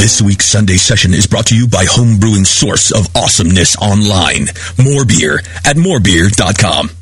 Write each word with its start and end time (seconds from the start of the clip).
This 0.00 0.22
week's 0.22 0.46
Sunday 0.46 0.78
session 0.78 1.12
is 1.12 1.26
brought 1.26 1.48
to 1.48 1.54
you 1.54 1.68
by 1.68 1.84
homebrewing 1.84 2.46
source 2.46 2.90
of 2.90 3.14
awesomeness 3.14 3.76
online. 3.76 4.46
More 4.82 5.04
beer 5.04 5.40
at 5.66 5.76
morebeer.com. 5.76 6.99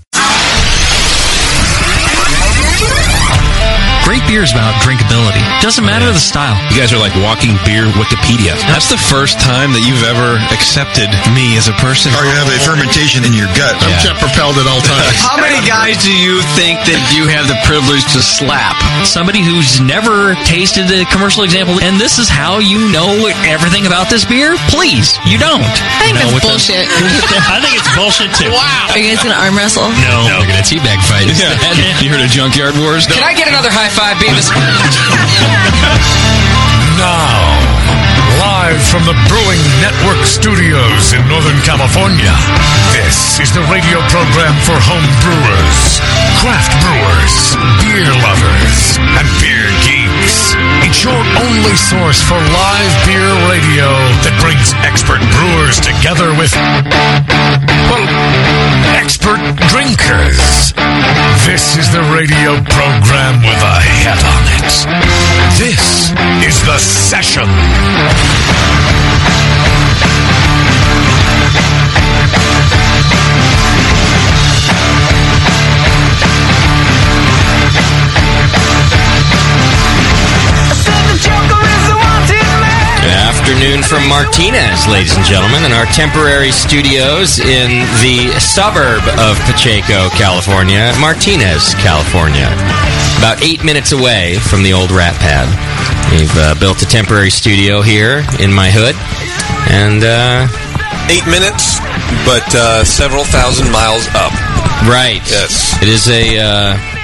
Great 4.09 4.25
beer 4.25 4.41
is 4.41 4.57
about 4.57 4.73
drinkability. 4.81 5.45
Doesn't 5.61 5.85
matter 5.85 6.09
oh, 6.09 6.17
the 6.17 6.25
style. 6.33 6.57
You 6.73 6.81
guys 6.81 6.97
are 6.97 7.03
like 7.03 7.13
walking 7.21 7.61
beer 7.69 7.85
Wikipedia. 7.93 8.57
That's 8.65 8.89
the 8.89 8.97
first 8.97 9.37
time 9.37 9.77
that 9.77 9.85
you've 9.85 10.01
ever 10.01 10.41
accepted 10.49 11.13
me 11.37 11.61
as 11.61 11.69
a 11.69 11.77
person. 11.77 12.17
Or 12.17 12.25
you 12.25 12.33
have 12.33 12.49
a 12.49 12.57
fermentation 12.65 13.21
in 13.29 13.37
your 13.37 13.53
gut. 13.53 13.77
I'm 13.85 13.93
jet 14.01 14.17
propelled 14.17 14.57
at 14.57 14.65
all 14.65 14.81
times. 14.81 15.13
How 15.29 15.37
many 15.37 15.61
guys 15.61 16.01
do 16.01 16.09
you 16.09 16.41
think 16.57 16.81
that 16.89 16.97
you 17.13 17.29
have 17.29 17.53
the 17.53 17.61
privilege 17.69 18.01
to 18.17 18.25
slap? 18.25 18.81
Somebody 19.05 19.45
who's 19.45 19.77
never 19.77 20.33
tasted 20.49 20.89
a 20.89 21.05
commercial 21.13 21.45
example, 21.45 21.77
and 21.85 22.01
this 22.01 22.17
is 22.17 22.33
how 22.33 22.65
you 22.65 22.89
know 22.89 23.29
everything 23.45 23.85
about 23.85 24.09
this 24.09 24.25
beer? 24.25 24.57
Please, 24.73 25.21
you 25.29 25.37
don't. 25.37 25.61
I 25.61 26.09
think 26.09 26.17
No, 26.17 26.33
that's 26.33 26.33
with 26.33 26.45
the- 26.49 26.57
bullshit. 26.57 26.89
I 27.53 27.61
think 27.61 27.77
it's 27.77 27.93
bullshit 27.93 28.33
too. 28.41 28.49
Wow. 28.57 28.89
Are 28.89 28.97
you 28.97 29.13
guys 29.13 29.21
gonna 29.21 29.37
arm 29.37 29.53
wrestle? 29.53 29.85
No. 30.01 30.33
No, 30.33 30.41
we're 30.41 30.49
gonna 30.49 30.65
teabag 30.65 30.97
fight 31.05 31.29
instead. 31.29 31.61
you 32.01 32.09
heard 32.09 32.25
of 32.25 32.33
Junkyard 32.33 32.73
Wars? 32.81 33.05
Can 33.05 33.21
I 33.21 33.37
get 33.37 33.53
another 33.53 33.69
high 33.69 33.93
five, 33.99 34.17
Beavis? 34.23 34.47
Now, 36.99 37.55
live 38.43 38.83
from 38.83 39.07
the 39.07 39.15
Brewing 39.31 39.63
Network 39.79 40.19
studios 40.27 41.15
in 41.15 41.23
Northern 41.31 41.59
California, 41.63 42.35
this 42.91 43.39
is 43.39 43.55
the 43.55 43.63
radio 43.71 44.03
program 44.11 44.55
for 44.67 44.75
home 44.83 45.07
brewers, 45.23 46.03
craft 46.43 46.75
brewers, 46.83 47.55
beer 47.79 48.11
lovers, 48.19 48.99
and 48.99 49.27
beer 49.39 49.71
geeks. 49.87 50.59
It's 50.83 51.07
your 51.07 51.23
only 51.39 51.79
source 51.79 52.19
for 52.19 52.39
live 52.51 52.95
beer 53.07 53.31
radio 53.47 53.87
that 54.27 54.35
brings 54.43 54.75
expert 54.83 55.23
brewers 55.39 55.79
together 55.79 56.35
with, 56.35 56.51
well, 57.95 58.07
expert 58.97 59.41
drinkers. 59.69 60.73
This 61.45 61.77
is 61.77 61.91
the 61.93 62.03
radio 62.15 62.57
program 62.65 63.41
with 63.43 63.61
a 63.61 63.77
head 63.81 64.21
on 64.25 64.43
it. 64.57 64.71
This 65.59 66.11
is 66.47 66.61
The 66.65 66.79
Session. 66.79 67.49
Afternoon 83.59 83.83
from 83.83 84.09
Martinez, 84.09 84.87
ladies 84.87 85.17
and 85.17 85.27
gentlemen, 85.27 85.65
in 85.65 85.73
our 85.73 85.87
temporary 85.87 86.53
studios 86.53 87.41
in 87.41 87.83
the 88.07 88.31
suburb 88.39 89.03
of 89.19 89.37
Pacheco, 89.51 90.09
California, 90.11 90.95
Martinez, 91.01 91.75
California. 91.83 92.47
About 93.19 93.43
eight 93.43 93.65
minutes 93.65 93.91
away 93.91 94.37
from 94.39 94.63
the 94.63 94.73
old 94.73 94.93
rat 94.93 95.15
pad. 95.19 95.51
We've 96.13 96.31
uh, 96.37 96.55
built 96.61 96.83
a 96.83 96.87
temporary 96.87 97.31
studio 97.31 97.83
here 97.83 98.23
in 98.39 98.53
my 98.55 98.71
hood, 98.71 98.95
and 99.75 100.05
uh, 100.05 100.47
Eight 101.11 101.25
minutes, 101.27 101.81
but 102.29 102.45
uh, 102.55 102.85
several 102.85 103.25
thousand 103.25 103.73
miles 103.73 104.07
up. 104.09 104.31
Right. 104.87 105.23
Yes. 105.25 105.75
It 105.81 105.89
is 105.89 106.07
a 106.07 106.39
uh, 106.39 106.98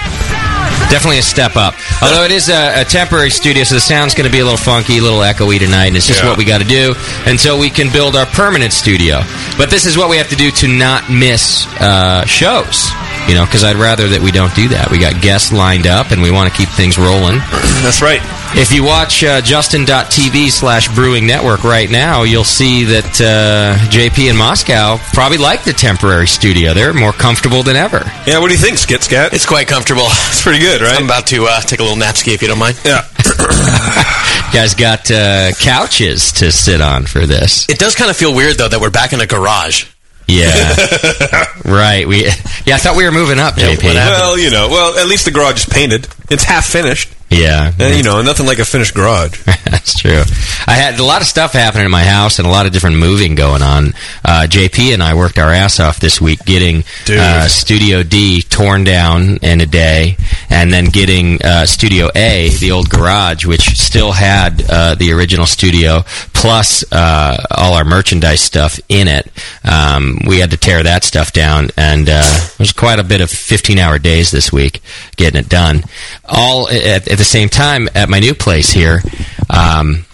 definitely 0.90 1.18
a 1.18 1.22
step 1.22 1.56
up. 1.56 1.74
Although 2.02 2.24
it 2.24 2.30
is 2.30 2.48
a, 2.48 2.82
a 2.82 2.84
temporary 2.84 3.30
studio, 3.30 3.64
so 3.64 3.74
the 3.74 3.80
sound's 3.80 4.14
going 4.14 4.26
to 4.26 4.32
be 4.32 4.40
a 4.40 4.44
little 4.44 4.58
funky, 4.58 4.98
a 4.98 5.02
little 5.02 5.20
echoey 5.20 5.58
tonight, 5.58 5.86
and 5.86 5.96
it's 5.96 6.06
just 6.06 6.22
Yeah. 6.22 6.28
what 6.28 6.38
we 6.38 6.44
got 6.44 6.60
to 6.60 6.66
do 6.66 6.94
until 7.26 7.58
we 7.58 7.70
can 7.70 7.90
build 7.92 8.16
our 8.16 8.26
permanent 8.26 8.72
studio. 8.72 9.20
But 9.58 9.70
this 9.70 9.86
is 9.86 9.96
what 9.98 10.08
we 10.08 10.16
have 10.18 10.28
to 10.30 10.36
do 10.36 10.50
to 10.50 10.68
not 10.68 11.10
miss 11.10 11.66
uh, 11.80 12.24
shows. 12.26 12.88
You 13.28 13.34
know, 13.34 13.46
because 13.46 13.64
I'd 13.64 13.76
rather 13.76 14.08
that 14.08 14.20
we 14.20 14.30
don't 14.30 14.54
do 14.54 14.68
that. 14.76 14.90
We 14.90 14.98
got 14.98 15.22
guests 15.22 15.50
lined 15.52 15.86
up, 15.86 16.10
and 16.10 16.20
we 16.20 16.30
want 16.30 16.52
to 16.52 16.56
keep 16.56 16.68
things 16.68 16.98
rolling. 16.98 17.38
That's 17.80 18.02
right. 18.02 18.20
If 18.56 18.72
you 18.72 18.84
watch 18.84 19.24
uh, 19.24 19.40
justin.tv 19.40 20.48
slash 20.48 20.86
brewing 20.94 21.26
network 21.26 21.64
right 21.64 21.90
now, 21.90 22.22
you'll 22.22 22.44
see 22.44 22.84
that 22.84 23.20
uh, 23.20 23.76
JP 23.90 24.30
in 24.30 24.36
Moscow 24.36 24.96
probably 25.12 25.38
like 25.38 25.64
the 25.64 25.72
temporary 25.72 26.28
studio. 26.28 26.72
They're 26.72 26.94
more 26.94 27.12
comfortable 27.12 27.64
than 27.64 27.74
ever. 27.74 28.02
Yeah, 28.28 28.38
what 28.38 28.48
do 28.48 28.54
you 28.54 28.60
think, 28.60 28.78
Skit 28.78 29.02
Scat? 29.02 29.32
It's 29.32 29.44
quite 29.44 29.66
comfortable. 29.66 30.06
It's 30.06 30.40
pretty 30.40 30.60
good, 30.60 30.80
right? 30.82 30.96
I'm 30.96 31.04
about 31.04 31.26
to 31.28 31.46
uh, 31.46 31.60
take 31.62 31.80
a 31.80 31.82
little 31.82 31.98
nap 31.98 32.16
ski 32.16 32.32
if 32.32 32.42
you 32.42 32.48
don't 32.48 32.58
mind. 32.58 32.78
Yeah. 32.84 33.02
Guys 34.52 34.74
got 34.74 35.10
uh, 35.10 35.50
couches 35.58 36.32
to 36.34 36.52
sit 36.52 36.80
on 36.80 37.06
for 37.06 37.26
this. 37.26 37.68
It 37.68 37.78
does 37.80 37.96
kind 37.96 38.10
of 38.10 38.16
feel 38.16 38.34
weird 38.34 38.56
though 38.56 38.68
that 38.68 38.80
we're 38.80 38.90
back 38.90 39.12
in 39.12 39.20
a 39.20 39.26
garage. 39.26 39.86
Yeah. 40.28 40.74
right. 41.64 42.06
We 42.06 42.24
Yeah, 42.64 42.76
I 42.76 42.78
thought 42.78 42.96
we 42.96 43.04
were 43.04 43.12
moving 43.12 43.38
up, 43.38 43.54
JP. 43.54 43.82
well, 43.82 44.38
you 44.38 44.50
know, 44.50 44.68
well, 44.68 44.98
at 44.98 45.06
least 45.08 45.24
the 45.24 45.32
garage 45.32 45.66
is 45.66 45.66
painted. 45.66 46.08
It's 46.30 46.44
half 46.44 46.66
finished. 46.66 47.13
Yeah. 47.30 47.72
And, 47.78 47.96
you 47.96 48.02
know, 48.02 48.22
nothing 48.22 48.46
like 48.46 48.58
a 48.58 48.64
finished 48.64 48.94
garage. 48.94 49.42
That's 49.64 49.98
true. 49.98 50.22
I 50.66 50.74
had 50.74 50.98
a 50.98 51.04
lot 51.04 51.20
of 51.20 51.26
stuff 51.26 51.52
happening 51.52 51.86
in 51.86 51.90
my 51.90 52.04
house 52.04 52.38
and 52.38 52.46
a 52.46 52.50
lot 52.50 52.66
of 52.66 52.72
different 52.72 52.96
moving 52.96 53.34
going 53.34 53.62
on. 53.62 53.88
Uh, 54.24 54.46
JP 54.48 54.94
and 54.94 55.02
I 55.02 55.14
worked 55.14 55.38
our 55.38 55.50
ass 55.50 55.80
off 55.80 56.00
this 56.00 56.20
week 56.20 56.44
getting 56.44 56.84
uh, 57.10 57.48
Studio 57.48 58.02
D 58.02 58.42
torn 58.42 58.84
down 58.84 59.38
in 59.38 59.60
a 59.60 59.66
day, 59.66 60.16
and 60.48 60.72
then 60.72 60.86
getting 60.86 61.42
uh, 61.42 61.66
Studio 61.66 62.08
A, 62.14 62.50
the 62.60 62.70
old 62.70 62.88
garage, 62.88 63.44
which 63.44 63.78
still 63.78 64.12
had 64.12 64.62
uh, 64.70 64.94
the 64.94 65.12
original 65.12 65.46
studio 65.46 66.02
plus 66.32 66.84
uh, 66.92 67.42
all 67.50 67.74
our 67.74 67.84
merchandise 67.84 68.40
stuff 68.40 68.78
in 68.88 69.08
it. 69.08 69.30
Um, 69.64 70.18
we 70.26 70.38
had 70.38 70.50
to 70.52 70.56
tear 70.56 70.82
that 70.82 71.02
stuff 71.04 71.32
down, 71.32 71.70
and 71.76 72.08
uh, 72.08 72.22
it 72.24 72.58
was 72.58 72.72
quite 72.72 72.98
a 72.98 73.04
bit 73.04 73.20
of 73.20 73.28
15-hour 73.28 73.98
days 73.98 74.30
this 74.30 74.52
week 74.52 74.82
getting 75.16 75.40
it 75.40 75.48
done. 75.48 75.82
All 76.26 76.68
at, 76.68 77.08
at 77.08 77.13
the 77.18 77.24
same 77.24 77.48
time 77.48 77.88
at 77.94 78.08
my 78.08 78.20
new 78.20 78.34
place 78.34 78.70
here. 78.70 79.02
Um, 79.50 80.04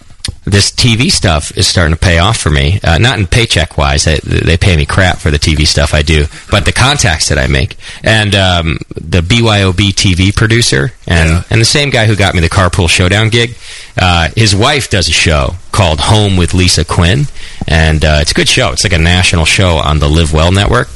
this 0.43 0.71
TV 0.71 1.11
stuff 1.11 1.55
is 1.55 1.67
starting 1.67 1.93
to 1.93 1.99
pay 1.99 2.17
off 2.17 2.37
for 2.37 2.49
me. 2.49 2.79
Uh, 2.83 2.97
not 2.97 3.19
in 3.19 3.27
paycheck 3.27 3.77
wise, 3.77 4.05
they, 4.05 4.17
they 4.19 4.57
pay 4.57 4.75
me 4.75 4.85
crap 4.85 5.17
for 5.17 5.29
the 5.29 5.37
TV 5.37 5.67
stuff 5.67 5.93
I 5.93 6.01
do, 6.01 6.25
but 6.49 6.65
the 6.65 6.71
contacts 6.71 7.29
that 7.29 7.37
I 7.37 7.47
make. 7.47 7.77
And 8.03 8.33
um, 8.33 8.79
the 8.95 9.21
BYOB 9.21 9.91
TV 9.91 10.35
producer, 10.35 10.91
and, 11.07 11.45
and 11.49 11.61
the 11.61 11.65
same 11.65 11.91
guy 11.91 12.07
who 12.07 12.15
got 12.15 12.33
me 12.33 12.41
the 12.41 12.49
Carpool 12.49 12.89
Showdown 12.89 13.29
gig, 13.29 13.55
uh, 13.99 14.29
his 14.35 14.55
wife 14.55 14.89
does 14.89 15.07
a 15.07 15.13
show 15.13 15.55
called 15.71 15.99
Home 15.99 16.37
with 16.37 16.53
Lisa 16.53 16.85
Quinn, 16.85 17.25
and 17.67 18.03
uh, 18.03 18.19
it's 18.21 18.31
a 18.31 18.35
good 18.35 18.49
show. 18.49 18.71
It's 18.71 18.83
like 18.83 18.93
a 18.93 18.97
national 18.97 19.45
show 19.45 19.77
on 19.77 19.99
the 19.99 20.09
Live 20.09 20.33
Well 20.33 20.51
network. 20.51 20.89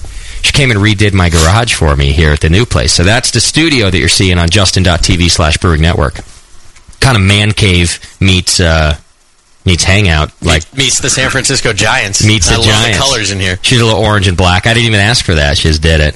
She 0.45 0.51
came 0.51 0.69
and 0.69 0.79
redid 0.79 1.11
my 1.13 1.29
garage 1.31 1.73
for 1.73 1.95
me 1.95 2.11
here 2.11 2.29
at 2.31 2.39
the 2.39 2.51
new 2.51 2.67
place. 2.67 2.93
So 2.93 3.03
that's 3.03 3.31
the 3.31 3.39
studio 3.39 3.89
that 3.89 3.97
you're 3.97 4.07
seeing 4.07 4.37
on 4.37 4.47
justin.tv 4.47 5.31
slash 5.31 5.57
brewing 5.57 5.81
network. 5.81 6.19
Kind 6.99 7.17
of 7.17 7.23
man 7.23 7.51
cave 7.51 7.99
meets 8.21 8.59
uh, 8.59 8.95
meets 9.65 9.83
hangout. 9.83 10.31
Like 10.43 10.71
meets 10.77 10.99
the 11.01 11.09
San 11.09 11.31
Francisco 11.31 11.73
Giants. 11.73 12.23
meets 12.23 12.47
I 12.47 12.53
the 12.53 12.59
love 12.59 12.67
Giants. 12.67 12.97
the 12.99 13.03
colors 13.03 13.31
in 13.31 13.39
here. 13.39 13.57
She's 13.63 13.81
a 13.81 13.85
little 13.85 13.99
orange 13.99 14.27
and 14.27 14.37
black. 14.37 14.67
I 14.67 14.75
didn't 14.75 14.85
even 14.85 14.99
ask 14.99 15.25
for 15.25 15.33
that. 15.33 15.57
She 15.57 15.67
just 15.69 15.81
did 15.81 15.99
it. 15.99 16.15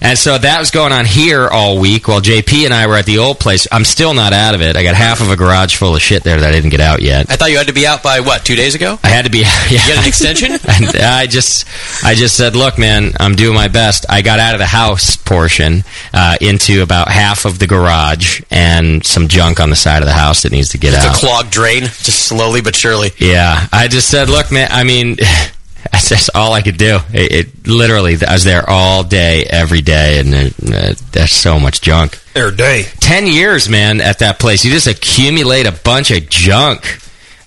And 0.00 0.18
so 0.18 0.38
that 0.38 0.58
was 0.60 0.70
going 0.70 0.92
on 0.92 1.04
here 1.04 1.48
all 1.48 1.80
week 1.80 2.06
while 2.08 2.20
JP 2.20 2.64
and 2.66 2.72
I 2.74 2.86
were 2.86 2.96
at 2.96 3.06
the 3.06 3.18
old 3.18 3.40
place. 3.40 3.66
I'm 3.72 3.84
still 3.84 4.14
not 4.14 4.32
out 4.32 4.54
of 4.54 4.62
it. 4.62 4.76
I 4.76 4.82
got 4.82 4.94
half 4.94 5.20
of 5.20 5.30
a 5.30 5.36
garage 5.36 5.76
full 5.76 5.96
of 5.96 6.02
shit 6.02 6.22
there 6.22 6.38
that 6.40 6.48
I 6.48 6.52
didn't 6.52 6.70
get 6.70 6.80
out 6.80 7.02
yet. 7.02 7.30
I 7.30 7.36
thought 7.36 7.50
you 7.50 7.58
had 7.58 7.66
to 7.66 7.72
be 7.72 7.86
out 7.86 8.02
by 8.02 8.20
what? 8.20 8.44
Two 8.44 8.54
days 8.54 8.74
ago? 8.74 8.98
I 9.02 9.08
had 9.08 9.24
to 9.24 9.30
be. 9.30 9.38
Yeah. 9.68 9.80
You 9.82 9.94
get 9.94 9.98
an 9.98 10.08
extension? 10.08 10.52
And 10.68 10.96
I 10.96 11.26
just, 11.26 11.66
I 12.04 12.14
just 12.14 12.36
said, 12.36 12.54
look, 12.56 12.78
man, 12.78 13.12
I'm 13.18 13.34
doing 13.34 13.54
my 13.54 13.68
best. 13.68 14.06
I 14.08 14.22
got 14.22 14.38
out 14.38 14.54
of 14.54 14.58
the 14.60 14.66
house 14.66 15.16
portion 15.16 15.82
uh, 16.14 16.36
into 16.40 16.82
about 16.82 17.08
half 17.08 17.44
of 17.44 17.58
the 17.58 17.66
garage 17.66 18.40
and 18.50 19.04
some 19.04 19.28
junk 19.28 19.60
on 19.60 19.70
the 19.70 19.76
side 19.76 20.02
of 20.02 20.06
the 20.06 20.12
house 20.12 20.42
that 20.42 20.52
needs 20.52 20.70
to 20.70 20.78
get 20.78 20.94
It's 20.94 21.04
out. 21.04 21.16
a 21.16 21.18
clogged 21.18 21.50
drain, 21.50 21.82
just 21.82 22.26
slowly 22.26 22.60
but 22.60 22.74
surely. 22.76 23.10
Yeah, 23.18 23.66
I 23.72 23.88
just 23.88 24.08
said, 24.08 24.28
look, 24.30 24.50
man. 24.52 24.68
I 24.70 24.84
mean, 24.84 25.16
that's 25.92 26.08
just 26.08 26.30
all 26.34 26.52
I 26.52 26.62
could 26.62 26.76
do. 26.76 26.98
It, 27.12 27.46
it 27.46 27.66
literally, 27.66 28.16
I 28.26 28.32
was 28.32 28.44
there 28.44 28.68
all 28.68 29.02
day, 29.04 29.44
every 29.44 29.80
day, 29.80 30.20
and 30.20 30.34
uh, 30.34 30.94
there's 31.12 31.32
so 31.32 31.58
much 31.58 31.80
junk. 31.80 32.18
Every 32.34 32.56
day. 32.56 32.84
Ten 33.00 33.26
years, 33.26 33.68
man, 33.68 34.00
at 34.00 34.20
that 34.20 34.38
place. 34.38 34.64
You 34.64 34.70
just 34.70 34.86
accumulate 34.86 35.66
a 35.66 35.72
bunch 35.72 36.10
of 36.10 36.28
junk. 36.28 37.00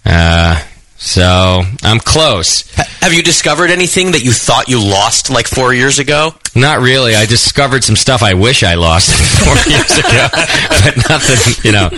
Uh, 0.05 0.61
so 1.03 1.63
I'm 1.81 1.99
close. 1.99 2.69
Have 3.01 3.11
you 3.11 3.23
discovered 3.23 3.71
anything 3.71 4.11
that 4.11 4.23
you 4.23 4.31
thought 4.31 4.67
you 4.69 4.79
lost 4.79 5.31
like 5.31 5.47
four 5.47 5.73
years 5.73 5.97
ago? 5.97 6.35
Not 6.55 6.79
really. 6.79 7.15
I 7.15 7.25
discovered 7.25 7.83
some 7.83 7.95
stuff 7.95 8.21
I 8.21 8.35
wish 8.35 8.61
I 8.61 8.75
lost 8.75 9.09
four 9.43 9.55
years 9.71 9.97
ago, 9.97 10.27
but 10.83 11.09
nothing. 11.09 11.65
You 11.65 11.71
know, 11.71 11.89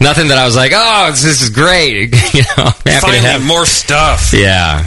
nothing 0.00 0.28
that 0.28 0.38
I 0.38 0.46
was 0.46 0.56
like, 0.56 0.72
oh, 0.74 1.08
this 1.10 1.42
is 1.42 1.50
great. 1.50 2.14
you 2.34 2.42
know, 2.56 2.64
I'm 2.64 2.72
happy 2.72 2.82
to 2.84 3.00
Finally, 3.00 3.18
have 3.18 3.44
more 3.44 3.66
stuff. 3.66 4.32
Yeah. 4.32 4.86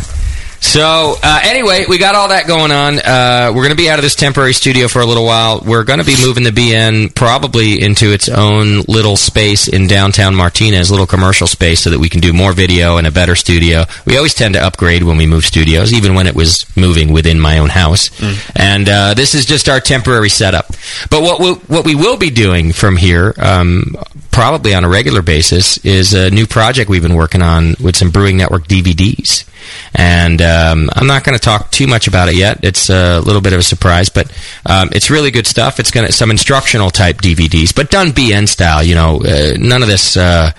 So 0.61 1.15
uh, 1.23 1.39
anyway, 1.43 1.85
we 1.87 1.97
got 1.97 2.15
all 2.15 2.27
that 2.29 2.45
going 2.45 2.71
on. 2.71 2.99
Uh, 2.99 3.47
we're 3.55 3.63
going 3.63 3.69
to 3.69 3.81
be 3.81 3.89
out 3.89 3.97
of 3.97 4.03
this 4.03 4.15
temporary 4.15 4.53
studio 4.53 4.87
for 4.87 5.01
a 5.01 5.05
little 5.05 5.25
while. 5.25 5.61
We're 5.65 5.83
going 5.83 5.99
to 5.99 6.05
be 6.05 6.15
moving 6.21 6.43
the 6.43 6.51
BN 6.51 7.15
probably 7.15 7.81
into 7.81 8.11
its 8.11 8.29
own 8.29 8.81
little 8.81 9.15
space 9.15 9.67
in 9.67 9.87
downtown 9.87 10.35
Martinez, 10.35 10.91
little 10.91 11.07
commercial 11.07 11.47
space, 11.47 11.79
so 11.81 11.89
that 11.89 11.99
we 11.99 12.09
can 12.09 12.19
do 12.19 12.33
more 12.33 12.51
video 12.53 12.97
and 12.97 13.07
a 13.07 13.11
better 13.11 13.35
studio. 13.35 13.85
We 14.05 14.17
always 14.17 14.33
tend 14.33 14.53
to 14.55 14.61
upgrade 14.63 15.03
when 15.03 15.17
we 15.17 15.25
move 15.25 15.45
studios, 15.45 15.93
even 15.93 16.13
when 16.13 16.27
it 16.27 16.35
was 16.35 16.65
moving 16.75 17.13
within 17.13 17.39
my 17.39 17.57
own 17.59 17.69
house. 17.69 18.09
And 18.55 18.87
uh, 18.89 19.13
this 19.13 19.33
is 19.35 19.45
just 19.45 19.69
our 19.69 19.79
temporary 19.79 20.29
setup. 20.29 20.67
But 21.09 21.21
what 21.23 21.39
we, 21.39 21.53
what 21.73 21.85
we 21.85 21.95
will 21.95 22.17
be 22.17 22.29
doing 22.29 22.73
from 22.73 22.97
here, 22.97 23.33
um, 23.39 23.95
probably 24.31 24.73
on 24.73 24.83
a 24.83 24.89
regular 24.89 25.21
basis, 25.21 25.77
is 25.79 26.13
a 26.13 26.29
new 26.29 26.47
project 26.47 26.89
we've 26.89 27.01
been 27.01 27.15
working 27.15 27.41
on 27.41 27.75
with 27.81 27.95
some 27.95 28.11
Brewing 28.11 28.37
Network 28.37 28.67
DVDs. 28.67 29.45
And 29.93 30.41
um, 30.41 30.89
I'm 30.93 31.07
not 31.07 31.23
going 31.23 31.37
to 31.37 31.43
talk 31.43 31.71
too 31.71 31.87
much 31.87 32.07
about 32.07 32.29
it 32.29 32.35
yet. 32.35 32.59
It's 32.63 32.89
a 32.89 33.19
little 33.19 33.41
bit 33.41 33.53
of 33.53 33.59
a 33.59 33.63
surprise, 33.63 34.09
but 34.09 34.31
um, 34.65 34.89
it's 34.91 35.09
really 35.09 35.31
good 35.31 35.47
stuff. 35.47 35.79
It's 35.79 35.91
going 35.91 36.07
to 36.07 36.13
some 36.13 36.31
instructional 36.31 36.89
type 36.89 37.17
DVDs, 37.17 37.75
but 37.75 37.89
done 37.89 38.09
BN 38.09 38.47
style. 38.47 38.83
You 38.83 38.95
know, 38.95 39.21
uh, 39.21 39.57
none 39.57 39.81
of 39.81 39.87
this. 39.87 40.17
Uh, 40.17 40.51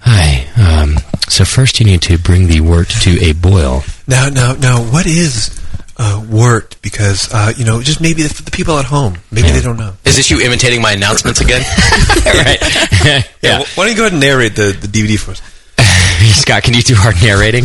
hi. 0.00 0.46
Um, 0.56 0.96
so 1.28 1.44
first, 1.44 1.80
you 1.80 1.86
need 1.86 2.02
to 2.02 2.18
bring 2.18 2.46
the 2.46 2.60
wort 2.60 2.88
to 2.88 3.18
a 3.22 3.32
boil. 3.32 3.82
Now, 4.06 4.28
now, 4.28 4.54
now, 4.54 4.80
what 4.80 5.06
is 5.06 5.60
uh, 5.98 6.24
wort? 6.28 6.76
Because 6.82 7.32
uh, 7.32 7.52
you 7.56 7.64
know, 7.64 7.82
just 7.82 8.00
maybe 8.00 8.22
for 8.28 8.42
the 8.42 8.50
people 8.50 8.78
at 8.78 8.84
home, 8.84 9.16
maybe 9.30 9.50
they 9.50 9.62
don't 9.62 9.78
know. 9.78 9.94
Is 10.04 10.16
this 10.16 10.30
you 10.30 10.40
imitating 10.40 10.82
my 10.82 10.92
announcements 10.92 11.40
again? 11.40 11.60
right. 12.26 12.58
Yeah. 13.42 13.62
wh- 13.62 13.78
why 13.78 13.84
don't 13.84 13.90
you 13.90 13.96
go 13.96 14.02
ahead 14.02 14.12
and 14.12 14.20
narrate 14.20 14.56
the, 14.56 14.76
the 14.78 14.88
DVD 14.88 15.18
for 15.18 15.32
us? 15.32 15.42
Scott, 16.40 16.62
can 16.62 16.74
you 16.74 16.82
do 16.82 16.94
our 16.96 17.12
narrating? 17.22 17.64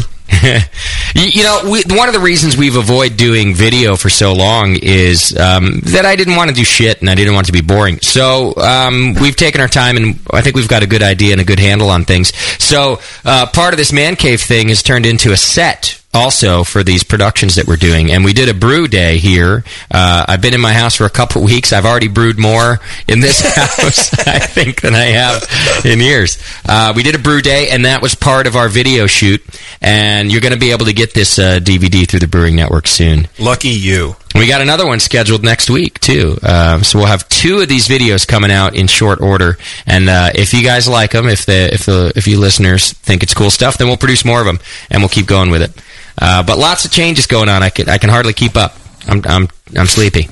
you, 1.13 1.23
you 1.33 1.43
know, 1.43 1.61
we, 1.69 1.83
one 1.89 2.07
of 2.07 2.13
the 2.13 2.19
reasons 2.19 2.55
we've 2.55 2.75
avoided 2.77 3.17
doing 3.17 3.53
video 3.53 3.95
for 3.95 4.09
so 4.09 4.33
long 4.33 4.77
is 4.81 5.37
um, 5.37 5.81
that 5.85 6.05
I 6.05 6.15
didn't 6.15 6.35
want 6.35 6.49
to 6.49 6.55
do 6.55 6.63
shit 6.63 7.01
and 7.01 7.09
I 7.09 7.15
didn't 7.15 7.33
want 7.33 7.47
it 7.47 7.51
to 7.51 7.61
be 7.61 7.65
boring. 7.65 7.99
So 7.99 8.55
um, 8.55 9.15
we've 9.21 9.35
taken 9.35 9.61
our 9.61 9.67
time 9.67 9.97
and 9.97 10.19
I 10.31 10.41
think 10.41 10.55
we've 10.55 10.67
got 10.67 10.83
a 10.83 10.87
good 10.87 11.03
idea 11.03 11.33
and 11.33 11.41
a 11.41 11.43
good 11.43 11.59
handle 11.59 11.89
on 11.89 12.05
things. 12.05 12.35
So 12.63 12.99
uh, 13.25 13.47
part 13.47 13.73
of 13.73 13.77
this 13.77 13.91
man 13.91 14.15
cave 14.15 14.41
thing 14.41 14.69
has 14.69 14.81
turned 14.81 15.05
into 15.05 15.31
a 15.31 15.37
set 15.37 16.00
also 16.13 16.63
for 16.63 16.83
these 16.83 17.03
productions 17.03 17.55
that 17.55 17.67
we're 17.67 17.77
doing. 17.77 18.11
And 18.11 18.25
we 18.25 18.33
did 18.33 18.49
a 18.49 18.53
brew 18.53 18.87
day 18.87 19.17
here. 19.17 19.63
Uh, 19.89 20.25
I've 20.27 20.41
been 20.41 20.53
in 20.53 20.61
my 20.61 20.73
house 20.73 20.95
for 20.95 21.05
a 21.05 21.09
couple 21.09 21.43
weeks. 21.43 21.71
I've 21.71 21.85
already 21.85 22.07
brewed 22.07 22.37
more 22.37 22.79
in 23.07 23.19
this 23.19 23.41
house, 23.55 24.13
I 24.27 24.39
think, 24.39 24.81
than 24.81 24.93
I 24.93 25.05
have 25.05 25.85
in 25.85 25.99
years. 25.99 26.37
Uh, 26.67 26.93
we 26.95 27.03
did 27.03 27.15
a 27.15 27.19
brew 27.19 27.41
day, 27.41 27.69
and 27.69 27.85
that 27.85 28.01
was 28.01 28.15
part 28.15 28.47
of 28.47 28.55
our 28.55 28.69
video 28.69 29.07
shoot. 29.07 29.41
And 29.81 30.31
you're 30.31 30.41
going 30.41 30.53
to 30.53 30.59
be 30.59 30.71
able 30.71 30.85
to 30.85 30.93
get 30.93 31.13
this 31.13 31.39
uh, 31.39 31.59
DVD 31.59 32.07
through 32.07 32.19
the 32.19 32.27
Brewing 32.27 32.55
Network 32.55 32.87
soon. 32.87 33.27
Lucky 33.39 33.69
you. 33.69 34.15
We 34.33 34.47
got 34.47 34.61
another 34.61 34.87
one 34.87 35.01
scheduled 35.01 35.43
next 35.43 35.69
week 35.69 35.99
too, 35.99 36.37
uh, 36.41 36.81
so 36.83 36.99
we'll 36.99 37.09
have 37.09 37.27
two 37.27 37.59
of 37.59 37.67
these 37.67 37.89
videos 37.89 38.25
coming 38.25 38.49
out 38.49 38.75
in 38.75 38.87
short 38.87 39.19
order. 39.19 39.57
And 39.85 40.09
uh, 40.09 40.29
if 40.33 40.53
you 40.53 40.63
guys 40.63 40.87
like 40.87 41.11
them, 41.11 41.27
if 41.27 41.45
the 41.45 41.73
if 41.73 41.85
the 41.85 42.13
if 42.15 42.27
you 42.27 42.39
listeners 42.39 42.93
think 42.93 43.23
it's 43.23 43.33
cool 43.33 43.49
stuff, 43.49 43.77
then 43.77 43.87
we'll 43.87 43.97
produce 43.97 44.23
more 44.23 44.39
of 44.39 44.45
them 44.45 44.59
and 44.89 45.01
we'll 45.01 45.09
keep 45.09 45.25
going 45.25 45.51
with 45.51 45.61
it. 45.61 45.71
Uh, 46.19 46.43
but 46.43 46.57
lots 46.57 46.85
of 46.85 46.91
changes 46.91 47.27
going 47.27 47.49
on. 47.49 47.61
I 47.63 47.69
can 47.69 47.89
I 47.89 47.97
can 47.97 48.09
hardly 48.09 48.33
keep 48.33 48.55
up. 48.57 48.75
I'm 49.07 49.21
I'm 49.25 49.47
I'm 49.77 49.87
sleepy. 49.87 50.29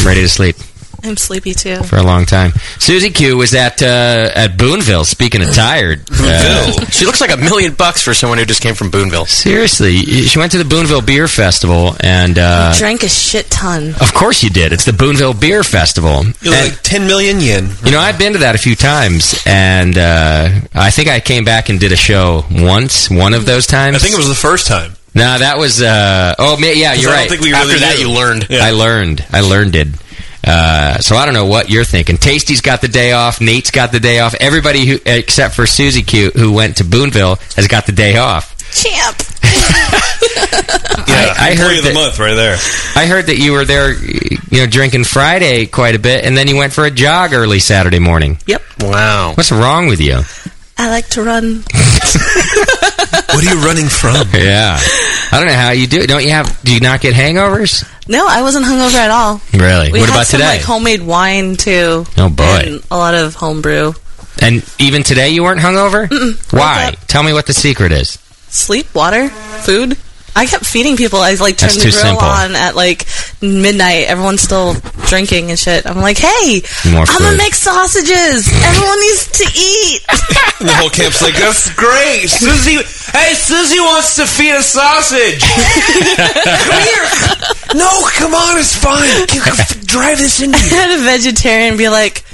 I'm 0.00 0.06
ready 0.06 0.22
to 0.22 0.28
sleep 0.28 0.56
I'm 1.04 1.16
sleepy 1.16 1.52
too. 1.52 1.82
for 1.82 1.96
a 1.96 2.02
long 2.02 2.24
time. 2.26 2.52
Susie 2.78 3.10
Q 3.10 3.36
was 3.36 3.54
at 3.54 3.82
uh, 3.82 4.30
at 4.36 4.56
Boonville. 4.56 5.04
Speaking 5.04 5.42
of 5.42 5.52
tired, 5.52 6.06
Uh, 6.12 6.70
she 6.90 7.04
looks 7.04 7.20
like 7.20 7.32
a 7.32 7.36
million 7.36 7.74
bucks 7.74 8.00
for 8.02 8.14
someone 8.14 8.38
who 8.38 8.44
just 8.44 8.62
came 8.62 8.76
from 8.76 8.88
Boonville. 8.90 9.26
seriously, 9.26 9.96
she 9.96 10.38
went 10.38 10.52
to 10.52 10.58
the 10.58 10.64
Boonville 10.64 11.00
Beer 11.04 11.26
Festival, 11.26 11.96
and 11.98 12.38
uh, 12.38 12.72
Drank 12.78 13.02
a 13.02 13.08
shit 13.08 13.50
ton. 13.50 13.94
of 14.00 14.14
course 14.14 14.44
you 14.44 14.50
did. 14.50 14.72
It's 14.72 14.84
the 14.84 14.92
Boonville 14.92 15.34
Beer 15.34 15.64
Festival. 15.64 16.22
You 16.40 16.50
look 16.50 16.60
And- 16.60 16.70
like 16.70 16.82
ten 16.82 17.08
million 17.08 17.40
yen. 17.40 17.68
You 17.84 17.90
know, 17.90 17.98
I've 17.98 18.16
been 18.18 18.34
to 18.34 18.38
that 18.38 18.54
a 18.54 18.58
few 18.58 18.76
times, 18.76 19.42
and 19.44 19.98
uh, 19.98 20.50
I 20.72 20.90
think 20.92 21.08
I 21.08 21.18
came 21.18 21.42
back 21.44 21.68
and 21.68 21.80
did 21.80 21.90
a 21.90 21.96
show 21.96 22.44
once, 22.48 23.10
one 23.10 23.34
of 23.34 23.44
those 23.44 23.66
times. 23.66 23.96
I 23.96 23.98
think 23.98 24.14
it 24.14 24.18
was 24.18 24.28
the 24.28 24.36
first 24.36 24.68
time. 24.68 24.92
No, 25.14 25.38
that 25.38 25.58
was. 25.58 25.82
Uh, 25.82 26.34
oh, 26.38 26.56
ma- 26.58 26.66
yeah, 26.68 26.94
'Cause 26.94 27.02
you're 27.02 27.10
I 27.12 27.14
don't 27.14 27.20
right. 27.22 27.30
think 27.30 27.42
we 27.42 27.52
After 27.52 27.68
really 27.68 27.80
that, 27.80 27.98
knew. 27.98 28.08
you 28.08 28.14
learned. 28.14 28.46
Yeah. 28.48 28.64
I 28.64 28.70
learned. 28.70 29.24
I 29.32 29.40
learned 29.40 29.74
it. 29.76 29.88
Uh, 30.44 30.98
so 30.98 31.16
I 31.16 31.24
don't 31.24 31.34
know 31.34 31.46
what 31.46 31.70
you're 31.70 31.84
thinking. 31.84 32.16
Tasty's 32.16 32.60
got 32.62 32.80
the 32.80 32.88
day 32.88 33.12
off. 33.12 33.40
Nate's 33.40 33.70
got 33.70 33.92
the 33.92 34.00
day 34.00 34.18
off. 34.20 34.34
Everybody 34.40 34.86
who, 34.86 34.98
except 35.06 35.54
for 35.54 35.66
Susie 35.66 36.02
Q, 36.02 36.30
who 36.30 36.52
went 36.52 36.78
to 36.78 36.84
Boonville, 36.84 37.36
has 37.56 37.68
got 37.68 37.86
the 37.86 37.92
day 37.92 38.16
off. 38.16 38.56
Champ. 38.74 39.16
Yeah, 41.08 41.34
I- 41.36 41.48
I 41.48 41.50
employee 41.50 41.56
heard 41.68 41.78
of 41.78 41.84
the 41.84 41.90
that- 41.90 41.94
month 41.94 42.18
right 42.18 42.34
there. 42.34 42.56
I 42.96 43.06
heard 43.06 43.26
that 43.26 43.36
you 43.38 43.52
were 43.52 43.64
there, 43.64 43.92
you 43.92 44.38
know, 44.60 44.66
drinking 44.66 45.04
Friday 45.04 45.66
quite 45.66 45.94
a 45.94 45.98
bit, 45.98 46.24
and 46.24 46.36
then 46.36 46.48
you 46.48 46.56
went 46.56 46.72
for 46.72 46.84
a 46.84 46.90
jog 46.90 47.32
early 47.34 47.58
Saturday 47.58 47.98
morning. 47.98 48.38
Yep. 48.46 48.62
Wow. 48.80 49.32
What's 49.34 49.52
wrong 49.52 49.88
with 49.88 50.00
you? 50.00 50.20
I 50.82 50.88
like 50.90 51.08
to 51.10 51.22
run. 51.22 51.62
What 53.32 53.46
are 53.46 53.54
you 53.54 53.64
running 53.64 53.88
from? 53.88 54.14
Yeah, 54.34 54.76
I 54.78 55.38
don't 55.38 55.46
know 55.46 55.54
how 55.54 55.70
you 55.70 55.86
do 55.86 56.00
it. 56.00 56.06
Don't 56.06 56.22
you 56.22 56.30
have? 56.30 56.62
Do 56.64 56.74
you 56.74 56.80
not 56.80 57.00
get 57.00 57.14
hangovers? 57.14 57.82
No, 58.06 58.26
I 58.28 58.42
wasn't 58.42 58.66
hungover 58.66 58.96
at 58.98 59.10
all. 59.10 59.40
Really? 59.54 59.90
We 59.90 60.00
what 60.00 60.10
had 60.10 60.16
about 60.16 60.26
some 60.26 60.40
today? 60.40 60.56
like 60.56 60.60
homemade 60.60 61.02
wine 61.02 61.56
too. 61.56 62.04
Oh, 62.18 62.28
boy. 62.28 62.44
And 62.44 62.82
a 62.90 62.96
lot 62.96 63.14
of 63.14 63.34
homebrew. 63.34 63.94
and 64.40 64.62
even 64.78 65.02
today 65.02 65.30
you 65.30 65.42
weren't 65.44 65.60
hungover? 65.60 66.10
Why? 66.52 66.84
Woke 66.90 66.94
up. 67.00 67.06
Tell 67.06 67.22
me 67.22 67.32
what 67.32 67.46
the 67.46 67.54
secret 67.54 67.90
is. 67.92 68.18
Sleep, 68.48 68.94
water, 68.94 69.28
food. 69.30 69.96
I 70.34 70.46
kept 70.46 70.64
feeding 70.64 70.96
people. 70.96 71.20
I 71.20 71.34
like 71.34 71.56
turned 71.58 71.72
the 71.76 71.90
grill 71.92 71.92
simple. 71.92 72.24
on 72.26 72.54
at 72.56 72.74
like 72.74 73.06
midnight. 73.42 74.08
Everyone's 74.08 74.40
still 74.40 74.74
drinking 75.06 75.50
and 75.50 75.58
shit. 75.58 75.84
I'm 75.86 75.98
like, 76.00 76.16
hey, 76.18 76.62
More 76.90 77.04
I'm 77.06 77.18
gonna 77.20 77.36
make 77.36 77.54
sausages. 77.54 78.48
Everyone 78.64 79.00
needs 79.00 79.28
to 79.38 79.44
eat. 79.54 80.00
The 80.62 80.72
whole 80.78 80.90
camp's 80.90 81.20
like, 81.20 81.34
"That's 81.34 81.68
great, 81.74 82.28
Susie. 82.28 82.80
Hey, 83.12 83.34
Susie 83.34 83.80
wants 83.80 84.16
to 84.16 84.26
feed 84.26 84.54
a 84.54 84.62
sausage. 84.62 85.42
come 86.16 86.82
here. 86.82 87.06
No, 87.74 87.90
come 88.14 88.34
on, 88.34 88.58
it's 88.58 88.76
fine. 88.76 89.26
Drive 89.86 90.18
this 90.18 90.40
into 90.40 90.56
I 90.56 90.62
you." 90.64 90.70
had 90.76 90.98
a 90.98 91.02
vegetarian 91.02 91.76
be 91.76 91.88
like, 91.88 92.24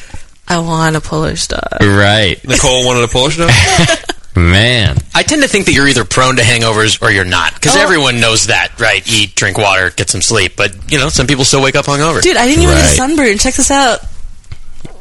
I 0.47 0.59
want 0.61 0.97
a 0.97 1.01
Polish 1.01 1.47
dog. 1.49 1.63
Right, 1.81 2.43
Nicole 2.47 2.87
wanted 2.87 3.05
a 3.05 3.09
Polish 3.09 3.37
dog. 3.39 3.51
man. 4.37 4.97
I 5.15 5.23
tend 5.23 5.43
to 5.43 5.49
think 5.49 5.67
that 5.67 5.73
you're 5.73 5.89
either 5.89 6.05
prone 6.05 6.37
to 6.37 6.43
hangovers 6.43 7.03
or 7.03 7.11
you're 7.11 7.25
not. 7.25 7.55
Because 7.55 7.77
Oh. 7.77 7.81
everyone 7.81 8.21
knows 8.21 8.47
that, 8.47 8.79
right? 8.79 9.03
Eat, 9.11 9.35
drink 9.35 9.59
water, 9.59 9.91
get 9.91 10.11
some 10.11 10.23
sleep. 10.23 10.55
But, 10.57 10.75
you 10.93 10.99
know, 10.99 11.09
some 11.09 11.27
people 11.27 11.45
still 11.45 11.63
wake 11.63 11.75
up 11.77 11.87
hungover. 11.87 12.21
Dude, 12.23 12.37
I 12.37 12.47
didn't 12.47 12.63
even 12.63 12.75
get 12.77 12.85
a 12.85 12.89
sunburn. 12.89 13.39
Check 13.39 13.55
this 13.55 13.71
out. 13.71 14.01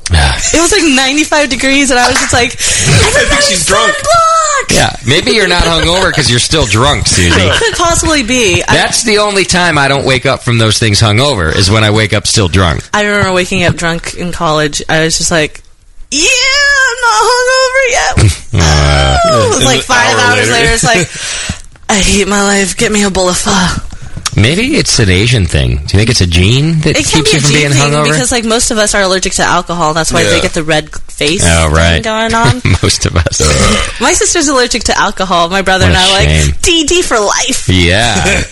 It 0.53 0.61
was 0.61 0.71
like 0.71 0.83
95 0.83 1.49
degrees, 1.49 1.89
and 1.91 1.99
I 1.99 2.07
was 2.07 2.17
just 2.19 2.31
like, 2.31 2.51
I 2.53 3.25
think 3.29 3.41
she's 3.41 3.65
drunk. 3.65 3.93
sunblock! 3.93 4.73
Yeah, 4.73 4.95
maybe 5.05 5.31
you're 5.31 5.47
not 5.49 5.63
hungover 5.63 6.09
because 6.09 6.29
you're 6.29 6.39
still 6.39 6.65
drunk, 6.65 7.07
Susie. 7.07 7.29
It 7.35 7.59
Could 7.61 7.75
possibly 7.75 8.23
be. 8.23 8.63
I, 8.63 8.73
That's 8.75 9.03
the 9.03 9.17
only 9.17 9.43
time 9.43 9.77
I 9.77 9.87
don't 9.89 10.05
wake 10.05 10.25
up 10.25 10.41
from 10.43 10.57
those 10.59 10.79
things 10.79 11.01
hungover 11.01 11.53
is 11.53 11.69
when 11.69 11.83
I 11.83 11.91
wake 11.91 12.13
up 12.13 12.25
still 12.27 12.47
drunk. 12.47 12.87
I 12.93 13.03
remember 13.05 13.33
waking 13.33 13.63
up 13.65 13.75
drunk 13.75 14.13
in 14.15 14.31
college. 14.31 14.81
I 14.87 15.03
was 15.03 15.17
just 15.17 15.31
like, 15.31 15.61
yeah, 16.11 16.19
I'm 16.87 16.97
not 17.03 17.19
hungover 17.27 17.83
yet. 17.89 18.33
Oh, 19.29 19.51
it 19.51 19.55
was 19.57 19.65
like 19.65 19.81
five 19.81 20.15
hour 20.17 20.37
hours 20.37 20.49
later. 20.49 20.51
later, 20.53 20.73
it's 20.73 20.83
like, 20.83 21.05
I 21.89 21.99
hate 21.99 22.27
my 22.27 22.41
life. 22.43 22.77
Get 22.77 22.91
me 22.91 23.03
a 23.03 23.09
bowl 23.11 23.29
of 23.29 23.37
pho. 23.37 23.51
Maybe 24.39 24.75
it's 24.77 24.99
an 24.99 25.09
Asian 25.09 25.45
thing. 25.45 25.69
Do 25.77 25.81
you 25.81 25.87
think 25.99 26.09
it's 26.09 26.21
a 26.21 26.27
gene 26.27 26.79
that 26.81 26.95
It 26.97 27.05
keeps 27.05 27.33
you 27.33 27.39
from 27.41 27.51
being 27.51 27.71
hungover? 27.71 28.03
because 28.05 28.31
like 28.31 28.45
most 28.45 28.69
of 28.71 28.77
us 28.77 28.93
are 28.95 29.01
allergic 29.01 29.33
to 29.33 29.43
alcohol. 29.43 29.93
That's 29.93 30.13
why 30.13 30.21
Yeah. 30.21 30.29
they 30.29 30.41
get 30.41 30.53
the 30.53 30.63
red 30.63 30.89
face 30.91 31.43
oh, 31.45 31.69
right. 31.71 32.03
going 32.03 32.33
on. 32.35 32.61
Most 32.83 33.05
of 33.05 33.15
us. 33.15 33.41
My 33.99 34.13
sister's 34.13 34.47
allergic 34.47 34.83
to 34.85 34.97
alcohol. 34.97 35.49
My 35.49 35.61
brother 35.63 35.85
What 35.85 35.95
and 35.95 35.97
I 35.97 36.25
shame. 36.25 36.45
like 36.51 36.61
DD 36.61 37.03
for 37.03 37.19
life. 37.19 37.67
Yeah. 37.67 38.43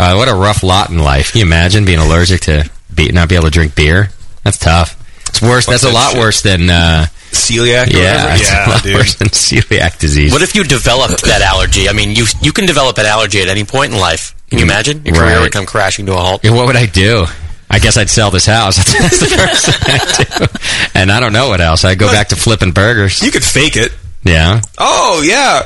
uh, 0.00 0.14
what 0.14 0.28
a 0.28 0.34
rough 0.34 0.62
lot 0.62 0.90
in 0.90 0.98
life. 0.98 1.32
Can 1.32 1.40
you 1.40 1.46
imagine 1.46 1.84
being 1.84 1.98
allergic 1.98 2.42
to 2.42 2.70
be, 2.94 3.10
not 3.12 3.28
be 3.28 3.34
able 3.34 3.46
to 3.46 3.50
drink 3.50 3.74
beer? 3.74 4.10
That's 4.44 4.58
tough. 4.58 4.96
It's 5.32 5.42
worse. 5.42 5.66
That's 5.66 5.84
a 5.84 5.90
lot 5.90 6.12
shit. 6.12 6.20
worse 6.20 6.42
than 6.42 6.68
uh, 6.70 7.06
Celiac. 7.32 7.88
or 7.92 7.98
Yeah, 7.98 8.24
whatever? 8.24 8.42
it's 8.42 8.50
a 8.52 8.70
lot 8.70 8.82
dude. 8.82 8.94
worse 8.94 9.14
than 9.16 9.28
celiac 9.32 9.98
disease. 9.98 10.30
What 10.32 10.42
if 10.42 10.54
you 10.54 10.62
developed 10.64 11.24
that 11.24 11.40
allergy? 11.42 11.88
I 11.88 11.92
mean, 11.92 12.10
you 12.14 12.26
you 12.40 12.52
can 12.52 12.66
develop 12.66 12.98
an 12.98 13.06
allergy 13.06 13.40
at 13.40 13.48
any 13.48 13.64
point 13.64 13.92
in 13.92 13.98
life. 13.98 14.34
Can 14.50 14.58
you 14.58 14.64
imagine? 14.66 15.02
Your 15.04 15.14
career 15.14 15.36
Mm, 15.38 15.40
would 15.42 15.52
come 15.52 15.66
crashing 15.66 16.06
to 16.06 16.12
a 16.12 16.16
halt. 16.20 16.44
Yeah, 16.44 16.52
what 16.52 16.66
would 16.66 16.76
I 16.76 16.84
do? 16.86 17.24
I 17.70 17.78
guess 17.78 17.96
I'd 17.96 18.10
sell 18.10 18.30
this 18.30 18.44
house. 18.44 18.76
That's 19.00 19.18
the 19.20 19.26
first 19.26 19.66
thing 19.66 19.98
I'd 19.98 20.38
do. 20.50 20.58
And 20.94 21.10
I 21.10 21.20
don't 21.20 21.32
know 21.32 21.48
what 21.48 21.62
else. 21.62 21.86
I'd 21.86 21.98
go 21.98 22.08
back 22.12 22.28
to 22.28 22.36
flipping 22.36 22.72
burgers. 22.72 23.22
You 23.22 23.30
could 23.30 23.42
fake 23.44 23.76
it. 23.76 23.92
Yeah. 24.24 24.60
Oh 24.76 25.22
yeah, 25.26 25.62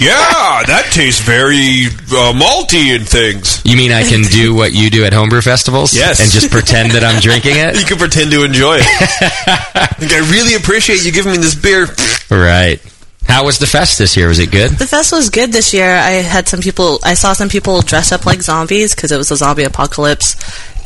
yeah. 0.00 0.62
That 0.66 0.90
tastes 0.92 1.20
very 1.20 1.86
uh, 1.86 2.32
malty 2.32 2.94
and 2.96 3.06
things. 3.08 3.60
You 3.64 3.76
mean 3.76 3.92
I 3.92 4.02
can 4.02 4.22
do 4.22 4.54
what 4.54 4.72
you 4.72 4.90
do 4.90 5.04
at 5.04 5.12
homebrew 5.12 5.40
festivals? 5.42 5.94
Yes. 5.94 6.20
And 6.20 6.30
just 6.30 6.50
pretend 6.50 6.92
that 6.92 7.04
I'm 7.04 7.20
drinking 7.20 7.56
it? 7.56 7.76
You 7.82 7.86
can 7.86 7.98
pretend 7.98 8.30
to 8.32 8.44
enjoy 8.44 8.76
it. 8.78 8.86
like, 10.00 10.12
I 10.12 10.18
really 10.30 10.54
appreciate 10.54 11.04
you 11.04 11.10
giving 11.12 11.32
me 11.32 11.38
this 11.38 11.54
beer. 11.54 11.86
Right. 12.30 12.80
How 13.26 13.44
was 13.44 13.58
the 13.58 13.66
fest 13.66 13.98
this 13.98 14.16
year? 14.16 14.28
Was 14.28 14.38
it 14.38 14.50
good? 14.50 14.70
The 14.72 14.86
fest 14.86 15.12
was 15.12 15.30
good 15.30 15.52
this 15.52 15.72
year. 15.74 15.94
I 15.96 16.22
had 16.22 16.48
some 16.48 16.60
people. 16.60 16.98
I 17.04 17.14
saw 17.14 17.32
some 17.32 17.48
people 17.48 17.80
dress 17.82 18.12
up 18.12 18.24
like 18.26 18.42
zombies 18.42 18.94
because 18.94 19.10
it 19.12 19.16
was 19.16 19.30
a 19.30 19.36
zombie 19.36 19.64
apocalypse. 19.64 20.36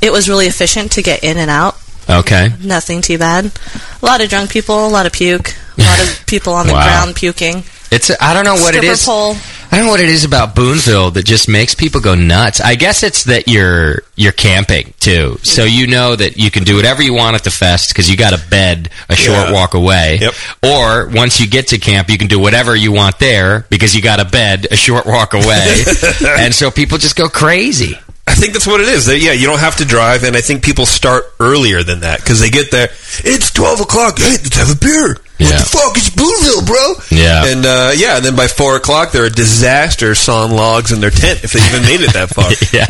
It 0.03 0.13
was 0.13 0.29
really 0.29 0.47
efficient 0.47 0.93
to 0.93 1.03
get 1.03 1.23
in 1.25 1.39
and 1.39 1.51
out. 1.51 1.77
Okay. 2.09 2.51
Nothing 2.63 3.01
too 3.03 3.19
bad. 3.19 3.47
A 4.03 4.07
lot 4.07 4.23
of 4.23 4.29
drunk 4.29 4.51
people, 4.51 4.87
a 4.87 4.89
lot 4.89 5.07
of 5.07 5.13
puke, 5.13 5.55
a 5.79 5.83
lot 5.83 6.01
of 6.03 6.25
people 6.27 6.53
on 6.55 6.67
the 6.67 6.73
Wow. 6.75 6.85
ground 6.85 7.17
puking. 7.17 7.65
It's 7.91 8.11
I 8.21 8.35
don't 8.35 8.45
know 8.45 8.55
what 8.55 8.75
Stripper 8.75 8.87
it 8.87 8.91
is. 8.93 9.05
pole. 9.05 9.37
I 9.71 9.79
don't 9.79 9.87
know 9.87 9.91
what 9.93 10.01
it 10.01 10.09
is 10.09 10.25
about 10.25 10.55
Boonville 10.55 11.11
that 11.13 11.25
just 11.25 11.49
makes 11.49 11.75
people 11.75 12.01
go 12.01 12.15
nuts. 12.15 12.61
I 12.61 12.77
guess 12.77 13.03
it's 13.03 13.25
that 13.25 13.49
you're 13.49 14.03
you're 14.15 14.33
camping 14.33 14.95
too, 15.01 15.39
so 15.43 15.65
mm-hmm. 15.65 15.79
you 15.79 15.87
know 15.89 16.15
that 16.17 16.37
you 16.37 16.51
can 16.51 16.63
do 16.65 16.77
whatever 16.77 17.03
you 17.03 17.13
want 17.15 17.35
at 17.35 17.45
the 17.45 17.51
fest 17.51 17.91
because 17.91 18.09
you 18.09 18.17
got 18.17 18.33
a 18.33 18.49
bed 18.49 18.91
a 19.09 19.17
short 19.17 19.49
Yeah. 19.49 19.53
walk 19.53 19.75
away. 19.75 20.19
Yep. 20.21 20.35
Or 20.65 21.09
once 21.09 21.41
you 21.41 21.49
get 21.49 21.69
to 21.69 21.79
camp, 21.79 22.09
you 22.11 22.17
can 22.19 22.29
do 22.29 22.39
whatever 22.39 22.77
you 22.77 22.93
want 22.93 23.19
there 23.19 23.67
because 23.69 23.95
you 23.95 24.03
got 24.03 24.21
a 24.21 24.25
bed 24.25 24.69
a 24.71 24.77
short 24.77 25.05
walk 25.07 25.35
away, 25.35 25.83
and 26.39 26.55
so 26.55 26.71
people 26.71 26.99
just 26.99 27.17
go 27.17 27.29
crazy. 27.29 27.99
I 28.29 28.35
think 28.35 28.53
that's 28.55 28.67
what 28.67 28.81
it 28.81 28.89
is. 28.89 29.07
That, 29.07 29.19
yeah, 29.19 29.33
you 29.33 29.47
don't 29.47 29.61
have 29.61 29.77
to 29.77 29.85
drive, 29.85 30.25
and 30.25 30.37
I 30.37 30.41
think 30.41 30.65
people 30.65 30.85
start 30.87 31.25
earlier 31.39 31.83
than 31.85 32.01
that 32.01 32.21
because 32.21 32.41
they 32.41 32.51
get 32.51 32.71
there. 32.71 32.89
It's 33.25 33.53
twelve 33.53 33.81
o'clock. 33.81 34.19
Hey, 34.19 34.31
let's 34.31 34.57
have 34.57 34.71
a 34.71 34.79
beer. 34.79 35.17
Yeah. 35.39 35.49
What 35.49 35.59
the 35.59 35.65
fuck? 35.67 35.97
It's 35.99 36.11
Boonville, 36.11 36.65
bro. 36.67 36.95
Yeah. 37.11 37.45
And 37.47 37.67
uh, 37.67 37.93
yeah, 37.95 38.17
and 38.17 38.25
then 38.25 38.37
by 38.37 38.49
four 38.49 38.77
o'clock, 38.77 39.13
they're 39.13 39.27
a 39.27 39.31
disaster 39.31 40.15
sawing 40.15 40.53
logs 40.53 40.93
in 40.93 41.01
their 41.01 41.11
tent 41.11 41.45
if 41.45 41.53
they 41.53 41.61
even 41.61 41.83
made 41.83 42.01
it 42.01 42.13
that 42.15 42.31
far. 42.31 42.51
yeah. 42.73 42.87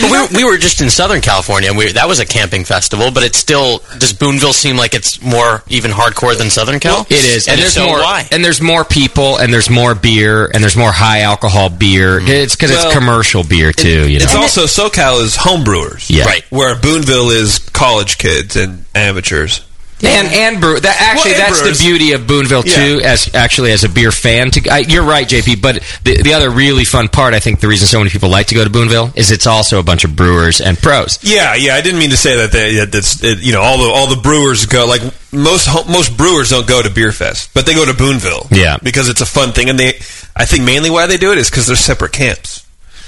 But 0.00 0.10
we, 0.10 0.18
were, 0.20 0.28
we 0.34 0.44
were 0.52 0.58
just 0.58 0.80
in 0.82 0.90
Southern 0.90 1.20
California, 1.22 1.70
and 1.70 1.78
we, 1.78 1.92
that 1.92 2.06
was 2.08 2.18
a 2.18 2.26
camping 2.26 2.64
festival. 2.64 3.10
But 3.12 3.22
it's 3.22 3.38
still 3.38 3.78
does 3.98 4.12
Boonville 4.12 4.52
seem 4.52 4.76
like 4.76 4.94
it's 4.94 5.22
more 5.22 5.62
even 5.68 5.90
hardcore 5.90 6.36
than 6.36 6.50
Southern 6.50 6.80
Cal? 6.80 7.02
It 7.08 7.24
is, 7.24 7.46
and, 7.46 7.54
and 7.54 7.62
there's 7.62 7.72
so, 7.74 7.86
more, 7.86 7.98
why? 7.98 8.28
and 8.30 8.44
there's 8.44 8.60
more 8.60 8.84
people, 8.84 9.38
and 9.38 9.52
there's 9.52 9.70
more 9.70 9.94
beer, 9.94 10.46
and 10.52 10.62
there's 10.62 10.76
more 10.76 10.92
high 10.92 11.20
alcohol 11.20 11.70
beer. 11.70 12.18
It's 12.20 12.56
because 12.56 12.72
Well, 12.72 12.86
it's 12.88 12.98
commercial 12.98 13.42
beer 13.44 13.72
too. 13.72 14.10
you 14.10 14.18
know, 14.18 14.24
It's 14.24 14.34
also 14.34 14.64
SoCal 14.64 15.22
is 15.22 15.36
homebrewers, 15.36 16.10
Yeah. 16.10 16.24
Right. 16.24 16.44
Where 16.50 16.74
Boonville 16.74 17.30
is 17.30 17.58
college 17.70 18.18
kids 18.18 18.56
and 18.56 18.84
amateurs. 18.94 19.65
And 20.02 20.28
and 20.28 20.60
brew. 20.60 20.78
That 20.78 20.96
actually, 21.00 21.32
Well, 21.32 21.40
that's 21.40 21.60
brewers. 21.62 21.78
the 21.78 21.84
beauty 21.84 22.12
of 22.12 22.26
Boonville 22.26 22.62
too. 22.64 22.98
Yeah. 22.98 23.12
As 23.12 23.34
actually 23.34 23.72
as 23.72 23.82
a 23.84 23.88
beer 23.88 24.12
fan, 24.12 24.50
to 24.50 24.68
I, 24.70 24.78
you're 24.80 25.04
right, 25.04 25.26
JP. 25.26 25.62
But 25.62 25.76
the 26.04 26.22
the 26.22 26.34
other 26.34 26.50
really 26.50 26.84
fun 26.84 27.08
part, 27.08 27.32
I 27.34 27.40
think, 27.40 27.60
the 27.60 27.68
reason 27.68 27.86
so 27.88 27.98
many 27.98 28.10
people 28.10 28.28
like 28.28 28.48
to 28.48 28.54
go 28.54 28.62
to 28.64 28.68
Boonville 28.70 29.12
is 29.16 29.30
it's 29.30 29.46
also 29.46 29.78
a 29.78 29.82
bunch 29.82 30.04
of 30.04 30.14
brewers 30.14 30.60
and 30.60 30.76
pros. 30.78 31.18
Yeah, 31.22 31.54
yeah. 31.54 31.74
I 31.76 31.80
didn't 31.80 31.98
mean 32.00 32.10
to 32.10 32.16
say 32.16 32.36
that. 32.36 32.52
They, 32.52 32.74
that 32.76 32.92
that's 32.92 33.24
it, 33.24 33.38
you 33.40 33.52
know 33.52 33.62
all 33.62 33.78
the 33.78 33.88
all 33.90 34.06
the 34.08 34.20
brewers 34.20 34.66
go 34.66 34.84
like 34.86 35.00
most 35.32 35.66
most 35.88 36.16
brewers 36.16 36.50
don't 36.50 36.66
go 36.66 36.82
to 36.82 36.90
Beer 36.90 37.12
Fest, 37.12 37.50
but 37.54 37.64
they 37.64 37.74
go 37.74 37.86
to 37.86 37.94
Boonville. 37.94 38.48
Yeah. 38.50 38.76
because 38.82 39.08
it's 39.08 39.20
a 39.22 39.26
fun 39.26 39.52
thing, 39.52 39.70
and 39.70 39.78
they 39.78 39.94
I 40.36 40.44
think 40.44 40.64
mainly 40.64 40.90
why 40.90 41.06
they 41.06 41.16
do 41.16 41.32
it 41.32 41.38
is 41.38 41.48
because 41.48 41.66
they're 41.66 41.76
separate 41.76 42.12
camps. 42.12 42.66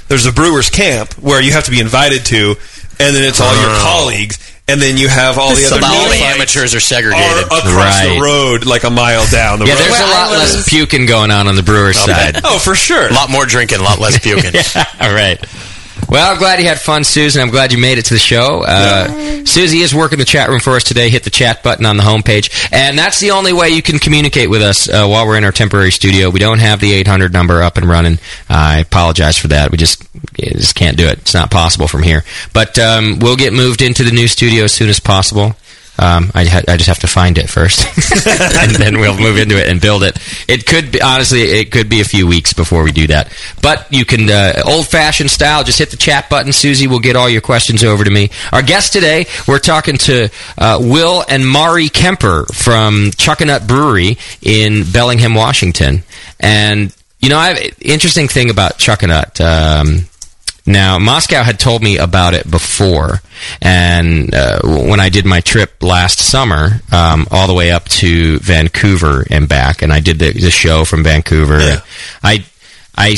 There's 0.08 0.24
a 0.24 0.32
brewers 0.32 0.70
camp 0.70 1.12
where 1.18 1.42
you 1.42 1.52
have 1.52 1.64
to 1.64 1.70
be 1.70 1.80
invited 1.80 2.24
to, 2.26 2.56
and 2.98 3.14
then 3.14 3.24
it's 3.24 3.42
all 3.42 3.54
your 3.54 3.68
Oh. 3.70 3.82
colleagues, 3.82 4.38
and 4.68 4.80
then 4.80 4.96
you 4.96 5.08
have 5.08 5.38
all 5.38 5.50
the 5.50 5.56
So 5.62 5.76
other 5.76 5.86
all 5.86 6.08
the 6.08 6.16
amateurs 6.16 6.74
are 6.74 6.76
are 6.78 6.80
segregated. 6.80 7.44
across 7.44 7.74
Right. 7.74 8.14
the 8.14 8.20
road 8.20 8.66
like 8.66 8.84
a 8.84 8.90
mile 8.90 9.26
down 9.30 9.58
the 9.58 9.66
Yeah, 9.66 9.72
road. 9.72 9.78
there's 9.80 10.00
a 10.00 10.06
lot 10.06 10.30
less 10.30 10.56
was- 10.56 10.68
puking 10.68 11.06
going 11.06 11.30
on 11.30 11.48
on 11.48 11.56
the 11.56 11.62
brewer's 11.62 11.98
side. 11.98 12.40
oh, 12.44 12.58
for 12.58 12.74
sure. 12.74 13.08
a 13.08 13.12
lot 13.12 13.30
more 13.30 13.46
drinking, 13.46 13.80
a 13.80 13.82
lot 13.82 13.98
less 13.98 14.18
puking. 14.22 14.54
All 15.00 15.12
right. 15.12 15.38
Well, 16.08 16.32
I'm 16.32 16.38
glad 16.38 16.58
you 16.58 16.66
had 16.66 16.80
fun, 16.80 17.04
Susan. 17.04 17.42
I'm 17.42 17.50
glad 17.50 17.72
you 17.72 17.78
made 17.78 17.98
it 17.98 18.06
to 18.06 18.14
the 18.14 18.20
show. 18.20 18.64
Uh, 18.66 19.44
Susie 19.44 19.78
is 19.78 19.94
working 19.94 20.18
the 20.18 20.24
chat 20.24 20.48
room 20.48 20.60
for 20.60 20.76
us 20.76 20.84
today. 20.84 21.10
Hit 21.10 21.24
the 21.24 21.30
chat 21.30 21.62
button 21.62 21.84
on 21.84 21.96
the 21.96 22.02
homepage. 22.02 22.68
And 22.72 22.98
that's 22.98 23.20
the 23.20 23.32
only 23.32 23.52
way 23.52 23.68
you 23.70 23.82
can 23.82 23.98
communicate 23.98 24.48
with 24.48 24.62
us 24.62 24.88
uh, 24.88 25.06
while 25.06 25.26
we're 25.26 25.36
in 25.36 25.44
our 25.44 25.52
temporary 25.52 25.90
studio. 25.90 26.30
We 26.30 26.40
don't 26.40 26.60
have 26.60 26.80
the 26.80 26.92
800 26.92 27.32
number 27.32 27.62
up 27.62 27.76
and 27.76 27.86
running. 27.86 28.18
I 28.48 28.78
apologize 28.80 29.36
for 29.36 29.48
that. 29.48 29.70
We 29.70 29.76
just, 29.76 30.02
just 30.34 30.74
can't 30.74 30.96
do 30.96 31.06
it. 31.06 31.18
It's 31.18 31.34
not 31.34 31.50
possible 31.50 31.88
from 31.88 32.02
here. 32.02 32.24
But 32.54 32.78
um, 32.78 33.18
we'll 33.20 33.36
get 33.36 33.52
moved 33.52 33.82
into 33.82 34.02
the 34.02 34.12
new 34.12 34.28
studio 34.28 34.64
as 34.64 34.72
soon 34.72 34.88
as 34.88 35.00
possible. 35.00 35.56
Um, 35.98 36.30
I, 36.34 36.44
ha- 36.44 36.62
I 36.68 36.76
just 36.76 36.88
have 36.88 37.00
to 37.00 37.06
find 37.08 37.38
it 37.38 37.48
first, 37.50 37.84
and 38.62 38.72
then 38.76 39.00
we'll 39.00 39.18
move 39.18 39.36
into 39.36 39.58
it 39.58 39.68
and 39.68 39.80
build 39.80 40.04
it. 40.04 40.16
It 40.48 40.64
could 40.64 40.92
be 40.92 41.02
honestly, 41.02 41.42
it 41.42 41.72
could 41.72 41.88
be 41.88 42.00
a 42.00 42.04
few 42.04 42.26
weeks 42.26 42.52
before 42.52 42.82
we 42.84 42.92
do 42.92 43.08
that. 43.08 43.32
But 43.62 43.92
you 43.92 44.04
can 44.04 44.30
uh, 44.30 44.62
old 44.64 44.86
fashioned 44.86 45.30
style. 45.30 45.64
Just 45.64 45.78
hit 45.78 45.90
the 45.90 45.96
chat 45.96 46.30
button. 46.30 46.52
Susie 46.52 46.86
will 46.86 47.00
get 47.00 47.16
all 47.16 47.28
your 47.28 47.40
questions 47.40 47.82
over 47.82 48.04
to 48.04 48.10
me. 48.10 48.30
Our 48.52 48.62
guest 48.62 48.92
today, 48.92 49.26
we're 49.46 49.58
talking 49.58 49.96
to 49.98 50.28
uh, 50.56 50.78
Will 50.80 51.24
and 51.28 51.48
Mari 51.48 51.88
Kemper 51.88 52.46
from 52.54 53.10
Chuckanut 53.12 53.66
Brewery 53.66 54.18
in 54.42 54.90
Bellingham, 54.90 55.34
Washington. 55.34 56.02
And 56.38 56.94
you 57.20 57.28
know, 57.28 57.38
I 57.38 57.48
have 57.48 57.78
interesting 57.80 58.28
thing 58.28 58.50
about 58.50 58.78
Chuckanut. 58.78 59.40
Um, 59.40 60.08
now, 60.68 60.98
Moscow 60.98 61.42
had 61.42 61.58
told 61.58 61.82
me 61.82 61.96
about 61.96 62.34
it 62.34 62.48
before, 62.50 63.22
and 63.62 64.34
uh, 64.34 64.60
when 64.62 65.00
I 65.00 65.08
did 65.08 65.24
my 65.24 65.40
trip 65.40 65.82
last 65.82 66.18
summer, 66.18 66.82
um, 66.92 67.26
all 67.30 67.46
the 67.46 67.54
way 67.54 67.70
up 67.70 67.84
to 67.84 68.38
Vancouver 68.40 69.24
and 69.30 69.48
back, 69.48 69.80
and 69.80 69.90
I 69.90 70.00
did 70.00 70.18
the, 70.18 70.30
the 70.30 70.50
show 70.50 70.84
from 70.84 71.02
Vancouver. 71.02 71.58
Yeah. 71.58 71.80
I, 72.22 72.44
I, 72.94 73.16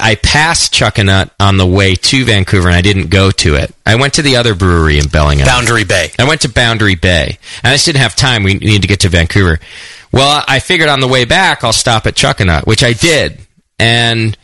I 0.00 0.14
passed 0.14 0.72
Chuckanut 0.72 1.30
on 1.38 1.58
the 1.58 1.66
way 1.66 1.94
to 1.94 2.24
Vancouver, 2.24 2.68
and 2.68 2.76
I 2.76 2.80
didn't 2.80 3.10
go 3.10 3.30
to 3.32 3.56
it. 3.56 3.70
I 3.84 3.96
went 3.96 4.14
to 4.14 4.22
the 4.22 4.36
other 4.36 4.54
brewery 4.54 4.98
in 4.98 5.08
Bellingham. 5.08 5.44
Boundary 5.44 5.84
Bay. 5.84 6.10
I 6.18 6.26
went 6.26 6.40
to 6.40 6.48
Boundary 6.48 6.94
Bay, 6.94 7.38
and 7.62 7.70
I 7.70 7.74
just 7.74 7.84
didn't 7.84 8.00
have 8.00 8.16
time. 8.16 8.44
We 8.44 8.54
needed 8.54 8.80
to 8.80 8.88
get 8.88 9.00
to 9.00 9.10
Vancouver. 9.10 9.60
Well, 10.10 10.42
I 10.48 10.58
figured 10.60 10.88
on 10.88 11.00
the 11.00 11.08
way 11.08 11.26
back 11.26 11.64
I'll 11.64 11.74
stop 11.74 12.06
at 12.06 12.14
Chuckanut, 12.14 12.66
which 12.66 12.82
I 12.82 12.94
did, 12.94 13.40
and 13.78 14.38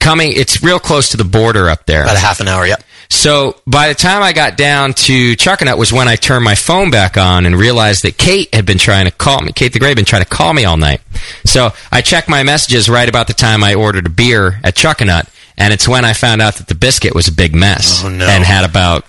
coming, 0.00 0.32
it's 0.32 0.62
real 0.62 0.78
close 0.78 1.10
to 1.10 1.16
the 1.16 1.24
border 1.24 1.68
up 1.68 1.86
there. 1.86 2.02
About 2.04 2.16
a 2.16 2.20
half 2.20 2.40
an 2.40 2.48
hour, 2.48 2.66
yep. 2.66 2.82
So 3.08 3.60
by 3.68 3.88
the 3.88 3.94
time 3.94 4.22
I 4.22 4.32
got 4.32 4.56
down 4.56 4.92
to 4.94 5.34
Chuckanut 5.36 5.78
was 5.78 5.92
when 5.92 6.08
I 6.08 6.16
turned 6.16 6.44
my 6.44 6.56
phone 6.56 6.90
back 6.90 7.16
on 7.16 7.46
and 7.46 7.54
realized 7.56 8.02
that 8.02 8.18
Kate 8.18 8.52
had 8.52 8.66
been 8.66 8.78
trying 8.78 9.04
to 9.04 9.12
call 9.12 9.40
me. 9.42 9.52
Kate 9.52 9.72
the 9.72 9.78
Gray 9.78 9.88
had 9.90 9.96
been 9.96 10.04
trying 10.04 10.22
to 10.24 10.28
call 10.28 10.52
me 10.52 10.64
all 10.64 10.76
night. 10.76 11.00
So 11.44 11.70
I 11.92 12.00
checked 12.00 12.28
my 12.28 12.42
messages 12.42 12.88
right 12.88 13.08
about 13.08 13.28
the 13.28 13.32
time 13.32 13.62
I 13.62 13.74
ordered 13.74 14.06
a 14.06 14.10
beer 14.10 14.58
at 14.64 14.74
Chuckanut, 14.74 15.28
and 15.56 15.72
it's 15.72 15.86
when 15.86 16.04
I 16.04 16.14
found 16.14 16.42
out 16.42 16.56
that 16.56 16.66
the 16.66 16.74
biscuit 16.74 17.14
was 17.14 17.28
a 17.28 17.32
big 17.32 17.54
mess 17.54 18.02
Oh, 18.04 18.08
no. 18.08 18.26
and 18.26 18.42
had 18.42 18.64
about 18.68 19.04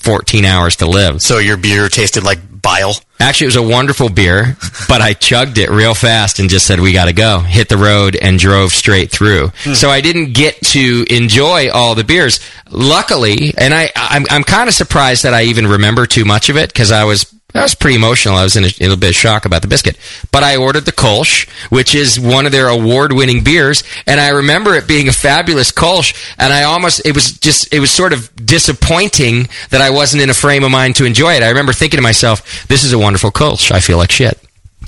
14 0.00 0.44
hours 0.46 0.76
to 0.76 0.86
live. 0.86 1.20
So 1.20 1.38
your 1.38 1.56
beer 1.58 1.88
tasted 1.88 2.22
like 2.24 2.38
bile. 2.62 2.94
Actually, 3.18 3.46
it 3.46 3.48
was 3.48 3.56
a 3.56 3.62
wonderful 3.62 4.08
beer, 4.08 4.56
but 4.88 5.00
I 5.00 5.14
chugged 5.14 5.58
it 5.58 5.70
real 5.70 5.94
fast 5.94 6.38
and 6.38 6.50
just 6.50 6.66
said, 6.66 6.80
we 6.80 6.92
gotta 6.92 7.14
go. 7.14 7.40
Hit 7.40 7.68
the 7.68 7.78
road 7.78 8.14
and 8.14 8.38
drove 8.38 8.72
straight 8.72 9.10
through. 9.10 9.48
Hmm. 9.64 9.72
So 9.72 9.88
I 9.88 10.00
didn't 10.00 10.34
get 10.34 10.60
to 10.72 11.04
enjoy 11.08 11.70
all 11.70 11.94
the 11.94 12.04
beers. 12.04 12.40
Luckily, 12.70 13.54
and 13.56 13.72
I, 13.72 13.90
I'm, 13.96 14.26
I'm 14.28 14.42
kind 14.42 14.68
of 14.68 14.74
surprised 14.74 15.22
that 15.22 15.32
I 15.32 15.44
even 15.44 15.66
remember 15.66 16.06
too 16.06 16.24
much 16.24 16.50
of 16.50 16.56
it 16.56 16.68
because 16.72 16.92
I 16.92 17.04
was, 17.04 17.32
I 17.54 17.62
was 17.62 17.74
pretty 17.74 17.96
emotional. 17.96 18.36
I 18.36 18.42
was 18.42 18.56
in 18.56 18.64
a, 18.64 18.66
in 18.66 18.72
a 18.80 18.82
little 18.82 18.96
bit 18.98 19.10
of 19.10 19.14
shock 19.14 19.46
about 19.46 19.62
the 19.62 19.68
biscuit. 19.68 19.96
But 20.30 20.42
I 20.42 20.56
ordered 20.56 20.84
the 20.84 20.92
Kolsch, 20.92 21.48
which 21.70 21.94
is 21.94 22.20
one 22.20 22.44
of 22.44 22.52
their 22.52 22.68
award-winning 22.68 23.44
beers, 23.44 23.82
and 24.06 24.20
I 24.20 24.28
remember 24.30 24.74
it 24.74 24.86
being 24.86 25.08
a 25.08 25.12
fabulous 25.12 25.72
Kolsch, 25.72 26.34
and 26.38 26.52
I 26.52 26.64
almost, 26.64 27.06
it 27.06 27.14
was 27.14 27.38
just, 27.38 27.72
it 27.72 27.80
was 27.80 27.90
sort 27.90 28.12
of 28.12 28.30
disappointing 28.44 29.48
that 29.70 29.80
I 29.80 29.88
wasn't 29.88 30.22
in 30.22 30.28
a 30.28 30.34
frame 30.34 30.64
of 30.64 30.70
mind 30.70 30.96
to 30.96 31.06
enjoy 31.06 31.34
it. 31.34 31.42
I 31.42 31.48
remember 31.48 31.72
thinking 31.72 31.96
to 31.96 32.02
myself, 32.02 32.66
this 32.68 32.84
is 32.84 32.92
a 32.92 32.98
wonderful 33.06 33.30
Kolsch. 33.30 33.70
I 33.70 33.78
feel 33.80 33.98
like 33.98 34.10
shit. 34.10 34.36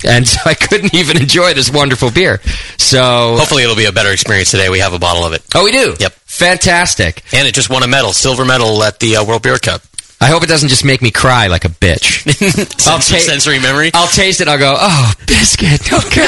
and 0.05 0.27
so 0.27 0.37
I 0.45 0.53
couldn't 0.53 0.93
even 0.93 1.17
enjoy 1.17 1.53
this 1.53 1.71
wonderful 1.71 2.11
beer. 2.11 2.41
So 2.77 3.35
Hopefully, 3.37 3.63
it'll 3.63 3.75
be 3.77 3.85
a 3.85 3.91
better 3.93 4.11
experience 4.11 4.51
today. 4.51 4.69
We 4.69 4.79
have 4.79 4.93
a 4.93 4.99
bottle 4.99 5.23
of 5.25 5.31
it. 5.33 5.41
Oh, 5.55 5.63
we 5.63 5.71
do. 5.71 5.95
Yep. 5.99 6.13
Fantastic. 6.25 7.23
And 7.33 7.47
it 7.47 7.53
just 7.55 7.69
won 7.69 7.83
a 7.83 7.87
medal, 7.87 8.11
silver 8.13 8.43
medal 8.45 8.83
at 8.83 8.99
the 8.99 9.15
uh, 9.17 9.23
World 9.25 9.41
Beer 9.43 9.57
Cup. 9.57 9.81
I 10.21 10.27
hope 10.27 10.43
it 10.43 10.49
doesn't 10.49 10.67
just 10.67 10.83
make 10.83 11.01
me 11.01 11.11
cry 11.11 11.47
like 11.47 11.63
a 11.63 11.69
bitch. 11.69 12.25
I'll 12.87 12.99
Sensory, 12.99 13.19
ta- 13.19 13.23
sensory 13.23 13.59
memory. 13.59 13.91
I'll 13.93 14.07
taste 14.07 14.41
it. 14.41 14.49
I'll 14.49 14.59
go, 14.59 14.75
oh, 14.77 15.13
biscuit. 15.25 15.93
Okay. 15.93 16.27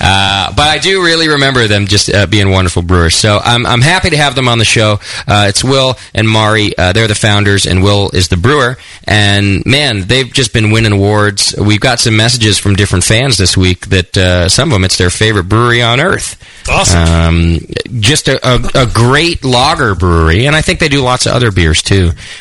uh, 0.00 0.52
but 0.54 0.66
I 0.68 0.78
do 0.82 1.04
really 1.04 1.28
remember 1.28 1.68
them 1.68 1.86
just 1.86 2.12
uh, 2.12 2.26
being 2.26 2.50
wonderful 2.50 2.82
brewers. 2.82 3.14
So 3.14 3.38
I'm, 3.42 3.64
I'm 3.66 3.80
happy 3.80 4.10
to 4.10 4.16
have 4.16 4.34
them 4.34 4.48
on 4.48 4.58
the 4.58 4.64
show. 4.64 4.98
Uh, 5.28 5.46
it's 5.48 5.62
Will 5.62 5.94
and 6.12 6.28
Mari. 6.28 6.76
Uh, 6.76 6.92
they're 6.92 7.06
the 7.06 7.14
founders, 7.14 7.66
and 7.66 7.84
Will 7.84 8.10
is 8.12 8.28
the 8.28 8.36
brewer. 8.36 8.78
And 9.04 9.64
man, 9.64 10.02
they've 10.02 10.32
just 10.32 10.52
been 10.52 10.72
winning 10.72 10.92
awards. 10.92 11.54
We've 11.56 11.80
got 11.80 12.00
some 12.00 12.16
messages 12.16 12.58
from 12.58 12.74
different 12.74 13.04
fans 13.04 13.36
this 13.36 13.56
week 13.56 13.86
that 13.88 14.16
uh, 14.16 14.48
some 14.48 14.70
of 14.70 14.72
them 14.72 14.84
it's 14.84 14.98
their 14.98 15.10
favorite 15.10 15.48
brewery 15.48 15.82
on 15.82 16.00
earth. 16.00 16.36
Awesome. 16.68 17.00
Um, 17.00 17.58
just 18.00 18.28
a, 18.28 18.40
a, 18.46 18.82
a 18.82 18.86
great 18.86 19.44
lager 19.44 19.94
brewery, 19.94 20.46
and 20.46 20.56
I 20.56 20.62
think 20.62 20.80
they 20.80 20.88
do 20.88 21.00
lots 21.02 21.26
of 21.26 21.32
other 21.32 21.50
beers 21.50 21.82
too. 21.82 21.91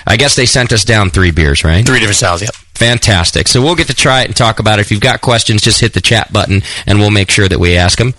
I 0.07 0.17
guess 0.17 0.35
they 0.35 0.45
sent 0.45 0.71
us 0.71 0.83
down 0.83 1.09
three 1.09 1.31
beers, 1.31 1.63
right? 1.63 1.85
Three 1.85 1.99
different 1.99 2.17
styles, 2.17 2.41
yep. 2.41 2.51
Fantastic. 2.81 3.47
So 3.47 3.61
we'll 3.61 3.75
get 3.75 3.89
to 3.89 3.93
try 3.93 4.23
it 4.23 4.25
and 4.25 4.35
talk 4.35 4.57
about 4.57 4.79
it. 4.79 4.81
If 4.81 4.89
you've 4.89 5.01
got 5.01 5.21
questions, 5.21 5.61
just 5.61 5.79
hit 5.79 5.93
the 5.93 6.01
chat 6.01 6.33
button 6.33 6.63
and 6.87 6.97
we'll 6.97 7.11
make 7.11 7.29
sure 7.29 7.47
that 7.47 7.59
we 7.59 7.77
ask 7.77 7.99
them. 7.99 8.15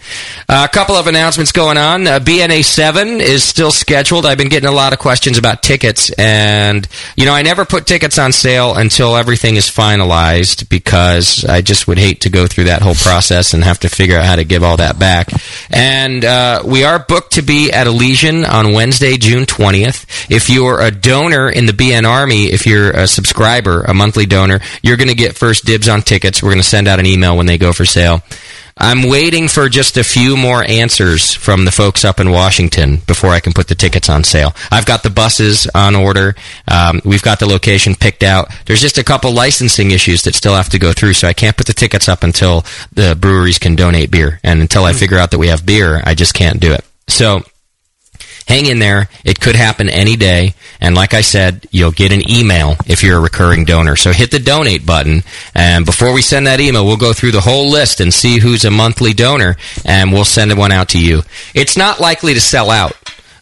Uh, 0.49 0.69
a 0.71 0.73
couple 0.73 0.95
of 0.95 1.09
announcements 1.09 1.51
going 1.51 1.77
on. 1.77 2.07
Uh, 2.07 2.21
BNA 2.21 2.65
7 2.65 3.21
is 3.21 3.43
still 3.43 3.73
scheduled. 3.73 4.25
I've 4.25 4.39
been 4.39 4.49
getting 4.49 4.69
a 4.69 4.73
lot 4.73 4.93
of 4.93 5.01
questions 5.01 5.37
about 5.37 5.65
tickets 5.65 6.13
and, 6.13 6.87
you 7.17 7.27
know, 7.27 7.35
I 7.35 7.43
never 7.43 7.65
put 7.65 7.89
tickets 7.89 8.21
on 8.21 8.31
sale 8.31 8.77
until 8.77 9.17
everything 9.17 9.57
is 9.57 9.67
finalized 9.67 10.69
because 10.69 11.45
I 11.45 11.61
just 11.61 11.89
would 11.89 11.99
hate 11.99 12.21
to 12.21 12.31
go 12.31 12.47
through 12.47 12.65
that 12.65 12.83
whole 12.83 12.95
process 12.95 13.55
and 13.55 13.65
have 13.65 13.81
to 13.81 13.89
figure 13.89 14.17
out 14.17 14.27
how 14.27 14.37
to 14.37 14.45
give 14.45 14.63
all 14.63 14.77
that 14.77 14.97
back. 14.97 15.29
And, 15.71 16.25
uh, 16.25 16.63
we 16.65 16.85
are 16.85 17.01
booked 17.01 17.33
to 17.33 17.43
be 17.43 17.73
at 17.73 17.89
Elysian 17.89 18.45
on 18.45 18.75
Wednesday, 18.75 19.17
June 19.17 19.45
20th. 19.45 20.31
If 20.31 20.49
you're 20.49 20.81
a 20.81 20.93
donor 20.93 21.49
in 21.49 21.67
the 21.67 21.73
BN 21.73 22.09
Army, 22.09 22.45
if 22.45 22.65
you're 22.65 22.93
a 22.93 23.09
subscriber, 23.09 23.83
a 23.83 23.93
monthly 23.93 24.25
donor, 24.25 24.52
you're 24.83 24.97
going 24.97 25.09
to 25.09 25.15
get 25.15 25.37
first 25.37 25.65
dibs 25.65 25.89
on 25.89 26.03
tickets. 26.03 26.43
We're 26.43 26.51
going 26.51 26.63
to 26.63 26.69
send 26.69 26.89
out 26.89 26.99
an 26.99 27.07
email 27.07 27.37
when 27.37 27.47
they 27.47 27.59
go 27.59 27.73
for 27.73 27.85
sale. 27.85 28.23
I'm 28.77 29.09
waiting 29.09 29.49
for 29.49 29.69
just 29.69 29.97
a 29.99 30.05
few 30.05 30.37
more 30.37 30.65
answers 30.65 31.35
from 31.35 31.65
the 31.65 31.71
folks 31.71 32.05
up 32.05 32.19
in 32.21 32.31
Washington 32.31 32.97
before 33.07 33.31
I 33.31 33.41
can 33.41 33.53
put 33.53 33.69
the 33.69 33.75
tickets 33.75 34.09
on 34.09 34.25
sale. 34.25 34.55
I've 34.71 34.87
got 34.87 35.03
the 35.03 35.11
buses 35.11 35.67
on 35.75 35.95
order. 35.95 36.35
Um, 36.67 37.01
we've 37.05 37.23
got 37.23 37.39
the 37.39 37.47
location 37.47 37.95
picked 37.95 38.23
out. 38.23 38.53
There's 38.67 38.81
just 38.81 38.99
a 38.99 39.05
couple 39.05 39.33
licensing 39.33 39.91
issues 39.91 40.23
that 40.23 40.35
still 40.35 40.55
have 40.55 40.71
to 40.71 40.79
go 40.79 40.93
through, 40.93 41.13
so 41.13 41.29
I 41.29 41.35
can't 41.35 41.57
put 41.57 41.67
the 41.67 41.75
tickets 41.75 42.09
up 42.09 42.23
until 42.23 42.65
the 42.93 43.15
breweries 43.15 43.59
can 43.59 43.77
donate 43.77 44.11
beer. 44.11 44.41
And 44.43 44.61
until 44.61 44.85
I 44.85 44.95
figure 44.95 45.19
out 45.19 45.33
that 45.33 45.39
we 45.39 45.49
have 45.49 45.67
beer, 45.67 46.01
I 46.05 46.15
just 46.15 46.35
can't 46.35 46.59
do 46.59 46.73
it. 46.73 46.85
So 47.09 47.43
hang 48.47 48.67
in 48.67 48.79
there. 48.79 49.09
It 49.25 49.41
could 49.41 49.57
happen 49.57 49.89
any 49.89 50.17
day. 50.17 50.55
And 50.81 50.95
like 50.95 51.15
I 51.15 51.21
said, 51.21 51.67
you'll 51.71 51.93
get 51.93 52.13
an 52.13 52.29
email 52.31 52.77
if 52.87 53.03
you're 53.03 53.19
a 53.19 53.23
recurring 53.23 53.65
donor. 53.65 53.97
So 53.97 54.13
hit 54.13 54.31
the 54.31 54.39
donate 54.39 54.85
button. 54.85 55.23
And 55.55 55.87
before 55.87 56.13
we 56.13 56.23
send 56.23 56.47
that 56.47 56.61
email, 56.61 56.85
we'll 56.85 56.97
go 56.97 57.13
through 57.13 57.33
the 57.33 57.41
whole 57.41 57.71
list 57.71 58.01
and 58.01 58.13
see 58.13 58.39
who's 58.39 58.65
a 58.65 58.71
monthly 58.71 59.13
donor 59.13 59.57
and 59.85 60.13
we'll 60.13 60.25
send 60.25 60.57
one 60.57 60.73
out 60.73 60.91
to 60.91 61.01
you. 61.01 61.23
It's 61.55 61.77
not 61.77 62.01
likely 62.01 62.35
to 62.35 62.41
sell 62.41 62.71
out. 62.71 62.93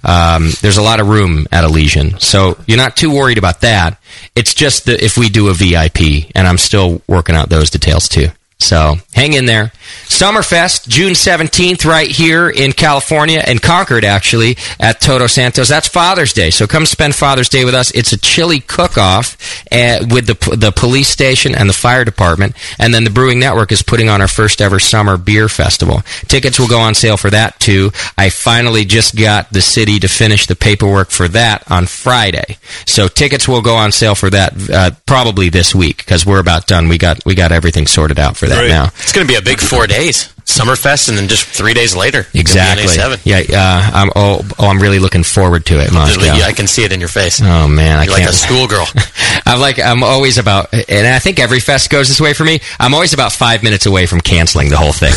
Um, 0.02 0.50
there's 0.62 0.78
a 0.78 0.82
lot 0.82 1.00
of 1.00 1.08
room 1.08 1.46
at 1.52 1.64
Elysian. 1.64 2.18
So 2.20 2.58
you're 2.66 2.78
not 2.78 2.96
too 2.96 3.12
worried 3.12 3.38
about 3.38 3.60
that. 3.62 4.00
It's 4.34 4.54
just 4.54 4.86
that 4.86 5.02
if 5.02 5.16
we 5.18 5.28
do 5.28 5.48
a 5.48 5.54
VIP, 5.54 6.30
and 6.34 6.46
I'm 6.46 6.58
still 6.58 7.02
working 7.06 7.34
out 7.34 7.48
those 7.48 7.70
details 7.70 8.08
too. 8.08 8.28
So 8.60 8.96
hang 9.14 9.32
in 9.32 9.46
there. 9.46 9.72
Summerfest, 10.04 10.86
June 10.86 11.14
17th, 11.14 11.84
right 11.84 12.10
here 12.10 12.50
in 12.50 12.72
California 12.72 13.42
and 13.44 13.60
Concord, 13.60 14.04
actually, 14.04 14.56
at 14.78 15.00
Todos 15.00 15.32
Santos. 15.32 15.68
That's 15.68 15.88
Father's 15.88 16.32
Day. 16.32 16.50
So 16.50 16.66
come 16.66 16.84
spend 16.84 17.14
Father's 17.14 17.48
Day 17.48 17.64
with 17.64 17.74
us. 17.74 17.90
It's 17.92 18.12
a 18.12 18.18
chili 18.18 18.60
cook 18.60 18.98
off 18.98 19.36
uh, 19.72 20.04
with 20.10 20.26
the, 20.26 20.56
the 20.56 20.72
police 20.72 21.08
station 21.08 21.54
and 21.54 21.68
the 21.68 21.74
fire 21.74 22.04
department. 22.04 22.54
And 22.78 22.92
then 22.92 23.04
the 23.04 23.10
Brewing 23.10 23.40
Network 23.40 23.72
is 23.72 23.82
putting 23.82 24.08
on 24.08 24.20
our 24.20 24.28
first 24.28 24.60
ever 24.60 24.78
summer 24.78 25.16
beer 25.16 25.48
festival. 25.48 26.02
Tickets 26.28 26.58
will 26.60 26.68
go 26.68 26.78
on 26.80 26.94
sale 26.94 27.16
for 27.16 27.30
that 27.30 27.58
too. 27.58 27.90
I 28.18 28.30
finally 28.30 28.84
just 28.84 29.16
got 29.16 29.50
the 29.50 29.62
city 29.62 29.98
to 30.00 30.08
finish 30.08 30.46
the 30.46 30.56
paperwork 30.56 31.10
for 31.10 31.28
that 31.28 31.68
on 31.70 31.86
Friday. 31.86 32.58
So 32.86 33.08
tickets 33.08 33.48
will 33.48 33.62
go 33.62 33.76
on 33.76 33.90
sale 33.90 34.14
for 34.14 34.30
that 34.30 34.70
uh, 34.70 34.90
probably 35.06 35.48
this 35.48 35.74
week 35.74 35.98
because 35.98 36.26
we're 36.26 36.40
about 36.40 36.66
done. 36.66 36.88
We 36.88 36.98
got 36.98 37.24
we 37.24 37.34
got 37.34 37.52
everything 37.52 37.86
sorted 37.86 38.18
out 38.18 38.36
for 38.36 38.49
that 38.50 38.58
Great. 38.58 38.68
now. 38.68 38.84
It's 38.98 39.12
going 39.12 39.26
to 39.26 39.32
be 39.32 39.38
a 39.38 39.42
big 39.42 39.60
four 39.60 39.86
days. 39.86 40.32
Summerfest, 40.44 41.08
and 41.08 41.16
then 41.16 41.28
just 41.28 41.44
three 41.46 41.74
days 41.74 41.94
later. 41.94 42.26
Exactly. 42.34 42.96
Yeah. 43.24 43.42
Uh, 43.52 43.90
I'm. 43.94 44.10
Oh, 44.16 44.40
oh, 44.58 44.66
I'm 44.68 44.80
really 44.80 44.98
looking 44.98 45.22
forward 45.22 45.64
to 45.66 45.80
it, 45.80 45.92
Moscow. 45.92 46.24
Yeah, 46.24 46.44
I 46.46 46.52
can 46.52 46.66
see 46.66 46.82
it 46.82 46.90
in 46.92 46.98
your 46.98 47.08
face. 47.08 47.40
Oh 47.40 47.68
man, 47.68 47.98
I 47.98 48.04
You're 48.04 48.16
can't. 48.16 48.26
like 48.26 48.30
a 48.30 48.36
schoolgirl. 48.36 48.86
I'm 49.46 49.60
like 49.60 49.78
I'm 49.78 50.02
always 50.02 50.38
about, 50.38 50.72
and 50.72 51.06
I 51.06 51.20
think 51.20 51.38
every 51.38 51.60
fest 51.60 51.88
goes 51.88 52.08
this 52.08 52.20
way 52.20 52.32
for 52.32 52.42
me. 52.44 52.58
I'm 52.80 52.94
always 52.94 53.12
about 53.14 53.30
five 53.30 53.62
minutes 53.62 53.86
away 53.86 54.06
from 54.06 54.20
canceling 54.20 54.70
the 54.70 54.76
whole 54.76 54.92
thing. 54.92 55.12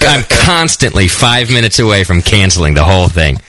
I'm 0.08 0.24
constantly 0.30 1.08
five 1.08 1.50
minutes 1.50 1.78
away 1.78 2.04
from 2.04 2.22
canceling 2.22 2.72
the 2.72 2.84
whole 2.84 3.08
thing. 3.08 3.40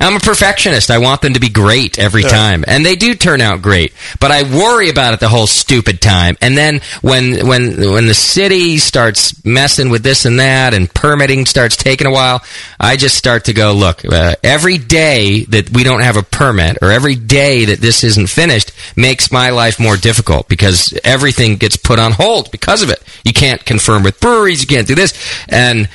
I'm 0.00 0.16
a 0.16 0.20
perfectionist. 0.20 0.90
I 0.90 0.98
want 0.98 1.22
them 1.22 1.34
to 1.34 1.40
be 1.40 1.48
great 1.48 2.00
every 2.00 2.22
Yeah. 2.22 2.28
time, 2.28 2.64
and 2.66 2.84
they 2.84 2.96
do 2.96 3.14
turn 3.14 3.40
out 3.40 3.62
great. 3.62 3.92
But 4.18 4.32
I 4.32 4.42
worry 4.42 4.88
about 4.90 5.14
it 5.14 5.20
the 5.20 5.28
whole 5.28 5.46
stupid 5.46 6.00
time. 6.00 6.36
And 6.40 6.58
then 6.58 6.80
when 7.00 7.46
when 7.46 7.92
when 7.92 8.06
the 8.06 8.14
city 8.14 8.78
starts 8.78 9.34
messing 9.44 9.90
with 9.90 10.02
this 10.02 10.24
and 10.24 10.40
that, 10.40 10.74
and 10.74 10.92
permitting 10.92 11.46
starts 11.46 11.76
taking 11.76 12.08
a 12.08 12.10
while, 12.10 12.42
I 12.80 12.96
just 12.96 13.16
start 13.16 13.44
to 13.44 13.52
go, 13.52 13.72
look, 13.72 14.04
uh, 14.04 14.34
every 14.42 14.78
day 14.78 15.44
that 15.50 15.70
we 15.70 15.84
don't 15.84 16.02
have 16.02 16.16
a 16.16 16.24
permit, 16.24 16.78
or 16.82 16.90
every 16.90 17.14
day 17.14 17.64
that 17.66 17.80
this 17.80 18.02
isn't 18.02 18.28
finished, 18.28 18.72
makes 18.96 19.30
my 19.30 19.50
life 19.50 19.78
more 19.78 19.96
difficult 19.96 20.48
because 20.48 20.92
everything 21.04 21.54
gets 21.56 21.76
put 21.76 22.00
on 22.00 22.10
hold 22.12 22.50
because 22.50 22.82
of 22.82 22.90
it. 22.90 23.00
You 23.24 23.32
can't 23.32 23.64
confirm 23.64 24.02
with 24.02 24.18
breweries, 24.18 24.60
you 24.60 24.66
can't 24.66 24.88
do 24.88 24.96
this, 24.96 25.14
and 25.48 25.88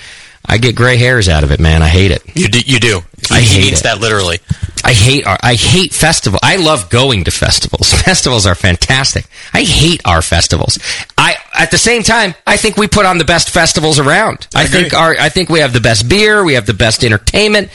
I 0.49 0.57
get 0.57 0.75
gray 0.75 0.97
hairs 0.97 1.29
out 1.29 1.43
of 1.43 1.51
it, 1.51 1.59
man. 1.59 1.83
I 1.83 1.87
hate 1.87 2.09
it. 2.11 2.23
You 2.35 2.47
do. 2.47 2.59
You 2.59 2.79
do. 2.79 3.01
I 3.29 3.41
he 3.41 3.45
hate 3.45 3.65
means 3.65 3.79
it. 3.81 3.83
that 3.83 3.99
literally. 3.99 4.39
I 4.83 4.93
hate 4.93 5.27
our, 5.27 5.37
I 5.41 5.53
hate 5.53 5.93
festival. 5.93 6.39
I 6.41 6.55
love 6.55 6.89
going 6.89 7.25
to 7.25 7.31
festivals. 7.31 7.93
Festivals 8.03 8.47
are 8.47 8.55
fantastic. 8.55 9.25
I 9.53 9.61
hate 9.61 10.01
our 10.05 10.21
festivals. 10.21 10.79
I 11.17 11.35
at 11.53 11.69
the 11.69 11.77
same 11.77 12.01
time, 12.01 12.33
I 12.47 12.57
think 12.57 12.77
we 12.77 12.87
put 12.87 13.05
on 13.05 13.19
the 13.19 13.25
best 13.25 13.51
festivals 13.51 13.99
around. 13.99 14.47
I, 14.55 14.65
think 14.65 14.93
our 14.93 15.15
I 15.19 15.29
think 15.29 15.49
we 15.49 15.59
have 15.59 15.73
the 15.73 15.81
best 15.81 16.09
beer, 16.09 16.43
we 16.43 16.53
have 16.53 16.65
the 16.65 16.73
best 16.73 17.03
entertainment, 17.03 17.69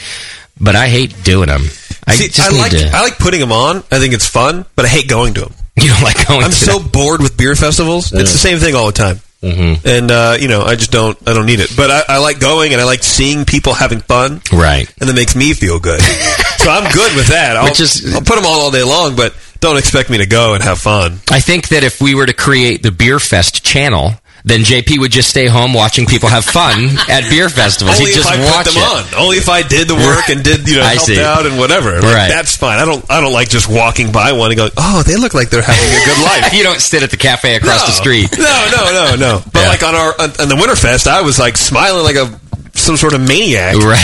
but 0.61 0.75
I 0.75 0.89
hate 0.89 1.23
doing 1.23 1.49
them. 1.49 1.63
I 2.07 2.15
See, 2.15 2.29
just 2.29 2.41
I 2.41 2.57
like 2.57 2.73
to. 2.73 2.91
I 2.93 3.03
like 3.03 3.19
putting 3.19 3.41
them 3.41 3.53
on. 3.53 3.79
I 3.93 3.99
think 3.99 4.15
it's 4.15 4.27
fun, 4.27 4.65
but 4.75 4.85
I 4.85 4.89
hate 4.89 5.09
going 5.09 5.35
to 5.35 5.43
them. 5.43 5.55
You 5.77 5.91
don't 5.91 6.03
like 6.03 6.27
going 6.29 6.45
I'm 6.45 6.51
to 6.51 6.57
so 6.57 6.81
bored 6.81 7.21
with 7.21 7.37
beer 7.37 7.57
festivals. 7.57 8.13
It's 8.13 8.33
the 8.33 8.39
same 8.39 8.59
thing 8.59 8.75
all 8.77 8.87
the 8.87 8.93
time. 8.93 9.21
Mm-hmm. 9.45 9.87
And 9.87 10.11
uh, 10.11 10.37
you 10.41 10.49
know, 10.49 10.63
I 10.63 10.75
just 10.75 10.91
don't. 10.91 11.17
I 11.29 11.35
don't 11.35 11.47
need 11.47 11.61
it. 11.61 11.71
But 11.77 11.91
I, 11.91 12.03
I 12.17 12.19
like 12.19 12.41
going, 12.41 12.73
and 12.73 12.81
I 12.81 12.85
like 12.85 13.03
seeing 13.03 13.45
people 13.45 13.75
having 13.75 14.01
fun. 14.01 14.41
Right. 14.53 14.89
And 15.01 15.09
that 15.09 15.15
makes 15.15 15.37
me 15.37 15.53
feel 15.53 15.79
good. 15.79 16.01
so 16.59 16.71
I'm 16.71 16.91
good 16.93 17.15
with 17.15 17.29
that. 17.29 17.57
I'll, 17.57 17.65
Which 17.65 17.81
is- 17.81 18.15
I'll 18.15 18.21
put 18.23 18.37
them 18.37 18.47
on 18.47 18.61
all 18.61 18.71
day 18.71 18.83
long, 18.83 19.17
but 19.17 19.35
don't 19.61 19.77
expect 19.79 20.09
me 20.11 20.19
to 20.19 20.27
go 20.27 20.55
and 20.55 20.63
have 20.63 20.79
fun. 20.79 21.19
I 21.31 21.41
think 21.41 21.69
that 21.69 21.85
if 21.85 22.01
we 22.01 22.15
were 22.15 22.27
to 22.27 22.33
create 22.33 22.83
the 22.83 22.91
Beer 22.91 23.19
Fest 23.19 23.65
channel, 23.65 24.13
then 24.47 24.61
JP 24.61 24.99
would 24.99 25.11
just 25.11 25.31
stay 25.31 25.47
home 25.47 25.73
watching 25.73 26.05
people 26.05 26.29
have 26.29 26.45
fun 26.45 26.99
at 27.09 27.29
beer 27.31 27.49
festivals. 27.49 27.97
Only 27.99 28.11
He'd 28.13 28.17
just 28.17 28.29
watch 28.29 28.67
them 28.67 28.77
it. 28.77 29.15
on. 29.17 29.23
Only 29.25 29.39
if 29.39 29.49
I 29.49 29.63
did 29.63 29.89
the 29.89 29.95
work 29.95 30.29
and 30.29 30.45
did 30.45 30.69
you 30.69 30.77
know 30.77 30.83
helped 30.85 31.01
see. 31.07 31.21
out 31.23 31.47
and 31.47 31.59
whatever. 31.59 31.93
Like, 32.01 32.15
Right. 32.15 32.29
That's 32.29 32.55
fine. 32.57 32.79
I 32.79 32.85
don't. 32.85 33.05
I 33.11 33.21
don't 33.23 33.33
like 33.33 33.49
just 33.49 33.69
walking 33.71 34.13
by 34.13 34.33
one 34.33 34.51
and 34.51 34.59
going, 34.59 34.71
"Oh, 34.77 35.03
they 35.03 35.17
look 35.17 35.33
like 35.35 35.49
they're 35.51 35.63
having 35.63 35.89
a 35.89 36.05
good 36.05 36.23
life." 36.29 36.53
you 36.53 36.63
don't 36.63 36.81
sit 36.81 37.03
at 37.03 37.11
the 37.11 37.17
cafe 37.17 37.57
across 37.57 37.87
the 37.87 37.93
street. 37.93 38.29
No, 38.37 38.45
no, 38.45 38.85
no, 38.93 39.17
no. 39.17 39.43
But 39.53 39.69
like 39.69 39.83
on 39.83 39.95
our 39.95 40.13
on, 40.21 40.31
on 40.39 40.49
the 40.49 40.57
Winterfest, 40.61 41.07
I 41.07 41.23
was 41.23 41.39
like 41.39 41.57
smiling 41.57 42.05
like 42.05 42.17
a 42.17 42.27
some 42.85 42.97
sort 42.97 43.15
of 43.15 43.21
maniac. 43.21 43.77
Right. 43.77 44.01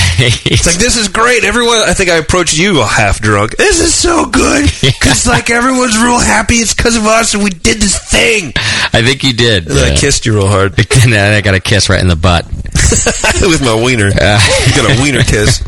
It's 0.47 0.67
like 0.67 0.77
this 0.77 0.97
is 0.97 1.09
great. 1.09 1.45
Everyone, 1.45 1.79
I 1.79 1.95
think 1.95 2.11
I 2.11 2.17
approached 2.17 2.57
you 2.57 2.83
half 2.83 3.21
drunk. 3.21 3.57
This 3.57 3.81
is 3.81 3.95
so 3.95 4.27
good 4.27 4.65
because 4.83 5.27
like 5.27 5.51
everyone's 5.51 5.97
real 5.99 6.19
happy. 6.19 6.55
It's 6.57 6.75
because 6.75 6.97
of 6.97 7.05
us, 7.05 7.35
and 7.35 7.45
we 7.45 7.51
did 7.51 7.79
this 7.79 7.99
thing. 8.11 8.53
I 8.57 9.03
think 9.03 9.23
you 9.23 9.33
did. 9.33 9.69
And 9.69 9.77
then 9.77 9.93
I 9.93 9.97
kissed 9.97 10.27
you 10.27 10.35
real 10.35 10.49
hard 10.49 10.79
and 11.03 11.13
then 11.13 11.35
I 11.35 11.41
got 11.41 11.55
a 11.55 11.61
kiss 11.61 11.89
right 11.89 12.01
in 12.01 12.09
the 12.09 12.17
butt. 12.17 12.47
with 13.43 13.63
my 13.63 13.75
wiener. 13.75 14.09
you 14.09 14.13
got 14.13 14.99
a 14.99 15.03
wiener 15.03 15.23
kiss. 15.23 15.63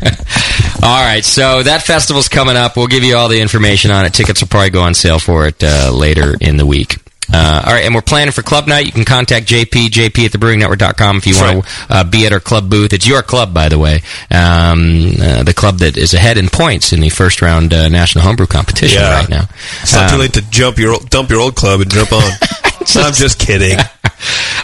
All 0.83 1.03
right, 1.03 1.23
so 1.23 1.63
that 1.63 1.83
festival's 1.83 2.27
coming 2.27 2.57
up. 2.57 2.75
We'll 2.75 2.87
give 2.87 3.03
you 3.03 3.15
all 3.15 3.29
the 3.29 3.39
information 3.39 3.91
on 3.91 4.05
it. 4.05 4.13
Tickets 4.13 4.41
will 4.41 4.47
probably 4.49 4.71
go 4.71 4.81
on 4.81 4.93
sale 4.93 5.19
for 5.19 5.47
it 5.47 5.63
uh, 5.63 5.91
later 5.93 6.35
in 6.41 6.57
the 6.57 6.65
week. 6.65 6.97
Uh, 7.31 7.63
all 7.65 7.73
right, 7.73 7.85
and 7.85 7.95
we're 7.95 8.01
planning 8.01 8.31
for 8.31 8.41
club 8.41 8.67
night. 8.67 8.85
You 8.85 8.91
can 8.91 9.05
contact 9.05 9.47
JP, 9.47 9.87
JP 9.87 10.25
at 10.25 10.31
thebrewingnetwork.com 10.31 11.17
if 11.17 11.27
you 11.27 11.35
want 11.39 11.65
to 11.65 11.71
uh, 11.89 12.03
be 12.03 12.25
at 12.25 12.33
our 12.33 12.39
club 12.39 12.69
booth. 12.69 12.93
It's 12.93 13.07
your 13.07 13.21
club, 13.23 13.53
by 13.53 13.69
the 13.69 13.79
way. 13.79 14.01
Um, 14.29 15.13
uh, 15.21 15.43
the 15.43 15.53
club 15.55 15.77
that 15.79 15.97
is 15.97 16.13
ahead 16.13 16.37
in 16.37 16.49
points 16.49 16.91
in 16.93 16.99
the 16.99 17.09
first 17.09 17.41
round 17.41 17.73
uh, 17.73 17.87
National 17.89 18.23
Homebrew 18.23 18.47
Competition 18.47 19.01
Yeah. 19.01 19.19
right 19.19 19.29
now. 19.29 19.45
It's 19.81 19.93
not 19.93 20.09
too 20.09 20.15
Um, 20.15 20.21
late 20.21 20.33
to 20.33 20.41
jump 20.49 20.77
your 20.77 20.93
old, 20.93 21.09
dump 21.09 21.29
your 21.29 21.39
old 21.39 21.55
club 21.55 21.81
and 21.81 21.91
jump 21.91 22.11
on. 22.11 22.21
I'm 22.95 23.13
just 23.13 23.39
kidding. 23.39 23.77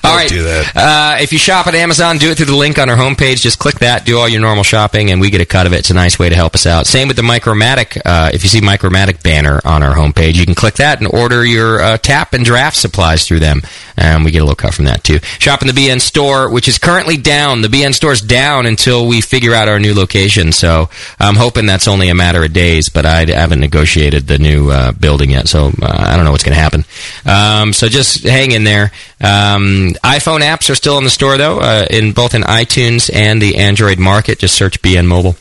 All 0.04 0.16
right. 0.16 0.30
do 0.30 0.44
that. 0.44 0.72
Uh, 0.76 1.18
if 1.22 1.34
you 1.34 1.40
shop 1.40 1.68
at 1.68 1.76
Amazon, 1.76 2.18
do 2.18 2.32
it 2.32 2.36
through 2.38 2.46
the 2.48 2.56
link 2.56 2.78
on 2.80 2.90
our 2.90 2.96
homepage. 2.96 3.42
Just 3.42 3.60
click 3.60 3.76
that, 3.80 4.06
do 4.06 4.18
all 4.18 4.28
your 4.28 4.42
normal 4.42 4.64
shopping, 4.64 5.12
and 5.12 5.20
we 5.20 5.30
get 5.30 5.42
a 5.42 5.46
cut 5.46 5.66
of 5.66 5.74
it. 5.74 5.80
It's 5.80 5.90
a 5.90 5.94
nice 5.94 6.18
way 6.18 6.30
to 6.30 6.36
help 6.36 6.56
us 6.56 6.66
out. 6.66 6.88
Same 6.88 7.08
with 7.08 7.18
the 7.18 7.24
Micromatic. 7.24 8.02
Uh, 8.06 8.32
if 8.34 8.44
you 8.44 8.50
see 8.50 8.62
Micromatic 8.62 9.22
banner 9.24 9.60
on 9.66 9.84
our 9.84 9.96
homepage, 9.96 10.36
you 10.36 10.46
can 10.46 10.56
click 10.56 10.76
that 10.76 11.00
and 11.00 11.08
order 11.14 11.46
your 11.46 11.82
uh, 11.82 11.98
tap 11.98 12.34
and 12.34 12.46
draft 12.46 12.78
supplies 12.78 13.28
through 13.28 13.40
them, 13.40 13.62
and 13.98 14.24
we 14.24 14.32
get 14.32 14.40
a 14.40 14.44
little 14.44 14.56
cut 14.56 14.74
from 14.74 14.86
that 14.86 15.04
too. 15.04 15.20
Shop 15.40 15.62
in 15.62 15.68
the 15.68 15.74
BN 15.74 16.00
store, 16.02 16.50
which 16.50 16.68
is 16.68 16.78
currently 16.78 17.18
down. 17.18 17.62
The 17.62 17.68
BN 17.68 17.94
store's 17.94 18.22
down 18.22 18.66
until 18.66 19.08
we 19.08 19.22
figure 19.22 19.54
out 19.54 19.68
our 19.68 19.80
new 19.80 19.94
location. 19.94 20.52
So 20.52 20.90
I'm 21.20 21.36
hoping 21.36 21.66
that's 21.66 21.88
only 21.88 22.10
a 22.10 22.16
matter 22.16 22.44
of 22.44 22.54
days, 22.54 22.90
but 22.90 23.06
I 23.06 23.26
haven't 23.26 23.60
negotiated 23.60 24.28
the 24.28 24.40
new 24.40 24.70
uh, 24.70 24.92
building 24.94 25.32
yet, 25.32 25.48
so 25.48 25.72
uh, 25.82 25.96
I 25.98 26.16
don't 26.16 26.26
know 26.26 26.32
what's 26.32 26.44
going 26.44 26.56
to 26.56 26.62
happen. 26.62 26.86
Um, 27.26 27.74
so 27.74 27.88
just 27.88 28.24
hang 28.24 28.52
in 28.52 28.64
there. 28.64 28.92
Um, 29.22 29.92
iPhone 30.04 30.40
apps 30.40 30.70
are 30.70 30.76
still 30.76 30.98
in 30.98 31.04
the 31.04 31.10
store 31.10 31.38
though, 31.38 31.60
uh, 31.60 31.86
in 31.90 32.14
both 32.14 32.34
in 32.34 32.44
iTunes 32.44 33.10
and 33.14 33.42
the 33.42 33.58
Android 33.58 34.00
market. 34.00 34.40
Just 34.40 34.56
search 34.56 34.82
BN 34.82 35.08
Mobile. 35.08 35.36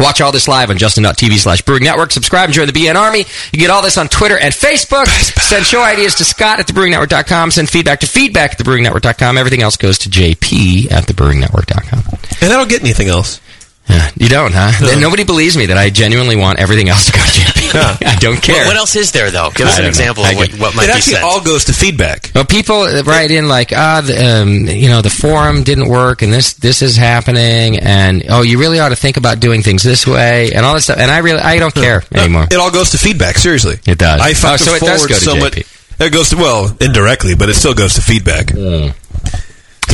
Watch 0.00 0.20
all 0.20 0.32
this 0.32 0.48
live 0.48 0.70
on 0.70 0.78
Justin.tv 0.78 1.38
slash 1.38 1.62
Brewing 1.62 1.84
Network. 1.84 2.10
Subscribe 2.10 2.46
and 2.46 2.52
join 2.52 2.66
the 2.66 2.72
BN 2.72 2.96
Army. 2.96 3.24
You 3.52 3.58
get 3.60 3.70
all 3.70 3.82
this 3.82 3.96
on 3.96 4.08
Twitter 4.08 4.36
and 4.36 4.52
Facebook. 4.52 5.06
Send 5.06 5.64
show 5.64 5.82
ideas 5.82 6.16
to 6.16 6.24
Scott 6.24 6.58
at 6.58 6.66
thebrewingnetwork.com. 6.66 7.52
Send 7.52 7.70
feedback 7.70 8.00
to 8.00 8.08
feedback 8.08 8.52
at 8.52 8.58
thebrewingnetwork.com. 8.58 9.38
Everything 9.38 9.62
else 9.62 9.76
goes 9.76 9.98
to 10.00 10.08
JP 10.08 10.90
at 10.90 11.04
thebrewingnetwork.com. 11.04 12.18
And 12.40 12.52
I 12.52 12.56
don't 12.56 12.68
get 12.68 12.80
anything 12.80 13.08
else. 13.08 13.40
Yeah, 13.88 14.10
you 14.16 14.28
don't, 14.30 14.52
huh? 14.54 14.72
No. 14.80 14.98
Nobody 14.98 15.24
believes 15.24 15.56
me 15.58 15.66
that 15.66 15.76
I 15.76 15.90
genuinely 15.90 16.36
want 16.36 16.58
everything 16.58 16.88
else 16.88 17.04
to 17.06 17.12
go 17.12 17.18
to 17.18 17.24
JP. 17.30 18.06
I 18.06 18.14
don't 18.16 18.40
care. 18.40 18.56
What, 18.64 18.68
what 18.68 18.76
else 18.76 18.96
is 18.96 19.12
there, 19.12 19.30
though? 19.30 19.50
Give 19.54 19.66
us 19.66 19.74
an 19.76 19.82
don't 19.82 19.84
know. 19.84 19.88
example 19.88 20.24
of 20.24 20.36
what, 20.36 20.50
get- 20.50 20.60
what 20.60 20.74
might 20.76 20.84
it 20.84 20.86
be 20.86 20.92
actually 20.92 21.12
said. 21.14 21.22
all 21.22 21.42
goes 21.42 21.66
to 21.66 21.72
feedback. 21.74 22.30
Well, 22.34 22.46
people 22.46 22.86
write 23.04 23.30
in 23.30 23.46
like, 23.48 23.72
ah, 23.76 24.00
the, 24.00 24.40
um, 24.42 24.66
you 24.66 24.88
know, 24.88 25.02
the 25.02 25.10
forum 25.10 25.64
didn't 25.64 25.88
work, 25.88 26.22
and 26.22 26.32
this 26.32 26.54
this 26.54 26.80
is 26.80 26.96
happening, 26.96 27.78
and 27.78 28.24
oh, 28.30 28.40
you 28.42 28.58
really 28.58 28.80
ought 28.80 28.88
to 28.90 28.96
think 28.96 29.16
about 29.18 29.40
doing 29.40 29.62
things 29.62 29.82
this 29.82 30.06
way, 30.06 30.52
and 30.52 30.64
all 30.64 30.74
this 30.74 30.84
stuff. 30.84 30.98
And 30.98 31.10
I 31.10 31.18
really, 31.18 31.40
I 31.40 31.58
don't 31.58 31.74
care 31.74 32.02
anymore. 32.14 32.44
It 32.50 32.56
all 32.56 32.70
goes 32.70 32.90
to 32.90 32.98
feedback. 32.98 33.36
Seriously, 33.36 33.78
It 33.86 33.98
does. 33.98 34.20
I 34.20 34.30
Oh, 34.30 34.34
fucking 34.34 34.64
so 34.64 34.74
it 34.76 34.80
does 34.80 35.02
go 35.06 35.14
to 35.14 35.20
so 35.20 35.34
JP. 35.34 35.40
much. 35.40 35.58
It 36.00 36.12
goes 36.12 36.30
to 36.30 36.36
well 36.36 36.76
indirectly, 36.80 37.34
but 37.36 37.48
it 37.48 37.54
still 37.54 37.74
goes 37.74 37.94
to 37.94 38.00
feedback. 38.02 38.50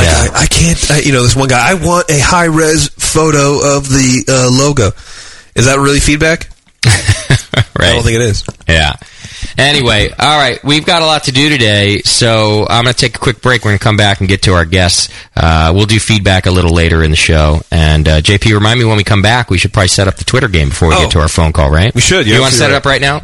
Like, 0.00 0.08
Yeah. 0.08 0.38
I, 0.38 0.42
I 0.42 0.46
can't. 0.46 0.90
I, 0.90 0.98
you 1.00 1.12
know, 1.12 1.22
this 1.22 1.36
one 1.36 1.48
guy. 1.48 1.70
I 1.70 1.74
want 1.74 2.10
a 2.10 2.18
high 2.18 2.46
res 2.46 2.88
photo 2.88 3.76
of 3.76 3.88
the 3.88 4.24
uh, 4.28 4.48
logo. 4.50 4.88
Is 5.54 5.66
that 5.66 5.78
really 5.78 6.00
feedback? 6.00 6.48
I 6.84 7.92
don't 7.92 8.02
think 8.02 8.16
it 8.16 8.22
is. 8.22 8.44
Yeah. 8.68 8.94
Anyway, 9.58 10.08
all 10.18 10.38
right, 10.38 10.62
we've 10.64 10.86
got 10.86 11.02
a 11.02 11.06
lot 11.06 11.24
to 11.24 11.32
do 11.32 11.48
today, 11.50 12.00
so 12.02 12.66
I'm 12.68 12.84
going 12.84 12.94
to 12.94 12.98
take 12.98 13.16
a 13.16 13.18
quick 13.18 13.42
break. 13.42 13.62
We're 13.64 13.70
going 13.70 13.78
to 13.78 13.84
come 13.84 13.96
back 13.96 14.20
and 14.20 14.28
get 14.28 14.42
to 14.42 14.52
our 14.54 14.64
guests. 14.64 15.08
Uh, 15.36 15.72
we'll 15.74 15.86
do 15.86 15.98
feedback 15.98 16.46
a 16.46 16.50
little 16.50 16.72
later 16.72 17.02
in 17.02 17.10
the 17.10 17.16
show. 17.16 17.60
And 17.70 18.06
uh, 18.08 18.20
JP, 18.20 18.52
remind 18.54 18.78
me 18.78 18.84
when 18.86 18.96
we 18.96 19.04
come 19.04 19.22
back, 19.22 19.50
we 19.50 19.58
should 19.58 19.72
probably 19.72 19.88
set 19.88 20.08
up 20.08 20.16
the 20.16 20.24
Twitter 20.24 20.48
game 20.48 20.68
before 20.70 20.88
we 20.88 20.94
Oh. 20.94 21.02
get 21.02 21.10
to 21.12 21.20
our 21.20 21.28
phone 21.28 21.52
call, 21.52 21.70
right? 21.70 21.94
We 21.94 22.00
should, 22.00 22.26
yeah, 22.26 22.34
You 22.36 22.40
want 22.40 22.52
to 22.52 22.58
set 22.58 22.70
it 22.70 22.74
up 22.74 22.84
right 22.86 23.00
now, 23.00 23.22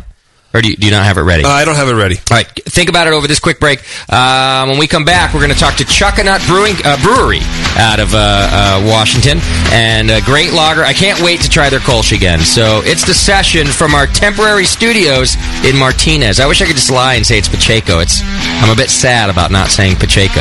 or 0.56 0.62
do 0.62 0.70
you, 0.70 0.76
do 0.76 0.86
you 0.86 0.92
not 0.92 1.04
have 1.04 1.18
it 1.18 1.22
ready? 1.22 1.44
Uh, 1.44 1.48
I 1.48 1.64
don't 1.64 1.76
have 1.76 1.88
it 1.88 1.94
ready. 1.94 2.16
All 2.16 2.36
right, 2.36 2.46
think 2.64 2.88
about 2.88 3.06
it 3.06 3.12
over 3.12 3.28
this 3.28 3.40
quick 3.40 3.60
break. 3.60 3.84
Um, 4.10 4.70
when 4.70 4.78
we 4.78 4.86
come 4.86 5.04
back, 5.04 5.34
we're 5.34 5.40
going 5.40 5.52
to 5.52 5.58
talk 5.58 5.76
to 5.76 5.84
Chuckanut 5.84 6.46
Brewing 6.48 6.74
uh, 6.84 6.96
Brewery 7.02 7.40
out 7.76 8.00
of 8.00 8.14
uh, 8.14 8.18
uh, 8.18 8.88
Washington, 8.88 9.38
and 9.72 10.10
a 10.10 10.22
great 10.22 10.52
lager. 10.52 10.82
I 10.82 10.94
can't 10.94 11.20
wait 11.20 11.42
to 11.42 11.50
try 11.50 11.68
their 11.68 11.80
Kolsch 11.80 12.16
again. 12.16 12.40
So 12.40 12.80
it's 12.84 13.04
the 13.06 13.14
session 13.14 13.66
from 13.66 13.94
our 13.94 14.06
temporary 14.06 14.64
studios 14.64 15.36
in 15.64 15.76
Martinez. 15.76 16.40
I 16.40 16.46
wish 16.46 16.62
I 16.62 16.66
could 16.66 16.76
just 16.76 16.90
lie 16.90 17.14
and 17.14 17.26
say 17.26 17.36
it's 17.36 17.48
Pacheco. 17.48 18.00
It's 18.00 18.22
I'm 18.24 18.72
a 18.72 18.76
bit 18.76 18.90
sad 18.90 19.28
about 19.28 19.50
not 19.50 19.68
saying 19.68 19.96
Pacheco. 19.96 20.40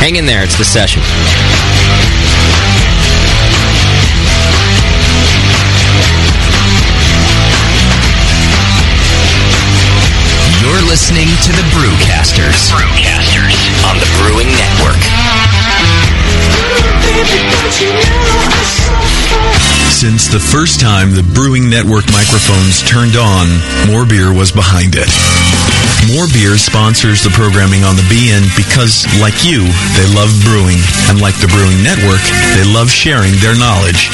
Hang 0.00 0.16
in 0.16 0.24
there. 0.24 0.42
It's 0.42 0.56
the 0.56 0.64
session. 0.64 1.02
You're 10.84 10.90
listening 10.90 11.24
to 11.24 11.52
the 11.52 11.64
Brewcasters. 11.72 12.68
Brewcasters 12.68 13.56
on 13.88 13.96
the 13.96 14.08
Brewing 14.20 14.48
Network. 14.52 15.00
Since 19.88 20.28
the 20.28 20.38
first 20.38 20.80
time 20.80 21.14
the 21.14 21.22
Brewing 21.22 21.70
Network 21.70 22.04
microphones 22.12 22.82
turned 22.82 23.16
on, 23.16 23.48
More 23.88 24.04
Beer 24.04 24.30
was 24.30 24.52
behind 24.52 24.94
it. 24.94 25.08
More 26.12 26.28
Beer 26.30 26.60
sponsors 26.60 27.24
the 27.24 27.32
programming 27.32 27.82
on 27.82 27.96
the 27.96 28.06
BN 28.06 28.44
because, 28.54 29.08
like 29.18 29.40
you, 29.42 29.64
they 29.96 30.06
love 30.12 30.30
brewing. 30.44 30.78
And 31.08 31.18
like 31.18 31.36
the 31.40 31.48
Brewing 31.50 31.80
Network, 31.82 32.20
they 32.54 32.64
love 32.68 32.92
sharing 32.92 33.34
their 33.40 33.56
knowledge. 33.56 34.12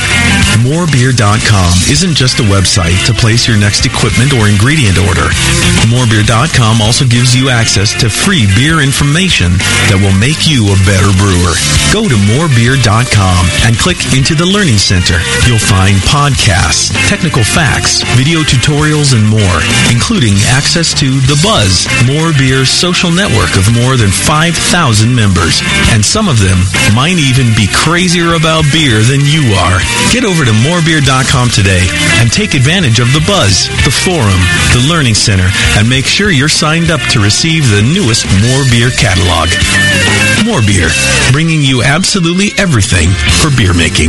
Morebeer.com 0.64 1.70
isn't 1.90 2.14
just 2.14 2.40
a 2.40 2.46
website 2.46 2.96
to 3.06 3.12
place 3.12 3.46
your 3.46 3.58
next 3.60 3.84
equipment 3.84 4.32
or 4.32 4.48
ingredient 4.48 4.96
order. 4.96 5.28
Morebeer.com 5.90 6.80
also 6.80 7.04
gives 7.04 7.34
you 7.34 7.50
access 7.50 7.92
to 8.00 8.08
free 8.08 8.46
beer 8.56 8.80
information 8.80 9.52
that 9.90 9.98
will 9.98 10.14
make 10.16 10.48
you 10.48 10.70
a 10.70 10.78
better 10.86 11.10
brewer. 11.18 11.54
Go 11.90 12.06
to 12.06 12.16
morebeer.com 12.32 13.42
and 13.66 13.74
click 13.76 13.98
into 14.16 14.38
the 14.38 14.46
Learning 14.46 14.78
Center. 14.78 15.18
You'll 15.44 15.60
find 15.60 15.98
podcasts, 16.06 16.94
technical 17.10 17.42
facts, 17.42 18.06
video 18.14 18.40
tutorials, 18.46 19.12
and 19.12 19.26
more, 19.26 19.58
including 19.90 20.38
access 20.54 20.94
to 21.02 21.20
The 21.26 21.38
Buzz, 21.42 21.59
More 22.08 22.32
Beer's 22.32 22.70
social 22.70 23.12
network 23.12 23.52
of 23.60 23.68
more 23.76 24.00
than 24.00 24.08
5,000 24.08 24.56
members. 25.12 25.60
And 25.92 26.00
some 26.00 26.28
of 26.28 26.40
them 26.40 26.56
might 26.96 27.20
even 27.20 27.52
be 27.52 27.68
crazier 27.68 28.32
about 28.32 28.64
beer 28.72 29.04
than 29.04 29.20
you 29.28 29.52
are. 29.52 29.76
Get 30.08 30.24
over 30.24 30.44
to 30.44 30.54
morebeer.com 30.64 31.50
today 31.50 31.84
and 32.16 32.32
take 32.32 32.54
advantage 32.54 32.98
of 32.98 33.12
The 33.12 33.20
Buzz, 33.28 33.68
the 33.84 33.92
forum, 33.92 34.40
the 34.72 34.88
Learning 34.88 35.14
Center, 35.14 35.52
and 35.76 35.88
make 35.88 36.06
sure 36.06 36.30
you're 36.30 36.48
signed 36.48 36.90
up 36.90 37.00
to 37.12 37.20
receive 37.20 37.68
the 37.68 37.84
newest 37.84 38.24
More 38.40 38.64
Beer 38.72 38.88
catalog. 38.96 39.52
More 40.48 40.64
Beer, 40.64 40.88
bringing 41.32 41.60
you 41.60 41.82
absolutely 41.82 42.56
everything 42.56 43.10
for 43.36 43.52
beer 43.52 43.74
making. 43.76 44.08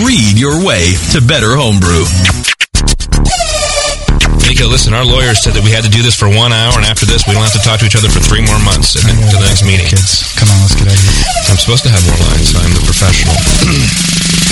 read 0.00 0.40
your 0.40 0.64
way 0.64 0.96
to 1.12 1.20
better 1.20 1.52
homebrew. 1.52 2.08
Nico, 4.48 4.68
listen, 4.68 4.92
our 4.92 5.04
lawyers 5.04 5.44
said 5.44 5.52
that 5.52 5.64
we 5.64 5.70
had 5.70 5.84
to 5.84 5.92
do 5.92 6.02
this 6.02 6.16
for 6.16 6.28
one 6.28 6.52
hour, 6.52 6.76
and 6.76 6.84
after 6.84 7.04
this, 7.04 7.28
we 7.28 7.32
don't 7.32 7.44
have 7.44 7.56
to 7.56 7.64
talk 7.64 7.80
to 7.80 7.86
each 7.86 7.96
other 7.96 8.08
for 8.08 8.20
three 8.20 8.44
more 8.44 8.60
months 8.64 8.96
to 8.96 9.00
the 9.04 9.44
next 9.44 9.64
meeting. 9.64 9.86
Kids, 9.88 10.28
come 10.36 10.48
on, 10.48 10.58
let's 10.60 10.76
get 10.76 10.88
out 10.88 10.96
of 10.96 11.04
here. 11.04 11.24
I'm 11.52 11.60
supposed 11.60 11.84
to 11.84 11.92
have 11.92 12.02
more 12.04 12.20
lines. 12.20 12.52
I'm 12.56 12.72
the 12.72 12.84
professional. 12.84 13.36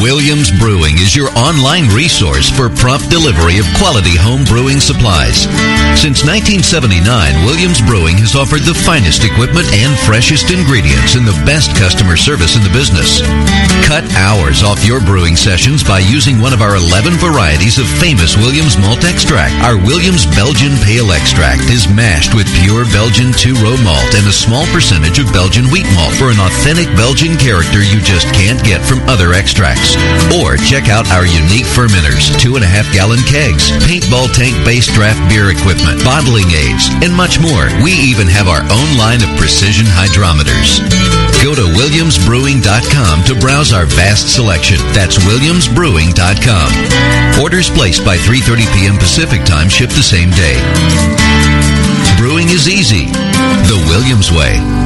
Williams 0.00 0.54
Brewing 0.54 0.96
is 1.02 1.14
your 1.14 1.28
online 1.36 1.90
resource 1.90 2.48
for 2.48 2.70
prompt 2.70 3.10
delivery 3.10 3.58
of 3.58 3.66
quality 3.76 4.14
home 4.14 4.46
brewing 4.46 4.80
supplies. 4.80 5.44
Since 5.98 6.22
1979, 6.22 7.02
Williams 7.44 7.82
Brewing 7.82 8.16
has 8.22 8.38
offered 8.38 8.62
the 8.62 8.78
finest 8.86 9.26
equipment 9.26 9.66
and 9.74 9.92
freshest 10.06 10.54
ingredients 10.54 11.18
and 11.18 11.26
the 11.26 11.36
best 11.42 11.74
customer 11.74 12.16
service 12.16 12.54
in 12.54 12.62
the 12.62 12.72
business. 12.72 13.20
Cut 13.84 14.06
hours 14.14 14.62
off 14.62 14.86
your 14.86 15.02
brewing 15.02 15.34
sessions 15.34 15.82
by 15.82 15.98
using 16.00 16.38
one 16.38 16.54
of 16.54 16.62
our 16.62 16.78
11 16.78 17.18
varieties 17.18 17.82
of 17.82 17.90
famous 17.98 18.38
Williams 18.38 18.78
malt 18.78 19.02
extract. 19.02 19.58
Our 19.66 19.76
Williams 19.76 20.24
Belgian 20.38 20.78
Pale 20.86 21.12
Extract 21.12 21.66
is 21.68 21.90
mashed 21.90 22.32
with 22.32 22.46
pure 22.62 22.86
Belgian 22.94 23.34
two-row 23.34 23.76
malt 23.82 24.10
and 24.14 24.26
a 24.30 24.34
small 24.34 24.64
percentage 24.70 25.18
of 25.18 25.32
Belgian 25.34 25.66
wheat 25.74 25.88
malt 25.98 26.14
for 26.14 26.30
an 26.30 26.40
authentic 26.40 26.88
Belgian 26.94 27.34
character 27.36 27.82
you 27.82 27.98
just 28.00 28.30
can't 28.32 28.62
get 28.62 28.80
from 28.86 29.02
other 29.10 29.34
extracts. 29.34 29.65
Or 30.38 30.54
check 30.54 30.86
out 30.86 31.10
our 31.10 31.26
unique 31.26 31.66
fermenters, 31.66 32.30
two 32.38 32.54
and 32.54 32.62
a 32.62 32.70
half 32.70 32.86
gallon 32.94 33.18
kegs, 33.26 33.74
paintball 33.82 34.30
tank 34.30 34.54
based 34.62 34.94
draft 34.94 35.18
beer 35.26 35.50
equipment, 35.50 35.98
bottling 36.06 36.46
aids, 36.54 36.86
and 37.02 37.10
much 37.10 37.42
more. 37.42 37.66
We 37.82 37.90
even 38.06 38.30
have 38.30 38.46
our 38.46 38.62
own 38.62 38.90
line 38.94 39.26
of 39.26 39.30
precision 39.34 39.86
hydrometers. 39.86 40.78
Go 41.42 41.58
to 41.58 41.66
williamsbrewing.com 41.74 43.24
to 43.26 43.34
browse 43.42 43.72
our 43.72 43.86
vast 43.86 44.30
selection. 44.30 44.78
That's 44.94 45.18
williamsbrewing.com. 45.26 47.42
Orders 47.42 47.70
placed 47.70 48.06
by 48.06 48.18
3:30 48.22 48.70
p.m. 48.70 48.96
Pacific 49.02 49.42
Time 49.42 49.68
ship 49.68 49.90
the 49.90 50.06
same 50.06 50.30
day. 50.30 50.54
Brewing 52.18 52.54
is 52.54 52.68
easy. 52.68 53.10
The 53.66 53.82
Williams 53.90 54.30
way. 54.30 54.85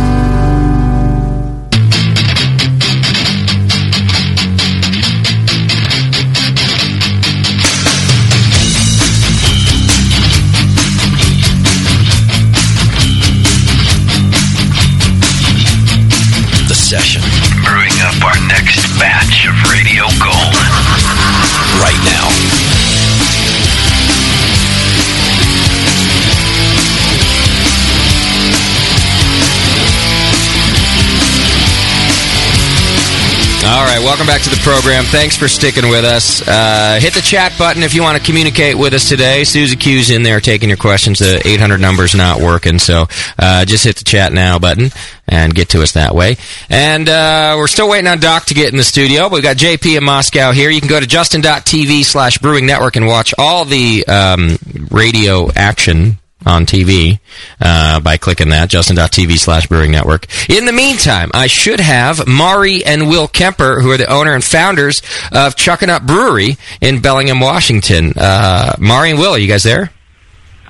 Right, 34.01 34.07
welcome 34.07 34.27
back 34.27 34.43
to 34.43 34.51
the 34.51 34.61
program. 34.63 35.05
Thanks 35.05 35.37
for 35.37 35.49
sticking 35.49 35.89
with 35.89 36.05
us. 36.05 36.47
Uh, 36.47 36.99
hit 37.01 37.15
the 37.15 37.21
chat 37.21 37.53
button 37.59 37.83
if 37.83 37.95
you 37.95 38.03
want 38.03 38.19
to 38.19 38.25
communicate 38.25 38.77
with 38.77 38.95
us 38.95 39.09
today. 39.09 39.45
Susie 39.45 39.77
Q's 39.77 40.11
in 40.11 40.23
there 40.23 40.41
taking 40.41 40.69
your 40.69 40.79
questions. 40.79 41.19
The 41.19 41.43
800 41.47 41.81
number's 41.81 42.15
not 42.15 42.41
working, 42.41 42.79
so 42.79 43.07
uh, 43.39 43.65
just 43.65 43.85
hit 43.85 43.97
the 43.97 44.05
chat 44.05 44.33
now 44.33 44.59
button 44.59 44.91
and 45.27 45.55
get 45.55 45.71
to 45.71 45.83
us 45.83 45.93
that 45.93 46.15
way. 46.15 46.37
And 46.69 47.09
uh, 47.09 47.55
we're 47.59 47.67
still 47.67 47.89
waiting 47.89 48.09
on 48.09 48.21
Doc 48.21 48.47
to 48.47 48.55
get 48.55 48.71
in 48.71 48.77
the 48.77 48.85
studio. 48.85 49.29
We've 49.29 49.43
got 49.43 49.57
JP 49.57 49.99
in 49.99 50.05
Moscow 50.05 50.53
here. 50.53 50.71
You 50.71 50.81
can 50.81 50.89
go 50.89 51.01
to 51.01 51.07
justin.tv 51.07 52.05
slash 52.05 52.39
brewing 52.39 52.67
network 52.67 52.97
and 52.97 53.07
watch 53.07 53.35
all 53.39 53.65
the 53.65 54.05
um, 54.07 54.59
radio 54.91 55.51
action 55.53 56.20
on 56.47 56.67
TV 56.67 57.21
uh, 57.61 58.01
by 58.01 58.17
clicking 58.17 58.49
that, 58.51 58.69
justin.tv 58.69 59.39
slash 59.39 59.67
brewing 59.67 59.91
network. 59.91 60.27
In 60.49 60.65
the 60.65 60.73
meantime, 60.73 61.31
I 61.35 61.47
should 61.47 61.81
have 61.81 62.27
Mari 62.27 62.85
and 62.85 63.09
Will 63.09 63.29
Kemper, 63.29 63.81
who 63.81 63.91
are 63.91 63.97
the 63.97 64.11
owner 64.11 64.35
and 64.35 64.43
founders 64.43 65.01
of 65.33 65.57
Chuckanut 65.57 66.07
Brewery 66.07 66.57
in 66.81 67.01
Bellingham, 67.01 67.41
Washington. 67.41 68.15
Uh, 68.17 68.75
Mari 68.79 69.11
and 69.11 69.19
Will, 69.19 69.33
are 69.33 69.39
you 69.39 69.49
guys 69.49 69.63
there? 69.63 69.91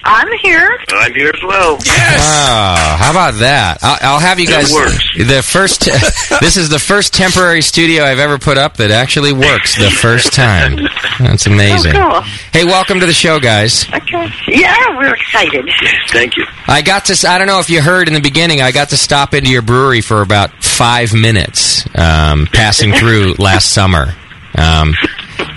I'm 0.02 0.32
here. 0.38 0.78
I'm 0.88 1.14
here 1.14 1.30
as 1.34 1.42
well. 1.42 1.78
Oh, 1.78 2.96
how 2.98 3.10
about 3.10 3.34
that? 3.40 3.78
I'll, 3.82 3.98
I'll 4.14 4.20
have 4.20 4.40
you 4.40 4.46
guys. 4.46 4.70
It 4.70 4.74
guys. 4.74 4.92
works. 4.92 5.28
The 5.28 5.42
first. 5.42 5.84
this 6.40 6.56
is 6.56 6.68
the 6.70 6.78
first 6.78 7.12
temporary 7.12 7.60
studio 7.62 8.04
I've 8.04 8.18
ever 8.18 8.38
put 8.38 8.56
up 8.56 8.78
that 8.78 8.90
actually 8.90 9.32
works 9.32 9.76
the 9.76 9.90
first 9.90 10.32
time. 10.32 10.88
That's 11.18 11.46
amazing. 11.46 11.94
Oh, 11.96 12.22
cool. 12.22 12.22
Hey, 12.52 12.64
welcome 12.64 13.00
to 13.00 13.06
the 13.06 13.12
show, 13.12 13.38
guys. 13.38 13.86
Okay. 13.92 14.28
Yeah, 14.48 14.96
we're 14.96 15.14
excited. 15.14 15.68
Thank 16.08 16.36
you. 16.36 16.46
I 16.66 16.82
got 16.82 17.06
to. 17.06 17.28
I 17.28 17.38
don't 17.38 17.46
know 17.46 17.60
if 17.60 17.68
you 17.68 17.82
heard 17.82 18.08
in 18.08 18.14
the 18.14 18.20
beginning. 18.20 18.62
I 18.62 18.72
got 18.72 18.90
to 18.90 18.96
stop 18.96 19.34
into 19.34 19.50
your 19.50 19.62
brewery 19.62 20.00
for 20.00 20.22
about 20.22 20.50
five 20.62 21.12
minutes, 21.12 21.84
um, 21.94 22.46
passing 22.52 22.92
through 22.94 23.34
last 23.38 23.72
summer. 23.72 24.14
Um, 24.56 24.94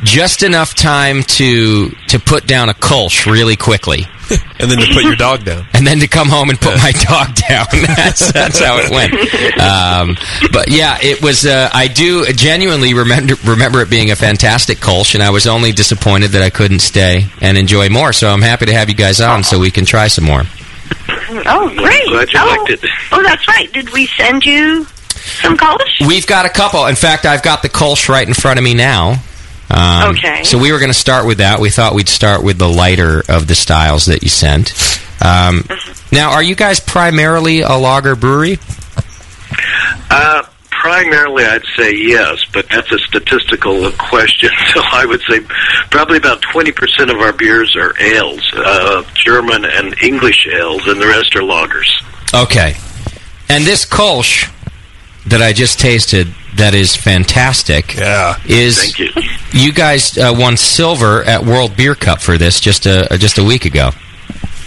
just 0.03 0.43
enough 0.43 0.73
time 0.75 1.23
to 1.23 1.89
to 2.07 2.19
put 2.19 2.45
down 2.45 2.69
a 2.69 2.73
Kolsch 2.73 3.25
really 3.25 3.55
quickly, 3.55 4.05
and 4.59 4.69
then 4.69 4.79
to 4.79 4.93
put 4.93 5.03
your 5.03 5.15
dog 5.15 5.43
down, 5.43 5.65
and 5.73 5.85
then 5.85 5.99
to 5.99 6.07
come 6.07 6.27
home 6.27 6.49
and 6.49 6.59
put 6.59 6.77
my 6.77 6.91
dog 6.91 7.35
down. 7.49 7.65
that's 7.95 8.31
that's 8.31 8.59
how 8.59 8.77
it 8.79 8.91
went. 8.91 9.13
Um, 9.59 10.17
but 10.51 10.69
yeah, 10.69 10.97
it 11.01 11.21
was. 11.21 11.45
Uh, 11.45 11.69
I 11.73 11.87
do 11.87 12.25
genuinely 12.33 12.93
remember 12.93 13.35
remember 13.45 13.81
it 13.81 13.89
being 13.89 14.11
a 14.11 14.15
fantastic 14.15 14.79
Kolsch, 14.79 15.15
and 15.15 15.23
I 15.23 15.29
was 15.29 15.47
only 15.47 15.71
disappointed 15.71 16.31
that 16.31 16.43
I 16.43 16.49
couldn't 16.49 16.79
stay 16.79 17.27
and 17.41 17.57
enjoy 17.57 17.89
more. 17.89 18.13
So 18.13 18.29
I'm 18.29 18.41
happy 18.41 18.65
to 18.67 18.73
have 18.73 18.89
you 18.89 18.95
guys 18.95 19.21
on 19.21 19.43
so 19.43 19.59
we 19.59 19.71
can 19.71 19.85
try 19.85 20.07
some 20.07 20.25
more. 20.25 20.43
Oh, 21.45 21.73
great. 21.75 22.05
Glad 22.07 22.31
you 22.31 22.39
oh, 22.39 22.45
liked 22.45 22.69
it. 22.69 22.89
Oh, 23.11 23.23
that's 23.23 23.47
right. 23.47 23.71
Did 23.73 23.91
we 23.91 24.07
send 24.07 24.45
you 24.45 24.85
some 25.13 25.57
Kolsch? 25.57 26.07
We've 26.07 26.27
got 26.27 26.45
a 26.45 26.49
couple. 26.49 26.85
In 26.85 26.95
fact, 26.95 27.25
I've 27.25 27.43
got 27.43 27.61
the 27.61 27.69
Kolsch 27.69 28.09
right 28.09 28.27
in 28.27 28.33
front 28.33 28.59
of 28.59 28.63
me 28.63 28.73
now. 28.73 29.21
Um, 29.73 30.15
Okay. 30.15 30.43
So 30.43 30.57
we 30.57 30.71
were 30.71 30.79
going 30.79 30.91
to 30.91 30.97
start 30.97 31.25
with 31.25 31.39
that. 31.39 31.59
We 31.59 31.69
thought 31.69 31.95
we'd 31.95 32.09
start 32.09 32.43
with 32.43 32.57
the 32.57 32.69
lighter 32.69 33.23
of 33.29 33.47
the 33.47 33.55
styles 33.55 34.05
that 34.05 34.21
you 34.23 34.29
sent. 34.29 34.73
Um, 35.23 35.63
now, 36.11 36.31
are 36.31 36.43
you 36.43 36.55
guys 36.55 36.79
primarily 36.79 37.61
a 37.61 37.73
lager 37.73 38.15
brewery? 38.15 38.59
Uh, 40.09 40.43
primarily, 40.69 41.45
I'd 41.45 41.63
say 41.77 41.95
yes, 41.95 42.43
but 42.53 42.67
that's 42.69 42.91
a 42.91 42.99
statistical 42.99 43.89
question. 43.93 44.49
So 44.73 44.81
I 44.91 45.05
would 45.05 45.21
say 45.29 45.39
probably 45.91 46.17
about 46.17 46.41
20% 46.41 47.11
of 47.13 47.19
our 47.21 47.31
beers 47.31 47.75
are 47.75 47.93
ales, 48.01 48.41
uh, 48.55 49.03
German 49.13 49.65
and 49.65 49.95
English 50.01 50.47
ales, 50.51 50.87
and 50.87 50.99
the 50.99 51.05
rest 51.07 51.35
are 51.35 51.41
lagers. 51.41 51.87
Okay. 52.33 52.75
And 53.49 53.63
this 53.65 53.85
Kolsch 53.85 54.51
that 55.27 55.41
I 55.41 55.53
just 55.53 55.79
tasted, 55.79 56.27
that 56.55 56.73
is 56.73 56.95
fantastic. 56.95 57.95
Yeah. 57.95 58.39
Is 58.45 58.77
Thank 58.77 58.99
you. 58.99 59.09
You 59.53 59.71
guys 59.71 60.17
uh, 60.17 60.33
won 60.35 60.57
silver 60.57 61.23
at 61.23 61.45
World 61.45 61.77
Beer 61.77 61.95
Cup 61.95 62.21
for 62.21 62.37
this 62.37 62.59
just 62.59 62.85
a 62.85 63.07
just 63.17 63.37
a 63.37 63.43
week 63.43 63.65
ago. 63.65 63.91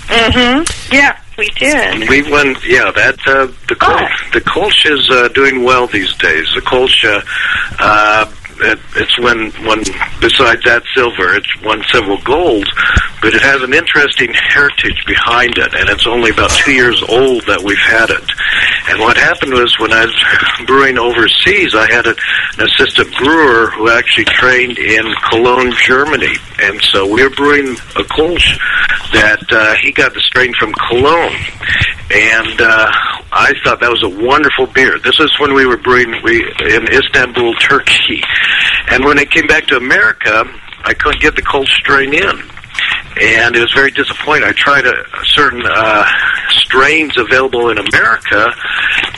Mm-hmm. 0.06 0.94
Yeah, 0.94 1.18
we 1.36 1.48
did. 1.50 2.08
We 2.08 2.22
won, 2.30 2.56
yeah. 2.64 2.92
That 2.92 3.18
uh, 3.26 3.46
the 3.68 3.74
Kolsch, 3.74 4.32
the 4.32 4.40
Kolsch 4.40 4.90
is 4.90 5.10
uh, 5.10 5.28
doing 5.28 5.64
well 5.64 5.86
these 5.88 6.14
days. 6.14 6.46
The 6.54 6.60
Kolsch, 6.60 7.04
uh, 7.04 7.20
uh, 7.80 8.30
it, 8.60 8.78
it's 8.96 9.18
when 9.18 9.50
one 9.66 9.82
besides 10.20 10.62
that 10.64 10.82
silver, 10.94 11.34
it's 11.34 11.62
won 11.62 11.82
several 11.92 12.20
golds, 12.22 12.70
but 13.20 13.34
it 13.34 13.42
has 13.42 13.62
an 13.62 13.74
interesting 13.74 14.32
heritage 14.32 15.04
behind 15.06 15.58
it, 15.58 15.74
and 15.74 15.88
it's 15.88 16.06
only 16.06 16.30
about 16.30 16.50
two 16.50 16.72
years 16.72 17.02
old 17.08 17.44
that 17.46 17.62
we've 17.62 17.76
had 17.78 18.10
it. 18.10 18.24
And 18.88 19.00
what 19.00 19.16
happened 19.16 19.52
was 19.52 19.74
when 19.78 19.92
I 19.92 20.06
was 20.06 20.16
brewing 20.66 20.98
overseas, 20.98 21.74
I 21.74 21.90
had 21.90 22.06
a, 22.06 22.14
an 22.58 22.68
assistant 22.68 23.14
brewer 23.16 23.70
who 23.70 23.90
actually 23.90 24.26
trained 24.26 24.78
in 24.78 25.04
Cologne, 25.30 25.72
Germany, 25.84 26.34
and 26.60 26.80
so 26.82 27.06
we 27.06 27.22
were 27.22 27.30
brewing 27.30 27.76
a 27.96 28.04
Kolsch 28.08 28.58
that 29.12 29.44
uh, 29.50 29.74
he 29.82 29.92
got 29.92 30.14
the 30.14 30.20
strain 30.20 30.52
from 30.58 30.72
Cologne, 30.88 31.36
and 32.10 32.60
uh, 32.60 32.90
I 33.32 33.52
thought 33.64 33.80
that 33.80 33.90
was 33.90 34.02
a 34.02 34.08
wonderful 34.08 34.66
beer. 34.66 34.98
This 34.98 35.18
is 35.20 35.30
when 35.40 35.54
we 35.54 35.66
were 35.66 35.76
brewing 35.76 36.22
we 36.22 36.42
in 36.42 36.88
Istanbul, 36.88 37.54
Turkey, 37.54 38.22
and 38.90 39.04
when 39.04 39.18
it 39.18 39.30
came 39.30 39.46
back 39.46 39.66
to 39.68 39.76
America, 39.76 40.44
I 40.84 40.94
couldn't 40.94 41.20
get 41.20 41.36
the 41.36 41.42
cold 41.42 41.68
strain 41.68 42.14
in 42.14 42.55
and 43.20 43.56
it 43.56 43.60
was 43.60 43.72
very 43.74 43.90
disappointing. 43.90 44.44
I 44.48 44.52
tried 44.52 44.86
a, 44.86 44.92
a 44.94 45.24
certain 45.24 45.62
uh, 45.64 46.06
strains 46.50 47.16
available 47.18 47.70
in 47.70 47.78
America, 47.78 48.52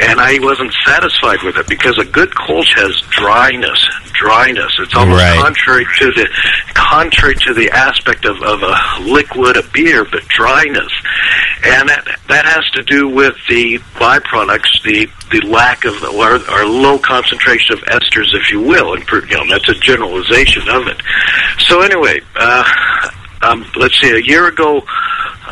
and 0.00 0.20
I 0.20 0.38
wasn't 0.40 0.72
satisfied 0.86 1.42
with 1.42 1.56
it 1.56 1.66
because 1.68 1.98
a 1.98 2.04
good 2.04 2.30
Kolsch 2.30 2.72
has 2.76 2.94
dryness, 3.10 3.78
dryness. 4.12 4.72
It's 4.78 4.94
almost 4.94 5.18
Right. 5.22 5.40
contrary 5.42 5.86
to 5.98 6.12
the 6.12 6.28
contrary 6.74 7.34
to 7.46 7.54
the 7.54 7.70
aspect 7.70 8.24
of, 8.24 8.40
of 8.42 8.62
a 8.62 9.00
liquid, 9.02 9.56
a 9.56 9.62
beer, 9.72 10.04
but 10.04 10.22
dryness, 10.28 10.92
and 11.64 11.88
that 11.88 12.06
that 12.28 12.44
has 12.44 12.64
to 12.74 12.82
do 12.84 13.08
with 13.08 13.34
the 13.48 13.78
byproducts, 13.96 14.82
the 14.84 15.08
the 15.30 15.40
lack 15.46 15.84
of 15.84 15.94
or, 16.04 16.36
or 16.50 16.64
low 16.66 16.98
concentration 16.98 17.74
of 17.76 17.80
esters, 17.84 18.32
if 18.34 18.50
you 18.50 18.60
will, 18.62 18.94
and 18.94 19.04
you 19.28 19.36
know 19.36 19.46
that's 19.50 19.68
a 19.68 19.74
generalization 19.74 20.68
of 20.68 20.86
it. 20.86 21.00
So 21.66 21.80
anyway, 21.82 22.20
uh, 22.36 23.10
um, 23.42 23.66
let's 23.76 24.00
see, 24.00 24.10
a 24.10 24.20
year 24.20 24.48
ago. 24.48 24.82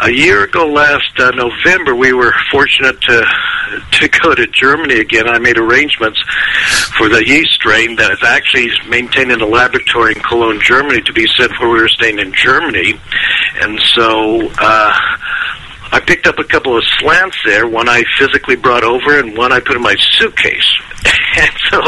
A 0.03 0.11
year 0.11 0.45
ago, 0.45 0.67
last 0.67 1.19
uh, 1.19 1.31
November, 1.31 1.95
we 1.95 2.13
were 2.13 2.35
fortunate 2.53 3.01
to 3.01 3.27
to 3.93 4.09
go 4.09 4.35
to 4.35 4.47
Germany 4.49 5.01
again. 5.01 5.27
I 5.27 5.39
made 5.39 5.59
arrangements 5.59 6.23
for 6.99 7.09
the 7.09 7.27
yeast 7.27 7.53
strain 7.53 7.97
that 7.97 8.11
is 8.13 8.23
actually 8.23 8.69
maintained 8.89 9.33
in 9.33 9.41
a 9.41 9.47
laboratory 9.47 10.13
in 10.13 10.21
Cologne, 10.21 10.61
Germany, 10.61 11.01
to 11.01 11.13
be 11.13 11.27
sent 11.37 11.53
where 11.59 11.71
we 11.71 11.81
were 11.81 11.89
staying 11.89 12.19
in 12.19 12.33
Germany. 12.35 12.95
And 13.61 13.81
so 13.95 14.51
uh, 14.59 14.93
I 15.93 16.01
picked 16.01 16.27
up 16.27 16.39
a 16.39 16.45
couple 16.45 16.77
of 16.77 16.85
slants 16.99 17.37
there. 17.45 17.67
One 17.67 17.89
I 17.89 18.03
physically 18.19 18.57
brought 18.57 18.85
over, 18.85 19.19
and 19.19 19.37
one 19.37 19.53
I 19.53 19.61
put 19.61 19.77
in 19.77 19.83
my 19.83 19.95
suitcase. 19.99 20.67
and 21.39 21.53
so 21.71 21.81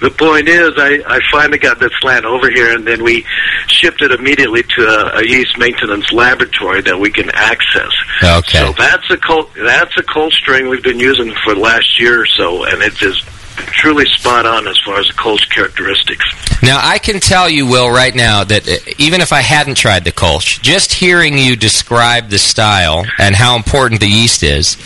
the 0.00 0.10
point 0.10 0.48
is, 0.48 0.70
I, 0.76 1.00
I 1.06 1.20
finally 1.30 1.58
got 1.58 1.78
that 1.80 1.92
slant 2.00 2.24
over 2.24 2.50
here, 2.50 2.74
and 2.74 2.86
then 2.86 3.04
we 3.04 3.24
shipped 3.68 4.02
it 4.02 4.10
immediately 4.12 4.62
to 4.62 4.82
a, 4.82 5.20
a 5.20 5.22
yeast 5.24 5.58
maintenance 5.58 6.12
laboratory 6.12 6.82
that 6.82 6.98
we 6.98 7.10
can 7.10 7.30
access. 7.34 7.92
Okay. 8.22 8.58
So 8.58 8.72
that's 8.72 9.10
a 9.10 9.16
cold, 9.16 9.50
that's 9.54 9.96
a 9.96 10.02
cold 10.02 10.32
strain 10.32 10.68
we've 10.68 10.82
been 10.82 11.00
using 11.00 11.32
for 11.44 11.54
the 11.54 11.60
last 11.60 12.00
year 12.00 12.22
or 12.22 12.26
so, 12.26 12.64
and 12.64 12.82
it 12.82 13.00
is 13.02 13.22
truly 13.56 14.06
spot 14.06 14.46
on 14.46 14.66
as 14.68 14.78
far 14.84 14.98
as 14.98 15.06
the 15.08 15.14
Kolsch 15.14 15.48
characteristics. 15.50 16.24
Now, 16.62 16.80
I 16.82 16.98
can 16.98 17.20
tell 17.20 17.48
you, 17.48 17.66
Will, 17.66 17.90
right 17.90 18.14
now 18.14 18.44
that 18.44 18.68
uh, 18.68 18.76
even 18.98 19.20
if 19.20 19.32
I 19.32 19.40
hadn't 19.40 19.76
tried 19.76 20.04
the 20.04 20.12
Kolsch, 20.12 20.60
just 20.62 20.92
hearing 20.92 21.38
you 21.38 21.56
describe 21.56 22.28
the 22.28 22.38
style 22.38 23.04
and 23.18 23.34
how 23.34 23.56
important 23.56 24.00
the 24.00 24.08
yeast 24.08 24.42
is 24.42 24.76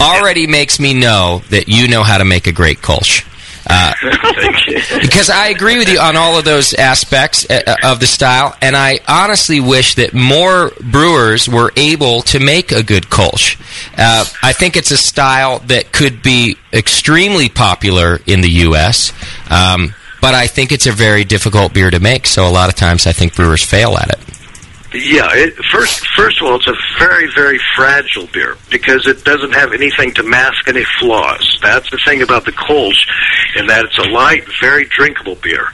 already 0.00 0.46
makes 0.46 0.78
me 0.78 0.94
know 0.94 1.42
that 1.50 1.68
you 1.68 1.88
know 1.88 2.02
how 2.02 2.18
to 2.18 2.24
make 2.24 2.46
a 2.46 2.52
great 2.52 2.78
Kolsch. 2.78 3.24
Uh, 3.72 3.94
because 5.00 5.30
I 5.30 5.48
agree 5.48 5.78
with 5.78 5.88
you 5.88 6.00
on 6.00 6.16
all 6.16 6.36
of 6.36 6.44
those 6.44 6.74
aspects 6.74 7.48
uh, 7.48 7.76
of 7.84 8.00
the 8.00 8.06
style, 8.06 8.56
and 8.60 8.74
I 8.74 8.98
honestly 9.06 9.60
wish 9.60 9.94
that 9.94 10.12
more 10.12 10.72
brewers 10.80 11.48
were 11.48 11.72
able 11.76 12.22
to 12.22 12.40
make 12.40 12.72
a 12.72 12.82
good 12.82 13.04
Kolsch. 13.04 13.60
Uh, 13.96 14.24
I 14.42 14.52
think 14.52 14.76
it's 14.76 14.90
a 14.90 14.96
style 14.96 15.60
that 15.66 15.92
could 15.92 16.20
be 16.20 16.56
extremely 16.72 17.48
popular 17.48 18.18
in 18.26 18.40
the 18.40 18.50
U.S., 18.50 19.12
um, 19.50 19.94
but 20.20 20.34
I 20.34 20.48
think 20.48 20.72
it's 20.72 20.86
a 20.86 20.92
very 20.92 21.24
difficult 21.24 21.72
beer 21.72 21.90
to 21.90 22.00
make, 22.00 22.26
so 22.26 22.46
a 22.46 22.50
lot 22.50 22.68
of 22.68 22.74
times 22.74 23.06
I 23.06 23.12
think 23.12 23.36
brewers 23.36 23.64
fail 23.64 23.96
at 23.96 24.10
it. 24.10 24.39
Yeah, 24.92 25.28
it, 25.34 25.54
first 25.70 26.04
first 26.16 26.40
of 26.40 26.48
all, 26.48 26.56
it's 26.56 26.66
a 26.66 26.74
very 26.98 27.30
very 27.32 27.60
fragile 27.76 28.26
beer 28.32 28.56
because 28.70 29.06
it 29.06 29.22
doesn't 29.22 29.52
have 29.52 29.72
anything 29.72 30.12
to 30.14 30.24
mask 30.24 30.66
any 30.66 30.84
flaws. 30.98 31.58
That's 31.62 31.88
the 31.90 31.98
thing 32.04 32.22
about 32.22 32.44
the 32.44 32.50
Kolsch, 32.50 33.06
in 33.56 33.66
that 33.68 33.84
it's 33.84 33.98
a 33.98 34.08
light, 34.10 34.44
very 34.60 34.86
drinkable 34.86 35.36
beer, 35.36 35.68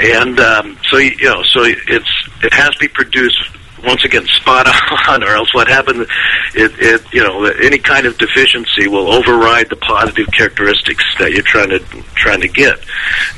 and 0.00 0.40
um, 0.40 0.78
so 0.88 0.96
you 0.96 1.24
know, 1.24 1.42
so 1.42 1.64
it's 1.64 2.28
it 2.42 2.54
has 2.54 2.70
to 2.70 2.78
be 2.78 2.88
produced 2.88 3.44
once 3.84 4.04
again 4.04 4.26
spot 4.26 4.66
on, 5.08 5.22
or 5.22 5.34
else 5.34 5.52
what 5.54 5.68
happens? 5.68 6.06
It 6.54 6.72
it 6.78 7.02
you 7.12 7.22
know 7.22 7.44
any 7.44 7.78
kind 7.78 8.06
of 8.06 8.16
deficiency 8.16 8.88
will 8.88 9.12
override 9.12 9.68
the 9.68 9.76
positive 9.76 10.28
characteristics 10.32 11.04
that 11.18 11.32
you're 11.32 11.42
trying 11.42 11.70
to 11.70 11.78
trying 12.14 12.40
to 12.40 12.48
get. 12.48 12.78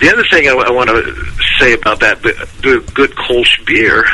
The 0.01 0.13
other 0.13 0.25
thing 0.31 0.47
I, 0.49 0.53
I 0.53 0.71
want 0.71 0.91
to 0.91 1.15
say 1.59 1.73
about 1.73 2.01
that 2.01 2.23
the 2.23 2.89
good 2.95 3.11
Kolsch 3.13 3.67
beer 3.67 4.05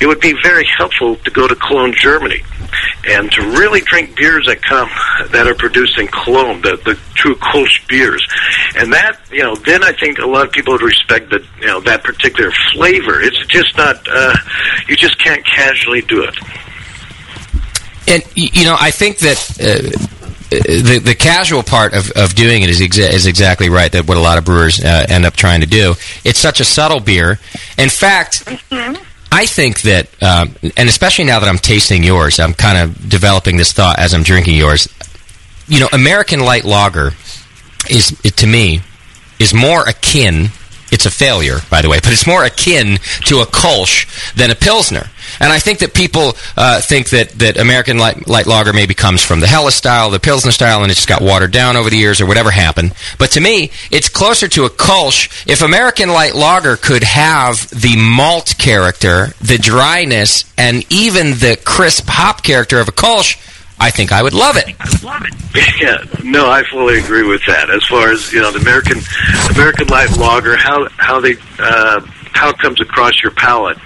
it 0.00 0.06
would 0.06 0.20
be 0.20 0.34
very 0.42 0.66
helpful 0.76 1.16
to 1.16 1.30
go 1.30 1.46
to 1.46 1.54
Cologne, 1.54 1.94
Germany, 1.96 2.42
and 3.06 3.30
to 3.32 3.42
really 3.42 3.80
drink 3.80 4.16
beers 4.16 4.46
that 4.46 4.62
come 4.62 4.88
that 5.30 5.46
are 5.46 5.54
produced 5.54 5.98
in 5.98 6.08
Cologne, 6.08 6.60
the 6.62 6.76
the 6.84 6.98
true 7.14 7.34
Kolsch 7.36 7.86
beers, 7.88 8.26
and 8.76 8.92
that 8.92 9.18
you 9.30 9.42
know, 9.42 9.54
then 9.56 9.84
I 9.84 9.92
think 9.92 10.18
a 10.18 10.26
lot 10.26 10.46
of 10.46 10.52
people 10.52 10.72
would 10.72 10.82
respect 10.82 11.30
that 11.30 11.42
you 11.60 11.66
know 11.66 11.80
that 11.80 12.02
particular 12.04 12.50
flavor. 12.72 13.20
It's 13.20 13.46
just 13.46 13.76
not 13.76 14.06
uh, 14.10 14.34
you 14.88 14.96
just 14.96 15.18
can't 15.18 15.44
casually 15.44 16.02
do 16.02 16.24
it. 16.24 16.36
And 18.06 18.22
you 18.34 18.64
know, 18.64 18.76
I 18.78 18.90
think 18.90 19.18
that 19.18 19.38
uh, 19.60 20.10
the 20.50 21.00
the 21.02 21.14
casual 21.14 21.62
part 21.62 21.94
of, 21.94 22.10
of 22.12 22.34
doing 22.34 22.62
it 22.62 22.68
is 22.68 22.80
exa- 22.80 23.12
is 23.12 23.26
exactly 23.26 23.68
right. 23.68 23.90
That 23.90 24.06
what 24.06 24.16
a 24.16 24.20
lot 24.20 24.38
of 24.38 24.44
brewers 24.44 24.82
uh, 24.82 25.06
end 25.08 25.24
up 25.24 25.34
trying 25.34 25.60
to 25.60 25.66
do. 25.66 25.94
It's 26.24 26.38
such 26.38 26.60
a 26.60 26.64
subtle 26.64 27.00
beer. 27.00 27.38
In 27.78 27.88
fact. 27.88 28.48
I 29.34 29.46
think 29.46 29.80
that, 29.82 30.22
um, 30.22 30.54
and 30.76 30.88
especially 30.88 31.24
now 31.24 31.40
that 31.40 31.48
I'm 31.48 31.58
tasting 31.58 32.04
yours, 32.04 32.38
I'm 32.38 32.54
kind 32.54 32.78
of 32.78 33.08
developing 33.08 33.56
this 33.56 33.72
thought 33.72 33.98
as 33.98 34.14
I'm 34.14 34.22
drinking 34.22 34.56
yours. 34.56 34.88
You 35.66 35.80
know, 35.80 35.88
American 35.92 36.38
light 36.38 36.64
lager 36.64 37.10
is, 37.90 38.16
to 38.36 38.46
me, 38.46 38.80
is 39.40 39.52
more 39.52 39.82
akin. 39.82 40.50
It's 40.94 41.06
a 41.06 41.10
failure, 41.10 41.58
by 41.70 41.82
the 41.82 41.88
way, 41.88 41.98
but 41.98 42.12
it's 42.12 42.24
more 42.24 42.44
akin 42.44 42.98
to 43.26 43.40
a 43.40 43.46
Kolsch 43.46 44.06
than 44.36 44.52
a 44.52 44.54
Pilsner. 44.54 45.10
And 45.40 45.52
I 45.52 45.58
think 45.58 45.80
that 45.80 45.92
people 45.92 46.36
uh, 46.56 46.80
think 46.80 47.10
that, 47.10 47.30
that 47.30 47.58
American 47.58 47.98
light, 47.98 48.28
light 48.28 48.46
lager 48.46 48.72
maybe 48.72 48.94
comes 48.94 49.20
from 49.20 49.40
the 49.40 49.48
Helles 49.48 49.74
style, 49.74 50.10
the 50.10 50.20
Pilsner 50.20 50.52
style, 50.52 50.84
and 50.84 50.92
it 50.92 50.94
just 50.94 51.08
got 51.08 51.20
watered 51.20 51.50
down 51.50 51.76
over 51.76 51.90
the 51.90 51.96
years 51.96 52.20
or 52.20 52.26
whatever 52.26 52.52
happened. 52.52 52.94
But 53.18 53.32
to 53.32 53.40
me, 53.40 53.72
it's 53.90 54.08
closer 54.08 54.46
to 54.46 54.66
a 54.66 54.70
Kolsch. 54.70 55.44
If 55.48 55.62
American 55.62 56.10
light 56.10 56.36
lager 56.36 56.76
could 56.76 57.02
have 57.02 57.68
the 57.70 57.96
malt 57.96 58.54
character, 58.56 59.34
the 59.40 59.58
dryness, 59.58 60.44
and 60.56 60.84
even 60.92 61.32
the 61.32 61.58
crisp 61.64 62.04
hop 62.06 62.44
character 62.44 62.78
of 62.78 62.86
a 62.86 62.92
Kolsch, 62.92 63.36
I 63.84 63.90
think 63.90 64.12
I 64.12 64.22
would 64.22 64.32
love 64.32 64.56
it. 64.56 64.74
I 64.80 64.88
love 65.04 65.22
it. 65.26 65.34
Yeah, 65.78 66.02
no, 66.24 66.48
I 66.48 66.64
fully 66.64 66.98
agree 66.98 67.22
with 67.22 67.44
that. 67.46 67.68
As 67.68 67.84
far 67.84 68.10
as 68.10 68.32
you 68.32 68.40
know, 68.40 68.50
the 68.50 68.60
American 68.60 68.98
American 69.54 69.88
light 69.88 70.10
lager, 70.16 70.56
how 70.56 70.88
how 70.96 71.20
they 71.20 71.36
uh, 71.58 72.00
how 72.32 72.48
it 72.48 72.58
comes 72.60 72.80
across 72.80 73.12
your 73.22 73.32
palate, 73.32 73.76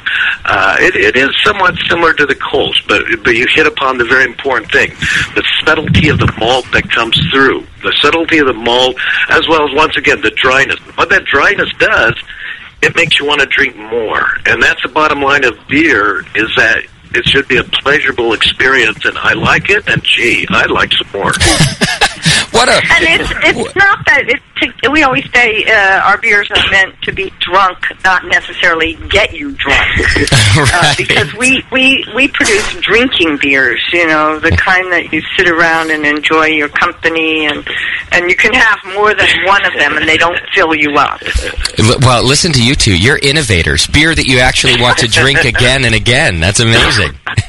uh, 0.44 0.76
it, 0.78 0.94
it 0.94 1.16
is 1.16 1.28
somewhat 1.42 1.74
similar 1.88 2.14
to 2.14 2.26
the 2.26 2.37
Kolsch, 2.37 2.87
but 2.87 3.02
but 3.24 3.34
you 3.34 3.44
hit 3.52 3.66
upon 3.66 3.98
the 3.98 4.04
very 4.04 4.22
important 4.24 4.70
thing: 4.70 4.90
the 5.34 5.44
subtlety 5.66 6.11
of 6.11 6.20
the 6.20 6.32
malt 6.38 6.66
that 6.72 6.88
comes 6.90 7.18
through, 7.32 7.66
the 7.82 7.92
subtlety 8.00 8.38
of 8.38 8.46
the 8.46 8.54
malt, 8.54 8.94
as 9.30 9.48
well 9.48 9.68
as 9.68 9.74
once 9.74 9.96
again 9.96 10.20
the 10.20 10.30
dryness. 10.30 10.78
What 10.94 11.11
that 11.11 11.24
dryness 11.24 11.72
does, 11.80 12.14
it 12.82 12.94
makes 12.94 13.18
you 13.18 13.26
want 13.26 13.40
to 13.40 13.46
drink 13.46 13.74
more, 13.76 14.38
and 14.46 14.62
that's 14.62 14.80
the 14.80 14.90
bottom 14.90 15.20
line 15.20 15.42
of 15.42 15.58
beer: 15.66 16.20
is 16.37 16.54
that 16.54 16.84
it 17.14 17.26
should 17.26 17.48
be 17.48 17.56
a 17.56 17.64
pleasurable 17.64 18.32
experience, 18.32 19.04
and 19.04 19.16
I 19.18 19.34
like 19.34 19.70
it, 19.70 19.88
and 19.88 20.02
gee, 20.02 20.46
I'd 20.50 20.70
like 20.70 20.92
some 20.92 21.10
more. 21.12 21.32
what 22.58 22.68
a 22.68 22.74
And 22.74 23.20
it's 23.20 23.30
it's 23.44 23.76
not 23.76 24.04
that 24.06 24.24
it's 24.26 24.42
to, 24.60 24.90
we 24.90 25.02
always 25.02 25.24
say 25.32 25.64
uh, 25.64 26.00
our 26.00 26.18
beers 26.18 26.50
are 26.50 26.70
meant 26.70 27.00
to 27.02 27.12
be 27.12 27.32
drunk, 27.40 27.78
not 28.04 28.24
necessarily 28.26 28.94
get 29.08 29.32
you 29.32 29.52
drunk. 29.52 29.86
uh, 30.56 30.94
because 30.96 31.34
we, 31.34 31.64
we 31.70 32.04
we 32.14 32.28
produce 32.28 32.74
drinking 32.80 33.38
beers, 33.40 33.80
you 33.92 34.06
know, 34.06 34.38
the 34.38 34.50
kind 34.50 34.92
that 34.92 35.12
you 35.12 35.22
sit 35.36 35.48
around 35.48 35.90
and 35.90 36.04
enjoy 36.04 36.46
your 36.46 36.68
company, 36.68 37.46
and 37.46 37.66
and 38.12 38.30
you 38.30 38.36
can 38.36 38.52
have 38.52 38.78
more 38.94 39.14
than 39.14 39.28
one 39.46 39.64
of 39.64 39.72
them, 39.74 39.96
and 39.96 40.08
they 40.08 40.16
don't 40.16 40.38
fill 40.54 40.74
you 40.74 40.94
up. 40.94 41.20
Well, 42.00 42.24
listen 42.24 42.52
to 42.52 42.64
you 42.64 42.74
two. 42.74 42.96
You're 42.96 43.18
innovators. 43.18 43.86
Beer 43.86 44.14
that 44.14 44.26
you 44.26 44.38
actually 44.38 44.80
want 44.80 44.98
to 44.98 45.08
drink 45.08 45.44
again 45.44 45.84
and 45.84 45.94
again. 45.94 46.40
That's 46.40 46.60
amazing. 46.60 47.12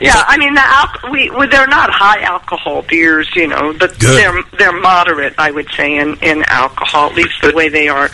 yeah, 0.00 0.22
I 0.26 0.36
mean, 0.38 0.54
the 0.54 0.62
al- 0.64 1.12
we, 1.12 1.30
well, 1.30 1.48
they're 1.48 1.66
not 1.66 1.90
high 1.90 2.22
alcohol 2.22 2.82
beers, 2.82 3.30
you 3.34 3.46
know, 3.46 3.53
but 3.78 3.98
Good. 3.98 4.18
they're 4.18 4.42
they're 4.58 4.80
moderate, 4.80 5.34
I 5.38 5.50
would 5.50 5.70
say, 5.72 5.96
in 5.98 6.16
in 6.22 6.42
alcohol, 6.48 7.10
at 7.10 7.16
least 7.16 7.34
the 7.42 7.52
way 7.54 7.68
they 7.68 7.88
are. 7.88 8.10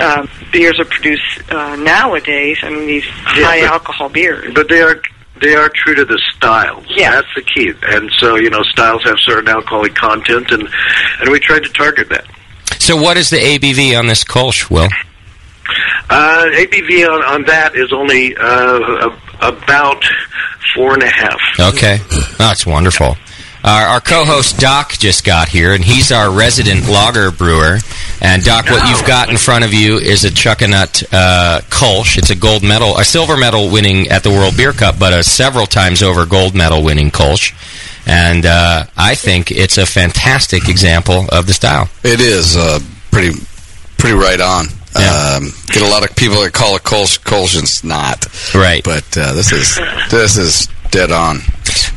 Uh, 0.00 0.26
beers 0.52 0.78
are 0.78 0.84
produced 0.84 1.40
uh, 1.50 1.74
nowadays. 1.76 2.58
I 2.62 2.70
mean, 2.70 2.86
these 2.86 3.04
high 3.06 3.60
but- 3.62 3.70
alcohol 3.72 4.08
beers. 4.08 4.52
But 4.54 4.68
they 4.68 4.80
are 4.82 5.00
they 5.40 5.54
are 5.54 5.70
true 5.74 5.94
to 5.94 6.04
the 6.04 6.20
styles. 6.36 6.84
Yeah. 6.88 7.12
That's 7.12 7.34
the 7.34 7.42
key. 7.42 7.72
And 7.82 8.10
so, 8.18 8.36
you 8.36 8.50
know, 8.50 8.62
styles 8.64 9.02
have 9.04 9.16
certain 9.20 9.48
alcoholic 9.48 9.94
content 9.94 10.50
and 10.50 10.68
and 11.20 11.30
we 11.30 11.38
tried 11.40 11.62
to 11.64 11.68
target 11.70 12.08
that. 12.10 12.24
so, 12.80 12.96
what 12.96 13.16
is 13.16 13.30
the 13.30 13.38
ABV 13.38 13.98
on 13.98 14.06
this 14.06 14.24
Kolsch, 14.24 14.68
Will? 14.70 14.88
Uh 16.10 16.46
ABV 16.54 17.06
on, 17.08 17.22
on 17.24 17.44
that 17.44 17.74
is 17.74 17.92
only 17.92 18.36
uh 18.36 19.10
a, 19.40 19.48
about 19.48 20.02
four 20.74 20.94
and 20.94 21.02
a 21.02 21.08
half. 21.10 21.40
Okay. 21.74 21.98
That's 22.38 22.66
wonderful. 22.66 23.16
Our, 23.64 23.82
our 23.86 24.00
co-host 24.00 24.58
Doc 24.58 24.92
just 24.92 25.24
got 25.24 25.48
here, 25.48 25.74
and 25.74 25.84
he's 25.84 26.12
our 26.12 26.30
resident 26.30 26.88
lager 26.88 27.30
brewer. 27.30 27.78
And 28.20 28.42
Doc, 28.44 28.70
what 28.70 28.88
you've 28.88 29.06
got 29.06 29.30
in 29.30 29.36
front 29.36 29.64
of 29.64 29.72
you 29.72 29.98
is 29.98 30.24
a 30.24 30.30
Chuckanut 30.30 31.04
uh, 31.12 31.60
Kolsch. 31.68 32.18
It's 32.18 32.30
a 32.30 32.36
gold 32.36 32.62
medal, 32.62 32.98
a 32.98 33.04
silver 33.04 33.36
medal 33.36 33.70
winning 33.70 34.08
at 34.08 34.22
the 34.22 34.30
World 34.30 34.56
Beer 34.56 34.72
Cup, 34.72 34.98
but 34.98 35.12
a 35.12 35.22
several 35.22 35.66
times 35.66 36.02
over 36.02 36.24
gold 36.24 36.54
medal 36.54 36.82
winning 36.82 37.10
Kolsch. 37.10 37.52
And 38.06 38.46
uh, 38.46 38.84
I 38.96 39.14
think 39.14 39.50
it's 39.50 39.76
a 39.76 39.86
fantastic 39.86 40.68
example 40.68 41.26
of 41.30 41.46
the 41.46 41.52
style. 41.52 41.90
It 42.02 42.20
is 42.20 42.56
uh, 42.56 42.78
pretty 43.10 43.38
pretty 43.98 44.16
right 44.16 44.40
on. 44.40 44.66
Um, 44.96 45.52
get 45.66 45.82
a 45.82 45.88
lot 45.88 46.08
of 46.08 46.16
people 46.16 46.40
that 46.42 46.52
call 46.52 46.74
it 46.76 46.82
Kolsch. 46.82 47.20
Kolsch, 47.20 47.54
and 47.54 47.64
it's 47.64 47.84
not. 47.84 48.26
Right. 48.54 48.82
But 48.82 49.04
uh, 49.16 49.34
this 49.34 49.52
is 49.52 49.78
this 50.10 50.36
is 50.36 50.68
dead 50.90 51.12
on. 51.12 51.40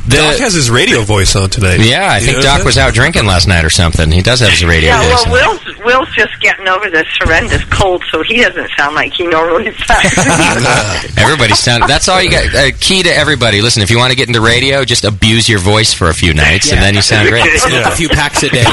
Doc 0.07 0.37
has 0.39 0.53
his 0.53 0.69
radio 0.69 1.01
voice 1.01 1.35
on 1.35 1.49
tonight. 1.49 1.79
Yeah, 1.79 2.05
I 2.11 2.17
You 2.19 2.25
think 2.25 2.41
Doc 2.41 2.59
that? 2.59 2.65
was 2.65 2.77
out 2.77 2.93
drinking 2.93 3.25
last 3.25 3.47
night 3.47 3.63
or 3.63 3.69
something. 3.69 4.11
He 4.11 4.21
does 4.21 4.39
have 4.39 4.49
his 4.49 4.65
radio 4.65 4.89
Yeah, 4.89 5.01
voice. 5.09 5.25
well, 5.27 5.53
Will's 5.53 5.77
Will's 5.85 6.15
just 6.15 6.39
getting 6.41 6.67
over 6.67 6.89
this 6.89 7.07
horrendous 7.21 7.63
cold, 7.65 8.03
so 8.11 8.21
he 8.23 8.41
doesn't 8.41 8.69
sound 8.77 8.95
like 8.95 9.13
he 9.13 9.25
normally 9.27 9.71
sounds. 9.75 10.13
Everybody 11.17 11.53
sound. 11.55 11.83
That's 11.87 12.07
all 12.09 12.21
you 12.21 12.29
got. 12.31 12.53
Uh, 12.53 12.71
key 12.79 13.03
to 13.03 13.09
everybody. 13.09 13.61
Listen, 13.61 13.83
if 13.83 13.89
you 13.91 13.97
want 13.97 14.11
to 14.11 14.17
get 14.17 14.27
into 14.27 14.41
radio, 14.41 14.83
just 14.83 15.03
abuse 15.05 15.47
your 15.47 15.59
voice 15.59 15.93
for 15.93 16.09
a 16.09 16.13
few 16.13 16.33
nights, 16.33 16.71
and 16.71 16.81
then 16.81 16.95
you 16.95 17.01
sound 17.01 17.29
great. 17.29 17.45
A 17.85 17.91
few 17.91 18.09
packs 18.09 18.43
a 18.43 18.49
day. 18.49 18.63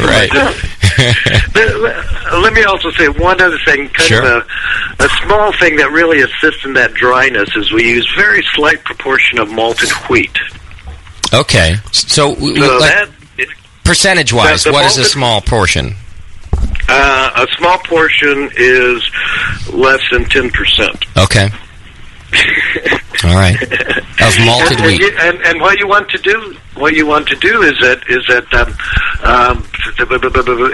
right. 0.00 0.30
Let 1.54 2.32
let 2.40 2.52
me 2.52 2.64
also 2.64 2.90
say 2.92 3.08
one 3.08 3.40
other 3.40 3.58
thing. 3.64 3.88
Kind 3.88 4.08
Sure. 4.08 4.22
of 4.40 4.46
a, 4.98 5.04
a 5.04 5.08
small 5.24 5.52
thing 5.58 5.76
that 5.76 5.90
really 5.92 6.20
assists 6.22 6.64
in 6.64 6.72
that 6.74 6.94
dryness 6.94 7.48
is 7.56 7.72
we 7.72 7.84
use 7.88 8.10
very 8.16 8.42
slight 8.54 8.82
proportion 8.84 9.38
of 9.38 9.50
malted 9.50 9.90
wheat. 10.08 10.11
Okay. 11.34 11.76
So, 11.92 12.34
So 12.34 12.78
like, 12.78 13.08
the- 13.36 13.46
the 14.64 14.72
what 14.72 14.84
is 14.86 14.98
a 14.98 15.04
small 15.04 15.40
portion? 15.40 15.94
uh, 16.88 17.30
a 17.48 17.56
small 17.56 17.78
portion 17.78 18.50
is 18.56 19.02
less 19.72 20.00
than 20.10 20.24
ten 20.26 20.50
percent. 20.50 21.04
Okay. 21.16 21.48
All 23.24 23.34
right. 23.34 23.60
Of 23.62 24.38
malted 24.44 24.78
and, 24.78 24.86
wheat. 24.86 25.02
And, 25.02 25.18
and, 25.20 25.46
and 25.46 25.60
what 25.60 25.78
you 25.78 25.86
want 25.86 26.08
to 26.10 26.18
do, 26.18 26.56
what 26.74 26.94
you 26.94 27.06
want 27.06 27.28
to 27.28 27.36
do 27.36 27.62
is 27.62 27.74
that 27.80 28.02
is 28.08 28.24
that 28.28 28.48
um, 28.54 28.72
um, 29.22 29.64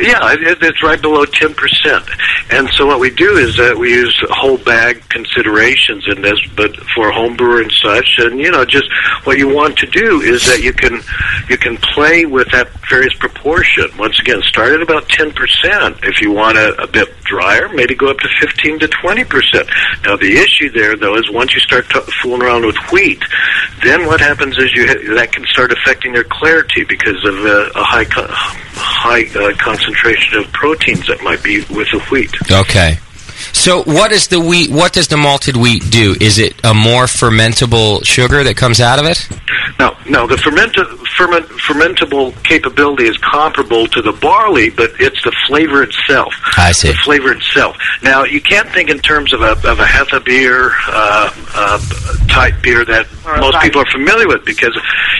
yeah, 0.00 0.18
it's 0.40 0.82
right 0.82 1.00
below 1.00 1.24
ten 1.24 1.54
percent. 1.54 2.04
And 2.50 2.68
so 2.70 2.86
what 2.86 3.00
we 3.00 3.10
do 3.10 3.36
is 3.36 3.56
that 3.56 3.76
we 3.76 3.90
use 3.90 4.16
whole 4.30 4.56
bag 4.58 5.06
considerations 5.08 6.06
in 6.08 6.22
this, 6.22 6.40
but 6.56 6.74
for 6.94 7.10
a 7.10 7.14
home 7.14 7.36
brewer 7.36 7.60
and 7.60 7.72
such. 7.72 8.08
And 8.18 8.38
you 8.40 8.50
know, 8.50 8.64
just 8.64 8.88
what 9.24 9.38
you 9.38 9.52
want 9.52 9.76
to 9.78 9.86
do 9.86 10.20
is 10.20 10.46
that 10.46 10.62
you 10.62 10.72
can 10.72 11.00
you 11.50 11.58
can 11.58 11.76
play 11.78 12.24
with 12.26 12.50
that 12.52 12.68
various 12.88 13.14
proportion. 13.14 13.90
Once 13.98 14.18
again, 14.20 14.40
start 14.42 14.72
at 14.72 14.82
about 14.82 15.08
ten 15.08 15.32
percent. 15.32 15.98
If 16.04 16.20
you 16.20 16.32
want 16.32 16.56
a, 16.56 16.80
a 16.80 16.86
bit 16.86 17.08
drier, 17.24 17.68
maybe 17.68 17.94
go 17.94 18.08
up 18.08 18.18
to 18.18 18.28
fifteen 18.40 18.78
to 18.78 18.88
twenty 18.88 19.24
percent. 19.24 19.68
Now 20.04 20.16
the 20.16 20.38
issue 20.38 20.70
there, 20.70 20.96
though, 20.96 21.16
is 21.16 21.30
once 21.30 21.54
you 21.54 21.60
start 21.60 21.88
t- 21.90 22.00
fooling 22.22 22.42
around 22.42 22.64
with 22.64 22.76
wheat, 22.92 23.22
then 23.82 24.06
what 24.06 24.20
happens 24.20 24.56
is 24.58 24.72
you 24.72 24.86
ha- 24.86 25.14
that 25.16 25.32
can 25.32 25.44
start 25.46 25.72
affecting 25.72 25.87
their 26.12 26.24
clarity 26.24 26.84
because 26.84 27.24
of 27.24 27.34
uh, 27.34 27.70
a 27.74 27.84
high 27.84 28.06
high 28.08 29.24
uh, 29.38 29.56
concentration 29.56 30.38
of 30.38 30.52
proteins 30.52 31.06
that 31.06 31.22
might 31.22 31.42
be 31.42 31.60
with 31.74 31.88
the 31.90 32.00
wheat. 32.10 32.34
Okay. 32.50 32.98
So, 33.52 33.82
what 33.82 34.12
is 34.12 34.28
the 34.28 34.40
wheat? 34.40 34.70
What 34.70 34.92
does 34.92 35.08
the 35.08 35.16
malted 35.16 35.56
wheat 35.56 35.90
do? 35.90 36.14
Is 36.20 36.38
it 36.38 36.54
a 36.64 36.74
more 36.74 37.04
fermentable 37.04 38.04
sugar 38.04 38.42
that 38.44 38.56
comes 38.56 38.80
out 38.80 38.98
of 38.98 39.06
it? 39.06 39.28
No, 39.78 39.96
no. 40.08 40.26
The 40.26 40.36
ferment, 40.38 40.74
ferment, 41.16 41.46
fermentable 41.46 42.42
capability 42.42 43.04
is 43.04 43.16
comparable 43.18 43.86
to 43.88 44.02
the 44.02 44.12
barley, 44.12 44.70
but 44.70 44.90
it's 44.98 45.22
the 45.22 45.34
flavor 45.46 45.82
itself. 45.82 46.34
I 46.56 46.72
see. 46.72 46.88
The 46.88 46.94
flavor 46.94 47.32
itself. 47.32 47.76
Now, 48.02 48.24
you 48.24 48.40
can't 48.40 48.68
think 48.70 48.90
in 48.90 48.98
terms 48.98 49.32
of 49.32 49.40
a 49.42 49.52
of 49.52 49.78
a 49.78 49.84
Hefe 49.84 50.24
beer 50.24 50.72
uh, 50.88 51.30
uh, 51.54 51.78
type 52.28 52.54
beer 52.62 52.84
that 52.84 53.06
most 53.40 53.60
people 53.60 53.82
are 53.82 53.90
familiar 53.92 54.26
with 54.26 54.44
because 54.44 54.76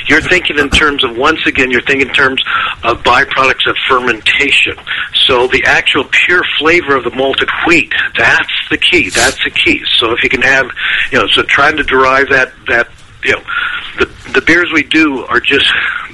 you're 0.09 0.23
thinking 0.23 0.59
in 0.59 0.71
terms 0.71 1.05
of 1.05 1.17
once 1.17 1.41
again 1.47 1.71
you're 1.71 1.83
thinking 1.83 2.09
in 2.09 2.15
terms 2.15 2.43
of 2.83 3.03
byproducts 3.03 3.69
of 3.69 3.77
fermentation. 3.89 4.77
So 5.27 5.47
the 5.47 5.63
actual 5.67 6.05
pure 6.05 6.43
flavor 6.59 6.97
of 6.97 7.05
the 7.05 7.11
malted 7.11 7.49
wheat 7.67 7.93
that's 8.17 8.69
the 8.71 8.79
key. 8.79 9.11
That's 9.11 9.43
the 9.45 9.51
key. 9.51 9.83
So 9.97 10.13
if 10.13 10.23
you 10.23 10.29
can 10.29 10.43
have 10.43 10.71
you 11.13 11.19
know 11.19 11.27
so 11.29 11.43
trying 11.43 11.77
to 11.77 11.83
derive 11.83 12.29
that 12.31 12.53
that 12.69 12.89
you 13.25 13.33
know 13.33 13.43
the 13.99 14.31
the 14.33 14.41
beers 14.43 14.71
we 14.73 14.83
do 14.83 15.25
are 15.27 15.41
just 15.41 15.71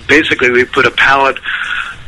basically 0.08 0.50
we 0.50 0.64
put 0.64 0.86
a 0.86 0.90
palate 0.90 1.38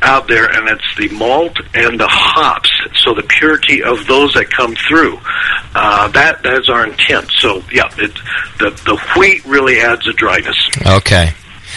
out 0.02 0.28
there 0.28 0.46
and 0.46 0.68
it's 0.68 0.96
the 0.98 1.08
malt 1.16 1.58
and 1.74 1.98
the 1.98 2.06
hops 2.06 2.70
so 3.02 3.14
the 3.14 3.22
purity 3.22 3.82
of 3.82 4.06
those 4.06 4.32
that 4.34 4.50
come 4.50 4.74
through 4.88 5.18
uh, 5.74 6.06
that 6.08 6.42
that 6.42 6.58
is 6.58 6.68
our 6.68 6.86
intent 6.86 7.30
so 7.38 7.62
yeah 7.72 7.88
it, 7.96 8.12
the 8.58 8.70
the 8.84 8.96
wheat 9.18 9.44
really 9.46 9.80
adds 9.80 10.06
a 10.06 10.12
dryness 10.12 10.56
Okay. 10.86 11.32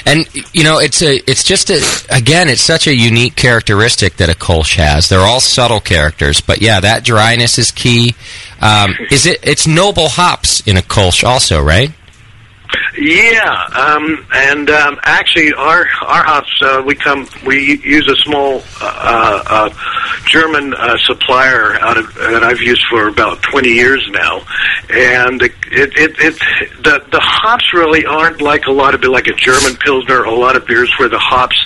And 0.06 0.28
you 0.54 0.64
know, 0.64 0.80
it's 0.80 1.02
a, 1.02 1.18
it's 1.30 1.44
just 1.44 1.70
a, 1.70 1.82
again, 2.10 2.50
it's 2.50 2.62
such 2.62 2.88
a 2.88 2.96
unique 2.96 3.36
characteristic 3.36 4.18
that 4.18 4.30
a 4.30 4.34
Kolsch 4.34 4.76
has. 4.76 5.10
They're 5.10 5.20
all 5.20 5.40
subtle 5.40 5.80
characters, 5.80 6.42
but 6.42 6.62
yeah, 6.62 6.80
that 6.80 7.04
dryness 7.04 7.58
is 7.58 7.72
key. 7.72 8.16
Um, 8.62 8.96
is 9.12 9.26
it? 9.26 9.40
It's 9.44 9.68
noble 9.68 10.10
hops 10.10 10.62
in 10.68 10.78
a 10.78 10.82
Kolsch, 10.82 11.24
also, 11.24 11.62
right? 11.62 11.92
Yeah, 12.98 13.68
um, 13.74 14.26
and 14.34 14.70
um, 14.70 15.00
actually, 15.04 15.54
our 15.54 15.88
our 16.02 16.24
hops 16.24 16.52
uh, 16.62 16.84
we 16.86 16.96
come 16.96 17.28
we 17.46 17.80
use 17.84 18.08
a 18.08 18.16
small 18.18 18.62
uh, 18.82 19.44
uh, 19.48 19.70
German 20.26 20.74
uh, 20.74 20.98
supplier 21.06 21.76
out 21.82 21.98
of 21.98 22.14
that 22.16 22.44
I've 22.44 22.62
used 22.62 22.84
for 22.90 23.08
about 23.08 23.42
twenty 23.42 23.70
years 23.70 24.06
now, 24.12 24.42
and 24.90 25.42
it 25.42 25.54
it, 25.72 26.16
it, 26.20 26.40
the 26.84 27.04
the 27.12 27.20
hops 27.20 27.74
really 27.74 28.06
aren't 28.06 28.42
like 28.42 28.66
a 28.66 28.72
lot 28.72 28.94
of 28.94 29.04
like 29.04 29.28
a 29.28 29.34
German 29.34 29.76
pilsner, 29.78 30.24
a 30.24 30.34
lot 30.34 30.56
of 30.56 30.66
beers 30.66 30.94
where 31.00 31.10
the 31.10 31.20
hops 31.20 31.58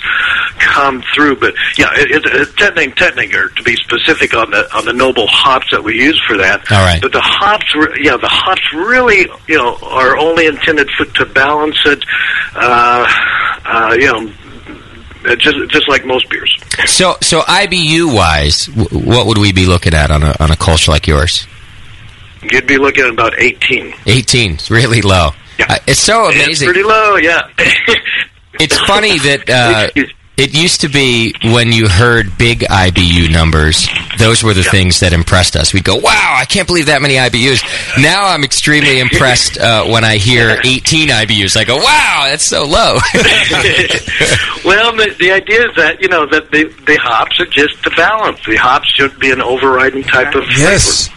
come 0.58 1.02
through. 1.14 1.36
But 1.36 1.54
yeah, 1.76 1.90
it, 1.94 2.10
it, 2.10 2.26
it 2.26 2.48
Tettnang 2.56 2.94
Tettnanger 2.94 3.54
to 3.56 3.62
be 3.62 3.76
specific 3.76 4.34
on 4.34 4.50
the 4.50 4.72
on 4.74 4.84
the 4.84 4.92
noble 4.92 5.26
hops 5.26 5.70
that 5.70 5.82
we 5.82 5.94
use 5.94 6.20
for 6.26 6.36
that. 6.36 6.70
All 6.70 6.84
right. 6.84 7.00
But 7.00 7.12
the 7.12 7.20
hops, 7.20 7.66
yeah, 8.00 8.16
the 8.16 8.28
hops 8.28 8.62
really, 8.72 9.26
you 9.48 9.56
know, 9.56 9.76
are 9.82 10.16
only 10.16 10.46
intended 10.46 10.88
for, 10.96 11.04
to 11.04 11.26
balance 11.26 11.78
it. 11.86 12.04
Uh, 12.54 13.06
uh, 13.64 13.96
you 13.98 14.06
know, 14.06 15.36
just 15.36 15.56
just 15.70 15.88
like 15.88 16.04
most 16.04 16.28
beers. 16.28 16.56
So, 16.86 17.16
so 17.22 17.40
IBU 17.40 18.14
wise, 18.14 18.66
w- 18.66 19.06
what 19.08 19.26
would 19.26 19.38
we 19.38 19.52
be 19.52 19.66
looking 19.66 19.94
at 19.94 20.10
on 20.10 20.22
a 20.22 20.34
on 20.40 20.50
a 20.50 20.56
Kolsch 20.56 20.88
like 20.88 21.06
yours? 21.06 21.46
You'd 22.42 22.66
be 22.66 22.76
looking 22.78 23.04
at 23.04 23.10
about 23.10 23.38
eighteen. 23.38 23.94
Eighteen, 24.06 24.54
it's 24.54 24.70
really 24.70 25.00
low. 25.02 25.30
Uh, 25.58 25.78
it's 25.86 26.00
so 26.00 26.26
amazing. 26.26 26.50
It's 26.50 26.64
pretty 26.64 26.82
low, 26.82 27.16
yeah. 27.16 27.48
It's 28.60 28.78
funny 28.82 29.18
that 29.18 29.50
uh, 29.50 29.88
it 30.36 30.54
used 30.54 30.80
to 30.80 30.88
be 30.88 31.34
when 31.44 31.72
you 31.72 31.88
heard 31.88 32.36
big 32.38 32.60
IBU 32.60 33.32
numbers, 33.32 33.88
those 34.18 34.42
were 34.42 34.54
the 34.54 34.64
things 34.64 35.00
that 35.00 35.12
impressed 35.12 35.54
us. 35.56 35.72
We'd 35.72 35.84
go, 35.84 35.96
"Wow, 35.96 36.36
I 36.36 36.44
can't 36.44 36.66
believe 36.66 36.86
that 36.86 37.00
many 37.02 37.14
IBUs." 37.14 37.62
Now 38.02 38.26
I'm 38.26 38.42
extremely 38.42 38.98
impressed 38.98 39.58
uh, 39.58 39.84
when 39.86 40.04
I 40.04 40.16
hear 40.16 40.58
18 40.64 41.08
IBUs. 41.08 41.56
I 41.56 41.64
go, 41.64 41.76
"Wow, 41.76 42.26
that's 42.28 42.46
so 42.46 42.64
low." 42.64 42.94
well, 44.64 44.94
the, 44.96 45.14
the 45.18 45.30
idea 45.32 45.68
is 45.68 45.76
that 45.76 45.98
you 46.00 46.08
know 46.08 46.26
that 46.26 46.50
the 46.50 46.64
the 46.86 46.96
hops 46.96 47.38
are 47.40 47.46
just 47.46 47.82
to 47.84 47.90
balance. 47.90 48.44
The 48.44 48.56
hops 48.56 48.88
should 48.88 49.18
be 49.18 49.30
an 49.30 49.40
overriding 49.40 50.02
type 50.02 50.34
of 50.34 50.44
Yes. 50.56 51.10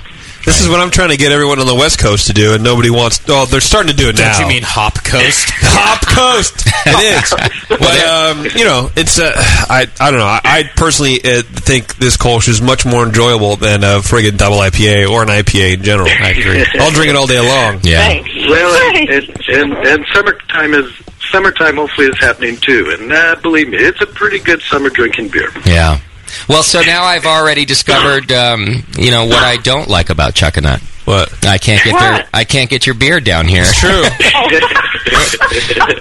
This 0.47 0.61
is 0.61 0.69
what 0.69 0.79
I'm 0.79 0.91
trying 0.91 1.09
to 1.09 1.17
get 1.17 1.33
everyone 1.33 1.59
on 1.59 1.67
the 1.67 1.75
West 1.75 1.99
Coast 1.99 2.27
to 2.27 2.33
do, 2.33 2.53
and 2.53 2.63
nobody 2.63 2.89
wants. 2.89 3.19
Oh, 3.27 3.45
they're 3.45 3.59
starting 3.59 3.91
to 3.91 3.95
do 3.97 4.07
it 4.07 4.15
Don't 4.15 4.25
now. 4.27 4.39
you 4.39 4.47
mean 4.47 4.63
Hop 4.63 4.95
Coast? 5.03 5.49
Hop 5.59 5.99
Coast. 6.07 6.63
It 6.85 7.19
is, 7.19 7.67
but 7.67 7.99
um, 8.07 8.45
you 8.57 8.63
know, 8.63 8.89
it's. 8.95 9.19
Uh, 9.19 9.33
I 9.35 9.87
I 9.99 10.09
don't 10.09 10.21
know. 10.21 10.25
I, 10.25 10.39
I 10.45 10.63
personally 10.77 11.19
uh, 11.21 11.41
think 11.43 11.97
this 11.97 12.15
Kolsch 12.15 12.47
is 12.47 12.61
much 12.61 12.85
more 12.85 13.05
enjoyable 13.05 13.57
than 13.57 13.83
a 13.83 13.99
friggin' 13.99 14.37
double 14.37 14.57
IPA 14.59 15.11
or 15.11 15.21
an 15.21 15.27
IPA 15.27 15.73
in 15.73 15.83
general. 15.83 16.07
I 16.07 16.29
agree. 16.29 16.65
I'll 16.79 16.91
drink 16.91 17.09
it 17.09 17.17
all 17.17 17.27
day 17.27 17.39
long. 17.41 17.79
Thanks. 17.79 18.29
Well, 18.47 18.95
it, 18.95 19.09
it, 19.29 19.49
and 19.49 19.73
and 19.85 20.05
summertime 20.13 20.73
is 20.75 20.89
summertime. 21.29 21.75
Hopefully, 21.75 22.07
is 22.07 22.17
happening 22.19 22.55
too. 22.55 22.95
And 22.97 23.11
uh, 23.11 23.35
believe 23.41 23.67
me, 23.67 23.79
it's 23.79 23.99
a 23.99 24.07
pretty 24.07 24.39
good 24.39 24.61
summer 24.61 24.89
drinking 24.89 25.27
beer. 25.27 25.49
yeah. 25.65 25.99
Well, 26.47 26.63
so 26.63 26.81
now 26.81 27.03
I've 27.03 27.25
already 27.25 27.65
discovered, 27.65 28.31
um, 28.31 28.83
you 28.97 29.11
know, 29.11 29.25
what 29.25 29.43
I 29.43 29.57
don't 29.57 29.87
like 29.87 30.09
about 30.09 30.33
Chuckanut. 30.33 30.81
What? 31.05 31.45
I 31.45 31.57
can't 31.57 31.83
get 31.83 31.97
their, 31.97 32.27
I 32.33 32.43
can't 32.43 32.69
get 32.69 32.85
your 32.85 32.95
beard 32.95 33.23
down 33.23 33.47
here. 33.47 33.63
It's 33.65 33.79
true. 33.79 34.03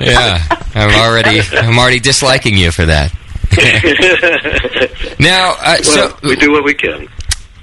yeah, 0.06 0.42
I'm 0.74 0.94
already, 1.00 1.40
I'm 1.56 1.78
already 1.78 2.00
disliking 2.00 2.56
you 2.56 2.72
for 2.72 2.86
that. 2.86 3.12
Now, 5.18 5.54
uh, 5.58 5.76
so 5.78 6.16
we 6.22 6.36
do 6.36 6.52
what 6.52 6.64
we 6.64 6.74
can. 6.74 7.08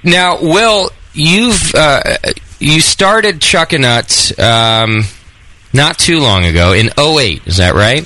Now, 0.02 0.40
Will, 0.40 0.90
you've 1.12 1.74
uh, 1.74 2.16
you 2.58 2.80
started 2.80 3.40
Chuckanut 3.40 4.38
um, 4.40 5.04
not 5.72 5.98
too 5.98 6.18
long 6.18 6.44
ago 6.44 6.72
in 6.72 6.90
08, 6.98 7.46
is 7.46 7.58
that 7.58 7.74
right? 7.74 8.04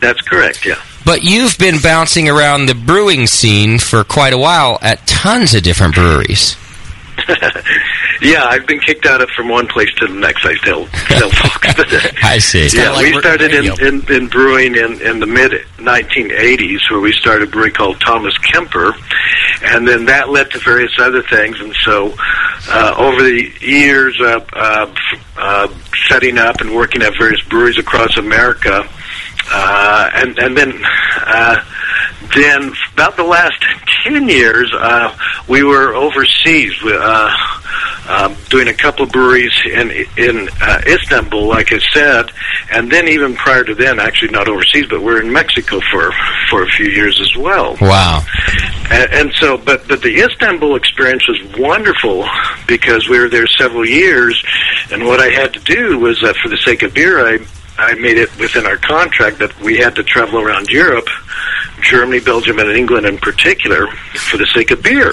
That's 0.00 0.20
correct. 0.22 0.64
Yeah. 0.64 0.80
But 1.04 1.22
you've 1.22 1.58
been 1.58 1.80
bouncing 1.82 2.28
around 2.28 2.66
the 2.66 2.74
brewing 2.74 3.26
scene 3.26 3.78
for 3.78 4.04
quite 4.04 4.32
a 4.32 4.38
while 4.38 4.78
at 4.80 5.06
tons 5.06 5.54
of 5.54 5.62
different 5.62 5.94
breweries. 5.94 6.56
yeah, 8.20 8.44
I've 8.44 8.66
been 8.66 8.80
kicked 8.80 9.06
out 9.06 9.20
of 9.20 9.28
from 9.30 9.48
one 9.48 9.66
place 9.66 9.92
to 9.96 10.06
the 10.06 10.14
next. 10.14 10.44
I 10.44 10.56
tell 10.56 10.86
tell 10.86 11.30
folks. 11.30 12.22
I 12.22 12.38
see. 12.38 12.68
yeah, 12.76 12.98
we 12.98 13.18
started 13.18 13.54
in, 13.54 13.66
in, 13.80 14.12
in 14.12 14.28
brewing 14.28 14.74
in, 14.74 15.00
in 15.00 15.20
the 15.20 15.26
mid 15.26 15.52
1980s, 15.78 16.90
where 16.90 17.00
we 17.00 17.12
started 17.12 17.48
a 17.48 17.50
brewery 17.50 17.70
called 17.70 18.00
Thomas 18.00 18.36
Kemper, 18.38 18.94
and 19.62 19.86
then 19.86 20.06
that 20.06 20.30
led 20.30 20.50
to 20.52 20.58
various 20.58 20.92
other 20.98 21.22
things. 21.22 21.60
And 21.60 21.74
so, 21.84 22.14
uh, 22.68 22.94
over 22.96 23.22
the 23.22 23.52
years, 23.60 24.20
uh, 24.20 24.44
uh, 24.52 24.94
uh, 25.36 25.68
setting 26.08 26.38
up 26.38 26.60
and 26.60 26.74
working 26.74 27.02
at 27.02 27.12
various 27.18 27.42
breweries 27.42 27.78
across 27.78 28.16
America, 28.16 28.88
uh, 29.50 30.10
and 30.14 30.38
and 30.38 30.56
then. 30.56 30.72
Uh, 31.26 31.62
then 32.34 32.72
about 32.94 33.16
the 33.16 33.24
last 33.24 33.64
10 34.04 34.28
years, 34.28 34.72
uh, 34.74 35.16
we 35.48 35.62
were 35.62 35.94
overseas, 35.94 36.72
uh, 36.82 37.30
uh, 38.06 38.34
doing 38.50 38.68
a 38.68 38.74
couple 38.74 39.04
of 39.04 39.12
breweries 39.12 39.54
in, 39.64 39.90
in 40.16 40.48
uh, 40.60 40.80
Istanbul, 40.86 41.46
like 41.46 41.72
I 41.72 41.78
said, 41.92 42.30
and 42.70 42.90
then 42.90 43.08
even 43.08 43.34
prior 43.34 43.64
to 43.64 43.74
then, 43.74 43.98
actually 43.98 44.30
not 44.30 44.48
overseas, 44.48 44.86
but 44.88 45.02
we're 45.02 45.22
in 45.22 45.32
Mexico 45.32 45.80
for, 45.90 46.12
for 46.50 46.62
a 46.62 46.66
few 46.66 46.86
years 46.86 47.20
as 47.20 47.36
well. 47.36 47.76
Wow. 47.80 48.22
And, 48.90 49.12
and 49.12 49.32
so, 49.34 49.56
but, 49.56 49.86
but 49.88 50.02
the 50.02 50.16
Istanbul 50.16 50.76
experience 50.76 51.26
was 51.28 51.58
wonderful 51.58 52.26
because 52.66 53.08
we 53.08 53.18
were 53.18 53.28
there 53.28 53.46
several 53.46 53.86
years, 53.86 54.42
and 54.90 55.04
what 55.06 55.20
I 55.20 55.30
had 55.30 55.54
to 55.54 55.60
do 55.60 55.98
was, 55.98 56.22
uh, 56.22 56.34
for 56.42 56.48
the 56.48 56.58
sake 56.58 56.82
of 56.82 56.94
beer, 56.94 57.26
I 57.26 57.38
I 57.76 57.94
made 57.94 58.18
it 58.18 58.36
within 58.38 58.66
our 58.66 58.76
contract 58.76 59.38
that 59.38 59.58
we 59.60 59.76
had 59.76 59.96
to 59.96 60.02
travel 60.04 60.40
around 60.40 60.68
Europe, 60.68 61.08
Germany, 61.82 62.20
Belgium, 62.20 62.58
and 62.58 62.70
England 62.70 63.06
in 63.06 63.18
particular, 63.18 63.88
for 63.88 64.36
the 64.36 64.46
sake 64.46 64.70
of 64.70 64.82
beer, 64.82 65.12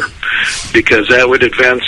because 0.73 1.07
that 1.09 1.27
would 1.27 1.43
advance 1.43 1.83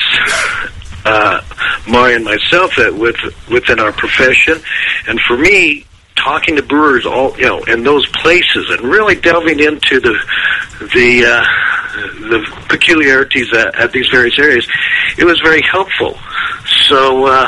uh, 1.06 1.42
Mari 1.88 2.16
and 2.16 2.26
myself 2.26 2.76
that 2.78 2.94
with 2.94 3.18
within 3.50 3.80
our 3.80 3.92
profession, 3.92 4.60
and 5.08 5.20
for 5.22 5.38
me. 5.38 5.86
Talking 6.16 6.56
to 6.56 6.64
brewers, 6.64 7.06
all 7.06 7.38
you 7.38 7.46
know, 7.46 7.64
in 7.64 7.84
those 7.84 8.08
places, 8.08 8.70
and 8.70 8.82
really 8.82 9.16
delving 9.16 9.60
into 9.60 10.00
the 10.00 10.14
the 10.80 11.26
uh, 11.26 11.44
the 12.30 12.66
peculiarities 12.70 13.52
at, 13.54 13.76
at 13.76 13.92
these 13.92 14.08
various 14.10 14.38
areas, 14.40 14.68
it 15.18 15.26
was 15.26 15.40
very 15.42 15.62
helpful. 15.62 16.18
So 16.88 17.26
uh, 17.26 17.48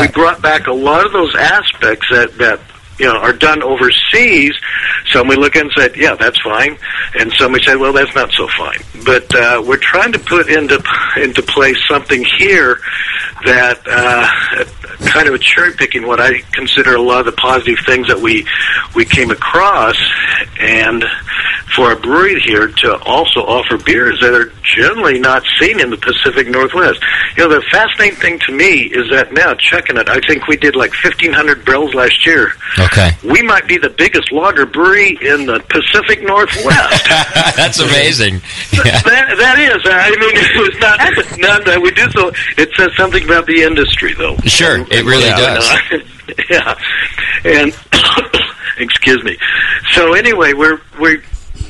we 0.00 0.08
brought 0.08 0.40
back 0.40 0.66
a 0.66 0.72
lot 0.72 1.04
of 1.04 1.12
those 1.12 1.34
aspects 1.34 2.06
that 2.10 2.36
that 2.38 2.60
you 2.98 3.06
know 3.06 3.16
are 3.16 3.32
done 3.32 3.62
overseas. 3.62 4.52
Some 5.12 5.28
we 5.28 5.36
look 5.36 5.56
and 5.56 5.70
said, 5.76 5.96
yeah, 5.96 6.14
that's 6.14 6.40
fine, 6.42 6.78
and 7.18 7.32
some 7.38 7.52
we 7.52 7.62
said, 7.62 7.76
well, 7.76 7.92
that's 7.92 8.14
not 8.14 8.30
so 8.32 8.46
fine. 8.56 8.78
But 9.04 9.34
uh, 9.34 9.62
we're 9.66 9.78
trying 9.78 10.12
to 10.12 10.18
put 10.18 10.48
into 10.48 10.82
into 11.16 11.42
place 11.42 11.78
something 11.88 12.24
here 12.38 12.78
that 13.44 13.80
uh, 13.86 15.04
kind 15.08 15.28
of 15.28 15.34
a 15.34 15.38
cherry 15.38 15.72
picking 15.74 16.06
what 16.06 16.20
I 16.20 16.40
consider 16.52 16.94
a 16.94 17.02
lot 17.02 17.20
of 17.20 17.26
the 17.26 17.32
positive 17.32 17.78
things 17.84 18.06
that 18.08 18.18
we 18.18 18.46
we 18.94 19.04
came 19.04 19.30
across, 19.30 19.96
and 20.60 21.04
for 21.74 21.92
a 21.92 21.96
brewery 21.96 22.40
here 22.40 22.68
to 22.68 22.98
also 23.04 23.40
offer 23.40 23.78
beers 23.78 24.20
that 24.20 24.34
are 24.34 24.52
generally 24.62 25.18
not 25.18 25.42
seen 25.58 25.80
in 25.80 25.90
the 25.90 25.96
Pacific 25.96 26.46
Northwest. 26.48 27.00
You 27.36 27.48
know, 27.48 27.54
the 27.54 27.62
fascinating 27.70 28.16
thing 28.16 28.38
to 28.46 28.52
me 28.52 28.82
is 28.82 29.10
that 29.10 29.32
now 29.32 29.54
checking 29.54 29.96
it, 29.96 30.08
I 30.08 30.20
think 30.20 30.46
we 30.46 30.56
did 30.56 30.76
like 30.76 30.92
fifteen 30.92 31.32
hundred 31.32 31.64
barrels 31.64 31.94
last 31.94 32.26
year. 32.26 32.52
Okay. 32.78 32.91
We 33.24 33.42
might 33.42 33.66
be 33.66 33.78
the 33.78 33.90
biggest 33.90 34.30
lager 34.32 34.66
brewery 34.66 35.10
in 35.20 35.46
the 35.46 35.60
Pacific 35.68 36.22
Northwest. 36.22 37.04
That's 37.56 37.78
amazing. 37.80 38.40
that 38.72 39.34
that 39.38 39.58
is. 39.58 39.82
I 39.84 40.10
mean, 40.10 40.32
it's 40.68 40.80
not 40.80 41.40
not 41.40 41.64
that 41.66 41.80
we 41.80 41.90
do 41.92 42.10
so. 42.10 42.30
It 42.56 42.70
says 42.76 42.90
something 42.96 43.24
about 43.24 43.46
the 43.46 43.62
industry, 43.62 44.14
though. 44.14 44.36
Sure, 44.44 44.78
it 44.90 45.04
really 45.04 45.24
Yeah, 45.26 45.36
does. 45.36 45.70
Yeah, 46.48 46.74
and 47.44 47.76
excuse 48.78 49.22
me. 49.24 49.36
So 49.92 50.14
anyway, 50.14 50.52
we're 50.52 50.80
we 51.00 51.18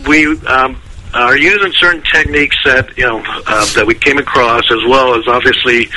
we 0.06 0.26
um, 0.46 0.80
are 1.14 1.36
using 1.36 1.72
certain 1.74 2.02
techniques 2.02 2.56
that 2.64 2.96
you 2.96 3.04
know 3.06 3.22
uh, 3.46 3.66
that 3.74 3.86
we 3.86 3.94
came 3.94 4.18
across, 4.18 4.62
as 4.70 4.78
well 4.88 5.14
as 5.14 5.26
obviously 5.28 5.88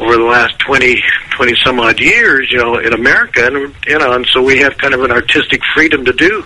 over 0.00 0.16
the 0.16 0.22
last 0.24 0.58
20, 0.60 1.02
20 1.36 1.54
some 1.64 1.80
odd 1.80 1.98
years, 2.00 2.50
you 2.52 2.58
know, 2.58 2.76
in 2.78 2.92
America, 2.92 3.46
and 3.46 3.74
you 3.86 3.98
know, 3.98 4.12
and 4.12 4.26
so 4.32 4.42
we 4.42 4.58
have 4.58 4.76
kind 4.78 4.92
of 4.94 5.02
an 5.02 5.10
artistic 5.10 5.60
freedom 5.74 6.04
to 6.04 6.12
do 6.12 6.44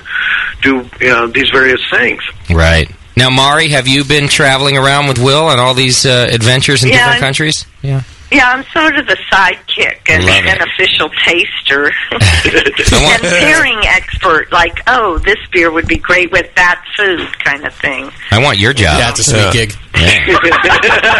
do 0.63 0.89
you 1.01 1.09
know 1.09 1.27
these 1.27 1.49
various 1.51 1.81
things. 1.91 2.23
Right. 2.51 2.91
Now, 3.17 3.29
Mari, 3.29 3.69
have 3.69 3.89
you 3.89 4.05
been 4.05 4.29
traveling 4.29 4.77
around 4.79 5.09
with 5.09 5.19
Will 5.19 5.47
on 5.47 5.59
all 5.59 5.75
these 5.75 6.07
uh, 6.07 6.29
adventures 6.31 6.83
in 6.85 6.91
Yeah, 6.91 6.97
different 6.97 7.13
I'm- 7.15 7.21
countries? 7.21 7.67
Yeah. 7.83 8.03
Yeah, 8.33 8.49
I'm 8.53 8.63
sort 8.73 8.97
of 8.97 9.07
the 9.07 9.17
sidekick 9.33 10.09
and 10.09 10.25
Love 10.25 10.45
it. 10.45 10.61
an 10.61 10.63
official 10.69 11.09
taster 11.25 11.91
and 12.13 13.23
pairing 13.23 13.81
expert. 13.87 14.53
Like, 14.53 14.79
oh, 14.87 15.19
this 15.19 15.39
beer 15.51 15.71
would 15.73 15.89
be 15.89 15.97
great 15.99 16.31
with 16.31 16.47
that 16.55 16.85
food, 16.97 17.27
kind 17.43 17.65
of 17.67 17.75
thing. 17.75 18.11
I 18.31 18.39
want 18.43 18.59
your 18.59 18.73
job. 18.73 18.99
That's 19.01 19.21
a 19.21 19.25
sweet 19.25 19.53
gig. 19.53 19.75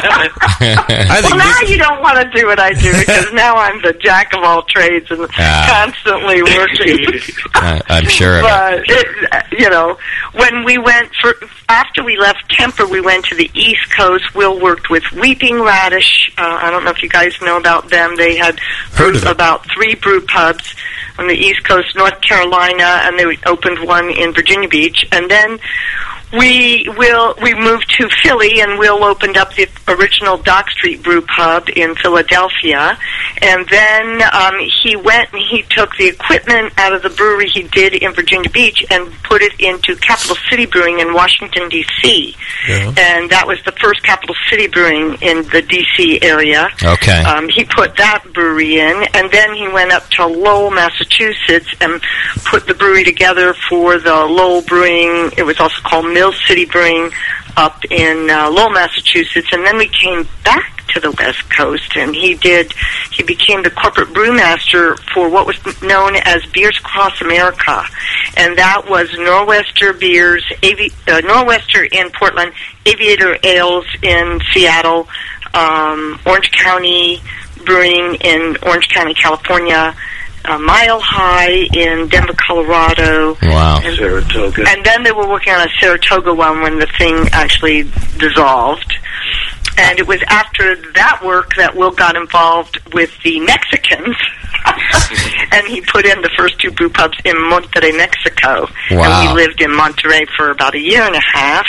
I 0.03 1.21
well, 1.23 1.37
now 1.37 1.61
you 1.69 1.77
don't 1.79 2.01
want 2.01 2.19
to 2.21 2.31
do 2.39 2.47
what 2.47 2.59
I 2.61 2.73
do 2.73 2.93
because 2.99 3.33
now 3.33 3.57
I'm 3.57 3.81
the 3.83 3.93
jack 3.95 4.33
of 4.35 4.43
all 4.43 4.63
trades 4.63 5.11
and 5.11 5.27
Ah. 5.37 5.85
constantly 5.85 6.43
working. 6.43 7.21
I, 7.55 7.81
I'm 7.89 8.07
sure 8.07 8.39
of 8.39 8.45
it. 8.45 8.49
but 8.49 8.85
it, 8.89 9.61
you 9.61 9.69
know, 9.71 9.99
when 10.35 10.65
we 10.65 10.79
went 10.79 11.11
for 11.21 11.35
after 11.69 12.03
we 12.05 12.17
left 12.17 12.49
Kemper, 12.49 12.87
we 12.87 13.01
went 13.01 13.25
to 13.27 13.35
the 13.35 13.51
East 13.55 13.91
Coast. 13.97 14.35
Will 14.35 14.61
worked 14.61 14.89
with 14.91 15.03
Weeping 15.13 15.61
Radish. 15.61 16.31
Uh, 16.39 16.59
I 16.63 16.71
don't 16.71 16.85
know 16.85 16.91
if 16.91 17.00
you 17.03 17.09
guys 17.09 17.35
know 17.43 17.57
about 17.57 17.89
them. 17.91 18.17
They 18.17 18.37
had 18.37 18.59
Heard 18.93 19.17
of 19.17 19.25
about 19.27 19.67
three 19.73 19.95
brew 19.95 20.21
pubs 20.21 20.75
on 21.19 21.27
the 21.27 21.35
East 21.35 21.65
Coast, 21.65 21.97
North 21.97 22.21
Carolina, 22.21 23.01
and 23.05 23.19
they 23.19 23.39
opened 23.47 23.87
one 23.87 24.11
in 24.11 24.33
Virginia 24.33 24.69
Beach, 24.69 25.07
and 25.13 25.31
then. 25.31 25.59
We 26.33 26.89
will. 26.97 27.35
We 27.43 27.55
moved 27.55 27.91
to 27.99 28.09
Philly, 28.23 28.61
and 28.61 28.79
Will 28.79 29.03
opened 29.03 29.37
up 29.37 29.55
the 29.55 29.69
original 29.89 30.37
Dock 30.37 30.71
Street 30.71 31.03
Brew 31.03 31.23
Pub 31.23 31.69
in 31.75 31.95
Philadelphia. 31.97 32.99
And 33.43 33.67
then 33.69 34.23
um, 34.33 34.55
he 34.83 34.97
went 34.97 35.33
and 35.33 35.43
he 35.43 35.63
took 35.63 35.97
the 35.97 36.09
equipment 36.09 36.73
out 36.77 36.93
of 36.93 37.03
the 37.03 37.11
brewery 37.11 37.49
he 37.49 37.63
did 37.63 37.95
in 37.95 38.13
Virginia 38.13 38.51
Beach 38.51 38.85
and 38.91 39.11
put 39.25 39.43
it 39.43 39.59
into 39.59 39.97
Capital 39.97 40.37
City 40.49 40.67
Brewing 40.67 41.01
in 41.01 41.15
Washington 41.15 41.69
D.C. 41.69 42.37
And 42.99 43.31
that 43.31 43.47
was 43.47 43.59
the 43.65 43.73
first 43.73 44.03
Capital 44.03 44.35
City 44.51 44.67
Brewing 44.67 45.17
in 45.23 45.43
the 45.49 45.63
D.C. 45.63 46.21
area. 46.23 46.69
Okay. 46.83 47.23
Um, 47.23 47.49
he 47.49 47.65
put 47.65 47.97
that 47.97 48.25
brewery 48.35 48.79
in, 48.79 49.05
and 49.15 49.31
then 49.33 49.55
he 49.55 49.67
went 49.69 49.91
up 49.93 50.09
to 50.11 50.27
Lowell, 50.27 50.71
Massachusetts, 50.71 51.69
and 51.81 52.01
put 52.45 52.67
the 52.67 52.75
brewery 52.75 53.05
together 53.05 53.55
for 53.69 53.99
the 53.99 54.15
Lowell 54.15 54.63
Brewing. 54.63 55.33
It 55.37 55.45
was 55.45 55.59
also 55.59 55.81
called 55.83 56.05
Mill 56.21 56.33
City 56.47 56.67
Brewing 56.67 57.11
up 57.57 57.83
in 57.91 58.29
uh, 58.29 58.51
Lowell, 58.51 58.69
Massachusetts, 58.69 59.49
and 59.53 59.65
then 59.65 59.79
we 59.79 59.89
came 59.89 60.29
back 60.45 60.87
to 60.89 61.01
the 61.01 61.11
West 61.13 61.51
Coast, 61.57 61.97
and 61.97 62.15
he 62.15 62.35
did. 62.35 62.75
He 63.11 63.23
became 63.23 63.63
the 63.63 63.71
corporate 63.71 64.09
brewmaster 64.09 64.99
for 65.15 65.31
what 65.31 65.47
was 65.47 65.57
known 65.81 66.17
as 66.17 66.45
Beers 66.53 66.77
Across 66.77 67.23
America, 67.23 67.87
and 68.37 68.59
that 68.59 68.85
was 68.87 69.09
Norwester 69.13 69.99
Beers, 69.99 70.45
Avi- 70.63 70.93
uh, 71.09 71.23
Norwester 71.23 71.91
in 71.91 72.11
Portland, 72.11 72.53
Aviator 72.85 73.39
Ales 73.43 73.87
in 74.03 74.43
Seattle, 74.53 75.09
um, 75.55 76.21
Orange 76.27 76.51
County 76.51 77.23
Brewing 77.65 78.17
in 78.17 78.59
Orange 78.63 78.89
County, 78.91 79.15
California. 79.15 79.97
Uh, 80.45 80.59
Mile 80.59 81.01
High 81.01 81.69
in 81.75 82.09
Denver, 82.09 82.35
Colorado. 82.47 83.37
Wow. 83.43 83.81
And, 83.85 83.97
Saratoga. 83.97 84.65
and 84.69 84.85
then 84.85 85.03
they 85.03 85.13
were 85.13 85.29
working 85.29 85.53
on 85.53 85.67
a 85.67 85.71
Saratoga 85.81 86.35
one 86.35 86.63
when 86.63 86.79
the 86.79 86.89
thing 86.99 87.29
actually 87.33 87.83
dissolved. 88.19 88.93
And 89.77 89.99
it 89.99 90.07
was 90.07 90.23
after 90.29 90.77
that 90.93 91.23
work 91.25 91.55
that 91.57 91.77
Will 91.77 91.91
got 91.91 92.17
involved 92.17 92.81
with 92.93 93.11
the 93.23 93.41
Mexicans. 93.41 94.17
and 95.53 95.67
he 95.67 95.81
put 95.81 96.05
in 96.05 96.21
the 96.23 96.31
first 96.37 96.59
two 96.61 96.71
brew 96.71 96.91
pubs 96.91 97.17
in 97.25 97.35
Monterrey, 97.35 97.97
Mexico. 97.97 98.67
Wow. 98.91 99.03
And 99.05 99.37
we 99.37 99.43
lived 99.43 99.61
in 99.61 99.71
Monterrey 99.71 100.27
for 100.37 100.51
about 100.51 100.75
a 100.75 100.81
year 100.81 101.03
and 101.03 101.15
a 101.15 101.23
half. 101.33 101.67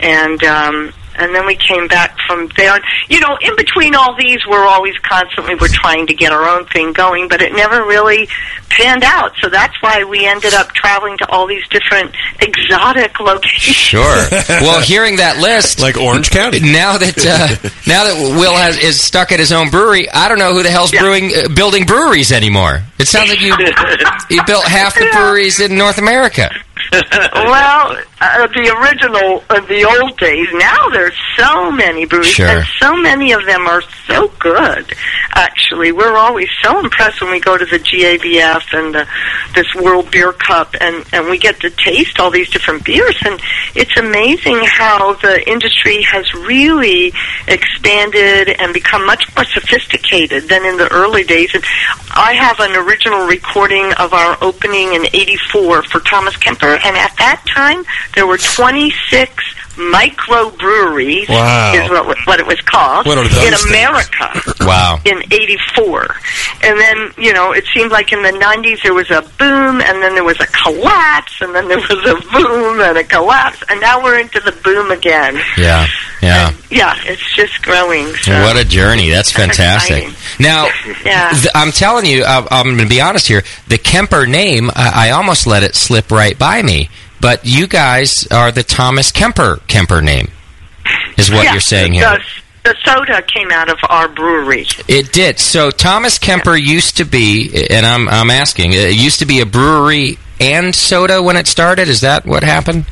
And 0.00 0.42
um 0.44 0.92
and 1.18 1.34
then 1.34 1.46
we 1.46 1.56
came 1.56 1.88
back 1.88 2.16
from 2.26 2.48
there. 2.56 2.74
And, 2.74 2.84
You 3.08 3.20
know, 3.20 3.36
in 3.40 3.54
between 3.56 3.94
all 3.94 4.16
these, 4.16 4.38
we're 4.48 4.66
always 4.66 4.96
constantly 4.98 5.54
we're 5.54 5.68
trying 5.68 6.06
to 6.08 6.14
get 6.14 6.32
our 6.32 6.48
own 6.48 6.66
thing 6.66 6.92
going, 6.92 7.28
but 7.28 7.42
it 7.42 7.52
never 7.52 7.84
really 7.84 8.28
panned 8.70 9.04
out. 9.04 9.32
So 9.40 9.48
that's 9.48 9.74
why 9.82 10.04
we 10.04 10.26
ended 10.26 10.54
up 10.54 10.72
traveling 10.72 11.18
to 11.18 11.28
all 11.30 11.46
these 11.46 11.66
different 11.68 12.14
exotic 12.40 13.18
locations. 13.20 13.76
Sure. 13.76 14.24
Well, 14.68 14.80
hearing 14.80 15.16
that 15.16 15.38
list, 15.38 15.80
like 15.80 15.96
Orange 15.96 16.30
County, 16.30 16.60
now 16.60 16.98
that 16.98 17.16
uh, 17.18 17.68
now 17.86 18.04
that 18.04 18.36
Will 18.38 18.54
has 18.54 18.76
is 18.78 19.00
stuck 19.00 19.30
at 19.30 19.38
his 19.38 19.52
own 19.52 19.70
brewery, 19.70 20.10
I 20.10 20.28
don't 20.28 20.38
know 20.38 20.52
who 20.52 20.62
the 20.62 20.70
hell's 20.70 20.90
brewing 20.90 21.30
uh, 21.34 21.48
building 21.54 21.86
breweries 21.86 22.32
anymore. 22.32 22.82
It 22.98 23.06
sounds 23.06 23.28
like 23.30 23.40
you 23.40 23.54
you 24.30 24.42
built 24.46 24.64
half 24.64 24.94
the 24.94 25.08
breweries 25.12 25.60
in 25.60 25.76
North 25.76 25.98
America. 25.98 26.50
well, 27.34 27.96
uh, 28.20 28.46
the 28.48 28.76
original 28.80 29.44
of 29.50 29.68
the 29.68 29.84
old 29.84 30.16
days. 30.18 30.48
Now 30.54 30.88
there's 30.90 31.16
so 31.36 31.70
many 31.70 32.04
breweries, 32.06 32.28
Sure. 32.28 32.46
and 32.46 32.66
so 32.80 32.96
many 32.96 33.32
of 33.32 33.44
them 33.46 33.66
are 33.66 33.82
so 34.06 34.28
good. 34.38 34.92
Actually, 35.34 35.92
we're 35.92 36.16
always 36.16 36.48
so 36.62 36.78
impressed 36.80 37.20
when 37.20 37.30
we 37.30 37.40
go 37.40 37.56
to 37.56 37.64
the 37.64 37.78
GABF 37.78 38.72
and 38.76 38.94
the, 38.94 39.06
this 39.54 39.66
World 39.82 40.10
Beer 40.10 40.32
Cup, 40.32 40.74
and 40.80 41.04
and 41.12 41.28
we 41.28 41.38
get 41.38 41.60
to 41.60 41.70
taste 41.70 42.18
all 42.20 42.30
these 42.30 42.50
different 42.50 42.84
beers, 42.84 43.16
and 43.24 43.40
it's 43.74 43.96
amazing 43.96 44.58
how 44.64 45.14
the 45.14 45.48
industry 45.48 46.02
has 46.02 46.32
really 46.34 47.12
expanded 47.46 48.48
and 48.60 48.72
become 48.74 49.06
much 49.06 49.24
more 49.36 49.44
sophisticated 49.44 50.48
than 50.48 50.64
in 50.64 50.76
the 50.76 50.88
early 50.92 51.24
days. 51.24 51.50
And 51.54 51.62
I 52.14 52.34
have 52.34 52.58
an 52.60 52.74
original 52.76 53.26
recording 53.26 53.92
of 53.98 54.12
our 54.12 54.36
opening 54.42 54.94
in 54.94 55.06
'84 55.12 55.82
for 55.84 56.00
Thomas 56.00 56.36
Kemper, 56.36 56.67
and 56.74 56.96
at 56.96 57.16
that 57.18 57.42
time 57.46 57.84
there 58.14 58.26
were 58.26 58.38
26 58.38 59.32
microbreweries. 59.78 61.28
Wow. 61.28 61.72
Is 61.74 61.90
what 61.90 62.16
what 62.26 62.40
it 62.40 62.46
was 62.46 62.60
called 62.62 63.06
What 63.06 63.18
are 63.18 63.26
those 63.28 63.46
in? 63.64 63.68
America 63.70 64.28
Wow. 64.66 64.98
in 65.04 65.22
84. 65.32 66.16
And 66.62 66.78
then, 66.78 67.10
you 67.16 67.32
know, 67.32 67.52
it 67.52 67.64
seemed 67.74 67.90
like 67.92 68.12
in 68.12 68.22
the 68.22 68.30
90s 68.32 68.82
there 68.82 68.92
was 68.94 69.10
a 69.10 69.22
boom, 69.38 69.80
and 69.80 70.02
then 70.02 70.14
there 70.14 70.24
was 70.24 70.38
a 70.40 70.46
collapse, 70.46 71.40
and 71.40 71.54
then 71.54 71.68
there 71.68 71.78
was 71.90 71.90
a 71.90 72.32
boom 72.32 72.80
and 72.80 72.98
a 72.98 73.04
collapse, 73.04 73.62
and 73.68 73.80
now 73.80 74.02
we're 74.02 74.18
into 74.18 74.40
the 74.40 74.52
boom 74.64 74.90
again. 74.90 75.36
Yeah. 75.56 75.86
Yeah. 76.20 76.52
Yeah, 76.70 76.94
it's 77.04 77.34
just 77.36 77.62
growing. 77.62 78.06
So. 78.16 78.32
What 78.42 78.56
a 78.56 78.64
journey! 78.64 79.08
That's 79.08 79.30
fantastic. 79.30 80.04
Now, 80.40 80.66
Yeah. 81.06 81.30
th- 81.30 81.46
I'm 81.54 81.70
telling 81.70 82.04
you, 82.06 82.24
uh, 82.24 82.44
I'm 82.50 82.66
going 82.66 82.78
to 82.78 82.86
be 82.88 83.00
honest 83.00 83.28
here. 83.28 83.44
The 83.68 83.78
Kemper 83.78 84.26
name, 84.26 84.68
I, 84.74 85.08
I 85.08 85.10
almost 85.12 85.46
let 85.46 85.62
it 85.62 85.76
slip 85.76 86.10
right 86.10 86.36
by 86.36 86.60
me. 86.62 86.90
But 87.20 87.44
you 87.44 87.66
guys 87.66 88.26
are 88.30 88.52
the 88.52 88.62
Thomas 88.62 89.10
Kemper 89.12 89.60
Kemper 89.66 90.00
name, 90.00 90.30
is 91.16 91.30
what 91.30 91.44
Yeah, 91.44 91.52
you're 91.52 91.60
saying 91.60 91.94
here. 91.94 92.08
The, 92.08 92.22
the 92.70 92.76
soda 92.84 93.22
came 93.22 93.50
out 93.50 93.68
of 93.70 93.78
our 93.88 94.08
brewery. 94.08 94.66
It 94.86 95.12
did. 95.12 95.38
So 95.38 95.70
Thomas 95.70 96.18
Kemper 96.18 96.56
used 96.56 96.98
to 96.98 97.04
be, 97.04 97.66
and 97.70 97.84
I'm 97.84 98.08
I'm 98.08 98.30
asking, 98.30 98.72
it 98.72 98.94
used 98.94 99.18
to 99.20 99.26
be 99.26 99.40
a 99.40 99.46
brewery 99.46 100.18
and 100.40 100.74
soda 100.74 101.22
when 101.22 101.36
it 101.36 101.46
started. 101.46 101.88
Is 101.88 102.02
that 102.02 102.24
what 102.24 102.42
happened? 102.44 102.84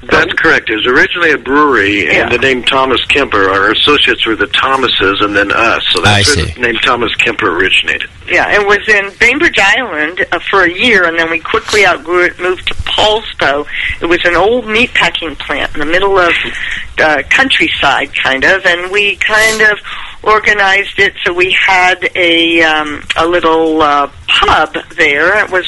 That's 0.00 0.32
correct. 0.34 0.70
It 0.70 0.76
was 0.76 0.86
originally 0.86 1.32
a 1.32 1.38
brewery, 1.38 2.08
and 2.08 2.30
the 2.30 2.38
name 2.38 2.62
Thomas 2.62 3.04
Kemper, 3.06 3.50
our 3.50 3.72
associates 3.72 4.24
were 4.26 4.36
the 4.36 4.46
Thomases 4.46 5.20
and 5.20 5.34
then 5.34 5.50
us. 5.50 5.84
So 5.90 6.00
that's 6.00 6.30
I 6.30 6.36
where 6.36 6.46
the 6.54 6.60
name 6.60 6.76
Thomas 6.76 7.12
Kemper 7.16 7.56
originated. 7.58 8.08
Yeah, 8.28 8.48
it 8.52 8.64
was 8.64 8.86
in 8.88 9.10
Bainbridge 9.18 9.58
Island 9.58 10.24
uh, 10.30 10.38
for 10.50 10.62
a 10.62 10.72
year, 10.72 11.04
and 11.04 11.18
then 11.18 11.30
we 11.30 11.40
quickly 11.40 11.84
outgrew 11.84 12.26
it, 12.26 12.38
moved 12.38 12.68
to 12.68 12.74
Poulsbo. 12.74 13.66
It 14.00 14.06
was 14.06 14.20
an 14.24 14.36
old 14.36 14.66
meatpacking 14.66 15.36
plant 15.38 15.74
in 15.74 15.80
the 15.80 15.86
middle 15.86 16.16
of 16.16 16.32
uh, 16.98 17.22
countryside, 17.28 18.14
kind 18.14 18.44
of, 18.44 18.64
and 18.66 18.92
we 18.92 19.16
kind 19.16 19.62
of 19.62 19.78
organized 20.22 20.98
it 20.98 21.14
so 21.24 21.32
we 21.32 21.56
had 21.66 22.08
a 22.14 22.62
um, 22.62 23.02
a 23.16 23.26
little 23.26 23.82
uh, 23.82 24.10
pub 24.28 24.76
there. 24.96 25.44
It 25.44 25.50
was 25.50 25.66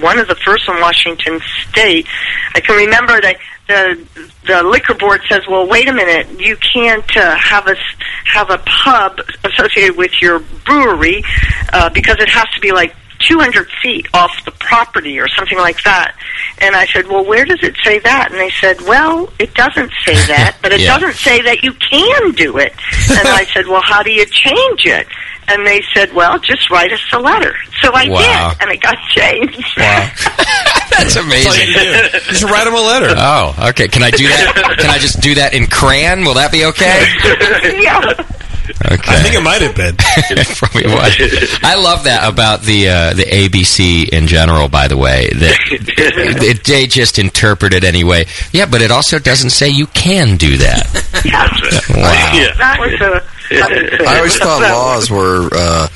one 0.00 0.18
of 0.18 0.28
the 0.28 0.34
first 0.36 0.68
in 0.68 0.80
Washington 0.80 1.40
State. 1.68 2.06
I 2.54 2.60
can 2.60 2.76
remember 2.76 3.20
that 3.20 3.36
the 3.68 4.06
the 4.46 4.62
liquor 4.62 4.94
board 4.94 5.22
says, 5.28 5.40
"Well, 5.48 5.66
wait 5.66 5.88
a 5.88 5.92
minute, 5.92 6.40
you 6.40 6.56
can't 6.56 7.16
uh, 7.16 7.36
have 7.36 7.66
a 7.66 7.76
have 8.24 8.50
a 8.50 8.58
pub 8.58 9.20
associated 9.44 9.96
with 9.96 10.12
your 10.20 10.40
brewery 10.64 11.24
uh, 11.72 11.90
because 11.90 12.16
it 12.18 12.28
has 12.28 12.46
to 12.54 12.60
be 12.60 12.72
like." 12.72 12.94
200 13.28 13.68
feet 13.82 14.06
off 14.14 14.32
the 14.44 14.50
property 14.52 15.18
or 15.18 15.28
something 15.28 15.58
like 15.58 15.82
that. 15.84 16.16
And 16.58 16.74
I 16.74 16.86
said, 16.86 17.06
well, 17.08 17.24
where 17.24 17.44
does 17.44 17.60
it 17.62 17.74
say 17.84 17.98
that? 18.00 18.30
And 18.30 18.40
they 18.40 18.50
said, 18.60 18.80
well, 18.82 19.32
it 19.38 19.54
doesn't 19.54 19.92
say 20.04 20.14
that, 20.28 20.56
but 20.62 20.72
it 20.72 20.80
Yeah. 20.80 20.98
doesn't 20.98 21.16
say 21.16 21.42
that 21.42 21.62
you 21.62 21.72
can 21.74 22.32
do 22.32 22.58
it. 22.58 22.72
And 23.10 23.28
I 23.28 23.44
said, 23.54 23.66
well, 23.66 23.82
how 23.84 24.02
do 24.02 24.10
you 24.12 24.24
change 24.26 24.86
it? 24.86 25.06
And 25.48 25.64
they 25.64 25.82
said, 25.94 26.12
well, 26.12 26.38
just 26.40 26.70
write 26.70 26.92
us 26.92 27.00
a 27.12 27.20
letter. 27.20 27.54
So 27.80 27.90
I 27.94 28.08
Wow. 28.08 28.50
did, 28.50 28.62
and 28.62 28.70
it 28.72 28.80
got 28.80 28.96
changed. 29.14 29.76
Wow. 29.76 30.10
That's 30.90 31.16
amazing. 31.16 31.74
Just 32.30 32.42
write 32.44 32.66
him 32.66 32.74
a 32.74 32.80
letter. 32.80 33.14
Oh, 33.16 33.68
okay. 33.70 33.86
Can 33.86 34.02
I 34.02 34.10
do 34.10 34.26
that? 34.28 34.76
Can 34.80 34.90
I 34.90 34.98
just 34.98 35.20
do 35.20 35.34
that 35.36 35.52
in 35.54 35.66
crayon? 35.66 36.24
Will 36.24 36.34
that 36.34 36.50
be 36.50 36.64
okay? 36.64 37.06
yeah. 37.82 38.00
Okay. 38.70 39.12
I 39.12 39.22
think 39.22 39.34
it 39.34 39.42
might 39.42 39.62
have 39.62 39.74
been. 39.76 39.96
Probably 40.56 40.86
was. 40.86 41.58
I 41.62 41.76
love 41.76 42.04
that 42.04 42.28
about 42.30 42.62
the 42.62 42.88
uh, 42.88 43.14
the 43.14 43.24
ABC 43.24 44.08
in 44.08 44.26
general. 44.26 44.68
By 44.68 44.88
the 44.88 44.96
way, 44.96 45.28
that 45.30 45.56
it, 45.70 46.64
they 46.64 46.86
just 46.86 47.18
interpret 47.18 47.72
it 47.74 47.84
anyway. 47.84 48.26
Yeah, 48.52 48.66
but 48.66 48.82
it 48.82 48.90
also 48.90 49.18
doesn't 49.18 49.50
say 49.50 49.68
you 49.68 49.86
can 49.88 50.36
do 50.36 50.56
that. 50.58 50.86
Wow. 51.90 52.56
That 52.58 52.78
was 52.80 53.00
a. 53.00 53.36
I 53.50 54.16
always 54.16 54.36
thought 54.36 54.60
laws 54.60 55.10
were, 55.10 55.48
uh, 55.52 55.88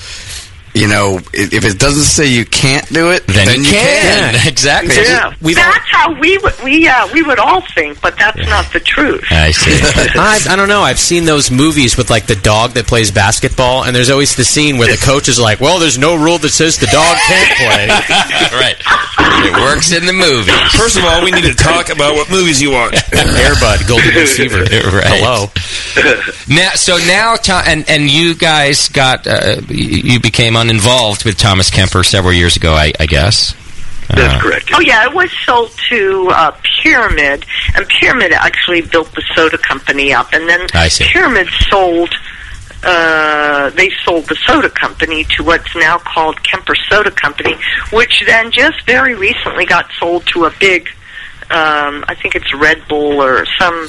you 0.75 0.87
know, 0.89 1.18
if 1.33 1.64
it 1.64 1.79
doesn't 1.79 2.05
say 2.05 2.29
you 2.29 2.45
can't 2.45 2.87
do 2.89 3.11
it, 3.11 3.27
Then 3.27 3.47
then, 3.47 3.64
you 3.64 3.71
can. 3.71 4.35
Exactly. 4.51 4.95
Yeah, 4.95 5.33
that's 5.41 5.89
how 5.91 6.18
we 6.18 6.37
would 6.39 6.55
we 6.64 6.89
uh, 6.89 7.09
we 7.12 7.23
would 7.23 7.39
all 7.39 7.61
think, 7.75 8.01
but 8.01 8.16
that's 8.16 8.39
not 8.49 8.73
the 8.73 8.81
truth. 8.81 9.25
I 9.31 9.51
see. 9.53 9.73
I, 10.18 10.41
I 10.51 10.57
don't 10.57 10.68
know. 10.68 10.83
I've 10.83 10.99
seen 10.99 11.25
those 11.25 11.51
movies 11.51 11.97
with 11.97 12.11
like 12.11 12.27
the 12.27 12.37
dog 12.37 12.73
that 12.73 12.87
plays 12.87 13.11
basketball, 13.11 13.85
and 13.85 13.95
there's 13.95 14.11
always 14.11 14.37
the 14.37 14.45
scene 14.45 14.79
where 14.79 14.89
the 14.89 15.01
coach 15.05 15.29
is 15.29 15.39
like, 15.39 15.61
"Well, 15.61 15.79
there's 15.79 15.99
no 15.99 16.16
rule 16.16 16.39
that 16.39 16.51
says 16.51 16.79
the 16.79 16.87
dog 16.87 17.16
can't 17.29 17.57
play." 17.59 17.87
right. 18.59 18.77
It 19.43 19.53
works 19.61 19.93
in 19.93 20.07
the 20.07 20.12
movie. 20.12 20.53
First 20.77 20.99
of 20.99 21.05
all, 21.05 21.25
we 21.25 21.31
need 21.31 21.45
to 21.45 21.55
talk 21.55 21.89
about 21.91 22.14
what 22.14 22.31
movies 22.31 22.61
you 22.61 22.73
watch. 22.73 22.95
Airbud, 22.95 23.89
Golden 23.89 24.14
Receiver. 24.14 24.61
Right. 24.61 25.21
Hello. 25.21 25.49
Now, 26.49 26.71
so 26.75 26.97
now, 26.99 27.37
and 27.66 27.89
and 27.89 28.11
you 28.11 28.35
guys 28.35 28.89
got 28.89 29.27
uh, 29.27 29.61
you 29.68 30.14
you 30.14 30.21
became 30.71 30.81
uninvolved 30.81 31.25
with 31.25 31.37
Thomas 31.37 31.71
Kemper 31.71 32.03
several 32.05 32.33
years 32.33 32.57
ago, 32.57 32.73
I, 32.75 32.93
I 33.01 33.07
guess. 33.07 33.55
That's 34.09 34.35
Uh, 34.35 34.41
correct. 34.41 34.71
Oh 34.75 34.81
yeah, 34.81 35.05
it 35.05 35.14
was 35.14 35.31
sold 35.45 35.71
to 35.91 36.29
uh, 36.33 36.57
Pyramid, 36.83 37.45
and 37.77 37.87
Pyramid 37.89 38.33
actually 38.33 38.81
built 38.83 39.12
the 39.14 39.23
soda 39.35 39.59
company 39.59 40.12
up, 40.12 40.33
and 40.33 40.49
then 40.49 40.66
I 40.75 40.89
see. 40.89 41.05
Pyramid 41.05 41.49
sold. 41.68 42.11
Uh, 42.83 43.68
they 43.71 43.91
sold 44.05 44.25
the 44.27 44.35
soda 44.47 44.71
company 44.71 45.25
to 45.37 45.45
what's 45.45 45.77
now 45.77 45.99
called 45.99 46.43
Kemper 46.43 46.75
Soda 46.89 47.11
Company, 47.11 47.55
which 47.93 48.23
then 48.27 48.51
just 48.51 48.87
very 48.87 49.14
recently 49.14 49.66
got 49.66 49.87
sold 49.99 50.27
to 50.29 50.47
a 50.47 50.51
big, 50.59 50.89
um, 51.51 52.05
I 52.09 52.16
think 52.21 52.35
it's 52.35 52.53
Red 52.55 52.83
Bull 52.89 53.23
or 53.23 53.45
some 53.59 53.87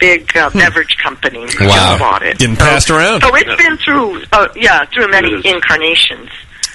big 0.00 0.36
uh, 0.36 0.50
beverage 0.50 0.96
company. 0.98 1.46
Hmm. 1.48 1.66
Wow. 1.66 1.74
Just 1.74 1.98
bought 2.00 2.22
it. 2.22 2.38
Getting 2.38 2.56
passed 2.56 2.90
around. 2.90 3.20
So 3.20 3.34
it's 3.34 3.62
been 3.62 3.76
through, 3.76 4.24
uh, 4.32 4.48
yeah, 4.56 4.84
through 4.86 5.10
many 5.10 5.34
incarnations. 5.44 6.30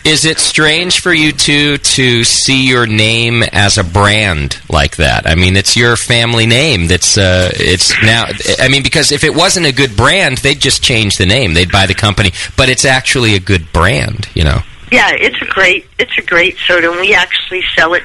Is 0.05 0.23
it 0.23 0.37
strange 0.37 0.99
for 0.99 1.11
you 1.11 1.31
two 1.31 1.79
to 1.79 2.23
see 2.23 2.67
your 2.67 2.85
name 2.85 3.41
as 3.41 3.79
a 3.79 3.83
brand 3.83 4.61
like 4.69 4.97
that? 4.97 5.25
I 5.25 5.33
mean, 5.33 5.55
it's 5.57 5.75
your 5.75 5.95
family 5.95 6.45
name. 6.45 6.85
That's 6.85 7.17
uh, 7.17 7.49
it's 7.55 7.91
now. 8.03 8.25
I 8.59 8.67
mean, 8.67 8.83
because 8.83 9.11
if 9.11 9.23
it 9.23 9.33
wasn't 9.33 9.65
a 9.65 9.71
good 9.71 9.97
brand, 9.97 10.37
they'd 10.37 10.59
just 10.59 10.83
change 10.83 11.15
the 11.15 11.25
name. 11.25 11.55
They'd 11.55 11.71
buy 11.71 11.87
the 11.87 11.95
company, 11.95 12.33
but 12.55 12.69
it's 12.69 12.85
actually 12.85 13.33
a 13.33 13.39
good 13.39 13.73
brand. 13.73 14.29
You 14.35 14.43
know. 14.43 14.59
Yeah, 14.91 15.11
it's 15.13 15.41
a 15.41 15.45
great 15.45 15.87
it's 15.97 16.17
a 16.17 16.21
great 16.21 16.57
soda, 16.57 16.91
and 16.91 16.99
we 17.01 17.13
actually 17.13 17.63
sell 17.75 17.93
it. 17.93 18.03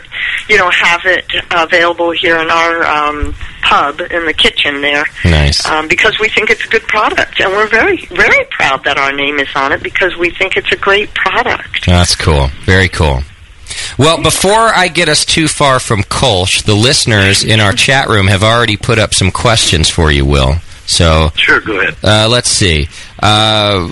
You 0.49 0.57
know, 0.59 0.71
have 0.71 1.03
it 1.05 1.25
available 1.51 2.11
here 2.11 2.37
in 2.39 2.51
our 2.51 2.83
um, 2.85 3.35
pub 3.63 4.01
in 4.01 4.25
the 4.27 4.33
kitchen 4.33 4.81
there. 4.81 5.05
Nice. 5.25 5.65
Um, 5.67 5.87
because 5.89 6.19
we 6.19 6.29
think 6.29 6.51
it's 6.51 6.65
a 6.65 6.69
good 6.69 6.83
product, 6.83 7.39
and 7.41 7.53
we're 7.53 7.69
very 7.69 8.05
very 8.07 8.45
proud 8.51 8.83
that 8.85 8.97
our 8.99 9.13
name 9.13 9.39
is 9.39 9.49
on 9.55 9.73
it 9.73 9.83
because 9.83 10.17
we 10.17 10.31
think 10.31 10.57
it's 10.57 10.73
a 10.73 10.77
great 10.77 11.13
product. 11.15 11.87
That's 11.87 12.17
cool. 12.17 12.49
Very 12.65 12.89
cool. 12.89 13.21
Well, 13.99 14.23
before 14.23 14.51
I 14.75 14.89
get 14.89 15.09
us 15.09 15.25
too 15.25 15.47
far 15.47 15.79
from 15.79 16.03
Kolsch, 16.03 16.65
the 16.65 16.75
listeners 16.75 17.45
in 17.45 17.61
our 17.61 17.73
chat 17.73 18.09
room 18.09 18.27
have 18.27 18.43
already 18.43 18.77
put 18.77 18.99
up 18.99 19.15
some 19.15 19.31
questions 19.31 19.89
for 19.89 20.11
you, 20.11 20.25
Will. 20.25 20.57
So 20.87 21.31
Sure, 21.37 21.61
go 21.61 21.79
ahead. 21.81 21.97
uh, 22.03 22.29
let's 22.29 22.49
see. 22.51 22.89
Uh, 23.21 23.89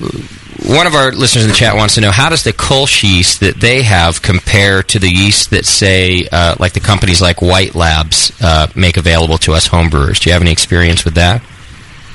one 0.67 0.87
of 0.87 0.95
our 0.95 1.13
listeners 1.13 1.45
in 1.45 1.51
the 1.51 1.57
chat 1.57 1.77
wants 1.77 1.95
to 1.95 2.01
know 2.01 2.11
how 2.11 2.29
does 2.29 2.45
the 2.45 2.53
Kolsch 2.53 3.03
yeast 3.03 3.41
that 3.41 3.57
they 3.57 3.83
have 3.83 4.23
compare 4.23 4.83
to 4.85 4.99
the 4.99 5.09
yeast 5.09 5.51
that, 5.51 5.65
say, 5.65 6.27
uh, 6.31 6.57
like 6.59 6.73
the 6.73 6.81
companies 6.81 7.21
like 7.21 7.41
White 7.41 7.75
Labs 7.75 8.33
uh, 8.43 8.67
make 8.75 8.97
available 8.97 9.39
to 9.39 9.53
us 9.53 9.69
homebrewers? 9.69 10.21
Do 10.21 10.31
you 10.31 10.33
have 10.33 10.43
any 10.43 10.53
experience 10.53 11.05
with 11.05 11.15
that? 11.15 11.43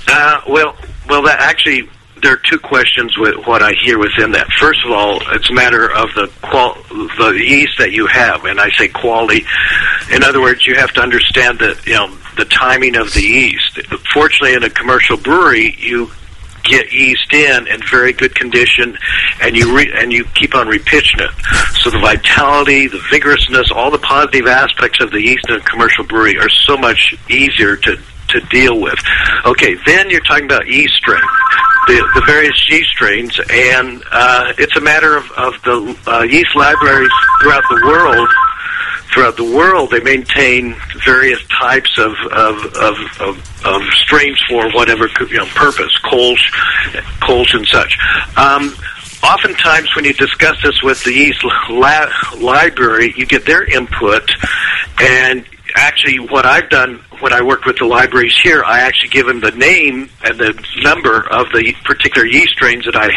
Uh, 0.07 0.41
well, 0.47 0.75
well, 1.07 1.23
that 1.23 1.39
actually 1.39 1.89
there 2.21 2.33
are 2.33 2.41
two 2.49 2.57
questions 2.57 3.17
with 3.17 3.45
what 3.45 3.61
I 3.61 3.73
hear 3.73 3.99
within 3.99 4.31
that. 4.31 4.47
First 4.59 4.83
of 4.85 4.91
all, 4.91 5.19
it's 5.33 5.49
a 5.49 5.53
matter 5.53 5.91
of 5.91 6.13
the 6.15 6.31
qual 6.41 6.75
the 6.89 7.37
yeast 7.37 7.77
that 7.77 7.91
you 7.91 8.07
have, 8.07 8.45
and 8.45 8.59
I 8.59 8.69
say 8.71 8.87
quality. 8.87 9.45
In 10.11 10.23
other 10.23 10.41
words, 10.41 10.65
you 10.65 10.75
have 10.75 10.91
to 10.93 11.01
understand 11.01 11.59
the 11.59 11.79
you 11.85 11.93
know 11.93 12.09
the 12.37 12.45
timing 12.45 12.95
of 12.95 13.13
the 13.13 13.21
yeast. 13.21 13.79
Fortunately, 14.13 14.53
in 14.53 14.63
a 14.63 14.69
commercial 14.69 15.17
brewery, 15.17 15.75
you 15.77 16.11
get 16.63 16.91
yeast 16.91 17.33
in 17.33 17.67
in 17.67 17.81
very 17.89 18.13
good 18.13 18.33
condition, 18.35 18.97
and 19.41 19.55
you 19.55 19.75
re- 19.75 19.91
and 19.95 20.11
you 20.11 20.25
keep 20.35 20.55
on 20.55 20.67
repitching 20.67 21.21
it. 21.21 21.31
So 21.81 21.89
the 21.89 21.99
vitality, 21.99 22.87
the 22.87 22.99
vigorousness, 23.11 23.71
all 23.71 23.91
the 23.91 23.99
positive 23.99 24.47
aspects 24.47 25.01
of 25.01 25.11
the 25.11 25.21
yeast 25.21 25.45
in 25.49 25.55
a 25.55 25.61
commercial 25.61 26.03
brewery 26.03 26.37
are 26.37 26.49
so 26.49 26.77
much 26.77 27.15
easier 27.29 27.75
to 27.75 27.97
to 28.29 28.39
deal 28.49 28.79
with. 28.79 28.99
Okay, 29.45 29.75
then 29.85 30.09
you're 30.09 30.21
talking 30.21 30.45
about 30.45 30.67
yeast 30.67 30.93
strain, 30.95 31.21
the, 31.87 31.95
the 32.15 32.23
various 32.25 32.55
yeast 32.69 32.89
strains, 32.89 33.39
and 33.49 34.03
uh, 34.11 34.53
it's 34.57 34.75
a 34.75 34.81
matter 34.81 35.15
of, 35.15 35.29
of 35.31 35.53
the 35.63 35.97
uh, 36.07 36.23
yeast 36.23 36.55
libraries 36.55 37.11
throughout 37.41 37.63
the 37.69 37.81
world. 37.85 38.27
Throughout 39.13 39.37
the 39.37 39.43
world, 39.43 39.91
they 39.91 39.99
maintain 39.99 40.75
various 41.05 41.39
types 41.59 41.97
of 41.97 42.13
of, 42.31 42.65
of, 42.75 42.95
of, 43.21 43.65
of 43.65 43.81
strains 43.93 44.41
for 44.49 44.71
whatever 44.71 45.07
you 45.29 45.37
know 45.37 45.45
purpose, 45.47 45.95
Kolsch, 46.03 46.51
Kolsch 47.21 47.53
and 47.53 47.67
such. 47.67 47.97
Um, 48.37 48.75
oftentimes 49.23 49.95
when 49.95 50.05
you 50.05 50.13
discuss 50.13 50.61
this 50.63 50.81
with 50.81 51.03
the 51.03 51.13
yeast 51.13 51.43
la- 51.69 52.11
library, 52.37 53.13
you 53.15 53.25
get 53.25 53.45
their 53.45 53.63
input, 53.63 54.29
and 54.99 55.45
actually 55.75 56.19
what 56.19 56.45
I've 56.45 56.69
done 56.69 57.03
when 57.19 57.31
I 57.31 57.41
worked 57.41 57.65
with 57.65 57.77
the 57.77 57.85
libraries 57.85 58.35
here, 58.43 58.63
I 58.65 58.81
actually 58.81 59.09
give 59.09 59.27
them 59.27 59.39
the 59.39 59.51
name 59.51 60.09
and 60.23 60.37
the 60.37 60.53
number 60.83 61.21
of 61.31 61.47
the 61.53 61.73
particular 61.85 62.27
yeast 62.27 62.49
strains 62.49 62.85
that 62.85 62.95
I 62.95 63.09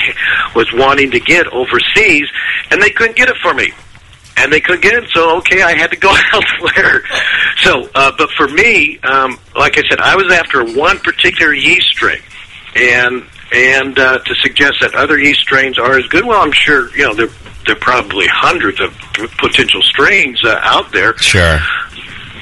was 0.54 0.72
wanting 0.72 1.10
to 1.10 1.20
get 1.20 1.46
overseas, 1.48 2.28
and 2.70 2.80
they 2.80 2.90
couldn't 2.90 3.16
get 3.16 3.28
it 3.28 3.36
for 3.42 3.52
me. 3.52 3.72
And 4.38 4.52
they 4.52 4.60
couldn't 4.60 4.82
get 4.82 4.92
it, 4.92 5.08
so 5.14 5.38
okay, 5.38 5.62
I 5.62 5.76
had 5.76 5.90
to 5.90 5.96
go 5.96 6.14
elsewhere. 6.32 7.02
So, 7.62 7.88
uh, 7.94 8.12
but 8.18 8.30
for 8.32 8.48
me, 8.48 8.98
um, 9.00 9.38
like 9.56 9.78
I 9.78 9.82
said, 9.88 9.98
I 9.98 10.14
was 10.14 10.30
after 10.30 10.62
one 10.78 10.98
particular 10.98 11.54
yeast 11.54 11.86
strain, 11.88 12.20
and 12.74 13.24
and 13.52 13.98
uh, 13.98 14.18
to 14.18 14.34
suggest 14.42 14.74
that 14.82 14.94
other 14.94 15.18
yeast 15.18 15.40
strains 15.40 15.78
are 15.78 15.96
as 15.98 16.06
good, 16.08 16.24
well, 16.26 16.42
I'm 16.42 16.52
sure 16.52 16.94
you 16.96 17.06
know 17.06 17.14
there 17.14 17.28
there 17.66 17.76
are 17.76 17.80
probably 17.80 18.26
hundreds 18.28 18.80
of 18.80 18.92
potential 19.38 19.82
strains 19.82 20.42
uh, 20.44 20.58
out 20.62 20.92
there. 20.92 21.16
Sure. 21.18 21.58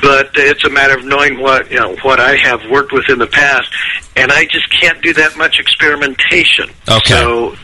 But 0.03 0.33
it's 0.35 0.65
a 0.65 0.71
matter 0.71 0.99
of 0.99 1.05
knowing 1.05 1.41
what 1.41 1.71
you 1.71 1.79
know 1.79 1.97
what 2.03 2.21
I 2.21 2.37
have 2.37 2.61
worked 2.71 2.93
with 2.93 3.09
in 3.09 3.19
the 3.19 3.27
past, 3.27 3.69
and 4.17 4.31
I 4.31 4.45
just 4.45 4.69
can't 4.81 5.01
do 5.03 5.13
that 5.15 5.37
much 5.37 5.59
experimentation. 5.59 6.69
Okay. 6.89 7.15
So, 7.15 7.55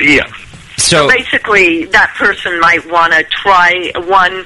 yeah. 0.00 0.30
So 0.90 1.08
basically, 1.08 1.84
that 1.86 2.14
person 2.16 2.58
might 2.60 2.84
want 2.90 3.12
to 3.12 3.22
try 3.24 3.92
one 3.96 4.44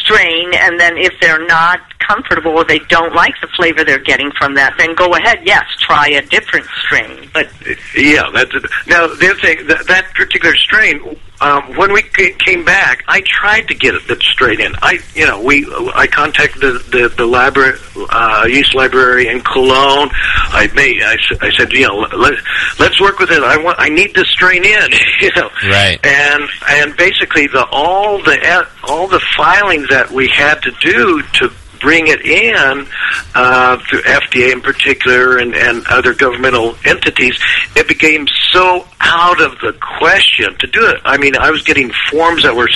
strain, 0.00 0.54
and 0.54 0.80
then 0.80 0.96
if 0.96 1.12
they're 1.20 1.44
not 1.46 1.80
comfortable 1.98 2.52
or 2.52 2.64
they 2.64 2.78
don't 2.80 3.14
like 3.14 3.34
the 3.40 3.46
flavor 3.48 3.84
they're 3.84 3.98
getting 3.98 4.30
from 4.32 4.54
that, 4.54 4.74
then 4.78 4.94
go 4.94 5.14
ahead. 5.14 5.40
Yes, 5.44 5.64
try 5.78 6.08
a 6.08 6.22
different 6.22 6.66
strain. 6.84 7.28
But 7.32 7.50
Yeah, 7.96 8.30
that's 8.32 8.54
it. 8.54 8.64
Now 8.86 9.06
the 9.06 9.30
other 9.30 9.40
thing 9.40 9.66
that, 9.66 9.86
that 9.86 10.12
particular 10.14 10.54
strain. 10.56 11.00
Um, 11.44 11.76
when 11.76 11.92
we 11.92 12.00
ca- 12.00 12.34
came 12.38 12.64
back, 12.64 13.04
I 13.06 13.20
tried 13.20 13.68
to 13.68 13.74
get 13.74 13.94
it 13.94 14.22
straight 14.22 14.60
in. 14.60 14.72
I, 14.80 14.98
you 15.14 15.26
know, 15.26 15.42
we 15.42 15.66
I 15.94 16.06
contacted 16.06 16.62
the 16.62 16.72
the, 16.90 17.14
the 17.18 17.26
library, 17.26 17.78
uh, 17.94 18.46
yeast 18.48 18.74
library 18.74 19.28
in 19.28 19.42
Cologne. 19.42 20.08
I 20.12 20.70
made 20.74 21.02
I 21.02 21.50
said, 21.58 21.70
you 21.72 21.86
know, 21.86 21.96
let 22.16 22.32
let's 22.78 22.98
work 22.98 23.18
with 23.18 23.30
it. 23.30 23.42
I 23.42 23.58
want 23.62 23.78
I 23.78 23.90
need 23.90 24.14
this 24.14 24.28
strain 24.30 24.64
in, 24.64 24.88
you 25.20 25.30
know. 25.36 25.50
Right. 25.64 26.00
And 26.02 26.48
and 26.70 26.96
basically 26.96 27.46
the 27.48 27.66
all 27.70 28.22
the 28.22 28.66
all 28.84 29.06
the 29.06 29.20
filings 29.36 29.88
that 29.90 30.10
we 30.10 30.28
had 30.28 30.62
to 30.62 30.70
do 30.80 31.20
to 31.40 31.52
bring 31.84 32.06
it 32.06 32.22
in 32.22 32.86
uh, 33.34 33.76
through 33.88 34.00
FDA 34.02 34.52
in 34.52 34.62
particular 34.62 35.36
and, 35.36 35.54
and 35.54 35.86
other 35.88 36.14
governmental 36.14 36.74
entities, 36.84 37.38
it 37.76 37.86
became 37.86 38.26
so 38.50 38.86
out 39.00 39.40
of 39.40 39.52
the 39.60 39.76
question 39.98 40.56
to 40.58 40.66
do 40.66 40.84
it. 40.86 41.00
I 41.04 41.18
mean, 41.18 41.36
I 41.36 41.50
was 41.50 41.62
getting 41.62 41.92
forms 42.10 42.42
that 42.42 42.56
were 42.56 42.70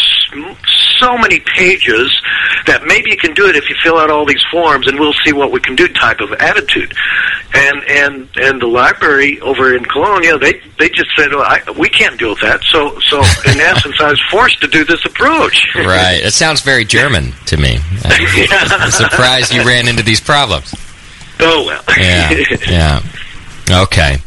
so 1.00 1.16
many 1.16 1.40
pages 1.40 2.12
that 2.66 2.82
maybe 2.84 3.10
you 3.10 3.16
can 3.16 3.32
do 3.32 3.46
it 3.46 3.56
if 3.56 3.68
you 3.70 3.76
fill 3.82 3.96
out 3.96 4.10
all 4.10 4.26
these 4.26 4.44
forms 4.50 4.86
and 4.86 4.98
we'll 5.00 5.14
see 5.24 5.32
what 5.32 5.52
we 5.52 5.60
can 5.60 5.74
do 5.74 5.88
type 5.88 6.20
of 6.20 6.32
attitude. 6.34 6.94
And 7.54 7.82
and 7.88 8.28
and 8.36 8.60
the 8.60 8.66
library 8.66 9.40
over 9.40 9.74
in 9.74 9.84
know, 9.84 10.38
they 10.38 10.60
they 10.78 10.88
just 10.90 11.10
said, 11.16 11.30
well, 11.30 11.42
I, 11.42 11.62
we 11.78 11.88
can't 11.88 12.18
deal 12.18 12.30
with 12.30 12.40
that. 12.40 12.62
So 12.64 12.98
so 13.00 13.18
in 13.50 13.60
essence, 13.60 13.96
I 14.00 14.10
was 14.10 14.22
forced 14.30 14.60
to 14.60 14.68
do 14.68 14.84
this 14.84 15.04
approach. 15.04 15.66
right. 15.74 16.20
It 16.22 16.32
sounds 16.32 16.60
very 16.60 16.84
German 16.84 17.32
to 17.46 17.56
me. 17.56 17.78
I'm 18.04 18.90
surprised 18.98 19.52
you 19.52 19.64
ran 19.64 19.88
into 19.88 20.02
these 20.02 20.20
problems. 20.20 20.74
Oh 21.40 21.64
well. 21.66 21.82
Yeah. 21.98 22.30
Yeah. 22.68 23.02
Okay. 23.84 24.18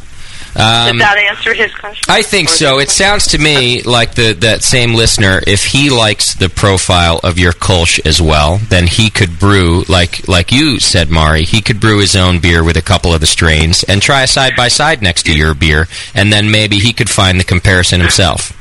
Um, 0.54 0.98
did 0.98 1.02
that 1.02 1.18
answer 1.18 1.54
his 1.54 1.74
question? 1.76 2.04
I 2.10 2.22
think 2.22 2.50
Or 2.50 2.52
so. 2.52 2.80
It 2.80 2.90
sounds 2.90 3.28
to 3.28 3.38
me 3.38 3.84
like 3.84 4.16
the 4.16 4.34
that 4.42 4.64
same 4.64 4.94
listener, 4.94 5.40
if 5.48 5.64
he 5.66 5.90
likes 5.90 6.34
the 6.36 6.50
profile 6.50 7.22
of 7.24 7.40
your 7.40 7.54
Kolsch 7.54 8.06
as 8.06 8.22
well, 8.22 8.58
then 8.68 8.86
he 8.86 9.10
could 9.10 9.40
brew 9.40 9.84
like 9.88 10.28
like 10.28 10.52
you 10.52 10.80
said, 10.80 11.10
Mari. 11.10 11.44
He 11.44 11.62
could 11.62 11.80
brew 11.80 12.00
his 12.00 12.18
own 12.18 12.40
beer 12.40 12.64
with 12.66 12.76
a 12.76 12.82
couple 12.82 13.14
of 13.14 13.22
the 13.22 13.28
strains 13.28 13.84
and 13.84 14.02
try 14.02 14.24
a 14.24 14.28
side 14.28 14.54
by 14.58 14.68
side 14.68 15.02
next 15.02 15.24
to 15.28 15.34
your 15.38 15.54
beer, 15.54 15.88
and 16.14 16.34
then 16.34 16.52
maybe 16.52 16.80
he 16.80 16.92
could 16.92 17.10
find 17.10 17.40
the 17.40 17.46
comparison 17.46 18.02
himself. 18.02 18.52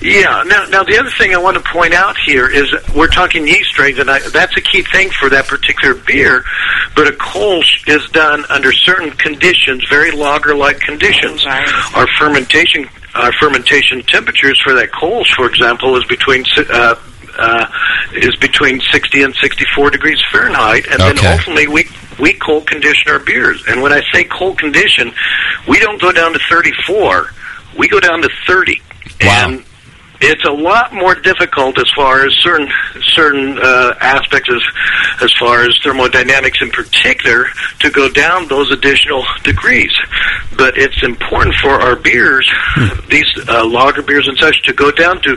Yeah. 0.00 0.42
Now, 0.46 0.64
now 0.66 0.82
the 0.84 0.98
other 0.98 1.10
thing 1.10 1.34
I 1.34 1.38
want 1.38 1.56
to 1.56 1.62
point 1.72 1.92
out 1.94 2.16
here 2.24 2.48
is 2.48 2.72
we're 2.94 3.08
talking 3.08 3.46
yeast 3.46 3.70
strains, 3.70 3.98
and 3.98 4.10
I, 4.10 4.18
that's 4.30 4.56
a 4.56 4.60
key 4.60 4.82
thing 4.82 5.10
for 5.10 5.28
that 5.30 5.46
particular 5.46 5.94
beer. 5.94 6.44
But 6.96 7.06
a 7.08 7.12
Kolsch 7.12 7.86
is 7.88 8.08
done 8.10 8.44
under 8.48 8.72
certain 8.72 9.10
conditions, 9.12 9.86
very 9.88 10.10
lager-like 10.10 10.80
conditions. 10.80 11.44
Our 11.94 12.06
fermentation, 12.18 12.88
our 13.14 13.32
fermentation 13.34 14.02
temperatures 14.02 14.60
for 14.62 14.74
that 14.74 14.90
Kolsch, 14.92 15.34
for 15.36 15.46
example, 15.48 15.96
is 15.96 16.04
between 16.06 16.44
si- 16.46 16.64
uh, 16.70 16.94
uh, 17.38 17.66
is 18.14 18.34
between 18.36 18.80
60 18.90 19.22
and 19.22 19.34
64 19.36 19.90
degrees 19.90 20.20
Fahrenheit, 20.32 20.86
and 20.90 21.00
Okay. 21.00 21.14
then 21.14 21.32
ultimately 21.32 21.68
we 21.68 21.88
we 22.18 22.34
cold 22.34 22.66
condition 22.66 23.10
our 23.10 23.18
beers. 23.20 23.62
And 23.68 23.80
when 23.80 23.92
I 23.92 24.02
say 24.12 24.24
cold 24.24 24.58
condition, 24.58 25.12
we 25.68 25.78
don't 25.78 26.00
go 26.00 26.12
down 26.12 26.32
to 26.34 26.38
34; 26.50 27.30
we 27.78 27.88
go 27.88 27.98
down 28.00 28.20
to 28.22 28.28
30. 28.46 28.82
And 29.22 29.64
it's 30.20 30.44
a 30.44 30.52
lot 30.52 30.92
more 30.92 31.14
difficult 31.14 31.78
as 31.78 31.90
far 31.96 32.26
as 32.26 32.34
certain 32.36 32.68
certain 33.14 33.58
uh, 33.58 33.94
aspects 34.00 34.50
as 34.50 34.62
as 35.22 35.32
far 35.38 35.64
as 35.64 35.78
thermodynamics 35.82 36.58
in 36.60 36.70
particular 36.70 37.46
to 37.78 37.90
go 37.90 38.10
down 38.10 38.46
those 38.48 38.70
additional 38.70 39.24
degrees. 39.42 39.92
But 40.56 40.76
it's 40.76 41.02
important 41.02 41.54
for 41.56 41.70
our 41.70 41.96
beers, 41.96 42.50
these 43.08 43.26
uh, 43.48 43.64
lager 43.66 44.02
beers 44.02 44.28
and 44.28 44.36
such, 44.38 44.62
to 44.64 44.74
go 44.74 44.90
down 44.90 45.22
to 45.22 45.36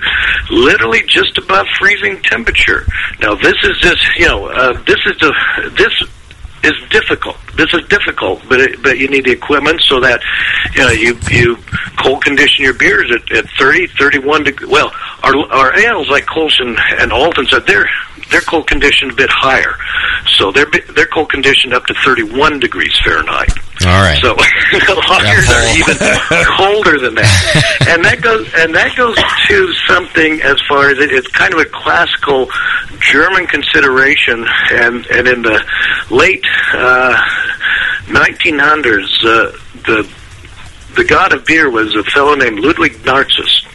literally 0.49 1.03
just 1.07 1.37
above 1.37 1.65
freezing 1.79 2.21
temperature. 2.23 2.85
Now 3.21 3.35
this 3.35 3.55
is 3.63 3.77
just 3.79 4.05
you 4.17 4.27
know 4.27 4.47
uh, 4.47 4.73
this 4.83 4.99
is 5.05 5.17
the 5.19 5.33
this 5.77 5.93
is 6.63 6.73
difficult. 6.89 7.37
This 7.55 7.73
is 7.73 7.85
difficult, 7.87 8.41
but 8.47 8.59
it, 8.59 8.81
but 8.81 8.97
you 8.97 9.07
need 9.09 9.25
the 9.25 9.31
equipment 9.31 9.81
so 9.81 9.99
that 9.99 10.21
you 10.73 10.81
know 10.81 10.91
you 10.91 11.17
you 11.29 11.57
cold 12.01 12.23
condition 12.23 12.63
your 12.63 12.73
beers 12.73 13.11
at, 13.11 13.31
at 13.31 13.45
30, 13.59 13.87
31 13.87 14.43
deg 14.43 14.65
Well, 14.65 14.91
our 15.23 15.35
our 15.51 15.77
ales 15.77 16.09
like 16.09 16.25
and, 16.59 16.77
and 16.99 17.11
Alton 17.11 17.45
said 17.47 17.67
they're 17.67 17.89
they're 18.31 18.41
cold 18.41 18.67
conditioned 18.67 19.11
a 19.11 19.15
bit 19.15 19.29
higher, 19.29 19.75
so 20.37 20.51
they're 20.51 20.69
they're 20.95 21.07
cold 21.07 21.29
conditioned 21.29 21.73
up 21.73 21.85
to 21.87 21.93
thirty 22.05 22.23
one 22.23 22.59
degrees 22.59 22.93
Fahrenheit. 23.03 23.51
All 23.85 24.01
right. 24.01 24.21
So 24.21 24.33
the 24.71 24.95
are 25.49 25.67
even 25.75 25.97
colder 26.57 26.99
than 26.99 27.15
that, 27.15 27.85
and 27.89 28.05
that 28.05 28.21
goes 28.21 28.47
and 28.57 28.73
that 28.75 28.95
goes 28.95 29.17
to 29.47 29.73
something 29.87 30.41
as 30.41 30.61
far 30.67 30.89
as 30.89 30.99
it, 30.99 31.11
it's 31.11 31.27
kind 31.27 31.53
of 31.53 31.59
a 31.59 31.65
classical 31.65 32.47
German 33.11 33.47
consideration, 33.47 34.45
and 34.71 35.05
and 35.07 35.27
in 35.27 35.41
the 35.41 35.63
late 36.09 36.45
uh, 36.73 37.15
1900s, 38.07 39.25
uh, 39.25 39.51
the 39.85 40.09
the 40.95 41.03
god 41.03 41.33
of 41.33 41.45
beer 41.45 41.69
was 41.69 41.95
a 41.95 42.03
fellow 42.03 42.35
named 42.35 42.59
Ludwig 42.59 42.93
Narziss, 43.03 43.65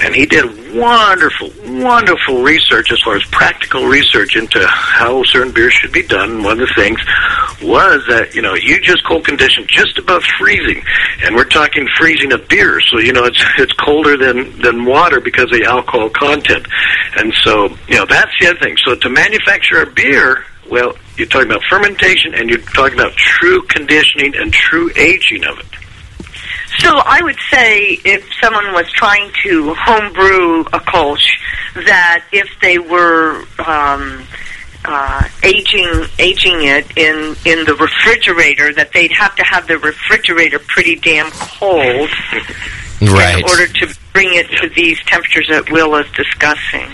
and 0.00 0.14
he 0.14 0.26
did 0.26 0.44
wonderful, 0.74 1.50
wonderful 1.64 2.42
research 2.42 2.92
as 2.92 3.00
far 3.02 3.16
as 3.16 3.24
practical 3.26 3.86
research 3.86 4.36
into 4.36 4.64
how 4.66 5.22
certain 5.24 5.52
beers 5.52 5.72
should 5.72 5.92
be 5.92 6.06
done. 6.06 6.42
One 6.42 6.60
of 6.60 6.68
the 6.68 6.74
things 6.74 6.98
was 7.62 8.04
that 8.08 8.34
you 8.34 8.42
know 8.42 8.54
you 8.54 8.80
just 8.80 9.04
cold 9.06 9.24
condition 9.24 9.64
just 9.68 9.98
above 9.98 10.22
freezing, 10.38 10.82
and 11.22 11.34
we're 11.34 11.44
talking 11.44 11.86
freezing 11.98 12.32
of 12.32 12.46
beer, 12.48 12.80
so 12.80 12.98
you 12.98 13.12
know 13.12 13.24
it's 13.24 13.42
it's 13.58 13.72
colder 13.74 14.16
than 14.16 14.58
than 14.60 14.84
water 14.84 15.20
because 15.20 15.44
of 15.44 15.58
the 15.58 15.64
alcohol 15.64 16.10
content, 16.10 16.66
and 17.16 17.32
so 17.42 17.68
you 17.88 17.96
know 17.96 18.06
that's 18.06 18.32
the 18.40 18.48
other 18.48 18.58
thing. 18.60 18.76
So 18.84 18.94
to 18.96 19.08
manufacture 19.08 19.82
a 19.82 19.90
beer. 19.90 20.44
Well, 20.70 20.96
you're 21.18 21.28
talking 21.28 21.50
about 21.50 21.62
fermentation 21.68 22.32
and 22.34 22.48
you're 22.48 22.58
talking 22.58 22.98
about 22.98 23.12
true 23.12 23.60
conditioning 23.64 24.34
and 24.34 24.50
true 24.50 24.90
aging 24.96 25.44
of 25.44 25.58
it. 25.58 25.66
So 26.78 26.90
I 27.04 27.20
would 27.22 27.38
say 27.50 27.98
if 28.04 28.28
someone 28.42 28.72
was 28.72 28.90
trying 28.92 29.30
to 29.44 29.74
homebrew 29.78 30.60
a 30.72 30.80
Kolsch, 30.80 31.38
that 31.74 32.24
if 32.32 32.48
they 32.60 32.78
were 32.78 33.44
um, 33.64 34.24
uh, 34.84 35.28
aging 35.42 35.90
aging 36.18 36.62
it 36.64 36.86
in 36.96 37.36
in 37.46 37.64
the 37.64 37.74
refrigerator 37.78 38.72
that 38.74 38.92
they'd 38.92 39.12
have 39.12 39.34
to 39.36 39.42
have 39.44 39.66
the 39.66 39.78
refrigerator 39.78 40.58
pretty 40.58 40.96
damn 40.96 41.30
cold 41.30 42.10
Right. 43.00 43.38
in 43.38 43.44
order 43.48 43.66
to 43.66 43.94
bring 44.14 44.32
it 44.32 44.48
to 44.62 44.68
these 44.70 45.02
temperatures 45.02 45.48
that 45.50 45.70
Will 45.70 45.94
is 45.96 46.10
discussing. 46.12 46.88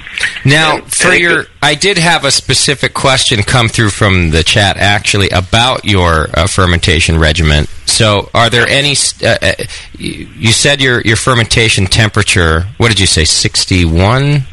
Now, 0.45 0.81
for 0.81 1.13
your, 1.13 1.45
I 1.63 1.75
did 1.75 1.99
have 1.99 2.25
a 2.25 2.31
specific 2.31 2.95
question 2.95 3.43
come 3.43 3.69
through 3.69 3.91
from 3.91 4.31
the 4.31 4.43
chat 4.43 4.79
actually 4.79 5.29
about 5.29 5.85
your 5.85 6.29
uh, 6.35 6.49
fermentation 6.49 7.19
regimen. 7.19 7.67
So, 7.85 8.31
are 8.35 8.51
there 8.51 8.67
any? 8.67 8.97
Uh, 9.23 9.37
uh, 9.41 9.53
you 9.99 10.29
you 10.35 10.53
said 10.53 10.81
your 10.81 11.03
your 11.03 11.17
fermentation 11.17 11.87
temperature. 11.87 12.63
What 12.79 12.89
did 12.89 12.99
you 12.99 13.07
say? 13.07 13.25
Sixty 13.25 13.85
one. 13.85 14.45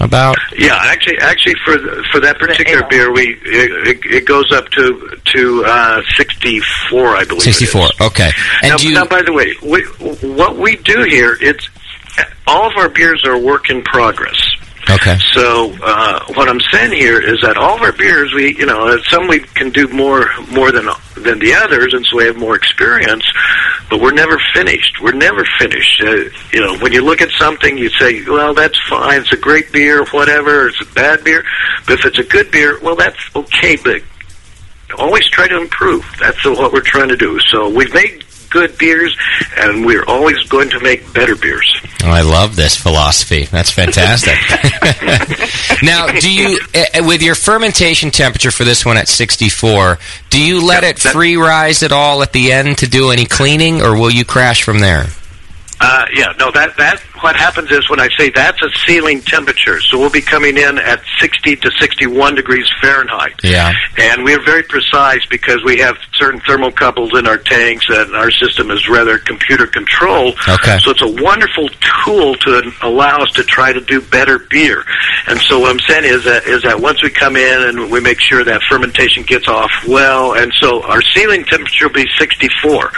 About 0.00 0.36
Yeah, 0.58 0.76
actually, 0.82 1.18
actually, 1.18 1.54
for 1.64 1.78
the, 1.78 2.04
for 2.10 2.18
that 2.18 2.36
particular 2.36 2.84
beer, 2.90 3.12
we 3.12 3.38
it, 3.44 3.86
it, 3.86 4.04
it 4.04 4.26
goes 4.26 4.50
up 4.50 4.68
to 4.70 5.16
to 5.26 5.64
uh, 5.64 6.02
sixty 6.16 6.60
four, 6.90 7.14
I 7.14 7.22
believe. 7.22 7.46
it 7.46 7.50
is. 7.50 7.56
sixty 7.58 7.66
four. 7.66 7.86
Okay. 8.00 8.32
And 8.62 8.70
now, 8.70 8.76
do 8.78 8.88
you? 8.88 8.94
now, 8.94 9.04
by 9.04 9.22
the 9.22 9.32
way, 9.32 9.54
we, 9.62 9.84
what 10.34 10.56
we 10.56 10.74
do 10.74 11.04
here, 11.04 11.38
it's 11.40 11.68
all 12.46 12.70
of 12.70 12.76
our 12.76 12.88
beers 12.88 13.24
are 13.24 13.38
work 13.38 13.70
in 13.70 13.82
progress. 13.82 14.40
Okay. 14.90 15.16
So 15.32 15.72
uh, 15.82 16.24
what 16.34 16.48
I'm 16.48 16.60
saying 16.72 16.92
here 16.92 17.20
is 17.20 17.40
that 17.42 17.56
all 17.56 17.76
of 17.76 17.82
our 17.82 17.92
beers, 17.92 18.32
we 18.34 18.56
you 18.56 18.66
know, 18.66 18.98
some 19.08 19.28
we 19.28 19.40
can 19.40 19.70
do 19.70 19.86
more 19.88 20.28
more 20.50 20.72
than 20.72 20.88
than 21.14 21.38
the 21.38 21.54
others, 21.54 21.94
and 21.94 22.04
so 22.06 22.16
we 22.16 22.24
have 22.24 22.36
more 22.36 22.56
experience. 22.56 23.24
But 23.88 24.00
we're 24.00 24.12
never 24.12 24.40
finished. 24.52 25.00
We're 25.00 25.12
never 25.12 25.44
finished. 25.58 26.02
Uh, 26.02 26.24
you 26.52 26.60
know, 26.60 26.76
when 26.78 26.92
you 26.92 27.02
look 27.04 27.22
at 27.22 27.30
something, 27.38 27.78
you 27.78 27.90
say, 27.90 28.24
"Well, 28.24 28.54
that's 28.54 28.78
fine. 28.88 29.20
It's 29.20 29.32
a 29.32 29.36
great 29.36 29.70
beer, 29.70 30.04
whatever. 30.06 30.68
It's 30.68 30.80
a 30.80 30.92
bad 30.94 31.22
beer." 31.22 31.44
But 31.86 32.00
if 32.00 32.06
it's 32.06 32.18
a 32.18 32.24
good 32.24 32.50
beer, 32.50 32.80
well, 32.80 32.96
that's 32.96 33.20
okay. 33.36 33.76
But 33.76 34.02
always 34.98 35.26
try 35.28 35.48
to 35.48 35.60
improve. 35.60 36.04
That's 36.18 36.44
what 36.44 36.72
we're 36.72 36.80
trying 36.80 37.08
to 37.08 37.16
do. 37.16 37.38
So 37.40 37.68
we've 37.68 37.92
made 37.94 38.24
good 38.52 38.76
beers, 38.78 39.16
and 39.56 39.84
we're 39.84 40.04
always 40.04 40.40
going 40.44 40.70
to 40.70 40.80
make 40.80 41.12
better 41.12 41.34
beers. 41.34 41.68
Oh, 42.04 42.10
I 42.10 42.22
love 42.22 42.56
this 42.56 42.76
philosophy. 42.76 43.44
That's 43.44 43.70
fantastic. 43.70 44.34
now, 45.82 46.06
do 46.08 46.32
you, 46.32 46.60
uh, 46.74 47.04
with 47.06 47.22
your 47.22 47.34
fermentation 47.34 48.10
temperature 48.10 48.50
for 48.50 48.64
this 48.64 48.84
one 48.84 48.96
at 48.96 49.08
64, 49.08 49.98
do 50.30 50.42
you 50.42 50.64
let 50.64 50.84
it 50.84 50.98
free 50.98 51.36
rise 51.36 51.82
at 51.82 51.92
all 51.92 52.22
at 52.22 52.32
the 52.32 52.52
end 52.52 52.78
to 52.78 52.86
do 52.86 53.10
any 53.10 53.24
cleaning, 53.24 53.82
or 53.82 53.98
will 53.98 54.10
you 54.10 54.24
crash 54.24 54.62
from 54.62 54.80
there? 54.80 55.06
Uh, 55.84 56.06
yeah, 56.14 56.32
no, 56.38 56.48
that 56.52 56.76
that 56.76 57.00
what 57.22 57.34
happens 57.34 57.70
is 57.72 57.90
when 57.90 57.98
I 57.98 58.08
say 58.16 58.30
that's 58.30 58.62
a 58.62 58.70
ceiling 58.86 59.20
temperature, 59.20 59.80
so 59.80 59.98
we'll 59.98 60.10
be 60.10 60.20
coming 60.20 60.56
in 60.56 60.78
at 60.78 61.02
60 61.18 61.56
to 61.56 61.70
61 61.80 62.36
degrees 62.36 62.66
Fahrenheit. 62.80 63.34
Yeah. 63.42 63.72
And 63.98 64.22
we're 64.22 64.42
very 64.44 64.62
precise 64.62 65.26
because 65.26 65.62
we 65.64 65.78
have 65.78 65.96
certain 66.14 66.40
thermocouples 66.40 67.18
in 67.18 67.26
our 67.26 67.38
tanks 67.38 67.86
and 67.88 68.14
our 68.14 68.30
system 68.30 68.70
is 68.70 68.88
rather 68.88 69.18
computer 69.18 69.66
controlled. 69.66 70.36
Okay. 70.48 70.78
So 70.78 70.92
it's 70.92 71.02
a 71.02 71.22
wonderful 71.22 71.68
tool 72.04 72.34
to 72.34 72.72
allow 72.82 73.18
us 73.18 73.32
to 73.32 73.42
try 73.42 73.72
to 73.72 73.80
do 73.80 74.00
better 74.00 74.38
beer. 74.38 74.84
And 75.26 75.40
so 75.40 75.60
what 75.60 75.70
I'm 75.72 75.80
saying 75.80 76.04
is 76.04 76.24
that 76.24 76.46
is 76.46 76.62
that 76.62 76.80
once 76.80 77.02
we 77.02 77.10
come 77.10 77.36
in 77.36 77.68
and 77.68 77.90
we 77.90 78.00
make 78.00 78.20
sure 78.20 78.44
that 78.44 78.62
fermentation 78.68 79.24
gets 79.24 79.48
off 79.48 79.70
well, 79.86 80.34
and 80.34 80.52
so 80.60 80.82
our 80.82 81.02
ceiling 81.02 81.44
temperature 81.44 81.88
will 81.88 81.94
be 81.94 82.06
64. 82.18 82.92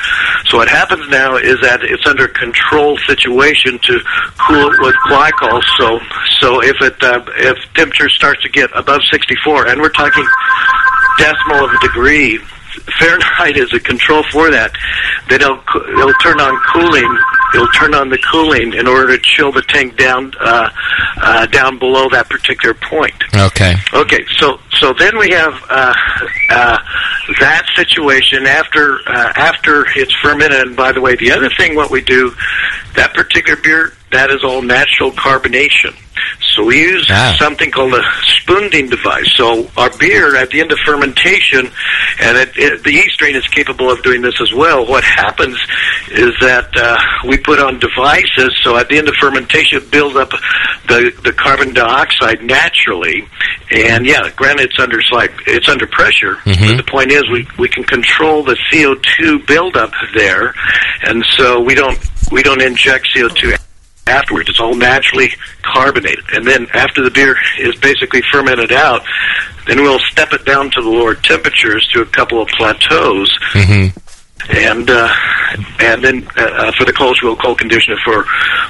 So 0.46 0.58
what 0.58 0.68
happens 0.68 1.08
now 1.08 1.36
is 1.36 1.60
that 1.62 1.80
it's 1.82 2.06
under 2.06 2.24
a 2.24 2.32
control 2.74 2.98
situation 3.06 3.78
to 3.78 4.00
cool 4.48 4.72
it 4.72 4.80
with 4.80 4.94
glycol. 5.06 5.62
So 5.78 6.00
so 6.40 6.62
if 6.62 6.76
it 6.80 7.02
uh, 7.02 7.24
if 7.36 7.56
temperature 7.74 8.08
starts 8.08 8.42
to 8.42 8.48
get 8.48 8.70
above 8.76 9.02
64, 9.10 9.68
and 9.68 9.80
we're 9.80 9.90
talking 9.90 10.26
decimal 11.18 11.64
of 11.64 11.72
a 11.72 11.78
degree. 11.80 12.40
Fahrenheit 12.98 13.56
is 13.56 13.72
a 13.72 13.80
control 13.80 14.22
for 14.32 14.50
that. 14.50 14.72
Then 15.28 15.40
it'll, 15.40 15.58
co- 15.58 15.84
it'll 15.86 16.12
turn 16.14 16.40
on 16.40 16.60
cooling. 16.72 17.18
It'll 17.54 17.68
turn 17.68 17.94
on 17.94 18.08
the 18.08 18.18
cooling 18.30 18.74
in 18.74 18.88
order 18.88 19.16
to 19.16 19.22
chill 19.22 19.52
the 19.52 19.62
tank 19.62 19.96
down 19.96 20.32
uh, 20.40 20.68
uh, 21.22 21.46
down 21.46 21.78
below 21.78 22.08
that 22.10 22.28
particular 22.28 22.74
point. 22.74 23.14
Okay. 23.34 23.74
Okay, 23.92 24.24
so 24.38 24.58
so 24.80 24.92
then 24.92 25.16
we 25.18 25.30
have 25.30 25.54
uh, 25.70 25.94
uh, 26.50 26.78
that 27.40 27.66
situation 27.76 28.46
after 28.46 28.98
uh, 29.06 29.32
after 29.36 29.86
it's 29.96 30.12
fermented. 30.20 30.66
And 30.66 30.76
by 30.76 30.92
the 30.92 31.00
way, 31.00 31.14
the 31.16 31.30
other 31.30 31.48
thing 31.50 31.76
what 31.76 31.90
we 31.90 32.00
do, 32.00 32.34
that 32.96 33.14
particular 33.14 33.60
beer, 33.62 33.92
that 34.14 34.30
is 34.30 34.42
all 34.44 34.62
natural 34.62 35.10
carbonation. 35.12 35.94
So 36.54 36.64
we 36.64 36.78
use 36.80 37.06
Ah. 37.10 37.34
something 37.38 37.70
called 37.70 37.94
a 37.94 38.02
spunding 38.38 38.88
device. 38.88 39.28
So 39.36 39.68
our 39.76 39.90
beer 39.98 40.36
at 40.36 40.50
the 40.50 40.60
end 40.60 40.70
of 40.70 40.78
fermentation, 40.86 41.66
and 42.20 42.36
it, 42.38 42.50
it, 42.56 42.84
the 42.84 42.92
yeast 42.92 43.14
strain 43.14 43.34
is 43.34 43.46
capable 43.48 43.90
of 43.90 44.00
doing 44.04 44.22
this 44.22 44.40
as 44.40 44.52
well. 44.52 44.86
What 44.86 45.02
happens 45.02 45.56
is 46.12 46.32
that 46.40 46.68
uh, 46.76 46.96
we 47.28 47.36
put 47.38 47.58
on 47.58 47.80
devices. 47.80 48.52
So 48.62 48.76
at 48.76 48.88
the 48.88 48.98
end 48.98 49.08
of 49.08 49.16
fermentation, 49.16 49.78
it 49.82 49.90
builds 49.90 50.14
up 50.16 50.30
the 50.88 51.12
the 51.24 51.32
carbon 51.32 51.74
dioxide 51.74 52.42
naturally. 52.44 53.26
And 53.72 54.06
yeah, 54.06 54.30
granted, 54.36 54.70
it's 54.70 54.78
under 54.78 55.02
slight, 55.02 55.30
it's 55.48 55.68
under 55.68 55.86
pressure. 55.88 56.38
But 56.44 56.76
the 56.76 56.84
point 56.88 57.10
is, 57.10 57.22
we 57.32 57.46
we 57.58 57.68
can 57.68 57.82
control 57.82 58.44
the 58.44 58.56
CO 58.70 58.94
two 59.16 59.40
buildup 59.40 59.92
there, 60.14 60.54
and 61.02 61.24
so 61.36 61.60
we 61.60 61.74
don't 61.74 61.98
we 62.30 62.42
don't 62.44 62.62
inject 62.62 63.08
CO 63.12 63.28
two 63.28 63.52
afterwards. 64.06 64.48
It's 64.48 64.60
all 64.60 64.74
naturally 64.74 65.30
carbonated. 65.62 66.24
And 66.32 66.46
then 66.46 66.66
after 66.74 67.02
the 67.02 67.10
beer 67.10 67.36
is 67.58 67.74
basically 67.76 68.22
fermented 68.32 68.72
out, 68.72 69.02
then 69.66 69.80
we'll 69.82 69.98
step 70.00 70.32
it 70.32 70.44
down 70.44 70.70
to 70.72 70.82
the 70.82 70.88
lower 70.88 71.14
temperatures 71.14 71.86
to 71.94 72.02
a 72.02 72.06
couple 72.06 72.40
of 72.42 72.48
plateaus. 72.48 73.30
Mm-hmm. 73.52 73.98
And 74.50 74.90
uh, 74.90 75.08
and 75.80 76.04
then 76.04 76.28
uh, 76.36 76.70
for 76.76 76.84
the 76.84 76.92
cold, 76.92 77.16
we'll 77.22 77.36
cold 77.36 77.58
condition 77.58 77.94
it 77.94 77.98
for 78.04 78.24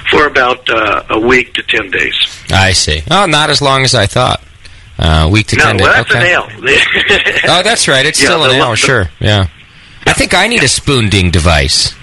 for 0.09 0.25
about 0.25 0.69
uh, 0.69 1.03
a 1.09 1.19
week 1.19 1.53
to 1.55 1.63
ten 1.63 1.91
days. 1.91 2.13
I 2.49 2.71
see. 2.71 3.01
Oh, 3.11 3.25
not 3.25 3.49
as 3.49 3.61
long 3.61 3.83
as 3.83 3.93
I 3.93 4.05
thought. 4.05 4.41
Uh, 4.97 5.27
week 5.29 5.47
to 5.47 5.57
no, 5.57 5.63
ten 5.65 5.77
well, 5.77 6.03
days. 6.03 6.13
that's 6.13 6.15
okay. 6.15 6.33
an 6.33 7.25
ale. 7.43 7.49
Oh, 7.57 7.61
that's 7.61 7.89
right. 7.89 8.05
It's 8.05 8.21
Yeah, 8.21 8.29
still 8.29 8.45
an 8.45 8.51
ale, 8.55 8.75
sure. 8.75 9.09
Yeah. 9.19 9.47
I 10.07 10.13
think 10.13 10.33
I 10.33 10.47
need 10.47 10.63
a 10.63 10.67
spunding 10.69 11.29
device. 11.31 11.93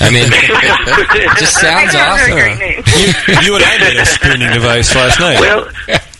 I 0.00 0.10
mean, 0.10 0.24
it 0.32 1.38
just 1.38 1.60
sounds 1.60 1.94
awesome. 1.94 2.38
you, 2.38 3.34
you 3.44 3.54
and 3.56 3.64
I 3.64 3.78
made 3.78 4.00
a 4.00 4.06
spooning 4.06 4.52
device 4.52 4.94
last 4.94 5.20
night. 5.20 5.40
Well, 5.40 5.68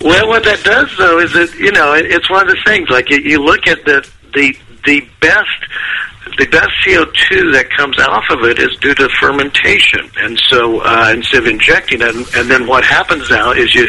well, 0.03 0.29
what 0.29 0.45
that 0.45 0.63
does 0.65 0.95
though 0.99 1.19
is 1.19 1.33
that 1.33 1.55
you 1.59 1.73
know 1.73 1.95
it, 1.95 2.07
it's 2.07 2.29
one 2.31 2.49
of 2.49 2.55
the 2.55 2.63
things. 2.67 2.89
Like 2.91 3.11
you, 3.11 3.19
you 3.19 3.43
look 3.43 3.67
at 3.67 3.85
the 3.85 4.07
the 4.35 4.57
the 4.85 5.01
best 5.21 5.49
the 6.39 6.47
best 6.47 6.71
CO 6.85 7.05
two 7.29 7.53
that 7.53 7.71
comes 7.71 7.99
off 7.99 8.25
of 8.31 8.45
it 8.45 8.59
is 8.59 8.77
due 8.81 8.95
to 8.95 9.09
fermentation, 9.21 10.11
and 10.19 10.39
so 10.49 10.81
uh, 10.81 11.13
instead 11.15 11.43
of 11.43 11.47
injecting 11.47 12.01
it, 12.03 12.15
and, 12.15 12.27
and 12.35 12.51
then 12.51 12.67
what 12.67 12.85
happens 12.85 13.29
now 13.31 13.53
is 13.53 13.75
you 13.75 13.87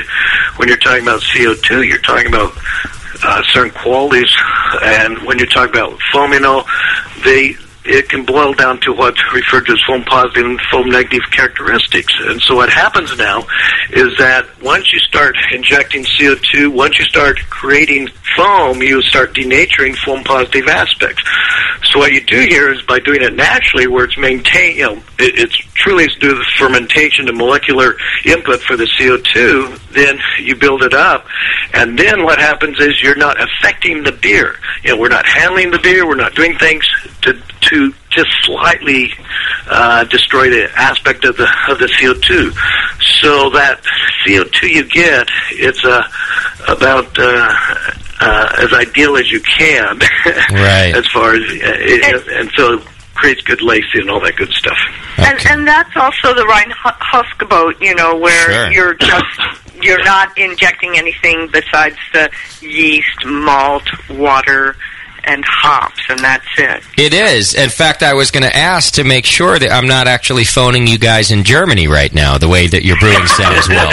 when 0.58 0.68
you're 0.68 0.78
talking 0.78 1.04
about 1.04 1.24
CO 1.34 1.54
two, 1.56 1.84
you're 1.84 2.00
talking 2.00 2.28
about 2.28 2.54
uh, 3.24 3.42
certain 3.48 3.72
qualities, 3.72 4.32
and 4.84 5.18
when 5.20 5.40
you 5.40 5.46
talk 5.48 5.70
about 5.70 5.98
foaminol, 6.14 6.66
they 7.24 7.56
it 7.86 8.10
can 8.10 8.26
boil 8.26 8.54
down 8.54 8.80
to 8.82 8.94
what's 8.94 9.22
referred 9.34 9.66
to 9.66 9.74
as 9.74 9.82
foam 9.86 10.04
positive 10.04 10.46
and 10.46 10.60
foam 10.72 10.90
negative 10.90 11.30
characteristics. 11.32 12.14
And 12.22 12.42
so 12.42 12.56
what 12.56 12.70
happens 12.70 13.18
now 13.18 13.40
is 13.92 14.18
that 14.18 14.46
once 14.62 14.92
you 14.94 15.00
start 15.00 15.36
injecting 15.52 16.04
CO2, 16.04 16.74
once 16.74 16.98
you 16.98 17.06
start 17.06 17.38
creating 17.50 18.08
foam, 18.36 18.82
you 18.82 19.02
start 19.02 19.34
denaturing 19.34 19.96
foam 19.98 20.24
positive 20.24 20.68
aspects. 20.68 21.24
So 21.92 22.00
what 22.00 22.14
you 22.14 22.22
do 22.22 22.40
here 22.40 22.72
is 22.72 22.82
by 22.84 23.00
doing 23.00 23.22
it 23.22 23.36
naturally, 23.36 23.88
where 23.88 24.06
it's 24.06 24.18
maintained, 24.18 24.78
you 24.78 24.86
know, 24.86 24.94
it, 25.20 25.38
it's 25.38 25.56
truly 25.76 26.08
due 26.20 26.30
to 26.30 26.36
the 26.36 26.46
fermentation 26.58 27.28
and 27.28 27.38
molecular 27.38 27.96
input 28.26 28.62
for 28.62 28.78
the 28.78 28.90
CO2, 28.98 29.92
then 29.92 30.18
you 30.40 30.56
build 30.56 30.84
it 30.84 30.94
up. 30.94 31.26
And 31.74 32.00
then 32.00 32.24
what 32.24 32.40
happens 32.40 32.80
is 32.80 33.02
you're 33.02 33.18
not 33.18 33.38
affecting 33.40 34.04
the 34.04 34.12
beer. 34.12 34.56
You 34.84 34.92
know, 34.92 35.02
we're 35.02 35.10
not 35.10 35.26
handling 35.26 35.72
the 35.72 35.80
beer, 35.80 36.08
we're 36.08 36.16
not 36.16 36.34
doing 36.36 36.58
things 36.58 36.86
to, 37.22 37.34
to 37.70 37.94
just 38.10 38.30
slightly 38.44 39.12
uh, 39.70 40.04
destroy 40.06 40.50
the 40.50 40.70
aspect 40.76 41.26
of 41.26 41.38
the 41.38 41.48
of 41.70 41.80
the 41.80 41.88
CO2. 41.88 42.52
So 43.22 43.50
that 43.52 43.82
CO2 44.26 44.70
you 44.70 44.84
get, 44.86 45.28
it's 45.52 45.84
uh, 45.86 46.04
about 46.68 47.18
uh, 47.18 47.54
uh, 48.22 48.56
as 48.60 48.74
ideal 48.74 49.16
as 49.18 49.32
you 49.32 49.40
can, 49.42 50.00
Right. 50.52 50.94
as 50.96 51.08
far 51.08 51.34
as 51.36 51.42
uh, 51.42 51.78
it, 51.80 52.28
and 52.30 52.52
so 52.56 52.74
it 52.74 52.88
creates 53.16 53.42
good 53.42 53.62
lacing 53.62 54.02
and 54.02 54.10
all 54.12 54.20
that 54.22 54.36
good 54.36 54.52
stuff. 54.52 54.78
And, 55.18 55.40
and 55.48 55.68
that's 55.68 55.96
also 55.96 56.34
the 56.34 56.44
Reinheitsgebot, 56.44 57.80
you 57.82 57.96
know, 57.96 58.18
where 58.18 58.52
Sure. 58.52 58.72
you're 58.72 58.94
just 58.96 59.40
you're 59.82 60.04
not 60.04 60.38
injecting 60.38 60.98
anything 60.98 61.50
besides 61.52 61.98
the 62.14 62.30
yeast, 62.62 63.26
malt, 63.26 63.84
water, 64.10 64.76
and 65.26 65.44
hops, 65.46 66.02
and 66.10 66.20
that's 66.20 66.46
it. 66.58 66.84
It 66.98 67.14
is. 67.14 67.54
In 67.56 67.70
fact, 67.70 68.04
I 68.04 68.14
was 68.14 68.32
going 68.32 68.44
to 68.44 68.56
ask 68.56 68.94
to 68.96 69.04
make 69.04 69.26
sure 69.26 69.58
that 69.58 69.72
I'm 69.72 69.88
not 69.88 70.08
actually 70.08 70.44
phoning 70.44 70.88
you 70.88 70.98
guys 70.98 71.32
in 71.32 71.44
Germany 71.44 71.88
right 71.88 72.14
now, 72.14 72.38
the 72.38 72.48
way 72.50 72.68
that 72.68 72.84
your 72.84 72.98
brewing 73.00 73.26
sounds 73.28 73.68
well. 73.70 73.92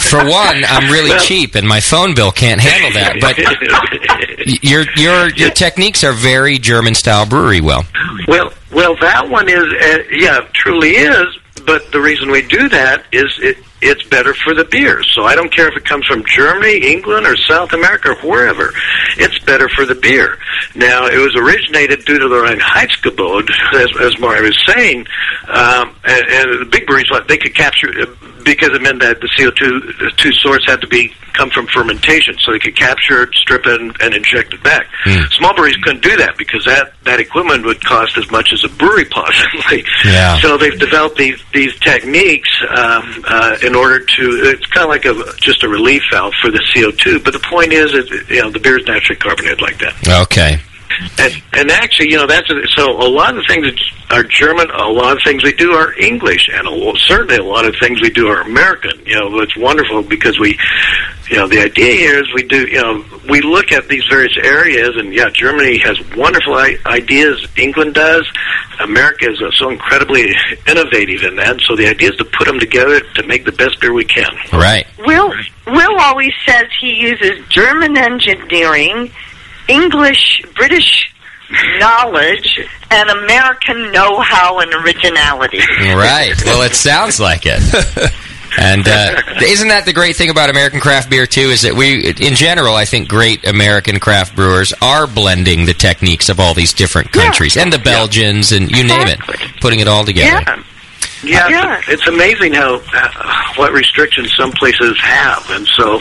For 0.00 0.18
one, 0.28 0.64
I'm 0.68 0.90
really 0.90 1.10
Well- 1.10 1.20
cheap, 1.20 1.54
and 1.54 1.66
my 1.66 1.80
phone 1.80 2.14
bill 2.14 2.32
can't 2.32 2.60
handle 2.60 2.90
that. 3.00 3.20
But 3.20 3.38
your 4.62 4.84
your 4.96 5.28
your 5.30 5.50
techniques 5.50 6.04
are 6.04 6.12
very 6.12 6.58
German 6.58 6.94
style 6.94 7.26
brewery. 7.26 7.60
Well, 7.60 7.84
Well, 8.26 8.52
well, 8.72 8.96
that 9.00 9.28
one 9.28 9.48
is, 9.48 9.64
uh, 9.64 9.98
yeah, 10.10 10.40
truly 10.54 10.90
is. 10.96 11.26
But 11.66 11.90
the 11.92 12.00
reason 12.00 12.30
we 12.30 12.42
do 12.42 12.68
that 12.70 13.04
is 13.12 13.26
it, 13.42 13.58
it's 13.80 14.02
better 14.04 14.34
for 14.34 14.54
the 14.54 14.64
beer. 14.64 15.02
So 15.14 15.24
I 15.24 15.34
don't 15.34 15.54
care 15.54 15.68
if 15.68 15.76
it 15.76 15.84
comes 15.84 16.06
from 16.06 16.24
Germany, 16.26 16.78
England, 16.84 17.26
or 17.26 17.36
South 17.36 17.72
America, 17.72 18.10
or 18.10 18.28
wherever. 18.28 18.72
It's 19.16 19.38
better 19.40 19.68
for 19.68 19.84
the 19.84 19.94
beer. 19.94 20.38
Now, 20.74 21.06
it 21.06 21.18
was 21.18 21.34
originated 21.36 22.04
due 22.04 22.18
to 22.18 22.28
the 22.28 22.36
Reinheitsgebot, 22.36 23.50
as, 23.74 23.88
as 24.00 24.20
Mari 24.20 24.42
was 24.42 24.58
saying, 24.66 25.06
um, 25.48 25.94
and, 26.04 26.26
and 26.28 26.60
the 26.60 26.68
big 26.70 26.86
breweries, 26.86 27.10
like, 27.10 27.28
they 27.28 27.38
could 27.38 27.54
capture, 27.54 27.88
because 28.44 28.70
it 28.70 28.82
meant 28.82 29.00
that 29.00 29.20
the 29.20 29.28
CO2 29.38 29.98
the 29.98 30.12
two 30.16 30.32
source 30.32 30.64
had 30.66 30.80
to 30.80 30.86
be 30.86 31.12
come 31.38 31.50
from 31.50 31.66
fermentation, 31.68 32.36
so 32.40 32.52
they 32.52 32.58
could 32.58 32.76
capture 32.76 33.22
it, 33.22 33.34
strip 33.34 33.64
it, 33.64 33.80
and, 33.80 33.94
and 34.00 34.12
inject 34.12 34.52
it 34.52 34.62
back. 34.62 34.86
Small 35.30 35.54
breweries 35.54 35.76
couldn't 35.76 36.02
do 36.02 36.16
that 36.16 36.36
because 36.36 36.64
that, 36.64 36.92
that 37.04 37.20
equipment 37.20 37.64
would 37.64 37.82
cost 37.84 38.18
as 38.18 38.28
much 38.30 38.52
as 38.52 38.64
a 38.64 38.68
brewery 38.68 39.04
possibly. 39.10 39.84
Yeah. 40.04 40.40
So 40.40 40.58
they've 40.58 40.78
developed 40.78 41.16
these 41.16 41.40
these 41.54 41.78
techniques 41.78 42.50
um, 42.68 43.24
uh, 43.26 43.56
in 43.68 43.76
order 43.76 44.00
to. 44.00 44.22
It's 44.50 44.66
kind 44.66 44.84
of 44.84 44.90
like 44.90 45.04
a 45.04 45.36
just 45.38 45.62
a 45.62 45.68
relief 45.68 46.02
valve 46.10 46.34
for 46.42 46.50
the 46.50 46.62
CO 46.74 46.90
two. 46.90 47.20
But 47.20 47.34
the 47.34 47.40
point 47.40 47.72
is, 47.72 47.92
it, 47.94 48.28
you 48.28 48.42
know, 48.42 48.50
the 48.50 48.58
beer 48.58 48.78
is 48.78 48.86
naturally 48.86 49.20
carbonated 49.20 49.60
like 49.60 49.78
that. 49.78 50.22
okay. 50.22 50.60
And, 51.18 51.42
and 51.52 51.70
actually, 51.70 52.10
you 52.10 52.16
know, 52.16 52.26
that's 52.26 52.50
a, 52.50 52.54
so. 52.74 52.90
A 52.90 53.06
lot 53.06 53.36
of 53.36 53.36
the 53.36 53.46
things 53.46 53.66
that 53.66 54.16
are 54.18 54.24
German. 54.24 54.68
A 54.70 54.88
lot 54.88 55.16
of 55.16 55.22
things 55.22 55.44
we 55.44 55.52
do 55.52 55.72
are 55.72 55.92
English, 55.98 56.48
and 56.52 56.66
a, 56.66 56.92
certainly 57.06 57.36
a 57.36 57.44
lot 57.44 57.66
of 57.66 57.76
things 57.80 58.00
we 58.00 58.10
do 58.10 58.26
are 58.26 58.40
American. 58.40 58.98
You 59.06 59.20
know, 59.20 59.38
it's 59.40 59.56
wonderful 59.56 60.02
because 60.02 60.40
we, 60.40 60.58
you 61.30 61.36
know, 61.36 61.46
the 61.46 61.60
idea 61.60 61.92
here 61.92 62.18
is 62.20 62.32
we 62.34 62.42
do. 62.42 62.66
You 62.66 62.82
know, 62.82 63.04
we 63.28 63.40
look 63.40 63.72
at 63.72 63.88
these 63.88 64.04
various 64.06 64.36
areas, 64.42 64.96
and 64.96 65.12
yeah, 65.12 65.28
Germany 65.30 65.78
has 65.78 65.98
wonderful 66.16 66.54
I- 66.54 66.78
ideas. 66.86 67.46
England 67.56 67.94
does. 67.94 68.26
America 68.80 69.30
is 69.30 69.40
uh, 69.42 69.50
so 69.52 69.70
incredibly 69.70 70.32
innovative 70.66 71.22
in 71.24 71.36
that. 71.36 71.60
So 71.66 71.76
the 71.76 71.86
idea 71.88 72.10
is 72.10 72.16
to 72.16 72.24
put 72.24 72.46
them 72.46 72.58
together 72.58 73.00
to 73.00 73.26
make 73.26 73.44
the 73.44 73.52
best 73.52 73.80
beer 73.80 73.92
we 73.92 74.04
can. 74.04 74.30
Right. 74.52 74.86
Will 74.98 75.32
Will 75.66 76.00
always 76.00 76.32
says 76.46 76.64
he 76.80 76.94
uses 76.94 77.46
German 77.48 77.96
engineering, 77.96 79.10
English, 79.68 80.40
British 80.54 81.12
knowledge, 81.78 82.60
and 82.90 83.10
American 83.10 83.90
know-how 83.92 84.60
and 84.60 84.72
originality. 84.74 85.58
Right. 85.80 86.34
Well, 86.44 86.62
it 86.62 86.74
sounds 86.74 87.18
like 87.20 87.42
it. 87.44 87.60
And 88.56 88.86
uh, 88.88 89.22
isn't 89.42 89.68
that 89.68 89.84
the 89.84 89.92
great 89.92 90.16
thing 90.16 90.30
about 90.30 90.50
American 90.50 90.80
craft 90.80 91.10
beer 91.10 91.26
too? 91.26 91.50
Is 91.50 91.62
that 91.62 91.74
we, 91.74 92.08
in 92.08 92.34
general, 92.34 92.74
I 92.74 92.84
think 92.84 93.08
great 93.08 93.46
American 93.46 94.00
craft 94.00 94.34
brewers 94.34 94.72
are 94.80 95.06
blending 95.06 95.66
the 95.66 95.74
techniques 95.74 96.28
of 96.28 96.40
all 96.40 96.54
these 96.54 96.72
different 96.72 97.12
countries 97.12 97.56
and 97.56 97.72
the 97.72 97.78
Belgians 97.78 98.52
and 98.52 98.70
you 98.70 98.84
name 98.84 99.08
it, 99.08 99.20
putting 99.60 99.80
it 99.80 99.88
all 99.88 100.04
together. 100.04 100.42
Yeah. 100.46 100.62
Yeah, 101.24 101.78
It's, 101.78 101.88
it's 101.88 102.06
amazing 102.06 102.54
how 102.54 102.80
uh, 102.94 103.52
what 103.56 103.72
restrictions 103.72 104.32
some 104.36 104.52
places 104.52 104.98
have, 105.00 105.50
and 105.50 105.66
so 105.66 106.00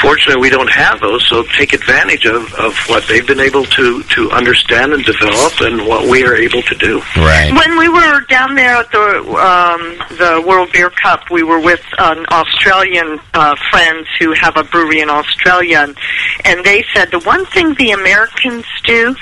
fortunately 0.00 0.40
we 0.40 0.50
don't 0.50 0.70
have 0.70 1.00
those. 1.00 1.26
So 1.28 1.44
take 1.56 1.72
advantage 1.72 2.26
of, 2.26 2.52
of 2.54 2.74
what 2.88 3.06
they've 3.06 3.26
been 3.26 3.40
able 3.40 3.64
to 3.64 4.02
to 4.02 4.30
understand 4.32 4.92
and 4.92 5.04
develop, 5.04 5.60
and 5.60 5.86
what 5.86 6.08
we 6.08 6.24
are 6.24 6.34
able 6.34 6.62
to 6.62 6.74
do. 6.74 7.00
Right. 7.16 7.52
When 7.54 7.78
we 7.78 7.88
were 7.88 8.22
down 8.22 8.54
there 8.54 8.76
at 8.76 8.90
the 8.90 9.18
um, 9.38 10.16
the 10.16 10.42
World 10.46 10.72
Beer 10.72 10.90
Cup, 10.90 11.30
we 11.30 11.42
were 11.42 11.60
with 11.60 11.84
an 11.98 12.26
Australian 12.30 13.20
uh, 13.34 13.54
friends 13.70 14.08
who 14.18 14.32
have 14.32 14.56
a 14.56 14.64
brewery 14.64 15.00
in 15.00 15.10
Australia, 15.10 15.78
and, 15.86 15.96
and 16.44 16.64
they 16.64 16.84
said 16.94 17.10
the 17.10 17.20
one 17.20 17.46
thing 17.46 17.74
the 17.74 17.92
Americans 17.92 18.64
do, 18.84 19.14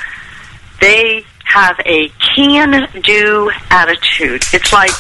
they 0.81 1.24
have 1.49 1.78
a 1.86 2.09
can-do 2.36 3.51
attitude. 3.70 4.42
It's 4.53 4.72
like, 4.72 4.90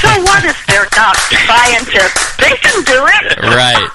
so 0.00 0.08
what 0.22 0.44
if 0.44 0.66
they're 0.66 0.88
not 0.96 1.16
scientists? 1.46 2.36
They 2.36 2.56
can 2.56 2.82
do 2.84 3.06
it. 3.06 3.38
Right. 3.38 3.88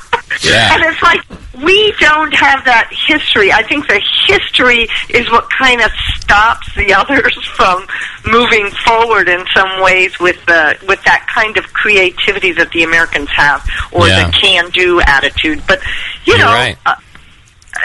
Yeah. 0.43 0.75
And 0.75 0.83
it's 0.83 1.01
like 1.01 1.21
we 1.63 1.93
don't 1.99 2.33
have 2.33 2.65
that 2.65 2.89
history. 2.91 3.51
I 3.51 3.63
think 3.63 3.87
the 3.87 4.01
history 4.27 4.87
is 5.09 5.29
what 5.31 5.49
kind 5.49 5.81
of 5.81 5.89
stops 6.17 6.67
the 6.75 6.93
others 6.93 7.33
from 7.55 7.85
moving 8.27 8.69
forward 8.85 9.29
in 9.29 9.43
some 9.55 9.81
ways 9.81 10.19
with 10.19 10.43
the 10.45 10.77
with 10.87 11.01
that 11.05 11.25
kind 11.33 11.57
of 11.57 11.65
creativity 11.73 12.51
that 12.53 12.71
the 12.71 12.83
Americans 12.83 13.29
have 13.29 13.65
or 13.91 14.07
Yeah. 14.07 14.25
the 14.27 14.31
can-do 14.33 14.99
attitude. 15.01 15.63
But 15.67 15.81
you 16.25 16.33
You're 16.35 16.39
know, 16.39 16.53
right. 16.53 16.77
uh, 16.85 16.95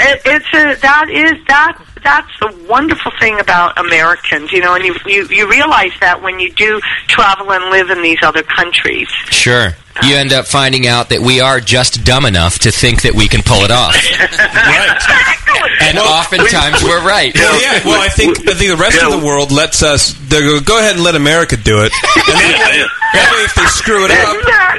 it, 0.01 0.23
it's 0.25 0.47
a 0.55 0.81
that 0.83 1.09
is 1.11 1.33
that 1.47 1.79
that's 2.03 2.31
the 2.41 2.67
wonderful 2.69 3.13
thing 3.19 3.41
about 3.41 3.79
Americans, 3.79 4.53
you 4.53 4.61
know, 4.61 4.75
and 4.75 4.85
you, 4.85 4.95
you 5.07 5.27
you 5.29 5.51
realize 5.51 5.93
that 6.01 6.23
when 6.23 6.39
you 6.39 6.51
do 6.53 6.81
travel 7.09 7.53
and 7.53 7.71
live 7.71 7.91
in 7.91 8.03
these 8.03 8.19
other 8.23 8.43
countries. 8.43 9.09
Sure. 9.31 9.71
You 10.03 10.17
end 10.17 10.33
up 10.33 10.47
finding 10.47 10.87
out 10.87 11.11
that 11.11 11.21
we 11.21 11.41
are 11.41 11.61
just 11.61 12.05
dumb 12.05 12.25
enough 12.25 12.61
to 12.61 12.71
think 12.71 13.03
that 13.03 13.15
we 13.15 13.29
can 13.29 13.43
pull 13.43 13.65
it 13.65 13.71
off. 13.71 13.97
And 15.81 15.99
oftentimes 15.99 16.85
we're 16.85 17.03
right. 17.03 17.35
Well, 17.35 17.61
yeah. 17.61 17.81
Well, 17.85 18.01
I 18.01 18.09
think 18.09 18.39
I 18.49 18.53
think 18.55 18.71
the 18.71 18.77
rest 18.81 19.03
of 19.03 19.11
the 19.19 19.25
world 19.25 19.51
lets 19.51 19.83
us. 19.83 20.13
Go, 20.29 20.61
go 20.61 20.79
ahead 20.79 20.95
and 20.95 21.03
let 21.03 21.17
America 21.17 21.57
do 21.57 21.83
it. 21.83 21.93
And 22.31 22.37
that 22.39 22.61
way, 22.71 22.85
that 23.17 23.29
way 23.33 23.43
if 23.49 23.55
they 23.57 23.67
screw 23.67 24.05
it 24.05 24.13
up, 24.13 24.37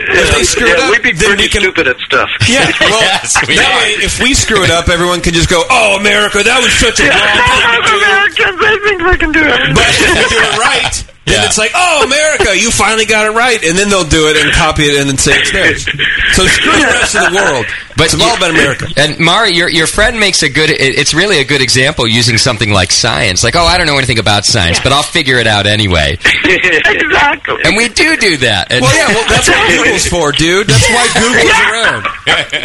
if 0.08 0.28
they 0.32 0.44
screw 0.46 0.68
it 0.70 0.78
up, 0.80 0.90
we'd 0.94 1.04
be 1.04 1.12
then 1.12 1.36
we 1.38 1.50
can. 1.50 1.62
stupid 1.66 1.88
at 1.90 1.98
stuff. 2.00 2.30
Yeah. 2.48 2.70
Well, 2.80 3.02
Yes, 3.02 3.36
we 3.50 3.58
that 3.58 3.66
are. 3.68 3.78
way, 3.82 3.90
if 4.06 4.22
we 4.22 4.34
screw 4.34 4.64
it 4.64 4.70
up, 4.72 4.88
everyone 4.90 5.20
can 5.22 5.34
just 5.34 5.50
go, 5.50 5.66
"Oh, 5.70 5.98
America, 6.00 6.40
that 6.46 6.60
was 6.64 6.72
such 6.80 7.02
a 7.02 7.10
wrong 7.10 7.38
thing 7.50 7.66
to 7.76 7.82
do." 7.82 7.98
Americans, 7.98 8.58
they 8.62 8.76
think 8.88 8.98
they 9.04 9.18
can 9.20 9.32
do 9.36 9.44
it. 9.44 9.60
But 9.76 9.86
if 9.90 9.98
they 10.16 10.28
do 10.32 10.40
it 10.40 10.56
right, 10.62 10.94
then 10.96 11.11
Yeah. 11.28 11.46
it's 11.46 11.58
like, 11.58 11.72
"Oh, 11.76 12.04
America, 12.04 12.58
you 12.58 12.72
finally 12.72 13.06
got 13.06 13.28
it 13.28 13.36
right," 13.38 13.64
and 13.64 13.78
then 13.78 13.90
they'll 13.90 14.04
do 14.10 14.28
it 14.28 14.38
and 14.38 14.52
copy 14.54 14.84
it 14.86 15.00
and 15.00 15.08
then 15.08 15.18
say 15.20 15.34
it's 15.38 15.52
theirs. 15.52 15.86
So 16.34 16.48
screw 16.48 16.72
the 16.72 16.88
rest 16.88 17.16
of 17.16 17.30
the 17.30 17.36
world. 17.36 17.66
But 17.96 18.06
it's 18.12 18.16
all 18.20 18.36
about 18.36 18.50
America. 18.50 18.88
And 18.98 19.20
Mari, 19.20 19.54
your 19.54 19.70
your 19.70 19.86
friend 19.86 20.20
makes 20.20 20.42
a 20.42 20.50
good. 20.50 20.70
it- 20.72 20.82
It's 20.82 21.14
really 21.14 21.40
a 21.40 21.44
good 21.46 21.62
example 21.62 22.08
using 22.08 22.38
something 22.40 22.72
like 22.74 22.92
science. 22.92 23.44
Like, 23.44 23.56
oh, 23.56 23.64
I 23.66 23.78
don't 23.78 23.86
know 23.86 23.98
anything 23.98 24.18
about 24.18 24.46
science, 24.46 24.80
but 24.80 24.92
I'll 24.92 25.04
figure 25.04 25.38
it 25.38 25.46
out 25.48 25.68
anyway. 25.68 26.18
exactly. 26.46 27.58
And 27.66 27.78
we 27.78 27.88
do 27.90 28.18
do 28.18 28.38
that. 28.38 28.72
And 28.72 28.82
Well, 28.82 28.96
yeah, 28.96 29.08
well, 29.14 29.26
that's 29.30 29.48
what 29.48 29.70
Google's 29.70 30.08
for, 30.08 30.32
dude. 30.32 30.68
That's 30.68 30.90
why 30.90 31.08
Google 31.14 31.46
is 31.46 31.60
around. 31.70 32.08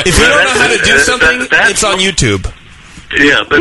If 0.07 0.19
you 0.19 0.25
don't 0.27 0.45
know 0.45 0.61
how 0.61 0.69
to 0.69 0.79
do 0.79 0.99
something, 1.01 1.49
it's 1.71 1.85
on 1.85 1.99
YouTube. 1.99 2.51
Yeah, 3.15 3.45
but 3.49 3.61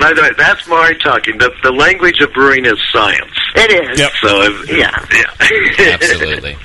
by 0.00 0.12
the 0.14 0.22
way, 0.22 0.30
that's 0.38 0.66
Mari 0.68 0.96
talking. 0.98 1.38
The, 1.38 1.50
the 1.62 1.72
language 1.72 2.20
of 2.20 2.32
brewing 2.32 2.64
is 2.64 2.78
science. 2.92 3.32
It 3.56 3.90
is. 3.90 3.98
Yep. 3.98 4.12
So, 4.20 4.42
if, 4.42 4.70
Yeah. 4.70 5.06
yeah. 5.12 5.94
Absolutely. 5.94 6.56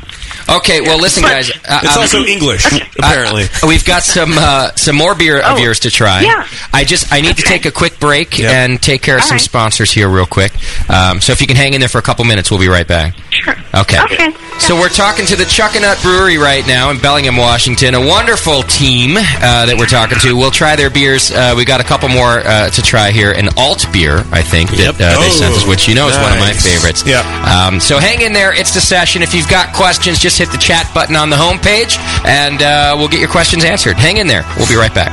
Okay, 0.58 0.82
well, 0.82 0.98
listen, 1.00 1.24
guys. 1.24 1.50
uh, 1.52 1.80
It's 1.84 1.96
um, 1.96 2.02
also 2.02 2.24
English, 2.26 2.66
apparently. 2.98 3.44
uh, 3.44 3.68
we've 3.68 3.86
got 3.86 4.04
some 4.04 4.34
uh, 4.38 4.72
some 4.76 4.96
more 4.96 5.16
beer 5.16 5.40
of 5.40 5.58
Oh, 5.58 5.62
yours 5.62 5.80
to 5.82 5.92
try. 5.92 6.22
yeah. 6.22 6.48
I 6.74 6.84
just 6.84 7.12
I 7.14 7.22
need 7.22 7.38
to 7.38 7.44
take 7.44 7.66
a 7.66 7.72
quick 7.72 8.00
break 8.00 8.38
Yep. 8.40 8.52
and 8.52 8.82
take 8.82 9.02
care 9.02 9.16
of 9.18 9.22
All 9.22 9.28
some 9.28 9.36
right. 9.36 9.42
sponsors 9.42 9.92
here 9.92 10.10
real 10.10 10.26
quick. 10.26 10.52
Um, 10.90 11.22
so 11.22 11.32
if 11.34 11.42
you 11.42 11.48
can 11.48 11.56
hang 11.56 11.74
in 11.74 11.80
there 11.82 11.90
for 11.90 12.00
a 12.00 12.02
couple 12.02 12.26
minutes, 12.26 12.50
we'll 12.50 12.60
be 12.60 12.68
right 12.68 12.88
back. 12.88 13.16
Sure. 13.32 13.56
Okay. 13.76 14.00
Okay. 14.02 14.32
So 14.60 14.76
we're 14.76 14.90
talking 14.90 15.26
to 15.28 15.36
the 15.38 15.46
Chuckanut 15.46 16.02
Brewery 16.04 16.38
right 16.38 16.66
now 16.68 16.90
in 16.90 17.00
Bellingham, 17.00 17.38
Washington. 17.38 17.96
A 17.96 18.06
wonderful 18.06 18.64
team 18.64 19.16
uh, 19.18 19.66
that 19.66 19.76
we're 19.78 19.86
talking 19.86 20.18
to. 20.20 20.36
We'll 20.36 20.52
try 20.52 20.76
their 20.76 20.90
beers. 20.90 21.32
Uh, 21.32 21.54
we 21.56 21.64
got 21.64 21.80
a 21.80 21.84
couple 21.84 22.10
more 22.10 22.40
uh, 22.40 22.70
to 22.72 22.82
try 22.82 23.12
here. 23.12 23.32
An 23.32 23.50
alt 23.56 23.86
beer, 23.94 24.20
I 24.32 24.42
think, 24.42 24.72
that 24.72 24.96
uh, 25.00 25.22
they 25.22 25.30
sent 25.30 25.54
us, 25.56 25.66
which 25.66 25.88
you 25.88 25.96
know 25.96 26.10
is 26.10 26.18
one 26.18 26.34
of 26.34 26.40
my 26.40 26.52
favorites. 26.52 27.04
Yeah. 27.06 27.22
Um, 27.48 27.80
so 27.80 28.00
hang 28.00 28.22
in 28.22 28.34
there. 28.34 28.52
It's 28.54 28.74
the 28.74 28.82
session. 28.82 29.22
If 29.22 29.34
you've 29.34 29.48
got 29.48 29.74
questions, 29.74 30.20
just 30.20 30.39
hit 30.40 30.52
the 30.52 30.58
chat 30.58 30.88
button 30.94 31.18
on 31.18 31.30
the 31.30 31.36
homepage, 31.36 32.00
and 32.24 32.62
uh, 32.62 32.96
we'll 32.98 33.10
get 33.10 33.20
your 33.20 33.30
questions 33.30 33.66
answered. 33.66 33.98
Hang 33.98 34.18
in 34.18 34.28
there. 34.28 34.44
We'll 34.58 34.68
be 34.68 34.76
right 34.76 34.94
back. 34.94 35.12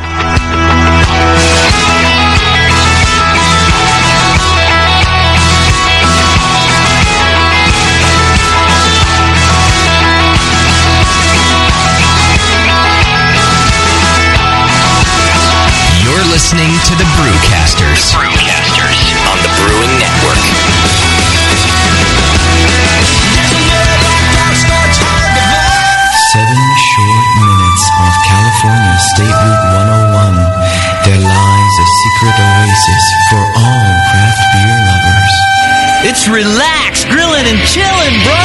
Listening 16.36 16.68
to 16.84 16.94
the. 16.96 17.06
Brewcasters 17.16 18.35
California 28.56 28.96
State 28.98 29.36
Route 29.36 29.64
101. 29.84 30.34
There 31.04 31.20
lies 31.20 31.74
a 31.76 31.86
secret 31.86 32.16
secret 32.16 32.40
oasis 32.40 33.04
for 33.28 33.42
all 33.60 33.92
craft 34.08 34.42
beer 34.56 34.76
lovers. 34.88 35.34
It's 36.08 36.24
relax, 36.28 37.04
grilling 37.04 37.44
and 37.44 37.60
chilling, 37.68 38.16
bro. 38.24 38.40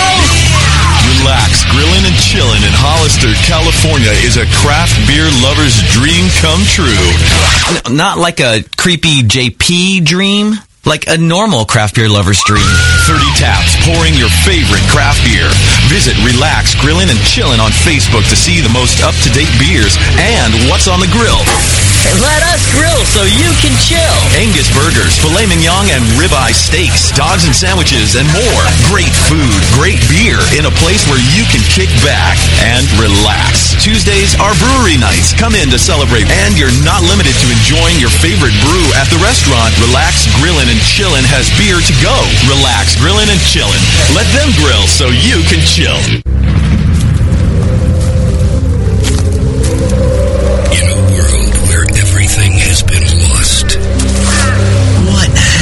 Relax, 1.18 1.64
grilling 1.72 2.03
and 2.03 2.18
chilling 2.20 2.62
in 2.68 2.74
Hollister, 2.76 3.32
California 3.47 4.12
is 4.28 4.38
a 4.38 4.45
craft 4.59 4.95
beer 5.07 5.32
lover's 5.39 5.80
dream 5.95 6.28
come 6.43 6.62
true. 6.68 7.88
N- 7.88 7.95
not 7.95 8.18
like 8.18 8.39
a 8.39 8.64
creepy 8.78 9.24
JP 9.24 10.03
dream, 10.05 10.55
like 10.86 11.07
a 11.07 11.17
normal 11.17 11.65
craft 11.65 11.95
beer 11.95 12.09
lover's 12.09 12.41
dream. 12.45 12.65
30 13.05 13.21
taps 13.38 13.77
pouring 13.86 14.13
your 14.15 14.29
favorite 14.41 14.84
craft 14.89 15.21
beer. 15.23 15.49
Visit 15.89 16.17
Relax 16.25 16.73
Grilling 16.82 17.09
and 17.09 17.19
Chillin' 17.21 17.59
on 17.59 17.71
Facebook 17.86 18.27
to 18.29 18.36
see 18.36 18.61
the 18.61 18.71
most 18.73 19.03
up-to-date 19.03 19.51
beers 19.59 19.97
and 20.17 20.53
what's 20.69 20.88
on 20.88 20.99
the 20.99 21.09
grill. 21.13 21.41
Let 22.01 22.41
us 22.49 22.65
grill 22.73 23.05
so 23.05 23.21
you 23.29 23.49
can 23.61 23.71
chill. 23.77 24.17
Angus 24.33 24.73
burgers, 24.73 25.21
filet 25.21 25.45
mignon, 25.45 25.85
and 25.93 26.01
ribeye 26.17 26.49
steaks, 26.49 27.13
dogs 27.13 27.45
and 27.45 27.53
sandwiches, 27.53 28.17
and 28.17 28.25
more. 28.33 28.63
Great 28.89 29.13
food, 29.29 29.53
great 29.77 30.01
beer 30.09 30.41
in 30.57 30.65
a 30.65 30.73
place 30.81 31.05
where 31.05 31.21
you 31.37 31.45
can 31.53 31.61
kick 31.69 31.93
back 32.01 32.41
and 32.65 32.89
relax. 32.97 33.77
Tuesdays 33.77 34.33
are 34.41 34.57
brewery 34.57 34.97
nights. 34.97 35.37
Come 35.37 35.53
in 35.53 35.69
to 35.69 35.77
celebrate, 35.77 36.25
and 36.45 36.57
you're 36.57 36.73
not 36.81 37.05
limited 37.05 37.37
to 37.37 37.47
enjoying 37.53 38.01
your 38.01 38.13
favorite 38.17 38.55
brew 38.65 38.87
at 38.97 39.05
the 39.13 39.21
restaurant. 39.21 39.69
Relax 39.77 40.25
Grillin' 40.41 40.73
and 40.73 40.81
Chillin' 40.81 41.25
has 41.29 41.53
beer 41.61 41.77
to 41.77 41.95
go. 42.01 42.17
Relax 42.49 42.97
Grillin' 42.97 43.29
and 43.29 43.41
Chillin'. 43.45 43.81
Let 44.17 44.25
them 44.33 44.49
grill 44.57 44.89
so 44.89 45.13
you 45.13 45.45
can 45.45 45.61
chill. 45.69 46.01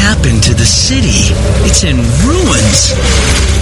Happened 0.10 0.42
to 0.42 0.56
the 0.56 0.66
city? 0.66 1.30
It's 1.70 1.84
in 1.84 1.98
ruins. 2.26 2.98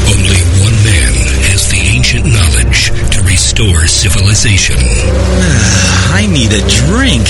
only 0.07 0.39
one 0.63 0.77
man 0.87 1.11
has 1.51 1.67
the 1.67 1.91
ancient 1.91 2.23
knowledge 2.23 2.87
to 3.11 3.19
restore 3.27 3.85
civilization. 3.85 4.77
Ah, 4.79 6.15
I 6.15 6.25
need 6.25 6.55
a 6.55 6.63
drink. 6.71 7.27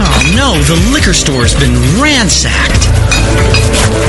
Oh 0.00 0.20
no, 0.40 0.56
the 0.64 0.80
liquor 0.94 1.12
store's 1.12 1.54
been 1.54 1.76
ransacked. 2.00 3.11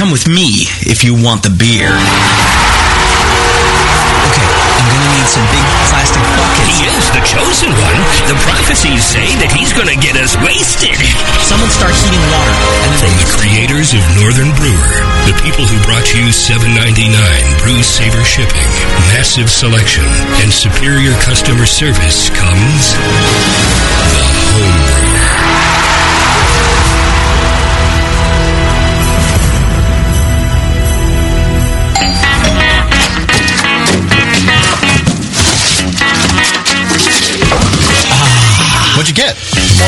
Come 0.00 0.16
with 0.16 0.24
me 0.24 0.64
if 0.88 1.04
you 1.04 1.12
want 1.12 1.44
the 1.44 1.52
beer. 1.52 1.92
Okay, 1.92 2.00
I'm 4.48 4.86
gonna 4.88 5.12
need 5.12 5.28
some 5.28 5.44
big 5.52 5.66
plastic 5.92 6.24
buckets. 6.40 6.72
He 6.72 6.88
is 6.88 7.04
the 7.12 7.20
chosen 7.20 7.68
one. 7.68 8.00
The 8.24 8.40
prophecies 8.48 9.04
say 9.04 9.28
that 9.44 9.52
he's 9.52 9.76
to 9.76 10.00
get 10.00 10.16
us 10.16 10.40
wasted. 10.40 10.96
Someone 11.44 11.68
start 11.68 11.92
heating 11.92 12.24
water. 12.32 12.56
From 12.96 13.12
the 13.20 13.28
creators 13.28 13.92
of 13.92 14.00
Northern 14.16 14.48
Brewer, 14.56 15.04
the 15.28 15.36
people 15.44 15.68
who 15.68 15.76
brought 15.84 16.08
you 16.16 16.32
7.99 16.32 17.12
Brew 17.60 17.84
Saver 17.84 18.24
shipping, 18.24 18.72
massive 19.12 19.52
selection, 19.52 20.08
and 20.40 20.48
superior 20.48 21.12
customer 21.20 21.68
service 21.68 22.32
comes 22.32 22.96
the 24.16 24.24
home 24.48 24.80
brewer. 24.96 25.59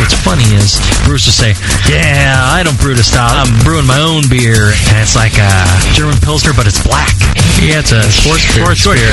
What's 0.00 0.14
funny 0.24 0.48
is 0.56 0.80
brewers 1.04 1.26
will 1.26 1.36
say, 1.36 1.52
"Yeah, 1.88 2.40
I 2.40 2.62
don't 2.62 2.78
brew 2.80 2.94
to 2.94 3.04
style. 3.04 3.30
I'm 3.36 3.52
brewing 3.64 3.86
my 3.86 4.00
own 4.00 4.24
beer, 4.28 4.72
and 4.72 4.96
it's 4.98 5.14
like 5.14 5.36
a 5.36 5.50
German 5.92 6.16
Pilsner, 6.24 6.52
but 6.52 6.66
it's 6.66 6.80
black. 6.82 7.12
Yeah, 7.60 7.80
it's 7.84 7.92
a 7.92 8.02
sports 8.10 8.48
sports 8.48 8.84
beer. 8.84 9.12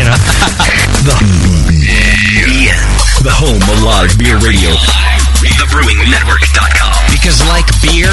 you 0.00 0.04
know, 0.08 0.16
the 1.04 1.14
the 3.22 3.32
home 3.32 3.62
of 3.68 3.82
live 3.84 4.16
beer 4.18 4.38
radio. 4.40 4.70
TheBrewingNetwork.com. 5.44 6.94
Because 7.12 7.44
like 7.48 7.68
beer, 7.84 8.08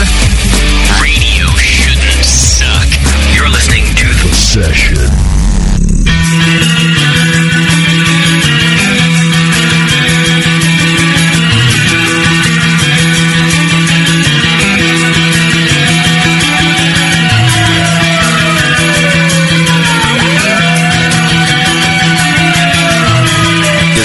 radio 1.00 1.48
shouldn't 1.58 2.26
suck. 2.26 2.88
You're 3.34 3.50
listening 3.50 3.86
to 3.96 4.08
the 4.08 4.34
session. 4.36 4.98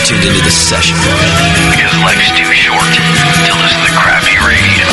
Tuned 0.07 0.23
into 0.23 0.41
this 0.45 0.55
session. 0.55 0.95
Because 1.75 1.91
life's 1.99 2.31
too 2.39 2.47
short 2.55 2.79
to 2.95 3.53
listen 3.59 3.83
to 3.83 3.93
crappy 3.99 4.39
radio. 4.47 4.87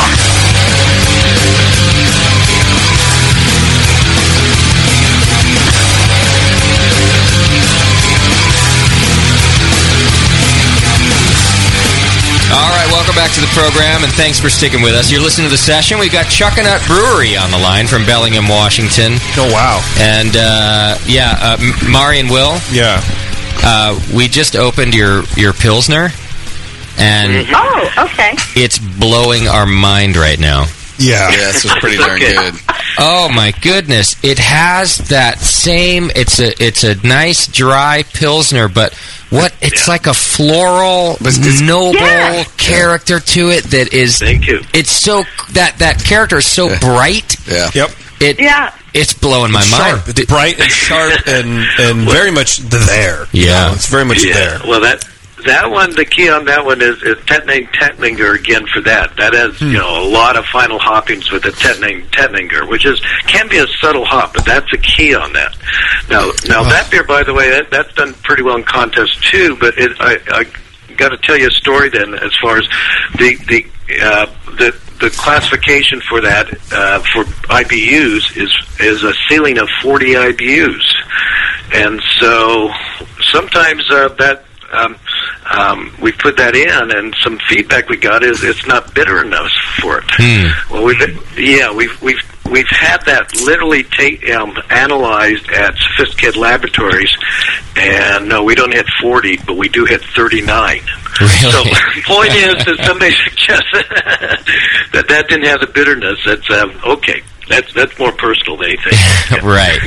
All 12.53 12.69
right, 12.69 12.85
welcome 12.91 13.15
back 13.15 13.31
to 13.33 13.41
the 13.41 13.49
program, 13.57 14.03
and 14.03 14.13
thanks 14.13 14.39
for 14.39 14.47
sticking 14.49 14.81
with 14.83 14.93
us. 14.93 15.11
You're 15.11 15.21
listening 15.21 15.47
to 15.47 15.51
the 15.51 15.57
session. 15.57 15.97
We've 15.97 16.11
got 16.11 16.27
Chuckanut 16.27 16.85
Brewery 16.85 17.35
on 17.35 17.49
the 17.49 17.57
line 17.57 17.87
from 17.87 18.05
Bellingham, 18.05 18.47
Washington. 18.47 19.13
Oh 19.37 19.49
wow! 19.51 19.81
And 19.97 20.35
uh, 20.37 20.97
yeah, 21.07 21.33
uh, 21.41 21.57
M- 21.59 21.91
Mari 21.91 22.19
and 22.19 22.29
Will. 22.29 22.57
Yeah. 22.71 23.01
Uh, 23.65 23.99
we 24.15 24.27
just 24.27 24.55
opened 24.55 24.93
your 24.93 25.23
your 25.37 25.53
pilsner, 25.53 26.09
and 26.97 27.47
Oh, 27.53 27.89
okay. 27.97 28.31
it's 28.55 28.77
blowing 28.79 29.47
our 29.47 29.65
mind 29.65 30.17
right 30.17 30.39
now. 30.39 30.65
Yeah. 30.99 31.29
Yeah, 31.31 31.37
this 31.51 31.63
was 31.63 31.73
pretty 31.79 31.97
darn 31.97 32.19
good. 32.19 32.53
Oh 32.99 33.27
my 33.33 33.51
goodness! 33.61 34.15
It 34.23 34.37
has 34.39 34.97
that 35.09 35.39
same. 35.39 36.11
It's 36.15 36.39
a 36.39 36.63
it's 36.63 36.83
a 36.83 36.95
nice 37.07 37.47
dry 37.47 38.03
pilsner, 38.13 38.67
but 38.67 38.93
what? 39.31 39.55
It's 39.61 39.87
like 39.87 40.05
a 40.05 40.13
floral, 40.13 41.17
noble 41.61 41.95
Yeah. 41.99 42.43
character 42.57 43.19
to 43.19 43.49
it 43.49 43.63
that 43.71 43.91
is. 43.93 44.19
Thank 44.19 44.45
you. 44.47 44.61
It's 44.73 44.91
so 44.91 45.23
that 45.53 45.79
that 45.79 46.03
character 46.03 46.37
is 46.37 46.45
so 46.45 46.67
bright. 46.79 47.35
Yeah. 47.47 47.71
Yep. 47.73 47.89
It, 48.19 48.39
yeah. 48.39 48.71
It's 48.93 49.13
blowing 49.13 49.51
my 49.51 49.61
Sharp. 49.61 50.05
mind. 50.05 50.19
It's 50.19 50.25
bright 50.25 50.59
and 50.59 50.69
sharp 50.71 51.27
and 51.27 51.65
and 51.79 52.07
very 52.09 52.31
much 52.31 52.57
there. 52.57 53.25
You 53.31 53.47
Yeah. 53.47 53.67
know, 53.67 53.73
it's 53.73 53.87
very 53.87 54.05
much 54.05 54.23
yeah. 54.23 54.33
there. 54.33 54.61
Well, 54.67 54.81
that 54.81 55.03
that 55.45 55.69
one, 55.71 55.93
the 55.93 56.05
key 56.05 56.29
on 56.29 56.45
that 56.45 56.63
one 56.63 56.81
is, 56.81 57.01
is 57.03 57.17
Tettnang 57.25 57.67
Tettnanger 57.73 58.33
again 58.39 58.65
for 58.73 58.79
that. 58.81 59.13
That 59.17 59.33
has 59.33 59.57
Hmm. 59.57 59.71
you 59.71 59.77
know 59.79 60.03
a 60.03 60.07
lot 60.07 60.37
of 60.37 60.45
final 60.45 60.79
hoppings 60.79 61.31
with 61.31 61.43
the 61.43 61.49
Tettnang 61.49 62.05
Tettnanger, 62.11 62.67
which 62.69 62.85
is 62.85 63.01
can 63.27 63.47
be 63.49 63.57
a 63.57 63.67
subtle 63.81 64.05
hop, 64.05 64.33
but 64.35 64.45
that's 64.45 64.71
a 64.73 64.77
key 64.77 65.13
on 65.15 65.33
that. 65.33 65.55
Now, 66.09 66.31
now 66.47 66.63
that 66.63 66.89
beer, 66.91 67.03
by 67.03 67.23
the 67.23 67.33
way, 67.33 67.49
that, 67.49 67.71
that's 67.71 67.93
done 67.95 68.13
pretty 68.23 68.43
well 68.43 68.55
in 68.57 68.63
contests 68.63 69.17
too. 69.31 69.57
But 69.59 69.77
it, 69.77 69.91
I, 69.99 70.17
I 70.31 70.45
got 70.95 71.09
to 71.09 71.17
tell 71.17 71.37
you 71.37 71.47
a 71.47 71.51
story 71.51 71.89
then, 71.89 72.13
as 72.13 72.31
far 72.41 72.57
as 72.59 72.67
the 73.17 73.35
the 73.47 73.65
uh, 74.01 74.25
the 74.57 74.73
the 75.03 75.09
classification 75.09 75.99
for 76.07 76.21
that 76.21 76.47
uh, 76.71 76.99
for 77.11 77.25
IBUs 77.49 78.37
is 78.37 78.53
is 78.79 79.03
a 79.03 79.13
ceiling 79.27 79.57
of 79.57 79.67
40 79.81 80.13
IBUs, 80.13 80.83
and 81.73 82.01
so 82.19 82.71
sometimes 83.31 83.83
uh, 83.91 84.09
that. 84.19 84.45
Um, 84.71 84.95
um, 85.55 85.93
we 86.01 86.11
put 86.13 86.37
that 86.37 86.55
in, 86.55 86.97
and 86.97 87.13
some 87.21 87.37
feedback 87.47 87.89
we 87.89 87.97
got 87.97 88.23
is 88.23 88.43
it's 88.43 88.65
not 88.65 88.95
bitter 88.95 89.23
enough 89.23 89.51
for 89.79 89.99
it. 89.99 90.05
Well, 90.71 90.83
we've 90.83 91.37
yeah, 91.37 91.71
we've 91.71 92.01
we've 92.01 92.17
we've 92.53 92.69
had 92.69 93.01
that 93.07 93.35
literally 93.41 93.83
take 93.83 94.29
um, 94.29 94.55
analyzed 94.69 95.49
at 95.51 95.75
sophisticated 95.75 96.37
laboratories, 96.37 97.11
and 97.75 98.29
no, 98.29 98.43
we 98.43 98.55
don't 98.55 98.71
hit 98.71 98.85
forty, 99.01 99.37
but 99.37 99.57
we 99.57 99.67
do 99.67 99.83
hit 99.85 100.01
thirty 100.15 100.41
nine. 100.41 100.81
So 101.41 101.49
point 102.05 102.31
is 102.31 102.63
that 102.63 102.79
somebody 102.85 103.13
suggested 103.29 103.85
that 104.93 105.07
that 105.09 105.27
didn't 105.27 105.45
have 105.45 105.59
the 105.59 105.67
bitterness. 105.67 106.19
That's 106.25 106.49
um, 106.51 106.79
okay. 106.85 107.21
That's 107.49 107.73
that's 107.73 107.97
more 107.99 108.13
personal 108.13 108.55
than 108.55 108.69
anything. 108.69 109.43
right. 109.43 109.77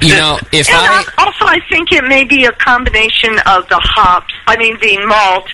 You 0.00 0.14
know, 0.14 0.38
if 0.52 0.68
and 0.70 0.78
I 0.78 1.04
also, 1.18 1.44
I 1.44 1.58
think 1.68 1.90
it 1.90 2.04
may 2.04 2.22
be 2.22 2.44
a 2.44 2.52
combination 2.52 3.32
of 3.46 3.68
the 3.68 3.80
hops, 3.82 4.32
I 4.46 4.56
mean 4.56 4.78
the 4.80 5.04
malt, 5.04 5.50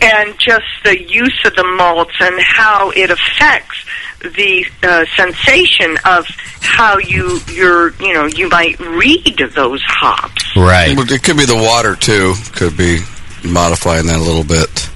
and 0.00 0.38
just 0.38 0.66
the 0.84 1.02
use 1.02 1.40
of 1.44 1.56
the 1.56 1.64
malts 1.64 2.14
and 2.20 2.40
how 2.40 2.90
it 2.90 3.10
affects 3.10 3.84
the 4.30 4.66
uh, 4.82 5.04
sensation 5.16 5.96
of 6.04 6.26
how 6.60 6.98
you 6.98 7.38
you're 7.52 7.90
you 7.96 8.14
know 8.14 8.26
you 8.26 8.48
might 8.48 8.78
read 8.80 9.38
those 9.54 9.82
hops. 9.84 10.56
Right. 10.56 10.96
It 10.98 11.22
could 11.22 11.36
be 11.36 11.44
the 11.44 11.56
water 11.56 11.96
too. 11.96 12.34
Could 12.52 12.76
be 12.76 13.00
modifying 13.44 14.06
that 14.06 14.16
a 14.16 14.22
little 14.22 14.44
bit. 14.44 14.90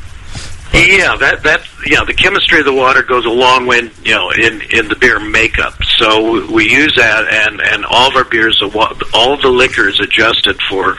Yeah, 0.72 1.16
that 1.16 1.42
that 1.42 1.62
yeah, 1.86 2.05
the 2.05 2.14
chemistry 2.14 2.59
of 2.60 2.66
the 2.66 2.72
water 2.72 3.02
goes 3.02 3.24
a 3.24 3.30
long 3.30 3.66
way, 3.66 3.90
you 4.05 4.14
know, 4.14 4.30
in 4.30 4.60
in 4.70 4.88
the 4.88 4.96
beer 4.96 5.20
makeup. 5.20 5.74
So 5.98 6.46
we 6.52 6.70
use 6.70 6.94
that, 6.96 7.26
and 7.28 7.60
and 7.60 7.84
all 7.84 8.09
of 8.09 8.16
our 8.16 8.24
beers, 8.24 8.60
all 8.62 9.34
of 9.34 9.42
the 9.42 9.48
liquor 9.48 9.88
is 9.88 9.98
adjusted 10.00 10.59
for 10.68 10.96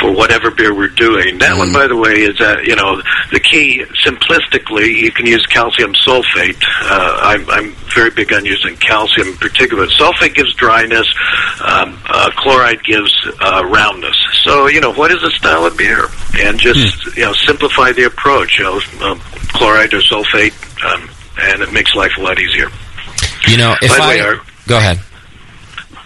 for 0.00 0.12
whatever 0.12 0.50
beer 0.50 0.74
we're 0.74 0.88
doing. 0.88 1.38
That 1.38 1.56
one, 1.56 1.72
by 1.72 1.88
the 1.88 1.96
way, 1.96 2.22
is 2.22 2.38
that 2.38 2.64
you 2.64 2.76
know 2.76 3.02
the 3.32 3.40
key. 3.40 3.84
Simplistically, 4.04 4.94
you 5.02 5.10
can 5.10 5.26
use 5.26 5.44
calcium 5.46 5.94
sulfate. 5.94 6.62
Uh, 6.82 7.18
I'm 7.22 7.50
I'm 7.50 7.72
very 7.94 8.10
big 8.10 8.32
on 8.32 8.44
using 8.44 8.76
calcium 8.76 9.28
in 9.28 9.36
particular. 9.36 9.86
Sulfate 9.86 10.34
gives 10.34 10.54
dryness. 10.54 11.06
Um, 11.60 11.98
uh, 12.08 12.30
chloride 12.36 12.82
gives 12.84 13.12
uh, 13.40 13.64
roundness. 13.66 14.16
So 14.42 14.68
you 14.68 14.80
know 14.80 14.92
what 14.92 15.10
is 15.10 15.22
a 15.22 15.30
style 15.30 15.66
of 15.66 15.76
beer, 15.76 16.06
and 16.38 16.58
just 16.58 17.16
you 17.16 17.24
know 17.24 17.32
simplify 17.32 17.92
the 17.92 18.04
approach. 18.04 18.58
You 18.58 18.64
know, 18.64 18.80
um, 19.02 19.20
chloride 19.54 19.94
or 19.94 20.02
sulfate, 20.10 20.54
um, 20.84 21.08
and 21.40 21.62
it 21.62 21.72
makes 21.72 21.94
life 21.94 22.12
a 22.18 22.20
lot 22.22 22.38
easier. 22.40 22.68
you 23.48 23.56
know, 23.56 23.74
if 23.82 23.90
By 23.96 24.04
I 24.04 24.08
way, 24.08 24.20
our- 24.20 24.40
go 24.68 24.78
ahead. 24.78 24.98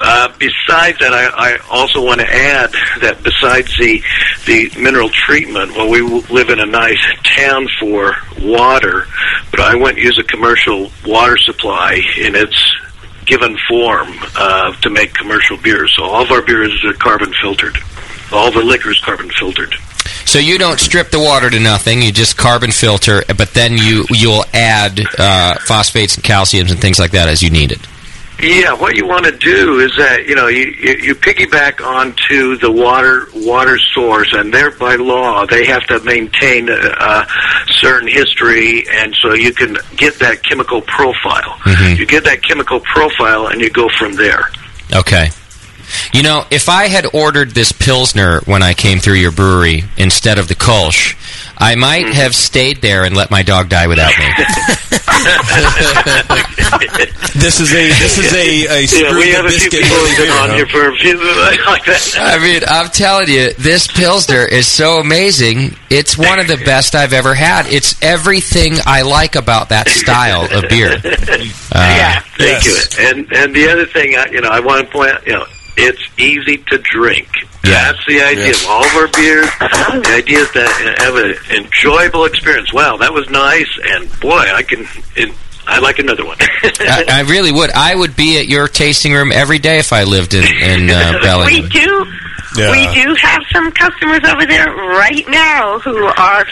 Uh, 0.01 0.29
besides 0.39 0.97
that, 1.01 1.13
I, 1.13 1.27
I 1.55 1.59
also 1.71 2.05
want 2.05 2.21
to 2.21 2.27
add 2.33 2.71
that 3.01 3.21
besides 3.25 3.77
the 3.79 4.01
the 4.47 4.71
mineral 4.81 5.09
treatment, 5.09 5.73
well, 5.73 5.91
we 5.91 6.01
live 6.03 6.51
in 6.51 6.61
a 6.61 6.67
nice 6.67 7.05
town 7.37 7.67
for 7.81 8.15
water, 8.41 9.09
but 9.51 9.59
I 9.61 9.75
wouldn't 9.75 9.99
use 9.99 10.17
a 10.19 10.23
commercial 10.23 10.91
water 11.05 11.37
supply 11.39 12.01
in 12.17 12.37
its 12.37 12.57
given 13.27 13.59
form 13.69 14.15
uh, 14.37 14.73
to 14.83 14.89
make 14.91 15.15
commercial 15.15 15.57
beers. 15.57 15.93
So 15.97 16.05
all 16.05 16.23
of 16.23 16.31
our 16.31 16.43
beers 16.43 16.73
are 16.85 16.93
carbon 16.95 17.33
filtered. 17.43 17.77
All 18.33 18.53
the 18.53 18.63
liquor 18.63 18.91
is 18.93 19.01
carbon 19.01 19.31
filtered. 19.39 19.75
So 20.29 20.39
you 20.39 20.59
don't 20.59 20.79
strip 20.79 21.09
the 21.09 21.19
water 21.19 21.49
to 21.49 21.59
nothing. 21.59 22.03
You 22.03 22.13
just 22.13 22.37
carbon 22.37 22.71
filter, 22.71 23.23
but 23.39 23.55
then 23.55 23.79
you 23.79 24.05
you'll 24.11 24.45
add 24.53 25.01
uh, 25.19 25.55
phosphates 25.61 26.17
and 26.17 26.23
calciums 26.23 26.71
and 26.71 26.79
things 26.79 26.99
like 26.99 27.13
that 27.13 27.31
as 27.31 27.43
you 27.43 27.49
need 27.49 27.73
it. 27.73 27.81
Yeah, 28.39 28.75
what 28.75 28.95
you 28.95 29.07
want 29.07 29.25
to 29.25 29.33
do 29.33 29.81
is 29.81 29.91
that 29.97 30.27
you 30.29 30.35
know 30.35 30.49
you, 30.49 30.67
you, 30.67 30.93
you 30.99 31.15
piggyback 31.15 31.83
onto 31.83 32.59
the 32.59 32.71
water 32.71 33.29
water 33.37 33.79
source, 33.79 34.35
and 34.35 34.53
there 34.53 34.71
by 34.71 34.97
law 34.97 35.47
they 35.47 35.65
have 35.65 35.87
to 35.87 35.99
maintain 36.01 36.69
a, 36.69 36.75
a 36.75 37.27
certain 37.81 38.07
history, 38.07 38.87
and 38.91 39.17
so 39.23 39.33
you 39.33 39.55
can 39.55 39.79
get 39.97 40.19
that 40.19 40.43
chemical 40.43 40.83
profile. 40.83 41.59
You 41.97 42.05
get 42.05 42.25
that 42.25 42.43
chemical 42.43 42.81
profile, 42.81 43.47
and 43.47 43.63
you 43.63 43.71
go 43.71 43.89
from 43.99 44.13
there. 44.13 44.51
Okay. 44.95 45.31
You 46.13 46.23
know, 46.23 46.45
if 46.51 46.69
I 46.69 46.89
had 46.89 47.07
ordered 47.15 47.51
this 47.51 47.73
Pilsner 47.73 48.41
when 48.47 48.63
I 48.63 48.75
came 48.75 48.99
through 48.99 49.15
your 49.15 49.33
brewery 49.33 49.85
instead 49.97 50.39
of 50.39 50.49
the 50.49 50.55
Kolsch, 50.55 51.15
I 51.59 51.75
might 51.75 52.05
Mm-hmm. 52.07 52.13
have 52.13 52.35
stayed 52.35 52.81
there 52.83 53.05
and 53.05 53.17
let 53.17 53.31
my 53.31 53.43
dog 53.43 53.69
die 53.69 53.87
without 53.89 54.13
me. 54.17 54.29
This 57.39 57.61
is 57.61 57.73
a 57.73 57.89
this 57.89 58.19
is 58.19 58.33
a, 58.33 58.67
a 58.67 58.81
yeah, 58.83 59.17
we 59.17 59.31
have 59.31 59.45
the 59.45 59.55
a 59.55 59.59
few 59.59 59.71
people 59.71 59.89
Haley 59.89 60.17
been 60.17 60.31
on 60.31 60.49
huh? 60.51 60.57
here 60.57 60.67
for 60.67 60.91
a 60.91 60.97
few 60.97 61.15
like 61.17 61.85
that. 61.85 62.15
I 62.19 62.39
mean, 62.43 62.63
I'm 62.67 62.89
telling 62.91 63.29
you, 63.29 63.53
this 63.55 63.87
Pilsner 63.87 64.45
is 64.45 64.67
so 64.67 64.99
amazing. 64.99 65.77
It's 65.91 66.19
one 66.19 66.39
of 66.41 66.49
the 66.49 66.57
best 66.57 66.95
I've 66.95 67.13
ever 67.13 67.35
had. 67.35 67.67
It's 67.67 68.01
everything 68.03 68.75
I 68.87 69.03
like 69.03 69.37
about 69.37 69.69
that 69.69 69.89
style 69.89 70.45
of 70.51 70.69
beer. 70.69 70.93
Uh, 70.93 71.01
yeah, 71.75 72.21
thank 72.39 72.65
you. 72.65 72.77
And 72.99 73.33
and 73.33 73.55
the 73.55 73.69
other 73.71 73.87
thing, 73.87 74.17
I, 74.17 74.27
you 74.31 74.41
know, 74.41 74.49
I 74.51 74.61
want 74.61 74.87
to 74.87 74.93
point 74.93 75.11
out, 75.11 75.27
you 75.27 75.33
know, 75.35 75.47
it's 75.79 76.03
easy 76.19 76.59
to 76.59 76.79
drink. 76.79 77.29
Yeah. 77.65 77.93
That's 77.93 78.07
the 78.07 78.21
idea 78.21 78.51
of 78.51 78.67
all 78.69 78.85
of 78.85 78.95
our 78.95 79.09
beers. 79.09 79.47
The 79.59 80.15
idea 80.17 80.39
is 80.41 80.53
that 80.53 80.97
have 80.99 81.15
an 81.17 81.65
enjoyable 81.65 82.25
experience. 82.25 82.73
Wow, 82.73 82.97
that 82.99 83.13
was 83.13 83.29
nice, 83.31 83.69
and 83.85 84.09
boy, 84.21 84.39
I 84.39 84.63
can. 84.63 84.87
It, 85.17 85.35
I 85.67 85.81
like 85.81 85.99
another 85.99 86.25
one. 86.25 86.37
I, 86.41 87.05
I 87.09 87.21
really 87.23 87.53
would. 87.53 87.71
I 87.71 87.95
would 87.95 88.17
be 88.17 88.39
at 88.39 88.49
your 88.49 88.69
tasting 88.69 89.13
room 89.13 89.31
every 89.33 89.59
day 89.59 89.79
if 89.79 89.93
I 89.93 90.05
lived 90.05 90.33
in, 90.35 90.45
in 90.45 90.89
uh, 90.89 91.13
we 91.17 91.21
Bellingham. 91.23 91.69
do 91.69 92.13
Yeah. 92.57 92.71
we 92.71 93.03
do 93.03 93.15
have 93.15 93.43
some 93.53 93.71
customers 93.73 94.21
over 94.25 94.47
there 94.47 94.67
right 94.67 95.25
now 95.29 95.79
who 95.81 96.05
are 96.07 96.47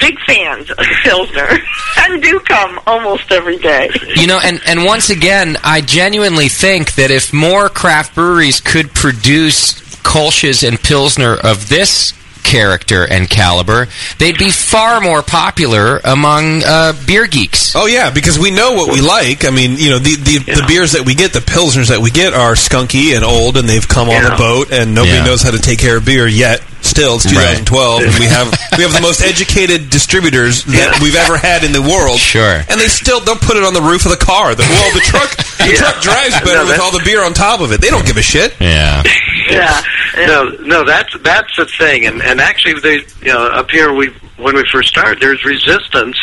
big 0.00 0.18
fans 0.20 0.70
of 0.70 0.78
Pilsner 1.02 1.48
and 1.98 2.22
do 2.22 2.40
come 2.40 2.80
almost 2.86 3.30
every 3.32 3.58
day. 3.58 3.90
You 4.16 4.26
know, 4.26 4.40
and, 4.42 4.60
and 4.66 4.84
once 4.84 5.10
again, 5.10 5.56
I 5.64 5.80
genuinely 5.80 6.48
think 6.48 6.94
that 6.94 7.10
if 7.10 7.32
more 7.32 7.68
craft 7.68 8.14
breweries 8.14 8.60
could 8.60 8.92
produce 8.94 9.80
Kolsch's 10.02 10.62
and 10.62 10.80
Pilsner 10.80 11.34
of 11.34 11.68
this 11.68 12.12
character 12.42 13.04
and 13.06 13.28
caliber, 13.28 13.86
they'd 14.18 14.38
be 14.38 14.50
far 14.50 15.00
more 15.00 15.22
popular 15.22 15.98
among 16.04 16.62
uh, 16.64 16.92
beer 17.06 17.26
geeks. 17.26 17.74
Oh 17.76 17.86
yeah, 17.86 18.10
because 18.10 18.38
we 18.38 18.50
know 18.50 18.72
what 18.72 18.92
we 18.92 19.00
like. 19.00 19.44
I 19.44 19.50
mean, 19.50 19.76
you 19.76 19.90
know, 19.90 19.98
the 19.98 20.16
the, 20.16 20.38
the 20.60 20.64
beers 20.68 20.92
that 20.92 21.04
we 21.04 21.14
get, 21.14 21.32
the 21.32 21.40
pilsners 21.40 21.88
that 21.88 22.00
we 22.00 22.10
get, 22.10 22.34
are 22.34 22.54
skunky 22.54 23.14
and 23.14 23.24
old, 23.24 23.56
and 23.56 23.68
they've 23.68 23.86
come 23.86 24.08
on 24.08 24.24
a 24.32 24.36
boat, 24.36 24.72
and 24.72 24.94
nobody 24.94 25.16
Yeah. 25.16 25.24
knows 25.24 25.42
how 25.42 25.50
to 25.50 25.58
take 25.58 25.78
care 25.78 25.96
of 25.96 26.04
beer 26.04 26.26
yet. 26.26 26.62
Still, 26.82 27.16
it's 27.16 27.26
Right. 27.26 27.60
2012, 27.64 28.02
and 28.02 28.14
we 28.18 28.26
have 28.26 28.48
we 28.76 28.82
have 28.82 28.92
the 28.92 29.00
most 29.00 29.20
educated 29.24 29.90
distributors 29.90 30.64
that 30.64 30.98
we've 31.02 31.16
ever 31.16 31.36
had 31.36 31.62
in 31.64 31.72
the 31.72 31.82
world. 31.82 32.18
Sure, 32.18 32.60
and 32.68 32.80
they 32.80 32.88
still 32.88 33.20
don't 33.20 33.40
put 33.40 33.56
it 33.56 33.62
on 33.64 33.74
the 33.74 33.82
roof 33.82 34.04
of 34.04 34.10
the 34.10 34.20
car. 34.20 34.54
The, 34.54 34.64
well, 34.64 34.94
the 34.94 35.04
truck 35.04 35.30
the 35.60 35.76
truck 35.76 36.00
drives 36.00 36.34
better 36.40 36.64
No, 36.64 36.70
with 36.70 36.80
all 36.80 36.90
the 36.92 37.02
beer 37.04 37.22
on 37.22 37.32
top 37.34 37.60
of 37.60 37.72
it. 37.72 37.80
They 37.80 37.90
don't 37.90 38.06
give 38.06 38.16
a 38.16 38.22
shit. 38.22 38.56
Yeah. 38.60 39.02
yeah. 39.48 39.82
No, 40.16 40.44
no, 40.60 40.84
that's 40.84 41.16
that's 41.20 41.54
the 41.56 41.66
thing, 41.66 42.06
and 42.06 42.22
and 42.22 42.40
actually, 42.40 42.80
they 42.80 43.04
you 43.24 43.32
know 43.32 43.46
up 43.46 43.70
here 43.70 43.92
we 43.92 44.08
when 44.40 44.54
we 44.56 44.64
first 44.72 44.88
started, 44.88 45.20
there's 45.20 45.44
resistance 45.44 46.16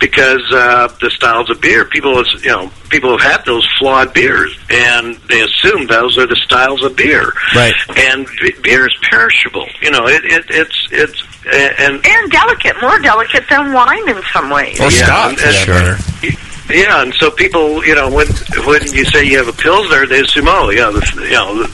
because 0.00 0.42
uh, 0.52 0.88
the 1.00 1.10
styles 1.10 1.50
of 1.50 1.60
beer. 1.60 1.84
People, 1.86 2.18
is- 2.20 2.44
you 2.44 2.50
know, 2.50 2.70
people 2.90 3.10
have 3.18 3.20
had 3.38 3.44
those 3.46 3.66
flawed 3.78 4.12
beers, 4.14 4.56
and 4.70 5.16
they 5.28 5.40
assume 5.42 5.86
those 5.86 6.16
are 6.18 6.26
the 6.26 6.36
styles 6.36 6.82
of 6.84 6.96
beer. 6.96 7.32
Right. 7.54 7.74
And 7.96 8.26
b- 8.40 8.54
beer 8.62 8.86
is 8.86 8.94
perishable. 9.10 9.66
You 9.80 9.90
know, 9.90 10.06
it, 10.06 10.24
it 10.24 10.44
it's 10.50 10.88
it's 10.92 11.22
and 11.52 12.00
And 12.06 12.30
delicate, 12.30 12.76
more 12.80 12.98
delicate 13.00 13.44
than 13.50 13.72
wine 13.72 14.08
in 14.08 14.20
some 14.32 14.48
ways. 14.50 14.78
yeah, 14.78 15.28
and- 15.28 15.38
and- 15.40 16.36
Yeah, 16.72 17.02
and 17.02 17.14
so 17.14 17.30
people, 17.30 17.84
you 17.84 17.94
know, 17.94 18.10
when 18.10 18.26
when 18.64 18.82
you 18.92 19.04
say 19.06 19.24
you 19.24 19.36
have 19.38 19.48
a 19.48 19.52
pilsner, 19.52 20.06
they 20.06 20.20
assume, 20.20 20.46
oh, 20.48 20.70
yeah, 20.70 20.90
the, 20.90 21.00
you 21.24 21.30
know, 21.30 21.64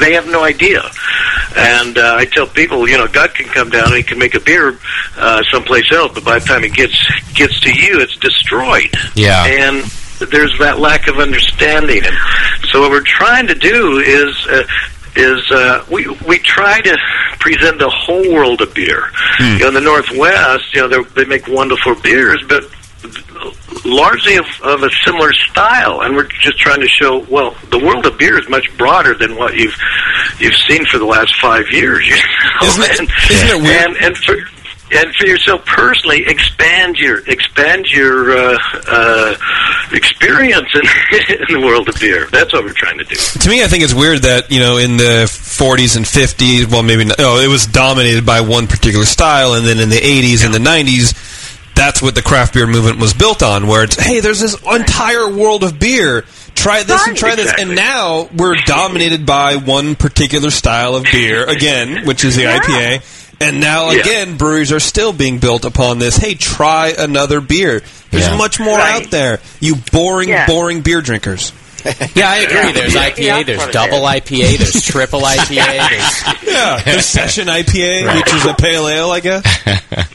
they 0.00 0.14
have 0.14 0.26
no 0.26 0.42
idea. 0.42 0.82
And 1.56 1.96
uh, 1.96 2.16
I 2.18 2.24
tell 2.24 2.46
people, 2.46 2.88
you 2.88 2.96
know, 2.98 3.06
God 3.06 3.34
can 3.34 3.46
come 3.46 3.70
down 3.70 3.86
and 3.86 3.96
he 3.96 4.02
can 4.02 4.18
make 4.18 4.34
a 4.34 4.40
beer 4.40 4.78
uh, 5.16 5.42
someplace 5.50 5.92
else, 5.92 6.12
but 6.14 6.24
by 6.24 6.38
the 6.38 6.44
time 6.44 6.64
it 6.64 6.74
gets 6.74 6.96
gets 7.34 7.60
to 7.60 7.70
you, 7.72 8.00
it's 8.00 8.16
destroyed. 8.16 8.90
Yeah. 9.14 9.44
and 9.44 9.84
there's 10.30 10.56
that 10.58 10.78
lack 10.78 11.08
of 11.08 11.18
understanding, 11.18 12.02
and 12.04 12.16
so 12.70 12.80
what 12.80 12.90
we're 12.90 13.02
trying 13.04 13.46
to 13.48 13.54
do 13.54 13.98
is 13.98 14.46
uh, 14.48 14.62
is 15.16 15.50
uh, 15.50 15.84
we 15.90 16.08
we 16.26 16.38
try 16.38 16.80
to 16.80 16.96
present 17.38 17.78
the 17.78 17.90
whole 17.90 18.32
world 18.32 18.60
of 18.60 18.72
beer. 18.74 19.10
You 19.40 19.58
know, 19.58 19.68
in 19.68 19.74
the 19.74 19.80
Northwest, 19.80 20.74
you 20.74 20.88
know, 20.88 21.02
they 21.02 21.24
make 21.24 21.48
wonderful 21.48 21.94
beers, 21.96 22.42
but 22.48 22.64
largely 23.84 24.36
of, 24.36 24.46
of 24.62 24.82
a 24.82 24.90
similar 25.04 25.32
style, 25.32 26.02
and 26.02 26.14
we're 26.14 26.28
just 26.28 26.58
trying 26.58 26.80
to 26.80 26.88
show. 26.88 27.18
Well, 27.30 27.56
the 27.70 27.78
world 27.78 28.06
of 28.06 28.18
beer 28.18 28.38
is 28.38 28.48
much 28.48 28.66
broader 28.76 29.14
than 29.14 29.36
what 29.36 29.54
you've 29.56 29.76
you've 30.38 30.56
seen 30.68 30.84
for 30.86 30.98
the 30.98 31.06
last 31.06 31.34
five 31.40 31.64
years. 31.70 32.06
You 32.06 32.16
know? 32.16 32.68
Isn't 32.68 32.84
it- 32.84 33.00
and, 33.00 33.08
isn't 33.30 33.48
it 33.48 33.62
weird? 33.62 33.82
And, 33.82 33.96
and 33.96 34.16
for 34.18 34.36
and 34.94 35.14
for 35.16 35.26
yourself 35.26 35.64
personally, 35.64 36.22
expand 36.26 36.98
your 36.98 37.26
expand 37.26 37.86
your 37.86 38.36
uh, 38.36 38.58
uh, 38.88 39.34
experience 39.92 40.68
in, 40.74 40.82
in 41.48 41.60
the 41.60 41.66
world 41.66 41.88
of 41.88 41.98
beer. 41.98 42.26
That's 42.30 42.52
what 42.52 42.64
we're 42.64 42.74
trying 42.74 42.98
to 42.98 43.04
do. 43.04 43.14
To 43.14 43.48
me, 43.48 43.64
I 43.64 43.68
think 43.68 43.84
it's 43.84 43.94
weird 43.94 44.22
that 44.22 44.50
you 44.50 44.60
know 44.60 44.76
in 44.76 44.98
the 44.98 45.24
40s 45.26 45.96
and 45.96 46.04
50s, 46.04 46.70
well, 46.70 46.82
maybe 46.82 47.04
not, 47.06 47.16
oh, 47.20 47.40
it 47.40 47.48
was 47.48 47.66
dominated 47.66 48.26
by 48.26 48.40
one 48.42 48.66
particular 48.66 49.06
style, 49.06 49.54
and 49.54 49.66
then 49.66 49.78
in 49.78 49.88
the 49.88 49.96
80s 49.96 50.44
and 50.44 50.52
the 50.52 50.58
90s, 50.58 51.14
that's 51.74 52.00
what 52.02 52.14
the 52.14 52.22
craft 52.22 52.54
beer 52.54 52.66
movement 52.66 52.98
was 52.98 53.14
built 53.14 53.42
on. 53.42 53.66
Where 53.66 53.84
it's 53.84 53.96
hey, 53.96 54.20
there's 54.20 54.40
this 54.40 54.56
entire 54.62 55.28
world 55.28 55.64
of 55.64 55.78
beer. 55.78 56.24
Try 56.54 56.82
this 56.82 57.06
and 57.06 57.16
try 57.16 57.34
this, 57.34 57.52
and 57.58 57.74
now 57.74 58.28
we're 58.36 58.56
dominated 58.66 59.24
by 59.24 59.56
one 59.56 59.94
particular 59.96 60.50
style 60.50 60.94
of 60.94 61.04
beer 61.04 61.44
again, 61.44 62.04
which 62.06 62.24
is 62.24 62.36
the 62.36 62.44
IPA. 62.44 63.02
And 63.40 63.58
now 63.58 63.90
Yeah. 63.90 64.00
again, 64.00 64.36
breweries 64.36 64.70
are 64.70 64.78
still 64.78 65.12
being 65.12 65.38
built 65.38 65.64
upon 65.64 65.98
this. 65.98 66.16
Hey, 66.16 66.34
try 66.34 66.94
another 66.96 67.40
beer. 67.40 67.82
There's 68.10 68.26
Yeah. 68.28 68.36
much 68.36 68.60
more 68.60 68.78
out 68.78 69.10
there. 69.10 69.40
You 69.60 69.76
boring, 69.90 70.28
Yeah. 70.28 70.46
boring 70.46 70.82
beer 70.82 71.00
drinkers. 71.00 71.52
Yeah, 72.14 72.28
I 72.30 72.38
agree. 72.38 72.72
There's 72.80 72.94
Yeah. 72.94 73.10
IPA, 73.10 73.46
there's 73.46 73.66
double 73.72 74.00
IPA, 74.00 74.58
there's 74.58 74.82
triple 74.84 75.20
IPA, 75.20 75.88
there's 75.88 76.42
Yeah, 76.46 76.82
there's 76.84 77.06
session 77.06 77.48
IPA, 77.48 78.14
which 78.16 78.32
is 78.34 78.46
a 78.46 78.54
pale 78.54 78.88
ale, 78.88 79.10
I 79.10 79.20
guess. 79.20 79.44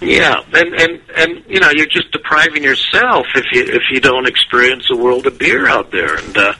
Yeah, 0.02 0.42
and 0.54 0.74
and 0.76 1.02
and 1.16 1.44
you 1.48 1.60
know, 1.60 1.70
you're 1.72 1.86
just 1.88 2.12
depriving 2.12 2.64
yourself 2.64 3.26
if 3.36 3.46
you 3.52 3.64
if 3.64 3.84
you 3.92 4.00
don't 4.00 4.28
experience 4.28 4.86
the 4.90 4.96
world 4.96 5.26
of 5.28 5.38
beer 5.38 5.68
out 5.68 5.92
there, 5.92 6.16
and 6.18 6.38
uh, 6.38 6.54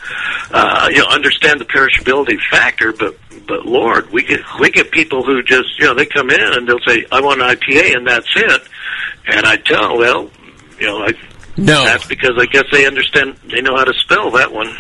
uh, 0.52 0.88
you 0.92 0.98
know, 1.00 1.08
understand 1.08 1.60
the 1.62 1.66
perishability 1.66 2.38
factor. 2.52 2.92
But 2.94 3.16
but 3.48 3.66
Lord, 3.66 4.12
we 4.12 4.24
get 4.24 4.42
we 4.60 4.70
get 4.70 4.92
people 4.92 5.24
who 5.24 5.42
just 5.44 5.80
you 5.80 5.86
know 5.86 5.94
they 5.94 6.06
come 6.06 6.30
in 6.30 6.42
and 6.42 6.68
they'll 6.68 6.80
say, 6.86 7.06
"I 7.12 7.22
want 7.22 7.42
an 7.42 7.48
IPA," 7.56 7.96
and 7.96 8.08
that's 8.08 8.28
it. 8.36 8.62
And 9.28 9.46
I 9.46 9.58
tell, 9.58 9.90
them, 9.90 9.98
well, 10.00 10.30
you 10.80 10.88
know, 10.88 11.04
I. 11.04 11.14
No. 11.58 11.84
That's 11.86 12.06
because 12.06 12.32
I 12.38 12.46
guess 12.46 12.66
they 12.72 12.86
understand. 12.86 13.36
They 13.52 13.62
know 13.62 13.76
how 13.76 13.84
to 13.84 13.94
spell 14.00 14.30
that 14.32 14.52
one. 14.52 14.68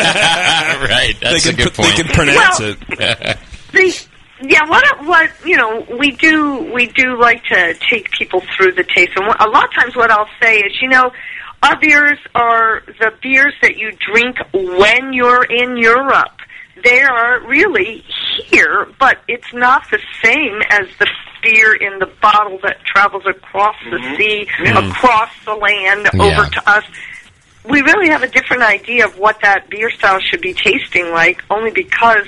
right. 0.00 1.14
That's 1.20 1.44
They 1.44 1.50
a 1.50 1.54
can 1.54 1.64
good 1.64 1.74
point. 1.74 1.96
they 1.96 2.02
can 2.02 2.12
pronounce 2.12 2.60
Well- 2.60 2.76
it. 2.98 3.38
The 3.72 4.06
yeah, 4.42 4.68
what 4.68 5.04
what 5.04 5.30
you 5.44 5.56
know, 5.56 5.86
we 5.96 6.10
do 6.10 6.72
we 6.74 6.86
do 6.88 7.16
like 7.20 7.44
to 7.44 7.74
take 7.88 8.10
people 8.10 8.42
through 8.56 8.72
the 8.72 8.82
taste, 8.82 9.10
and 9.14 9.26
a 9.38 9.48
lot 9.48 9.64
of 9.66 9.74
times 9.74 9.94
what 9.94 10.10
I'll 10.10 10.28
say 10.42 10.56
is, 10.58 10.72
you 10.82 10.88
know, 10.88 11.12
our 11.62 11.78
beers 11.78 12.18
are 12.34 12.82
the 12.98 13.12
beers 13.22 13.54
that 13.62 13.76
you 13.76 13.92
drink 14.12 14.38
when 14.52 15.12
you're 15.12 15.44
in 15.44 15.76
Europe. 15.76 16.32
They 16.82 17.00
are 17.02 17.46
really 17.46 18.02
here, 18.46 18.88
but 18.98 19.18
it's 19.28 19.52
not 19.54 19.84
the 19.90 20.00
same 20.24 20.62
as 20.70 20.88
the 20.98 21.06
beer 21.42 21.74
in 21.74 21.98
the 21.98 22.06
bottle 22.20 22.58
that 22.62 22.84
travels 22.84 23.24
across 23.26 23.76
the 23.90 23.98
sea, 24.16 24.46
Mhm. 24.58 24.90
across 24.90 25.30
the 25.44 25.54
land, 25.54 26.08
Yeah. 26.12 26.22
over 26.22 26.48
to 26.50 26.70
us 26.70 26.84
we 27.64 27.82
really 27.82 28.08
have 28.08 28.22
a 28.22 28.26
different 28.28 28.62
idea 28.62 29.04
of 29.04 29.18
what 29.18 29.40
that 29.42 29.68
beer 29.68 29.90
style 29.90 30.18
should 30.20 30.40
be 30.40 30.54
tasting 30.54 31.12
like, 31.12 31.42
only 31.50 31.70
because 31.70 32.26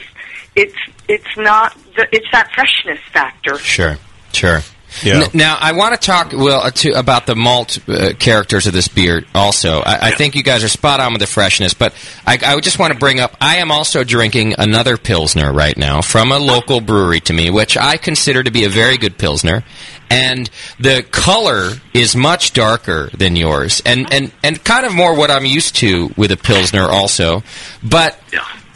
it's 0.55 0.77
it's 1.09 1.37
not 1.37 1.75
the, 1.97 2.07
it's 2.13 2.27
that 2.33 2.53
freshness 2.55 2.99
factor. 3.13 3.59
Sure, 3.59 3.97
sure. 4.33 4.61
Yeah. 5.03 5.25
N- 5.25 5.31
now 5.35 5.57
I 5.61 5.73
want 5.73 5.99
to 5.99 6.07
talk 6.07 6.33
well 6.33 6.61
uh, 6.61 6.71
to, 6.71 6.93
about 6.93 7.27
the 7.27 7.35
malt 7.35 7.79
uh, 7.89 8.13
characters 8.19 8.67
of 8.67 8.73
this 8.73 8.89
beer. 8.89 9.25
Also, 9.35 9.81
I, 9.81 10.09
I 10.09 10.11
think 10.13 10.35
you 10.35 10.43
guys 10.43 10.63
are 10.65 10.69
spot 10.69 11.01
on 11.01 11.13
with 11.13 11.21
the 11.21 11.27
freshness, 11.27 11.75
but 11.75 11.95
I, 12.27 12.39
I 12.45 12.61
just 12.61 12.79
want 12.79 12.93
to 12.93 12.99
bring 12.99 13.21
up. 13.21 13.37
I 13.41 13.57
am 13.57 13.71
also 13.71 14.05
drinking 14.05 14.55
another 14.59 14.97
pilsner 14.97 15.53
right 15.53 15.77
now 15.77 16.03
from 16.03 16.33
a 16.33 16.39
local 16.39 16.81
brewery 16.81 17.21
to 17.21 17.33
me, 17.33 17.51
which 17.51 17.77
I 17.77 17.97
consider 17.97 18.43
to 18.43 18.51
be 18.51 18.65
a 18.65 18.69
very 18.69 18.99
good 18.99 19.19
pilsner, 19.19 19.65
and 20.11 20.51
the 20.79 21.05
color 21.11 21.71
is 21.95 22.15
much 22.15 22.53
darker 22.53 23.09
than 23.17 23.37
yours, 23.37 23.83
and 23.87 24.13
and 24.13 24.33
and 24.43 24.63
kind 24.63 24.87
of 24.87 24.95
more 24.95 25.17
what 25.17 25.31
I'm 25.31 25.47
used 25.47 25.77
to 25.77 26.11
with 26.17 26.31
a 26.33 26.37
pilsner, 26.37 26.85
also, 26.85 27.43
but. 27.83 28.19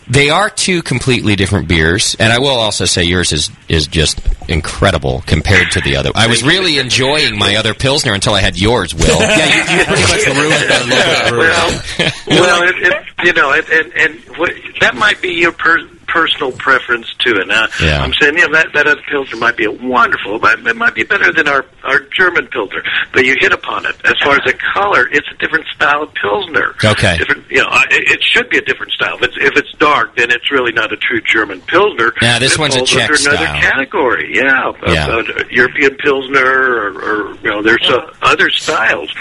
They 0.08 0.30
are 0.30 0.48
two 0.48 0.82
completely 0.82 1.34
different 1.34 1.66
beers, 1.66 2.14
and 2.20 2.32
I 2.32 2.38
will 2.38 2.48
also 2.48 2.84
say 2.84 3.02
yours 3.04 3.32
is 3.32 3.50
is 3.68 3.88
just 3.88 4.20
incredible 4.48 5.22
compared 5.26 5.72
to 5.72 5.80
the 5.80 5.96
other. 5.96 6.10
I 6.14 6.28
was 6.28 6.44
really 6.44 6.78
enjoying 6.78 7.36
my 7.36 7.56
other 7.56 7.74
pilsner 7.74 8.14
until 8.14 8.34
I 8.34 8.40
had 8.40 8.56
yours, 8.56 8.94
Will. 8.94 9.18
yeah, 9.20 9.46
you, 9.46 9.78
you 9.78 9.84
pretty 9.86 10.02
much 10.02 10.26
ruined 10.26 10.70
the 10.70 10.86
local 10.88 11.30
brewery. 11.30 12.40
well, 12.40 12.62
it, 12.68 12.76
it, 12.78 13.06
you 13.24 13.32
know, 13.32 13.52
it, 13.52 13.68
and 13.68 13.92
and 13.94 14.38
what, 14.38 14.52
that 14.80 14.94
might 14.94 15.20
be 15.20 15.30
your 15.30 15.52
per, 15.52 15.80
personal 16.06 16.52
preference 16.52 17.12
too. 17.18 17.34
And 17.40 17.50
uh, 17.50 17.68
Yeah. 17.82 18.02
I'm 18.02 18.12
saying, 18.20 18.38
yeah, 18.38 18.46
that 18.52 18.68
that 18.74 18.86
other 18.86 19.00
pilsner 19.10 19.38
might 19.38 19.56
be 19.56 19.64
a 19.64 19.70
wonderful, 19.72 20.38
but 20.38 20.58
it 20.58 20.76
might 20.76 20.94
be 20.94 21.04
better 21.04 21.32
than 21.32 21.48
our 21.48 21.64
our 21.84 22.00
German 22.16 22.46
pilsner. 22.48 22.82
But 23.12 23.24
you 23.24 23.36
hit 23.40 23.52
upon 23.52 23.86
it. 23.86 23.94
As 24.04 24.14
far 24.22 24.34
as 24.36 24.44
the 24.44 24.54
color, 24.74 25.08
it's 25.12 25.28
a 25.32 25.36
different 25.38 25.66
style 25.74 26.02
of 26.02 26.14
pilsner. 26.14 26.74
Okay. 26.84 27.18
Different, 27.18 27.50
you 27.50 27.58
know, 27.62 27.68
I- 27.70 27.84
it, 27.90 28.10
it 28.12 28.22
should 28.22 28.48
be 28.50 28.58
a 28.58 28.62
different 28.62 28.92
style. 28.92 29.16
If 29.16 29.22
it's 29.22 29.36
if 29.38 29.56
it's 29.56 29.72
dark, 29.78 30.16
then 30.16 30.30
it's 30.30 30.50
really 30.50 30.72
not 30.72 30.92
a 30.92 30.96
true 30.96 31.20
German 31.22 31.60
pilsner. 31.62 32.12
Yeah, 32.22 32.38
this 32.38 32.54
It 32.54 32.58
one's 32.58 32.74
a 32.74 32.78
falls 32.78 32.90
Czech 32.90 33.10
under 33.10 33.30
another 33.30 33.60
category. 33.60 34.32
Yeah, 34.34 34.72
a- 34.82 34.92
Yeah. 34.92 35.20
a 35.20 35.52
European 35.54 35.96
pilsner, 35.96 36.44
or, 36.44 37.02
or 37.02 37.34
you 37.42 37.50
know, 37.50 37.62
there's 37.62 37.86
uh, 37.88 38.12
other 38.22 38.50
styles. 38.50 39.12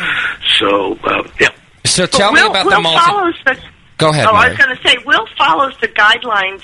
So 0.60 0.98
uh, 1.03 1.24
yeah. 1.40 1.49
So 1.86 2.06
tell 2.06 2.32
me 2.32 2.41
Will, 2.41 2.49
about 2.52 2.66
Will 2.66 2.72
the 2.78 2.82
malt. 2.82 3.02
follows 3.02 3.36
the 3.45 3.57
Go 3.97 4.09
ahead, 4.09 4.26
Oh, 4.26 4.31
I 4.34 4.49
was 4.49 4.57
going 4.57 4.76
to 4.76 4.88
say, 4.88 4.97
Will 5.05 5.26
follows 5.38 5.73
the 5.80 5.88
guidelines 5.88 6.61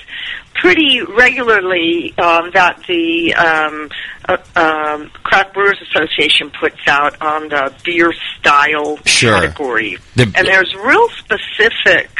pretty 0.54 1.00
regularly 1.00 2.12
um, 2.18 2.50
that 2.52 2.82
the 2.86 3.34
um, 3.34 3.88
uh, 4.28 4.36
um, 4.54 5.10
Craft 5.22 5.54
Brewers 5.54 5.80
Association 5.90 6.50
puts 6.60 6.76
out 6.86 7.20
on 7.22 7.48
the 7.48 7.72
beer 7.84 8.12
style 8.38 8.98
Sure. 9.06 9.40
category. 9.40 9.96
The- 10.14 10.24
and 10.36 10.46
there's 10.46 10.74
real 10.74 11.08
specific, 11.10 12.10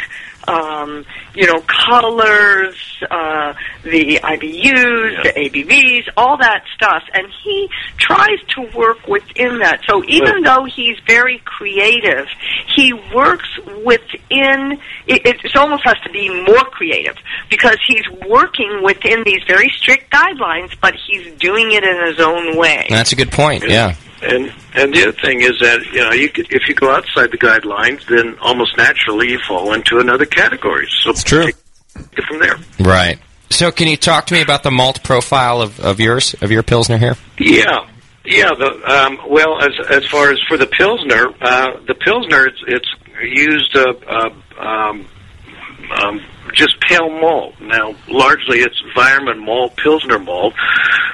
um, 0.47 1.05
you 1.35 1.47
know, 1.47 1.61
colors, 1.61 2.75
uh, 3.09 3.53
the 3.83 4.19
IBUs, 4.23 5.23
the 5.23 5.33
ABVs, 5.35 6.09
all 6.17 6.37
that 6.37 6.63
stuff. 6.75 7.03
And 7.13 7.27
he 7.43 7.69
tries 7.97 8.39
to 8.55 8.61
work 8.77 9.07
within 9.07 9.59
that. 9.59 9.81
So 9.87 10.03
even 10.05 10.43
though 10.43 10.65
he's 10.65 10.97
very 11.07 11.39
creative, 11.45 12.27
he 12.75 12.93
works 12.93 13.49
within, 13.83 14.79
it, 15.07 15.25
it 15.25 15.55
almost 15.55 15.83
has 15.83 15.99
to 16.03 16.09
be 16.11 16.29
more 16.43 16.63
creative 16.65 17.15
because 17.49 17.77
he's 17.87 18.03
working 18.27 18.81
within 18.83 19.23
these 19.23 19.41
very 19.47 19.69
strict 19.69 20.11
guidelines, 20.11 20.75
but 20.81 20.93
he's 21.07 21.33
doing 21.39 21.71
it 21.71 21.83
in 21.83 22.07
his 22.07 22.19
own 22.19 22.57
way. 22.57 22.85
That's 22.89 23.11
a 23.11 23.15
good 23.15 23.31
point. 23.31 23.63
Yeah. 23.67 23.95
And 24.23 24.53
and 24.73 24.93
the 24.93 25.03
other 25.03 25.17
thing 25.23 25.41
is 25.41 25.59
that 25.59 25.85
you 25.91 26.01
know 26.01 26.11
you 26.11 26.29
could, 26.29 26.47
if 26.51 26.67
you 26.67 26.75
go 26.75 26.91
outside 26.91 27.31
the 27.31 27.37
guidelines, 27.37 28.05
then 28.07 28.37
almost 28.39 28.77
naturally 28.77 29.31
you 29.31 29.39
fall 29.47 29.73
into 29.73 29.99
another 29.99 30.25
category. 30.25 30.87
So 31.01 31.11
it's 31.11 31.23
true. 31.23 31.45
Take 31.45 32.25
from 32.27 32.39
there. 32.39 32.57
Right. 32.79 33.19
So, 33.49 33.71
can 33.71 33.87
you 33.87 33.97
talk 33.97 34.25
to 34.27 34.33
me 34.33 34.41
about 34.41 34.63
the 34.63 34.71
malt 34.71 35.03
profile 35.03 35.61
of, 35.61 35.79
of 35.79 35.99
yours, 35.99 36.33
of 36.41 36.49
your 36.49 36.63
pilsner 36.63 36.97
here? 36.97 37.15
Yeah, 37.37 37.87
yeah. 38.25 38.49
The 38.57 38.81
um, 38.91 39.19
well, 39.29 39.61
as 39.61 39.71
as 39.91 40.05
far 40.07 40.31
as 40.31 40.39
for 40.47 40.57
the 40.57 40.65
pilsner, 40.65 41.27
uh, 41.39 41.79
the 41.85 41.93
pilsner 41.93 42.47
it's, 42.47 42.63
it's 42.65 42.89
used 43.21 43.77
uh, 43.77 43.93
uh, 44.07 44.29
um, 44.59 45.07
um, 46.01 46.21
just 46.53 46.79
pale 46.81 47.09
malt. 47.09 47.55
Now, 47.59 47.95
largely 48.07 48.59
it's 48.59 48.81
Weyermann 48.95 49.43
malt, 49.43 49.75
pilsner 49.75 50.19
malt, 50.19 50.53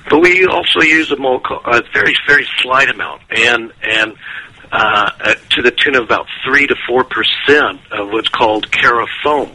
but 0.09 0.19
we 0.21 0.45
also 0.45 0.81
use 0.81 1.11
a 1.11 1.17
malt, 1.17 1.43
a 1.49 1.81
very 1.93 2.15
very 2.27 2.47
slight 2.61 2.89
amount, 2.89 3.21
and 3.29 3.71
and. 3.83 4.15
Uh, 4.71 5.33
to 5.49 5.63
the 5.63 5.71
tune 5.71 5.95
of 5.95 6.03
about 6.03 6.27
three 6.45 6.67
to 6.67 6.75
four 6.87 7.03
percent 7.03 7.81
of 7.91 8.09
what's 8.11 8.29
called 8.29 8.69
carafoam. 8.69 9.49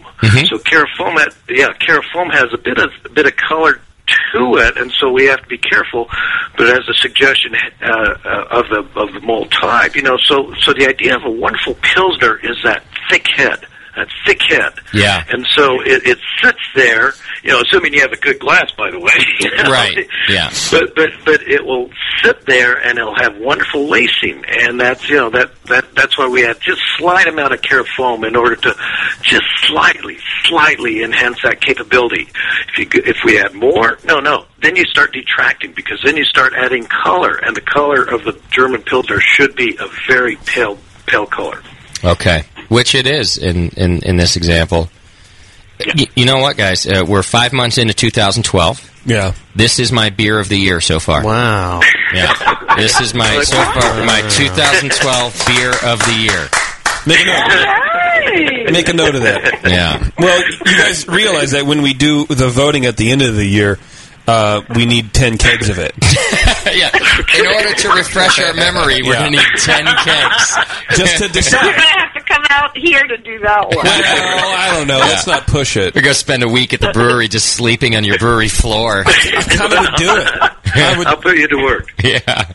So 0.46 0.58
carafoam, 0.58 1.16
had, 1.16 1.28
yeah, 1.48 1.68
carafoam 1.86 2.32
has 2.32 2.52
a 2.52 2.58
bit 2.58 2.78
of 2.78 2.90
a 3.04 3.08
bit 3.10 3.26
of 3.26 3.36
color 3.36 3.74
to 4.34 4.56
it, 4.56 4.76
and 4.76 4.90
so 4.98 5.12
we 5.12 5.26
have 5.26 5.40
to 5.40 5.46
be 5.46 5.58
careful. 5.58 6.08
But 6.56 6.66
as 6.66 6.88
a 6.88 6.94
suggestion 6.94 7.54
uh, 7.80 7.86
uh, 8.24 8.46
of 8.58 8.68
the 8.70 9.00
of 9.00 9.12
the 9.12 9.20
malt 9.20 9.52
type, 9.52 9.94
you 9.94 10.02
know, 10.02 10.16
so 10.24 10.52
so 10.58 10.72
the 10.72 10.88
idea 10.88 11.14
of 11.14 11.22
a 11.24 11.30
wonderful 11.30 11.74
pilsner 11.80 12.40
is 12.42 12.56
that 12.64 12.82
thick 13.08 13.28
head, 13.36 13.64
that 13.96 14.08
thick 14.26 14.40
head, 14.48 14.72
Yeah. 14.92 15.24
and 15.28 15.46
so 15.50 15.80
it, 15.82 16.06
it 16.06 16.18
sits 16.42 16.58
there. 16.74 17.12
You 17.42 17.50
know, 17.50 17.60
assuming 17.60 17.92
you 17.94 18.00
have 18.00 18.12
a 18.12 18.16
good 18.16 18.38
glass, 18.40 18.70
by 18.76 18.90
the 18.90 18.98
way. 18.98 19.12
you 19.40 19.50
know. 19.56 19.70
Right. 19.70 20.06
Yeah. 20.28 20.50
But 20.70 20.94
but 20.94 21.10
but 21.24 21.42
it 21.42 21.64
will 21.64 21.90
sit 22.22 22.46
there 22.46 22.76
and 22.82 22.98
it'll 22.98 23.14
have 23.16 23.36
wonderful 23.38 23.88
lacing, 23.88 24.44
and 24.46 24.80
that's 24.80 25.08
you 25.08 25.16
know 25.16 25.30
that 25.30 25.50
that 25.66 25.94
that's 25.94 26.16
why 26.18 26.26
we 26.28 26.40
have 26.42 26.58
just 26.60 26.80
slight 26.98 27.26
amount 27.26 27.52
of 27.54 27.60
carafoam 27.60 28.26
in 28.26 28.34
order 28.36 28.56
to 28.56 28.74
just 29.22 29.44
slightly 29.66 30.16
slightly 30.44 31.02
enhance 31.02 31.38
that 31.42 31.60
capability. 31.60 32.28
If 32.76 32.78
you 32.94 33.02
if 33.04 33.18
we 33.24 33.38
add 33.38 33.54
more, 33.54 33.98
no, 34.04 34.20
no, 34.20 34.46
then 34.62 34.76
you 34.76 34.84
start 34.86 35.12
detracting 35.12 35.72
because 35.74 36.00
then 36.04 36.16
you 36.16 36.24
start 36.24 36.52
adding 36.56 36.84
color, 36.86 37.36
and 37.42 37.54
the 37.56 37.60
color 37.60 38.02
of 38.02 38.24
the 38.24 38.40
German 38.50 38.82
Pilsner 38.82 39.20
should 39.20 39.54
be 39.54 39.76
a 39.78 39.86
very 40.08 40.36
pale 40.46 40.78
pale 41.06 41.26
color. 41.26 41.62
Okay, 42.02 42.44
which 42.68 42.94
it 42.94 43.06
is 43.06 43.38
in 43.38 43.68
in, 43.70 44.02
in 44.02 44.16
this 44.16 44.36
example. 44.36 44.88
Y- 45.80 46.06
you 46.14 46.24
know 46.24 46.38
what, 46.38 46.56
guys? 46.56 46.86
Uh, 46.86 47.04
we're 47.06 47.22
five 47.22 47.52
months 47.52 47.78
into 47.78 47.94
2012. 47.94 48.92
Yeah. 49.06 49.34
This 49.56 49.78
is 49.80 49.90
my 49.92 50.10
beer 50.10 50.38
of 50.38 50.48
the 50.48 50.56
year 50.56 50.80
so 50.80 50.98
far. 51.00 51.22
Wow. 51.24 51.80
Yeah. 52.14 52.32
This 52.76 53.00
is 53.00 53.12
my 53.14 53.42
so 53.42 53.56
far 53.56 54.04
my 54.04 54.22
2012 54.30 55.42
beer 55.46 55.70
of 55.70 55.98
the 55.98 56.16
year. 56.20 56.48
Make 57.06 57.26
a 57.26 57.48
note. 57.48 58.72
Make 58.72 58.88
a 58.88 58.92
note 58.94 59.14
of 59.14 59.22
that. 59.22 59.60
Yeah. 59.64 60.08
Well, 60.18 60.42
you 60.48 60.76
guys 60.78 61.06
realize 61.06 61.50
that 61.50 61.66
when 61.66 61.82
we 61.82 61.92
do 61.92 62.24
the 62.26 62.48
voting 62.48 62.86
at 62.86 62.96
the 62.96 63.10
end 63.10 63.20
of 63.22 63.34
the 63.36 63.44
year, 63.44 63.78
uh, 64.26 64.62
we 64.74 64.86
need 64.86 65.12
ten 65.12 65.36
kegs 65.36 65.68
of 65.68 65.78
it. 65.78 65.92
yeah. 66.74 66.90
In 67.38 67.46
order 67.46 67.74
to 67.74 67.88
refresh 67.90 68.38
our 68.40 68.54
memory, 68.54 69.02
we're 69.02 69.12
Yeah. 69.12 69.18
going 69.20 69.32
to 69.32 69.38
need 69.38 69.58
10 69.58 69.84
kegs. 69.84 70.56
Just 70.96 71.18
to 71.18 71.28
decide. 71.32 71.74
Going 72.44 72.48
to 72.48 72.54
have 72.54 72.72
to 72.72 72.80
come 72.80 72.84
out 72.84 72.84
here 72.84 73.02
to 73.02 73.16
do 73.18 73.38
that 73.40 73.66
one. 73.68 73.76
Well, 73.84 74.56
I 74.56 74.76
don't 74.76 74.86
know. 74.86 74.98
Let's 74.98 75.26
not 75.26 75.46
push 75.46 75.76
it. 75.76 75.94
We're 75.94 76.02
going 76.02 76.14
to 76.14 76.18
spend 76.18 76.42
a 76.42 76.48
week 76.48 76.72
at 76.74 76.80
the 76.80 76.90
brewery 76.92 77.28
just 77.28 77.52
sleeping 77.52 77.96
on 77.96 78.04
your 78.04 78.18
brewery 78.18 78.48
floor. 78.48 79.04
I'm 79.06 79.42
Coming 79.56 79.78
to 79.84 79.92
do 79.96 80.16
it. 80.16 81.06
I'll 81.06 81.16
put 81.16 81.36
you 81.36 81.48
to 81.48 81.56
work. 81.56 81.90
Yeah. 82.04 82.52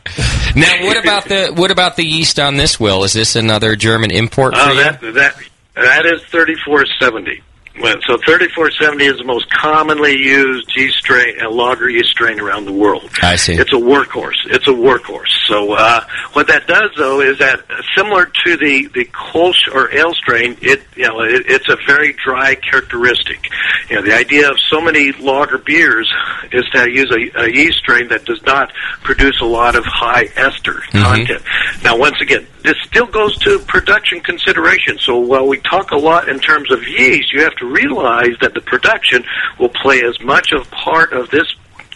Now, 0.55 0.85
what 0.85 0.97
about 1.03 1.25
the 1.25 1.51
what 1.55 1.71
about 1.71 1.95
the 1.95 2.03
yeast 2.03 2.39
on 2.39 2.55
this? 2.55 2.79
Will 2.79 3.03
is 3.03 3.13
this 3.13 3.35
another 3.35 3.75
German 3.75 4.11
import 4.11 4.53
oh, 4.55 4.63
for 4.63 4.69
Oh, 4.69 4.73
you? 4.73 4.83
that 4.83 5.01
that 5.01 5.35
that 5.75 6.05
is 6.05 6.23
thirty 6.25 6.55
four 6.65 6.85
seventy. 6.99 7.41
Well, 7.81 7.95
So 8.07 8.17
3470 8.17 9.05
is 9.05 9.17
the 9.17 9.23
most 9.23 9.49
commonly 9.51 10.17
used 10.17 10.69
yeast 10.75 10.97
strain, 10.97 11.35
uh, 11.41 11.49
lager 11.49 11.89
yeast 11.89 12.09
strain 12.09 12.39
around 12.39 12.65
the 12.65 12.73
world. 12.73 13.09
I 13.21 13.35
see. 13.35 13.53
It's 13.53 13.71
a 13.71 13.77
workhorse. 13.77 14.35
It's 14.47 14.67
a 14.67 14.71
workhorse. 14.71 15.29
So 15.47 15.73
uh, 15.73 16.03
what 16.33 16.47
that 16.47 16.67
does, 16.67 16.91
though, 16.97 17.21
is 17.21 17.39
that 17.39 17.63
similar 17.95 18.25
to 18.45 18.57
the 18.57 18.87
the 18.93 19.05
Kolsch 19.05 19.73
or 19.73 19.91
ale 19.95 20.13
strain, 20.13 20.57
it 20.61 20.83
you 20.95 21.07
know 21.07 21.21
it, 21.21 21.43
it's 21.47 21.69
a 21.69 21.77
very 21.87 22.13
dry 22.13 22.55
characteristic. 22.55 23.49
You 23.89 23.95
know, 23.97 24.01
the 24.01 24.13
idea 24.13 24.49
of 24.49 24.57
so 24.69 24.81
many 24.81 25.11
lager 25.13 25.57
beers 25.57 26.11
is 26.51 26.65
to 26.73 26.89
use 26.91 27.11
a, 27.11 27.43
a 27.43 27.49
yeast 27.51 27.79
strain 27.79 28.09
that 28.09 28.25
does 28.25 28.41
not 28.43 28.73
produce 29.03 29.39
a 29.41 29.45
lot 29.45 29.75
of 29.75 29.85
high 29.85 30.29
ester 30.35 30.81
content. 30.91 31.41
Now, 31.83 31.97
once 31.97 32.19
again, 32.21 32.45
this 32.63 32.75
still 32.85 33.07
goes 33.07 33.37
to 33.39 33.59
production 33.59 34.19
consideration. 34.19 34.97
So 34.99 35.17
while 35.17 35.47
we 35.47 35.59
talk 35.61 35.91
a 35.91 35.97
lot 35.97 36.27
in 36.29 36.39
terms 36.39 36.71
of 36.71 36.85
yeast, 36.87 37.31
you 37.31 37.41
have 37.43 37.55
to 37.59 37.65
realize 37.65 38.35
that 38.41 38.53
the 38.53 38.61
production 38.61 39.23
will 39.59 39.69
play 39.69 40.01
as 40.03 40.19
much 40.21 40.51
of 40.51 40.67
a 40.67 40.69
part 40.71 41.13
of 41.13 41.29
this 41.29 41.47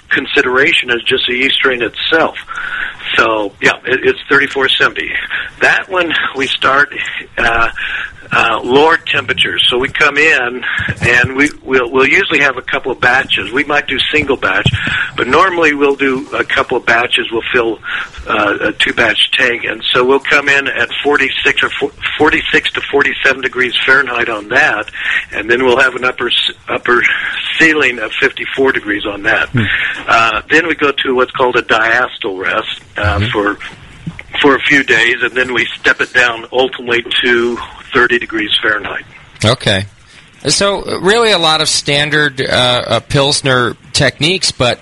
consideration 0.09 0.91
as 0.91 1.01
just 1.03 1.25
the 1.27 1.33
E 1.33 1.49
string 1.49 1.81
itself. 1.81 2.37
So 3.15 3.53
yeah, 3.61 3.77
it, 3.85 4.01
it's 4.03 4.19
3470. 4.29 5.11
That 5.61 5.89
one 5.89 6.11
we 6.35 6.47
start 6.47 6.93
uh, 7.37 7.71
uh, 8.35 8.61
lower 8.63 8.97
temperatures. 8.97 9.65
So 9.69 9.77
we 9.77 9.89
come 9.89 10.17
in 10.17 10.63
and 11.01 11.35
we 11.35 11.49
we'll, 11.63 11.91
we'll 11.91 12.07
usually 12.07 12.39
have 12.39 12.57
a 12.57 12.61
couple 12.61 12.91
of 12.91 12.99
batches. 12.99 13.51
We 13.51 13.63
might 13.63 13.87
do 13.87 13.99
single 14.11 14.37
batch, 14.37 14.69
but 15.15 15.27
normally 15.27 15.73
we'll 15.73 15.95
do 15.95 16.27
a 16.33 16.43
couple 16.43 16.77
of 16.77 16.85
batches. 16.85 17.29
We'll 17.31 17.43
fill 17.53 17.79
uh, 18.27 18.69
a 18.69 18.73
two 18.73 18.93
batch 18.93 19.31
tank, 19.31 19.63
and 19.65 19.83
so 19.91 20.05
we'll 20.05 20.19
come 20.19 20.49
in 20.49 20.67
at 20.67 20.89
46 21.03 21.63
or 21.63 21.69
46 22.17 22.71
to 22.71 22.81
47 22.91 23.41
degrees 23.41 23.73
Fahrenheit 23.85 24.29
on 24.29 24.49
that, 24.49 24.89
and 25.31 25.49
then 25.49 25.63
we'll 25.63 25.79
have 25.79 25.95
an 25.95 26.03
upper 26.03 26.31
upper 26.67 27.03
ceiling 27.59 27.99
of 27.99 28.11
54 28.19 28.71
degrees 28.71 29.05
on 29.05 29.23
that. 29.23 29.49
Uh, 30.07 30.41
then 30.49 30.67
we 30.67 30.75
go 30.75 30.91
to 30.91 31.15
what's 31.15 31.31
called 31.31 31.55
a 31.55 31.61
diacetyl 31.61 32.39
rest 32.39 32.81
uh, 32.97 33.19
for 33.31 33.57
for 34.41 34.55
a 34.55 34.59
few 34.61 34.83
days, 34.83 35.15
and 35.21 35.31
then 35.31 35.53
we 35.53 35.65
step 35.79 36.01
it 36.01 36.13
down 36.13 36.45
ultimately 36.51 37.03
to 37.23 37.57
30 37.93 38.19
degrees 38.19 38.51
Fahrenheit. 38.61 39.05
Okay. 39.43 39.85
So 40.47 40.99
really, 40.99 41.31
a 41.31 41.37
lot 41.37 41.61
of 41.61 41.69
standard 41.69 42.41
uh, 42.41 42.83
uh, 42.85 42.99
pilsner 42.99 43.75
techniques, 43.93 44.51
but 44.51 44.79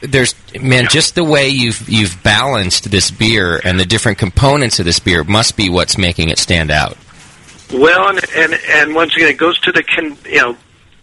there's 0.00 0.34
man, 0.60 0.88
just 0.88 1.14
the 1.14 1.22
way 1.22 1.48
you've 1.48 1.88
you've 1.88 2.20
balanced 2.24 2.90
this 2.90 3.10
beer 3.10 3.60
and 3.62 3.78
the 3.78 3.84
different 3.84 4.18
components 4.18 4.80
of 4.80 4.84
this 4.84 4.98
beer 4.98 5.22
must 5.22 5.56
be 5.56 5.68
what's 5.68 5.96
making 5.96 6.30
it 6.30 6.38
stand 6.38 6.72
out. 6.72 6.96
Well, 7.72 8.08
and 8.08 8.20
and, 8.36 8.60
and 8.68 8.94
once 8.94 9.14
again, 9.14 9.28
it 9.28 9.38
goes 9.38 9.60
to 9.60 9.72
the 9.72 9.84
con, 9.84 10.16
you 10.24 10.38
know 10.38 10.56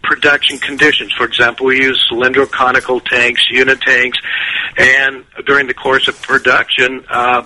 production 0.03 0.57
conditions. 0.57 1.13
For 1.13 1.25
example, 1.25 1.67
we 1.67 1.77
use 1.77 2.03
cylindrical 2.09 2.51
conical 2.51 2.99
tanks, 2.99 3.41
unit 3.49 3.81
tanks, 3.81 4.19
and 4.77 5.23
during 5.45 5.67
the 5.67 5.73
course 5.73 6.07
of 6.07 6.21
production. 6.21 7.05
Uh, 7.09 7.43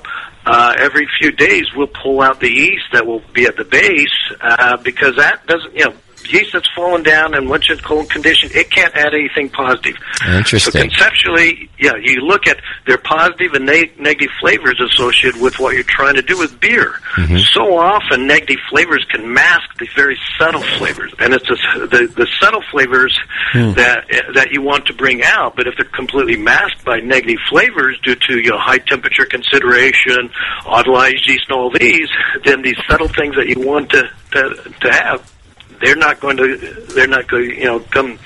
uh, 0.48 0.74
every 0.78 1.08
few 1.20 1.32
days, 1.32 1.66
we'll 1.76 1.88
pull 1.88 2.22
out 2.22 2.40
the 2.40 2.50
yeast 2.50 2.86
that 2.94 3.06
will 3.06 3.22
be 3.34 3.46
at 3.46 3.58
the 3.58 3.66
base 3.66 4.08
uh, 4.40 4.78
because 4.78 5.18
that 5.18 5.46
doesn't, 5.46 5.76
you 5.76 5.86
know, 5.86 5.94
yeast 6.32 6.54
that's 6.54 6.70
fallen 6.76 7.04
down 7.04 7.34
and 7.34 7.50
once 7.50 7.66
it's 7.70 7.82
cold 7.82 8.10
condition, 8.10 8.50
it 8.54 8.70
can't 8.70 8.96
add 8.96 9.14
anything 9.14 9.50
positive. 9.50 9.96
Interesting. 10.28 10.72
So 10.74 10.82
conceptually, 10.82 11.70
yeah, 11.80 11.94
you 12.02 12.22
look 12.22 12.48
at 12.48 12.60
their 12.86 12.98
positive 12.98 13.54
and 13.54 13.66
ne- 13.66 13.92
negative 14.00 14.32
flavors 14.40 14.80
associated 14.80 15.42
with 15.42 15.60
what 15.60 15.76
you're 15.76 15.84
trying 15.84 16.16
to 16.16 16.22
do 16.22 16.38
with 16.38 16.60
beer. 16.60 17.00
Mm-hmm. 17.16 17.38
So 17.54 17.78
often, 17.78 18.28
negative 18.28 18.60
flavors 18.70 19.06
can 19.10 19.32
mask 19.32 19.78
the 19.80 19.88
very 19.96 20.18
subtle 20.38 20.64
flavors, 20.78 21.14
and 21.20 21.34
it's 21.34 21.48
the 21.48 21.88
the, 21.92 22.08
the 22.16 22.28
subtle 22.40 22.64
flavors 22.72 23.18
Hmm. 23.54 23.72
that 23.74 24.06
that 24.34 24.52
you 24.52 24.62
want 24.62 24.86
to 24.88 24.94
bring 24.94 25.24
out. 25.24 25.56
But 25.56 25.68
if 25.68 25.76
they're 25.78 25.86
completely 25.86 26.36
masked 26.36 26.84
by 26.84 27.00
negative 27.00 27.40
flavors 27.50 27.98
due 28.04 28.16
to 28.16 28.38
you 28.40 28.52
know 28.52 28.58
high 28.58 28.80
temperature 28.80 29.26
consideration, 29.26 30.30
autolyzed 30.64 31.26
yeast, 31.28 31.46
and 31.50 31.58
all 31.58 31.72
these, 31.72 32.10
then 32.44 32.62
these 32.62 32.76
subtle 32.90 33.08
things 33.08 33.36
that 33.36 33.48
you 33.48 33.66
want 33.66 33.90
to 33.92 34.10
to, 34.32 34.74
to 34.82 34.92
have. 34.92 35.34
They're 35.82 35.96
not 35.96 36.20
going 36.20 36.38
to. 36.38 36.58
They're 36.96 37.08
not 37.08 37.28
going. 37.28 37.50
to 37.50 37.56
You 37.56 37.66
know, 37.66 37.80
come 37.80 38.20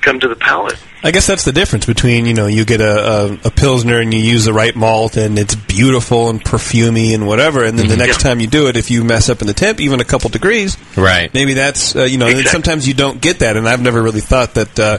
come 0.00 0.20
to 0.20 0.28
the 0.28 0.36
palate. 0.36 0.76
I 1.02 1.10
guess 1.10 1.26
that's 1.26 1.44
the 1.44 1.52
difference 1.52 1.84
between 1.86 2.24
you 2.24 2.32
know 2.34 2.46
you 2.46 2.64
get 2.64 2.80
a, 2.80 3.32
a, 3.44 3.48
a 3.48 3.50
pilsner 3.50 4.00
and 4.00 4.12
you 4.14 4.20
use 4.20 4.44
the 4.46 4.52
right 4.54 4.74
malt 4.74 5.16
and 5.18 5.38
it's 5.38 5.54
beautiful 5.54 6.30
and 6.30 6.42
perfumey 6.42 7.14
and 7.14 7.26
whatever, 7.26 7.62
and 7.64 7.78
then 7.78 7.88
the 7.88 7.96
next 7.96 8.20
time 8.20 8.40
you 8.40 8.46
do 8.46 8.68
it, 8.68 8.76
if 8.76 8.90
you 8.90 9.04
mess 9.04 9.28
up 9.28 9.40
in 9.42 9.46
the 9.46 9.52
temp 9.54 9.80
even 9.80 10.00
a 10.00 10.04
couple 10.04 10.30
degrees, 10.30 10.78
right? 10.96 11.32
Maybe 11.34 11.54
that's 11.54 11.94
uh, 11.94 12.04
you 12.04 12.16
know. 12.18 12.26
and 12.28 12.46
Sometimes 12.46 12.88
you 12.88 12.94
don't 12.94 13.20
get 13.20 13.40
that, 13.40 13.56
and 13.56 13.68
I've 13.68 13.82
never 13.82 14.02
really 14.02 14.20
thought 14.22 14.54
that. 14.54 14.78
Uh, 14.78 14.98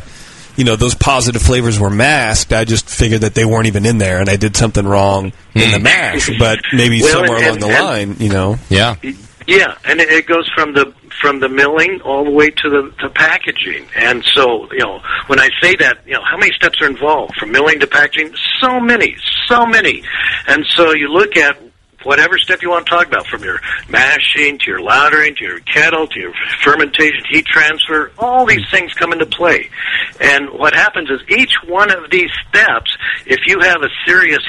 you 0.58 0.64
know 0.64 0.78
those 0.78 0.96
positive 0.96 1.42
flavors 1.42 1.78
were 1.78 1.90
masked. 1.90 2.54
I 2.54 2.64
just 2.64 2.88
figured 2.90 3.22
that 3.22 3.36
they 3.36 3.44
weren't 3.44 3.68
even 3.68 3.86
in 3.86 3.98
there, 3.98 4.22
and 4.22 4.30
I 4.30 4.38
did 4.38 4.56
something 4.56 4.88
wrong 4.88 5.34
in 5.54 5.72
the 5.72 5.80
mash. 5.80 6.30
But 6.40 6.60
maybe 6.72 7.02
Well, 7.02 7.12
somewhere 7.12 7.38
and- 7.40 7.46
along 7.48 7.60
the 7.60 7.76
and- 7.76 7.86
line, 7.86 8.16
you 8.20 8.30
know. 8.30 8.58
Yeah. 8.70 8.96
Yeah, 9.48 9.76
and 9.84 10.00
it, 10.00 10.08
it 10.10 10.26
goes 10.28 10.50
from 10.56 10.72
the 10.74 10.94
from 11.22 11.40
the 11.40 11.50
milling 11.50 12.02
all 12.02 12.24
the 12.24 12.32
way 12.32 12.50
to 12.50 12.70
the, 12.70 12.94
the 13.02 13.10
packaging. 13.10 13.88
And 13.96 14.24
so, 14.34 14.72
you 14.72 14.80
know, 14.80 15.02
when 15.28 15.40
I 15.40 15.50
say 15.62 15.76
that, 15.78 16.00
you 16.06 16.14
know, 16.14 16.24
how 16.24 16.38
many 16.38 16.54
steps 16.54 16.82
are 16.82 16.88
involved 16.88 17.36
from 17.36 17.52
milling 17.52 17.80
to 17.80 17.88
packaging? 17.88 18.34
So 18.60 18.80
many, 18.80 19.16
so 19.48 19.66
many. 19.66 20.04
And 20.48 20.66
so 20.76 20.94
you 20.94 21.10
look 21.10 21.38
at 21.38 21.58
whatever 22.04 22.38
step 22.38 22.62
you 22.62 22.70
want 22.70 22.86
to 22.86 22.90
talk 22.90 23.08
about, 23.08 23.26
from 23.26 23.44
your 23.44 23.60
mashing 23.90 24.60
to 24.60 24.66
your 24.68 24.80
lautering 24.80 25.36
to 25.38 25.44
your 25.44 25.60
kettle 25.62 26.08
to 26.08 26.20
your 26.20 26.34
fermentation, 26.64 27.24
heat 27.30 27.46
transfer, 27.46 28.12
all 28.20 28.46
these 28.46 28.64
things 28.70 28.94
come 28.94 29.12
into 29.12 29.26
play. 29.26 29.70
And 30.22 30.50
what 30.52 30.76
happens 30.76 31.10
is 31.10 31.20
each 31.30 31.54
one 31.66 31.92
of 31.92 32.12
these 32.12 32.30
steps, 32.48 32.96
if 33.26 33.40
you 33.48 33.60
have 33.62 33.82
a 33.82 33.90
serious 34.06 34.44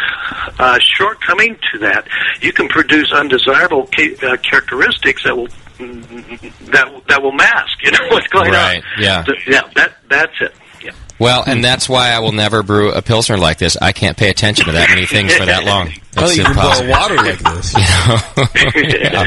uh, 0.58 0.78
shortcoming 0.80 1.56
to 1.72 1.78
that, 1.78 2.06
you 2.42 2.52
can 2.52 2.68
produce 2.68 3.10
undesirable 3.10 3.88
ca- 3.94 4.16
uh, 4.22 4.36
characteristics 4.36 5.24
that 5.24 5.36
will 5.36 5.48
that 5.78 7.02
that 7.08 7.22
will 7.22 7.32
mask. 7.32 7.78
You 7.82 7.90
know 7.92 7.98
what's 8.10 8.26
going 8.28 8.50
Right, 8.50 8.82
on. 8.96 9.02
yeah. 9.02 9.24
So, 9.24 9.32
yeah. 9.46 9.62
That 9.74 9.96
that's 10.08 10.32
it. 10.40 10.54
Yeah. 10.82 10.92
Well, 11.18 11.42
and 11.46 11.64
that's 11.64 11.88
why 11.88 12.10
I 12.10 12.18
will 12.20 12.32
never 12.32 12.62
brew 12.62 12.92
a 12.92 13.00
pilsner 13.02 13.38
like 13.38 13.58
this. 13.58 13.76
I 13.80 13.92
can't 13.92 14.16
pay 14.16 14.28
attention 14.30 14.66
to 14.66 14.72
that 14.72 14.88
many 14.90 15.06
things 15.06 15.34
for 15.34 15.46
that 15.46 15.64
long. 15.64 15.92
Well, 16.16 16.28
It's 16.28 16.38
you 16.38 16.44
can 16.44 16.54
boil 16.54 16.64
impossible. 16.80 16.90
water 16.90 17.16
like 17.16 17.38
this. 17.40 17.74
Yeah. 18.86 19.26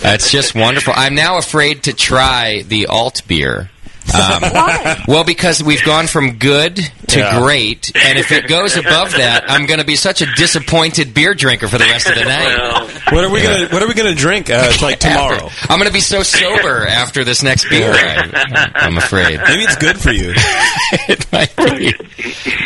That's 0.00 0.30
just 0.30 0.54
wonderful. 0.54 0.92
I'm 0.96 1.16
now 1.16 1.38
afraid 1.38 1.82
to 1.84 1.92
try 1.92 2.62
the 2.62 2.86
alt 2.86 3.22
beer. 3.26 3.68
Um, 4.14 5.02
well, 5.08 5.24
because 5.24 5.62
we've 5.62 5.84
gone 5.84 6.06
from 6.06 6.38
good 6.38 6.76
to 7.08 7.18
Yeah. 7.18 7.38
great, 7.40 7.92
and 7.94 8.18
if 8.18 8.32
it 8.32 8.48
goes 8.48 8.76
above 8.76 9.12
that, 9.12 9.44
I'm 9.50 9.66
going 9.66 9.78
to 9.80 9.86
be 9.86 9.96
such 9.96 10.20
a 10.22 10.26
disappointed 10.34 11.12
beer 11.14 11.34
drinker 11.34 11.68
for 11.68 11.78
the 11.78 11.84
rest 11.84 12.08
of 12.08 12.14
the 12.16 12.24
night. 12.24 12.88
What 13.12 13.24
are 13.24 13.30
we 13.30 13.42
gonna 13.42 13.68
What 13.68 13.82
are 13.82 13.88
we 13.88 13.94
gonna 13.94 14.14
drink? 14.14 14.50
Uh, 14.50 14.62
it's 14.68 14.82
like 14.82 14.98
tomorrow. 15.00 15.48
I'm 15.68 15.78
going 15.78 15.88
to 15.88 15.92
be 15.92 16.00
so 16.00 16.22
sober 16.22 16.86
after 16.86 17.24
this 17.24 17.42
next 17.42 17.68
beer. 17.68 17.90
I, 17.92 18.70
I'm 18.74 18.96
afraid. 18.98 19.38
Maybe 19.46 19.62
it's 19.62 19.76
good 19.76 19.98
for 20.00 20.10
you. 20.12 20.32
it 20.36 21.30
might 21.32 21.54
be. 21.56 21.94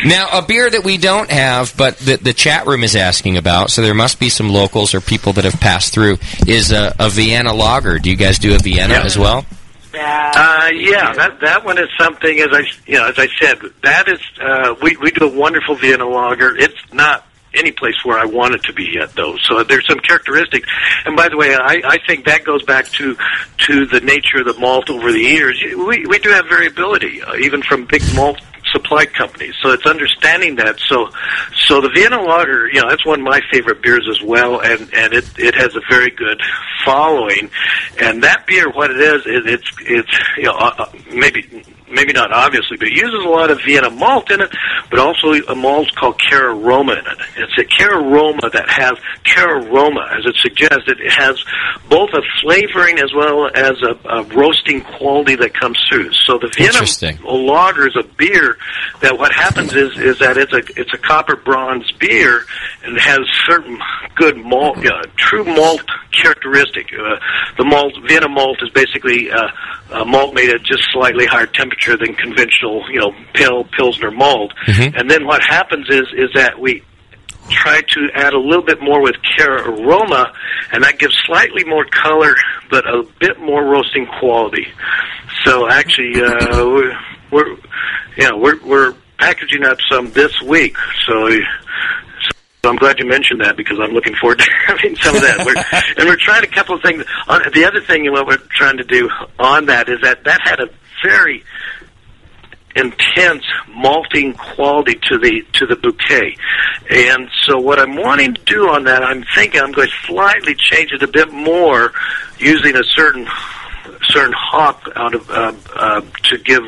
Now, 0.09 0.28
a 0.32 0.43
beer 0.43 0.69
that 0.70 0.85
we 0.85 0.97
don't 0.98 1.31
have, 1.31 1.74
but 1.77 1.97
the, 1.98 2.16
the 2.16 2.32
chat 2.32 2.66
room 2.66 2.85
is 2.85 2.94
asking 2.97 3.36
about, 3.36 3.70
so 3.70 3.82
there 3.82 3.94
must 3.94 4.20
be 4.20 4.28
some 4.28 4.51
locals 4.51 4.94
or 4.94 5.01
people 5.01 5.32
that 5.35 5.44
have 5.44 5.61
passed 5.61 5.93
through, 5.94 6.19
is 6.47 6.73
a, 6.73 6.94
a 6.98 7.09
Vienna 7.09 7.52
lager. 7.55 7.98
Do 7.98 8.11
you 8.11 8.16
guys 8.16 8.39
do 8.39 8.55
a 8.55 8.59
Vienna 8.59 8.94
Yeah. 8.94 9.02
as 9.05 9.19
well? 9.19 9.44
Uh, 10.35 10.71
yeah, 10.73 11.12
that 11.12 11.41
that 11.41 11.65
one 11.65 11.79
is 11.79 11.89
something. 11.99 12.41
As 12.41 12.49
I 12.53 12.62
you 12.87 12.99
know, 12.99 13.09
as 13.09 13.19
I 13.19 13.29
said, 13.41 13.59
that 13.83 14.09
is 14.09 14.21
uh, 14.41 14.75
we 14.83 14.97
we 14.97 15.11
do 15.11 15.27
a 15.27 15.35
wonderful 15.35 15.77
Vienna 15.77 16.07
lager. 16.07 16.57
It's 16.57 16.75
not 16.93 17.27
any 17.55 17.71
place 17.71 17.95
where 18.05 18.19
I 18.19 18.25
want 18.25 18.55
it 18.55 18.62
to 18.65 18.73
be 18.73 18.91
yet, 18.95 19.12
though. 19.15 19.37
So 19.49 19.62
there's 19.62 19.87
some 19.87 20.01
characteristics. 20.01 20.69
And 21.05 21.16
by 21.16 21.29
the 21.29 21.37
way, 21.37 21.55
I, 21.55 21.81
I 21.85 21.99
think 22.07 22.27
that 22.27 22.45
goes 22.45 22.62
back 22.65 22.89
to 22.89 23.16
to 23.66 23.87
the 23.87 24.01
nature 24.01 24.39
of 24.39 24.47
the 24.47 24.61
malt 24.61 24.91
over 24.91 25.12
the 25.12 25.21
years. 25.21 25.62
We 25.62 26.07
we 26.07 26.19
do 26.19 26.31
have 26.31 26.47
variability, 26.47 27.23
uh, 27.23 27.37
even 27.37 27.62
from 27.62 27.87
big 27.87 28.03
malt 28.15 28.41
supply 28.74 29.06
companies. 29.06 29.55
So 29.62 29.70
it's 29.70 29.86
understanding 29.86 30.56
that. 30.56 30.78
So 30.88 31.09
so 31.66 31.80
the 31.80 31.90
Vienna 31.94 32.20
lager, 32.20 32.68
you 32.68 32.82
know, 32.82 32.88
that's 32.88 33.06
one 33.06 33.20
of 33.20 33.24
my 33.24 33.40
favorite 33.51 33.82
beers 33.82 34.06
as 34.10 34.20
well, 34.22 34.60
and 34.60 34.82
and 34.92 35.14
it 35.14 35.24
it 35.38 35.55
has 35.55 35.74
a 35.76 35.80
very 35.88 36.10
good 36.10 36.40
following. 36.84 37.51
And 38.01 38.22
that 38.22 38.46
beer, 38.46 38.70
what 38.70 38.90
it 38.90 39.01
is, 39.01 39.22
is 39.26 39.46
it's 39.46 39.70
it's 39.80 40.20
you 40.36 40.44
know 40.44 40.55
uh, 40.55 40.74
uh, 40.78 40.92
maybe 41.14 41.64
maybe 41.95 42.12
not 42.12 42.33
obviously, 42.33 42.77
but 42.77 42.89
it 42.89 42.95
uses 42.95 43.25
a 43.25 43.29
lot 43.29 43.51
of 43.51 43.61
Vienna 43.65 43.91
malt 43.91 44.31
in 44.31 44.41
it, 44.41 44.51
but 44.91 44.99
also 44.99 45.33
a 45.33 45.55
malt 45.55 45.95
called 45.95 46.21
Cararoma 46.21 46.99
in 46.99 47.07
it. 47.07 47.19
It's 47.37 47.59
a 47.59 47.65
Cararoma 47.65 48.53
that 48.53 48.69
has 48.69 48.93
Cararoma, 49.25 50.19
as 50.19 50.27
it 50.27 50.37
suggests. 50.37 50.85
It 50.87 50.99
has 51.12 51.43
both 51.89 52.11
a 52.12 52.23
flavoring 52.43 52.99
as 52.99 53.12
well 53.15 53.49
as 53.55 53.75
a, 53.83 54.09
a 54.09 54.23
roasting 54.35 54.83
quality 54.83 55.37
that 55.37 55.55
comes 55.55 55.81
through. 55.91 56.12
So 56.12 56.39
the 56.39 56.53
Vienna 56.57 56.85
lager 57.25 57.87
is 57.87 57.97
a 57.97 58.05
beer 58.16 58.57
that 59.01 59.19
what 59.19 59.33
happens 59.33 59.75
is 59.75 59.97
is 59.99 60.19
that 60.19 60.37
it's 60.37 60.53
a 60.53 60.62
it's 60.81 60.93
a 60.93 60.99
copper 60.99 61.37
bronze 61.37 61.91
beer 61.93 62.45
and 62.85 62.99
has 62.99 63.21
certain 63.47 63.79
good 64.16 64.37
malt, 64.37 64.79
uh, 64.79 65.03
true 65.16 65.45
malt 65.45 65.83
characteristic. 66.12 66.93
Uh, 66.93 67.16
the 67.59 67.65
malt 67.65 67.93
Vienna 68.07 68.29
malt 68.29 68.59
is 68.62 68.71
basically 68.71 69.31
uh, 69.31 69.49
a 69.95 70.05
malt 70.05 70.35
made 70.35 70.51
at 70.51 70.62
just 70.62 70.83
slightly 70.93 71.27
higher 71.27 71.47
temperature 71.47 71.97
than 71.97 72.15
conventional, 72.15 72.85
you 72.91 73.01
know, 73.01 73.12
pale 73.33 73.65
pilsner 73.77 74.11
malt. 74.11 74.53
Mm-hmm. 74.66 74.97
And 74.97 75.11
then 75.11 75.27
what 75.27 75.43
happens 75.43 75.87
is 75.89 76.07
is 76.16 76.31
that 76.35 76.59
we 76.59 76.83
try 77.49 77.81
to 77.81 78.09
add 78.15 78.33
a 78.33 78.39
little 78.39 78.65
bit 78.65 78.81
more 78.81 79.03
with 79.03 79.16
Cara 79.37 79.71
aroma, 79.71 80.33
and 80.73 80.83
that 80.83 80.99
gives 80.99 81.15
slightly 81.27 81.65
more 81.65 81.85
color, 81.87 82.35
but 82.71 82.87
a 82.87 83.03
bit 83.21 83.39
more 83.41 83.65
roasting 83.65 84.07
quality. 84.19 84.66
So 85.45 85.69
actually, 85.69 86.23
uh, 86.23 86.65
we're, 86.66 86.99
we're 87.31 87.51
you 88.16 88.31
know 88.31 88.37
we're 88.39 88.65
we're 88.65 88.95
packaging 89.19 89.65
up 89.65 89.79
some 89.91 90.11
this 90.12 90.33
week. 90.43 90.77
So. 91.07 91.39
So 92.65 92.70
I'm 92.70 92.77
glad 92.77 92.99
you 92.99 93.05
mentioned 93.05 93.43
that 93.43 93.59
because 93.59 93.78
I'm 93.78 93.93
looking 93.93 94.15
forward 94.15 94.39
to 94.39 94.51
having 94.66 94.97
some 94.97 95.15
of 95.15 95.20
that. 95.20 95.45
We're, 95.45 95.82
and 96.01 96.09
we're 96.09 96.16
trying 96.16 96.45
a 96.45 96.47
couple 96.47 96.74
of 96.74 96.81
things. 96.81 97.05
The 97.27 97.62
other 97.66 97.82
thing 97.82 98.11
what 98.11 98.27
we're 98.27 98.39
trying 98.39 98.78
to 98.78 98.85
do 98.85 99.11
on 99.39 99.66
that 99.66 99.91
is 99.91 100.01
that 100.01 100.24
that 100.24 100.41
had 100.43 100.61
a 100.61 100.70
very 101.05 101.45
intense 102.74 103.45
malting 103.69 104.32
quality 104.32 104.95
to 104.95 105.19
the 105.19 105.43
to 105.53 105.66
the 105.66 105.77
bouquet. 105.77 106.39
And 106.89 107.28
so 107.43 107.59
what 107.59 107.78
I'm 107.78 107.97
wanting 107.97 108.32
to 108.32 108.43
do 108.47 108.70
on 108.70 108.85
that, 108.85 109.03
I'm 109.03 109.27
thinking 109.35 109.61
I'm 109.61 109.73
going 109.73 109.89
to 109.89 110.07
slightly 110.07 110.55
change 110.55 110.91
it 110.93 111.03
a 111.03 111.09
bit 111.09 111.31
more 111.35 111.93
using 112.39 112.77
a 112.77 112.82
certain 112.82 113.28
certain 114.05 114.32
hop 114.35 114.89
out 114.97 115.15
of 115.15 115.28
uh, 115.28 115.53
uh, 115.77 116.01
to 116.31 116.39
give 116.39 116.62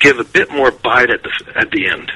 give 0.00 0.18
a 0.18 0.24
bit 0.24 0.50
more 0.50 0.72
bite 0.72 1.10
at 1.10 1.22
the 1.22 1.52
at 1.54 1.70
the 1.70 1.86
end. 1.86 2.10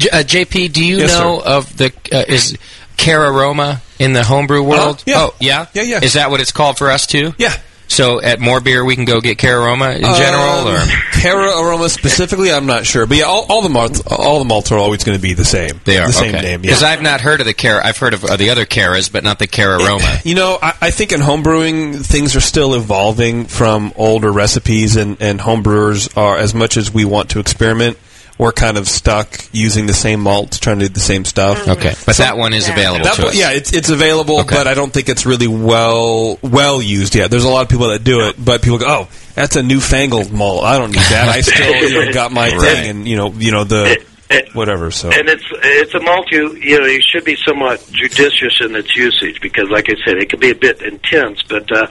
J- 0.00 0.08
uh, 0.10 0.22
JP, 0.22 0.72
do 0.72 0.84
you 0.84 0.98
Yes, 0.98 1.12
know 1.18 1.40
of 1.44 1.76
the 1.76 1.92
uh, 2.12 2.24
is 2.26 2.56
Cararoma 2.96 3.80
in 3.98 4.12
the 4.12 4.24
homebrew 4.24 4.62
world? 4.62 5.02
yeah. 5.06 5.14
Oh, 5.18 5.34
yeah, 5.40 5.66
Yeah, 5.74 5.82
yeah. 5.82 6.00
Is 6.02 6.14
that 6.14 6.30
what 6.30 6.40
it's 6.40 6.52
called 6.52 6.78
for 6.78 6.90
us 6.90 7.06
too? 7.06 7.34
Yeah. 7.38 7.54
So 7.88 8.20
at 8.22 8.38
more 8.38 8.60
beer, 8.60 8.84
we 8.84 8.94
can 8.94 9.04
go 9.04 9.20
get 9.20 9.36
Cara 9.36 9.60
Cararoma 9.66 9.96
in 9.96 10.02
general, 10.02 10.68
Um, 10.68 10.76
or 10.76 10.86
Cara 11.20 11.58
aroma 11.60 11.88
specifically, 11.88 12.52
I'm 12.52 12.64
not 12.64 12.86
sure, 12.86 13.04
but 13.04 13.16
yeah, 13.18 13.24
all, 13.24 13.46
all 13.48 13.62
the 13.62 13.68
malts, 13.68 14.00
all 14.06 14.38
the 14.38 14.44
malts 14.44 14.70
are 14.70 14.78
always 14.78 15.02
going 15.02 15.18
to 15.18 15.22
be 15.22 15.34
the 15.34 15.44
same. 15.44 15.80
they 15.84 15.98
are 15.98 16.06
the 16.06 16.12
same 16.12 16.32
okay. 16.34 16.40
name. 16.40 16.60
Yeah. 16.62 16.68
Because 16.70 16.84
I've 16.84 17.02
not 17.02 17.20
heard 17.20 17.40
of 17.40 17.46
the 17.46 17.52
Cara. 17.52 17.84
I've 17.84 17.98
heard 17.98 18.14
of 18.14 18.24
uh, 18.24 18.36
the 18.36 18.50
other 18.50 18.64
Caras, 18.64 19.08
but 19.08 19.24
not 19.24 19.40
the 19.40 19.48
Cara 19.48 19.78
Cararoma. 19.80 20.24
You 20.24 20.36
know, 20.36 20.56
I, 20.62 20.74
I 20.80 20.90
think 20.92 21.10
in 21.10 21.20
homebrewing, 21.20 22.06
things 22.06 22.36
are 22.36 22.40
still 22.40 22.74
evolving 22.74 23.46
from 23.46 23.92
older 23.96 24.30
recipes, 24.32 24.94
and, 24.94 25.20
and 25.20 25.40
homebrewers 25.40 26.16
are, 26.16 26.36
as 26.38 26.54
much 26.54 26.76
as 26.76 26.94
we 26.94 27.04
want 27.04 27.30
to 27.30 27.40
experiment, 27.40 27.98
we're 28.40 28.52
kind 28.52 28.78
of 28.78 28.88
stuck 28.88 29.38
using 29.52 29.84
the 29.86 29.92
same 29.92 30.20
malts, 30.20 30.58
trying 30.58 30.78
to 30.78 30.88
do 30.88 30.94
the 30.94 30.98
same 31.00 31.24
stuff. 31.26 31.68
Okay, 31.68 31.94
but 32.06 32.16
that 32.16 32.38
one 32.38 32.54
is 32.54 32.68
available 32.70 33.04
That 33.04 33.16
to 33.16 33.22
one- 33.22 33.30
us. 33.32 33.36
Yeah, 33.36 33.50
it's 33.52 33.72
it's 33.74 33.90
available, 33.90 34.40
Okay. 34.40 34.56
but 34.56 34.66
I 34.66 34.72
don't 34.74 34.92
think 34.92 35.08
it's 35.10 35.26
really 35.26 35.46
well 35.48 36.38
well 36.42 36.80
used 36.80 37.14
yet. 37.14 37.30
There's 37.30 37.44
a 37.44 37.50
lot 37.50 37.62
of 37.62 37.68
people 37.68 37.88
that 37.90 38.02
do 38.02 38.26
it, 38.28 38.36
but 38.42 38.62
people 38.62 38.78
go, 38.78 38.86
"Oh, 38.88 39.08
that's 39.34 39.56
a 39.56 39.62
newfangled 39.62 40.32
malt. 40.32 40.64
I 40.64 40.78
don't 40.78 40.90
need 40.90 41.02
that. 41.10 41.28
I 41.28 41.40
still 41.42 41.74
you 41.90 42.06
know, 42.06 42.12
got 42.22 42.32
my 42.32 42.48
Right. 42.50 42.60
thing, 42.60 42.90
and 42.90 43.06
you 43.08 43.16
know, 43.16 43.30
you 43.30 43.52
know 43.52 43.64
the 43.64 43.98
whatever." 44.54 44.90
So 44.90 45.10
And 45.10 45.28
it's 45.28 45.44
it's 45.62 45.94
a 45.94 46.00
malt 46.00 46.26
you 46.32 46.54
you 46.56 46.80
know 46.80 46.86
you 46.86 47.00
should 47.02 47.24
be 47.24 47.36
somewhat 47.46 47.86
judicious 47.92 48.58
in 48.62 48.74
its 48.74 48.96
usage 48.96 49.38
because, 49.42 49.68
like 49.68 49.90
I 49.90 49.96
said, 50.04 50.16
it 50.16 50.30
can 50.30 50.40
be 50.40 50.50
a 50.50 50.54
bit 50.54 50.80
intense, 50.80 51.42
but 51.42 51.70
uh, 51.70 51.86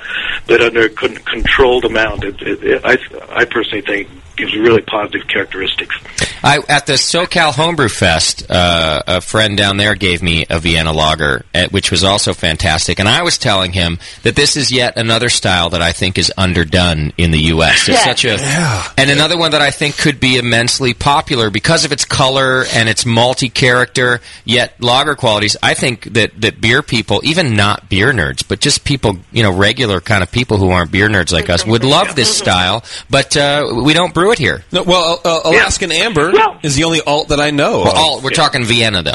but 0.47 0.61
under 0.61 0.81
a 0.85 0.89
con- 0.89 1.15
controlled 1.17 1.85
amount, 1.85 2.23
it, 2.23 2.41
it, 2.41 2.63
it, 2.63 2.81
I 2.83 2.97
I 3.41 3.45
personally 3.45 3.81
think 3.81 4.07
gives 4.35 4.55
really 4.55 4.81
positive 4.81 5.27
characteristics. 5.27 5.95
I, 6.43 6.59
at 6.69 6.85
the 6.85 6.93
SoCal 6.93 7.53
Homebrew 7.53 7.89
Fest, 7.89 8.49
uh, 8.49 9.01
a 9.07 9.21
friend 9.21 9.57
down 9.57 9.77
there 9.77 9.95
gave 9.95 10.21
me 10.21 10.45
a 10.49 10.59
Vienna 10.59 10.93
lager, 10.93 11.45
uh, 11.53 11.67
which 11.71 11.91
was 11.91 12.03
also 12.03 12.33
fantastic. 12.33 12.99
And 12.99 13.09
I 13.09 13.23
was 13.23 13.37
telling 13.37 13.73
him 13.73 13.99
that 14.23 14.35
this 14.35 14.55
is 14.55 14.71
yet 14.71 14.97
another 14.97 15.29
style 15.29 15.69
that 15.71 15.81
I 15.81 15.91
think 15.91 16.17
is 16.17 16.31
underdone 16.37 17.11
in 17.17 17.31
the 17.31 17.39
U.S. 17.53 17.89
It's 17.89 17.97
Yeah. 17.99 18.05
such 18.05 18.25
a, 18.25 18.99
and 18.99 19.09
another 19.09 19.37
one 19.37 19.51
that 19.51 19.61
I 19.61 19.71
think 19.71 19.97
could 19.97 20.19
be 20.19 20.37
immensely 20.37 20.93
popular 20.93 21.49
because 21.49 21.83
of 21.85 21.91
its 21.91 22.05
color 22.05 22.63
and 22.73 22.87
its 22.87 23.05
multi-character 23.05 24.21
yet 24.45 24.81
lager 24.81 25.15
qualities. 25.15 25.57
I 25.61 25.73
think 25.73 26.03
that, 26.13 26.39
that 26.41 26.61
beer 26.61 26.81
people, 26.81 27.21
even 27.23 27.55
not 27.55 27.89
beer 27.89 28.11
nerds, 28.13 28.45
but 28.47 28.59
just 28.59 28.83
people, 28.83 29.17
you 29.31 29.43
know, 29.43 29.55
regular 29.55 29.99
kind 30.01 30.23
of 30.23 30.31
people 30.31 30.57
who 30.57 30.69
aren't 30.71 30.91
beer 30.91 31.09
nerds 31.09 31.31
like 31.31 31.49
us, 31.49 31.65
would 31.65 31.83
love 31.83 32.15
this 32.15 32.35
style. 32.37 32.83
But 33.09 33.35
uh, 33.35 33.81
we 33.83 33.93
don't 33.93 34.13
brew 34.13 34.31
it 34.31 34.39
here. 34.39 34.63
No, 34.71 34.83
well, 34.83 35.19
uh, 35.23 35.41
Alaskan 35.45 35.91
Amber 35.91 36.28
is 36.63 36.75
the 36.75 36.83
only 36.85 37.01
alt 37.01 37.29
that 37.29 37.39
I 37.39 37.51
know. 37.51 37.79
Well, 37.79 37.89
of. 37.91 37.95
alt, 37.97 38.23
we're 38.23 38.29
talking 38.31 38.63
Vienna, 38.63 39.03
though. 39.03 39.13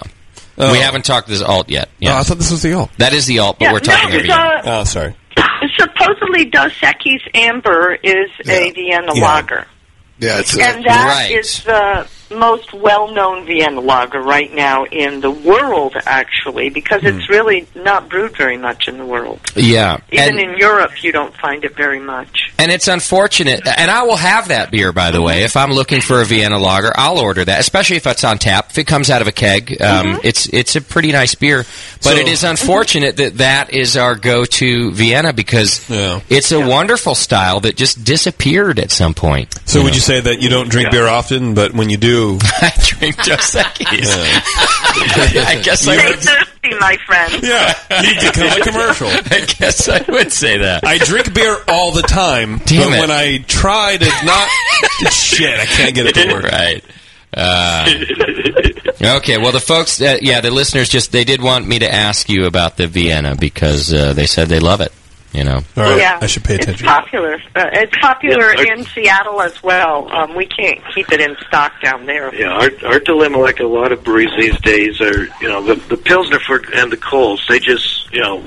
Oh. 0.56 0.70
We 0.72 0.78
haven't 0.78 1.04
talked 1.04 1.26
this 1.28 1.42
alt 1.42 1.68
yet. 1.68 1.88
Oh, 2.04 2.06
I 2.14 2.22
thought 2.22 2.38
this 2.38 2.50
was 2.50 2.62
the 2.62 2.74
alt. 2.74 2.90
That 2.98 3.12
is 3.12 3.26
the 3.26 3.40
alt, 3.40 3.58
but 3.58 3.64
Yeah, 3.66 3.72
we're 3.72 3.80
talking 3.80 4.10
no, 4.10 4.16
a 4.16 4.22
Vienna. 4.22 4.34
uh, 4.34 4.62
Oh, 4.80 4.84
sorry. 4.84 5.14
Supposedly, 5.78 6.44
Dos 6.46 6.72
Equis 6.80 7.20
Amber 7.34 7.94
is 8.02 8.30
a 8.46 8.70
Vienna 8.72 9.12
Yeah. 9.14 9.22
lager. 9.22 9.66
Yeah, 10.20 10.38
it's 10.38 10.56
and 10.56 10.84
that 10.84 11.06
Right. 11.08 11.36
is 11.38 11.62
the 11.64 12.06
most 12.30 12.72
well-known 12.72 13.46
Vienna 13.46 13.80
lager 13.80 14.20
right 14.20 14.52
now 14.52 14.84
in 14.84 15.20
the 15.20 15.30
world, 15.30 15.94
actually, 16.06 16.70
because 16.70 17.00
Hmm. 17.02 17.08
it's 17.08 17.28
really 17.28 17.66
not 17.74 18.08
brewed 18.08 18.36
very 18.36 18.56
much 18.56 18.88
in 18.88 18.98
the 18.98 19.04
world. 19.04 19.40
Yeah. 19.54 19.98
Even 20.10 20.28
And, 20.30 20.40
in 20.40 20.58
Europe, 20.58 20.92
you 21.02 21.12
don't 21.12 21.34
find 21.36 21.64
it 21.64 21.76
very 21.76 22.00
much. 22.00 22.50
and 22.58 22.70
it's 22.72 22.88
unfortunate, 22.88 23.62
and 23.66 23.90
I 23.90 24.02
will 24.04 24.16
have 24.16 24.48
that 24.48 24.70
beer, 24.70 24.92
by 24.92 25.10
the 25.10 25.20
way. 25.22 25.44
If 25.44 25.56
I'm 25.56 25.72
looking 25.72 26.00
for 26.00 26.20
a 26.20 26.24
Vienna 26.24 26.58
lager, 26.58 26.92
I'll 26.96 27.18
order 27.18 27.44
that, 27.44 27.60
especially 27.60 27.96
if 27.96 28.06
it's 28.06 28.24
on 28.24 28.38
tap. 28.38 28.68
If 28.70 28.78
it 28.78 28.86
comes 28.86 29.10
out 29.10 29.20
of 29.22 29.28
a 29.28 29.32
keg, 29.32 29.80
um, 29.82 30.20
it's 30.22 30.46
it's 30.46 30.76
a 30.76 30.80
pretty 30.80 31.12
nice 31.12 31.34
beer. 31.34 31.64
But 32.02 32.14
So- 32.14 32.16
it 32.16 32.28
is 32.28 32.44
unfortunate 32.44 33.16
that 33.18 33.38
that 33.38 33.72
is 33.72 33.96
our 33.96 34.14
go-to 34.14 34.92
Vienna 34.92 35.32
because 35.32 35.80
it's 36.28 36.52
a 36.52 36.60
wonderful 36.60 37.14
style 37.14 37.60
that 37.60 37.76
just 37.76 38.04
disappeared 38.04 38.78
at 38.78 38.90
some 38.90 39.14
point. 39.14 39.54
So 39.66 39.82
would 39.82 39.94
you 39.94 40.00
say 40.00 40.20
that 40.20 40.40
you 40.40 40.48
don't 40.48 40.68
drink 40.68 40.90
beer 40.90 41.06
often, 41.08 41.54
but 41.54 41.74
when 41.74 41.90
you 41.90 41.96
do, 41.96 42.13
I 42.42 42.72
drink 42.82 43.16
Dos 43.16 43.54
Equis? 43.54 44.08
I 45.46 45.60
guess 45.62 45.86
I 45.88 45.96
Stay 45.96 46.08
would. 46.08 46.18
thirsty, 46.20 46.78
my 46.80 46.96
friend. 47.06 47.42
Yeah, 47.42 47.74
you 48.02 48.14
become 48.30 48.60
a 48.60 48.64
commercial. 48.64 49.08
I 49.08 49.44
guess 49.46 49.88
I 49.88 50.04
would 50.08 50.32
say 50.32 50.58
that. 50.58 50.84
I 50.84 50.98
drink 50.98 51.34
beer 51.34 51.56
all 51.68 51.92
the 51.92 52.02
time, 52.02 52.58
Damn 52.66 52.90
but 52.90 52.96
it. 52.96 53.00
when 53.00 53.10
I 53.10 53.38
try 53.46 53.96
to 53.96 54.04
not, 54.24 54.48
shit, 55.12 55.58
I 55.58 55.64
can't 55.66 55.94
get 55.94 56.06
it 56.06 56.14
to 56.14 56.32
work. 56.32 56.44
Right. 56.44 56.84
Uh, 57.36 57.88
okay, 59.18 59.38
well, 59.38 59.50
the 59.52 59.60
folks, 59.60 60.00
uh, 60.00 60.18
yeah, 60.22 60.40
the 60.40 60.50
listeners 60.52 60.88
just, 60.88 61.10
they 61.10 61.24
did 61.24 61.42
want 61.42 61.66
me 61.66 61.80
to 61.80 61.92
ask 61.92 62.28
you 62.28 62.46
about 62.46 62.76
the 62.76 62.86
Vienna 62.86 63.34
because 63.34 63.92
uh, 63.92 64.12
they 64.12 64.26
said 64.26 64.48
they 64.48 64.60
love 64.60 64.80
it, 64.80 64.92
you 65.34 65.44
know. 65.44 65.56
All 65.76 65.82
right, 65.82 65.98
yeah, 65.98 66.18
I 66.22 66.26
should 66.26 66.44
pay 66.44 66.54
attention. 66.54 66.72
It's 66.74 66.80
attention. 66.82 67.02
popular. 67.04 67.34
Uh, 67.56 67.70
it's 67.72 67.96
popular 68.00 68.54
Yeah, 68.54 68.64
I- 68.70 68.74
in 68.78 68.84
Seattle 68.86 69.42
as 69.42 69.62
well. 69.62 70.10
Um, 70.10 70.34
we 70.34 70.46
can't 70.46 70.78
keep 70.94 71.10
it 71.12 71.20
in 71.20 71.36
stock 71.46 71.72
down 71.82 72.06
there. 72.06 72.34
Yeah, 72.34 72.48
our 72.52 72.70
our 72.86 73.00
dilemma, 73.00 73.38
like 73.38 73.60
a 73.60 73.66
lot 73.66 73.92
of 73.92 74.02
breweries 74.04 74.30
these 74.38 74.60
days, 74.60 75.00
are 75.00 75.24
you 75.40 75.48
know 75.48 75.62
the 75.62 75.74
the 75.88 75.96
pilsner 75.96 76.38
for 76.40 76.62
and 76.74 76.90
the 76.90 76.96
Kolsch. 76.96 77.46
They 77.48 77.58
just 77.58 78.12
you 78.12 78.20
know 78.22 78.40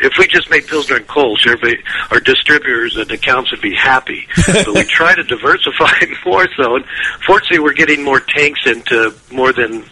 if 0.00 0.12
we 0.18 0.26
just 0.26 0.50
make 0.50 0.66
pilsner 0.66 0.96
and 0.96 1.06
Kolsch, 1.06 1.46
everybody, 1.46 1.76
our 2.10 2.20
distributors 2.20 2.96
and 2.96 3.10
accounts 3.10 3.50
would 3.50 3.60
be 3.60 3.74
happy. 3.74 4.26
but 4.46 4.66
we 4.68 4.82
try 4.84 5.14
to 5.14 5.22
diversify 5.22 5.92
more 6.26 6.46
so. 6.56 6.76
And 6.76 6.84
fortunately, 7.26 7.58
we're 7.60 7.74
getting 7.74 8.02
more 8.02 8.20
tanks 8.20 8.66
into 8.66 9.14
more 9.30 9.52
than 9.52 9.84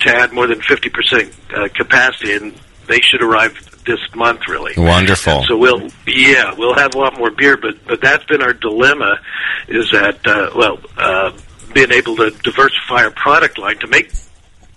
to 0.00 0.08
add 0.14 0.32
more 0.32 0.46
than 0.46 0.60
fifty 0.60 0.88
percent 0.90 1.32
uh, 1.56 1.68
capacity, 1.74 2.34
and 2.34 2.54
they 2.86 3.00
should 3.00 3.22
arrive 3.22 3.54
this 3.88 4.14
month, 4.14 4.46
really. 4.46 4.74
Wonderful. 4.76 5.42
So 5.48 5.56
we'll, 5.56 5.88
yeah, 6.06 6.54
we'll 6.56 6.76
have 6.76 6.94
a 6.94 6.98
lot 6.98 7.18
more 7.18 7.30
beer, 7.30 7.56
but 7.56 7.74
but 7.86 8.00
that's 8.00 8.24
been 8.26 8.42
our 8.42 8.52
dilemma, 8.52 9.18
is 9.66 9.90
that 9.90 10.24
uh, 10.26 10.50
well, 10.54 10.78
uh, 10.96 11.32
being 11.74 11.90
able 11.90 12.14
to 12.16 12.30
diversify 12.30 13.02
our 13.04 13.10
product 13.10 13.58
line 13.58 13.78
to 13.78 13.88
make 13.88 14.12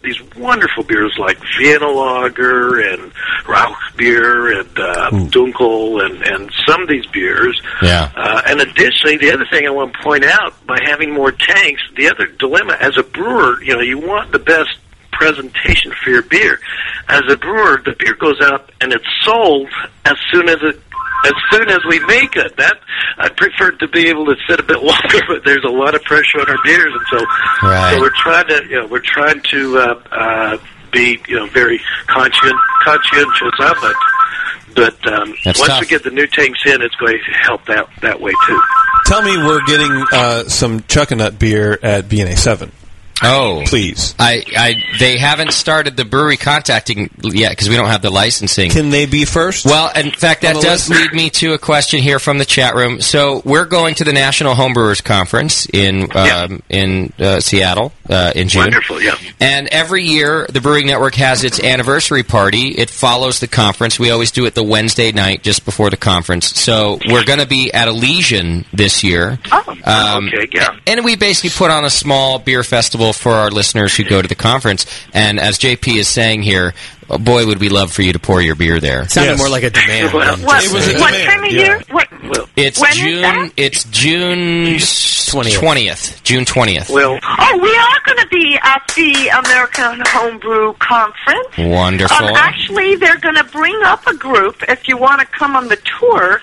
these 0.03 0.19
wonderful 0.35 0.83
beers 0.83 1.15
like 1.19 1.37
Vienna 1.59 1.87
Lager 1.87 2.79
and 2.79 3.11
Rauch 3.45 3.95
beer 3.95 4.59
and 4.59 4.79
uh, 4.79 5.09
Dunkel 5.29 6.03
and 6.03 6.23
and 6.23 6.51
some 6.65 6.81
of 6.81 6.89
these 6.89 7.05
beers. 7.07 7.61
Yeah. 7.81 8.11
Uh, 8.15 8.41
and 8.47 8.61
additionally, 8.61 9.17
the 9.17 9.31
other 9.31 9.45
thing 9.51 9.67
I 9.67 9.69
want 9.69 9.93
to 9.93 9.99
point 9.99 10.25
out, 10.25 10.65
by 10.65 10.79
having 10.83 11.13
more 11.13 11.31
tanks, 11.31 11.81
the 11.95 12.09
other 12.09 12.25
dilemma 12.25 12.77
as 12.79 12.97
a 12.97 13.03
brewer, 13.03 13.61
you 13.61 13.75
know, 13.75 13.81
you 13.81 13.99
want 13.99 14.31
the 14.31 14.39
best 14.39 14.71
presentation 15.21 15.91
for 16.03 16.09
your 16.09 16.23
beer. 16.23 16.59
As 17.07 17.21
a 17.29 17.37
brewer, 17.37 17.79
the 17.85 17.93
beer 17.99 18.15
goes 18.15 18.41
out 18.41 18.71
and 18.81 18.91
it's 18.91 19.05
sold 19.23 19.69
as 20.05 20.15
soon 20.31 20.49
as 20.49 20.57
it 20.61 20.79
as 21.23 21.33
soon 21.51 21.69
as 21.69 21.77
we 21.87 21.99
make 22.07 22.35
it. 22.35 22.57
That 22.57 22.77
I 23.19 23.29
prefer 23.29 23.71
to 23.77 23.87
be 23.89 24.07
able 24.07 24.25
to 24.25 24.35
sit 24.49 24.59
a 24.59 24.63
bit 24.63 24.81
longer, 24.83 25.19
but 25.27 25.45
there's 25.45 25.63
a 25.63 25.69
lot 25.69 25.93
of 25.93 26.01
pressure 26.03 26.39
on 26.41 26.49
our 26.49 26.57
beers, 26.63 26.91
and 26.91 27.05
so 27.11 27.25
Right. 27.67 27.93
so 27.93 28.01
we're 28.01 28.09
trying 28.15 28.47
to 28.47 28.65
you 28.67 28.79
know 28.79 28.87
we're 28.87 28.99
trying 29.05 29.39
to 29.51 29.77
uh, 29.77 30.01
uh, 30.11 30.57
be 30.91 31.19
you 31.27 31.35
know 31.35 31.45
very 31.47 31.79
conscient 32.07 32.55
conscientious 32.83 33.59
of 33.59 33.77
it. 33.83 33.95
But 34.73 35.05
um, 35.13 35.35
That's 35.43 35.59
once 35.59 35.67
tough. 35.73 35.81
we 35.81 35.87
get 35.87 36.03
the 36.03 36.11
new 36.11 36.25
tanks 36.27 36.61
in, 36.65 36.81
it's 36.81 36.95
going 36.95 37.17
to 37.17 37.31
help 37.43 37.65
that 37.65 37.87
that 38.01 38.19
way 38.21 38.31
too. 38.47 38.61
Tell 39.05 39.21
me 39.21 39.37
we're 39.37 39.61
getting 39.65 39.91
uh, 40.13 40.43
some 40.45 40.79
Chuckanut 40.81 41.37
beer 41.37 41.77
at 41.83 42.05
BNA 42.05 42.37
Seven. 42.37 42.71
Oh, 43.23 43.63
please. 43.65 44.15
I, 44.17 44.43
I, 44.57 44.75
they 44.99 45.17
haven't 45.17 45.53
started 45.53 45.95
the 45.95 46.05
brewery 46.05 46.37
contacting 46.37 47.09
yet 47.23 47.51
because 47.51 47.69
we 47.69 47.75
don't 47.75 47.87
have 47.87 48.01
the 48.01 48.09
licensing. 48.09 48.71
Can 48.71 48.89
they 48.89 49.05
be 49.05 49.25
first? 49.25 49.65
Well, 49.65 49.91
in 49.95 50.11
fact, 50.11 50.41
that 50.41 50.55
does 50.55 50.89
list? 50.89 50.89
lead 50.89 51.13
me 51.13 51.29
to 51.31 51.53
a 51.53 51.57
question 51.57 51.99
here 51.99 52.19
from 52.19 52.37
the 52.37 52.45
chat 52.45 52.75
room. 52.75 53.01
So 53.01 53.41
we're 53.45 53.65
going 53.65 53.95
to 53.95 54.03
the 54.03 54.13
National 54.13 54.55
Homebrewers 54.55 55.03
Conference 55.03 55.67
in 55.71 56.15
um, 56.15 56.63
in 56.69 57.13
uh, 57.19 57.39
Seattle 57.39 57.93
uh, 58.09 58.33
in 58.35 58.47
June. 58.47 58.63
Wonderful, 58.63 59.01
yeah. 59.01 59.15
And 59.39 59.67
every 59.67 60.03
year, 60.03 60.47
the 60.49 60.61
Brewing 60.61 60.87
Network 60.87 61.15
has 61.15 61.43
its 61.43 61.63
anniversary 61.63 62.23
party. 62.23 62.69
It 62.69 62.89
follows 62.89 63.39
the 63.39 63.47
conference. 63.47 63.99
We 63.99 64.09
always 64.09 64.31
do 64.31 64.45
it 64.45 64.55
the 64.55 64.63
Wednesday 64.63 65.11
night 65.11 65.43
just 65.43 65.65
before 65.65 65.89
the 65.89 65.97
conference. 65.97 66.59
So 66.59 66.99
we're 67.07 67.25
going 67.25 67.39
to 67.39 67.47
be 67.47 67.71
at 67.71 67.87
Elysian 67.87 68.65
this 68.73 69.03
year. 69.03 69.39
Oh, 69.51 69.63
okay, 69.67 70.47
yeah. 70.51 70.77
And 70.87 71.05
we 71.05 71.15
basically 71.15 71.51
put 71.51 71.71
on 71.71 71.85
a 71.85 71.89
small 71.89 72.39
beer 72.39 72.63
festival 72.63 73.10
for 73.13 73.33
our 73.33 73.49
listeners 73.49 73.95
who 73.95 74.03
go 74.03 74.21
to 74.21 74.27
the 74.27 74.35
conference. 74.35 74.85
And 75.13 75.39
as 75.39 75.57
JP 75.57 75.97
is 75.97 76.07
saying 76.07 76.43
here, 76.43 76.73
oh, 77.11 77.17
boy, 77.19 77.45
would 77.45 77.59
we 77.59 77.69
love 77.69 77.91
for 77.91 78.01
you 78.01 78.13
to 78.13 78.19
pour 78.19 78.41
your 78.41 78.55
beer 78.55 78.79
there. 78.79 79.07
Sounded 79.07 79.37
more 79.37 79.49
like 79.49 79.63
a 79.63 79.69
demand. 79.71 80.13
Well, 80.13 80.35
than 80.37 80.45
what, 80.45 80.61
just 80.61 80.99
what 80.99 81.13
a- 81.13 81.25
time 81.25 81.43
of 81.43 81.51
year? 81.51 81.81
What, 81.91 82.07
It's 82.55 82.79
when 82.79 82.91
is 82.91 82.97
June. 82.97 83.21
that? 83.21 83.51
It's 83.57 83.83
June 83.85 84.79
twentieth. 85.59 86.21
June 86.23 86.45
twentieth. 86.45 86.89
Well, 86.89 87.19
Oh, 87.23 87.59
we 87.61 87.75
are 87.75 87.99
going 88.05 88.17
to 88.17 88.27
be 88.27 88.57
at 88.61 88.81
the 88.95 89.27
American 89.29 90.03
Homebrew 90.07 90.73
Conference. 90.79 91.47
Wonderful. 91.57 92.27
Um, 92.27 92.35
actually, 92.35 92.95
they're 92.95 93.19
going 93.19 93.35
to 93.35 93.43
bring 93.45 93.79
up 93.83 94.05
a 94.07 94.15
group. 94.15 94.63
If 94.67 94.87
you 94.87 94.97
want 94.97 95.21
to 95.21 95.27
come 95.27 95.55
on 95.55 95.67
the 95.67 95.77
tour, 95.99 96.41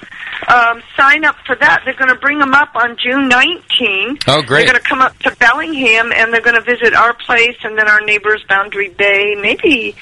um, 0.48 0.82
sign 0.96 1.24
up 1.24 1.36
for 1.46 1.54
that. 1.56 1.82
They're 1.84 1.94
going 1.96 2.08
to 2.12 2.20
bring 2.20 2.38
them 2.38 2.54
up 2.54 2.74
on 2.74 2.96
June 2.96 3.28
19. 3.28 4.18
Oh, 4.26 4.42
great. 4.42 4.64
They're 4.64 4.72
going 4.72 4.82
to 4.82 4.88
come 4.88 5.00
up 5.00 5.18
to 5.20 5.34
Bellingham, 5.36 6.12
and 6.12 6.32
they're 6.32 6.40
going 6.40 6.56
to 6.56 6.62
visit 6.62 6.94
our 6.94 7.14
place 7.14 7.56
and 7.64 7.76
then 7.78 7.88
our 7.88 8.00
neighbors, 8.00 8.44
Boundary 8.48 8.88
Bay. 8.88 9.34
Maybe, 9.40 9.94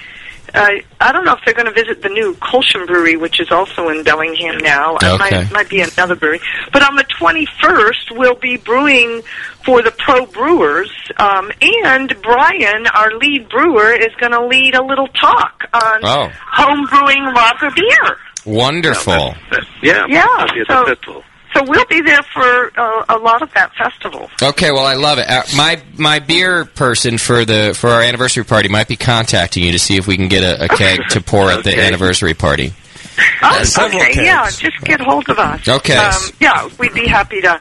uh, 0.56 0.68
I 1.00 1.12
don't 1.12 1.24
know 1.24 1.34
if 1.34 1.40
they're 1.44 1.54
going 1.54 1.66
to 1.66 1.72
visit 1.72 2.02
the 2.02 2.08
new 2.08 2.34
Kulshan 2.36 2.86
Brewery, 2.86 3.16
which 3.16 3.38
is 3.40 3.50
also 3.50 3.88
in 3.90 4.02
Bellingham 4.02 4.58
now. 4.58 4.96
It 4.96 5.04
Okay. 5.04 5.42
might, 5.42 5.52
might 5.52 5.68
be 5.68 5.80
another 5.80 6.16
brewery. 6.16 6.40
But 6.72 6.82
on 6.82 6.96
the 6.96 7.04
21st, 7.04 8.16
we'll 8.16 8.34
be 8.34 8.56
brewing 8.56 9.22
for 9.64 9.82
the 9.82 9.90
pro 9.92 10.26
brewers. 10.26 10.90
Um, 11.18 11.52
and 11.60 12.14
Brian, 12.22 12.86
our 12.88 13.10
lead 13.18 13.48
brewer, 13.48 13.92
is 13.92 14.14
going 14.20 14.32
to 14.32 14.46
lead 14.46 14.74
a 14.74 14.82
little 14.84 15.08
talk 15.08 15.64
on 15.74 16.00
Oh. 16.04 16.28
home 16.52 16.86
brewing 16.86 17.24
lager 17.34 17.70
beer. 17.74 18.18
Wonderful. 18.46 19.34
yeah, 19.82 20.06
Yeah, 20.08 20.26
that'll 20.38 20.54
be 20.54 20.64
so- 20.68 20.86
festival. 20.86 21.24
So 21.56 21.64
we'll 21.64 21.86
be 21.86 22.02
there 22.02 22.22
for 22.22 22.70
uh, 22.78 23.04
a 23.08 23.16
lot 23.18 23.40
of 23.40 23.52
that 23.54 23.72
festival. 23.74 24.28
Okay, 24.42 24.72
well, 24.72 24.84
I 24.84 24.94
love 24.94 25.18
it. 25.18 25.28
Uh, 25.28 25.42
my 25.56 25.80
my 25.96 26.18
beer 26.18 26.66
person 26.66 27.16
for 27.16 27.44
the 27.46 27.74
for 27.74 27.88
our 27.88 28.02
anniversary 28.02 28.44
party 28.44 28.68
might 28.68 28.88
be 28.88 28.96
contacting 28.96 29.62
you 29.64 29.72
to 29.72 29.78
see 29.78 29.96
if 29.96 30.06
we 30.06 30.16
can 30.16 30.28
get 30.28 30.42
a, 30.42 30.64
a 30.64 30.68
keg 30.68 31.00
to 31.10 31.22
pour 31.22 31.50
at 31.50 31.64
the 31.64 31.78
anniversary 31.78 32.34
party. 32.34 32.74
Oh, 33.42 33.62
several 33.62 34.02
okay, 34.02 34.24
yeah, 34.24 34.50
just 34.50 34.78
get 34.82 35.00
hold 35.00 35.28
of 35.30 35.38
us. 35.38 35.66
Okay. 35.66 35.96
Um, 35.96 36.22
yeah, 36.40 36.68
we'd 36.78 36.92
be 36.92 37.06
happy 37.06 37.40
to. 37.40 37.58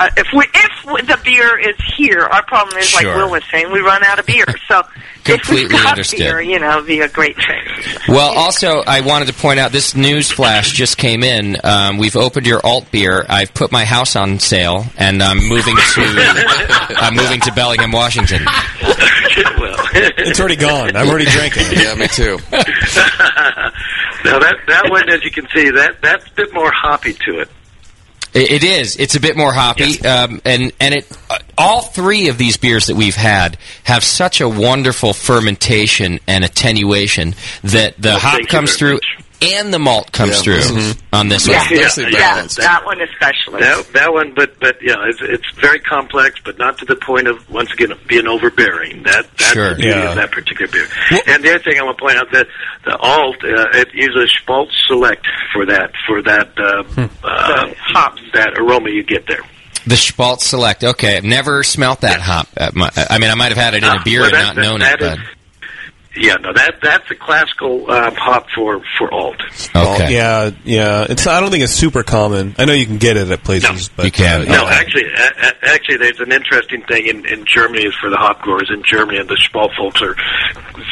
Uh, 0.00 0.08
if 0.16 0.26
we 0.32 0.46
if 0.54 1.06
the 1.06 1.18
beer 1.24 1.58
is 1.58 1.76
here, 1.96 2.20
our 2.22 2.42
problem 2.44 2.78
is 2.78 2.86
Sure. 2.88 3.04
like 3.04 3.16
Will 3.16 3.30
was 3.30 3.42
saying, 3.50 3.70
we 3.70 3.80
run 3.80 4.02
out 4.02 4.18
of 4.18 4.24
beer. 4.24 4.46
So 4.66 4.80
if 4.80 5.24
Completely 5.24 5.74
we 5.76 5.82
got 5.82 5.90
understood. 5.90 6.18
beer, 6.20 6.40
you 6.40 6.58
know, 6.58 6.82
be 6.82 7.00
a 7.00 7.08
great 7.08 7.36
thing. 7.36 7.62
Well, 8.08 8.32
also, 8.36 8.80
I 8.86 9.02
wanted 9.02 9.26
to 9.28 9.34
point 9.34 9.60
out 9.60 9.72
this 9.72 9.94
news 9.94 10.30
flash 10.30 10.72
just 10.72 10.96
came 10.96 11.22
in. 11.22 11.58
Um, 11.62 11.98
we've 11.98 12.16
opened 12.16 12.46
your 12.46 12.64
alt 12.64 12.90
beer. 12.90 13.26
I've 13.28 13.52
put 13.52 13.70
my 13.72 13.84
house 13.84 14.16
on 14.16 14.38
sale, 14.38 14.86
and 14.96 15.22
I'm 15.22 15.36
moving 15.46 15.76
to 15.76 16.02
I'm 16.96 17.14
moving 17.14 17.40
to 17.42 17.52
Bellingham, 17.52 17.92
Washington. 17.92 18.42
it's 18.82 20.40
already 20.40 20.56
gone. 20.56 20.96
I'm 20.96 21.08
already 21.10 21.26
drinking. 21.26 21.66
yeah, 21.72 21.94
me 21.94 22.06
too. 22.08 22.38
now 22.50 24.38
that 24.38 24.56
that 24.66 24.86
one, 24.88 25.10
as 25.10 25.22
you 25.24 25.30
can 25.30 25.46
see, 25.54 25.70
that 25.70 26.00
that's 26.00 26.26
a 26.26 26.32
bit 26.34 26.54
more 26.54 26.72
hoppy 26.72 27.12
to 27.12 27.40
it. 27.40 27.50
It, 28.32 28.62
is. 28.62 28.96
It's 28.96 29.16
a 29.16 29.20
bit 29.20 29.36
more 29.36 29.52
hoppy, 29.52 30.00
um, 30.06 30.40
and 30.44 30.72
and 30.80 30.94
it. 30.94 31.18
Uh, 31.28 31.38
all 31.58 31.82
three 31.82 32.28
of 32.28 32.38
these 32.38 32.56
beers 32.56 32.86
that 32.86 32.96
we've 32.96 33.16
had 33.16 33.58
have 33.84 34.02
such 34.04 34.40
a 34.40 34.48
wonderful 34.48 35.12
fermentation 35.12 36.20
and 36.26 36.44
attenuation 36.44 37.34
that 37.62 38.00
the 38.00 38.10
Well, 38.10 38.18
hop 38.18 38.40
comes 38.48 38.76
through 38.76 39.00
and 39.42 39.72
the 39.72 39.78
malt 39.78 40.12
comes 40.12 40.36
Yeah, 40.36 40.42
through 40.42 40.76
mhm. 40.76 41.00
on 41.12 41.28
this 41.28 41.46
Yeah, 41.48 41.58
one. 41.58 41.66
yeah, 41.70 41.88
yeah, 41.96 42.46
that 42.58 42.82
one 42.84 43.00
especially. 43.00 43.60
That 43.60 43.86
that 43.94 44.12
one, 44.12 44.32
but 44.34 44.58
but 44.60 44.76
yeah, 44.82 44.96
it's 45.06 45.20
it's 45.22 45.50
very 45.60 45.80
complex, 45.80 46.38
but 46.44 46.58
not 46.58 46.78
to 46.78 46.84
the 46.84 46.96
point 46.96 47.26
of 47.28 47.48
once 47.50 47.72
again 47.72 47.92
being 48.06 48.26
overbearing. 48.26 49.02
That 49.04 49.26
that's 49.38 49.52
Sure. 49.52 49.70
the 49.70 49.74
beauty 49.76 49.90
Yeah. 49.98 50.10
of 50.10 50.16
that 50.16 50.30
particular 50.30 50.70
beer. 50.70 50.86
and 51.26 51.42
the 51.42 51.50
other 51.54 51.58
thing 51.64 51.78
I 51.78 51.82
want 51.82 51.98
to 51.98 52.02
point 52.04 52.16
out 52.16 52.30
that 52.32 52.46
the 52.84 52.96
alt 52.96 53.36
uh, 53.44 53.78
it 53.78 53.88
uses 53.94 54.32
Spalt 54.42 54.68
Select 54.86 55.26
for 55.52 55.64
that 55.66 55.92
for 56.06 56.22
that 56.22 56.48
uh, 56.58 56.82
Hmm. 56.84 57.04
uh, 57.24 57.70
hops 57.78 58.22
that 58.34 58.58
aroma 58.58 58.90
you 58.90 59.02
get 59.02 59.26
there. 59.26 59.42
The 59.86 59.96
Spalt 59.96 60.42
Select. 60.42 60.84
Okay, 60.84 61.16
I've 61.16 61.24
never 61.24 61.62
smelt 61.64 62.02
that 62.02 62.20
hop. 62.20 62.48
At 62.56 62.74
my, 62.76 62.90
I 63.08 63.18
mean, 63.18 63.30
I 63.30 63.34
might 63.34 63.48
have 63.48 63.56
had 63.56 63.72
it 63.74 63.78
in 63.78 63.84
a 63.84 63.94
Ah, 63.98 64.02
beer 64.04 64.20
well, 64.20 64.28
and 64.28 64.34
that- 64.36 64.42
not 64.48 64.54
that- 64.56 64.60
known 64.62 64.80
that 64.80 65.00
it, 65.00 65.04
is- 65.04 65.18
but 65.18 65.18
Yeah, 66.16 66.34
no, 66.40 66.52
that 66.52 66.80
that's 66.82 67.08
a 67.12 67.14
classical 67.14 67.88
uh, 67.88 68.10
hop 68.16 68.46
for 68.52 68.82
for 68.98 69.12
alt. 69.14 69.36
Okay. 69.76 70.12
Yeah, 70.12 70.50
yeah. 70.64 71.06
It's. 71.08 71.24
I 71.28 71.38
don't 71.40 71.52
think 71.52 71.62
it's 71.62 71.72
super 71.72 72.02
common. 72.02 72.56
I 72.58 72.64
know 72.64 72.72
you 72.72 72.84
can 72.84 72.98
get 72.98 73.16
it 73.16 73.30
at 73.30 73.44
places, 73.44 73.88
but 73.90 74.06
you 74.06 74.10
can. 74.10 74.44
No, 74.48 74.66
actually, 74.66 75.04
a- 75.04 75.46
a- 75.46 75.68
actually, 75.72 75.98
there's 75.98 76.18
an 76.18 76.32
interesting 76.32 76.82
thing 76.82 77.06
in, 77.06 77.24
in 77.26 77.44
Germany 77.46 77.84
is 77.84 77.94
for 78.00 78.10
the 78.10 78.16
hop 78.16 78.42
growers 78.42 78.70
in 78.74 78.82
Germany, 78.82 79.18
and 79.20 79.28
the 79.28 79.36
small 79.50 79.70
folks 79.78 80.02
are 80.02 80.16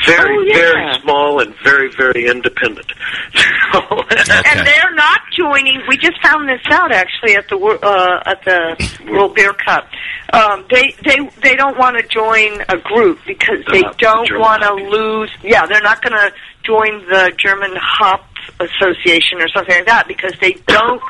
very, 0.07 0.37
Oh, 0.39 0.43
yeah. 0.47 0.55
very 0.55 1.01
small 1.03 1.41
and 1.41 1.53
very, 1.65 1.91
very 1.97 2.27
independent. 2.29 2.87
And 3.75 4.67
they're 4.67 4.95
not 4.95 5.21
joining. 5.37 5.83
We 5.89 5.97
just 5.97 6.21
found 6.23 6.49
this 6.49 6.61
out 6.71 6.93
actually 6.93 7.35
at 7.37 7.49
the 7.49 7.57
uh, 7.59 8.23
at 8.31 8.45
the 8.45 9.11
World 9.11 9.35
Beer 9.35 9.53
Cup. 9.53 9.89
Um, 10.33 10.65
they 10.71 10.95
they 11.05 11.19
they 11.43 11.57
don't 11.57 11.77
want 11.79 11.97
to 11.99 12.07
join 12.07 12.61
a 12.69 12.77
group 12.79 13.19
because 13.27 13.65
they 13.73 13.83
Uh, 13.83 13.93
don't 13.99 14.29
want 14.39 14.63
to 14.63 14.75
lose. 14.75 15.08
Yeah, 15.43 15.67
they're 15.67 15.83
not 15.83 16.03
going 16.03 16.13
to 16.13 16.33
join 16.63 17.07
the 17.09 17.33
German 17.37 17.73
Hop 17.77 18.25
Association 18.61 19.41
or 19.41 19.49
something 19.49 19.75
like 19.75 19.87
that 19.87 20.09
because 20.09 20.35
they 20.41 20.53
don't 20.67 21.03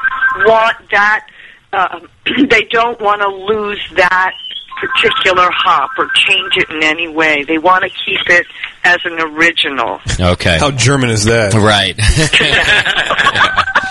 want 0.47 0.77
that. 0.91 1.27
Um, 1.73 2.09
they 2.49 2.62
don't 2.62 3.01
want 3.01 3.23
to 3.23 3.29
lose 3.29 3.81
that 3.97 4.33
particular 4.81 5.49
hop 5.53 5.91
or 5.99 6.09
change 6.15 6.57
it 6.57 6.70
in 6.70 6.83
any 6.83 7.09
way. 7.09 7.45
They 7.45 7.59
want 7.59 7.85
to 7.85 7.91
keep 7.91 8.20
it 8.29 8.47
as 8.85 8.99
an 9.05 9.20
original. 9.20 10.01
okay. 10.20 10.59
How 10.59 10.70
German 10.70 11.11
is 11.11 11.25
that? 11.25 11.55
Right. 11.55 11.99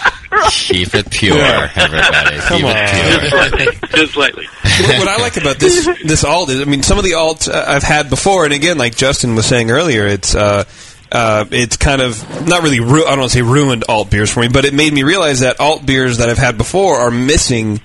Keep 0.51 0.95
it 0.95 1.09
pure, 1.11 1.37
Yeah. 1.37 1.71
everybody. 1.75 2.37
Come 2.37 2.57
Keep 2.57 2.65
on. 2.65 2.75
it 2.77 3.79
pure. 3.81 3.89
Just 4.01 4.13
slightly. 4.13 4.45
what, 4.45 4.99
what 4.99 5.07
I 5.07 5.17
like 5.21 5.37
about 5.37 5.57
this 5.57 5.85
this 6.03 6.23
alt 6.23 6.49
is, 6.49 6.61
I 6.61 6.65
mean, 6.65 6.83
some 6.83 6.97
of 6.97 7.03
the 7.03 7.11
alts 7.11 7.47
uh, 7.51 7.63
I've 7.67 7.83
had 7.83 8.09
before, 8.09 8.43
and 8.45 8.53
again, 8.53 8.77
like 8.77 8.95
Justin 8.95 9.35
was 9.35 9.45
saying 9.45 9.71
earlier, 9.71 10.05
it's 10.05 10.35
uh, 10.35 10.65
uh, 11.11 11.45
it's 11.51 11.77
kind 11.77 12.01
of 12.01 12.47
not 12.47 12.61
really. 12.63 12.79
Ru- 12.81 13.05
I 13.05 13.11
don't 13.11 13.19
want 13.19 13.31
to 13.31 13.37
say 13.37 13.41
ruined 13.41 13.85
alt 13.87 14.09
beers 14.11 14.29
for 14.31 14.41
me, 14.41 14.49
but 14.49 14.65
it 14.65 14.73
made 14.73 14.91
me 14.93 15.03
realize 15.03 15.39
that 15.39 15.59
alt 15.59 15.85
beers 15.85 16.17
that 16.17 16.29
I've 16.29 16.37
had 16.37 16.57
before 16.57 16.95
are 16.97 17.11
missing. 17.11 17.79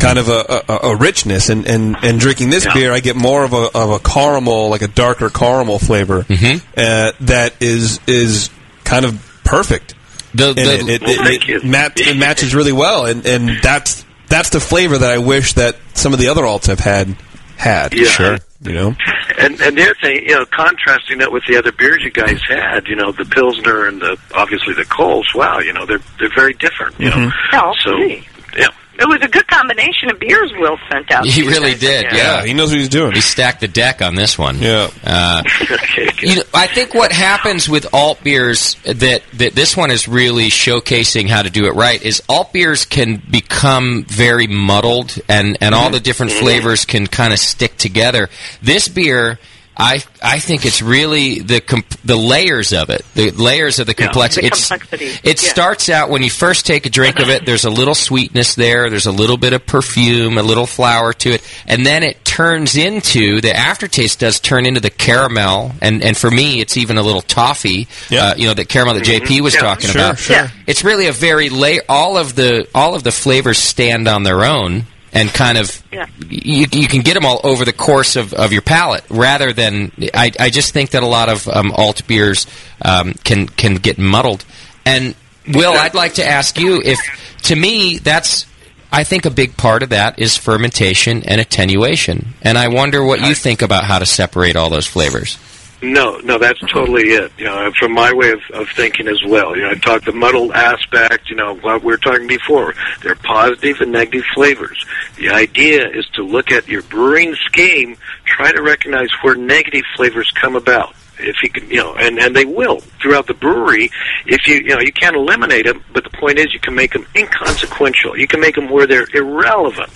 Kind 0.00 0.18
of 0.18 0.30
a, 0.30 0.62
a, 0.70 0.76
a 0.92 0.96
richness, 0.96 1.50
and, 1.50 1.66
and, 1.66 1.96
and 2.02 2.18
drinking 2.18 2.48
this 2.48 2.66
beer, 2.72 2.92
I 2.92 3.00
get 3.00 3.14
more 3.14 3.44
of 3.44 3.52
a 3.52 3.68
of 3.74 3.90
a 3.90 3.98
caramel, 3.98 4.70
like 4.70 4.80
a 4.80 4.88
darker 4.88 5.28
caramel 5.28 5.78
flavor 5.78 6.24
uh, 6.30 7.12
that 7.20 7.52
is 7.60 8.00
is 8.06 8.48
kind 8.84 9.04
of 9.04 9.20
perfect. 9.44 9.94
The, 10.34 10.48
And 10.48 10.56
the- 10.56 10.62
it, 10.72 10.88
it, 10.88 11.02
Well, 11.02 11.26
it, 11.26 11.48
it, 11.48 11.64
mat- 11.64 12.00
it 12.00 12.16
matches 12.16 12.54
really 12.54 12.72
well, 12.72 13.06
and 13.06 13.26
and 13.26 13.50
that's 13.62 14.04
that's 14.28 14.48
the 14.50 14.60
flavor 14.60 14.96
that 14.98 15.10
I 15.10 15.18
wish 15.18 15.52
that 15.54 15.76
some 15.94 16.12
of 16.12 16.18
the 16.18 16.28
other 16.28 16.42
alts 16.42 16.66
have 16.66 16.80
had 16.80 17.16
had. 17.56 17.92
Yeah. 17.94 18.04
Sure, 18.06 18.38
you 18.62 18.72
know. 18.72 18.94
And 19.38 19.60
and 19.60 19.76
the 19.76 19.82
other 19.82 19.94
thing, 20.00 20.22
you 20.26 20.34
know, 20.34 20.44
contrasting 20.46 21.18
that 21.18 21.30
with 21.32 21.44
the 21.46 21.56
other 21.56 21.72
beers 21.72 22.02
you 22.02 22.10
guys 22.10 22.40
had, 22.48 22.86
you 22.86 22.96
know, 22.96 23.12
the 23.12 23.24
Pilsner 23.24 23.86
and 23.86 24.00
the 24.00 24.16
obviously 24.34 24.74
the 24.74 24.84
Kolsch. 24.84 25.34
Wow, 25.34 25.58
you 25.60 25.72
know, 25.72 25.84
they're 25.86 26.00
they're 26.18 26.34
very 26.34 26.54
different. 26.54 26.98
You 26.98 27.10
know, 27.10 27.16
mm-hmm. 27.16 27.56
Oh, 27.56 27.72
so 27.78 27.96
gee. 27.96 28.26
yeah. 28.56 28.68
It 29.02 29.08
was 29.08 29.18
a 29.20 29.28
good 29.28 29.48
combination 29.48 30.10
of 30.10 30.20
beers 30.20 30.52
Will 30.58 30.78
sent 30.88 31.10
out. 31.10 31.26
He 31.26 31.42
really 31.42 31.74
did. 31.74 32.04
yeah. 32.04 32.14
Yeah. 32.14 32.44
he 32.44 32.54
knows 32.54 32.70
what 32.70 32.78
he's 32.78 32.88
doing. 32.88 33.10
He 33.12 33.20
stacked 33.20 33.60
the 33.60 33.66
deck 33.66 34.00
on 34.00 34.14
this 34.14 34.38
one. 34.38 34.60
Yeah. 34.60 34.90
Uh, 35.02 35.42
you 36.20 36.36
know, 36.36 36.42
I 36.54 36.68
think 36.68 36.94
what 36.94 37.10
happens 37.10 37.68
with 37.68 37.92
alt 37.92 38.22
beers 38.22 38.76
that 38.84 39.22
that 39.34 39.54
this 39.56 39.76
one 39.76 39.90
is 39.90 40.06
really 40.06 40.50
showcasing 40.50 41.28
how 41.28 41.42
to 41.42 41.50
do 41.50 41.66
it 41.66 41.72
right 41.74 42.00
is 42.00 42.22
alt 42.28 42.52
beers 42.52 42.84
can 42.84 43.16
become 43.16 44.04
very 44.04 44.46
muddled 44.46 45.18
and 45.28 45.58
and 45.60 45.74
all 45.74 45.90
the 45.90 45.98
different 45.98 46.30
flavors 46.30 46.84
can 46.84 47.08
kind 47.08 47.32
of 47.32 47.40
stick 47.40 47.76
together. 47.76 48.28
This 48.62 48.86
beer. 48.86 49.40
I 49.76 50.02
I 50.22 50.38
think 50.38 50.66
it's 50.66 50.82
really 50.82 51.40
the 51.40 51.60
comp- 51.60 51.96
the 52.04 52.14
layers 52.16 52.72
of 52.74 52.90
it, 52.90 53.04
the 53.14 53.30
layers 53.30 53.78
of 53.78 53.86
the 53.86 53.94
complexity. 53.94 54.48
the 54.50 54.56
complexity. 54.56 55.06
it 55.28 55.42
Yeah. 55.42 55.48
starts 55.50 55.88
out 55.88 56.10
when 56.10 56.22
you 56.22 56.28
first 56.30 56.66
take 56.66 56.84
a 56.84 56.90
drink 56.90 57.18
of 57.20 57.30
it. 57.30 57.46
There's 57.46 57.64
a 57.64 57.70
little 57.70 57.94
sweetness 57.94 58.54
there. 58.54 58.90
There's 58.90 59.06
a 59.06 59.12
little 59.12 59.38
bit 59.38 59.54
of 59.54 59.64
perfume, 59.66 60.36
a 60.36 60.42
little 60.42 60.66
flower 60.66 61.14
to 61.14 61.30
it, 61.32 61.42
and 61.66 61.86
then 61.86 62.02
it 62.02 62.22
turns 62.24 62.76
into 62.76 63.40
the 63.40 63.56
aftertaste 63.56 64.20
does 64.20 64.40
turn 64.40 64.66
into 64.66 64.80
the 64.80 64.90
caramel, 64.90 65.72
and 65.80 66.02
and 66.04 66.16
for 66.16 66.30
me, 66.30 66.60
it's 66.60 66.76
even 66.76 66.98
a 66.98 67.02
little 67.02 67.22
toffee. 67.22 67.88
Uh, 68.10 68.34
you 68.36 68.46
know, 68.48 68.54
the 68.54 68.66
caramel 68.66 68.94
that 68.94 69.04
JP 69.04 69.40
was 69.40 69.54
Yeah, 69.54 69.60
talking 69.60 69.88
sure, 69.90 70.00
about. 70.02 70.18
sure. 70.18 70.36
Yeah. 70.36 70.48
It's 70.66 70.84
really 70.84 71.06
a 71.06 71.12
very 71.12 71.48
lay. 71.48 71.80
All 71.88 72.18
of 72.18 72.34
the 72.34 72.68
all 72.74 72.94
of 72.94 73.04
the 73.04 73.12
flavors 73.12 73.58
stand 73.58 74.06
on 74.06 74.22
their 74.22 74.44
own. 74.44 74.84
And 75.14 75.28
kind 75.28 75.58
of, 75.58 75.82
Yeah. 75.92 76.06
you, 76.28 76.66
you 76.72 76.88
can 76.88 77.02
get 77.02 77.12
them 77.14 77.26
all 77.26 77.40
over 77.44 77.66
the 77.66 77.72
course 77.74 78.16
of, 78.16 78.32
of 78.32 78.50
your 78.52 78.62
palate, 78.62 79.04
rather 79.10 79.52
than 79.52 79.92
I, 80.14 80.32
I 80.40 80.48
just 80.48 80.72
think 80.72 80.90
that 80.90 81.02
a 81.02 81.06
lot 81.06 81.28
of 81.28 81.46
um, 81.48 81.70
alt 81.72 82.06
beers 82.06 82.46
um, 82.82 83.12
can 83.22 83.46
can 83.46 83.74
get 83.74 83.98
muddled. 83.98 84.44
And 84.86 85.14
Will, 85.48 85.72
I'd 85.74 85.94
like 85.94 86.14
to 86.14 86.26
ask 86.26 86.58
you 86.58 86.80
if, 86.82 86.98
to 87.42 87.56
me, 87.56 87.98
that's 87.98 88.46
I 88.90 89.04
think 89.04 89.24
a 89.26 89.30
big 89.30 89.56
part 89.56 89.82
of 89.82 89.90
that 89.90 90.18
is 90.18 90.36
fermentation 90.36 91.22
and 91.24 91.40
attenuation. 91.40 92.34
And 92.42 92.56
I 92.56 92.68
wonder 92.68 93.04
what 93.04 93.20
you 93.20 93.34
think 93.34 93.60
about 93.62 93.84
how 93.84 93.98
to 93.98 94.06
separate 94.06 94.54
all 94.56 94.70
those 94.70 94.86
flavors. 94.86 95.36
No, 95.82 96.18
no, 96.18 96.38
that's 96.38 96.60
totally 96.60 97.08
it. 97.08 97.32
You 97.36 97.46
know, 97.46 97.72
from 97.76 97.92
my 97.92 98.12
way 98.12 98.30
of, 98.30 98.40
of 98.54 98.68
thinking 98.70 99.08
as 99.08 99.20
well. 99.26 99.56
You 99.56 99.62
know, 99.62 99.70
I 99.70 99.74
talked 99.74 100.04
the 100.04 100.12
muddled 100.12 100.52
aspect. 100.52 101.28
You 101.28 101.34
know, 101.34 101.56
what 101.56 101.82
we 101.82 101.88
were 101.88 101.96
talking 101.96 102.28
before. 102.28 102.74
There 103.02 103.12
are 103.12 103.16
positive 103.16 103.80
and 103.80 103.90
negative 103.90 104.24
flavors. 104.32 104.86
The 105.16 105.30
idea 105.30 105.88
is 105.88 106.06
to 106.14 106.22
look 106.22 106.52
at 106.52 106.68
your 106.68 106.82
brewing 106.82 107.34
scheme, 107.46 107.96
try 108.24 108.52
to 108.52 108.62
recognize 108.62 109.08
where 109.22 109.34
negative 109.34 109.82
flavors 109.96 110.30
come 110.40 110.54
about. 110.54 110.94
If 111.18 111.42
you 111.42 111.50
can, 111.50 111.68
you 111.68 111.76
know, 111.76 111.94
and 111.94 112.18
and 112.18 112.34
they 112.34 112.44
will 112.44 112.80
throughout 113.00 113.26
the 113.26 113.34
brewery. 113.34 113.90
If 114.26 114.46
you, 114.46 114.56
you 114.56 114.74
know, 114.74 114.80
you 114.80 114.92
can't 114.92 115.16
eliminate 115.16 115.66
them, 115.66 115.84
but 115.92 116.04
the 116.04 116.10
point 116.10 116.38
is, 116.38 116.52
you 116.54 116.60
can 116.60 116.74
make 116.74 116.92
them 116.92 117.06
inconsequential. 117.14 118.16
You 118.16 118.26
can 118.26 118.40
make 118.40 118.54
them 118.54 118.70
where 118.70 118.86
they're 118.86 119.06
irrelevant. 119.12 119.90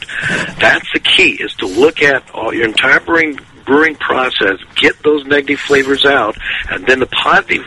That's 0.58 0.86
the 0.92 1.00
key: 1.00 1.32
is 1.40 1.54
to 1.54 1.66
look 1.66 2.02
at 2.02 2.28
all 2.32 2.52
your 2.52 2.66
entire 2.66 3.00
brewing 3.00 3.38
brewing 3.66 3.96
process, 3.96 4.58
get 4.76 5.02
those 5.02 5.24
negative 5.26 5.60
flavors 5.60 6.04
out, 6.06 6.36
and 6.70 6.86
then 6.86 7.00
the 7.00 7.06
positive 7.06 7.64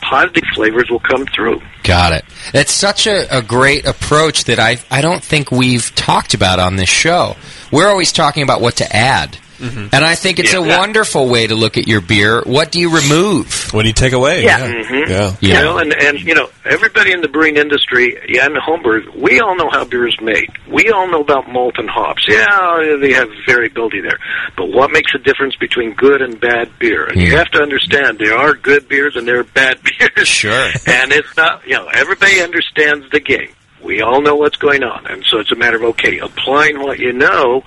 positive 0.00 0.44
flavors 0.54 0.88
will 0.90 1.00
come 1.00 1.26
through. 1.26 1.60
Got 1.82 2.12
it. 2.12 2.24
It's 2.54 2.72
such 2.72 3.06
a, 3.06 3.38
a 3.38 3.42
great 3.42 3.86
approach 3.86 4.44
that 4.44 4.58
I 4.58 4.78
I 4.90 5.02
don't 5.02 5.22
think 5.22 5.50
we've 5.50 5.94
talked 5.94 6.34
about 6.34 6.58
on 6.58 6.76
this 6.76 6.88
show. 6.88 7.36
We're 7.70 7.88
always 7.88 8.12
talking 8.12 8.42
about 8.42 8.60
what 8.60 8.76
to 8.76 8.96
add. 8.96 9.36
And 9.60 10.04
I 10.04 10.14
think 10.14 10.38
it's 10.38 10.54
a 10.54 10.62
wonderful 10.62 11.28
way 11.28 11.46
to 11.46 11.54
look 11.54 11.76
at 11.76 11.86
your 11.86 12.00
beer. 12.00 12.42
What 12.42 12.72
do 12.72 12.80
you 12.80 12.94
remove? 12.94 13.72
What 13.72 13.82
do 13.82 13.88
you 13.88 13.94
take 13.94 14.12
away? 14.12 14.42
Yeah. 14.44 14.72
Mhm. 14.72 15.08
Yeah. 15.08 15.34
You 15.40 15.54
know, 15.64 15.78
and 15.78 15.92
and 15.92 16.20
you 16.20 16.34
know, 16.34 16.48
everybody 16.64 17.12
in 17.12 17.20
the 17.20 17.28
brewing 17.28 17.56
industry 17.56 18.18
yeah, 18.28 18.46
and 18.46 18.54
the 18.54 18.60
homebrewers, 18.60 19.14
we 19.14 19.40
all 19.40 19.56
know 19.56 19.68
how 19.70 19.84
beer 19.84 20.06
is 20.08 20.18
made. 20.20 20.48
We 20.68 20.90
all 20.90 21.08
know 21.10 21.20
about 21.20 21.48
malt 21.50 21.74
and 21.78 21.88
hops. 21.90 22.24
Yeah, 22.28 22.96
they 23.00 23.12
have 23.12 23.28
variability 23.46 24.00
there. 24.00 24.18
But 24.56 24.72
what 24.72 24.90
makes 24.92 25.12
a 25.14 25.18
difference 25.18 25.56
between 25.56 25.94
good 25.94 26.22
and 26.22 26.40
bad 26.40 26.70
beer? 26.78 27.04
And 27.06 27.20
you 27.20 27.36
have 27.36 27.50
to 27.50 27.60
understand 27.60 28.18
there 28.18 28.36
are 28.36 28.54
good 28.54 28.88
beers 28.88 29.16
and 29.16 29.26
there 29.28 29.40
are 29.40 29.44
bad 29.44 29.78
beers. 30.16 30.28
Sure. 30.28 30.70
And 30.86 31.12
it's 31.12 31.36
not, 31.36 31.66
you 31.66 31.74
know, 31.74 31.88
everybody 31.92 32.40
understands 32.40 33.06
the 33.10 33.20
game. 33.20 33.50
We 33.82 34.02
all 34.02 34.20
know 34.20 34.34
what's 34.36 34.56
going 34.58 34.82
on, 34.82 35.06
and 35.06 35.24
so 35.24 35.38
it's 35.38 35.50
a 35.52 35.56
matter 35.56 35.76
of 35.78 35.82
okay, 35.84 36.18
applying 36.18 36.80
what 36.80 36.98
you 36.98 37.14
know, 37.14 37.62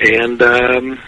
and 0.00 0.42
um, 0.42 0.98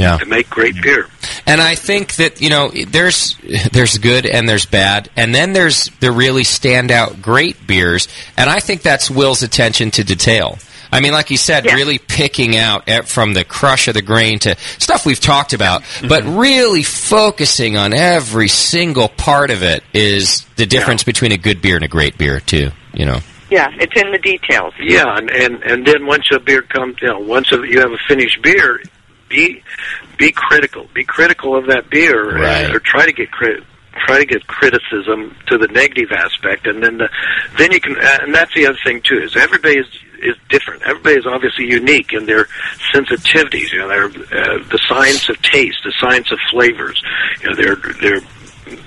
Yeah. 0.00 0.16
to 0.16 0.26
make 0.26 0.48
great 0.50 0.80
beer. 0.82 1.08
And 1.46 1.60
I 1.60 1.74
think 1.74 2.16
that 2.16 2.40
you 2.40 2.50
know 2.50 2.70
there's 2.70 3.36
there's 3.72 3.98
good 3.98 4.26
and 4.26 4.48
there's 4.48 4.66
bad, 4.66 5.10
and 5.16 5.34
then 5.34 5.52
there's 5.52 5.86
the 6.00 6.12
really 6.12 6.42
standout 6.42 7.22
great 7.22 7.66
beers, 7.66 8.08
and 8.36 8.48
I 8.48 8.60
think 8.60 8.82
that's 8.82 9.10
Will's 9.10 9.42
attention 9.42 9.90
to 9.92 10.04
detail. 10.04 10.58
I 10.92 11.00
mean, 11.00 11.12
like 11.12 11.30
you 11.30 11.36
said, 11.36 11.66
really 11.66 11.98
picking 11.98 12.56
out 12.56 12.88
from 13.06 13.32
the 13.32 13.44
crush 13.44 13.86
of 13.88 13.94
the 13.94 14.02
grain 14.02 14.38
to 14.40 14.56
stuff 14.78 15.06
we've 15.06 15.20
talked 15.20 15.52
about, 15.52 15.82
mm-hmm. 15.82 16.08
but 16.08 16.24
really 16.24 16.82
focusing 16.82 17.76
on 17.76 17.92
every 17.92 18.48
single 18.48 19.08
part 19.08 19.50
of 19.50 19.62
it 19.62 19.84
is 19.92 20.44
the 20.56 20.66
difference 20.66 21.04
between 21.04 21.32
a 21.32 21.36
good 21.36 21.62
beer 21.62 21.76
and 21.76 21.84
a 21.84 21.88
great 21.88 22.18
beer, 22.18 22.40
too. 22.40 22.70
You 22.92 23.06
know. 23.06 23.20
Yeah, 23.50 23.68
it's 23.74 24.00
in 24.00 24.12
the 24.12 24.18
details. 24.18 24.74
Yeah, 24.80 25.16
and 25.16 25.30
and 25.30 25.62
and 25.64 25.86
then 25.86 26.06
once 26.06 26.28
a 26.32 26.38
beer 26.38 26.62
comes, 26.62 26.96
you 27.02 27.08
know, 27.08 27.18
once 27.18 27.52
a, 27.52 27.56
you 27.66 27.80
have 27.80 27.92
a 27.92 27.98
finished 28.08 28.40
beer, 28.42 28.80
be 29.30 29.62
be 30.18 30.32
critical. 30.32 30.86
Be 30.92 31.04
critical 31.04 31.56
of 31.56 31.66
that 31.68 31.88
beer, 31.88 32.36
Right. 32.38 32.74
or 32.74 32.80
try 32.80 33.06
to 33.06 33.12
get 33.12 33.30
crit. 33.30 33.62
Try 34.06 34.18
to 34.18 34.24
get 34.26 34.46
criticism 34.46 35.34
to 35.48 35.58
the 35.58 35.66
negative 35.68 36.10
aspect, 36.12 36.66
and 36.66 36.82
then 36.82 36.98
the, 36.98 37.08
then 37.58 37.72
you 37.72 37.80
can. 37.80 37.96
uh, 37.96 38.18
And 38.22 38.34
that's 38.34 38.52
the 38.54 38.66
other 38.66 38.78
thing 38.84 39.00
too 39.02 39.18
is 39.18 39.36
everybody 39.36 39.78
is 39.78 39.86
is 40.22 40.36
different. 40.50 40.82
Everybody 40.82 41.16
is 41.16 41.26
obviously 41.26 41.64
unique 41.66 42.12
in 42.12 42.26
their 42.26 42.46
sensitivities. 42.94 43.72
You 43.72 43.78
know, 43.80 43.88
their 43.88 44.04
uh, 44.06 44.58
the 44.70 44.78
science 44.88 45.28
of 45.28 45.40
taste, 45.42 45.78
the 45.84 45.92
science 45.98 46.30
of 46.30 46.38
flavors. 46.50 47.02
You 47.42 47.50
know, 47.50 47.56
they're 47.56 47.76
they're 48.00 48.20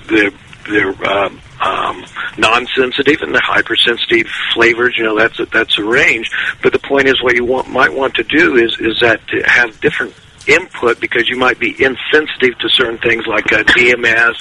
they're 0.08 0.30
they're 0.68 1.08
um, 1.10 1.40
um, 1.60 2.04
non-sensitive 2.38 3.20
and 3.20 3.34
the 3.34 3.40
hypersensitive 3.44 4.26
flavors. 4.54 4.94
You 4.96 5.04
know, 5.04 5.18
that's 5.18 5.38
a, 5.38 5.46
that's 5.46 5.78
a 5.78 5.84
range. 5.84 6.30
But 6.62 6.72
the 6.72 6.78
point 6.78 7.06
is, 7.08 7.22
what 7.22 7.34
you 7.36 7.44
want 7.44 7.68
might 7.68 7.92
want 7.92 8.14
to 8.14 8.24
do 8.24 8.56
is 8.56 8.74
is 8.80 8.98
that 9.00 9.26
to 9.28 9.42
have 9.42 9.78
different 9.80 10.14
input 10.46 11.00
because 11.00 11.28
you 11.28 11.36
might 11.36 11.58
be 11.58 11.70
insensitive 11.70 12.58
to 12.58 12.68
certain 12.68 12.98
things 12.98 13.26
like 13.26 13.52
uh, 13.52 13.62
DMS 13.64 14.34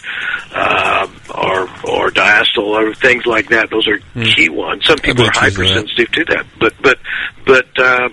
uh, 0.53 1.07
or 1.33 1.61
or 1.89 2.09
diacetyl 2.11 2.63
or 2.63 2.93
things 2.95 3.25
like 3.25 3.49
that. 3.49 3.69
Those 3.69 3.87
are 3.87 3.99
key 4.23 4.49
ones. 4.49 4.85
Some 4.85 4.97
people 4.97 5.23
are 5.23 5.31
do 5.31 5.39
that. 5.39 5.53
hypersensitive 5.53 6.11
to 6.11 6.25
that. 6.25 6.45
But 6.59 6.73
but 6.81 6.99
but. 7.45 7.79
Uh, 7.79 8.09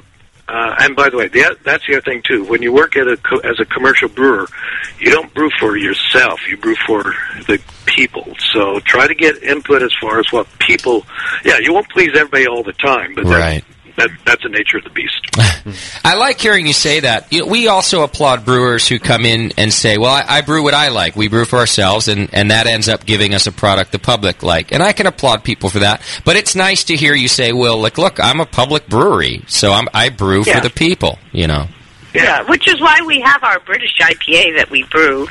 uh, 0.49 0.75
and 0.81 0.97
by 0.97 1.09
the 1.09 1.17
way, 1.17 1.29
the, 1.29 1.57
that's 1.63 1.87
the 1.87 1.93
other 1.95 2.03
thing 2.03 2.23
too. 2.27 2.43
When 2.45 2.61
you 2.61 2.73
work 2.73 2.97
at 2.97 3.07
a 3.07 3.17
co- 3.19 3.39
as 3.39 3.61
a 3.61 3.65
commercial 3.65 4.09
brewer, 4.09 4.49
you 4.99 5.09
don't 5.13 5.33
brew 5.33 5.49
for 5.61 5.77
yourself. 5.77 6.41
You 6.49 6.57
brew 6.57 6.75
for 6.89 7.05
the 7.47 7.61
people. 7.87 8.35
So 8.53 8.81
try 8.81 9.07
to 9.07 9.15
get 9.15 9.41
input 9.45 9.81
as 9.81 9.93
far 10.01 10.19
as 10.19 10.33
what 10.33 10.49
people. 10.59 11.07
Yeah, 11.45 11.59
you 11.61 11.73
won't 11.73 11.89
please 11.91 12.11
everybody 12.17 12.49
all 12.49 12.65
the 12.65 12.73
time, 12.73 13.15
but 13.15 13.27
Right. 13.27 13.65
That, 13.97 14.09
that 14.09 14.11
that's 14.25 14.43
the 14.43 14.49
nature 14.49 14.79
of 14.79 14.85
the 14.85 14.91
beast. 14.91 16.01
I 16.05 16.15
like 16.15 16.41
hearing 16.41 16.67
you 16.67 16.73
say 16.73 17.01
that. 17.01 17.33
You 17.33 17.41
know, 17.41 17.47
we 17.47 17.69
also 17.69 18.03
applaud 18.03 18.45
brewers 18.45 18.89
who 18.89 18.99
come 18.99 19.25
in 19.25 19.53
and 19.59 19.73
say, 19.73 19.99
"Well, 19.99 20.11
I, 20.13 20.25
I 20.27 20.41
brew 20.41 20.63
what 20.63 20.75
I 20.75 20.89
like. 20.89 21.17
We 21.17 21.29
brew 21.29 21.45
for 21.45 21.59
ourselves, 21.59 22.09
and, 22.09 22.29
and 22.33 22.51
that 22.51 22.67
ends 22.67 22.89
up 22.89 23.05
giving 23.07 23.35
us 23.35 23.47
a 23.47 23.53
product 23.53 23.93
the 23.93 23.99
public 23.99 24.43
like." 24.43 24.73
And 24.73 24.83
I 24.83 24.93
can 24.93 25.07
applaud 25.07 25.45
people 25.45 25.71
for 25.71 25.81
that. 25.81 26.03
But 26.25 26.37
it's 26.37 26.55
nice 26.55 26.85
to 26.85 26.97
hear 26.97 27.15
you 27.15 27.29
say, 27.29 27.53
"Well, 27.53 27.79
like, 27.81 27.99
look, 27.99 28.19
I'm 28.21 28.41
a 28.41 28.47
public 28.47 28.89
brewery, 28.89 29.43
so 29.47 29.73
I'm, 29.73 29.89
I 29.95 30.09
brew 30.09 30.43
Yeah. 30.47 30.57
for 30.57 30.69
the 30.69 30.75
people." 30.75 31.19
You 31.33 31.47
know. 31.47 31.67
Yeah, 32.15 32.43
which 32.49 32.69
is 32.69 32.81
why 32.81 33.01
we 33.07 33.21
have 33.21 33.45
our 33.45 33.61
British 33.61 33.97
IPA 34.01 34.57
that 34.57 34.69
we 34.71 34.83
brew, 34.85 35.29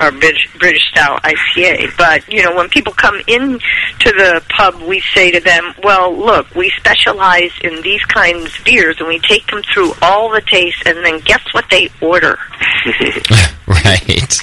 our 0.00 0.10
British 0.10 0.48
British 0.58 0.88
style 0.90 1.18
IPA. 1.20 1.96
But 1.96 2.28
you 2.28 2.42
know, 2.42 2.54
when 2.54 2.68
people 2.68 2.92
come 2.92 3.20
in 3.26 3.58
to 3.58 4.12
the 4.12 4.42
pub, 4.50 4.80
we 4.82 5.00
say 5.14 5.30
to 5.30 5.40
them, 5.40 5.74
"Well, 5.82 6.16
look, 6.16 6.54
we 6.54 6.70
specialize 6.76 7.52
in 7.62 7.80
these 7.82 8.02
kinds 8.04 8.58
of 8.58 8.64
beers, 8.64 8.96
and 8.98 9.08
we 9.08 9.18
take 9.20 9.46
them 9.46 9.62
through 9.72 9.92
all 10.02 10.30
the 10.30 10.42
tastes, 10.42 10.82
and 10.84 11.04
then 11.04 11.20
guess 11.20 11.42
what 11.52 11.64
they 11.70 11.90
order? 12.00 12.38
right. 13.66 14.42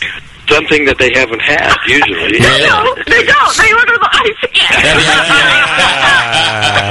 Something 0.50 0.86
that 0.86 0.98
they 0.98 1.12
haven't 1.14 1.42
had 1.42 1.76
usually. 1.88 2.40
No, 2.40 2.58
no, 2.68 2.96
they 3.08 3.24
don't. 3.24 3.58
They 3.58 3.72
order 3.74 3.98
the 3.98 4.10
IPA. 4.12 4.60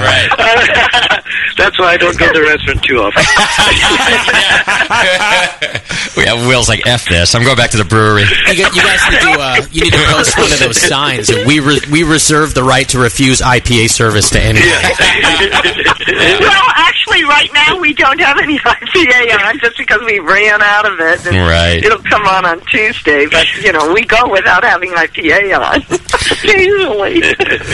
right. 0.04 0.30
That's 1.56 1.78
why 1.78 1.92
I 1.94 1.96
don't 1.96 2.18
go 2.18 2.26
to 2.26 2.32
the 2.38 2.42
restaurant 2.44 2.82
too 2.82 2.98
often. 2.98 3.22
yeah, 6.24 6.34
Will's 6.48 6.68
like 6.68 6.84
f 6.86 7.06
this. 7.08 7.34
I'm 7.34 7.42
going 7.44 7.56
back 7.56 7.70
to 7.70 7.76
the 7.78 7.84
brewery. 7.84 8.24
You, 8.48 8.54
gu- 8.66 8.74
you 8.74 8.82
guys 8.82 9.00
need 9.10 9.20
to 9.20 9.30
uh, 9.38 9.62
you 9.70 9.84
need 9.84 9.92
to 9.92 10.04
post 10.10 10.36
one 10.36 10.52
of 10.52 10.58
those 10.58 10.80
signs. 10.80 11.28
that 11.28 11.46
We 11.46 11.60
re- 11.60 11.80
we 11.90 12.02
reserve 12.02 12.54
the 12.54 12.64
right 12.64 12.88
to 12.90 12.98
refuse 12.98 13.40
IPA 13.40 13.90
service 13.90 14.30
to 14.30 14.40
anyone. 14.42 14.66
well, 16.42 16.66
actually, 16.74 17.22
right 17.24 17.48
now 17.54 17.78
we 17.78 17.94
don't 17.94 18.18
have 18.20 18.38
any 18.38 18.58
IPA 18.58 19.38
on 19.46 19.58
just 19.60 19.76
because 19.78 20.00
we 20.04 20.18
ran 20.18 20.60
out 20.62 20.90
of 20.90 20.98
it. 21.00 21.24
And 21.26 21.36
Right. 21.36 21.82
It'll 21.84 22.02
come 22.02 22.26
on 22.26 22.44
on 22.44 22.60
Tuesday, 22.66 23.26
but 23.26 23.43
you 23.62 23.72
know 23.72 23.92
we 23.92 24.04
go 24.04 24.30
without 24.30 24.64
having 24.64 24.90
IPA 24.90 25.58
on 25.58 25.82
usually. 26.44 27.20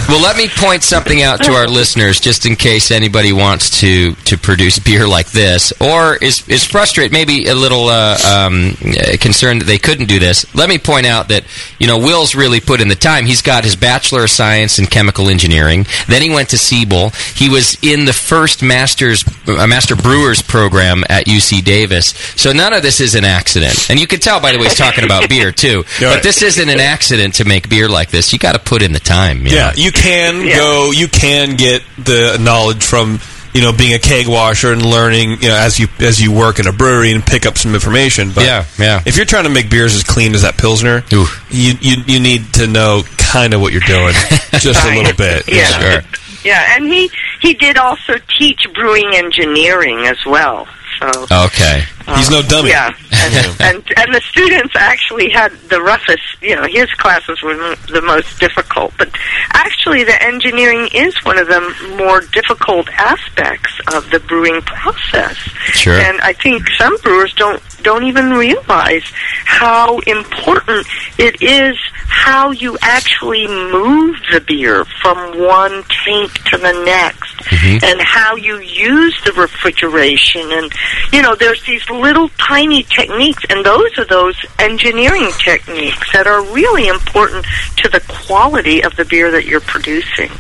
Well, 0.09 0.23
let 0.23 0.37
me 0.37 0.49
point 0.49 0.83
something 0.83 1.23
out 1.23 1.43
to 1.45 1.53
our 1.53 1.67
listeners, 1.67 2.21
just 2.21 2.47
in 2.47 2.57
case 2.57 2.91
anybody 2.91 3.33
wants 3.33 3.81
to 3.81 4.15
to 4.15 4.39
produce 4.39 4.79
beer 4.79 5.07
like 5.07 5.31
this, 5.31 5.73
or 5.81 6.17
is 6.17 6.47
is 6.49 6.65
frustrated, 6.65 7.13
maybe 7.13 7.47
a 7.47 7.55
little 7.55 7.89
uh, 7.89 8.19
um, 8.27 8.75
concerned 9.21 9.63
that 9.63 9.67
they 9.67 9.79
couldn't 9.79 10.07
do 10.07 10.19
this. 10.19 10.53
Let 10.55 10.69
me 10.69 10.79
point 10.79 11.07
out 11.07 11.29
that 11.29 11.45
you 11.79 11.87
know 11.87 11.99
Will's 11.99 12.35
really 12.35 12.61
put 12.61 12.81
in 12.81 12.89
the 12.89 12.95
time. 12.95 13.27
He's 13.27 13.43
got 13.43 13.65
his 13.65 13.77
bachelor 13.77 14.25
of 14.25 14.31
science 14.31 14.79
in 14.79 14.87
chemical 14.87 15.29
engineering. 15.29 15.87
Then 16.09 16.23
he 16.23 16.31
went 16.31 16.51
to 16.51 16.59
Siebel. 16.59 17.11
He 17.35 17.49
was 17.49 17.77
in 17.83 18.05
the 18.05 18.13
first 18.13 18.63
masters 18.63 19.25
uh, 19.47 19.67
master 19.67 19.97
brewers 19.97 20.43
program 20.43 21.05
at 21.09 21.27
UC 21.27 21.65
Davis. 21.65 22.09
So 22.37 22.53
none 22.53 22.73
of 22.73 22.83
this 22.83 23.01
is 23.01 23.15
an 23.15 23.25
accident. 23.25 23.91
And 23.91 24.01
you 24.01 24.07
can 24.07 24.21
tell 24.21 24.41
by 24.41 24.53
the 24.53 24.59
way 24.59 24.65
he's 24.65 24.75
talking 24.77 25.05
about 25.05 25.29
beer 25.29 25.53
too. 25.61 25.85
But 26.01 26.23
this 26.23 26.43
isn't 26.43 26.69
an 26.69 26.81
accident 26.81 27.35
to 27.35 27.45
make 27.45 27.69
beer 27.69 27.89
like 27.89 28.11
this. 28.11 28.33
You 28.33 28.39
got 28.39 28.53
to 28.53 28.59
put 28.59 28.83
in 28.83 28.93
the 28.93 28.99
time. 29.01 29.43
you 29.47 29.51
Yeah, 29.55 29.69
know? 29.69 29.73
you 29.77 29.93
can 29.93 30.47
go. 30.49 30.91
You 30.93 31.09
can 31.09 31.57
get 31.57 31.83
the 31.99 32.39
knowledge 32.41 32.83
from 32.85 33.21
you 33.53 33.61
know 33.63 33.73
being 33.73 33.93
a 33.95 33.99
keg 33.99 34.29
washer 34.29 34.73
and 34.73 34.81
learning 34.85 35.31
you 35.43 35.49
know 35.49 35.57
as 35.57 35.79
you 35.81 35.89
as 35.99 36.21
you 36.23 36.31
work 36.33 36.61
in 36.61 36.69
a 36.69 36.73
brewery 36.73 37.13
and 37.13 37.25
pick 37.25 37.47
up 37.47 37.59
some 37.59 37.75
information. 37.75 38.31
But 38.35 38.45
Yeah, 38.45 38.65
yeah. 38.79 39.03
If 39.07 39.17
you're 39.17 39.27
trying 39.27 39.45
to 39.45 39.51
make 39.51 39.69
beers 39.71 39.95
as 39.95 40.03
clean 40.05 40.35
as 40.35 40.43
that 40.43 40.57
pilsner, 40.57 41.03
you 41.11 41.25
you 41.51 41.97
you 42.07 42.21
need 42.21 42.53
to 42.55 42.67
know 42.67 43.03
kind 43.19 43.53
of 43.55 43.61
what 43.61 43.73
you're 43.73 43.83
doing 43.87 44.15
just 44.59 44.85
a 44.87 44.97
little 44.97 45.15
bit. 45.17 45.45
Yeah. 45.49 46.03
Yeah, 46.43 46.75
and 46.77 46.87
he 46.87 47.11
he 47.43 47.53
did 47.55 47.77
also 47.77 48.15
teach 48.39 48.61
brewing 48.75 49.11
engineering 49.15 50.07
as 50.07 50.17
well. 50.25 50.67
So 50.99 51.27
Okay. 51.47 51.83
He's 52.17 52.31
no 52.31 52.43
dummy. 52.43 52.71
Yeah, 52.71 52.93
and, 53.13 53.61
and 53.61 53.93
and 53.97 54.15
the 54.15 54.21
students 54.29 54.75
actually 54.77 55.31
had 55.31 55.53
the 55.69 55.81
roughest. 55.81 56.23
You 56.41 56.57
know, 56.57 56.67
his 56.67 56.91
classes 56.95 57.43
were 57.43 57.55
the 57.91 58.03
most 58.03 58.39
difficult. 58.41 58.93
But 58.99 59.11
actually, 59.53 60.05
the 60.05 60.21
engineering 60.23 60.89
is 60.95 61.15
one 61.25 61.39
of 61.39 61.47
the 61.49 61.95
more 61.99 62.21
difficult 62.33 62.89
aspects 62.91 63.73
of 63.95 64.11
the 64.11 64.21
brewing 64.21 64.61
process. 64.63 65.37
Sure. 65.37 65.95
And 65.99 66.21
I 66.21 66.33
think 66.33 66.69
some 66.79 66.97
brewers 66.99 67.33
don't 67.35 67.63
don't 67.83 68.05
even 68.05 68.31
realize 68.31 69.05
how 69.45 69.99
important 70.01 70.87
it 71.19 71.41
is 71.43 71.77
how 72.07 72.51
you 72.51 72.77
actually 72.83 73.47
move 73.47 74.17
the 74.33 74.41
beer 74.41 74.85
from 75.03 75.39
one 75.39 75.83
tank 76.05 76.33
to 76.45 76.59
the 76.59 76.73
next 76.85 77.31
Mm-hmm. 77.41 77.85
and 77.85 78.01
how 78.03 78.37
you 78.37 78.59
use 78.59 79.19
the 79.25 79.33
refrigeration 79.33 80.43
and 80.53 80.71
you 81.11 81.23
know 81.23 81.35
there's 81.35 81.65
these 81.65 81.83
little 82.01 82.29
tiny 82.31 82.83
techniques 82.85 83.45
and 83.51 83.65
those 83.65 83.99
are 83.99 84.05
those 84.07 84.37
engineering 84.59 85.31
techniques 85.39 86.13
that 86.13 86.27
are 86.27 86.43
really 86.53 86.89
important 86.89 87.47
to 87.77 87.89
the 87.89 88.01
quality 88.09 88.83
of 88.83 88.95
the 88.97 89.05
beer 89.05 89.31
that 89.31 89.45
you're 89.47 89.61
producing 89.61 90.31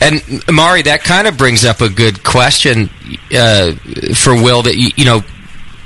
And 0.00 0.22
Mari, 0.52 0.82
that 0.82 1.02
kind 1.04 1.26
of 1.26 1.38
brings 1.38 1.64
up 1.64 1.80
a 1.80 1.88
good 1.88 2.22
question 2.22 2.90
uh, 3.32 3.72
for 4.14 4.34
Will. 4.34 4.62
That 4.62 4.76
you, 4.76 4.90
you 4.96 5.04
know, 5.06 5.22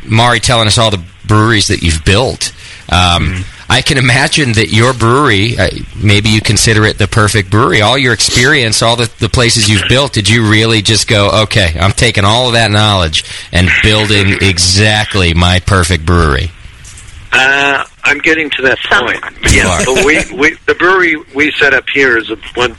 Mari 0.05 0.41
telling 0.41 0.67
us 0.67 0.79
all 0.79 0.91
the 0.91 1.03
breweries 1.27 1.69
that 1.69 1.83
you've 1.83 2.05
built. 2.05 2.53
Um, 2.91 3.45
I 3.71 3.83
can 3.83 3.99
imagine 3.99 4.55
that 4.55 4.71
your 4.71 4.93
brewery, 4.93 5.57
uh, 5.57 5.71
maybe 5.97 6.29
you 6.29 6.41
consider 6.41 6.85
it 6.87 6.99
the 6.99 7.07
perfect 7.07 7.51
brewery. 7.51 7.83
All 7.83 7.97
your 7.97 8.13
experience, 8.13 8.83
all 8.83 8.97
the, 8.97 9.09
the 9.21 9.29
places 9.29 9.69
you've 9.69 9.89
built, 9.89 10.13
did 10.13 10.29
you 10.29 10.51
really 10.51 10.83
just 10.83 11.07
go, 11.07 11.43
okay, 11.45 11.79
I'm 11.79 11.93
taking 11.93 12.25
all 12.25 12.49
of 12.49 12.55
that 12.55 12.73
knowledge 12.73 13.25
and 13.53 13.69
building 13.85 14.39
exactly 14.41 15.35
my 15.35 15.61
perfect 15.61 16.05
brewery? 16.05 16.51
Uh, 17.33 17.85
I'm 18.03 18.19
getting 18.19 18.51
to 18.51 18.63
that 18.63 18.79
point. 18.81 19.55
Yeah, 19.55 19.81
but 19.87 20.05
we, 20.05 20.19
we 20.37 20.57
the 20.67 20.75
brewery 20.75 21.15
we 21.33 21.53
set 21.53 21.73
up 21.73 21.89
here 21.91 22.19
is 22.19 22.29
a, 22.29 22.37
one 22.55 22.77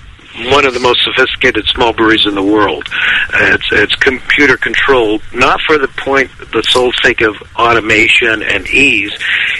one 0.50 0.66
of 0.66 0.74
the 0.74 0.80
most 0.80 1.04
sophisticated 1.04 1.66
small 1.68 1.94
breweries 1.94 2.26
in 2.26 2.36
the 2.36 2.44
world. 2.44 2.88
Uh, 3.34 3.56
it's 3.56 3.68
it's 3.72 3.96
computer 3.96 4.58
controlled, 4.58 5.22
not 5.34 5.60
for 5.68 5.78
the 5.78 5.88
point 5.90 6.30
the 6.54 6.62
sole 6.64 6.92
sake 7.04 7.22
of 7.22 7.36
automation 7.58 8.42
and 8.42 8.68
ease. 8.70 9.12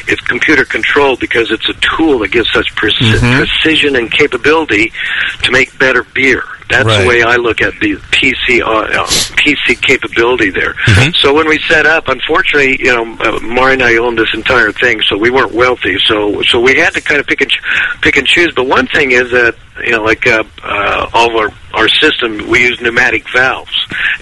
It's 0.08 0.22
computer 0.22 0.66
controlled 0.66 1.20
because 1.20 1.52
it's 1.52 1.68
a 1.70 1.74
tool 1.98 2.20
that 2.20 2.32
gives 2.32 2.52
such 2.52 2.74
preci- 2.76 3.18
Mhm. 3.20 3.38
precision 3.38 3.96
and 3.96 4.12
capability 4.12 4.92
to 5.44 5.52
make 5.52 5.78
better 5.78 6.04
beer. 6.04 6.44
That's 6.72 6.86
Right. 6.86 7.02
the 7.02 7.08
way 7.08 7.22
I 7.24 7.36
look 7.36 7.62
at 7.62 7.74
the 7.80 7.96
PC 7.96 8.62
uh, 8.62 8.66
uh, 9.02 9.06
PC 9.42 9.82
capability 9.82 10.50
there. 10.50 10.76
So 11.16 11.34
when 11.34 11.48
we 11.48 11.60
set 11.68 11.86
up, 11.86 12.08
unfortunately, 12.08 12.78
you 12.80 12.92
know, 12.96 13.04
uh, 13.20 13.40
Mari 13.42 13.74
and 13.74 13.84
I 13.84 13.98
owned 13.98 14.18
this 14.18 14.34
entire 14.34 14.72
thing, 14.72 15.02
so 15.08 15.18
we 15.18 15.30
weren't 15.30 15.52
wealthy. 15.54 15.98
So 16.08 16.42
so 16.44 16.60
we 16.60 16.76
had 16.78 16.94
to 16.94 17.02
kind 17.02 17.20
of 17.20 17.28
pick 17.28 17.42
and 17.42 17.52
ch- 17.52 17.62
pick 18.02 18.18
and 18.18 18.26
choose. 18.28 18.54
But 18.56 18.68
one 18.68 18.88
thing 18.88 19.12
is 19.12 19.30
that 19.32 19.56
you 19.84 19.92
know, 19.92 20.04
like 20.04 20.26
uh, 20.28 20.44
uh, 20.64 21.10
all 21.14 21.30
of 21.30 21.36
our 21.36 21.80
our 21.82 21.90
system, 21.90 22.48
we 22.50 22.62
use 22.64 22.80
pneumatic 22.82 23.28
valves, 23.34 23.76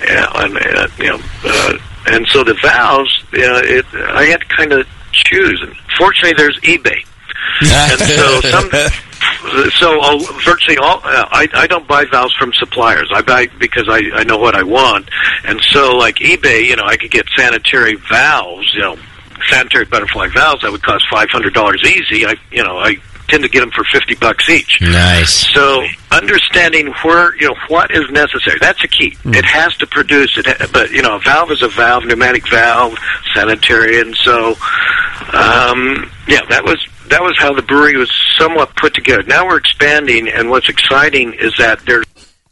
uh, 0.10 0.32
and 0.36 0.58
uh, 0.58 0.88
you 0.98 1.08
know, 1.10 1.20
uh, 1.46 1.74
and 2.08 2.28
so 2.30 2.44
the 2.44 2.56
valves, 2.62 3.24
you 3.34 3.40
know, 3.40 3.58
it, 3.64 3.86
I 3.94 4.26
had 4.26 4.40
to 4.42 4.48
kind 4.48 4.72
of 4.74 4.88
choose. 5.12 5.62
And 5.62 5.76
fortunately, 5.98 6.34
there's 6.38 6.58
eBay, 6.62 7.04
and 7.62 8.00
so 8.00 8.42
some. 8.50 8.70
So 9.78 10.00
uh, 10.02 10.18
virtually 10.44 10.78
all, 10.78 10.98
uh, 11.04 11.28
I, 11.32 11.48
I 11.54 11.68
don't 11.68 11.88
buy 11.88 12.06
valves 12.06 12.34
from 12.36 12.54
suppliers. 12.54 13.10
I 13.14 13.22
buy 13.22 13.48
because 13.60 13.88
I, 13.90 14.02
I 14.14 14.24
know 14.24 14.38
what 14.38 14.56
I 14.56 14.64
want, 14.64 15.10
and 15.44 15.60
so 15.72 15.96
like 15.98 16.16
eBay, 16.16 16.66
you 16.66 16.76
know, 16.76 16.84
I 16.86 16.98
could 16.98 17.12
get 17.12 17.26
sanitary 17.36 17.96
valves, 17.96 18.74
you 18.74 18.82
know, 18.82 18.98
sanitary 19.50 19.86
butterfly 19.86 20.28
valves 20.28 20.62
that 20.62 20.72
would 20.72 20.84
cost 20.84 21.06
five 21.12 21.30
hundred 21.30 21.54
dollars 21.54 21.82
easy. 21.86 22.26
I, 22.26 22.36
you 22.52 22.64
know, 22.64 22.78
I 22.78 22.98
tend 23.28 23.44
to 23.44 23.50
get 23.50 23.62
them 23.62 23.72
for 23.72 23.84
fifty 23.86 24.16
bucks 24.16 24.50
each. 24.50 24.82
Nice. 24.82 25.52
So 25.54 25.86
understanding 26.12 26.94
where 27.04 27.36
you 27.38 27.48
know 27.48 27.56
what 27.68 27.92
is 27.92 28.10
necessary 28.12 28.58
that's 28.60 28.84
a 28.84 28.88
key. 28.88 29.16
It 29.26 29.46
has 29.46 29.76
to 29.78 29.88
produce 29.88 30.38
it, 30.38 30.48
ha- 30.48 30.68
but 30.74 30.92
you 30.92 31.02
know 31.02 31.16
a 31.16 31.20
valve 31.20 31.52
is 31.52 31.62
a 31.62 31.70
valve, 31.70 32.06
pneumatic 32.06 32.50
valve, 32.50 32.98
sanitary, 33.34 34.02
and 34.02 34.16
so 34.18 34.56
um, 35.34 36.12
yeah, 36.28 36.42
that 36.50 36.64
was 36.64 36.86
that 37.10 37.22
was 37.22 37.38
how 37.40 37.54
the 37.54 37.62
brewery 37.62 37.98
was 37.98 38.12
somewhat 38.38 38.76
put 38.76 38.94
together. 38.94 39.24
Now 39.24 39.48
we're 39.48 39.58
expanding, 39.58 40.28
and 40.28 40.50
what's 40.50 40.70
exciting 40.70 41.34
is 41.34 41.54
that 41.58 41.80
there's 41.86 42.06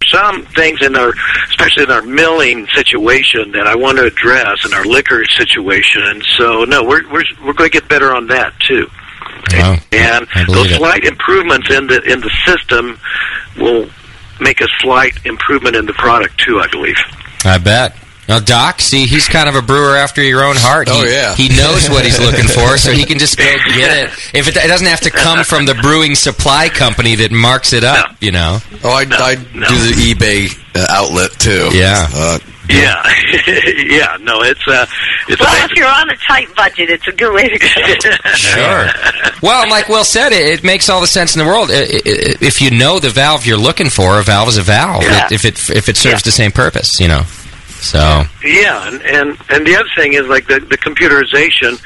some 0.06 0.46
things 0.46 0.80
in 0.86 0.96
our, 0.96 1.14
especially 1.50 1.84
in 1.84 1.92
our 1.92 2.02
milling 2.02 2.68
situation, 2.68 3.52
that 3.52 3.68
I 3.68 3.76
want 3.76 3.98
to 3.98 4.06
address 4.06 4.66
in 4.66 4.74
our 4.74 4.86
liquor 4.86 5.26
situation. 5.26 6.02
And 6.04 6.24
so, 6.38 6.64
no, 6.64 6.84
we're 6.84 7.08
we're 7.12 7.24
we're 7.44 7.54
going 7.54 7.70
to 7.70 7.80
get 7.80 7.88
better 7.90 8.16
on 8.16 8.28
that 8.28 8.54
too. 8.60 8.88
Wow. 9.54 9.78
And 9.92 10.28
those 10.48 10.72
it. 10.72 10.78
slight 10.78 11.04
improvements 11.04 11.70
in 11.74 11.88
the 11.88 12.02
in 12.02 12.22
the 12.22 12.32
system 12.46 13.00
will 13.58 13.90
make 14.40 14.62
a 14.62 14.68
slight 14.80 15.26
improvement 15.26 15.76
in 15.76 15.86
the 15.86 15.94
product 15.94 16.38
too. 16.40 16.60
I 16.60 16.68
believe. 16.68 16.98
I 17.46 17.58
bet. 17.58 17.96
Now, 18.28 18.40
Doc, 18.40 18.82
see, 18.82 19.06
he's 19.06 19.28
kind 19.28 19.48
of 19.48 19.56
a 19.56 19.62
brewer 19.62 19.95
after 19.95 20.22
your 20.22 20.44
own 20.44 20.56
heart. 20.58 20.88
Oh, 20.91 21.04
He- 21.06 21.12
yeah. 21.14 21.34
He 21.36 21.48
knows 21.49 21.90
what 21.90 22.04
he's 22.04 22.20
looking 22.20 22.48
for, 22.48 22.78
so 22.78 22.91
he 22.91 23.06
can 23.06 23.20
just 23.20 23.38
go 23.38 23.44
get 23.76 23.98
it. 23.98 24.10
If 24.34 24.48
it, 24.48 24.58
it 24.58 24.68
doesn't 24.68 24.88
have 24.88 25.02
to 25.02 25.10
come 25.12 25.44
from 25.45 25.66
the 25.66 25.76
brewing 25.76 26.16
supply 26.16 26.70
company 26.70 27.16
that 27.16 27.32
marks 27.32 27.72
it 27.74 27.84
up, 27.84 28.16
you 28.22 28.32
know. 28.32 28.60
Oh, 28.84 28.90
I, 28.90 29.02
I 29.10 29.36
do 29.36 29.44
the 29.54 30.14
eBay 30.14 30.52
uh, 30.76 30.86
outlet 30.90 31.32
too. 31.40 31.70
Yeah. 31.74 32.06
Uh, 32.14 32.40
Yeah, 32.70 33.02
yeah. 33.48 34.18
No, 34.20 34.41
it's 34.44 34.68
uh, 34.68 34.86
it's 35.30 35.40
well, 35.40 35.48
amazing. 35.49 35.70
if 35.72 35.78
you're 35.78 35.88
on 35.88 36.10
a 36.10 36.18
tight 36.28 36.54
budget, 36.54 36.90
it's 36.90 37.08
a 37.08 37.14
good 37.14 37.34
way 37.34 37.48
to 37.48 37.58
go. 37.58 37.68
Sure. 38.36 38.88
Well, 39.41 39.62
and 39.62 39.72
like 39.72 39.88
Will 39.88 40.04
said, 40.04 40.34
it, 40.34 40.60
it 40.60 40.64
makes 40.66 40.90
all 40.90 40.99
the 40.99 41.08
sense 41.08 41.34
in 41.34 41.40
the 41.40 41.45
world. 41.45 41.70
I- 41.72 41.76
I- 41.76 42.36
If 42.41 42.60
you 42.62 42.72
know 42.72 42.99
the 42.99 43.10
valve 43.10 43.45
you're 43.45 43.56
looking 43.58 43.90
for, 43.90 44.20
a 44.20 44.24
valve 44.24 44.49
is 44.49 44.58
a 44.58 44.64
valve. 44.64 45.04
Yeah. 45.04 45.30
If 45.32 45.45
it 45.45 45.70
if 45.70 45.88
it 45.88 45.95
serves 45.95 46.24
the 46.24 46.32
same 46.32 46.52
purpose, 46.52 46.99
you 46.99 47.08
know. 47.08 47.24
So 47.80 48.24
Yeah, 48.44 48.88
and 48.88 49.02
and 49.04 49.38
and 49.49 49.66
the 49.66 49.76
other 49.76 49.90
thing 49.95 50.14
is 50.14 50.28
like 50.28 50.48
the 50.48 50.60
the 50.60 50.78
computerization. 50.78 51.82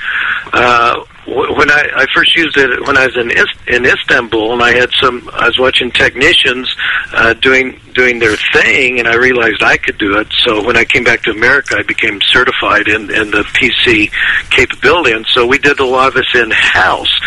Uh, 0.53 0.99
wh- 1.26 1.55
when 1.57 1.69
I, 1.72 1.88
I 1.95 2.05
first 2.13 2.35
used 2.35 2.57
it 2.57 2.85
when 2.88 2.97
I 2.97 3.05
was 3.07 3.15
in 3.18 3.31
in 3.68 3.85
Istanbul, 3.85 4.53
and 4.53 4.61
I 4.61 4.73
had 4.73 4.89
some, 4.99 5.30
I 5.34 5.47
was 5.47 5.57
watching 5.59 5.91
technicians 5.91 6.73
uh, 7.13 7.34
doing 7.35 7.80
doing 7.93 8.19
their 8.19 8.35
thing, 8.53 8.99
and 8.99 9.07
I 9.07 9.15
realized 9.15 9.61
I 9.63 9.77
could 9.77 9.97
do 9.97 10.18
it. 10.18 10.27
So 10.39 10.63
when 10.65 10.76
I 10.77 10.84
came 10.85 11.03
back 11.03 11.22
to 11.23 11.31
America, 11.31 11.76
I 11.77 11.84
became 11.84 12.19
certified 12.22 12.88
in 12.88 13.03
in 13.11 13.31
the 13.31 13.43
PC 13.53 14.11
capability, 14.49 15.11
and 15.13 15.26
so 15.27 15.45
we 15.45 15.57
did 15.57 15.80
a 15.80 15.85
lot 15.85 16.09
of 16.09 16.13
this 16.15 16.35
in 16.35 16.51
house. 16.51 17.19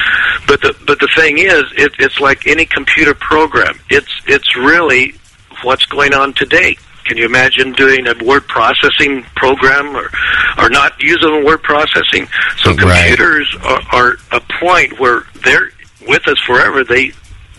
but 0.47 0.61
the 0.61 0.75
but 0.87 0.99
the 1.01 1.09
thing 1.15 1.39
is, 1.39 1.63
it, 1.77 1.93
it's 1.99 2.21
like 2.21 2.47
any 2.47 2.67
computer 2.67 3.15
program. 3.15 3.79
It's 3.91 4.13
it's 4.27 4.57
really 4.57 5.15
what's 5.63 5.85
going 5.87 6.15
on 6.15 6.35
today. 6.35 6.77
Can 7.05 7.17
you 7.17 7.25
imagine 7.27 7.73
doing 7.73 8.07
a 8.07 8.15
word 8.25 8.47
processing 8.49 9.23
program 9.37 9.95
or 9.97 10.11
or 10.59 10.69
not 10.71 11.01
using 11.01 11.45
word 11.45 11.63
processing? 11.63 12.27
So 12.59 12.71
Right. 12.75 13.09
computers 13.09 13.55
are, 13.65 13.83
are 13.93 14.17
a 14.33 14.41
point 14.61 14.99
where 14.99 15.25
they're 15.45 15.71
with 16.09 16.27
us 16.29 16.39
forever. 16.47 16.85
They 16.85 17.13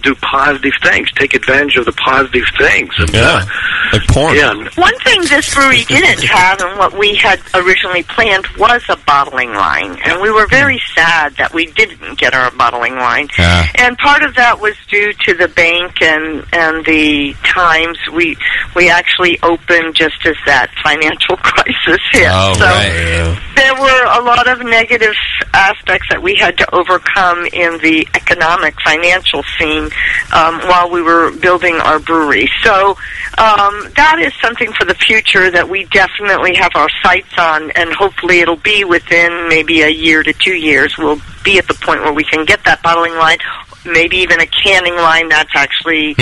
do 0.05 0.15
positive 0.15 0.73
things, 0.83 1.11
take 1.13 1.33
advantage 1.33 1.77
of 1.77 1.85
the 1.85 1.91
positive 1.93 2.45
things. 2.57 2.93
And, 2.97 3.09
Yeah, 3.13 3.41
uh, 3.41 3.45
like 3.93 4.07
porn. 4.07 4.35
Yeah, 4.35 4.53
One 4.75 4.97
thing 4.99 5.21
this 5.21 5.53
brewery 5.53 5.83
didn't 5.83 6.23
have, 6.23 6.61
and 6.61 6.77
what 6.77 6.97
we 6.97 7.15
had 7.15 7.41
originally 7.53 8.03
planned, 8.03 8.47
was 8.57 8.83
a 8.89 8.97
bottling 8.97 9.53
line, 9.53 9.97
and 10.05 10.21
we 10.21 10.31
were 10.31 10.47
very 10.47 10.81
sad 10.95 11.35
that 11.37 11.53
we 11.53 11.65
didn't 11.67 12.17
get 12.17 12.33
our 12.33 12.51
bottling 12.51 12.95
line. 12.95 13.27
Yeah. 13.37 13.67
And 13.75 13.97
part 13.97 14.23
of 14.23 14.35
that 14.35 14.61
was 14.61 14.75
due 14.89 15.11
to 15.25 15.33
the 15.33 15.47
bank 15.47 16.01
and 16.01 16.45
and 16.53 16.85
the 16.85 17.33
times 17.43 17.97
we 18.13 18.37
we 18.75 18.89
actually 18.89 19.39
opened 19.41 19.95
just 19.95 20.25
as 20.25 20.35
that 20.45 20.69
financial 20.83 21.37
crisis 21.43 22.01
hit. 22.11 22.27
Oh, 22.29 22.53
so 22.53 22.65
right. 22.65 23.37
there 23.55 23.73
were 23.73 24.05
a 24.19 24.23
lot 24.23 24.47
of 24.47 24.65
negative 24.65 25.15
aspects 25.53 26.07
that 26.09 26.21
we 26.21 26.35
had 26.35 26.57
to 26.57 26.75
overcome 26.75 27.45
in 27.53 27.77
the 27.79 28.07
economic 28.13 28.75
financial 28.81 29.43
scene 29.57 29.89
um, 30.33 30.59
while 30.67 30.89
we 30.89 31.01
were 31.01 31.31
building 31.31 31.75
our 31.75 31.99
brewery. 31.99 32.49
So 32.63 32.97
um, 33.37 33.91
that 33.95 34.17
is 34.19 34.33
something 34.41 34.71
for 34.73 34.85
the 34.85 34.95
future 34.95 35.51
that 35.51 35.67
we 35.67 35.85
definitely 35.85 36.55
have 36.55 36.71
our 36.75 36.89
sights 37.03 37.33
on, 37.37 37.71
and 37.71 37.93
hopefully 37.93 38.39
it'll 38.39 38.55
be 38.55 38.83
within 38.83 39.47
maybe 39.49 39.81
a 39.81 39.89
year 39.89 40.23
to 40.23 40.33
two 40.33 40.55
years. 40.55 40.97
We'll 40.97 41.21
be 41.43 41.57
at 41.57 41.67
the 41.67 41.73
point 41.75 42.01
where 42.01 42.13
we 42.13 42.23
can 42.23 42.45
get 42.45 42.63
that 42.65 42.81
bottling 42.81 43.15
line, 43.15 43.39
maybe 43.85 44.17
even 44.17 44.39
a 44.39 44.47
canning 44.47 44.95
line 44.95 45.29
that's 45.29 45.55
actually 45.55 46.15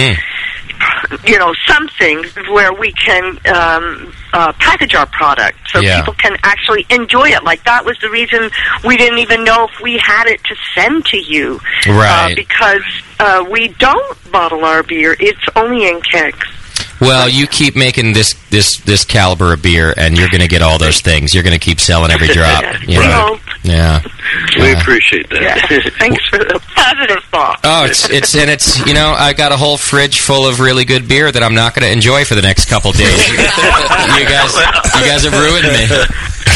you 1.26 1.38
know, 1.38 1.53
something 1.68 2.23
where 2.52 2.73
we 2.73 2.91
can 2.94 3.38
um, 3.48 4.14
uh, 4.34 4.52
package 4.53 4.95
our 4.95 5.06
product 5.06 5.57
so 5.69 5.80
Yeah. 5.80 5.99
people 5.99 6.14
can 6.15 6.35
actually 6.44 6.85
enjoy 6.90 7.30
it. 7.30 7.44
Like 7.44 7.64
that 7.64 7.85
was 7.85 7.98
the 7.99 8.10
reason 8.10 8.49
we 8.84 8.98
didn't 8.98 9.19
even 9.19 9.44
know 9.44 9.65
if 9.65 9.81
we 9.81 9.98
had 10.03 10.27
it 10.27 10.44
to 10.45 10.56
send 10.76 11.06
to 11.06 11.18
you, 11.18 11.60
Right. 11.88 12.31
Uh, 12.31 12.35
because 12.35 12.84
uh, 13.19 13.45
we 13.49 13.69
don't 13.69 14.31
bottle 14.31 14.65
our 14.65 14.84
beer; 14.84 15.15
it's 15.19 15.44
only 15.56 15.88
in 15.88 16.02
kegs. 16.02 16.48
Well, 17.01 17.27
you 17.27 17.47
keep 17.47 17.75
making 17.75 18.13
this 18.13 18.33
this 18.49 18.77
this 18.81 19.03
caliber 19.03 19.53
of 19.53 19.61
beer, 19.61 19.93
and 19.97 20.17
you're 20.17 20.29
going 20.29 20.41
to 20.41 20.47
get 20.47 20.61
all 20.61 20.77
those 20.77 21.01
things. 21.01 21.33
You're 21.33 21.43
going 21.43 21.57
to 21.57 21.63
keep 21.63 21.79
selling 21.79 22.11
every 22.11 22.27
drop. 22.27 22.63
You 22.83 22.99
We 22.99 23.05
know? 23.05 23.39
Yeah. 23.63 24.01
we 24.59 24.73
appreciate 24.73 25.29
that. 25.29 25.67
Thanks 25.99 26.25
for 26.27 26.37
the 26.39 26.59
positive 26.75 27.23
thought. 27.31 27.59
Oh, 27.63 27.85
it's 27.85 28.09
it's 28.09 28.35
and 28.35 28.49
it's 28.49 28.85
you 28.85 28.93
know 28.93 29.15
I 29.17 29.31
got 29.33 29.51
a 29.51 29.57
whole 29.57 29.77
fridge 29.77 30.19
full 30.19 30.45
of 30.47 30.59
really 30.59 30.83
good 30.85 31.07
beer 31.07 31.31
that 31.31 31.41
I'm 31.41 31.55
not 31.55 31.73
going 31.73 31.83
to 31.87 31.91
enjoy 31.91 32.25
for 32.25 32.35
the 32.35 32.41
next 32.41 32.65
couple 32.69 32.91
days. 32.91 33.27
you 33.29 33.37
guys, 34.27 34.51
you 34.99 35.03
guys 35.07 35.23
have 35.23 35.33
ruined 35.33 35.67
me. 35.71 35.85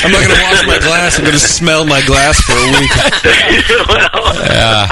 I'm 0.03 0.11
not 0.11 0.19
going 0.27 0.35
to 0.35 0.43
wash 0.43 0.67
my 0.67 0.79
glass. 0.79 1.17
I'm 1.17 1.23
going 1.25 1.33
to 1.33 1.39
smell 1.39 1.85
my 1.85 2.05
glass 2.05 2.41
for 2.41 2.53
a 2.53 2.67
week. 2.75 2.91
Yeah. 4.51 4.87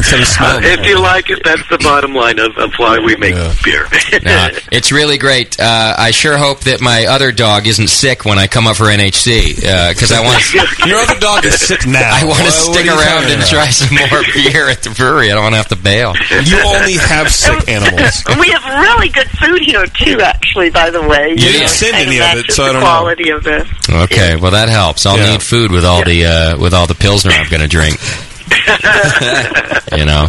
Instead 0.00 0.20
of 0.20 0.22
Uh, 0.22 0.30
smelling. 0.32 0.64
if 0.64 0.86
you 0.86 0.98
like 0.98 1.28
it, 1.28 1.40
that's 1.44 1.68
the 1.68 1.76
bottom 1.78 2.14
line 2.14 2.38
of, 2.38 2.56
of 2.56 2.72
why 2.78 2.98
we 2.98 3.16
make 3.16 3.34
beer. 3.62 3.84
Nah, 4.24 4.48
it's 4.72 4.90
really 4.90 5.18
great. 5.18 5.60
Uh, 5.60 5.94
I 5.98 6.10
sure 6.10 6.38
hope 6.38 6.60
that 6.60 6.80
my 6.80 7.04
other 7.04 7.32
dog 7.32 7.66
isn't 7.66 7.88
sick 7.88 8.24
when 8.24 8.38
I 8.38 8.46
come 8.46 8.66
up 8.66 8.76
for 8.76 8.84
NHC 8.86 9.56
because 9.56 10.10
I 10.10 10.20
want 10.24 10.40
Your 10.86 10.96
other 10.98 11.20
dog 11.20 11.44
is 11.44 11.60
sick 11.60 11.86
now. 11.86 12.00
I 12.00 12.24
want 12.24 12.38
to 12.38 12.44
What- 12.44 12.50
what 12.50 12.74
stick 12.76 12.86
around 12.86 13.24
and 13.24 13.34
about? 13.44 13.48
try 13.48 13.68
some 13.68 13.94
more 13.94 14.22
beer 14.32 14.68
at 14.70 14.82
the 14.82 14.90
brewery. 14.90 15.30
I 15.30 15.34
don't 15.34 15.42
want 15.44 15.52
to 15.52 15.58
have 15.58 15.68
to 15.68 15.76
bail. 15.76 16.14
You 16.44 16.58
only 16.64 16.94
have 16.94 17.30
sick 17.30 17.68
animals. 17.68 18.24
we 18.40 18.48
have 18.50 18.64
really 18.64 19.10
good 19.10 19.28
food 19.30 19.60
here 19.60 19.84
too. 19.86 20.18
Actually, 20.20 20.70
by 20.70 20.88
the 20.90 21.02
way, 21.02 21.30
You 21.30 21.36
didn't 21.36 21.68
send 21.68 21.94
any 21.96 22.18
of 22.20 22.38
it, 22.38 22.52
so 22.52 22.64
I 22.64 22.66
don't 22.72 22.76
know. 22.76 22.86
quality 22.86 23.30
of 23.30 23.46
it. 23.46 23.66
Okay, 23.90 24.36
well 24.36 24.52
that 24.52 24.68
helps. 24.70 25.04
I'll 25.04 25.18
Yeah. 25.18 25.32
need 25.32 25.42
food 25.42 25.70
with 25.72 25.84
all 25.84 26.02
the 26.04 26.24
uh, 26.24 26.56
with 26.58 26.72
all 26.72 26.86
the 26.86 26.94
pilsner 26.94 27.32
I'm 27.32 27.48
going 27.50 27.60
to 27.62 27.68
drink. 27.68 27.98
you 29.96 30.04
know. 30.04 30.28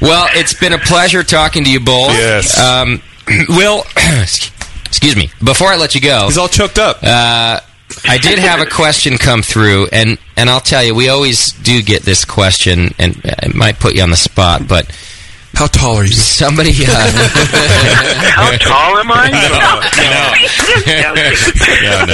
Well, 0.00 0.26
it's 0.32 0.54
been 0.54 0.72
a 0.72 0.78
pleasure 0.78 1.22
talking 1.22 1.64
to 1.64 1.70
you 1.70 1.80
both. 1.80 2.12
Yes. 2.12 2.58
Um, 2.58 3.00
Will, 3.48 3.82
excuse 4.86 5.16
me. 5.16 5.30
Before 5.42 5.68
I 5.68 5.76
let 5.76 5.94
you 5.94 6.00
go, 6.00 6.26
He's 6.26 6.38
all 6.38 6.48
choked 6.48 6.78
up. 6.78 6.98
uh, 7.02 7.60
I 8.06 8.18
did 8.18 8.38
have 8.38 8.60
a 8.60 8.66
question 8.66 9.16
come 9.18 9.42
through, 9.42 9.88
and 9.92 10.18
and 10.36 10.50
I'll 10.50 10.60
tell 10.60 10.82
you, 10.82 10.94
we 10.94 11.08
always 11.08 11.52
do 11.52 11.80
get 11.82 12.02
this 12.02 12.24
question, 12.24 12.90
and 12.98 13.20
it 13.24 13.54
might 13.54 13.78
put 13.78 13.94
you 13.94 14.02
on 14.02 14.10
the 14.10 14.16
spot, 14.16 14.66
but 14.66 14.86
How 15.54 15.66
tall 15.68 15.96
are 15.98 16.04
you? 16.04 16.12
somebody. 16.12 16.70
Uh, 16.70 16.84
How 18.34 18.56
tall 18.58 18.98
am 18.98 19.10
I? 19.12 19.30
No. 20.84 22.06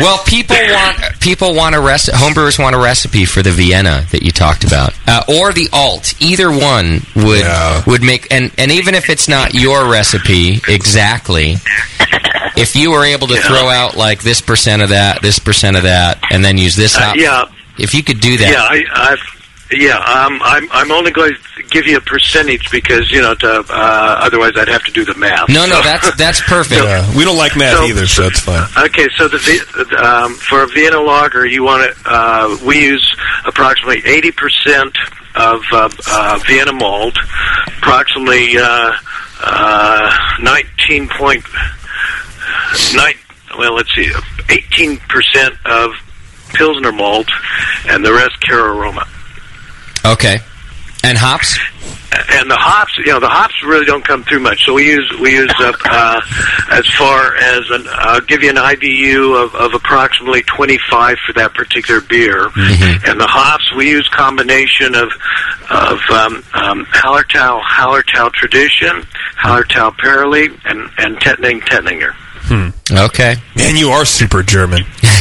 well, 0.00 0.18
people 0.26 0.56
want 0.56 1.20
people 1.20 1.54
want 1.54 1.74
a 1.74 1.80
rec- 1.80 2.00
homebrewers 2.00 2.58
want 2.58 2.74
a 2.74 2.78
recipe 2.78 3.24
for 3.24 3.42
the 3.42 3.50
Vienna 3.50 4.04
that 4.12 4.22
you 4.22 4.30
talked 4.30 4.64
about, 4.64 4.92
uh, 5.06 5.22
or 5.28 5.52
the 5.52 5.68
alt. 5.72 6.14
Either 6.20 6.50
one 6.50 7.00
would 7.16 7.40
Yeah. 7.40 7.82
would 7.86 8.02
make, 8.02 8.26
and 8.32 8.50
and 8.58 8.70
even 8.72 8.94
if 8.94 9.08
it's 9.10 9.28
not 9.28 9.54
your 9.54 9.88
recipe 9.90 10.60
exactly, 10.68 11.56
if 12.56 12.74
you 12.76 12.90
were 12.90 13.04
able 13.04 13.28
to 13.28 13.36
throw 13.40 13.68
out 13.68 13.96
like 13.96 14.22
this 14.22 14.40
percent 14.40 14.82
of 14.82 14.88
that, 14.90 15.22
this 15.22 15.38
percent 15.38 15.76
of 15.76 15.84
that, 15.84 16.18
and 16.30 16.44
then 16.44 16.58
use 16.58 16.76
this 16.76 16.96
Uh, 16.96 17.12
yeah. 17.16 17.44
if 17.78 17.94
you 17.94 18.02
could 18.02 18.20
do 18.20 18.36
that, 18.38 18.50
Yeah, 18.52 18.62
I, 18.62 18.84
I've, 19.12 19.33
yeah. 19.76 19.96
Um, 19.98 20.40
I'm 20.42 20.70
I'm 20.72 20.90
only 20.92 21.10
going 21.10 21.32
to 21.56 21.62
give 21.70 21.86
you 21.86 21.96
a 21.96 22.00
percentage 22.00 22.70
because 22.70 23.10
you 23.10 23.20
know 23.22 23.34
to, 23.34 23.48
uh, 23.48 23.64
otherwise 24.20 24.52
I'd 24.56 24.68
have 24.68 24.84
to 24.84 24.92
do 24.92 25.04
the 25.04 25.14
math. 25.14 25.48
no, 25.48 25.66
no, 25.66 25.76
So- 25.76 25.82
that's 25.82 26.16
that's 26.16 26.40
perfect. 26.48 26.82
Yeah. 26.82 27.16
We 27.16 27.24
don't 27.24 27.36
like 27.38 27.56
math 27.56 27.76
So- 27.78 27.84
either, 27.84 28.06
so 28.06 28.22
that's 28.22 28.40
fine. 28.40 28.66
Okay, 28.86 29.06
so 29.16 29.28
the 29.28 29.98
um, 30.02 30.34
for 30.34 30.62
a 30.62 30.66
Vienna 30.68 31.00
lager, 31.00 31.46
you 31.46 31.62
want 31.64 31.82
to 31.94 31.96
uh, 32.06 32.58
we 32.66 32.80
use 32.84 33.16
approximately 33.46 34.02
eighty 34.10 34.30
percent 34.32 34.96
of 35.36 35.62
uh, 35.72 35.88
uh, 36.10 36.38
Vienna 36.46 36.72
malt, 36.72 37.16
approximately 37.78 38.56
uh, 38.56 38.92
uh, 39.42 40.16
nineteen 40.40 41.08
point 41.08 41.44
nine. 42.94 43.14
Well, 43.58 43.74
let's 43.74 43.94
see, 43.94 44.10
eighteen 44.50 44.98
percent 45.08 45.54
of 45.64 45.92
Pilsner 46.54 46.92
malt, 46.92 47.28
and 47.88 48.04
the 48.04 48.12
rest 48.12 48.36
Cararoma. 48.48 49.06
Okay, 50.04 50.38
and 51.02 51.16
hops. 51.16 51.58
and 52.30 52.50
the 52.50 52.56
hops, 52.56 52.96
you 52.98 53.06
know, 53.06 53.20
the 53.20 53.28
hops 53.28 53.54
really 53.64 53.86
don't 53.86 54.04
come 54.06 54.22
through 54.24 54.40
much. 54.40 54.64
So 54.64 54.74
we 54.74 54.86
use 54.86 55.10
we 55.20 55.32
use 55.32 55.52
uh, 55.58 55.72
uh, 55.86 56.20
as 56.70 56.86
far 56.94 57.34
as 57.36 57.62
an 57.70 57.86
I'll 57.90 58.20
give 58.20 58.42
you 58.42 58.50
an 58.50 58.56
IBU 58.56 59.44
of, 59.44 59.54
of 59.54 59.74
approximately 59.74 60.42
25 60.42 61.16
for 61.26 61.32
that 61.34 61.54
particular 61.54 62.00
beer, 62.02 62.44
and 63.06 63.18
the 63.20 63.26
hops 63.26 63.74
we 63.76 63.88
use 63.88 64.06
combination 64.08 64.94
of 64.94 65.10
of 65.70 65.98
um, 66.10 66.44
um, 66.52 66.84
Hallertau 66.86 67.62
Hallertau 67.62 68.30
Tradition, 68.32 69.02
Hallertau 69.42 69.96
Perle, 69.96 70.54
and 70.66 70.90
and 70.98 71.16
Tettnang 71.16 71.62
Tettnanger. 71.62 72.14
Hmm. 72.46 72.68
Okay. 72.90 73.36
Man, 73.56 73.76
you 73.76 73.88
are 73.88 74.04
super 74.04 74.42
German. 74.42 74.82
well, 75.02 75.12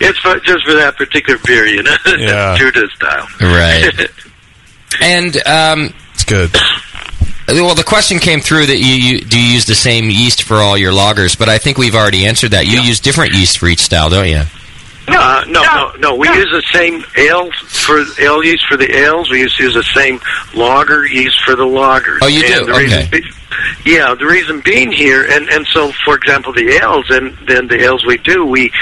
it's 0.00 0.18
for, 0.20 0.38
just 0.40 0.64
for 0.64 0.74
that 0.74 0.94
particular 0.96 1.38
beer, 1.44 1.66
you 1.66 1.82
know, 1.82 1.96
Yeah. 2.18 2.56
Tudor 2.58 2.88
style. 2.90 3.28
Right. 3.40 4.08
and 5.02 5.36
um, 5.46 5.94
it's 6.14 6.24
good. 6.24 6.50
Well, 7.48 7.74
the 7.74 7.84
question 7.84 8.18
came 8.18 8.40
through 8.40 8.66
that 8.66 8.78
you, 8.78 8.94
you 8.94 9.20
do 9.20 9.40
you 9.40 9.52
use 9.54 9.66
the 9.66 9.74
same 9.74 10.10
yeast 10.10 10.42
for 10.42 10.56
all 10.56 10.76
your 10.76 10.92
lagers, 10.92 11.38
but 11.38 11.48
I 11.48 11.58
think 11.58 11.78
we've 11.78 11.94
already 11.94 12.26
answered 12.26 12.50
that. 12.52 12.66
You 12.66 12.80
use 12.80 12.98
different 12.98 13.34
yeast 13.34 13.58
for 13.58 13.68
each 13.68 13.80
style, 13.80 14.10
don't 14.10 14.28
you? 14.28 14.42
No, 15.08 15.20
uh, 15.20 15.44
no, 15.46 15.62
no, 15.62 15.92
no. 15.98 16.14
We 16.16 16.28
use 16.28 16.50
the 16.50 16.64
same 16.72 17.04
ale 17.16 17.50
for 17.52 18.04
ale 18.20 18.44
yeast 18.44 18.66
for 18.66 18.76
the 18.76 18.90
ales. 18.90 19.30
We 19.30 19.40
use, 19.40 19.56
use 19.58 19.74
the 19.74 19.84
same 19.84 20.20
lager 20.54 21.06
yeast 21.06 21.40
for 21.44 21.54
the 21.54 21.64
lagers. 21.64 22.18
Oh, 22.22 22.26
you 22.26 22.46
do? 22.46 22.74
Okay. 22.74 23.22
yeah, 23.84 24.14
the 24.14 24.26
reason 24.26 24.60
being 24.64 24.90
here, 24.90 25.24
and 25.24 25.48
and 25.48 25.66
so 25.68 25.92
for 26.04 26.16
example, 26.16 26.52
the 26.52 26.68
ales, 26.82 27.06
and 27.10 27.36
then 27.46 27.68
the 27.68 27.80
ales 27.82 28.04
we 28.04 28.18
do, 28.18 28.44
we 28.44 28.72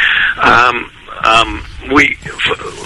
um, 0.41 0.91
um, 1.25 1.65
we 1.93 2.17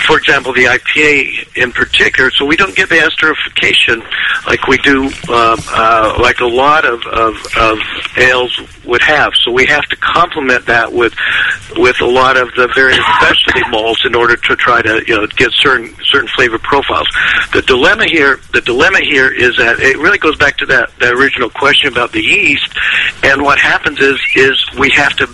for 0.09 0.16
example, 0.16 0.55
the 0.55 0.65
IPA 0.65 1.56
in 1.56 1.70
particular. 1.70 2.31
So 2.31 2.47
we 2.47 2.56
don't 2.56 2.74
get 2.74 2.89
the 2.89 2.97
esterification 2.97 4.02
like 4.47 4.66
we 4.66 4.78
do, 4.78 5.10
uh, 5.28 5.56
uh, 5.69 6.19
like 6.20 6.40
a 6.40 6.47
lot 6.47 6.86
of, 6.86 7.05
of 7.06 7.35
of 7.59 7.78
ales 8.16 8.59
would 8.86 9.02
have. 9.02 9.32
So 9.44 9.52
we 9.52 9.66
have 9.66 9.85
to 9.86 9.97
complement 9.97 10.65
that 10.66 10.93
with 10.93 11.15
with 11.77 12.01
a 12.01 12.06
lot 12.06 12.39
of 12.39 12.48
the 12.55 12.69
various 12.74 13.05
specialty 13.16 13.69
malts 13.70 14.05
in 14.06 14.15
order 14.15 14.36
to 14.36 14.56
try 14.56 14.81
to 14.81 15.05
you 15.06 15.16
know 15.16 15.27
get 15.36 15.51
certain 15.52 15.94
certain 16.05 16.28
flavor 16.28 16.59
profiles. 16.59 17.09
The 17.52 17.62
dilemma 17.62 18.06
here, 18.06 18.40
the 18.52 18.62
dilemma 18.62 19.01
here 19.01 19.31
is 19.31 19.56
that 19.59 19.81
it 19.81 19.98
really 19.98 20.19
goes 20.19 20.36
back 20.36 20.56
to 20.59 20.66
that 20.66 20.90
that 21.01 21.12
original 21.12 21.51
question 21.51 21.93
about 21.93 22.12
the 22.12 22.23
yeast, 22.23 22.74
and 23.23 23.43
what 23.43 23.59
happens 23.59 24.01
is 24.01 24.19
is 24.35 24.65
we 24.78 24.90
have 24.90 25.15
to 25.16 25.27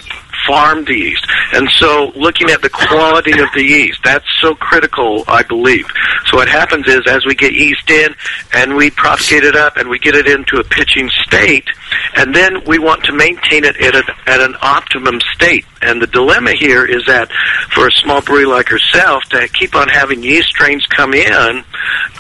farm 0.47 0.85
the 0.85 0.95
yeast, 0.95 1.27
And 1.53 1.69
so 1.79 2.12
looking 2.16 2.51
at 2.51 2.62
the 2.62 2.71
quality 2.71 3.39
of 3.39 3.49
the 3.55 3.62
yeast, 3.62 4.01
that's 4.05 4.27
so 4.41 4.55
critical, 4.55 5.25
I 5.29 5.43
believe. 5.43 5.87
So 6.27 6.37
what 6.37 6.49
happens 6.49 6.87
is 6.87 7.07
as 7.07 7.25
we 7.25 7.35
get 7.35 7.53
yeast 7.53 7.89
in 7.91 8.15
and 8.55 8.77
we 8.77 8.91
propagate 8.91 9.45
it 9.45 9.57
up 9.57 9.77
and 9.77 9.89
we 9.89 9.99
get 9.99 10.15
it 10.15 10.27
into 10.27 10.59
a 10.59 10.65
pitching 10.65 11.09
state, 11.23 11.69
and 12.16 12.35
then 12.35 12.65
we 12.65 12.79
want 12.79 13.05
to 13.05 13.12
maintain 13.12 13.65
it 13.65 13.77
at, 13.77 13.95
a, 13.95 14.05
at 14.27 14.41
an 14.41 14.57
optimum 14.62 15.21
state. 15.33 15.65
And 15.85 16.01
the 16.01 16.06
dilemma 16.06 16.52
here 16.52 16.85
is 16.85 17.05
that 17.06 17.31
for 17.73 17.86
a 17.86 17.93
small 17.93 18.23
brewery 18.23 18.47
like 18.47 18.69
herself 18.69 19.24
to 19.31 19.48
keep 19.48 19.74
on 19.74 19.89
having 19.89 20.23
yeast 20.23 20.48
strains 20.48 20.86
come 20.86 21.15
in 21.15 21.65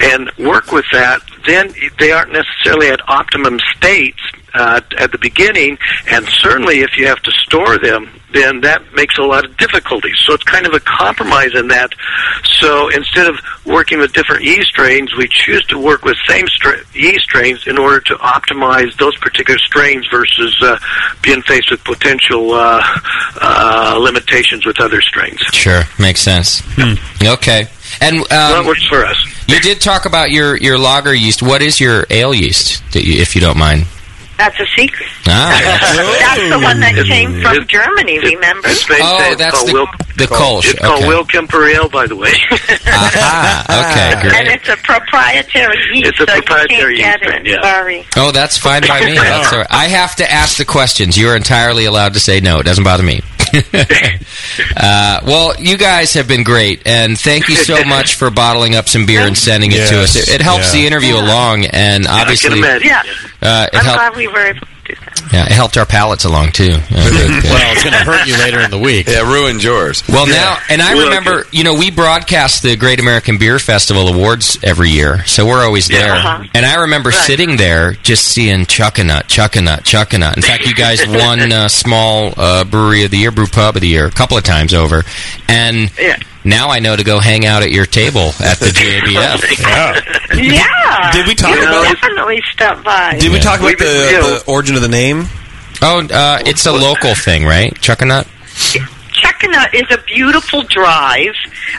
and 0.00 0.30
work 0.38 0.70
with 0.72 0.84
that, 0.92 1.20
then 1.46 1.74
they 1.98 2.12
aren't 2.12 2.32
necessarily 2.32 2.88
at 2.88 3.00
optimum 3.08 3.58
states 3.76 4.20
uh, 4.54 4.80
at 4.98 5.12
the 5.12 5.18
beginning, 5.18 5.78
and 6.10 6.26
certainly 6.28 6.80
if 6.80 6.96
you 6.96 7.06
have 7.06 7.20
to 7.22 7.32
store 7.32 7.78
them, 7.78 8.08
then 8.34 8.60
that 8.60 8.82
makes 8.94 9.16
a 9.16 9.22
lot 9.22 9.44
of 9.44 9.56
difficulties. 9.56 10.16
So 10.26 10.34
it's 10.34 10.42
kind 10.42 10.66
of 10.66 10.74
a 10.74 10.80
compromise 10.80 11.54
in 11.54 11.68
that. 11.68 11.94
So 12.58 12.88
instead 12.88 13.26
of 13.26 13.36
working 13.64 13.98
with 13.98 14.12
different 14.12 14.42
yeast 14.42 14.68
strains, 14.68 15.14
we 15.16 15.28
choose 15.30 15.64
to 15.66 15.78
work 15.78 16.04
with 16.04 16.16
same 16.28 16.46
stra- 16.48 16.82
yeast 16.92 17.24
strains 17.24 17.66
in 17.66 17.78
order 17.78 18.00
to 18.00 18.14
optimize 18.16 18.94
those 18.98 19.16
particular 19.18 19.58
strains 19.58 20.06
versus 20.10 20.54
uh, 20.62 20.78
being 21.22 21.40
faced 21.42 21.70
with 21.70 21.82
potential 21.84 22.52
uh, 22.52 22.82
uh, 23.40 23.98
limitations 24.02 24.66
with 24.66 24.80
other 24.80 25.00
strains. 25.00 25.40
Sure, 25.52 25.82
makes 25.98 26.20
sense. 26.20 26.62
Okay, 27.22 27.66
and 28.00 28.16
um, 28.18 28.26
that 28.28 28.64
works 28.66 28.86
for 28.86 29.04
us. 29.04 29.16
You 29.48 29.60
did 29.60 29.80
talk 29.80 30.06
about 30.06 30.30
your 30.30 30.56
your 30.56 30.78
lager 30.78 31.14
yeast. 31.14 31.42
What 31.42 31.62
is 31.62 31.80
your 31.80 32.06
ale 32.10 32.34
yeast, 32.34 32.82
you, 32.94 33.20
if 33.20 33.34
you 33.34 33.40
don't 33.40 33.58
mind? 33.58 33.86
That's 34.36 34.58
a 34.58 34.66
secret. 34.76 35.08
Ah, 35.26 35.54
That's 36.20 36.50
the 36.50 36.58
one 36.60 36.80
that 36.80 36.94
came 37.06 37.40
from 37.40 37.66
Germany, 37.66 38.18
remember? 38.18 38.68
It's 38.68 38.84
Oh, 38.90 39.34
that's 39.38 39.54
called 39.56 39.68
the- 39.68 39.72
Wil- 39.74 39.86
the 40.16 40.26
Kolsch, 40.26 40.70
It's 40.72 40.80
called 40.80 40.98
okay. 41.00 41.08
Will 41.08 41.24
Kemper 41.24 41.64
Ale, 41.68 41.88
by 41.88 42.06
the 42.06 42.16
way. 42.16 42.30
okay, 42.50 44.20
great. 44.22 44.34
And 44.34 44.48
it's 44.48 44.68
a 44.68 44.76
proprietary 44.76 45.76
yeast, 45.92 46.08
It's 46.10 46.20
a 46.20 46.26
so 46.26 46.32
proprietary 46.40 46.96
you 46.98 47.02
can't 47.02 47.20
yeast 47.22 47.32
get 47.32 47.46
it. 47.46 47.50
yeah. 47.50 47.62
Sorry. 47.62 48.04
Oh, 48.16 48.30
that's 48.32 48.58
fine 48.58 48.82
by 48.86 49.04
me. 49.04 49.14
That's 49.18 49.52
all 49.52 49.58
right. 49.60 49.66
I 49.70 49.86
have 49.88 50.16
to 50.16 50.30
ask 50.30 50.56
the 50.56 50.64
questions. 50.64 51.16
You 51.16 51.28
are 51.30 51.36
entirely 51.36 51.84
allowed 51.86 52.14
to 52.14 52.20
say 52.20 52.40
no. 52.40 52.58
It 52.60 52.64
doesn't 52.64 52.84
bother 52.84 53.02
me. 53.02 53.22
uh, 54.76 55.20
well, 55.24 55.54
you 55.58 55.76
guys 55.76 56.14
have 56.14 56.26
been 56.28 56.42
great, 56.42 56.86
and 56.86 57.18
thank 57.18 57.48
you 57.48 57.56
so 57.56 57.84
much 57.84 58.14
for 58.16 58.30
bottling 58.30 58.74
up 58.74 58.88
some 58.88 59.06
beer 59.06 59.22
and 59.22 59.36
sending 59.36 59.70
it 59.72 59.88
to 59.88 60.00
us. 60.00 60.16
It, 60.16 60.28
it 60.28 60.40
helps 60.40 60.74
yeah. 60.74 60.80
the 60.80 60.86
interview 60.86 61.14
along, 61.14 61.66
and 61.66 62.06
obviously, 62.06 62.60
Yeah. 62.60 63.02
uh, 63.42 63.68
it 63.72 63.76
I'm 63.76 63.84
helped. 63.84 63.98
glad 63.98 64.16
we 64.16 64.28
were 64.28 64.54
Yeah, 65.32 65.46
it 65.46 65.52
helped 65.52 65.76
our 65.76 65.86
palates 65.86 66.24
along 66.24 66.52
too. 66.52 66.74
Well, 67.54 67.72
it's 67.72 67.82
going 67.84 67.92
to 67.92 68.04
hurt 68.04 68.26
you 68.26 68.36
later 68.38 68.60
in 68.60 68.70
the 68.70 68.78
week. 68.78 69.06
Yeah, 69.08 69.20
ruined 69.30 69.62
yours. 69.62 70.02
Well, 70.08 70.26
now, 70.26 70.58
and 70.68 70.80
I 70.82 70.94
Well, 70.94 71.04
remember, 71.08 71.46
you 71.52 71.62
know, 71.64 71.74
we 71.74 71.90
broadcast 71.90 72.62
the 72.62 72.76
Great 72.76 72.98
American 73.00 73.38
Beer 73.38 73.58
Festival 73.58 74.08
awards 74.08 74.58
every 74.62 74.90
year, 74.90 75.24
so 75.26 75.46
we're 75.46 75.64
always 75.64 75.88
Yeah. 75.90 75.98
there. 76.00 76.12
Uh-huh. 76.14 76.44
And 76.54 76.64
I 76.66 76.74
remember 76.82 77.12
sitting 77.12 77.56
there 77.56 77.92
just 78.02 78.26
seeing 78.26 78.66
Chuckanut, 78.66 79.24
Chuckanut, 79.24 79.80
Chuckanut. 79.82 80.36
In 80.36 80.42
fact, 80.42 80.66
you 80.66 80.74
guys 80.74 81.06
won 81.06 81.52
uh, 81.52 81.68
Small 81.68 82.32
uh, 82.36 82.64
Brewery 82.64 83.04
of 83.04 83.10
the 83.10 83.18
Year, 83.18 83.30
Brew 83.30 83.46
Pub 83.46 83.76
of 83.76 83.82
the 83.82 83.88
Year, 83.88 84.06
a 84.06 84.10
couple 84.10 84.36
of 84.36 84.44
times 84.44 84.72
over. 84.74 85.02
And 85.48 85.90
now 86.44 86.68
I 86.70 86.78
know 86.80 86.94
to 86.96 87.04
go 87.04 87.18
hang 87.20 87.46
out 87.46 87.62
at 87.62 87.70
your 87.70 87.86
table 87.86 88.28
at 88.40 88.58
the 88.58 88.66
GABF. 88.74 90.42
Yeah. 90.42 91.12
Did 91.12 91.26
we 91.26 91.34
talk 91.34 91.54
you 91.56 91.62
about- 91.62 91.84
definitely 91.84 92.42
stop 92.52 92.84
by. 92.84 93.18
Did 93.18 93.32
we 93.32 93.38
talk 93.40 93.60
about 93.60 93.78
the, 93.78 94.42
the 94.44 94.44
origin 94.50 94.76
of 94.76 94.82
the 94.82 94.88
name? 94.88 95.24
Oh, 95.82 96.06
uh, 96.10 96.38
it's 96.46 96.66
a 96.66 96.72
local 96.72 97.14
thing, 97.14 97.44
right? 97.44 97.72
Chuckanut? 97.74 98.26
Chuckanut 99.14 99.72
is 99.74 99.84
a 99.90 100.02
beautiful 100.02 100.62
drive 100.62 101.34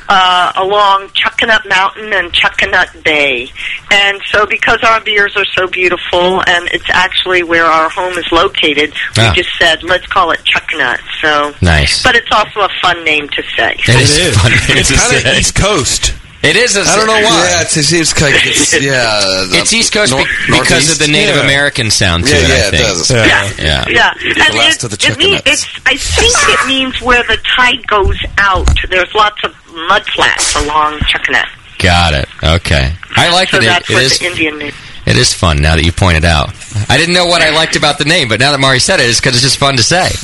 uh, 0.10 0.52
along 0.56 1.10
Chuckanut 1.10 1.68
Mountain 1.68 2.12
and 2.14 2.32
Chuckanut 2.34 3.04
Bay. 3.04 3.50
And 3.92 4.20
so 4.32 4.46
because 4.46 4.80
our 4.84 5.02
beers 5.02 5.36
are 5.38 5.46
so 5.46 5.68
beautiful 5.68 6.42
and 6.48 6.68
it's 6.72 6.90
actually 6.90 7.44
where 7.44 7.66
our 7.66 7.90
home 7.90 8.18
is 8.18 8.26
located, 8.32 8.94
Ah. 9.18 9.30
we 9.36 9.42
just 9.44 9.56
said, 9.60 9.84
let's 9.84 10.08
call 10.08 10.32
it 10.32 10.40
Chuckanut. 10.46 11.00
So, 11.22 11.54
Nice. 11.62 12.04
But 12.04 12.16
it's 12.16 12.32
also 12.32 12.62
a 12.62 12.70
fun 12.82 13.04
name 13.04 13.28
to 13.30 13.44
say. 13.58 13.76
It 13.80 13.90
is. 13.90 14.38
fun 14.38 14.52
name 14.52 14.78
It's 14.78 14.90
kind 14.92 15.16
of 15.16 15.22
say. 15.22 15.40
East 15.40 15.56
Coast. 15.56 16.14
It 16.44 16.56
is. 16.58 16.78
A, 16.78 16.82
I 16.82 16.96
don't 16.96 17.08
know 17.08 17.14
why. 17.14 17.22
Yeah, 17.50 17.62
it's, 17.62 17.76
it 17.78 17.84
seems 17.86 18.14
like 18.22 18.34
it's, 18.46 18.74
yeah. 18.82 19.20
It's 19.60 19.74
East 19.74 19.92
Coast 19.94 20.12
nor- 20.12 20.24
be- 20.24 20.60
because 20.60 20.92
of 20.92 21.00
the 21.00 21.08
Native 21.12 21.36
Yeah. 21.38 21.44
American 21.44 21.90
sound 21.90 22.26
to 22.26 22.30
Yeah, 22.32 22.38
it. 22.38 22.48
yeah, 22.50 22.56
I 22.56 22.68
it 22.68 22.72
does. 22.72 23.10
Yeah, 23.12 23.26
Yeah. 23.26 23.50
yeah. 23.58 23.86
Yeah, 23.90 24.46
and 24.46 24.56
last 24.56 24.84
it, 24.84 24.94
of 24.94 25.00
the 25.00 25.08
it 25.12 25.18
means, 25.18 25.42
it's. 25.46 25.66
I 25.88 25.98
think 25.98 26.34
it 26.54 26.68
means 26.68 27.02
where 27.02 27.24
the 27.24 27.38
tide 27.56 27.86
goes 27.88 28.18
out. 28.38 28.68
There's 28.90 29.14
lots 29.16 29.44
of 29.44 29.56
mud 29.88 30.06
flats 30.06 30.56
along 30.56 31.00
Chuckanut. 31.00 31.48
Got 31.80 32.14
it. 32.14 32.30
Okay. 32.44 32.94
I 33.16 33.32
like 33.32 33.50
so 33.50 33.60
that. 33.60 33.66
that's 33.66 33.90
It, 33.90 33.94
it 33.94 33.96
what 33.96 34.04
is. 34.04 34.20
the 34.20 34.26
Indian 34.28 34.58
name. 34.60 34.74
It 35.08 35.18
is 35.18 35.34
fun 35.34 35.62
now 35.62 35.76
that 35.76 35.84
you 35.86 35.92
pointed 35.92 36.26
out. 36.26 36.50
I 36.90 36.98
didn't 36.98 37.14
know 37.16 37.26
what 37.28 37.42
I 37.42 37.52
liked 37.52 37.76
about 37.76 37.98
the 37.98 38.06
name, 38.06 38.28
but 38.28 38.40
now 38.40 38.52
that 38.52 38.60
Mari 38.60 38.80
said 38.80 39.00
it, 39.00 39.08
it's 39.10 39.20
because 39.20 39.34
it's 39.36 39.44
just 39.44 39.58
fun 39.58 39.78
to 39.78 39.84
say. 39.84 40.10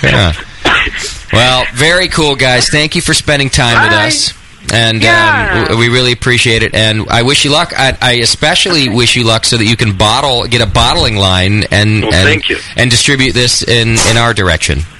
Yeah. 0.02 0.32
Well, 1.32 1.64
very 1.74 2.08
cool, 2.08 2.36
guys. 2.36 2.68
Thank 2.68 2.94
you 2.96 3.02
for 3.02 3.14
spending 3.14 3.50
time 3.50 3.82
with 3.84 3.92
us. 3.92 4.32
And 4.72 5.02
Yeah. 5.02 5.66
um, 5.70 5.78
we 5.78 5.88
really 5.88 6.12
appreciate 6.12 6.62
it. 6.62 6.74
And 6.74 7.08
I 7.08 7.22
wish 7.22 7.44
you 7.44 7.50
luck. 7.50 7.72
I, 7.76 7.96
I 8.00 8.12
especially 8.14 8.88
wish 8.88 9.16
you 9.16 9.24
luck 9.24 9.44
so 9.44 9.56
that 9.56 9.64
you 9.64 9.76
can 9.76 9.96
bottle, 9.96 10.46
get 10.46 10.60
a 10.60 10.66
bottling 10.66 11.16
line, 11.16 11.64
and 11.70 12.02
Well, 12.02 12.12
and, 12.14 12.24
thank 12.28 12.48
you. 12.50 12.58
and 12.76 12.90
distribute 12.90 13.32
this 13.32 13.62
in 13.62 13.96
in 14.10 14.16
our 14.16 14.34
direction. 14.34 14.80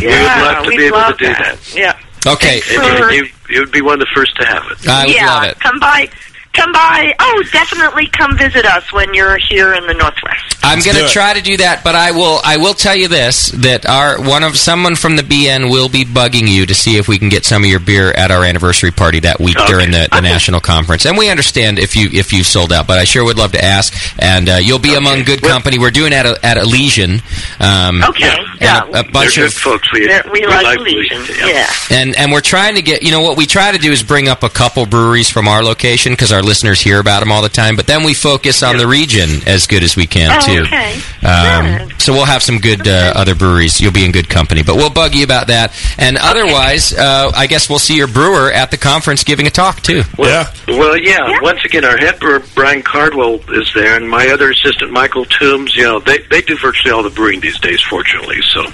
we 0.00 0.06
would 0.08 0.12
love 0.42 0.64
to 0.64 0.70
be 0.70 0.84
able 0.84 0.98
to 1.00 1.14
do 1.18 1.26
that. 1.26 1.58
that. 1.60 1.74
Yeah. 1.74 2.32
Okay. 2.32 2.60
And 2.70 3.12
you, 3.14 3.22
you, 3.24 3.28
you 3.48 3.60
would 3.60 3.70
be 3.72 3.80
one 3.82 3.94
of 3.94 4.00
the 4.00 4.10
first 4.14 4.34
to 4.36 4.44
have 4.44 4.62
it. 4.70 4.88
I 4.88 5.06
would 5.06 5.14
yeah, 5.14 5.26
love 5.26 5.44
it. 5.44 5.60
come 5.60 5.78
by. 5.78 6.08
Come 6.54 6.72
by. 6.72 7.14
Oh, 7.18 7.42
definitely 7.52 8.06
come 8.06 8.36
visit 8.38 8.64
us 8.64 8.92
when 8.92 9.12
you're 9.12 9.36
here 9.38 9.74
in 9.74 9.86
the 9.86 9.94
Northwest. 9.94 10.56
I'm 10.62 10.80
going 10.82 10.96
to 10.96 11.08
try 11.12 11.34
to 11.34 11.42
do 11.42 11.56
that, 11.58 11.82
but 11.84 11.94
I 11.94 12.12
will. 12.12 12.40
I 12.44 12.56
will 12.56 12.74
tell 12.74 12.94
you 12.96 13.08
this: 13.08 13.48
that 13.50 13.86
our 13.86 14.20
one 14.22 14.42
of 14.44 14.56
someone 14.56 14.94
from 14.94 15.16
the 15.16 15.22
BN 15.22 15.70
will 15.70 15.88
be 15.88 16.04
bugging 16.04 16.48
you 16.48 16.64
to 16.66 16.74
see 16.74 16.96
if 16.96 17.08
we 17.08 17.18
can 17.18 17.28
get 17.28 17.44
some 17.44 17.64
of 17.64 17.68
your 17.68 17.80
beer 17.80 18.12
at 18.12 18.30
our 18.30 18.44
anniversary 18.44 18.90
party 18.92 19.20
that 19.20 19.40
week 19.40 19.56
during 19.66 19.90
the, 19.90 20.08
the 20.12 20.20
national 20.20 20.60
conference. 20.60 21.04
And 21.06 21.18
we 21.18 21.28
understand 21.28 21.78
if 21.78 21.96
you 21.96 22.08
if 22.12 22.32
you 22.32 22.44
sold 22.44 22.72
out, 22.72 22.86
but 22.86 22.98
I 22.98 23.04
sure 23.04 23.24
would 23.24 23.36
love 23.36 23.52
to 23.52 23.62
ask. 23.62 23.92
And 24.18 24.48
uh, 24.48 24.54
you'll 24.62 24.78
be 24.78 24.94
among 24.94 25.24
good 25.24 25.42
company. 25.42 25.78
We're 25.78 25.90
doing 25.90 26.12
it 26.12 26.24
at 26.24 26.44
at 26.44 26.56
Elysian. 26.56 27.20
Um, 27.60 28.02
Okay. 28.04 28.36
Yeah. 28.60 28.84
a, 28.84 29.00
a 29.00 29.10
bunch 29.10 29.36
They're 29.36 29.46
of 29.46 29.52
folks. 29.52 29.92
We, 29.92 30.06
They're- 30.06 30.24
we 30.32 30.46
like 30.46 30.78
Legion, 30.78 31.20
Legion. 31.22 31.48
Yeah. 31.48 31.70
and 31.90 32.16
and 32.16 32.30
we're 32.32 32.40
trying 32.40 32.76
to 32.76 32.82
get 32.82 33.02
you 33.02 33.10
know 33.10 33.20
what 33.20 33.36
we 33.36 33.46
try 33.46 33.72
to 33.72 33.78
do 33.78 33.90
is 33.92 34.02
bring 34.02 34.28
up 34.28 34.42
a 34.44 34.48
couple 34.48 34.86
breweries 34.86 35.28
from 35.28 35.48
our 35.48 35.62
location 35.64 36.12
because 36.12 36.32
our 36.32 36.42
listeners 36.44 36.80
hear 36.80 37.00
about 37.00 37.20
them 37.20 37.32
all 37.32 37.42
the 37.42 37.48
time. 37.48 37.76
But 37.76 37.86
then 37.86 38.04
we 38.04 38.14
focus 38.14 38.62
on 38.62 38.76
the 38.76 38.86
region 38.86 39.28
as 39.46 39.66
good 39.66 39.82
as 39.82 39.96
we 39.96 40.06
can 40.06 40.30
Oh, 40.40 40.46
too. 40.46 40.62
okay. 40.62 40.94
Um, 41.26 41.90
so 41.98 42.12
we'll 42.12 42.26
have 42.26 42.42
some 42.42 42.58
good 42.58 42.86
uh, 42.86 43.12
other 43.16 43.34
breweries. 43.34 43.80
You'll 43.80 43.92
be 43.92 44.04
in 44.04 44.12
good 44.12 44.28
company, 44.28 44.62
but 44.62 44.76
we'll 44.76 44.90
bug 44.90 45.14
you 45.14 45.24
about 45.24 45.46
that. 45.48 45.72
And 45.98 46.16
otherwise, 46.20 46.92
uh, 46.92 47.32
I 47.34 47.46
guess 47.46 47.68
we'll 47.70 47.78
see 47.78 47.96
your 47.96 48.06
brewer 48.08 48.52
at 48.52 48.70
the 48.70 48.76
conference 48.76 49.24
giving 49.24 49.46
a 49.46 49.50
talk 49.50 49.80
too. 49.80 50.02
Yeah. 50.18 50.52
Well, 50.68 50.96
yeah, 50.98 51.38
Once 51.42 51.64
again, 51.64 51.84
our 51.84 51.96
head 51.96 52.18
brewer 52.20 52.42
Brian 52.54 52.82
Cardwell 52.82 53.40
is 53.52 53.70
there, 53.74 53.96
and 53.96 54.08
my 54.08 54.28
other 54.28 54.50
assistant 54.50 54.92
Michael 54.92 55.24
Toombs. 55.24 55.74
You 55.76 55.84
know, 55.84 56.00
they 56.00 56.18
they 56.30 56.42
do 56.42 56.56
virtually 56.58 56.92
all 56.92 57.02
the 57.02 57.10
brewing 57.10 57.40
these 57.40 57.58
days, 57.60 57.80
fortunately. 57.82 58.40
So 58.52 58.64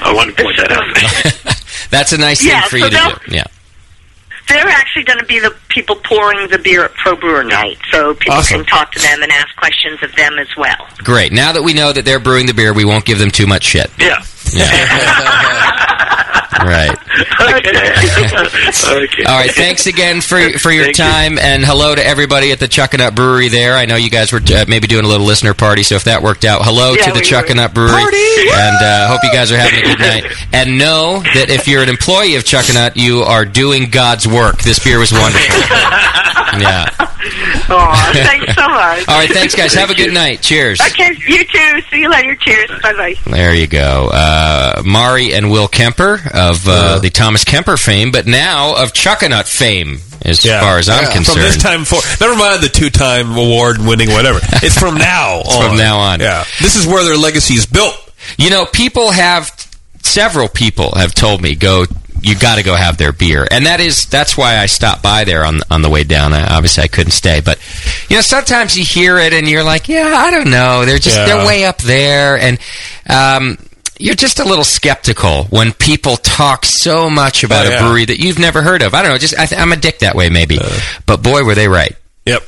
I 0.00 0.12
want 0.14 0.34
to 0.36 0.42
point 0.42 0.56
that 0.58 0.72
out. 0.72 1.56
That's 1.90 2.12
a 2.12 2.18
nice 2.18 2.44
Yeah, 2.44 2.60
thing 2.62 2.70
for 2.70 2.78
so 2.78 2.84
you 2.84 2.90
to 2.90 3.20
do. 3.28 3.34
Yeah. 3.36 3.44
They're 4.48 4.68
actually 4.68 5.02
going 5.04 5.18
to 5.18 5.24
be 5.26 5.40
the 5.40 5.54
people 5.68 5.96
pouring 5.96 6.48
the 6.48 6.58
beer 6.58 6.84
at 6.84 6.94
Pro 6.94 7.16
Brewer 7.16 7.42
Night, 7.44 7.78
so 7.90 8.14
people 8.14 8.34
Awesome. 8.36 8.58
can 8.64 8.66
talk 8.66 8.92
to 8.92 9.00
them 9.00 9.22
and 9.22 9.32
ask 9.32 9.54
questions 9.56 10.00
of 10.02 10.14
them 10.14 10.38
as 10.38 10.48
well. 10.56 10.86
Great. 10.98 11.32
Now 11.32 11.52
that 11.52 11.62
we 11.62 11.74
know 11.74 11.92
that 11.92 12.04
they're 12.04 12.20
brewing 12.20 12.46
the 12.46 12.54
beer, 12.54 12.72
we 12.72 12.84
won't 12.84 13.04
give 13.04 13.18
them 13.18 13.30
too 13.30 13.46
much 13.46 13.64
shit. 13.64 13.90
Yeah. 13.98 14.22
Right. 16.64 16.90
okay. 17.40 19.24
All 19.24 19.34
right. 19.34 19.50
Thanks 19.50 19.86
again 19.86 20.20
for 20.20 20.58
for 20.58 20.70
your 20.70 20.84
Thank 20.84 20.98
you. 20.98 21.04
time, 21.04 21.38
and 21.38 21.64
hello 21.64 21.94
to 21.94 22.04
everybody 22.04 22.52
at 22.52 22.58
the 22.58 22.66
Chuckanut 22.66 23.14
Brewery. 23.14 23.48
There, 23.48 23.74
I 23.74 23.84
know 23.86 23.96
you 23.96 24.10
guys 24.10 24.32
were 24.32 24.40
uh, 24.40 24.64
maybe 24.68 24.86
doing 24.86 25.04
a 25.04 25.08
little 25.08 25.26
listener 25.26 25.54
party, 25.54 25.82
so 25.82 25.94
if 25.96 26.04
that 26.04 26.22
worked 26.22 26.44
out, 26.44 26.62
hello 26.64 26.94
Yeah, 26.94 27.06
to 27.06 27.12
the 27.12 27.20
we 27.20 27.26
Chuckanut 27.26 27.74
Brewery, 27.74 28.50
and 28.52 28.76
uh, 28.82 29.08
hope 29.08 29.20
you 29.22 29.32
guys 29.32 29.52
are 29.52 29.58
having 29.58 29.80
a 29.80 29.82
good 29.82 29.98
night. 29.98 30.24
And 30.52 30.78
know 30.78 31.20
that 31.34 31.50
if 31.50 31.66
you're 31.68 31.82
an 31.82 31.88
employee 31.88 32.36
of 32.36 32.44
Chuckanut, 32.44 32.96
you 32.96 33.20
are 33.20 33.44
doing 33.44 33.90
God's 33.90 34.26
work. 34.26 34.62
This 34.62 34.78
beer 34.82 34.98
was 34.98 35.12
wonderful. 35.12 35.56
yeah. 36.60 36.88
Aw, 37.68 38.10
thanks 38.14 38.54
so 38.54 38.68
much. 38.68 39.08
All 39.08 39.18
right. 39.18 39.28
Thanks, 39.28 39.54
guys. 39.54 39.74
Have 39.74 39.90
a 39.90 39.94
good 39.94 40.14
night. 40.14 40.40
Cheers. 40.42 40.80
Okay, 40.80 41.10
you 41.26 41.44
too. 41.44 41.80
See 41.90 42.00
you 42.02 42.08
later. 42.10 42.34
Cheers. 42.36 42.70
Bye 42.82 42.92
bye. 42.92 43.14
There 43.26 43.54
you 43.54 43.66
go. 43.66 44.10
Uh, 44.12 44.82
Mari 44.86 45.34
and 45.34 45.50
Will 45.50 45.66
Kemper 45.68 46.20
of 46.50 46.66
uh, 46.68 46.98
the 47.00 47.10
Thomas 47.10 47.44
Kemper 47.44 47.76
fame, 47.76 48.10
but 48.10 48.26
now 48.26 48.74
of 48.82 48.92
Chuckanut 48.92 49.46
fame, 49.46 49.98
as 50.22 50.44
far 50.44 50.78
as 50.78 50.88
I'm 50.88 51.04
Yeah. 51.04 51.12
concerned. 51.12 51.38
From 51.38 51.42
this 51.42 51.62
time 51.62 51.84
forward. 51.84 52.04
Never 52.20 52.36
mind 52.36 52.62
the 52.62 52.68
two 52.68 52.90
time 52.90 53.36
award 53.36 53.78
winning, 53.78 54.10
whatever. 54.10 54.40
It's 54.62 54.78
from 54.78 54.96
now 54.96 55.40
It's 55.44 55.54
on. 55.54 55.68
from 55.68 55.76
now 55.78 55.98
on. 55.98 56.20
Yeah. 56.20 56.44
This 56.60 56.76
is 56.76 56.86
where 56.86 57.04
their 57.04 57.16
legacy 57.16 57.54
is 57.54 57.66
built. 57.66 57.94
You 58.38 58.50
know, 58.50 58.66
people 58.66 59.10
have 59.10 59.50
several 60.02 60.48
people 60.48 60.92
have 60.96 61.14
told 61.14 61.42
me 61.42 61.54
go. 61.54 61.84
You 62.22 62.34
got 62.36 62.56
to 62.56 62.64
go 62.64 62.74
have 62.74 62.96
their 62.96 63.12
beer, 63.12 63.46
and 63.48 63.66
that 63.66 63.78
is 63.78 64.06
that's 64.06 64.36
why 64.36 64.56
I 64.58 64.66
stopped 64.66 65.00
by 65.02 65.22
there 65.24 65.44
on 65.44 65.60
on 65.70 65.82
the 65.82 65.90
way 65.90 66.02
down. 66.02 66.32
I, 66.32 66.56
obviously, 66.56 66.82
I 66.82 66.88
couldn't 66.88 67.12
stay, 67.12 67.40
but 67.44 67.58
you 68.08 68.16
know, 68.16 68.22
sometimes 68.22 68.76
you 68.76 68.84
hear 68.84 69.18
it 69.18 69.32
and 69.32 69.46
you're 69.46 69.62
like, 69.62 69.88
yeah, 69.88 70.12
I 70.16 70.30
don't 70.32 70.50
know. 70.50 70.84
They're 70.86 70.98
just 70.98 71.14
Yeah. 71.16 71.26
they're 71.26 71.46
way 71.46 71.66
up 71.66 71.78
there, 71.78 72.36
and 72.38 72.58
um, 73.08 73.58
you're 73.98 74.14
just 74.14 74.40
a 74.40 74.44
little 74.44 74.64
skeptical 74.64 75.44
when 75.44 75.72
people 75.72 76.16
talk 76.16 76.64
so 76.64 77.08
much 77.10 77.44
about 77.44 77.66
Oh, 77.66 77.74
a 77.74 77.78
brewery 77.80 78.04
that 78.06 78.18
you've 78.18 78.38
never 78.38 78.62
heard 78.62 78.82
of. 78.82 78.94
I 78.94 79.02
don't 79.02 79.10
know. 79.12 79.18
Just 79.18 79.38
I 79.38 79.46
th- 79.46 79.60
I'm 79.60 79.72
a 79.72 79.76
dick 79.76 80.00
that 80.00 80.14
way, 80.14 80.28
maybe. 80.30 80.58
but 81.06 81.22
boy, 81.22 81.44
were 81.44 81.54
they 81.54 81.68
right. 81.68 81.96
Yep. 82.26 82.42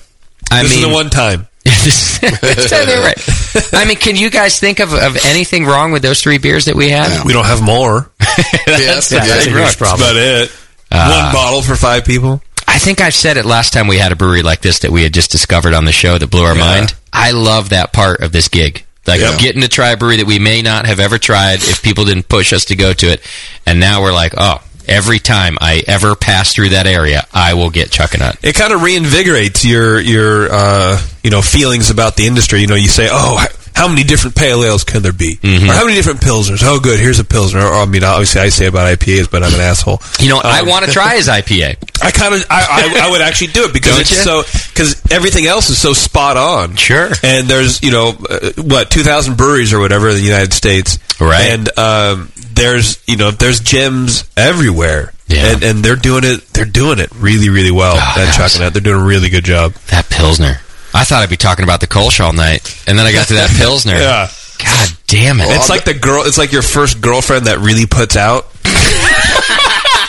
I 0.51 0.63
this 0.63 0.75
mean, 0.77 0.85
is 0.85 0.89
the 0.89 0.95
one 0.95 1.11
time. 1.11 1.47
this- 1.65 2.19
they're 2.21 3.03
right. 3.03 3.75
I 3.75 3.85
mean, 3.87 3.97
can 3.97 4.17
you 4.17 4.31
guys 4.31 4.59
think 4.59 4.81
of, 4.81 4.93
of 4.93 5.17
anything 5.27 5.65
wrong 5.67 5.93
with 5.93 6.03
those 6.03 6.23
three 6.23 6.39
beers 6.39 6.65
that 6.67 6.75
we 6.77 6.89
had? 6.89 7.25
We 7.27 7.33
don't 7.33 7.45
have 7.47 7.63
more. 7.63 8.11
that's, 8.19 8.67
yeah, 9.13 9.21
that's 9.25 9.47
that's 9.47 9.81
rough. 9.81 9.97
about 9.99 10.17
it. 10.17 10.51
Uh, 10.91 11.23
one 11.25 11.33
bottle 11.35 11.63
for 11.63 11.77
five 11.77 12.05
people. 12.05 12.41
I 12.67 12.79
think 12.79 13.01
I've 13.01 13.15
said 13.15 13.37
it 13.37 13.45
last 13.45 13.73
time 13.73 13.87
we 13.87 13.97
had 13.99 14.13
a 14.13 14.17
brewery 14.17 14.43
like 14.43 14.61
this 14.61 14.81
that 14.81 14.91
we 14.91 15.03
had 15.03 15.13
just 15.15 15.31
discovered 15.31 15.75
on 15.75 15.85
the 15.85 15.93
show 15.93 16.17
that 16.19 16.31
blew 16.31 16.45
our 16.45 16.55
mind. 16.55 16.95
I 17.13 17.31
love 17.33 17.71
that 17.71 17.93
part 17.93 18.21
of 18.21 18.31
this 18.33 18.49
gig. 18.49 18.85
Like 19.09 19.21
Yep. 19.21 19.41
getting 19.41 19.63
to 19.63 19.69
try 19.69 19.91
a 19.91 19.97
brewery 19.97 20.19
that 20.19 20.27
we 20.27 20.39
may 20.39 20.63
not 20.63 20.87
have 20.87 21.01
ever 21.01 21.19
tried 21.19 21.57
if 21.63 21.83
people 21.83 22.05
didn't 22.05 22.29
push 22.29 22.53
us 22.53 22.67
to 22.67 22.77
go 22.77 22.93
to 22.93 23.07
it. 23.07 23.21
And 23.67 23.81
now 23.81 24.03
we're 24.03 24.13
like, 24.13 24.35
oh, 24.37 24.63
every 24.87 25.19
time 25.19 25.59
I 25.61 25.83
ever 25.87 26.15
pass 26.15 26.55
through 26.55 26.71
that 26.71 26.87
area, 26.87 27.27
I 27.33 27.55
will 27.55 27.71
get 27.71 27.91
Chuckanut. 27.91 28.39
It 28.43 28.55
kind 28.55 28.73
of 28.73 28.81
reinvigorates 28.81 29.65
your 29.69 29.99
your 30.01 30.49
uh, 30.53 31.01
you 31.23 31.31
know 31.31 31.43
feelings 31.43 31.91
about 31.91 32.17
the 32.17 32.27
industry. 32.27 32.61
You 32.61 32.67
know, 32.69 32.75
you 32.77 32.89
say, 32.89 33.09
oh. 33.11 33.45
How 33.79 33.87
many 33.89 34.03
different 34.03 34.35
pale 34.37 34.65
ales 34.65 34.83
can 34.83 35.03
there 35.03 35.13
be? 35.13 35.37
Mm-hmm. 35.37 35.71
Or 35.71 35.73
how 35.73 35.85
many 35.85 35.95
different 35.95 36.21
pilsners? 36.21 36.63
Oh, 36.65 36.81
good. 36.81 36.99
Here's 36.99 37.21
a 37.21 37.25
pilsner. 37.25 37.61
Or, 37.61 37.75
I 37.75 37.87
mean, 37.87 38.03
obviously, 38.03 38.41
I 38.41 38.49
say 38.49 38.67
about 38.67 38.87
IPAs, 38.99 39.31
but 39.31 39.45
I'm 39.45 39.55
an 39.55 39.61
asshole. 39.61 40.03
You 40.19 40.31
know, 40.31 40.41
I 40.43 40.61
Um, 40.61 40.69
want 40.69 40.85
to 40.85 40.91
try 40.91 41.15
his 41.15 41.29
IPA. 41.29 41.77
I 42.03 42.11
kind 42.11 42.35
of, 42.35 42.45
I, 42.51 42.67
I, 43.01 43.07
I 43.07 43.11
would 43.11 43.21
actually 43.21 43.53
do 43.53 43.65
it 43.67 43.73
because 43.73 43.93
Don't 43.93 44.01
it's 44.01 44.11
you? 44.11 44.17
so, 44.17 44.43
because 44.73 45.13
everything 45.13 45.47
else 45.47 45.71
is 45.71 45.79
so 45.79 45.93
spot 45.93 46.37
on. 46.37 46.75
Sure. 46.77 47.11
And 47.23 47.47
there's, 47.47 47.81
you 47.83 47.93
know, 47.93 48.17
uh, 48.29 48.51
what, 48.59 48.91
2,000 48.91 49.37
breweries 49.37 49.73
or 49.73 49.79
whatever 49.81 50.09
in 50.09 50.17
the 50.17 50.23
United 50.23 50.53
States. 50.53 50.99
Right. 51.21 51.51
And, 51.51 51.79
um, 51.79 52.33
there's, 52.53 52.99
you 53.07 53.17
know, 53.17 53.31
there's 53.31 53.61
gems 53.61 54.29
everywhere. 54.37 55.13
Yeah. 55.29 55.53
And, 55.53 55.63
and 55.63 55.85
they're 55.85 55.95
doing 55.97 56.25
it, 56.25 56.41
they're 56.49 56.65
doing 56.65 56.99
it 56.99 57.11
really, 57.15 57.49
really 57.51 57.71
well 57.71 57.95
Oh, 57.97 58.15
at 58.21 58.35
Chuckanut. 58.35 58.73
They're 58.73 58.83
doing 58.83 59.01
a 59.01 59.05
really 59.07 59.29
good 59.29 59.45
job. 59.45 59.73
That 59.91 60.09
Pilsner. 60.11 60.57
I 60.95 61.05
thought 61.05 61.23
I'd 61.23 61.31
be 61.31 61.37
talking 61.37 61.63
about 61.65 61.81
the 61.81 61.87
Kolsch 61.87 62.21
all 62.25 62.33
night. 62.33 62.83
And 62.87 62.99
then 62.99 63.07
I 63.07 63.13
got 63.13 63.29
to 63.29 63.35
that 63.35 63.51
Pilsner. 63.59 63.95
Yeah. 63.95 64.31
God 64.59 64.89
damn 65.07 65.39
it. 65.41 65.47
it's 65.51 65.69
like 65.69 65.85
the 65.85 65.95
girl, 65.95 66.25
it's 66.27 66.39
like 66.39 66.51
your 66.53 66.63
first 66.63 67.01
girlfriend 67.01 67.47
that 67.47 67.59
really 67.59 67.87
puts 67.87 68.17
out. 68.17 68.47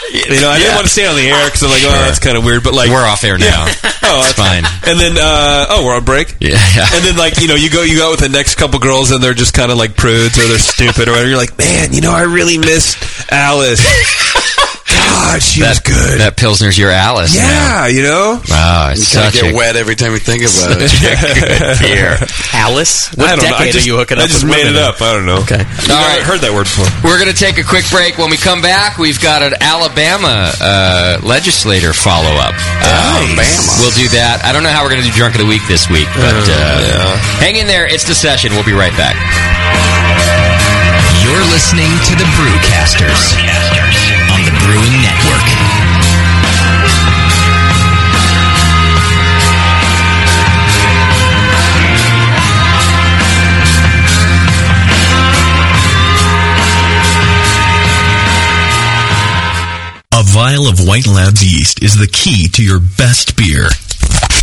You 0.09 0.41
know, 0.41 0.49
I 0.49 0.57
didn't 0.57 0.73
want 0.75 0.87
to 0.87 0.93
say 0.93 1.05
it 1.05 1.09
on 1.09 1.15
the 1.15 1.29
air 1.29 1.45
because 1.45 1.61
I'm 1.63 1.69
like, 1.69 1.83
oh, 1.85 1.91
that's 2.05 2.17
kind 2.17 2.35
of 2.35 2.43
weird. 2.43 2.63
But 2.63 2.73
like, 2.73 2.89
We're 2.89 3.05
off 3.05 3.23
air 3.23 3.37
now. 3.37 3.65
oh, 3.69 3.69
It's 3.69 4.01
that's 4.03 4.33
fine. 4.33 4.63
And 4.89 4.99
then, 4.99 5.17
uh, 5.17 5.65
oh, 5.69 5.85
we're 5.85 5.95
on 5.95 6.03
break. 6.03 6.35
Yeah. 6.39 6.57
And 6.93 7.05
then, 7.05 7.15
like, 7.15 7.39
you 7.39 7.47
know, 7.47 7.53
you 7.53 7.69
go, 7.69 7.83
you 7.83 7.97
go 7.97 8.07
out 8.07 8.11
with 8.11 8.19
the 8.21 8.29
next 8.29 8.55
couple 8.55 8.79
girls, 8.79 9.11
and 9.11 9.23
they're 9.23 9.35
just 9.37 9.53
kind 9.53 9.71
of 9.71 9.77
like 9.77 9.95
prudes 9.95 10.37
or 10.37 10.47
they're 10.47 10.57
stupid 10.57 11.07
or 11.07 11.11
whatever. 11.11 11.29
You're 11.29 11.37
like, 11.37 11.57
man, 11.57 11.93
you 11.93 12.01
know, 12.01 12.11
I 12.11 12.23
really 12.23 12.57
miss 12.57 12.97
Alice. 13.31 13.81
God, 15.09 15.41
she 15.41 15.61
was 15.61 15.79
good. 15.81 16.21
That 16.21 16.37
Pilsner's 16.37 16.77
your 16.77 16.91
Alice. 16.93 17.33
yeah, 17.35 17.87
you 17.87 18.01
know. 18.05 18.37
Wow, 18.49 18.93
it's 18.93 19.09
You 19.09 19.17
kind 19.17 19.27
of 19.27 19.33
such 19.33 19.41
get 19.41 19.53
a 19.53 19.55
wet 19.57 19.75
every 19.75 19.95
time 19.95 20.13
you 20.13 20.21
think 20.21 20.41
about 20.45 20.77
it. 20.77 20.89
good 21.01 21.79
beer. 21.85 22.17
Alice? 22.53 23.09
I 23.13 23.17
What 23.17 23.27
don't 23.37 23.45
know. 23.45 23.57
decade 23.57 23.69
I 23.69 23.71
just, 23.71 23.85
are 23.85 23.89
you 23.89 23.97
hooking 23.97 24.17
up 24.17 24.25
I 24.25 24.27
just 24.27 24.43
with 24.45 24.53
made 24.53 24.65
it 24.69 24.73
women 24.73 24.85
in? 24.85 24.89
up. 24.89 25.01
I 25.01 25.09
don't 25.13 25.25
know. 25.25 25.41
Okay. 25.45 25.61
You 25.65 25.87
know, 25.89 25.97
All 25.97 26.05
I 26.05 26.17
right. 26.17 26.25
heard 26.25 26.41
that 26.45 26.53
word 26.53 26.69
before. 26.69 26.89
We're 27.05 27.17
going 27.21 27.31
to 27.33 27.37
take 27.37 27.57
a 27.57 27.65
quick 27.65 27.85
break. 27.89 28.17
When 28.21 28.29
we 28.29 28.37
come 28.37 28.61
back, 28.61 28.97
we've 29.01 29.19
got 29.21 29.41
an 29.41 29.53
Alabama 29.61 30.53
uh, 30.61 31.19
legislator 31.25 31.93
follow 31.93 32.33
up. 32.37 32.53
Alabama. 32.85 33.71
We'll 33.81 33.95
do 33.97 34.07
that. 34.17 34.41
I 34.45 34.53
don't 34.53 34.61
know 34.65 34.73
how 34.73 34.85
we're 34.85 34.93
going 34.93 35.03
to 35.05 35.09
do 35.09 35.15
Drunk 35.15 35.33
of 35.35 35.41
the 35.41 35.49
Week 35.49 35.63
this 35.69 35.89
week, 35.89 36.07
but 36.17 36.37
uh, 36.47 37.17
hang 37.41 37.57
in 37.57 37.65
there. 37.67 37.85
It's 37.89 38.05
the 38.05 38.15
session. 38.17 38.53
We'll 38.53 38.67
be 38.67 38.77
right 38.77 38.93
back. 38.97 39.17
You're 41.25 41.45
listening 41.53 41.91
to 42.09 42.13
the 42.17 42.25
Brewcasters 42.33 43.37
on 43.37 43.45
the 43.45 43.88
Brewing 44.69 45.01
Network. 45.01 45.49
A 60.11 60.23
vial 60.23 60.67
of 60.67 60.85
White 60.85 61.07
Labs 61.07 61.43
yeast 61.43 61.81
is 61.81 61.97
the 61.97 62.05
key 62.05 62.47
to 62.49 62.63
your 62.63 62.79
best 62.79 63.35
beer. 63.35 63.69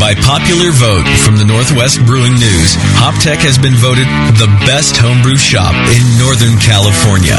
By 0.00 0.14
popular 0.14 0.70
vote 0.72 1.06
from 1.24 1.36
the 1.36 1.44
Northwest 1.44 2.04
Brewing 2.04 2.34
News, 2.34 2.76
Hoptech 3.00 3.40
has 3.42 3.58
been 3.58 3.74
voted 3.74 4.06
the 4.38 4.48
best 4.66 4.96
homebrew 4.96 5.36
shop 5.36 5.74
in 5.92 6.04
Northern 6.18 6.58
California. 6.60 7.36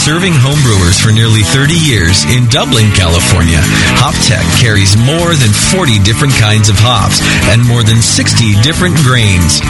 Serving 0.00 0.32
homebrewers 0.32 0.96
for 0.96 1.12
nearly 1.12 1.44
30 1.44 1.76
years 1.76 2.24
in 2.32 2.48
Dublin, 2.48 2.88
California, 2.96 3.60
Hoptech 4.00 4.48
carries 4.56 4.96
more 4.96 5.36
than 5.36 5.52
40 5.52 6.00
different 6.00 6.32
kinds 6.40 6.72
of 6.72 6.80
hops 6.80 7.20
and 7.52 7.60
more 7.68 7.84
than 7.84 8.00
60 8.00 8.56
different 8.64 8.96
grains. 9.04 9.60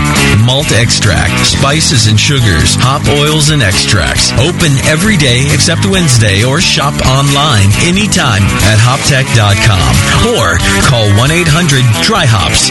Malt 0.46 0.70
extract, 0.70 1.34
spices 1.50 2.06
and 2.06 2.14
sugars, 2.14 2.78
hop 2.78 3.02
oils 3.10 3.50
and 3.50 3.58
extracts. 3.58 4.30
Open 4.38 4.70
every 4.86 5.18
day 5.18 5.50
except 5.50 5.82
Wednesday 5.90 6.46
or 6.46 6.62
shop 6.62 6.94
online 7.10 7.66
anytime 7.82 8.46
at 8.70 8.78
hoptech.com 8.78 9.90
or 10.38 10.62
call 10.86 11.10
1-800-DRY-HOPS, 11.18 12.70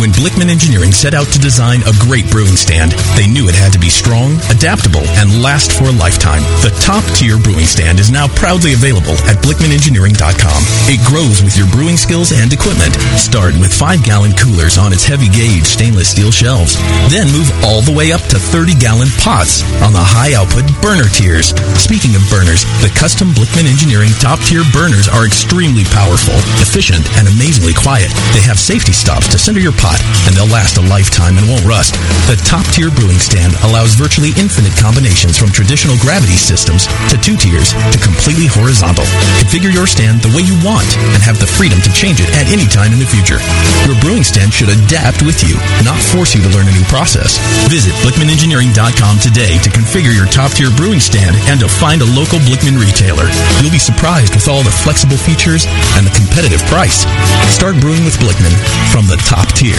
When 0.00 0.16
Blickman 0.16 0.48
Engineering 0.48 0.92
set 0.92 1.12
out 1.12 1.28
to 1.32 1.38
design 1.38 1.84
a 1.84 1.92
great 2.00 2.24
brewing 2.30 2.56
stand, 2.56 2.92
they 3.16 3.28
knew 3.28 3.48
it 3.48 3.54
had 3.54 3.72
to 3.72 3.80
be 3.80 3.92
strong, 3.92 4.40
adaptable, 4.48 5.04
and 5.20 5.42
last 5.42 5.72
for 5.76 5.92
a 5.92 5.98
lifetime. 6.00 6.40
The 6.64 6.72
top 6.80 7.04
tier 7.16 7.36
brewing 7.36 7.68
stand 7.68 8.00
is 8.00 8.10
now 8.10 8.28
proudly 8.32 8.72
available 8.72 9.16
at 9.28 9.40
BlickmanEngineering.com. 9.44 10.60
It 10.88 11.00
grows 11.04 11.44
with 11.44 11.56
your 11.56 11.68
brewing 11.68 11.96
skills 11.96 12.32
and 12.32 12.52
equipment. 12.52 12.96
Start 13.16 13.56
with 13.60 13.72
5-gallon 13.72 14.36
coolers 14.36 14.78
on 14.78 14.92
its 14.92 15.04
heavy-gauge 15.04 15.68
stainless 15.68 16.12
steel 16.12 16.30
shelves. 16.30 16.76
Then 17.08 17.28
move 17.32 17.48
all 17.64 17.82
the 17.82 17.94
way 17.94 18.12
up 18.12 18.22
to 18.32 18.40
30-gallon 18.40 19.08
pots 19.20 19.64
on 19.84 19.92
the 19.92 20.04
high-output 20.04 20.68
burner 20.80 21.08
tiers. 21.12 21.56
Speaking 21.76 22.16
of 22.16 22.24
burners, 22.28 22.64
the 22.84 22.92
custom 22.96 23.32
Blickman 23.36 23.68
Engineering 23.68 24.12
top-tier 24.20 24.64
burners 24.72 25.08
are 25.08 25.28
extremely 25.28 25.84
powerful, 25.92 26.36
efficient, 26.60 27.04
and 27.16 27.28
amazingly 27.28 27.74
quiet. 27.76 28.12
They 28.36 28.44
have 28.44 28.60
safety 28.60 28.92
stops 28.92 29.28
to 29.32 29.39
center 29.40 29.64
your 29.64 29.72
pot, 29.72 29.96
and 30.28 30.36
they'll 30.36 30.52
last 30.52 30.76
a 30.76 30.84
lifetime 30.84 31.40
and 31.40 31.48
won't 31.48 31.64
rust. 31.64 31.96
The 32.28 32.36
top-tier 32.44 32.92
brewing 32.92 33.16
stand 33.16 33.56
allows 33.64 33.96
virtually 33.96 34.36
infinite 34.36 34.76
combinations 34.76 35.40
from 35.40 35.48
traditional 35.48 35.96
gravity 36.04 36.36
systems 36.36 36.84
to 37.08 37.16
two 37.16 37.40
tiers 37.40 37.72
to 37.72 37.98
completely 38.04 38.44
horizontal. 38.44 39.08
Configure 39.40 39.72
your 39.72 39.88
stand 39.88 40.20
the 40.20 40.28
way 40.36 40.44
you 40.44 40.52
want 40.60 40.84
and 41.16 41.24
have 41.24 41.40
the 41.40 41.48
freedom 41.48 41.80
to 41.80 41.90
change 41.96 42.20
it 42.20 42.28
at 42.36 42.52
any 42.52 42.68
time 42.68 42.92
in 42.92 43.00
the 43.00 43.08
future. 43.08 43.40
Your 43.88 43.96
brewing 44.04 44.28
stand 44.28 44.52
should 44.52 44.68
adapt 44.68 45.24
with 45.24 45.40
you, 45.40 45.56
not 45.88 45.96
force 45.96 46.36
you 46.36 46.44
to 46.44 46.52
learn 46.52 46.68
a 46.68 46.76
new 46.76 46.84
process. 46.92 47.40
Visit 47.72 47.96
BlickmanEngineering.com 48.04 49.24
today 49.24 49.56
to 49.64 49.72
configure 49.72 50.12
your 50.12 50.28
top-tier 50.28 50.68
brewing 50.76 51.00
stand 51.00 51.32
and 51.48 51.56
to 51.64 51.68
find 51.70 52.04
a 52.04 52.12
local 52.12 52.36
Blickman 52.44 52.76
retailer. 52.76 53.24
You'll 53.64 53.72
be 53.72 53.80
surprised 53.80 54.36
with 54.36 54.52
all 54.52 54.60
the 54.60 54.74
flexible 54.84 55.16
features 55.16 55.64
and 55.96 56.04
the 56.04 56.12
competitive 56.12 56.60
price. 56.68 57.08
Start 57.48 57.80
brewing 57.80 58.04
with 58.04 58.20
Blickman 58.20 58.52
from 58.92 59.08
the 59.08 59.16
top 59.30 59.46
tier. 59.52 59.76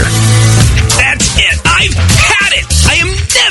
That's 0.96 1.38
it. 1.38 1.60
I've 1.66 2.31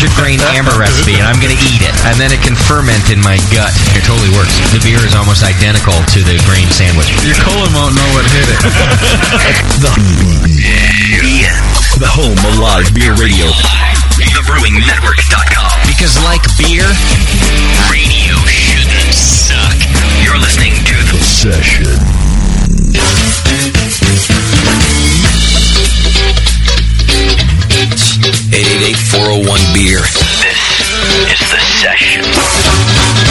100 0.00 0.16
grain 0.16 0.40
amber 0.56 0.72
recipe, 0.80 1.20
and 1.20 1.28
I'm 1.28 1.36
going 1.44 1.52
to 1.52 1.60
eat 1.60 1.84
it. 1.84 1.92
And 2.08 2.16
then 2.16 2.32
it 2.32 2.40
can 2.40 2.56
ferment 2.56 3.12
in 3.12 3.20
my 3.20 3.36
gut. 3.52 3.68
It 3.92 4.00
totally 4.00 4.32
works. 4.32 4.56
The 4.72 4.80
beer 4.80 4.96
is 5.04 5.12
almost 5.12 5.44
identical 5.44 5.92
to 5.92 6.24
the 6.24 6.40
grain 6.48 6.64
sandwich. 6.72 7.12
Your 7.20 7.36
colon 7.36 7.68
won't 7.76 7.92
know 7.92 8.08
what 8.16 8.24
hit 8.32 8.48
it. 8.48 8.64
the, 9.84 9.92
the 12.00 12.08
home 12.08 12.40
of 12.48 12.56
live 12.56 12.88
beer 12.96 13.12
radio. 13.20 13.52
TheBrewingNetwork.com. 14.16 15.76
Because 15.84 16.16
like 16.24 16.48
beer, 16.56 16.88
radio 17.92 18.40
shouldn't 18.48 19.12
suck. 19.12 19.76
You're 20.24 20.40
listening 20.40 20.80
to 20.80 20.96
The 21.12 21.20
Session. 21.20 22.29
888-401 28.84 29.74
beer. 29.74 30.00
This 30.00 30.80
is 31.32 31.50
the 31.50 31.60
session. 31.82 33.30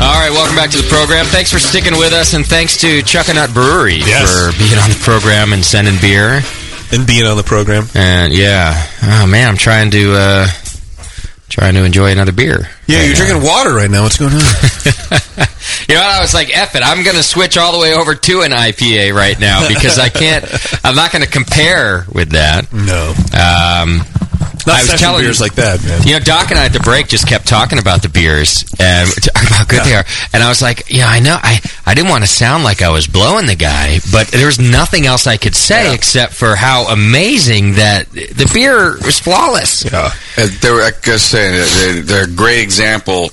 All 0.00 0.16
right, 0.18 0.30
welcome 0.32 0.56
back 0.56 0.70
to 0.70 0.78
the 0.78 0.88
program. 0.88 1.26
Thanks 1.26 1.52
for 1.52 1.58
sticking 1.58 1.92
with 1.92 2.14
us, 2.14 2.32
and 2.32 2.44
thanks 2.46 2.78
to 2.78 3.00
Chuckanut 3.02 3.52
Brewery 3.52 3.96
Yes. 3.98 4.32
for 4.32 4.56
being 4.58 4.78
on 4.80 4.88
the 4.88 4.98
program 5.02 5.52
and 5.52 5.62
sending 5.64 6.00
beer. 6.00 6.40
And 6.90 7.06
being 7.06 7.26
on 7.26 7.36
the 7.36 7.42
program. 7.44 7.86
And 7.94 8.32
yeah, 8.32 8.72
oh 9.02 9.26
man, 9.26 9.46
I'm 9.48 9.58
trying 9.58 9.90
to 9.90 10.12
uh, 10.14 10.46
trying 11.60 11.74
to 11.74 11.84
enjoy 11.84 12.10
another 12.10 12.32
beer. 12.32 12.70
Yeah, 12.86 13.02
you're 13.04 13.14
drinking 13.14 13.42
water 13.42 13.74
right 13.74 13.90
now. 13.90 14.04
What's 14.04 14.18
going 14.18 14.32
on? 14.32 14.40
You 15.88 15.94
know. 15.96 16.02
I 16.02 16.20
was 16.20 16.34
like, 16.34 16.56
"F 16.56 16.74
it, 16.76 16.82
I'm 16.84 17.04
going 17.04 17.16
to 17.16 17.22
switch 17.22 17.56
all 17.58 17.72
the 17.72 17.78
way 17.78 17.94
over 17.94 18.14
to 18.14 18.40
an 18.42 18.52
IPA 18.52 19.12
right 19.14 19.38
now 19.38 19.66
because 19.68 19.98
I 19.98 20.08
can't. 20.08 20.44
I'm 20.84 20.94
not 20.94 21.10
going 21.12 21.24
to 21.24 21.30
compare 21.30 22.06
with 22.12 22.30
that. 22.30 22.72
No. 22.72 23.12
Um, 23.34 24.02
Not 24.66 24.76
I 24.76 24.80
was 24.80 24.90
session 24.90 25.06
telling 25.06 25.22
beers 25.22 25.40
like 25.40 25.54
that, 25.54 25.82
man. 25.84 26.02
You 26.06 26.14
know, 26.14 26.20
Doc 26.20 26.50
and 26.50 26.58
I 26.58 26.66
at 26.66 26.72
the 26.72 26.80
break 26.80 27.08
just 27.08 27.26
kept 27.26 27.46
talking 27.46 27.78
about 27.78 28.02
the 28.02 28.08
beers 28.08 28.64
and 28.78 29.08
talking 29.22 29.46
about 29.48 29.58
how 29.58 29.64
good 29.64 29.84
they 29.84 29.94
are. 29.94 30.04
And 30.32 30.42
I 30.42 30.48
was 30.48 30.62
like, 30.62 30.90
yeah, 30.90 31.06
I 31.08 31.20
know. 31.20 31.38
I, 31.40 31.60
I 31.86 31.94
didn't 31.94 32.10
want 32.10 32.24
to 32.24 32.30
sound 32.30 32.64
like 32.64 32.82
I 32.82 32.90
was 32.90 33.06
blowing 33.06 33.46
the 33.46 33.56
guy, 33.56 33.98
but 34.12 34.28
there 34.28 34.46
was 34.46 34.58
nothing 34.58 35.06
else 35.06 35.26
I 35.26 35.36
could 35.36 35.54
say 35.54 35.94
except 35.94 36.32
for 36.34 36.56
how 36.56 36.88
amazing 36.88 37.74
that 37.74 38.10
the 38.10 38.50
beer 38.52 38.94
was 39.04 39.18
flawless. 39.18 39.84
Yeah. 39.84 40.10
Uh, 40.36 40.48
they 40.60 40.70
were, 40.70 40.82
like 40.82 41.06
I 41.08 41.12
was 41.12 41.22
saying, 41.22 41.52
they're, 41.54 42.02
they're 42.02 42.24
a 42.24 42.36
great 42.36 42.62
example 42.62 43.30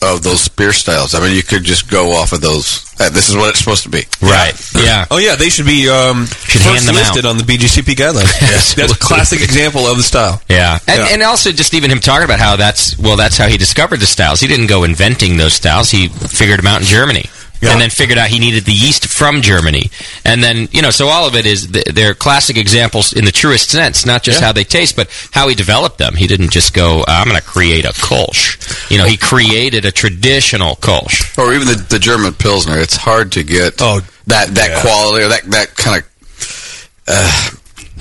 of 0.00 0.22
those 0.22 0.46
beer 0.48 0.72
styles. 0.72 1.14
I 1.14 1.20
mean, 1.20 1.34
you 1.34 1.42
could 1.42 1.64
just 1.64 1.90
go 1.90 2.12
off 2.12 2.32
of 2.32 2.40
those. 2.40 2.84
Uh, 3.00 3.08
this 3.10 3.28
is 3.28 3.36
what 3.36 3.50
it's 3.50 3.58
supposed 3.58 3.82
to 3.84 3.88
be. 3.88 4.02
Right. 4.22 4.52
Yeah. 4.74 5.06
Oh 5.10 5.18
yeah, 5.18 5.34
they 5.36 5.48
should 5.48 5.66
be 5.66 5.88
um, 5.88 6.26
Should 6.26 6.62
first 6.62 6.64
hand 6.66 6.86
them 6.86 6.94
listed 6.94 7.26
out. 7.26 7.30
on 7.30 7.36
the 7.36 7.42
BJCP 7.44 7.94
guidelines. 7.94 8.40
Yes, 8.40 8.74
that's 8.76 8.92
a 8.92 8.98
classic 8.98 9.40
example 9.42 9.86
of 9.86 9.96
the 9.96 10.02
style. 10.02 10.40
Yeah. 10.48 10.78
And, 10.86 10.98
Yeah. 11.00 11.08
and 11.12 11.22
also 11.22 11.50
just 11.52 11.74
even 11.74 11.90
him 11.90 12.00
talking 12.00 12.24
about 12.24 12.38
how 12.40 12.56
that's, 12.56 12.98
well, 12.98 13.16
that's 13.16 13.36
how 13.36 13.48
he 13.48 13.56
discovered 13.56 14.00
the 14.00 14.06
styles. 14.06 14.40
He 14.40 14.46
didn't 14.46 14.66
go 14.68 14.84
inventing 14.84 15.36
those 15.36 15.54
styles. 15.54 15.90
He 15.90 16.08
figured 16.08 16.58
them 16.60 16.66
out 16.66 16.80
in 16.80 16.86
Germany. 16.86 17.26
Yeah. 17.60 17.72
And 17.72 17.80
then 17.80 17.90
figured 17.90 18.18
out 18.18 18.28
he 18.28 18.38
needed 18.38 18.64
the 18.64 18.72
yeast 18.72 19.06
from 19.08 19.42
Germany. 19.42 19.90
And 20.24 20.42
then, 20.44 20.68
you 20.70 20.80
know, 20.80 20.90
so 20.90 21.08
all 21.08 21.26
of 21.26 21.34
it 21.34 21.44
is, 21.44 21.66
th- 21.66 21.86
they're 21.86 22.14
classic 22.14 22.56
examples 22.56 23.12
in 23.12 23.24
the 23.24 23.32
truest 23.32 23.70
sense, 23.70 24.06
not 24.06 24.22
just 24.22 24.40
Yeah. 24.40 24.46
how 24.46 24.52
they 24.52 24.62
taste, 24.62 24.94
but 24.94 25.08
how 25.32 25.48
he 25.48 25.56
developed 25.56 25.98
them. 25.98 26.14
He 26.14 26.26
didn't 26.28 26.50
just 26.52 26.72
go, 26.72 27.04
I'm 27.08 27.26
going 27.28 27.40
to 27.40 27.44
create 27.46 27.84
a 27.84 27.88
Kolsch. 27.88 28.90
You 28.90 28.98
know, 28.98 29.06
he 29.06 29.16
created 29.16 29.84
a 29.84 29.90
traditional 29.90 30.76
Kolsch. 30.76 31.36
Or 31.36 31.52
even 31.52 31.66
the, 31.66 31.74
the 31.88 31.98
German 31.98 32.32
Pilsner. 32.34 32.78
It's 32.78 32.96
hard 32.96 33.32
to 33.32 33.42
get 33.42 33.74
Oh, 33.80 34.00
that, 34.28 34.54
that 34.54 34.70
yeah. 34.70 34.80
quality 34.80 35.24
or 35.24 35.28
that, 35.28 35.42
that 35.50 35.74
kind 35.74 36.02
of. 36.02 36.88
Uh, 37.08 37.50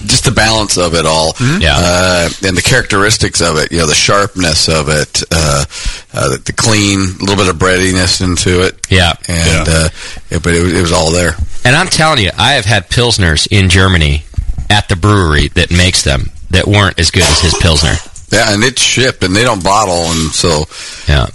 just 0.06 0.26
the 0.26 0.32
balance 0.32 0.78
of 0.78 0.94
it 0.94 1.06
all, 1.06 1.34
Mm-hmm. 1.34 1.62
Yeah. 1.62 1.76
uh, 1.78 2.30
and 2.48 2.56
the 2.58 2.62
characteristics 2.62 3.42
of 3.42 3.58
it. 3.58 3.72
You 3.72 3.80
know, 3.80 3.88
the 3.88 3.96
sharpness 3.96 4.70
of 4.70 4.90
it, 4.90 5.24
uh, 5.32 5.66
uh, 6.14 6.30
the, 6.32 6.38
the 6.46 6.54
clean, 6.54 7.00
a 7.00 7.20
little 7.24 7.36
bit 7.36 7.48
of 7.50 7.58
breadiness 7.60 8.22
into 8.22 8.64
it. 8.66 8.86
Yeah. 8.90 9.14
and 9.28 9.68
uh, 9.70 9.90
yeah, 10.30 10.40
but 10.44 10.54
it 10.56 10.64
was, 10.64 10.74
it 10.74 10.82
was 10.82 10.92
all 10.92 11.12
there. 11.12 11.32
And 11.66 11.76
I'm 11.76 11.88
telling 11.88 12.24
you, 12.24 12.32
I 12.38 12.54
have 12.54 12.66
had 12.66 12.90
Pilsners 12.90 13.48
in 13.52 13.70
Germany 13.70 14.24
at 14.70 14.88
the 14.90 14.96
brewery 14.96 15.48
that 15.50 15.72
makes 15.72 16.04
them 16.04 16.32
that 16.52 16.66
weren't 16.68 17.00
as 17.00 17.12
good 17.12 17.24
as 17.24 17.40
his 17.42 17.54
Pilsner. 17.56 17.96
Yeah, 18.32 18.54
and 18.54 18.64
it's 18.64 18.82
shipped, 18.82 19.24
and 19.24 19.36
they 19.36 19.44
don't 19.44 19.64
bottle, 19.64 20.12
and 20.12 20.32
so 20.32 20.66
Yeah. 21.08 21.28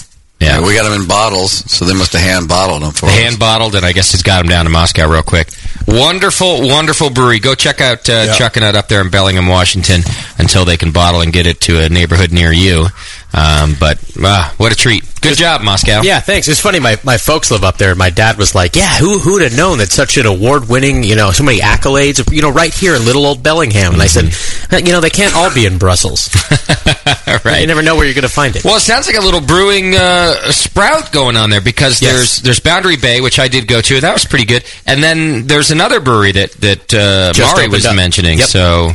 Yeah. 0.42 0.60
we 0.66 0.74
got 0.74 0.88
them 0.88 1.00
in 1.00 1.06
bottles, 1.08 1.52
so 1.70 1.84
they 1.84 1.94
must 1.94 2.12
have 2.12 2.22
hand 2.22 2.48
bottled 2.48 2.82
them 2.82 2.92
for 2.92 3.06
us. 3.06 3.16
hand 3.18 3.38
bottled, 3.38 3.74
and 3.74 3.84
I 3.86 3.92
guess 3.92 4.10
he's 4.12 4.22
got 4.22 4.38
them 4.38 4.48
down 4.48 4.64
to 4.64 4.70
Moscow 4.70 5.08
real 5.08 5.22
quick. 5.22 5.48
Wonderful, 5.86 6.68
wonderful 6.68 7.10
brewery. 7.10 7.38
Go 7.40 7.54
check 7.54 7.80
out 7.80 8.08
uh, 8.08 8.24
Yeah. 8.26 8.34
Chuckanut 8.34 8.74
up 8.74 8.88
there 8.88 9.00
in 9.00 9.10
Bellingham, 9.10 9.46
Washington, 9.48 10.02
until 10.38 10.64
they 10.64 10.76
can 10.76 10.92
bottle 10.92 11.20
and 11.20 11.32
get 11.32 11.46
it 11.46 11.60
to 11.62 11.80
a 11.84 11.88
neighborhood 11.88 12.32
near 12.32 12.52
you. 12.52 12.86
Um, 13.34 13.74
but 13.80 13.98
uh, 14.22 14.52
what 14.58 14.72
a 14.72 14.76
treat! 14.76 15.04
Good 15.22 15.38
job, 15.38 15.62
Moscow. 15.62 16.02
Yeah, 16.02 16.20
thanks. 16.20 16.48
It's 16.48 16.60
funny. 16.60 16.80
My, 16.80 16.98
my 17.02 17.16
folks 17.16 17.50
live 17.50 17.64
up 17.64 17.78
there. 17.78 17.94
My 17.94 18.10
dad 18.10 18.36
was 18.36 18.54
like, 18.54 18.76
"Yeah, 18.76 18.94
who 18.98 19.18
who'd 19.18 19.40
have 19.42 19.56
known 19.56 19.78
that 19.78 19.90
such 19.90 20.18
an 20.18 20.26
award 20.26 20.68
winning, 20.68 21.02
you 21.02 21.16
know, 21.16 21.30
so 21.32 21.42
many 21.42 21.58
accolades, 21.60 22.30
you 22.30 22.42
know, 22.42 22.50
right 22.52 22.72
here 22.74 22.94
in 22.94 23.04
little 23.06 23.24
old 23.24 23.42
Bellingham." 23.42 23.94
And 23.94 24.02
I 24.02 24.06
said, 24.06 24.24
Mm-hmm. 24.26 24.86
"You 24.86 24.92
know, 24.92 25.00
they 25.00 25.08
can't 25.10 25.34
all 25.34 25.52
be 25.54 25.64
in 25.64 25.78
Brussels. 25.78 26.28
right. 27.44 27.60
You 27.60 27.66
never 27.66 27.82
know 27.82 27.96
where 27.96 28.04
you're 28.04 28.14
going 28.14 28.22
to 28.22 28.28
find 28.28 28.54
it." 28.56 28.64
Well, 28.64 28.76
it 28.76 28.80
sounds 28.80 29.06
like 29.06 29.16
a 29.16 29.20
little 29.20 29.40
brewing 29.40 29.94
uh, 29.94 30.34
sprout 30.52 31.12
going 31.12 31.36
on 31.36 31.50
there 31.50 31.60
because 31.60 32.00
Yes. 32.02 32.12
there's 32.12 32.36
there's 32.42 32.60
Boundary 32.60 32.96
Bay, 32.96 33.20
which 33.20 33.38
I 33.38 33.48
did 33.48 33.66
go 33.66 33.80
to. 33.80 34.00
That 34.00 34.12
was 34.12 34.24
pretty 34.24 34.44
good. 34.46 34.64
And 34.86 35.02
then 35.02 35.46
there's 35.46 35.70
another 35.70 36.00
brewery 36.00 36.32
that 36.32 36.52
that 36.60 36.94
uh, 36.94 37.32
Just 37.32 37.54
Mari 37.56 37.68
was 37.68 37.86
up. 37.86 37.96
mentioning. 37.96 38.38
Yep. 38.38 38.48
So 38.48 38.90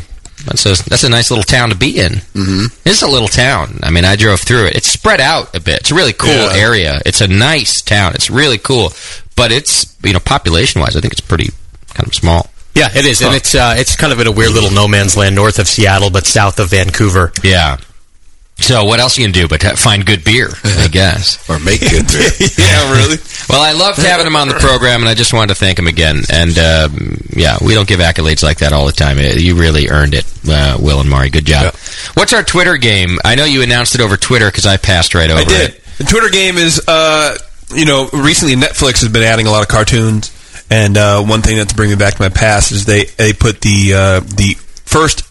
that's 0.45 0.65
a 0.65 0.89
that's 0.89 1.03
a 1.03 1.09
nice 1.09 1.29
little 1.31 1.43
town 1.43 1.69
to 1.69 1.75
be 1.75 1.99
in. 1.99 2.11
Mm-hmm. 2.13 2.65
It's 2.85 3.01
a 3.01 3.07
little 3.07 3.27
town. 3.27 3.79
I 3.83 3.89
mean, 3.89 4.05
I 4.05 4.15
drove 4.15 4.39
through 4.41 4.67
it. 4.67 4.75
It's 4.75 4.87
spread 4.91 5.19
out 5.21 5.55
a 5.55 5.59
bit. 5.59 5.79
It's 5.81 5.91
a 5.91 5.95
really 5.95 6.13
cool 6.13 6.29
Yeah. 6.31 6.53
area. 6.55 7.01
It's 7.05 7.21
a 7.21 7.27
nice 7.27 7.81
town. 7.81 8.13
It's 8.15 8.29
really 8.29 8.57
cool, 8.57 8.91
but 9.35 9.51
it's 9.51 9.95
you 10.03 10.13
know 10.13 10.19
population 10.19 10.79
wise, 10.81 10.95
I 10.95 11.01
think 11.01 11.11
it's 11.13 11.21
pretty 11.21 11.51
kind 11.93 12.07
of 12.07 12.13
small. 12.15 12.49
Yeah, 12.75 12.89
it 12.95 13.07
is, 13.07 13.23
and 13.23 13.33
it's 13.33 13.55
uh, 13.55 13.73
it's 13.75 13.95
kind 13.95 14.13
of 14.13 14.19
in 14.19 14.27
a 14.27 14.31
weird 14.31 14.51
little 14.51 14.69
no 14.69 14.87
man's 14.87 15.17
land 15.17 15.33
north 15.35 15.57
of 15.57 15.67
Seattle, 15.67 16.11
but 16.11 16.27
south 16.27 16.59
of 16.59 16.69
Vancouver. 16.69 17.31
Yeah. 17.43 17.77
So 18.59 18.83
what 18.85 18.99
else 18.99 19.17
you 19.17 19.23
can 19.23 19.31
do 19.31 19.47
but 19.47 19.63
uh, 19.63 19.75
find 19.75 20.05
good 20.05 20.23
beer, 20.23 20.49
I 20.65 20.87
guess. 20.91 21.47
or 21.49 21.59
make 21.59 21.79
good 21.79 22.07
beer. 22.07 22.29
yeah, 22.57 22.91
really. 22.91 23.17
Well, 23.47 23.61
I 23.61 23.71
loved 23.71 23.99
having 23.99 24.25
him 24.27 24.35
on 24.35 24.47
the 24.49 24.55
program, 24.59 25.01
and 25.01 25.07
I 25.09 25.13
just 25.13 25.31
wanted 25.31 25.49
to 25.49 25.55
thank 25.55 25.77
him 25.79 25.87
again. 25.87 26.23
And 26.31 26.57
um, 26.57 27.17
yeah, 27.29 27.57
we 27.63 27.73
don't 27.75 27.87
give 27.87 27.99
accolades 27.99 28.43
like 28.43 28.57
that 28.59 28.73
all 28.73 28.85
the 28.87 28.91
time. 28.91 29.19
Uh, 29.19 29.21
You 29.37 29.55
really 29.55 29.89
earned 29.89 30.15
it, 30.15 30.25
uh, 30.49 30.77
Will 30.81 30.99
and 30.99 31.09
Mari. 31.09 31.29
Good 31.29 31.45
job. 31.45 31.73
What's 32.15 32.33
our 32.33 32.43
Twitter 32.43 32.77
game? 32.77 33.19
I 33.23 33.35
know 33.35 33.45
you 33.45 33.61
announced 33.61 33.95
it 33.95 34.01
over 34.01 34.17
Twitter 34.17 34.47
because 34.47 34.65
I 34.65 34.77
passed 34.77 35.13
right 35.15 35.29
over 35.29 35.39
I 35.41 35.43
did. 35.45 35.69
it. 35.75 35.83
The 35.99 36.03
Twitter 36.05 36.29
game 36.29 36.57
is, 36.57 36.81
uh, 36.87 37.37
you 37.73 37.85
know, 37.85 38.09
recently 38.11 38.55
Netflix 38.55 39.01
has 39.01 39.09
been 39.09 39.23
adding 39.23 39.45
a 39.47 39.51
lot 39.51 39.61
of 39.61 39.67
cartoons, 39.69 40.31
and 40.69 40.97
uh, 40.97 41.23
one 41.23 41.41
thing 41.41 41.57
that's 41.57 41.73
bringing 41.73 41.95
me 41.97 41.99
back 41.99 42.15
to 42.15 42.21
my 42.21 42.29
past 42.29 42.71
is 42.71 42.85
they 42.85 43.05
they 43.05 43.33
put 43.33 43.61
the 43.61 43.93
uh, 43.93 44.19
the 44.21 44.55
first 44.85 45.23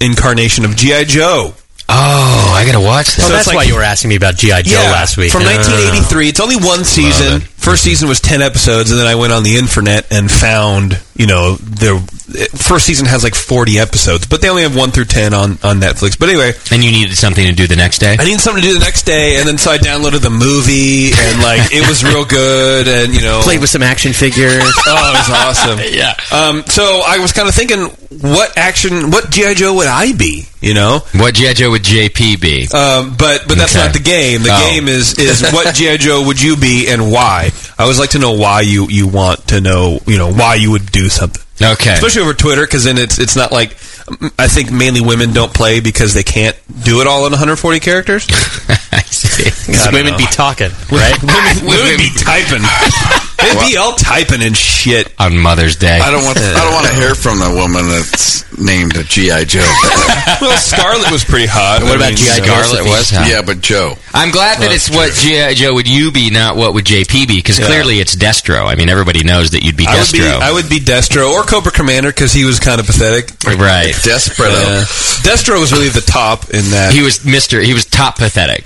incarnation 0.00 0.64
of 0.64 0.74
GI 0.74 1.04
Joe. 1.04 1.54
Oh, 1.94 2.41
I 2.52 2.64
gotta 2.64 2.80
watch 2.80 3.18
Oh, 3.20 3.28
that's 3.28 3.52
why 3.52 3.64
you 3.64 3.74
were 3.74 3.82
asking 3.82 4.10
me 4.10 4.16
about 4.16 4.36
GI 4.36 4.62
Joe 4.62 4.76
last 4.92 5.16
week. 5.16 5.32
From 5.32 5.42
Uh, 5.42 5.52
1983. 5.56 6.28
It's 6.28 6.40
only 6.40 6.56
one 6.56 6.84
season. 6.84 7.40
First 7.56 7.84
season 7.84 8.08
was 8.08 8.20
10 8.20 8.42
episodes, 8.42 8.90
and 8.90 8.98
then 8.98 9.06
I 9.06 9.14
went 9.14 9.32
on 9.32 9.44
the 9.44 9.56
internet 9.56 10.06
and 10.10 10.28
found, 10.30 10.98
you 11.16 11.26
know, 11.28 11.54
the 11.54 12.00
first 12.56 12.86
season 12.86 13.06
has 13.06 13.22
like 13.22 13.34
40 13.36 13.78
episodes, 13.78 14.26
but 14.26 14.40
they 14.40 14.48
only 14.48 14.62
have 14.62 14.74
1 14.74 14.90
through 14.90 15.04
10 15.04 15.32
on, 15.32 15.58
on 15.62 15.78
Netflix. 15.78 16.18
But 16.18 16.30
anyway. 16.30 16.52
And 16.72 16.82
you 16.82 16.90
needed 16.90 17.16
something 17.16 17.46
to 17.46 17.52
do 17.52 17.68
the 17.68 17.76
next 17.76 17.98
day? 17.98 18.16
I 18.18 18.24
needed 18.24 18.40
something 18.40 18.62
to 18.62 18.68
do 18.68 18.74
the 18.74 18.80
next 18.84 19.02
day, 19.04 19.36
and 19.38 19.46
then 19.46 19.58
so 19.58 19.70
I 19.70 19.78
downloaded 19.78 20.22
the 20.22 20.30
movie, 20.30 21.12
and 21.14 21.40
like, 21.42 21.70
it 21.72 21.86
was 21.88 22.02
real 22.02 22.24
good, 22.24 22.88
and, 22.88 23.14
you 23.14 23.20
know. 23.22 23.40
Played 23.44 23.60
with 23.60 23.70
some 23.70 23.82
action 23.82 24.12
figures. 24.12 24.62
Oh, 24.84 25.14
it 25.14 25.18
was 25.18 25.30
awesome. 25.30 25.78
yeah. 25.92 26.14
Um, 26.32 26.64
so 26.66 27.02
I 27.06 27.18
was 27.18 27.32
kind 27.32 27.48
of 27.48 27.54
thinking, 27.54 27.86
what 28.20 28.58
action, 28.58 29.10
what 29.12 29.30
G.I. 29.30 29.54
Joe 29.54 29.74
would 29.74 29.86
I 29.86 30.12
be, 30.12 30.46
you 30.60 30.74
know? 30.74 31.00
What 31.14 31.34
GI 31.36 31.54
Joe 31.54 31.70
would 31.70 31.82
JP 31.84 32.40
be? 32.42 32.68
Um, 32.74 33.14
but 33.16 33.46
but 33.48 33.56
that's 33.56 33.74
Okay. 33.74 33.84
not 33.86 33.94
the 33.94 34.00
game. 34.02 34.42
The 34.42 34.50
Oh. 34.52 34.68
game 34.70 34.88
is 34.88 35.14
is 35.18 35.40
what 35.52 35.74
GI 35.78 35.96
Joe 35.98 36.26
would 36.26 36.40
you 36.42 36.56
be 36.56 36.88
and 36.88 37.10
why? 37.10 37.52
I 37.82 37.84
always 37.84 37.98
like 37.98 38.10
to 38.10 38.20
know 38.20 38.34
why 38.34 38.60
you 38.60 38.86
you 38.88 39.08
want 39.08 39.48
to 39.48 39.60
know 39.60 39.98
you 40.06 40.16
know 40.16 40.32
why 40.32 40.54
you 40.54 40.70
would 40.70 40.92
do 40.92 41.08
something. 41.08 41.42
Okay. 41.60 41.94
Especially 41.94 42.22
over 42.22 42.32
Twitter, 42.32 42.64
because 42.64 42.84
then 42.84 42.96
it's 42.96 43.18
it's 43.18 43.34
not 43.34 43.50
like 43.50 43.72
I 44.38 44.46
think 44.46 44.70
mainly 44.70 45.00
women 45.00 45.32
don't 45.32 45.52
play 45.52 45.80
because 45.80 46.14
they 46.14 46.22
can't 46.22 46.56
do 46.84 47.00
it 47.00 47.08
all 47.08 47.26
in 47.26 47.32
140 47.32 47.80
characters. 47.80 48.26
I 48.92 49.02
see. 49.02 49.50
I 49.74 49.90
women 49.92 50.12
know. 50.12 50.18
be 50.18 50.26
talking, 50.26 50.70
right? 50.94 51.18
women, 51.26 51.66
women 51.66 51.96
be 51.98 52.10
typing. 52.14 52.62
They'd 53.42 53.72
be 53.72 53.76
all 53.76 53.94
typing 53.94 54.42
and 54.42 54.56
shit 54.56 55.12
on 55.18 55.36
Mother's 55.36 55.74
Day. 55.74 55.98
I 55.98 56.12
don't 56.12 56.22
want. 56.22 56.38
I 56.38 56.62
don't 56.62 56.72
want 56.72 56.86
to 56.86 56.94
hear 56.94 57.16
from 57.16 57.40
the 57.40 57.50
woman 57.50 57.88
that's 57.88 58.46
named 58.56 58.96
a 58.96 59.02
GI 59.02 59.46
Joe. 59.46 59.66
well, 60.40 60.56
Scarlet 60.58 61.10
was 61.10 61.24
pretty 61.24 61.46
hot. 61.46 61.82
What 61.82 61.92
I 61.92 61.96
about 61.96 62.08
mean, 62.10 62.16
G.I. 62.18 62.38
Scarlet 62.38 62.84
was 62.84 63.10
hot. 63.10 63.28
Yeah, 63.28 63.42
but 63.42 63.60
Joe. 63.60 63.94
I'm 64.14 64.30
glad 64.30 64.58
that 64.58 64.68
Well, 64.68 64.72
it's 64.72 64.90
what 64.90 65.12
G.I. 65.12 65.54
Joe 65.54 65.74
would 65.74 65.88
you 65.88 66.12
be, 66.12 66.30
not 66.30 66.56
what 66.56 66.74
would 66.74 66.84
JP 66.84 67.26
be, 67.28 67.36
because 67.36 67.58
Yeah. 67.58 67.66
Clearly 67.72 68.00
it's 68.00 68.14
Destro. 68.14 68.66
I 68.66 68.74
mean, 68.74 68.88
everybody 68.88 69.24
knows 69.24 69.50
that 69.50 69.62
you'd 69.64 69.76
be 69.76 69.86
I 69.86 69.98
would 70.00 70.12
be, 70.12 70.18
Destro. 70.18 70.40
I 70.40 70.52
would 70.52 70.68
be 70.68 70.78
Destro 70.78 71.32
or 71.32 71.42
Cobra 71.42 71.72
Commander 71.72 72.10
because 72.10 72.32
he 72.32 72.44
was 72.44 72.60
kind 72.60 72.80
of 72.80 72.86
pathetic. 72.86 73.30
right. 73.46 73.94
Desperado. 74.02 74.54
Yeah. 74.54 74.84
Destro 75.24 75.60
was 75.60 75.72
really 75.72 75.88
the 75.88 76.00
top 76.00 76.50
in 76.50 76.70
that. 76.72 76.92
He 76.92 77.02
was 77.02 77.24
Mister. 77.24 77.60
He 77.60 77.72
was 77.74 77.84
top 77.84 78.16
pathetic. 78.18 78.64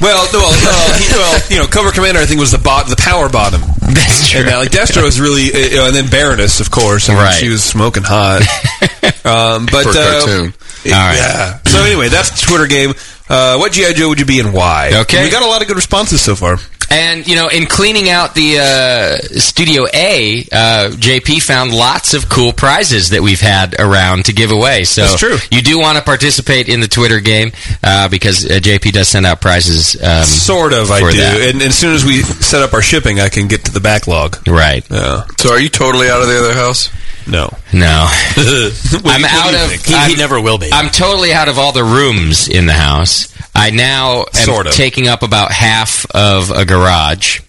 Well, 0.00 0.26
no, 0.32 0.38
well, 0.38 0.50
uh, 0.52 0.98
he, 0.98 1.06
well, 1.16 1.40
you 1.50 1.56
know, 1.58 1.66
Cobra 1.66 1.92
Commander 1.92 2.20
I 2.20 2.26
think 2.26 2.38
was 2.40 2.50
the 2.52 2.58
bot, 2.58 2.86
the 2.88 2.96
power 2.96 3.28
bottom. 3.28 3.60
That's 3.80 4.28
true. 4.30 4.40
And 4.40 4.48
uh, 4.50 4.58
like 4.58 4.70
Destro 4.70 5.02
was 5.02 5.20
really, 5.20 5.52
uh, 5.52 5.58
you 5.58 5.76
know, 5.76 5.86
and 5.86 5.94
then 5.96 6.10
Baroness, 6.10 6.60
of 6.60 6.70
course. 6.70 7.08
I 7.08 7.14
mean, 7.14 7.22
Right. 7.22 7.34
She 7.34 7.48
was 7.48 7.64
smoking 7.64 8.02
hot. 8.04 8.42
um, 9.24 9.66
but 9.66 9.84
For 9.84 9.90
a 9.90 10.02
uh, 10.02 10.20
cartoon. 10.20 10.54
it- 10.84 10.92
All 10.92 10.98
right. 10.98 11.16
Yeah. 11.16 11.58
So 11.66 11.82
anyway, 11.82 12.08
that's 12.08 12.30
the 12.30 12.46
Twitter 12.46 12.66
game. 12.66 12.90
Uh, 13.28 13.56
what 13.58 13.72
GI 13.72 13.94
Joe 13.94 14.08
would 14.08 14.18
you 14.20 14.26
be 14.26 14.40
and 14.40 14.52
why? 14.52 14.90
Okay. 15.02 15.24
We 15.24 15.30
got 15.30 15.42
a 15.42 15.46
lot 15.48 15.62
of 15.62 15.68
good 15.68 15.76
responses 15.76 16.20
so 16.20 16.34
far. 16.34 16.58
And 16.90 17.26
you 17.28 17.36
know, 17.36 17.48
in 17.48 17.66
cleaning 17.66 18.08
out 18.08 18.34
the 18.34 18.58
uh, 18.58 19.16
Studio 19.38 19.86
A, 19.92 20.40
uh, 20.50 20.90
JP 20.92 21.42
found 21.42 21.74
lots 21.74 22.14
of 22.14 22.28
cool 22.28 22.52
prizes 22.52 23.10
that 23.10 23.20
we've 23.20 23.40
had 23.40 23.78
around 23.78 24.24
to 24.26 24.32
give 24.32 24.50
away. 24.50 24.84
So 24.84 25.02
That's 25.02 25.18
true. 25.18 25.36
You 25.50 25.62
do 25.62 25.78
want 25.78 25.98
to 25.98 26.04
participate 26.04 26.68
in 26.68 26.80
the 26.80 26.88
Twitter 26.88 27.20
game 27.20 27.52
uh, 27.82 28.08
because 28.08 28.44
uh, 28.44 28.58
JP 28.60 28.92
does 28.92 29.08
send 29.08 29.26
out 29.26 29.40
prizes. 29.40 30.02
Um, 30.02 30.24
Sort 30.24 30.72
of, 30.72 30.90
I 30.90 31.00
do. 31.00 31.20
And, 31.20 31.54
and 31.54 31.62
as 31.62 31.76
soon 31.76 31.94
as 31.94 32.04
we 32.04 32.22
set 32.22 32.62
up 32.62 32.72
our 32.72 32.82
shipping, 32.82 33.20
I 33.20 33.28
can 33.28 33.48
get 33.48 33.66
to 33.66 33.72
the 33.72 33.80
backlog. 33.80 34.48
Right. 34.48 34.88
Yeah. 34.90 35.24
So, 35.36 35.50
are 35.50 35.60
you 35.60 35.68
totally 35.68 36.08
out 36.08 36.22
of 36.22 36.28
the 36.28 36.38
other 36.38 36.54
house? 36.54 36.90
No. 37.28 37.50
No. 37.72 38.08
What- 38.36 39.14
I'm 39.14 39.22
what 39.22 39.54
out 39.54 39.54
of. 39.54 39.70
He, 39.84 39.94
I'm, 39.94 40.10
he 40.10 40.16
never 40.16 40.40
will 40.40 40.58
be. 40.58 40.70
I'm 40.72 40.88
totally 40.90 41.32
out 41.32 41.48
of 41.48 41.58
all 41.58 41.72
the 41.72 41.84
rooms 41.84 42.48
in 42.48 42.66
the 42.66 42.72
house. 42.72 43.34
I 43.54 43.70
now 43.70 44.20
am 44.20 44.32
Sort 44.32 44.66
of. 44.66 44.72
taking 44.72 45.08
up 45.08 45.22
about 45.22 45.52
half 45.52 46.06
of 46.14 46.50
a 46.50 46.64
garage, 46.64 47.40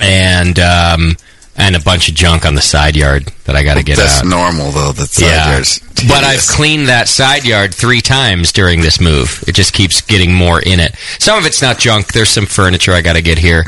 and 0.00 0.58
um, 0.58 1.16
and 1.56 1.76
a 1.76 1.80
bunch 1.80 2.08
of 2.08 2.14
junk 2.14 2.44
on 2.44 2.54
the 2.54 2.60
side 2.62 2.96
yard 2.96 3.28
that 3.44 3.56
I 3.56 3.62
got 3.62 3.74
to 3.76 3.82
get 3.82 3.96
That's 3.96 4.18
out. 4.20 4.24
That's 4.24 4.28
normal, 4.28 4.70
though. 4.72 4.92
That 4.92 5.06
side 5.08 5.26
Yeah. 5.26 5.52
yard's 5.52 5.78
But 6.08 6.24
I've 6.24 6.40
cleaned 6.46 6.88
that 6.88 7.08
side 7.08 7.44
yard 7.46 7.74
three 7.74 8.00
times 8.02 8.52
during 8.52 8.80
this 8.82 9.00
move. 9.00 9.42
It 9.46 9.52
just 9.54 9.72
keeps 9.72 10.00
getting 10.02 10.34
more 10.34 10.60
in 10.60 10.80
it. 10.80 10.94
Some 11.18 11.38
of 11.38 11.46
it's 11.46 11.62
not 11.62 11.78
junk. 11.78 12.12
There's 12.12 12.28
some 12.30 12.46
furniture 12.46 12.92
I 12.92 13.00
got 13.00 13.14
to 13.14 13.22
get 13.22 13.38
here. 13.38 13.64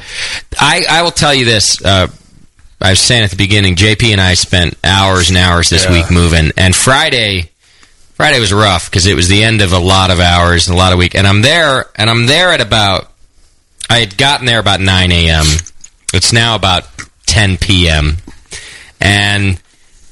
I, 0.60 0.85
I 0.89 1.02
will 1.02 1.10
tell 1.12 1.32
you 1.35 1.44
this. 1.47 1.82
Uh, 1.82 2.09
I 2.80 2.90
was 2.90 3.00
saying 3.00 3.24
at 3.24 3.30
the 3.30 3.36
beginning, 3.36 3.74
JP 3.74 4.12
and 4.12 4.20
I 4.20 4.34
spent 4.34 4.76
hours 4.84 5.28
and 5.30 5.38
hours 5.38 5.68
this 5.70 5.84
Yeah. 5.84 5.92
week 5.92 6.10
moving, 6.10 6.52
and 6.56 6.74
Friday, 6.76 7.50
Friday 8.14 8.38
was 8.40 8.52
rough 8.52 8.90
because 8.90 9.06
it 9.06 9.14
was 9.14 9.28
the 9.28 9.42
end 9.44 9.60
of 9.62 9.72
a 9.72 9.78
lot 9.78 10.10
of 10.10 10.20
hours 10.20 10.68
and 10.68 10.74
a 10.74 10.78
lot 10.78 10.92
of 10.92 10.98
week. 10.98 11.14
And 11.14 11.26
I'm 11.26 11.42
there, 11.42 11.86
and 11.96 12.09
I'm 12.09 12.26
there 12.26 12.52
at 12.52 12.60
about. 12.60 13.10
I 13.90 13.98
had 14.00 14.16
gotten 14.16 14.46
there 14.46 14.59
about 14.59 14.80
9 14.80 15.10
a.m. 15.12 15.46
It's 16.12 16.32
now 16.32 16.55
about 16.55 16.84
10 17.26 17.56
p.m. 17.56 18.18
And 19.00 19.60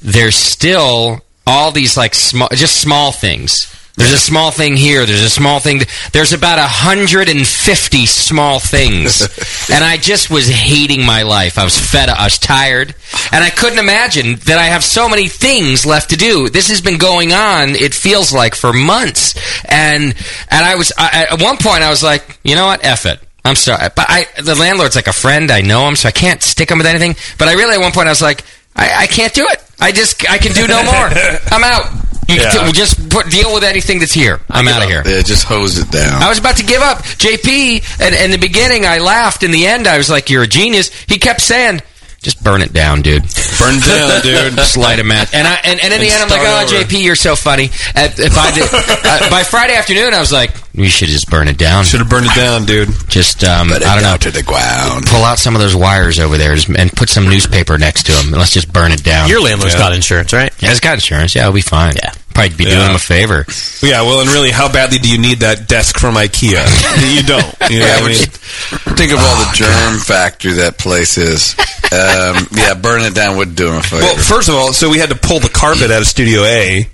there's 0.01 0.35
still 0.35 1.21
all 1.45 1.71
these 1.71 1.95
like 1.95 2.15
small, 2.15 2.49
just 2.53 2.77
small 2.77 3.11
things. 3.11 3.67
There's 3.97 4.13
a 4.13 4.17
small 4.17 4.51
thing 4.51 4.75
here. 4.77 5.05
There's 5.07 5.23
a 5.23 5.29
small 5.29 5.59
thing. 5.59 5.79
th- 5.79 6.11
There's 6.11 6.31
about 6.31 6.59
150 6.59 8.05
small 8.05 8.59
things, 8.59 9.21
and 9.73 9.83
I 9.83 9.97
just 9.97 10.29
was 10.29 10.47
hating 10.47 11.03
my 11.03 11.23
life. 11.23 11.57
I 11.57 11.63
was 11.63 11.77
fed. 11.77 12.07
up. 12.09 12.19
I 12.19 12.25
was 12.25 12.37
tired, 12.37 12.93
and 13.31 13.43
I 13.43 13.49
couldn't 13.49 13.79
imagine 13.79 14.35
that 14.45 14.59
I 14.59 14.65
have 14.65 14.83
so 14.83 15.09
many 15.09 15.27
things 15.27 15.83
left 15.85 16.11
to 16.11 16.15
do. 16.17 16.47
This 16.47 16.69
has 16.69 16.79
been 16.79 16.97
going 16.99 17.33
on. 17.33 17.69
It 17.75 17.95
feels 17.95 18.31
like 18.31 18.53
for 18.55 18.71
months, 18.71 19.33
and 19.65 20.13
and 20.51 20.65
I 20.65 20.75
was 20.75 20.91
I, 20.97 21.25
at 21.31 21.41
one 21.41 21.57
point 21.57 21.81
I 21.83 21.89
was 21.89 22.03
like, 22.03 22.39
you 22.43 22.55
know 22.55 22.67
what, 22.67 22.85
F 22.85 23.05
it. 23.07 23.19
I'm 23.43 23.55
sorry, 23.55 23.89
but 23.95 24.05
I 24.09 24.27
the 24.41 24.55
landlord's 24.55 24.95
like 24.95 25.07
a 25.07 25.13
friend. 25.13 25.49
I 25.49 25.61
know 25.61 25.87
him, 25.87 25.95
so 25.95 26.07
I 26.07 26.11
can't 26.11 26.43
stick 26.43 26.69
him 26.69 26.77
with 26.77 26.87
anything. 26.87 27.15
But 27.39 27.47
I 27.47 27.53
really 27.53 27.73
at 27.75 27.81
one 27.81 27.93
point 27.93 28.07
I 28.07 28.11
was 28.11 28.21
like, 28.21 28.43
I, 28.75 29.03
I 29.03 29.07
can't 29.07 29.33
do 29.33 29.47
it. 29.49 29.63
I 29.79 29.91
just 29.91 30.29
I 30.29 30.37
can 30.37 30.51
do 30.53 30.67
no 30.67 30.83
more. 30.83 31.09
I'm 31.51 31.63
out. 31.63 32.03
You 32.27 32.35
Yeah. 32.35 32.49
can 32.51 32.73
just 32.73 33.09
put, 33.09 33.29
deal 33.29 33.53
with 33.53 33.63
anything 33.63 33.99
that's 33.99 34.11
here. 34.13 34.39
I'm 34.49 34.67
out 34.67 34.83
of 34.83 34.89
here. 34.89 35.03
Just 35.23 35.45
hose 35.45 35.77
it 35.77 35.89
down. 35.91 36.21
I 36.21 36.27
was 36.27 36.39
about 36.39 36.57
to 36.57 36.63
give 36.65 36.81
up. 36.81 37.03
JP, 37.03 37.83
and 38.01 38.13
in 38.15 38.31
the 38.31 38.37
beginning, 38.37 38.85
I 38.85 38.97
laughed. 38.99 39.43
In 39.43 39.51
the 39.51 39.65
end, 39.65 39.87
I 39.87 39.97
was 39.97 40.09
like, 40.09 40.29
"You're 40.29 40.43
a 40.43 40.47
genius." 40.47 40.91
He 41.07 41.19
kept 41.19 41.39
saying, 41.41 41.81
"Just 42.21 42.43
burn 42.43 42.61
it 42.61 42.73
down, 42.73 43.01
dude. 43.01 43.23
Burn 43.59 43.75
it 43.75 43.85
down, 43.85 44.21
dude. 44.21 44.55
Just 44.57 44.75
light 44.75 44.99
a 44.99 45.03
match." 45.05 45.29
And 45.33 45.47
I 45.47 45.55
and, 45.63 45.79
and 45.79 45.93
in 45.93 46.01
the 46.01 46.09
end, 46.09 46.21
I'm 46.23 46.29
like, 46.29 46.41
"Oh, 46.43 46.63
over." 46.65 46.83
JP, 46.83 47.01
you're 47.01 47.15
so 47.15 47.35
funny." 47.37 47.69
At, 47.95 48.17
by, 48.17 48.51
the, 48.51 48.99
uh, 49.05 49.29
by 49.29 49.43
Friday 49.43 49.75
afternoon, 49.75 50.13
I 50.13 50.19
was 50.19 50.31
like, 50.33 50.51
"We 50.77 50.87
should 50.87 51.09
just 51.09 51.29
burn 51.29 51.47
it 51.47 51.57
down." 51.57 51.83
Should 51.83 51.99
have 51.99 52.09
burned 52.09 52.27
it 52.27 52.35
down, 52.35 52.65
dude. 52.65 52.89
Just 53.09 53.43
um, 53.43 53.71
it 53.71 53.83
I 53.83 53.95
don't 53.95 54.03
know. 54.03 54.17
to 54.17 54.31
the 54.31 54.43
ground. 54.43 55.05
Pull 55.07 55.23
out 55.23 55.39
some 55.39 55.55
of 55.55 55.61
those 55.61 55.75
wires 55.75 56.19
over 56.19 56.37
there 56.37 56.55
just- 56.55 56.69
and 56.69 56.91
put 56.93 57.09
some 57.09 57.27
newspaper 57.27 57.77
next 57.77 58.03
to 58.05 58.11
them. 58.13 58.27
And 58.27 58.37
let's 58.37 58.51
just 58.53 58.71
burn 58.71 58.91
it 58.91 59.03
down. 59.03 59.27
Your 59.29 59.41
landlord's 59.41 59.73
Yeah. 59.73 59.79
got 59.79 59.93
insurance, 59.93 60.31
right? 60.33 60.53
yeah, 60.59 60.71
it's 60.71 60.79
got 60.79 60.93
insurance. 60.93 61.35
Yeah, 61.35 61.41
it'll 61.43 61.53
be 61.53 61.61
fine. 61.61 61.95
Yeah, 61.95 62.11
probably 62.33 62.55
be 62.55 62.65
doing 62.65 62.79
him 62.89 62.95
a 62.95 62.99
favor. 62.99 63.45
Yeah, 63.81 64.03
well, 64.03 64.21
and 64.21 64.29
really, 64.29 64.51
how 64.51 64.71
badly 64.71 64.99
do 64.99 65.09
you 65.09 65.17
need 65.17 65.39
that 65.39 65.67
desk 65.67 65.97
from 65.99 66.15
IKEA? 66.15 66.63
you 67.15 67.23
don't. 67.23 67.71
You 67.71 67.79
know 67.79 67.85
Yeah, 67.85 68.01
what 68.01 68.11
I 68.11 68.15
mean? 68.15 68.95
think 68.95 69.11
of 69.11 69.19
all 69.19 69.35
the 69.45 69.49
germ 69.53 69.99
factory 69.99 70.53
that 70.53 70.77
place 70.77 71.17
is. 71.17 71.55
Um, 71.91 72.47
yeah, 72.51 72.73
burn 72.73 73.01
it 73.01 73.13
down 73.15 73.37
would 73.37 73.55
do 73.55 73.67
him 73.69 73.75
a 73.77 73.81
favor. 73.83 74.03
Well, 74.03 74.17
first 74.17 74.49
of 74.49 74.55
all, 74.55 74.73
so 74.73 74.89
we 74.89 74.97
had 74.99 75.09
to 75.09 75.15
pull 75.15 75.39
the 75.39 75.49
carpet 75.49 75.89
out 75.91 76.01
of 76.01 76.07
Studio 76.07 76.43
A. 76.43 76.87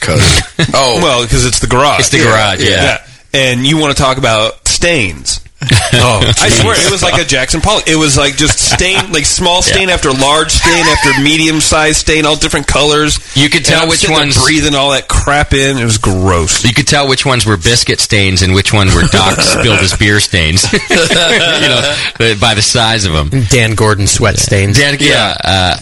Cause, 0.00 0.40
oh, 0.74 0.98
Well, 1.02 1.22
because 1.22 1.44
it's 1.46 1.60
the 1.60 1.66
garage. 1.66 2.00
It's 2.00 2.08
the 2.08 2.18
garage, 2.24 2.66
yeah. 2.68 3.04
And 3.32 3.66
you 3.66 3.78
want 3.78 3.96
to 3.96 4.02
talk 4.02 4.18
about 4.18 4.66
stains. 4.68 5.40
Oh, 5.92 6.20
I 6.40 6.48
swear, 6.48 6.74
it 6.78 6.90
was 6.90 7.02
like 7.02 7.20
a 7.20 7.24
Jackson 7.26 7.60
Pollock. 7.60 7.86
It 7.86 7.96
was 7.96 8.16
like 8.16 8.36
just 8.36 8.58
stain, 8.58 9.12
like 9.12 9.26
small 9.26 9.60
stain 9.60 9.90
after 9.90 10.10
large 10.10 10.50
stain 10.52 10.86
after 10.86 11.20
medium 11.20 11.60
sized 11.60 11.98
stain, 11.98 12.24
all 12.24 12.36
different 12.36 12.66
colors. 12.66 13.18
You 13.36 13.50
could 13.50 13.64
tell 13.66 13.82
And 13.82 13.82
I'm 13.82 13.88
which 13.90 14.08
ones- 14.08 14.42
breathing 14.42 14.74
all 14.74 14.92
that 14.92 15.08
crap 15.08 15.52
in. 15.52 15.76
It 15.76 15.84
was 15.84 15.98
gross. 15.98 16.64
You 16.64 16.72
could 16.72 16.86
tell 16.86 17.06
which 17.08 17.26
ones 17.26 17.44
were 17.44 17.58
biscuit 17.58 18.00
stains 18.00 18.40
and 18.40 18.54
which 18.54 18.72
ones 18.72 18.94
were 18.94 19.02
Doc 19.02 19.40
spilled 19.40 19.80
his 19.80 19.94
beer 19.96 20.20
stains. 20.20 20.62
you 20.72 20.78
know, 20.78 21.94
by 22.40 22.54
the 22.54 22.62
size 22.62 23.04
of 23.04 23.12
them. 23.12 23.28
Dan 23.50 23.74
Gordon 23.74 24.06
sweat 24.06 24.38
stains. 24.38 24.78
Dan, 24.78 24.96
yeah. 25.00 25.36
Uh, 25.44 25.76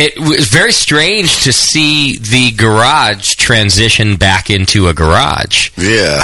it 0.00 0.18
was 0.18 0.46
very 0.48 0.72
strange 0.72 1.44
to 1.44 1.52
see 1.52 2.16
the 2.18 2.50
garage 2.56 3.34
transition 3.36 4.16
back 4.16 4.50
into 4.50 4.88
a 4.88 4.94
garage. 4.94 5.70
yeah. 5.76 6.22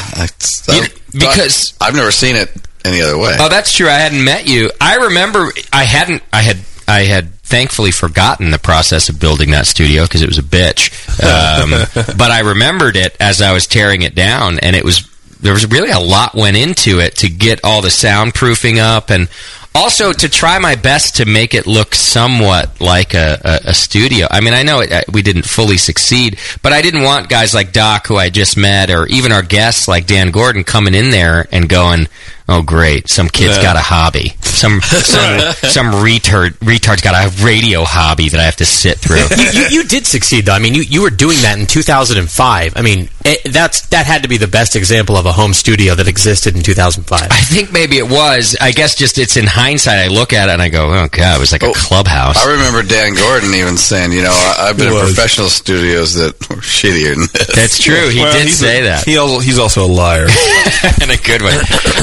You- 0.69 0.83
I- 0.83 0.89
because- 1.13 1.73
I've 1.81 1.95
never 1.95 2.11
seen 2.13 2.37
it 2.37 2.51
any 2.85 3.01
other 3.03 3.17
way. 3.19 3.37
Oh, 3.39 3.49
that's 3.49 3.73
true. 3.73 3.89
I 3.89 3.93
hadn't 3.99 4.23
met 4.25 4.47
you. 4.47 4.71
I 4.81 4.97
remember 4.97 5.53
I 5.73 5.85
hadn't. 5.85 6.23
I 6.33 6.43
had. 6.43 6.59
I 6.89 7.01
had 7.01 7.41
thankfully 7.43 7.91
forgotten 7.91 8.51
the 8.53 8.59
process 8.59 9.09
of 9.09 9.19
building 9.19 9.51
that 9.51 9.67
studio 9.67 10.05
because 10.05 10.23
it 10.23 10.29
was 10.29 10.39
a 10.39 10.43
bitch. 10.43 10.91
Um, 11.23 11.71
but 12.17 12.31
I 12.31 12.41
remembered 12.41 12.97
it 12.97 13.17
as 13.19 13.41
I 13.43 13.53
was 13.53 13.67
tearing 13.67 14.03
it 14.03 14.15
down, 14.15 14.59
and 14.61 14.77
it 14.77 14.85
was 14.85 15.07
there 15.41 15.53
was 15.53 15.67
really 15.71 15.91
a 15.91 15.99
lot 15.99 16.35
went 16.35 16.57
into 16.57 17.01
it 17.01 17.17
to 17.17 17.29
get 17.29 17.61
all 17.65 17.83
the 17.83 17.89
soundproofing 17.89 18.79
up 18.79 19.11
and. 19.11 19.29
Also, 19.77 20.11
to 20.11 20.29
try 20.31 20.59
my 20.59 20.75
best 20.75 21.17
to 21.17 21.27
make 21.27 21.53
it 21.53 21.67
look 21.67 21.95
somewhat 21.95 22.81
like 22.81 23.13
a, 23.13 23.39
a, 23.45 23.61
a 23.69 23.75
studio. 23.75 24.27
I 24.31 24.41
mean, 24.41 24.55
I 24.55 24.63
know 24.63 24.81
it, 24.81 24.91
uh, 24.91 25.03
we 25.13 25.21
didn't 25.21 25.45
fully 25.45 25.77
succeed, 25.77 26.39
but 26.63 26.73
I 26.73 26.81
didn't 26.81 27.03
want 27.03 27.29
guys 27.29 27.53
like 27.53 27.73
Doc, 27.73 28.07
who 28.07 28.17
I 28.17 28.31
just 28.31 28.57
met, 28.57 28.91
or 28.91 29.07
even 29.09 29.33
our 29.33 29.43
guests 29.43 29.87
like 29.87 30.07
Dan 30.07 30.31
Gordon, 30.31 30.65
coming 30.65 30.95
in 30.95 31.11
there 31.11 31.47
and 31.53 31.69
going, 31.69 32.09
"Oh, 32.49 32.63
great, 32.63 33.09
some 33.09 33.29
kid's 33.29 33.57
Yeah. 33.57 33.63
got 33.63 33.77
a 33.77 33.81
hobby. 33.81 34.35
Some 34.43 34.81
some 34.83 35.41
some 35.69 35.87
retard 36.05 36.51
retard's 36.59 37.03
got 37.03 37.15
a 37.15 37.45
radio 37.45 37.85
hobby 37.85 38.29
that 38.29 38.41
I 38.41 38.45
have 38.45 38.57
to 38.57 38.67
sit 38.67 38.99
through." 38.99 39.17
you, 39.37 39.51
you, 39.61 39.67
you 39.71 39.85
did 39.85 40.07
succeed 40.07 40.47
though. 40.47 40.53
I 40.55 40.59
mean, 40.59 40.75
you, 40.75 40.83
you 40.83 41.03
were 41.03 41.11
doing 41.11 41.39
that 41.43 41.59
in 41.59 41.67
2005. 41.67 42.73
I 42.77 42.83
mean, 42.83 43.09
it, 43.25 43.53
that's 43.53 43.87
that 43.89 44.07
had 44.07 44.23
to 44.23 44.29
be 44.29 44.37
the 44.37 44.47
best 44.49 44.77
example 44.77 45.17
of 45.17 45.27
a 45.27 45.33
home 45.33 45.53
studio 45.55 45.95
that 45.95 46.09
existed 46.09 46.57
in 46.57 46.63
2005. 46.63 47.23
I 47.31 47.35
think 47.41 47.73
maybe 47.73 47.99
it 47.99 48.09
was. 48.09 48.57
I 48.61 48.73
guess 48.73 48.95
just 48.95 49.19
it's 49.19 49.37
in 49.37 49.47
hindsight. 49.47 49.99
I 49.99 50.09
look 50.09 50.33
at 50.33 50.49
it 50.49 50.53
and 50.53 50.63
I 50.63 50.69
go, 50.69 50.87
"Oh 50.93 51.09
God, 51.11 51.37
it 51.37 51.41
was 51.41 51.53
like 51.53 51.63
a 51.63 51.67
oh, 51.69 51.73
clubhouse." 51.75 52.37
I 52.45 52.53
remember 52.53 52.83
Dan 52.83 53.15
Gordon 53.15 53.55
even 53.55 53.77
saying, 53.77 54.13
you 54.13 54.23
know, 54.23 54.33
I- 54.33 54.69
I've 54.69 54.77
been 54.79 54.89
in 54.93 54.99
professional 54.99 55.49
studios 55.49 56.15
that 56.15 56.35
were 56.51 56.57
shittier 56.57 57.15
than 57.15 57.27
this. 57.33 57.47
That's 57.55 57.79
true. 57.83 58.09
He 58.09 58.21
Well, 58.21 58.33
did 58.33 58.51
say 58.53 58.81
a- 58.81 58.85
that 58.85 59.05
He 59.05 59.17
al- 59.17 59.41
he's 59.41 59.59
also 59.59 59.85
a 59.85 59.91
liar. 59.91 60.27
in 61.03 61.11
a 61.11 61.17
good 61.17 61.43
way. 61.43 61.57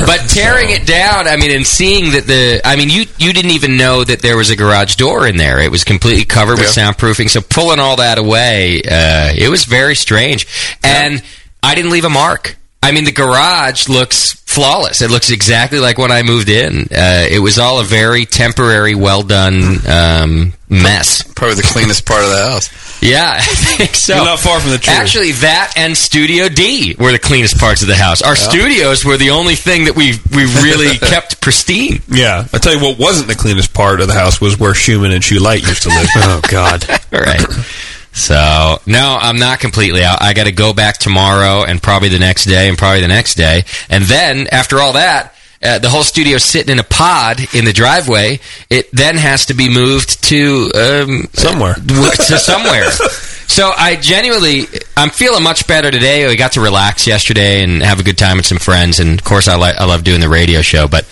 But 0.06 0.33
tearing 0.34 0.70
it 0.70 0.86
down. 0.86 1.28
I 1.28 1.38
mean, 1.38 1.52
and 1.52 1.66
seeing 1.66 2.12
that 2.12 2.26
the, 2.26 2.62
I 2.66 2.76
mean, 2.76 2.90
you 2.90 3.06
you 3.18 3.34
didn't 3.34 3.52
even 3.52 3.78
know 3.78 4.04
that 4.04 4.22
there 4.22 4.38
was 4.38 4.50
a 4.50 4.56
garage 4.56 4.96
door 4.96 5.28
in 5.28 5.38
there. 5.38 5.60
It 5.60 5.72
was 5.72 5.84
completely 5.84 6.26
covered 6.26 6.58
with 6.58 6.68
soundproofing. 6.68 7.30
So 7.30 7.42
pulling 7.42 7.80
all 7.80 7.98
that 7.98 8.18
away, 8.18 8.82
uh, 8.82 9.34
it 9.36 9.50
was 9.50 9.66
very 9.66 9.96
strange. 9.96 10.48
And 10.84 11.22
I 11.62 11.76
didn't 11.76 11.92
leave 11.92 12.06
a 12.06 12.10
mark. 12.10 12.58
I 12.82 12.92
mean, 12.92 13.06
the 13.06 13.14
garage 13.14 13.88
looks 13.88 14.34
flawless. 14.34 15.02
It 15.02 15.10
looks 15.10 15.32
exactly 15.32 15.80
like 15.80 15.98
when 15.98 16.12
I 16.12 16.22
moved 16.22 16.50
in. 16.50 16.82
Uh, 16.92 17.26
it 17.32 17.42
was 17.42 17.58
all 17.58 17.80
a 17.80 17.84
very 17.86 18.26
temporary, 18.26 18.94
well 18.94 19.24
done 19.24 19.78
um, 19.88 20.54
mess. 20.68 21.24
Probably 21.34 21.56
the 21.56 21.64
cleanest 21.72 22.06
part 22.06 22.24
of 22.24 22.30
the 22.30 22.50
house. 22.50 22.93
Yeah, 23.04 23.34
I 23.38 23.42
think 23.42 23.96
so. 23.96 24.16
You're 24.16 24.26
not 24.26 24.40
far 24.40 24.60
from 24.60 24.72
the 24.72 24.78
truth. 24.78 24.96
Actually, 24.98 25.32
that 25.34 25.74
and 25.76 25.96
Studio 25.98 26.48
D 26.50 26.96
were 27.00 27.12
the 27.12 27.20
cleanest 27.20 27.58
parts 27.60 27.82
of 27.82 27.88
the 27.88 27.96
house. 27.96 28.22
Our 28.22 28.36
Yeah. 28.36 28.50
studios 28.50 29.04
were 29.06 29.18
the 29.18 29.32
only 29.32 29.56
thing 29.56 29.86
that 29.86 29.96
we 29.96 30.14
we 30.34 30.46
really 30.64 30.98
kept 31.14 31.42
pristine. 31.42 32.02
Yeah, 32.10 32.48
I 32.54 32.58
tell 32.60 32.74
you 32.74 32.82
what 32.82 32.98
wasn't 32.98 33.28
the 33.28 33.36
cleanest 33.36 33.74
part 33.74 34.00
of 34.02 34.08
the 34.08 34.14
house 34.14 34.40
was 34.40 34.58
where 34.58 34.74
Schumann 34.74 35.12
and 35.12 35.24
Shoe 35.24 35.40
Light 35.40 35.62
used 35.68 35.84
to 35.84 35.90
live. 35.90 36.08
oh 36.16 36.42
God! 36.50 36.86
All 37.12 37.20
right. 37.20 37.42
So 38.14 38.80
no, 38.86 39.18
I'm 39.20 39.38
not 39.38 39.60
completely 39.60 40.04
out. 40.04 40.22
I 40.22 40.34
got 40.34 40.46
to 40.46 40.52
go 40.52 40.74
back 40.74 40.98
tomorrow 40.98 41.64
and 41.64 41.82
probably 41.82 42.10
the 42.10 42.20
next 42.20 42.46
day 42.46 42.70
and 42.70 42.78
probably 42.78 43.02
the 43.02 43.08
next 43.08 43.36
day, 43.36 43.64
and 43.90 44.04
then 44.06 44.48
after 44.52 44.80
all 44.80 44.94
that. 44.94 45.33
Uh, 45.64 45.80
the 45.80 45.90
whole 45.90 46.03
studio's 46.03 46.44
sitting 46.44 46.72
in 46.72 46.80
a 46.80 46.84
pod 46.84 47.40
in 47.56 47.65
the 47.65 47.73
driveway. 47.73 48.40
It 48.69 48.91
then 48.91 49.15
has 49.15 49.45
to 49.48 49.53
be 49.53 49.73
moved 49.73 50.23
to 50.26 50.72
um, 50.76 51.27
somewhere. 51.34 51.76
to 51.76 52.38
somewhere. 52.38 52.90
So 53.53 53.72
I 53.76 53.98
genuinely, 53.98 54.64
I'm 54.98 55.11
feeling 55.11 55.44
much 55.44 55.68
better 55.68 55.91
today. 55.91 56.27
We 56.27 56.35
got 56.38 56.53
to 56.53 56.61
relax 56.61 57.06
yesterday 57.06 57.61
and 57.64 57.84
have 57.84 57.99
a 57.99 58.03
good 58.03 58.18
time 58.18 58.38
with 58.38 58.48
some 58.48 58.57
friends, 58.57 58.99
and 58.99 59.19
of 59.19 59.23
course, 59.23 59.48
I, 59.48 59.56
li- 59.57 59.76
I 59.77 59.85
love 59.85 60.03
doing 60.03 60.22
the 60.22 60.30
radio 60.30 60.64
show. 60.64 60.88
But 60.88 61.06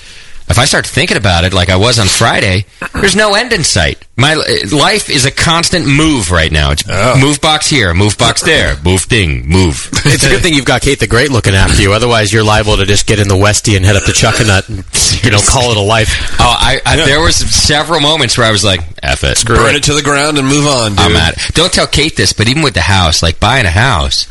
if 0.52 0.60
I 0.60 0.66
start 0.66 0.86
thinking 0.86 1.18
about 1.18 1.44
it, 1.44 1.54
like 1.54 1.70
I 1.70 1.78
was 1.78 1.98
on 1.98 2.08
Friday, 2.08 2.66
there's 2.94 3.16
no 3.16 3.34
end 3.34 3.54
in 3.54 3.64
sight. 3.64 4.06
My 4.18 4.34
uh, 4.34 4.76
life 4.76 5.10
is 5.10 5.26
a 5.26 5.32
constant 5.32 5.88
move 5.88 6.30
right 6.30 6.52
now. 6.52 6.72
It's 6.72 6.84
oh. 6.88 7.20
move 7.20 7.42
box 7.42 7.70
here, 7.70 7.94
move 7.94 8.18
box 8.18 8.42
there, 8.42 8.76
move 8.84 9.02
thing, 9.02 9.48
move. 9.48 9.90
It's 10.12 10.26
a 10.26 10.30
good 10.30 10.42
thing 10.42 10.54
you've 10.54 10.66
got 10.66 10.82
Kate 10.82 11.00
the 11.00 11.08
Great 11.08 11.32
looking 11.32 11.54
after 11.56 11.82
you. 11.82 11.94
Otherwise, 11.94 12.34
you're 12.34 12.44
liable 12.44 12.76
to 12.78 12.86
just 12.86 13.08
get 13.08 13.20
in 13.20 13.28
the 13.28 13.36
Westie 13.36 13.78
and 13.78 13.86
head 13.86 13.96
up 13.96 14.04
to 14.04 14.12
Chuckanut 14.12 14.68
and, 14.68 15.24
you 15.24 15.32
know, 15.32 15.40
call 15.48 15.72
it 15.72 15.78
a 15.78 15.82
life. 15.82 16.38
Oh, 16.40 16.56
I, 16.60 16.82
I 16.86 16.96
there 16.98 17.22
was 17.22 17.36
several 17.36 18.02
moments 18.02 18.38
where 18.38 18.46
I 18.46 18.52
was 18.52 18.64
like, 18.64 18.82
"F 19.02 19.24
it, 19.24 19.46
Burn 19.46 19.76
it 19.76 19.84
to 19.84 19.94
the 19.94 20.02
ground 20.02 20.38
and 20.38 20.48
move 20.48 20.68
on, 20.68 20.92
dude. 20.92 21.00
I'm 21.00 21.16
at 21.16 21.38
it. 21.38 21.56
Don't 21.56 21.72
tell 21.72 21.88
Kate 21.88 22.16
this, 22.16 22.34
but 22.34 22.50
even 22.50 22.62
with 22.62 22.74
the 22.74 22.82
house, 22.82 23.24
like 23.24 23.40
buying 23.40 23.66
a 23.66 23.72
house, 23.72 24.28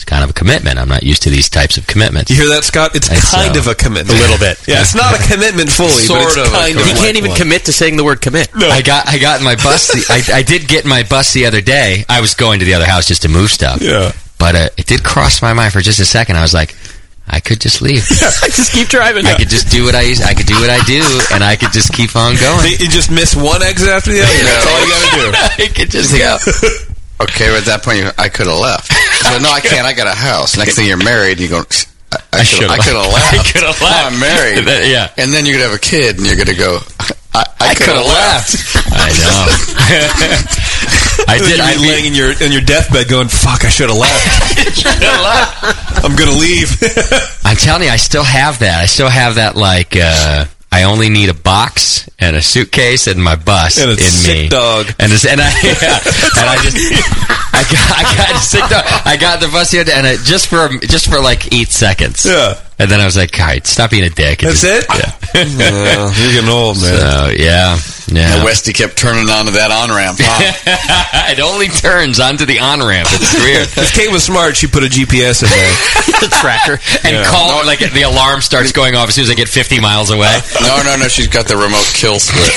it's 0.00 0.08
kind 0.08 0.24
of 0.24 0.30
a 0.30 0.32
commitment. 0.32 0.78
I'm 0.78 0.88
not 0.88 1.02
used 1.02 1.24
to 1.24 1.30
these 1.30 1.50
types 1.50 1.76
of 1.76 1.86
commitments. 1.86 2.30
You 2.30 2.36
hear 2.36 2.48
that, 2.56 2.64
Scott? 2.64 2.96
It's 2.96 3.10
And 3.10 3.20
kind 3.20 3.52
so- 3.54 3.60
of 3.60 3.66
a 3.66 3.74
commitment. 3.74 4.16
A 4.16 4.22
little 4.22 4.38
bit. 4.38 4.56
Yeah, 4.66 4.80
it's 4.80 4.94
not 4.94 5.12
a 5.12 5.20
commitment 5.28 5.68
fully, 5.68 6.08
but 6.08 6.24
it's 6.24 6.36
kind 6.48 6.78
of. 6.78 6.86
He 6.86 6.94
can't 6.94 7.16
even 7.18 7.34
commit 7.36 7.66
to 7.66 7.72
saying 7.72 7.98
the 7.98 8.04
word 8.04 8.22
commit. 8.22 8.48
No. 8.56 8.66
I 8.70 8.80
got 8.80 9.06
I 9.06 9.18
got 9.18 9.40
in 9.40 9.44
my 9.44 9.56
bus. 9.56 9.88
The, 9.92 10.00
I, 10.08 10.38
I 10.38 10.42
did 10.42 10.66
get 10.68 10.84
in 10.84 10.88
my 10.88 11.02
bus 11.02 11.34
the 11.34 11.44
other 11.44 11.60
day. 11.60 12.04
I 12.08 12.22
was 12.22 12.32
going 12.34 12.60
to 12.60 12.64
the 12.64 12.72
other 12.72 12.86
house 12.86 13.04
just 13.06 13.22
to 13.22 13.28
move 13.28 13.50
stuff. 13.50 13.82
Yeah. 13.82 14.12
But 14.38 14.54
uh, 14.56 14.68
it 14.78 14.86
did 14.86 15.04
cross 15.04 15.42
my 15.42 15.52
mind 15.52 15.74
for 15.74 15.82
just 15.82 16.00
a 16.00 16.06
second. 16.06 16.36
I 16.36 16.40
was 16.40 16.54
like, 16.54 16.74
I 17.28 17.40
could 17.40 17.60
just 17.60 17.82
leave. 17.82 18.00
I 18.42 18.48
just 18.56 18.72
keep 18.72 18.88
driving. 18.88 19.26
I 19.26 19.36
could 19.36 19.50
just 19.50 19.68
do 19.68 19.84
what 19.84 19.94
I 19.94 20.00
used- 20.00 20.22
I 20.24 20.32
could 20.32 20.46
do 20.46 20.54
what 20.54 20.70
I 20.70 20.80
do, 20.88 21.04
and 21.34 21.44
I 21.44 21.56
could 21.56 21.72
just 21.72 21.92
keep 21.92 22.16
on 22.16 22.36
going. 22.40 22.72
You 22.80 22.88
just 22.88 23.10
miss 23.10 23.36
one 23.36 23.62
exit 23.62 23.90
after 23.90 24.12
the 24.12 24.22
other. 24.22 24.32
That's 24.48 24.66
all 24.66 24.80
you 24.80 24.88
got 24.88 25.02
to 25.04 25.60
do. 25.60 25.64
I 25.64 25.68
could 25.76 25.90
just 25.90 26.16
go. 26.16 26.38
Okay, 27.20 27.48
well, 27.48 27.58
at 27.58 27.64
that 27.66 27.82
point, 27.84 28.08
I 28.18 28.28
could 28.28 28.46
have 28.46 28.58
left. 28.58 28.92
So, 29.28 29.38
no, 29.38 29.50
I 29.50 29.60
can't. 29.60 29.86
I 29.86 29.92
got 29.92 30.06
a 30.06 30.16
house. 30.16 30.56
Next 30.56 30.76
thing 30.76 30.86
you're 30.86 30.96
married, 30.96 31.38
you 31.38 31.48
go, 31.48 31.60
I, 32.12 32.40
I, 32.40 32.42
should've 32.42 32.70
could 32.80 32.96
have 32.96 33.12
left. 33.12 33.32
left. 33.32 33.34
I 33.34 33.52
could've 33.52 33.80
left. 33.82 34.12
I'm 34.12 34.18
married. 34.20 34.64
Yeah. 34.90 35.12
And 35.18 35.32
then 35.32 35.44
you're 35.44 35.58
going 35.58 35.68
to 35.68 35.70
have 35.70 35.76
a 35.76 35.84
kid, 35.84 36.16
and 36.16 36.26
you're 36.26 36.36
going 36.36 36.48
to 36.48 36.56
go, 36.56 36.80
I, 37.34 37.44
I, 37.60 37.74
could 37.74 37.94
have 37.94 38.08
left. 38.08 38.56
I 38.88 39.12
know. 39.20 39.44
I 41.28 41.38
did. 41.38 41.50
You'd 41.50 41.60
I'd 41.60 41.76
be 41.76 41.82
be- 41.82 41.88
laying 41.88 42.04
in 42.06 42.14
your 42.14 42.32
in 42.42 42.50
your 42.50 42.62
deathbed, 42.62 43.08
going, 43.08 43.28
"Fuck, 43.28 43.64
I 43.64 43.68
should 43.68 43.88
have 43.88 43.98
left. 43.98 44.84
I'm 46.02 46.16
gonna 46.16 46.32
leave." 46.32 46.74
I'm 47.44 47.56
telling 47.56 47.84
you, 47.84 47.90
I 47.90 47.96
still 47.96 48.24
have 48.24 48.58
that. 48.60 48.80
I 48.80 48.86
still 48.86 49.08
have 49.08 49.36
that. 49.36 49.54
Like, 49.54 49.96
uh, 49.96 50.46
I 50.72 50.84
only 50.84 51.08
need 51.08 51.28
a 51.28 51.34
box 51.34 52.08
and 52.18 52.36
a 52.36 52.42
suitcase 52.42 53.06
and 53.08 53.22
my 53.22 53.34
bus 53.36 53.78
And 53.78 53.88
a 53.90 53.92
in 53.94 53.98
sick 53.98 54.42
me. 54.42 54.48
dog. 54.48 54.86
And 55.00 55.12
it's, 55.12 55.24
and 55.26 55.40
I 55.40 55.50
yeah, 55.64 55.98
and 56.38 56.48
I 56.48 56.56
just 56.62 56.76
I 57.52 57.62
got 57.64 57.98
I 57.98 58.16
got 58.16 58.36
a 58.36 58.38
sick 58.38 58.60
dog. 58.70 58.84
I 59.04 59.16
got 59.20 59.40
the 59.40 59.48
bus 59.48 59.70
here 59.72 59.84
and 59.92 60.06
it, 60.06 60.20
just 60.20 60.46
for 60.48 60.68
just 60.86 61.08
for 61.10 61.20
like 61.20 61.52
eight 61.52 61.68
seconds. 61.68 62.24
Yeah. 62.24 62.54
And 62.78 62.90
then 62.90 63.00
I 63.00 63.04
was 63.04 63.16
like, 63.16 63.38
all 63.38 63.46
right, 63.46 63.66
stop 63.66 63.90
being 63.90 64.04
a 64.04 64.10
dick. 64.10 64.38
That's 64.40 64.62
just- 64.62 64.88
it. 64.90 65.10
Yeah. 65.34 65.56
Well, 65.58 66.12
you're 66.18 66.32
getting 66.32 66.50
old, 66.50 66.76
man. 66.82 66.98
So 66.98 67.30
yeah, 67.36 67.76
yeah. 68.10 68.36
And 68.36 68.44
Westy 68.44 68.72
kept 68.72 68.96
turning 68.98 69.28
onto 69.30 69.52
that 69.52 69.70
on 69.70 69.90
ramp. 69.94 70.18
Huh? 70.20 71.30
it 71.32 71.40
only 71.40 71.68
turns 71.68 72.20
onto 72.20 72.44
the 72.44 72.58
on 72.60 72.80
ramp. 72.80 73.08
It's 73.12 73.34
weird. 73.34 73.68
If 73.80 73.94
Kate 73.94 74.10
was 74.10 74.24
smart, 74.24 74.56
she 74.56 74.66
put 74.66 74.82
a 74.84 74.86
GPS 74.88 75.42
in 75.42 75.48
there. 75.48 75.72
the 76.20 76.28
tracker. 76.40 76.78
And 77.06 77.16
Yeah. 77.16 77.24
call 77.30 77.64
like 77.66 77.78
the 77.80 78.02
alarm 78.02 78.40
starts 78.42 78.72
going 78.72 78.94
off 78.94 79.08
as 79.08 79.14
soon 79.14 79.24
as 79.24 79.30
I 79.30 79.34
get 79.34 79.48
50 79.48 79.80
miles 79.80 80.10
away. 80.10 80.28
Uh, 80.28 80.60
no, 80.60 80.82
no, 80.84 80.96
no. 80.96 81.08
She's 81.08 81.28
got 81.28 81.46
the 81.48 81.56
remote 81.56 81.86
kill 81.94 82.18
switch. 82.18 82.52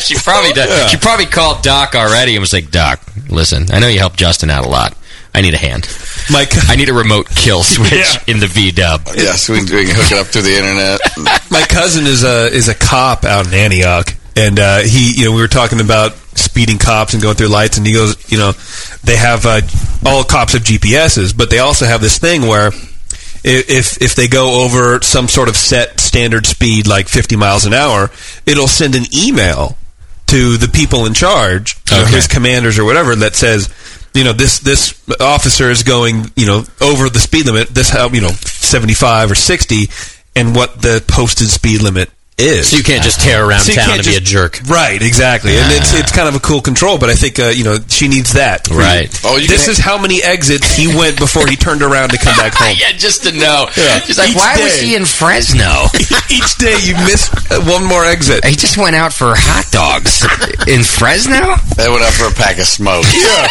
she 0.00 0.14
probably 0.16 0.52
does. 0.52 0.68
Yeah. 0.70 0.86
She 0.88 0.96
probably 0.96 1.26
called 1.26 1.62
Doc 1.62 1.94
already 1.94 2.34
and 2.36 2.40
was 2.40 2.52
like, 2.52 2.70
"Doc, 2.70 3.00
listen, 3.28 3.66
I 3.72 3.78
know 3.80 3.88
you 3.88 3.98
helped 3.98 4.16
Justin 4.18 4.50
out 4.50 4.64
a 4.64 4.68
lot. 4.68 4.96
I 5.34 5.42
need 5.42 5.54
a 5.54 5.58
hand. 5.58 5.86
Mike, 6.30 6.50
I 6.68 6.74
need 6.76 6.88
a 6.88 6.92
remote 6.92 7.28
kill 7.30 7.62
switch 7.62 7.92
Yeah. 7.92 8.22
in 8.26 8.40
the 8.40 8.46
V 8.46 8.72
Dub." 8.72 9.02
yes, 9.16 9.48
we, 9.48 9.60
we 9.60 9.66
can 9.86 9.94
hook 9.94 10.10
it 10.12 10.18
up 10.18 10.26
through 10.26 10.42
the 10.42 10.56
internet. 10.56 11.50
my 11.50 11.62
cousin 11.62 12.06
is 12.06 12.24
a 12.24 12.46
is 12.52 12.68
a 12.68 12.74
cop 12.74 13.24
out 13.24 13.46
in 13.46 13.54
Antioch, 13.54 14.14
and 14.36 14.58
uh, 14.58 14.78
he, 14.80 15.12
you 15.16 15.24
know, 15.26 15.32
we 15.32 15.40
were 15.40 15.48
talking 15.48 15.80
about 15.80 16.12
speeding 16.36 16.78
cops 16.78 17.12
and 17.14 17.22
going 17.22 17.36
through 17.36 17.48
lights, 17.48 17.78
and 17.78 17.86
he 17.86 17.92
goes, 17.92 18.30
you 18.30 18.38
know, 18.38 18.52
they 19.04 19.16
have 19.16 19.44
uh, 19.46 19.60
all 20.06 20.24
cops 20.24 20.52
have 20.52 20.62
GPSs, 20.62 21.36
but 21.36 21.50
they 21.50 21.58
also 21.58 21.84
have 21.86 22.00
this 22.00 22.18
thing 22.18 22.42
where. 22.42 22.70
If 23.42 24.02
if 24.02 24.14
they 24.16 24.28
go 24.28 24.64
over 24.64 25.00
some 25.00 25.26
sort 25.26 25.48
of 25.48 25.56
set 25.56 25.98
standard 25.98 26.44
speed, 26.44 26.86
like 26.86 27.08
50 27.08 27.36
miles 27.36 27.64
an 27.64 27.72
hour, 27.72 28.10
it'll 28.44 28.68
send 28.68 28.94
an 28.94 29.04
email 29.16 29.78
to 30.26 30.58
the 30.58 30.68
people 30.68 31.06
in 31.06 31.14
charge, 31.14 31.74
Okay. 31.90 32.04
his 32.10 32.26
commanders 32.28 32.78
or 32.78 32.84
whatever, 32.84 33.16
that 33.16 33.34
says, 33.34 33.70
you 34.12 34.24
know, 34.24 34.34
this 34.34 34.58
this 34.58 34.92
officer 35.20 35.70
is 35.70 35.82
going, 35.84 36.30
you 36.36 36.44
know, 36.44 36.64
over 36.82 37.08
the 37.08 37.18
speed 37.18 37.46
limit. 37.46 37.68
This 37.70 37.88
how 37.88 38.10
you 38.10 38.20
know, 38.20 38.28
75 38.28 39.30
or 39.30 39.34
60, 39.34 39.88
and 40.36 40.54
what 40.54 40.82
the 40.82 41.02
posted 41.08 41.48
speed 41.48 41.80
limit 41.80 42.10
is. 42.40 42.70
So 42.70 42.76
you 42.76 42.82
can't 42.82 43.02
just 43.02 43.20
tear 43.20 43.44
around 43.44 43.60
So 43.60 43.72
town 43.74 43.86
can't 43.86 43.98
and 44.00 44.06
be 44.06 44.16
a 44.16 44.20
jerk. 44.20 44.60
Right, 44.68 45.00
exactly, 45.00 45.52
and 45.56 45.72
it's 45.72 45.92
it's 45.94 46.12
kind 46.12 46.28
of 46.28 46.34
a 46.34 46.40
cool 46.40 46.60
control. 46.60 46.98
But 46.98 47.10
I 47.10 47.14
think 47.14 47.38
uh, 47.38 47.48
you 47.54 47.64
know 47.64 47.78
she 47.88 48.08
needs 48.08 48.32
that. 48.34 48.68
Right. 48.68 49.08
Oh, 49.24 49.36
you 49.36 49.46
this 49.48 49.64
can- 49.64 49.72
is 49.72 49.78
how 49.78 50.00
many 50.00 50.22
exits 50.22 50.74
he 50.76 50.86
went 50.88 51.18
before 51.18 51.46
he 51.46 51.56
turned 51.56 51.82
around 51.82 52.10
to 52.10 52.18
come 52.18 52.36
back 52.36 52.54
home. 52.54 52.76
yeah, 52.80 52.92
just 52.92 53.22
to 53.24 53.32
know. 53.32 53.66
Yeah. 53.76 54.00
She's 54.00 54.18
like, 54.18 54.30
Each 54.30 54.36
"Why 54.36 54.56
was 54.60 54.80
he 54.80 54.94
in 54.96 55.04
Fresno? 55.04 55.86
Each 56.30 56.56
day 56.56 56.76
you 56.82 56.94
miss 57.06 57.30
uh, 57.50 57.60
one 57.64 57.84
more 57.84 58.04
exit. 58.04 58.44
he 58.44 58.56
just 58.56 58.76
went 58.78 58.96
out 58.96 59.12
for 59.12 59.34
hot 59.36 59.66
dogs 59.70 60.22
in 60.68 60.82
Fresno." 60.82 61.56
They 61.76 61.88
went 61.88 62.02
out 62.02 62.12
for 62.12 62.26
a 62.26 62.34
pack 62.34 62.58
of 62.58 62.66
smoke. 62.66 63.04
Yeah, 63.12 63.48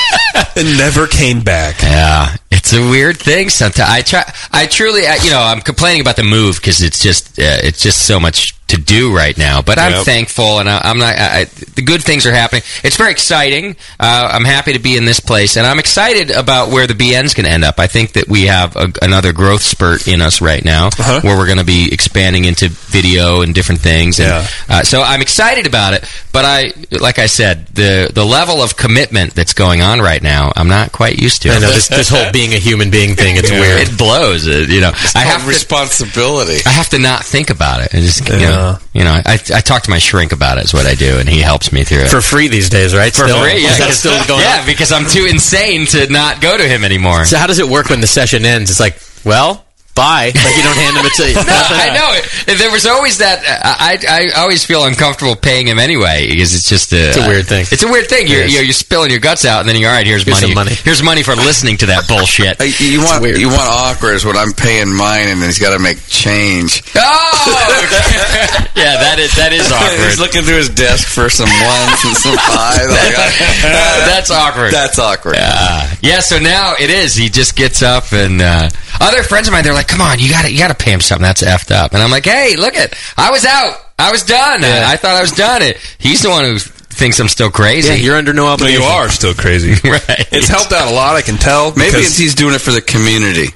and 0.56 0.78
never 0.78 1.08
came 1.08 1.42
back. 1.42 1.82
Yeah, 1.82 2.36
it's 2.52 2.74
a 2.74 2.82
weird 2.90 3.18
thing. 3.18 3.50
Sometimes 3.50 3.90
I 3.90 4.02
try. 4.02 4.34
I 4.52 4.66
truly, 4.68 5.06
I, 5.08 5.16
you 5.24 5.30
know, 5.32 5.40
I'm 5.42 5.62
complaining 5.62 6.02
about 6.02 6.16
the 6.16 6.24
move 6.24 6.56
because 6.58 6.82
it's 6.82 7.02
just, 7.02 7.40
uh, 7.40 7.58
it's 7.64 7.82
just 7.82 8.06
so 8.06 8.20
much 8.20 8.56
to 8.70 8.78
do 8.78 9.16
right 9.16 9.38
now. 9.38 9.62
But 9.62 9.78
I'm 9.80 9.92
Yep. 9.92 10.06
thankful, 10.06 10.60
and 10.60 10.70
I, 10.70 10.82
I'm 10.84 10.98
not. 10.98 11.16
I, 11.18 11.42
I, 11.42 11.44
the 11.76 11.82
good 11.82 12.04
things 12.04 12.26
are 12.26 12.32
happening. 12.34 12.64
It's 12.84 12.96
very 12.98 13.12
exciting. 13.12 13.76
Uh, 14.00 14.30
I'm 14.32 14.46
happy 14.46 14.74
to 14.74 14.80
be 14.80 14.96
in 14.98 15.06
this 15.06 15.20
place, 15.20 15.58
and 15.58 15.66
I'm 15.68 15.80
excited 15.80 16.32
about 16.32 16.70
where 16.70 16.88
the 16.88 16.94
BN's 16.94 17.34
going 17.34 17.46
to 17.46 17.52
end 17.52 17.64
up. 17.64 17.80
I 17.80 17.88
think 17.88 18.14
that 18.14 18.28
we 18.28 18.44
have 18.46 18.76
a, 18.76 18.92
another 19.02 19.34
growth 19.34 19.62
spurt 19.62 20.08
in 20.08 20.22
us 20.22 20.42
right 20.42 20.64
now, 20.64 20.88
Uh-huh. 20.88 21.20
where 21.24 21.38
we're 21.38 21.46
going 21.48 21.58
to 21.60 21.66
be 21.66 21.90
expanding 21.92 22.46
into 22.46 22.70
video 22.70 23.42
and 23.42 23.54
different 23.54 23.82
things. 23.82 24.20
And, 24.20 24.30
Yeah. 24.30 24.48
uh, 24.70 24.84
so 24.84 25.02
I'm 25.02 25.22
excited 25.22 25.68
about 25.68 25.94
it. 25.94 26.04
But 26.32 26.46
I, 26.46 26.72
like 26.92 27.18
I 27.20 27.26
said, 27.26 27.68
the 27.74 28.12
the 28.14 28.26
level 28.26 28.62
of 28.62 28.76
commitment 28.78 29.34
that's 29.36 29.54
going 29.54 29.82
on 29.82 30.00
right 30.00 30.22
now, 30.22 30.52
I'm 30.56 30.68
not 30.68 30.92
quite 30.92 31.18
used 31.18 31.42
to. 31.44 31.50
I 31.50 31.60
know 31.60 31.72
this, 31.72 31.88
this 31.88 32.10
whole 32.10 32.32
being 32.40 32.54
a 32.54 32.58
human 32.60 32.92
being 32.92 33.16
thing. 33.16 33.36
It's 33.38 33.50
Yeah. 33.52 33.60
weird. 33.60 33.82
It 33.88 33.98
blows. 33.98 34.48
uh, 34.48 34.66
you 34.70 34.82
know, 34.82 34.92
I 35.16 35.22
have 35.22 35.42
to. 35.42 35.48
responsibility. 35.48 36.60
I 36.66 36.70
have 36.70 36.90
to 36.90 37.00
not 37.00 37.24
think 37.26 37.50
about 37.50 37.82
it. 37.82 37.94
And 37.94 38.04
just, 38.04 38.28
you 38.30 38.36
Yeah. 38.40 38.59
Know, 38.60 38.78
you 38.94 39.04
know, 39.04 39.12
I, 39.26 39.34
I 39.34 39.62
talk 39.62 39.84
to 39.84 39.90
my 39.90 39.98
shrink 39.98 40.32
about 40.32 40.58
it. 40.58 40.66
Is 40.66 40.74
what 40.74 40.86
I 40.86 40.96
do, 40.96 41.18
and 41.20 41.28
he 41.28 41.40
helps 41.40 41.72
me 41.72 41.84
through 41.84 42.00
it 42.04 42.10
For 42.10 42.22
free 42.22 42.48
these 42.48 42.70
days, 42.70 42.94
right? 42.96 43.14
For 43.14 43.28
Still? 43.28 43.42
free. 43.42 43.62
Yeah, 43.64 43.70
Is 43.72 43.78
that 43.80 43.86
'cause- 43.88 43.98
still 44.00 44.26
going 44.28 44.42
yeah, 44.44 44.60
on? 44.62 44.66
because 44.66 44.92
I'm 44.92 45.06
too 45.08 45.26
insane 45.30 45.86
to 45.88 46.08
not 46.12 46.42
go 46.42 46.58
to 46.58 46.64
him 46.68 46.84
anymore. 46.84 47.26
So 47.26 47.38
how 47.38 47.48
does 47.48 47.60
it 47.60 47.68
work 47.68 47.90
when 47.90 48.02
the 48.02 48.08
session 48.08 48.46
ends? 48.46 48.70
It's 48.70 48.80
like, 48.80 49.00
well, 49.26 49.66
bye. 50.00 50.32
Like 50.32 50.56
you 50.56 50.64
don't 50.64 50.80
hand 50.80 50.96
him 50.96 51.04
a 51.04 51.12
to 51.12 51.28
no, 51.44 51.60
I 51.84 51.88
know 51.92 52.10
it. 52.16 52.58
There 52.58 52.72
was 52.72 52.88
always 52.88 53.20
that. 53.20 53.44
I, 53.44 54.00
I 54.00 54.32
I 54.32 54.42
always 54.42 54.64
feel 54.64 54.86
uncomfortable 54.86 55.36
paying 55.36 55.68
him 55.68 55.80
anyway 55.80 56.28
because 56.32 56.56
it's 56.56 56.70
just 56.70 56.94
a. 56.94 57.10
It's 57.12 57.18
a 57.20 57.28
weird 57.28 57.48
thing. 57.48 57.66
It's 57.68 57.84
a 57.84 57.92
weird 57.92 58.08
thing. 58.08 58.28
You're 58.28 58.46
you're, 58.46 58.64
you're 58.64 58.74
spilling 58.74 59.12
your 59.12 59.20
guts 59.20 59.44
out, 59.44 59.60
and 59.60 59.68
then 59.68 59.76
you're 59.76 59.90
all 59.90 59.96
right. 59.96 60.08
Here's, 60.08 60.24
Here's 60.24 60.40
money. 60.42 60.54
some 60.54 60.56
money. 60.56 60.76
Here's 60.76 61.04
money 61.04 61.24
for 61.24 61.36
listening 61.36 61.78
to 61.84 61.88
that 61.88 62.08
bullshit. 62.08 62.62
Hey, 62.62 62.72
you 62.80 63.02
want 63.04 63.26
you 63.26 63.50
want 63.50 63.68
awkward 63.68 64.16
is 64.16 64.24
when 64.26 64.38
I'm 64.38 64.54
paying 64.54 64.94
mine 64.96 65.28
and 65.28 65.42
then 65.42 65.50
he's 65.50 65.60
got 65.60 65.74
to 65.76 65.80
make 65.80 66.00
change. 66.08 66.82
Oh, 66.96 67.02
yeah, 68.76 68.96
that 69.04 69.20
is 69.20 69.36
that 69.36 69.52
is 69.52 69.68
awkward. 69.72 70.08
he's 70.08 70.20
looking 70.20 70.44
through 70.44 70.58
his 70.64 70.70
desk 70.70 71.08
for 71.08 71.30
some 71.30 71.50
ones 71.50 72.00
and 72.06 72.16
some 72.16 72.38
fives. 72.38 72.88
Like, 72.88 73.16
uh, 73.16 74.06
That's 74.08 74.32
awkward. 74.32 74.72
That's 74.72 74.98
awkward. 75.00 75.36
Uh, 75.38 75.88
yeah, 76.02 76.20
so 76.20 76.40
now 76.40 76.74
it 76.80 76.90
is. 76.90 77.16
He 77.16 77.30
just 77.30 77.56
gets 77.56 77.82
up 77.82 78.12
and 78.14 78.42
uh, 78.42 78.70
other 79.00 79.24
friends 79.24 79.48
of 79.48 79.54
mine, 79.54 79.64
they're 79.64 79.74
like, 79.74 79.89
"Come 79.90 80.02
on, 80.02 80.20
you 80.20 80.30
got 80.30 80.46
to 80.46 80.52
you 80.52 80.60
got 80.60 80.70
to 80.70 80.84
pay 80.84 80.94
him 80.94 81.02
something. 81.02 81.24
That's 81.24 81.44
effed 81.44 81.72
up." 81.72 81.94
And 81.94 82.02
I'm 82.02 82.12
like, 82.12 82.26
"Hey, 82.26 82.56
look 82.56 82.76
it, 82.76 82.94
I 83.18 83.32
was 83.32 83.44
out. 83.44 83.76
I 83.98 84.12
was 84.12 84.24
done. 84.24 84.64
I, 84.64 84.94
I 84.94 84.96
thought 84.96 85.18
I 85.18 85.22
was 85.22 85.34
done. 85.34 85.62
It. 85.62 85.78
He's 85.98 86.22
the 86.22 86.30
one 86.30 86.46
who 86.46 86.58
thinks 87.00 87.20
I'm 87.20 87.30
still 87.32 87.50
crazy. 87.50 87.88
Yeah, 87.90 87.96
you're 87.96 88.18
under 88.18 88.34
no 88.34 88.44
No, 88.44 88.54
obligation. 88.60 88.82
you 88.84 88.88
are 88.88 89.08
still 89.10 89.34
crazy. 89.34 89.72
right. 89.90 90.28
It's 90.36 90.48
helped 90.52 90.74
out 90.74 90.92
a 90.92 90.94
lot. 90.94 91.16
I 91.16 91.22
can 91.24 91.38
tell. 91.38 91.72
Maybe 91.76 91.98
it's, 92.04 92.18
he's 92.18 92.36
doing 92.36 92.54
it 92.54 92.60
for 92.60 92.72
the 92.72 92.82
community. 92.82 93.48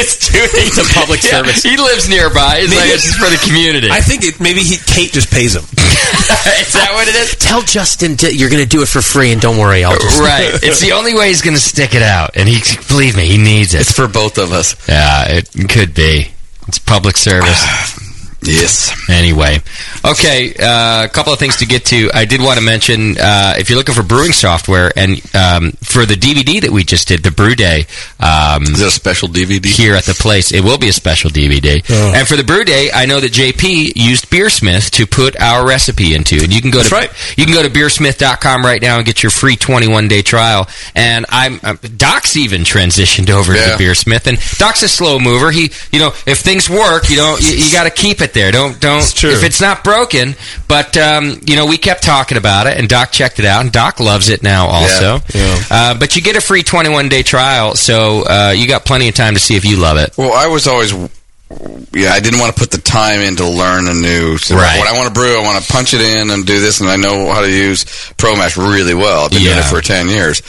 it's 0.00 0.32
doing 0.32 0.48
It's 0.66 0.80
a 0.80 0.88
public 0.98 1.22
Yeah, 1.22 1.44
service. 1.44 1.62
He 1.62 1.76
lives 1.76 2.08
nearby. 2.08 2.64
It's 2.64 2.74
like 2.74 2.88
it's 2.88 3.04
just 3.04 3.18
for 3.20 3.28
the 3.28 3.38
community. 3.44 3.88
I 3.92 4.00
think 4.00 4.24
it, 4.24 4.40
maybe 4.40 4.60
he, 4.64 4.78
Kate 4.80 5.12
just 5.12 5.30
pays 5.30 5.54
him. 5.54 5.62
is 5.62 6.72
that 6.72 6.90
what 6.96 7.06
it 7.06 7.14
is? 7.14 7.36
Tell 7.36 7.60
Justin 7.62 8.16
to, 8.24 8.34
you're 8.34 8.50
going 8.50 8.62
to 8.64 8.68
do 8.68 8.80
it 8.82 8.88
for 8.88 9.02
free, 9.02 9.30
and 9.32 9.40
don't 9.40 9.58
worry, 9.58 9.84
I'll 9.84 9.98
just 9.98 10.18
Right. 10.18 10.48
It's 10.64 10.80
the 10.80 10.92
only 10.92 11.14
way 11.14 11.28
he's 11.28 11.42
going 11.42 11.54
to 11.56 11.62
stick 11.62 11.94
it 11.94 12.02
out, 12.02 12.36
and 12.36 12.48
he 12.48 12.58
believe 12.88 13.16
me, 13.16 13.26
he 13.26 13.36
needs 13.36 13.74
it. 13.74 13.82
It's 13.82 13.92
for 13.92 14.08
both 14.08 14.38
of 14.38 14.52
us. 14.52 14.74
Yeah, 14.88 15.28
it 15.28 15.50
could 15.68 15.92
be. 15.94 16.32
It's 16.66 16.78
public 16.78 17.16
service. 17.16 17.60
Ah. 17.60 18.03
Yes. 18.44 18.92
Anyway, 19.08 19.58
okay. 20.04 20.54
uh, 20.58 21.04
A 21.04 21.08
couple 21.08 21.32
of 21.32 21.38
things 21.38 21.56
to 21.56 21.66
get 21.66 21.86
to. 21.86 22.10
I 22.12 22.24
did 22.24 22.40
want 22.40 22.58
to 22.58 22.64
mention 22.64 23.16
uh, 23.18 23.54
if 23.58 23.68
you're 23.70 23.78
looking 23.78 23.94
for 23.94 24.02
brewing 24.02 24.32
software, 24.32 24.92
and 24.96 25.12
um, 25.34 25.72
for 25.82 26.04
the 26.06 26.14
DVD 26.14 26.60
that 26.62 26.70
we 26.70 26.84
just 26.84 27.08
did, 27.08 27.22
the 27.22 27.30
Brew 27.30 27.54
Day. 27.54 27.86
Um, 28.20 28.62
Is 28.64 28.78
that 28.80 28.88
a 28.88 28.90
special 28.90 29.28
DVD? 29.28 29.64
here 29.66 29.94
at 29.94 30.04
the 30.04 30.14
place. 30.14 30.52
It 30.52 30.60
will 30.62 30.78
be 30.78 30.88
a 30.88 30.92
special 30.92 31.30
DVD. 31.30 31.82
And 32.14 32.26
for 32.28 32.36
the 32.36 32.44
brew 32.44 32.64
day, 32.64 32.90
I 32.92 33.06
know 33.06 33.18
that 33.20 33.32
JP 33.32 33.92
used 33.96 34.28
Beersmith 34.30 34.90
to 34.92 35.06
put 35.06 35.40
our 35.40 35.66
recipe 35.66 36.14
into. 36.14 36.36
And 36.42 36.52
you 36.52 36.60
can 36.60 36.70
go 36.70 36.78
That's 36.78 36.90
to 36.90 36.94
right. 36.94 37.10
you 37.38 37.44
can 37.46 37.54
go 37.54 37.62
to 37.62 37.70
beersmith.com 37.70 38.64
right 38.64 38.80
now 38.82 38.96
and 38.98 39.06
get 39.06 39.22
your 39.22 39.30
free 39.30 39.56
21 39.56 40.08
day 40.08 40.22
trial. 40.22 40.68
And 40.94 41.24
I'm 41.30 41.60
uh, 41.62 41.76
Doc's 41.96 42.36
even 42.36 42.62
transitioned 42.62 43.30
over 43.30 43.54
Yeah. 43.54 43.76
to 43.76 43.82
Beersmith 43.82 44.26
and 44.26 44.38
Doc's 44.58 44.82
a 44.82 44.88
slow 44.88 45.18
mover. 45.18 45.50
He, 45.50 45.70
you 45.92 45.98
know, 46.00 46.08
if 46.26 46.38
things 46.40 46.68
work, 46.68 47.08
you 47.10 47.16
know, 47.16 47.36
you, 47.40 47.52
you 47.54 47.72
got 47.72 47.84
to 47.84 47.90
keep 47.90 48.20
it 48.20 48.32
there. 48.34 48.52
Don't 48.52 48.78
don't 48.80 49.04
true. 49.14 49.30
if 49.30 49.42
it's 49.42 49.60
not 49.60 49.82
broken, 49.82 50.34
but 50.68 50.96
um, 50.96 51.40
you 51.46 51.56
know, 51.56 51.66
we 51.66 51.78
kept 51.78 52.02
talking 52.02 52.36
about 52.36 52.66
it 52.66 52.76
and 52.76 52.88
Doc 52.88 53.12
checked 53.12 53.38
it 53.38 53.44
out 53.44 53.62
and 53.62 53.72
Doc 53.72 54.00
loves 54.00 54.28
it 54.28 54.42
now 54.42 54.66
also. 54.66 55.20
Yeah. 55.34 55.62
Uh, 55.70 55.98
but 55.98 56.16
you 56.16 56.22
get 56.22 56.36
a 56.36 56.40
free 56.40 56.62
21 56.62 57.08
day 57.08 57.22
trial, 57.22 57.74
so 57.74 58.24
uh, 58.28 58.52
you 58.54 58.68
got 58.68 58.84
plenty 58.84 59.08
of 59.08 59.14
time 59.14 59.34
to 59.34 59.40
see 59.40 59.56
if 59.56 59.64
you 59.64 59.76
love 59.76 59.96
it. 59.96 60.16
Well, 60.18 60.32
I 60.32 60.48
was 60.48 60.66
always, 60.66 60.92
yeah, 60.92 62.10
I 62.10 62.20
didn't 62.20 62.40
want 62.40 62.54
to 62.54 62.60
put 62.60 62.70
the 62.70 62.78
time 62.78 63.20
in 63.20 63.36
to 63.36 63.48
learn 63.48 63.86
a 63.86 63.94
new. 63.94 64.36
So 64.38 64.56
Right. 64.56 64.78
When 64.78 64.88
I 64.88 64.96
want 64.96 65.08
to 65.08 65.14
brew, 65.14 65.38
I 65.38 65.42
want 65.42 65.64
to 65.64 65.72
punch 65.72 65.94
it 65.94 66.00
in 66.00 66.30
and 66.30 66.44
do 66.44 66.60
this, 66.60 66.80
and 66.80 66.90
I 66.90 66.96
know 66.96 67.32
how 67.32 67.40
to 67.40 67.50
use 67.50 67.84
ProMash 68.16 68.56
really 68.56 68.94
well. 68.94 69.24
I've 69.24 69.30
been 69.30 69.42
doing 69.42 69.58
it 69.58 69.64
for 69.64 69.80
ten 69.80 70.08
years, 70.08 70.40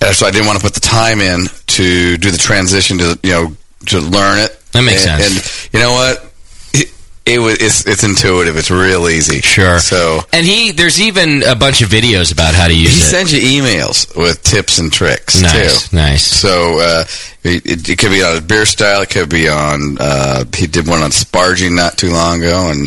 and 0.00 0.14
so 0.14 0.26
I 0.26 0.30
didn't 0.30 0.46
want 0.46 0.58
to 0.58 0.64
put 0.64 0.74
the 0.74 0.80
time 0.80 1.20
in 1.20 1.46
to 1.78 2.16
do 2.16 2.30
the 2.30 2.38
transition 2.38 2.98
to 2.98 3.18
you 3.22 3.30
know 3.30 3.56
to 3.86 4.00
learn 4.00 4.38
it. 4.38 4.58
That 4.72 4.82
makes 4.82 5.06
and, 5.06 5.22
sense. 5.22 5.64
And 5.66 5.74
you 5.74 5.80
know 5.80 5.92
what? 5.92 6.27
It, 7.28 7.38
was 7.38 7.54
it's, 7.60 7.86
it's 7.86 8.02
intuitive. 8.04 8.56
It's 8.56 8.70
real 8.70 9.08
easy. 9.08 9.40
Sure. 9.40 9.78
So 9.78 10.20
And 10.32 10.46
he, 10.46 10.72
there's 10.72 11.00
even 11.00 11.42
a 11.42 11.54
bunch 11.54 11.82
of 11.82 11.88
videos 11.90 12.32
about 12.32 12.54
how 12.54 12.66
to 12.68 12.74
use 12.74 12.94
he 12.94 13.00
it. 13.02 13.04
sends 13.04 13.32
you 13.32 13.40
emails 13.62 14.16
with 14.16 14.42
tips 14.42 14.78
and 14.78 14.92
tricks 14.92 15.40
Nice, 15.42 15.88
too. 15.90 15.96
nice. 15.96 16.24
So 16.24 16.78
uh, 16.80 17.04
it, 17.44 17.88
it 17.88 17.98
could 17.98 18.10
be 18.10 18.22
on 18.22 18.36
a 18.36 18.40
beer 18.40 18.64
style. 18.66 19.02
It 19.02 19.10
could 19.10 19.28
be 19.28 19.48
on. 19.48 19.98
Uh, 20.00 20.44
he 20.56 20.66
did 20.66 20.86
one 20.88 21.02
on 21.02 21.10
sparging 21.10 21.76
not 21.76 21.98
too 21.98 22.10
long 22.10 22.38
ago, 22.42 22.70
and 22.70 22.86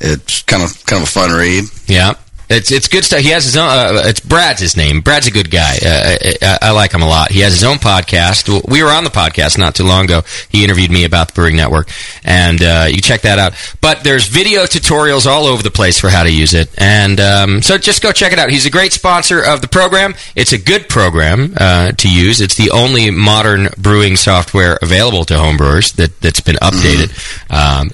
it's 0.00 0.42
kind 0.42 0.62
of 0.62 0.84
kind 0.86 1.02
of 1.02 1.08
a 1.08 1.10
fun 1.10 1.30
read. 1.30 1.64
Yeah. 1.86 2.14
It's 2.50 2.72
it's 2.72 2.88
good 2.88 3.04
stuff. 3.04 3.20
He 3.20 3.28
has 3.30 3.44
his 3.44 3.56
own. 3.56 3.68
Uh, 3.68 4.02
it's 4.06 4.20
Brad's 4.20 4.60
his 4.60 4.76
name. 4.76 5.02
Brad's 5.02 5.26
a 5.26 5.30
good 5.30 5.50
guy. 5.50 5.76
Uh, 5.84 6.16
I, 6.40 6.58
I 6.62 6.70
like 6.70 6.92
him 6.92 7.02
a 7.02 7.08
lot. 7.08 7.30
He 7.30 7.40
has 7.40 7.52
his 7.52 7.64
own 7.64 7.76
podcast. 7.76 8.48
We 8.68 8.82
were 8.82 8.88
on 8.88 9.04
the 9.04 9.10
podcast 9.10 9.58
not 9.58 9.74
too 9.74 9.84
long 9.84 10.06
ago. 10.06 10.22
He 10.48 10.64
interviewed 10.64 10.90
me 10.90 11.04
about 11.04 11.28
the 11.28 11.34
Brewing 11.34 11.56
Network, 11.56 11.90
and 12.24 12.62
uh, 12.62 12.86
you 12.88 13.02
check 13.02 13.20
that 13.22 13.38
out. 13.38 13.52
But 13.82 14.02
there's 14.02 14.26
video 14.28 14.62
tutorials 14.62 15.26
all 15.26 15.44
over 15.44 15.62
the 15.62 15.70
place 15.70 16.00
for 16.00 16.08
how 16.08 16.22
to 16.22 16.32
use 16.32 16.54
it, 16.54 16.70
and 16.78 17.20
um, 17.20 17.62
so 17.62 17.76
just 17.76 18.02
go 18.02 18.12
check 18.12 18.32
it 18.32 18.38
out. 18.38 18.48
He's 18.50 18.64
a 18.64 18.70
great 18.70 18.92
sponsor 18.92 19.42
of 19.42 19.60
the 19.60 19.68
program. 19.68 20.14
It's 20.34 20.52
a 20.52 20.58
good 20.58 20.88
program 20.88 21.52
uh, 21.58 21.92
to 21.92 22.10
use. 22.10 22.40
It's 22.40 22.56
the 22.56 22.70
only 22.70 23.10
modern 23.10 23.68
brewing 23.76 24.16
software 24.16 24.78
available 24.80 25.24
to 25.26 25.34
homebrewers 25.34 25.92
that 25.96 26.18
that's 26.22 26.40
been 26.40 26.56
updated, 26.56 27.12
um, 27.50 27.90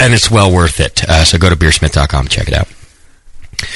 and 0.00 0.14
it's 0.14 0.32
well 0.32 0.52
worth 0.52 0.80
it. 0.80 1.08
Uh, 1.08 1.22
so 1.24 1.38
go 1.38 1.48
to 1.48 1.56
beersmith.com 1.56 2.22
and 2.22 2.30
check 2.30 2.48
it 2.48 2.54
out. 2.54 2.66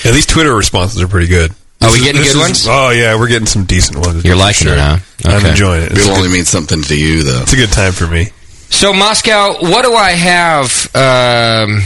Yeah, 0.05 0.13
these 0.13 0.27
Twitter 0.27 0.55
responses 0.55 1.01
are 1.03 1.09
pretty 1.09 1.27
good. 1.29 1.53
Are 1.83 1.91
we 1.91 1.97
is- 1.99 2.03
getting 2.05 2.21
good 2.23 2.31
is- 2.31 2.37
ones? 2.37 2.67
Oh 2.69 2.91
yeah, 2.91 3.17
we're 3.19 3.29
getting 3.29 3.47
some 3.47 3.65
decent 3.65 3.99
ones. 3.99 4.25
You're 4.25 4.37
liking 4.37 4.67
sure. 4.69 4.75
it, 4.77 4.79
huh? 4.79 4.99
I'm 5.25 5.37
Okay. 5.39 5.51
enjoying 5.51 5.83
it. 5.85 5.93
It's 5.93 6.01
It'll 6.03 6.13
only 6.17 6.29
good, 6.29 6.35
mean 6.35 6.45
something 6.45 6.83
to 6.83 6.97
you, 6.97 7.23
though. 7.23 7.43
it's 7.43 7.53
a 7.53 7.57
good 7.57 7.73
time 7.73 7.93
for 7.93 8.07
me. 8.07 8.29
So 8.69 8.93
Moscow, 8.93 9.55
what 9.61 9.85
do 9.85 9.95
I 9.95 10.11
have 10.11 10.95
um, 10.95 11.83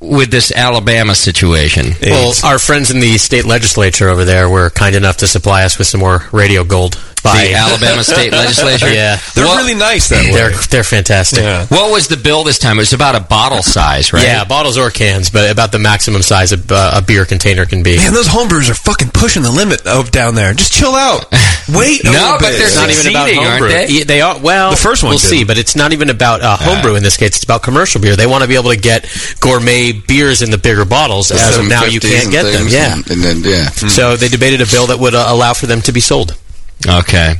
with 0.00 0.30
this 0.30 0.50
Alabama 0.52 1.14
situation? 1.14 1.94
Well, 2.02 2.32
our 2.44 2.58
friends 2.58 2.90
in 2.90 3.00
the 3.00 3.18
state 3.18 3.44
legislature 3.44 4.08
over 4.08 4.24
there 4.24 4.48
were 4.48 4.70
kind 4.70 4.94
enough 4.96 5.18
to 5.18 5.26
supply 5.28 5.64
us 5.64 5.78
with 5.78 5.86
some 5.86 6.00
more 6.00 6.24
radio 6.32 6.64
gold. 6.64 6.98
By 7.34 7.44
The 7.48 7.54
Alabama 7.54 8.04
state 8.04 8.32
legislature? 8.42 8.92
yeah, 8.92 9.18
They're 9.34 9.46
What- 9.46 9.58
really 9.58 9.74
nice 9.74 10.08
that 10.08 10.24
way. 10.24 10.32
they're 10.32 10.50
they're 10.70 10.84
fantastic. 10.84 11.40
yeah. 11.40 11.66
What 11.66 11.90
was 11.92 12.08
the 12.08 12.16
bill 12.16 12.44
this 12.44 12.58
time? 12.58 12.76
It 12.78 12.82
was 12.82 12.92
about 12.92 13.14
a 13.14 13.20
bottle 13.20 13.62
size, 13.62 14.12
right? 14.12 14.22
Yeah, 14.24 14.44
bottles 14.44 14.76
or 14.78 14.90
cans, 14.90 15.30
but 15.30 15.50
about 15.50 15.72
the 15.72 15.78
maximum 15.78 16.22
size 16.22 16.52
a, 16.52 16.58
uh, 16.70 16.98
a 16.98 17.02
beer 17.02 17.24
container 17.24 17.64
can 17.66 17.82
be. 17.82 17.96
Man, 17.96 18.12
those 18.12 18.28
homebrewers 18.28 18.70
are 18.70 18.74
fucking 18.74 19.10
pushing 19.10 19.42
the 19.42 19.50
limit 19.50 19.86
of 19.86 20.10
down 20.10 20.34
there. 20.34 20.52
Just 20.54 20.72
chill 20.72 20.94
out. 20.94 21.26
Wait. 21.68 22.02
No, 22.04 22.10
little 22.12 22.38
but 22.38 22.40
bit. 22.50 22.58
they're 22.58 22.74
not 22.74 22.90
even 22.90 23.06
about 23.12 23.26
succeeding, 23.28 23.46
aren't 23.46 23.60
homebrew. 23.60 23.68
they? 23.68 24.02
They 24.04 24.20
are. 24.20 24.38
Well, 24.38 24.70
The 24.70 24.76
first 24.76 25.02
one 25.02 25.10
we'll 25.10 25.18
did. 25.18 25.28
see, 25.28 25.44
but 25.44 25.58
it's 25.58 25.76
not 25.76 25.92
even 25.92 26.10
about 26.10 26.40
uh, 26.40 26.56
homebrew 26.56 26.94
in 26.96 27.02
this 27.02 27.16
case. 27.16 27.28
It's 27.36 27.44
about 27.44 27.62
commercial 27.62 28.00
beer. 28.00 28.16
They 28.16 28.26
want 28.26 28.42
to 28.42 28.48
be 28.48 28.54
able 28.56 28.70
to 28.70 28.76
get 28.76 29.06
gourmet 29.40 29.92
beers 29.92 30.42
in 30.42 30.50
the 30.50 30.58
bigger 30.58 30.84
bottles. 30.84 31.30
As 31.30 31.58
of 31.58 31.68
now, 31.68 31.84
you 31.84 32.00
can't 32.00 32.30
get 32.30 32.44
them. 32.44 32.66
Yeah. 32.68 32.94
and, 32.94 33.10
and 33.10 33.20
then 33.22 33.42
yeah. 33.44 33.68
So 33.68 34.16
they 34.16 34.28
debated 34.28 34.60
a 34.60 34.66
bill 34.66 34.86
that 34.88 34.98
would 34.98 35.14
uh, 35.14 35.26
allow 35.28 35.52
for 35.54 35.66
them 35.66 35.80
to 35.82 35.92
be 35.92 36.00
sold. 36.00 36.36
Okay. 36.86 37.34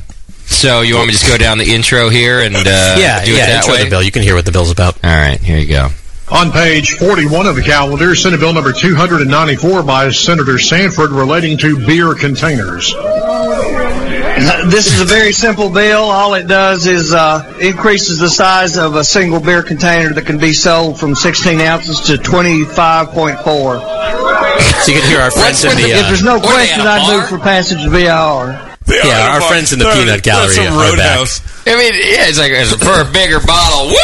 So 0.46 0.80
you 0.80 0.96
want 0.96 1.08
me 1.08 1.12
to 1.12 1.18
just 1.18 1.30
go 1.30 1.36
down 1.38 1.58
the 1.58 1.72
intro 1.74 2.08
here 2.08 2.40
and 2.40 2.56
uh, 2.56 2.60
yeah, 2.98 3.24
do 3.24 3.32
it 3.32 3.36
yeah. 3.36 3.46
that 3.46 3.56
intro 3.64 3.74
way? 3.74 3.84
the 3.84 3.90
bill. 3.90 4.02
You 4.02 4.10
can 4.10 4.22
hear 4.22 4.34
what 4.34 4.44
the 4.46 4.52
bill's 4.52 4.70
about. 4.70 4.94
All 5.04 5.10
right, 5.10 5.38
here 5.40 5.58
you 5.58 5.66
go. 5.66 5.88
On 6.30 6.50
page 6.52 6.92
41 6.98 7.46
of 7.46 7.56
the 7.56 7.62
calendar, 7.62 8.14
Senate 8.14 8.40
Bill 8.40 8.52
number 8.52 8.72
294 8.72 9.82
by 9.82 10.10
Senator 10.10 10.58
Sanford 10.58 11.10
relating 11.10 11.56
to 11.58 11.86
beer 11.86 12.14
containers. 12.14 12.94
This 14.38 14.86
is 14.94 15.00
a 15.00 15.04
very 15.04 15.32
simple 15.32 15.68
bill. 15.68 16.02
All 16.02 16.34
it 16.34 16.46
does 16.46 16.86
is 16.86 17.12
uh, 17.12 17.56
increases 17.60 18.18
the 18.20 18.28
size 18.28 18.76
of 18.76 18.94
a 18.94 19.02
single 19.02 19.40
beer 19.40 19.64
container 19.64 20.12
that 20.14 20.26
can 20.26 20.38
be 20.38 20.52
sold 20.52 21.00
from 21.00 21.16
16 21.16 21.60
ounces 21.60 22.00
to 22.02 22.14
25.4. 22.14 23.98
So 24.84 24.92
you 24.92 25.00
can 25.00 25.10
hear 25.10 25.20
our 25.20 25.30
friends 25.32 25.64
in 25.64 25.70
the. 25.76 25.90
if 25.90 26.04
Uh, 26.04 26.08
there's 26.08 26.22
no 26.22 26.36
what 26.36 26.44
are 26.44 26.48
they, 26.50 26.66
question, 26.66 26.80
at 26.82 26.86
a 26.86 26.90
I'd 26.90 27.16
move 27.16 27.28
for 27.28 27.38
passage 27.38 27.84
of 27.84 27.90
VIR. 27.92 28.76
Yeah, 28.88 29.34
our 29.34 29.40
friends 29.42 29.72
in 29.72 29.78
the 29.78 29.84
peanut 29.86 30.22
gallery 30.22 30.54
some 30.54 30.66
are 30.66 30.70
back. 30.70 30.90
roadhouse. 30.90 31.40
I 31.66 31.76
mean, 31.76 31.92
yeah, 31.94 32.28
it's 32.28 32.38
like 32.38 32.52
it's 32.52 32.72
for 32.72 33.00
a 33.00 33.04
bigger 33.12 33.40
bottle. 33.40 33.88
Woo! 33.88 33.94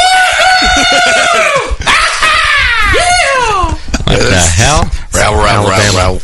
what 4.05 4.19
the 4.21 4.45
hell? 4.55 4.85
Row, 5.15 5.33
row, 5.35 5.65
row, 5.65 5.73
Alabama. 5.73 5.99
row. 5.99 6.19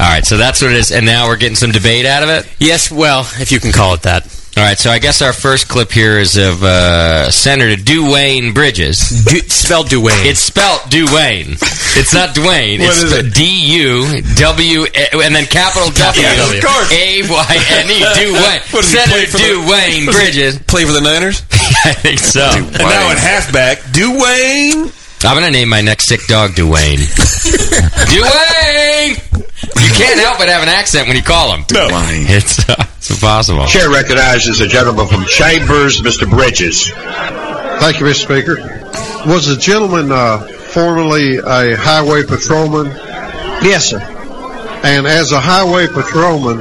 All 0.00 0.06
right, 0.06 0.24
so 0.24 0.36
that's 0.36 0.62
what 0.62 0.70
it 0.70 0.76
is, 0.76 0.92
and 0.92 1.04
now 1.04 1.26
we're 1.26 1.36
getting 1.36 1.56
some 1.56 1.72
debate 1.72 2.06
out 2.06 2.22
of 2.22 2.28
it. 2.28 2.48
Yes, 2.58 2.90
well, 2.90 3.20
if 3.40 3.50
you 3.50 3.58
can 3.60 3.72
call 3.72 3.94
it 3.94 4.02
that. 4.02 4.26
All 4.58 4.64
right, 4.64 4.76
so 4.76 4.90
I 4.90 4.98
guess 4.98 5.22
our 5.22 5.32
first 5.32 5.68
clip 5.68 5.92
here 5.92 6.18
is 6.18 6.36
of 6.36 6.64
uh, 6.64 7.30
Senator 7.30 7.80
DuWayne 7.80 8.52
Bridges. 8.52 9.22
Du- 9.24 9.38
spelled 9.48 9.86
DuWayne. 9.86 10.26
It's 10.26 10.40
spelt 10.40 10.82
DuWayne. 10.90 11.54
It's 11.96 12.12
not 12.12 12.34
Dwayne. 12.34 12.80
What 12.80 12.88
it's 12.90 13.02
is 13.04 13.12
it? 13.12 13.34
D 13.34 13.46
U 13.78 14.20
W 14.34 14.82
and 15.22 15.32
then 15.34 15.44
capital 15.46 15.90
W 15.94 16.20
Yeah, 16.20 16.42
of 16.42 16.58
course. 16.64 16.90
A 16.90 17.22
Y 17.22 17.54
N 17.70 17.86
E 17.86 18.00
DuWayne. 18.18 18.72
What 18.74 18.82
does 18.82 18.90
he 18.92 18.98
play 18.98 19.26
Senator 19.26 19.30
for 19.30 19.38
the- 19.38 19.44
DuWayne 19.44 19.62
what 19.62 19.86
does 19.86 19.96
he 19.96 20.10
Bridges. 20.10 20.58
Play 20.66 20.84
for 20.84 20.92
the 20.92 21.02
Niners. 21.02 21.40
I 21.84 21.92
think 21.94 22.18
so. 22.18 22.42
And 22.42 22.72
now 22.72 23.10
at 23.12 23.18
halfback, 23.18 23.78
Dwayne. 23.94 24.92
I'm 25.24 25.34
going 25.34 25.46
to 25.46 25.50
name 25.50 25.68
my 25.68 25.80
next 25.80 26.06
sick 26.06 26.26
dog 26.26 26.52
Dwayne. 26.52 26.98
Dwayne! 28.08 29.16
You 29.82 29.90
can't 29.94 30.20
help 30.20 30.38
but 30.38 30.48
have 30.48 30.62
an 30.62 30.68
accent 30.68 31.08
when 31.08 31.16
you 31.16 31.22
call 31.22 31.54
him. 31.56 31.64
No. 31.72 31.88
It's, 31.90 32.68
uh, 32.68 32.74
it's 32.96 33.10
impossible. 33.10 33.66
Chair 33.66 33.90
recognizes 33.90 34.60
a 34.60 34.68
gentleman 34.68 35.08
from 35.08 35.24
Chambers, 35.24 36.00
Mr. 36.00 36.28
Bridges. 36.28 36.90
Thank 36.90 38.00
you, 38.00 38.06
Mr. 38.06 38.24
Speaker. 38.24 38.56
Was 39.28 39.46
the 39.46 39.56
gentleman 39.56 40.12
uh, 40.12 40.38
formerly 40.38 41.38
a 41.38 41.76
highway 41.76 42.24
patrolman? 42.24 42.86
Yes, 42.86 43.90
sir. 43.90 44.00
And 44.84 45.06
as 45.06 45.32
a 45.32 45.40
highway 45.40 45.88
patrolman, 45.88 46.58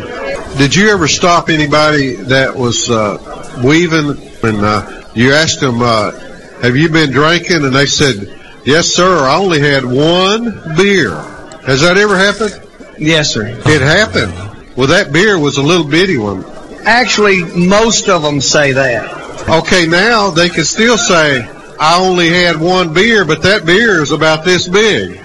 did 0.57 0.73
you 0.75 0.89
ever 0.89 1.07
stop 1.07 1.49
anybody 1.49 2.15
that 2.15 2.55
was 2.55 2.89
uh, 2.89 3.61
weaving 3.63 4.17
and 4.43 4.65
uh, 4.65 5.03
you 5.13 5.33
asked 5.33 5.59
them, 5.59 5.81
uh, 5.81 6.11
have 6.61 6.75
you 6.75 6.89
been 6.89 7.11
drinking? 7.11 7.63
And 7.63 7.75
they 7.75 7.85
said, 7.85 8.33
yes, 8.67 8.87
sir, 8.87 9.25
I 9.25 9.37
only 9.37 9.59
had 9.59 9.83
one 9.83 10.75
beer. 10.77 11.15
Has 11.65 11.81
that 11.81 11.97
ever 11.97 12.17
happened? 12.17 12.61
Yes, 12.99 13.33
sir. 13.33 13.47
It 13.47 13.81
happened. 13.81 14.33
Well, 14.75 14.87
that 14.87 15.11
beer 15.11 15.39
was 15.39 15.57
a 15.57 15.63
little 15.63 15.87
bitty 15.87 16.17
one. 16.17 16.45
Actually, 16.85 17.43
most 17.43 18.09
of 18.09 18.21
them 18.21 18.39
say 18.39 18.73
that. 18.73 19.49
Okay, 19.49 19.87
now 19.87 20.29
they 20.29 20.49
can 20.49 20.65
still 20.65 20.97
say, 20.97 21.41
I 21.79 21.99
only 21.99 22.29
had 22.29 22.57
one 22.59 22.93
beer, 22.93 23.25
but 23.25 23.41
that 23.43 23.65
beer 23.65 24.01
is 24.01 24.11
about 24.11 24.45
this 24.45 24.67
big. 24.67 25.19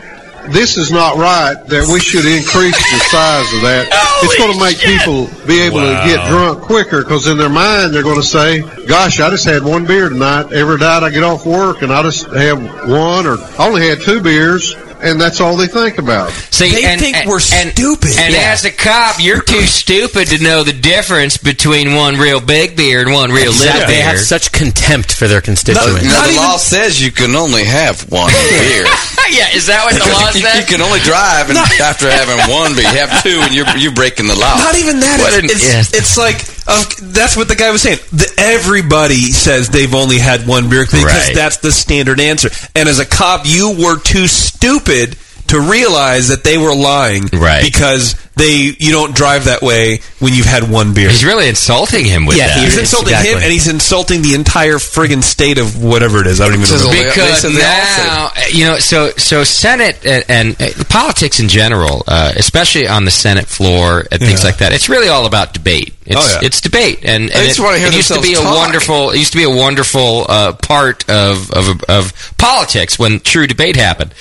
This 0.50 0.76
is 0.76 0.90
not 0.90 1.16
right 1.16 1.54
that 1.54 1.88
we 1.92 2.00
should 2.00 2.26
increase 2.26 2.76
the 2.76 2.98
size 3.10 3.52
of 3.54 3.60
that. 3.62 3.86
it's 4.22 4.36
going 4.36 4.52
to 4.52 4.60
make 4.60 4.78
people 4.78 5.28
be 5.46 5.60
able 5.62 5.76
Wow. 5.78 6.02
to 6.02 6.08
get 6.08 6.26
drunk 6.28 6.60
quicker 6.62 7.02
because 7.02 7.26
in 7.28 7.38
their 7.38 7.48
mind 7.48 7.94
they're 7.94 8.02
going 8.02 8.20
to 8.20 8.26
say, 8.26 8.60
gosh, 8.86 9.20
I 9.20 9.30
just 9.30 9.44
had 9.44 9.62
one 9.62 9.86
beer 9.86 10.08
tonight. 10.08 10.52
Every 10.52 10.78
night 10.78 11.02
I 11.02 11.10
get 11.10 11.22
off 11.22 11.46
work 11.46 11.82
and 11.82 11.92
I 11.92 12.02
just 12.02 12.26
have 12.32 12.60
one 12.88 13.26
or 13.26 13.38
I 13.58 13.68
only 13.68 13.86
had 13.88 14.00
two 14.00 14.20
beers 14.20 14.74
and 15.02 15.20
that's 15.20 15.40
all 15.40 15.56
they 15.56 15.66
think 15.66 15.98
about. 15.98 16.30
See, 16.50 16.84
and, 16.84 17.02
and, 17.02 17.40
stupid. 17.42 18.10
And 18.18 18.34
as 18.34 18.64
a 18.64 18.70
cop, 18.70 19.16
you're 19.18 19.42
too 19.42 19.62
stupid 19.62 20.28
to 20.28 20.42
know 20.42 20.62
the 20.62 20.72
difference 20.72 21.36
between 21.36 21.94
one 21.94 22.16
real 22.16 22.40
big 22.40 22.76
beer 22.76 23.00
and 23.02 23.12
one 23.12 23.30
real 23.30 23.50
little 23.52 23.66
Exactly. 23.66 23.94
They 23.94 24.00
have 24.00 24.18
such 24.18 24.52
contempt 24.52 25.12
for 25.14 25.28
their 25.28 25.40
constituents. 25.40 26.04
Now, 26.04 26.26
the 26.26 26.36
law 26.36 26.56
says 26.56 27.02
you 27.02 27.10
can 27.10 27.34
only 27.34 27.64
have 27.64 28.10
one 28.10 28.30
beer. 28.50 28.84
yeah, 29.30 29.50
is 29.54 29.66
that 29.66 29.82
what 29.84 29.94
the 29.94 30.06
law 30.12 30.30
says? 30.36 30.58
you 30.58 30.66
can 30.66 30.80
only 30.80 31.00
drive 31.00 31.48
and 31.50 31.58
after 31.58 32.10
having 32.10 32.38
one 32.52 32.74
but 32.74 32.82
You 32.84 32.98
have 32.98 33.22
two, 33.22 33.38
and 33.42 33.54
you're 33.54 33.68
you're 33.76 33.94
breaking 33.94 34.26
the 34.26 34.36
law. 34.36 34.56
Not 34.58 34.76
even 34.76 35.00
that. 35.00 35.18
What 35.20 35.32
It's, 35.44 35.52
an- 35.54 35.78
it's, 35.80 35.94
it's 35.94 36.16
like 36.18 36.38
uh, 36.66 36.84
that's 37.02 37.36
what 37.36 37.48
the 37.48 37.56
guy 37.56 37.70
was 37.70 37.82
saying. 37.82 37.98
The, 38.12 38.32
everybody 38.38 39.32
says 39.32 39.68
they've 39.68 39.94
only 39.94 40.18
had 40.18 40.46
one 40.46 40.68
beer 40.70 40.84
because 40.84 41.04
Right. 41.04 41.34
that's 41.34 41.58
the 41.58 41.72
standard 41.72 42.20
answer. 42.20 42.50
And 42.74 42.88
as 42.88 42.98
a 42.98 43.06
cop, 43.06 43.42
you 43.44 43.76
were 43.78 43.98
too 43.98 44.26
stupid 44.26 45.16
to 45.48 45.60
realize 45.60 46.28
that 46.28 46.44
they 46.44 46.56
were 46.58 46.74
lying, 46.74 47.26
Right. 47.32 47.62
Because 47.62 48.14
they 48.34 48.74
you 48.78 48.92
don't 48.92 49.14
drive 49.14 49.44
that 49.44 49.60
way 49.62 50.00
when 50.18 50.32
you've 50.34 50.46
had 50.46 50.68
one 50.70 50.94
beer. 50.94 51.08
He's 51.10 51.24
really 51.24 51.48
insulting 51.48 52.04
him 52.04 52.24
with 52.26 52.38
yeah, 52.38 52.48
that. 52.48 52.58
he's 52.64 52.78
insulting 52.78 53.14
him, 53.14 53.36
and 53.38 53.52
he's 53.52 53.68
insulting 53.68 54.22
the 54.22 54.34
entire 54.34 54.76
friggin' 54.76 55.22
state 55.22 55.58
of 55.58 55.82
whatever 55.82 56.20
it 56.20 56.26
is. 56.26 56.40
I 56.40 56.48
don't 56.48 56.58
even 56.60 56.68
know. 56.68 56.90
because 57.04 57.44
now 57.44 58.30
uh, 58.34 58.40
you 58.52 58.64
know 58.64 58.78
so 58.78 59.10
so 59.16 59.44
senate 59.44 60.04
and, 60.06 60.24
and 60.28 60.62
uh, 60.62 60.84
politics 60.88 61.40
in 61.40 61.48
general 61.48 62.02
uh, 62.08 62.32
especially 62.36 62.88
on 62.88 63.04
the 63.04 63.10
senate 63.10 63.46
floor 63.46 64.04
and 64.10 64.20
things 64.20 64.42
Yeah. 64.42 64.48
like 64.50 64.58
that 64.58 64.72
it's 64.72 64.88
really 64.88 65.08
all 65.08 65.26
about 65.26 65.52
debate 65.54 65.94
it's, 66.04 66.16
Oh, 66.16 66.38
yeah. 66.40 66.46
it's 66.46 66.60
debate 66.60 67.00
and, 67.04 67.24
and 67.24 67.30
They 67.32 67.46
just 67.46 67.58
it, 67.58 67.62
wanna 67.62 67.78
hear 67.78 67.88
it 67.88 67.94
used 67.94 68.12
to 68.12 68.20
be 68.20 68.32
a 68.32 68.36
talk. 68.36 68.56
wonderful 68.56 69.10
it 69.10 69.18
used 69.18 69.32
to 69.32 69.38
be 69.38 69.44
a 69.44 69.50
wonderful 69.54 70.26
uh, 70.28 70.52
part 70.54 71.08
of, 71.10 71.50
of 71.52 71.82
of 71.88 72.32
politics 72.38 72.98
when 72.98 73.20
true 73.20 73.46
debate 73.46 73.76
happened 73.76 74.12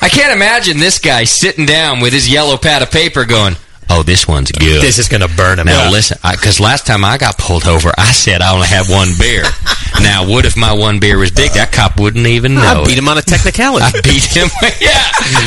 i 0.00 0.08
can't 0.08 0.32
imagine 0.32 0.78
this 0.78 0.98
guy 0.98 1.24
sitting 1.24 1.66
down 1.66 2.00
with 2.00 2.12
his 2.12 2.28
yellow 2.30 2.56
pad 2.56 2.82
of 2.82 2.90
paper 2.90 3.24
going 3.24 3.56
Oh, 3.90 4.02
this 4.02 4.26
one's 4.26 4.50
good. 4.52 4.82
This 4.82 4.98
is 4.98 5.08
going 5.08 5.20
to 5.20 5.36
burn 5.36 5.58
him. 5.58 5.66
Now 5.66 5.86
out. 5.86 5.92
listen, 5.92 6.18
because 6.22 6.60
last 6.60 6.86
time 6.86 7.04
I 7.04 7.18
got 7.18 7.38
pulled 7.38 7.66
over, 7.66 7.92
I 7.96 8.12
said 8.12 8.42
I 8.42 8.54
only 8.54 8.66
had 8.66 8.86
one 8.88 9.08
beer. 9.18 9.44
now, 10.02 10.26
what 10.28 10.44
if 10.44 10.56
my 10.56 10.72
one 10.72 11.00
beer 11.00 11.18
was 11.18 11.30
big? 11.30 11.52
That 11.52 11.72
cop 11.72 11.98
wouldn't 12.00 12.26
even 12.26 12.54
know. 12.54 12.82
I 12.82 12.84
beat 12.84 12.92
it. 12.92 12.98
him 12.98 13.08
on 13.08 13.18
a 13.18 13.22
technicality. 13.22 13.84
I 13.84 13.92
beat 14.00 14.24
him. 14.24 14.48
yeah, 14.80 15.04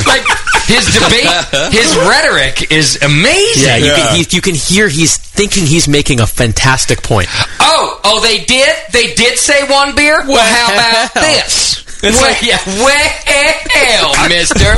like 0.08 0.24
his 0.68 0.86
debate, 0.94 1.28
his 1.72 1.96
rhetoric 1.96 2.72
is 2.72 3.02
amazing. 3.02 3.64
Yeah, 3.64 3.78
you, 3.78 3.94
Can, 3.96 4.16
he, 4.16 4.26
you 4.36 4.42
can 4.42 4.56
hear 4.56 4.88
he's 4.90 5.18
thinking 5.18 5.66
he's 5.66 5.88
making 5.88 6.20
a 6.20 6.28
fantastic 6.28 7.02
point. 7.02 7.28
Oh, 7.60 8.00
oh, 8.04 8.20
they 8.22 8.44
did. 8.44 8.76
They 8.92 9.14
did 9.14 9.38
say 9.38 9.68
one 9.70 9.96
beer. 9.96 10.24
Well, 10.28 10.44
how 10.44 10.74
about 10.74 11.14
this? 11.24 11.87
It's 12.04 12.14
well, 12.14 12.30
like- 12.30 12.42
yeah, 12.46 12.62
well, 12.78 14.14
Mister. 14.30 14.70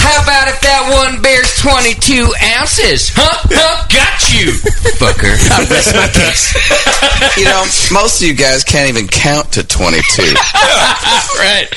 how 0.00 0.22
about 0.22 0.48
if 0.48 0.60
that 0.64 0.88
one 0.88 1.20
bears 1.20 1.52
twenty-two 1.60 2.32
ounces? 2.56 3.10
Huh? 3.12 3.28
Huh? 3.52 3.84
Got 3.92 4.16
you, 4.32 4.52
fucker. 4.96 5.34
I 5.52 5.68
rest 5.68 5.92
my 5.92 6.08
case. 6.08 6.48
you 7.36 7.44
know, 7.44 7.60
most 7.92 8.22
of 8.22 8.28
you 8.28 8.34
guys 8.34 8.64
can't 8.64 8.88
even 8.88 9.06
count 9.08 9.52
to 9.60 9.66
22. 9.66 10.22
right. 11.40 11.68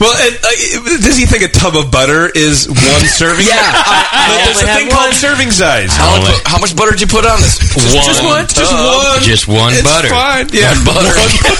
Well, 0.00 0.12
and, 0.16 0.34
uh, 0.40 0.96
does 1.00 1.16
he 1.16 1.24
think 1.26 1.44
a 1.44 1.52
tub 1.52 1.76
of 1.76 1.90
butter 1.92 2.28
is 2.28 2.68
one 2.68 3.04
serving? 3.08 3.46
Yeah, 3.46 3.56
I- 3.60 4.08
I 4.12 4.24
But 4.28 4.36
there's 4.44 4.60
a 4.62 4.66
had 4.66 4.78
thing 4.80 4.88
called 4.90 5.14
serving 5.14 5.50
size. 5.52 5.92
How, 5.96 6.20
much, 6.20 6.36
how 6.44 6.58
much 6.60 6.74
butter 6.76 6.92
did 6.92 7.00
you 7.00 7.10
put 7.10 7.24
on 7.24 7.40
this? 7.40 7.56
Just 7.60 8.24
one. 8.24 8.44
Just 8.48 8.72
one. 8.72 9.20
Just 9.24 9.44
one 9.48 9.72
It's 9.72 9.82
butter. 9.84 10.08
fine. 10.08 10.48
Yeah, 10.52 10.72
One 10.84 10.84
butter. 11.00 11.12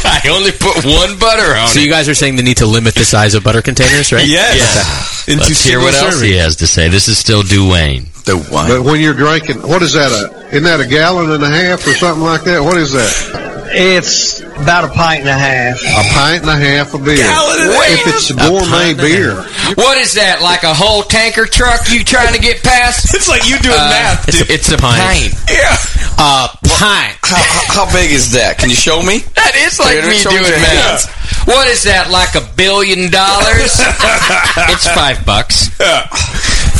I 0.08 0.20
only 0.32 0.52
put 0.52 0.84
one 0.84 1.16
butter 1.18 1.56
on 1.56 1.68
So 1.68 1.80
it. 1.80 1.84
you 1.84 1.90
guys 1.90 2.08
are 2.10 2.14
saying 2.14 2.36
they 2.36 2.42
need 2.42 2.58
to 2.58 2.66
limit 2.66 2.94
the 2.94 3.04
size 3.04 3.34
of 3.34 3.44
butter 3.44 3.62
containers, 3.62 4.12
right? 4.12 4.26
Yes. 4.26 5.28
Into 5.28 5.44
Let's 5.44 5.64
hear 5.64 5.78
what 5.78 5.94
else 5.94 6.20
he 6.20 6.36
has 6.36 6.56
to 6.56 6.66
say. 6.66 6.88
This 6.88 7.08
is 7.08 7.18
still 7.18 7.42
DuWayne. 7.42 8.06
The 8.24 8.36
wine. 8.52 8.68
But 8.68 8.82
when 8.82 9.00
you're 9.00 9.14
drinking, 9.14 9.62
what 9.66 9.82
is 9.82 9.94
that? 9.94 10.10
A, 10.12 10.48
isn't 10.48 10.64
that 10.64 10.80
a 10.80 10.86
gallon 10.86 11.30
and 11.30 11.42
a 11.42 11.48
half 11.48 11.86
or 11.86 11.94
something 11.94 12.22
like 12.24 12.44
that? 12.44 12.62
What 12.62 12.76
is 12.76 12.92
that? 12.92 13.48
It's 13.72 14.40
about 14.40 14.82
a 14.84 14.88
pint 14.92 15.20
and 15.20 15.30
a 15.30 15.38
half. 15.38 15.78
A 15.78 16.04
pint 16.12 16.42
and 16.42 16.50
a 16.50 16.58
half 16.58 16.92
of 16.92 17.04
beer. 17.04 17.22
Gallon 17.22 17.60
and 17.62 17.70
a 17.70 17.86
if 17.94 18.02
it's 18.10 18.28
gourmet 18.34 18.94
beer, 18.98 19.36
What 19.78 19.96
is 19.98 20.14
that? 20.18 20.42
Like 20.42 20.64
a 20.64 20.74
whole 20.74 21.02
tanker 21.06 21.46
truck 21.46 21.86
you 21.88 22.02
trying 22.02 22.34
to 22.34 22.40
get 22.42 22.62
past? 22.62 23.14
It's 23.14 23.28
like 23.30 23.46
you 23.48 23.58
doing 23.62 23.78
Uh, 23.78 23.94
math. 23.94 24.28
It's, 24.28 24.38
dude. 24.38 24.50
it's 24.50 24.70
a 24.72 24.76
pint. 24.76 25.32
yeah. 25.48 25.76
Uh, 26.18 26.48
pint. 26.66 27.14
How, 27.22 27.38
how, 27.38 27.86
how 27.86 27.92
big 27.94 28.10
is 28.10 28.32
that? 28.32 28.58
Can 28.58 28.68
you 28.70 28.76
show 28.76 29.02
me? 29.02 29.22
That 29.40 29.54
is 29.56 29.78
like 29.80 30.02
me 30.04 30.14
show 30.18 30.30
me 30.30 30.38
doing 30.38 30.50
your 30.50 30.60
math. 30.60 31.06
What 31.46 31.66
is 31.66 31.82
that? 31.84 32.10
Like 32.10 32.34
a 32.34 32.44
billion 32.54 33.10
dollars? 33.10 33.78
it's 34.70 34.86
five 34.94 35.24
bucks. 35.24 35.70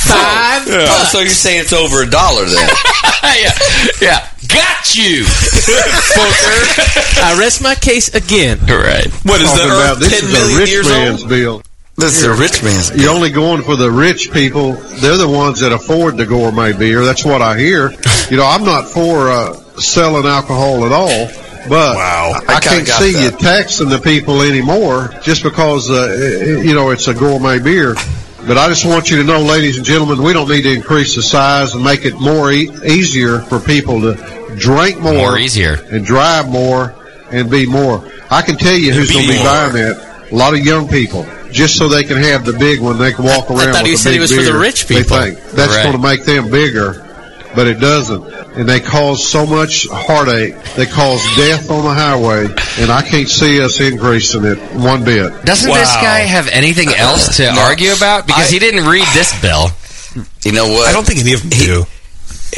Five. 0.09 0.63
Oh, 0.69 1.09
so 1.11 1.21
you're 1.21 1.29
saying 1.29 1.61
it's 1.61 1.73
over 1.73 2.03
a 2.03 2.11
dollar 2.11 2.45
then? 2.45 2.69
yeah, 3.25 3.53
yeah. 4.01 4.29
Got 4.49 4.97
you, 4.97 5.25
fucker. 5.25 7.23
I 7.23 7.39
rest 7.39 7.63
my 7.63 7.75
case 7.75 8.13
again. 8.15 8.59
All 8.71 8.79
right. 8.79 9.07
What 9.25 9.41
is 9.41 9.53
the 9.53 9.59
talking 9.59 9.73
about 9.73 9.99
this 10.01 10.21
ten 10.21 10.29
is 10.29 10.31
a 10.31 10.39
million 10.39 10.59
rich 10.59 10.71
years 10.71 10.89
man's 10.89 11.21
old? 11.23 11.29
bill. 11.29 11.63
This 11.97 12.17
is 12.17 12.25
a 12.25 12.35
rich 12.35 12.63
man's 12.63 12.91
You're 12.97 13.11
only 13.15 13.31
going 13.31 13.63
for 13.63 13.77
the 13.77 13.91
rich 13.91 14.33
people. 14.33 14.73
They're 14.73 15.19
the 15.19 15.29
ones 15.29 15.61
that 15.61 15.71
afford 15.73 16.17
the 16.17 16.25
gourmet 16.25 16.73
beer. 16.73 17.05
That's 17.05 17.25
what 17.25 17.43
I 17.43 17.59
hear. 17.59 17.93
You 18.31 18.39
know, 18.39 18.47
I'm 18.47 18.65
not 18.65 18.87
for 18.89 19.31
uh, 19.31 19.53
selling 19.77 20.25
alcohol 20.27 20.87
at 20.87 20.93
all. 20.93 21.27
But 21.69 21.95
Wow. 21.97 22.33
I, 22.49 22.55
I 22.55 22.61
can't 22.61 22.89
see 22.89 23.13
that. 23.13 23.33
you 23.33 23.39
taxing 23.39 23.91
the 23.91 23.99
people 23.99 24.41
anymore 24.41 25.11
just 25.23 25.43
because 25.43 25.91
uh, 25.91 26.09
you 26.65 26.75
know 26.75 26.89
it's 26.91 27.07
a 27.07 27.13
gourmet 27.15 27.59
beer. 27.59 27.95
But 28.47 28.57
I 28.59 28.69
just 28.69 28.85
want 28.87 29.11
you 29.11 29.19
to 29.19 29.25
know, 29.25 29.41
ladies 29.43 29.77
and 29.77 29.85
gentlemen, 29.87 30.23
we 30.23 30.33
don't 30.33 30.49
need 30.49 30.63
to 30.63 30.73
increase 30.73 31.15
the 31.15 31.23
size 31.23 31.75
and 31.75 31.85
make 31.85 32.05
it 32.05 32.15
more 32.19 32.51
e- 32.51 32.71
easier 32.87 33.41
for 33.41 33.61
people 33.61 34.01
to 34.01 34.15
drink 34.57 34.99
more, 34.99 35.13
More 35.15 35.39
easier. 35.39 35.79
and 35.91 36.05
drive 36.05 36.49
more 36.49 36.95
and 37.31 37.51
be 37.51 37.67
more. 37.67 38.03
I 38.31 38.43
can 38.43 38.57
tell 38.57 38.75
you 38.75 38.93
who's 38.93 39.11
going 39.13 39.27
to 39.27 39.33
be 39.33 39.39
buying 39.39 39.73
that. 39.75 40.07
A 40.33 40.35
lot 40.35 40.55
of 40.55 40.61
young 40.65 40.89
people, 40.89 41.27
just 41.51 41.77
so 41.77 41.89
they 41.89 42.05
can 42.05 42.17
have 42.19 42.45
the 42.45 42.53
big 42.53 42.81
one. 42.81 42.99
They 42.99 43.13
can 43.13 43.25
walk 43.25 43.51
I 43.51 43.55
around. 43.55 43.73
thought 43.75 43.83
with 43.83 43.91
you 43.91 43.97
said 43.97 44.15
it 44.15 44.21
was 44.21 44.31
for 44.35 44.43
the 44.43 44.51
beer. 44.53 44.61
rich 44.61 44.87
They 44.87 45.03
people. 45.03 45.19
think 45.19 45.39
that's 45.53 45.75
Right. 45.75 45.83
going 45.83 45.97
to 45.97 46.03
make 46.03 46.25
them 46.25 46.51
bigger, 46.51 47.05
but 47.55 47.67
it 47.67 47.81
doesn't. 47.81 48.25
And 48.57 48.69
they 48.69 48.81
cause 48.81 49.27
so 49.27 49.47
much 49.47 49.87
heartache. 49.91 50.55
They 50.75 50.87
cause 50.87 51.23
death 51.37 51.71
on 51.71 51.85
the 51.85 51.93
highway, 51.95 52.47
and 52.79 52.91
I 52.91 53.03
can't 53.03 53.29
see 53.29 53.61
us 53.63 53.81
increasing 53.81 54.45
it 54.45 54.59
one 54.75 55.05
bit. 55.05 55.45
Doesn't 55.45 55.73
this 55.73 55.95
guy 55.97 56.21
have 56.21 56.49
anything 56.49 56.89
else 56.89 57.37
to 57.39 57.49
argue 57.49 57.93
about? 57.93 58.27
Because 58.27 58.49
I- 58.49 58.53
he 58.53 58.59
didn't 58.59 58.87
read 58.89 59.07
this 59.15 59.39
bill. 59.41 59.71
You 60.45 60.53
know 60.53 60.69
what? 60.69 60.89
I 60.89 60.93
don't 60.93 61.07
think 61.07 61.21
any 61.21 61.35
of 61.35 61.41
them 61.43 61.51
do. 61.51 61.75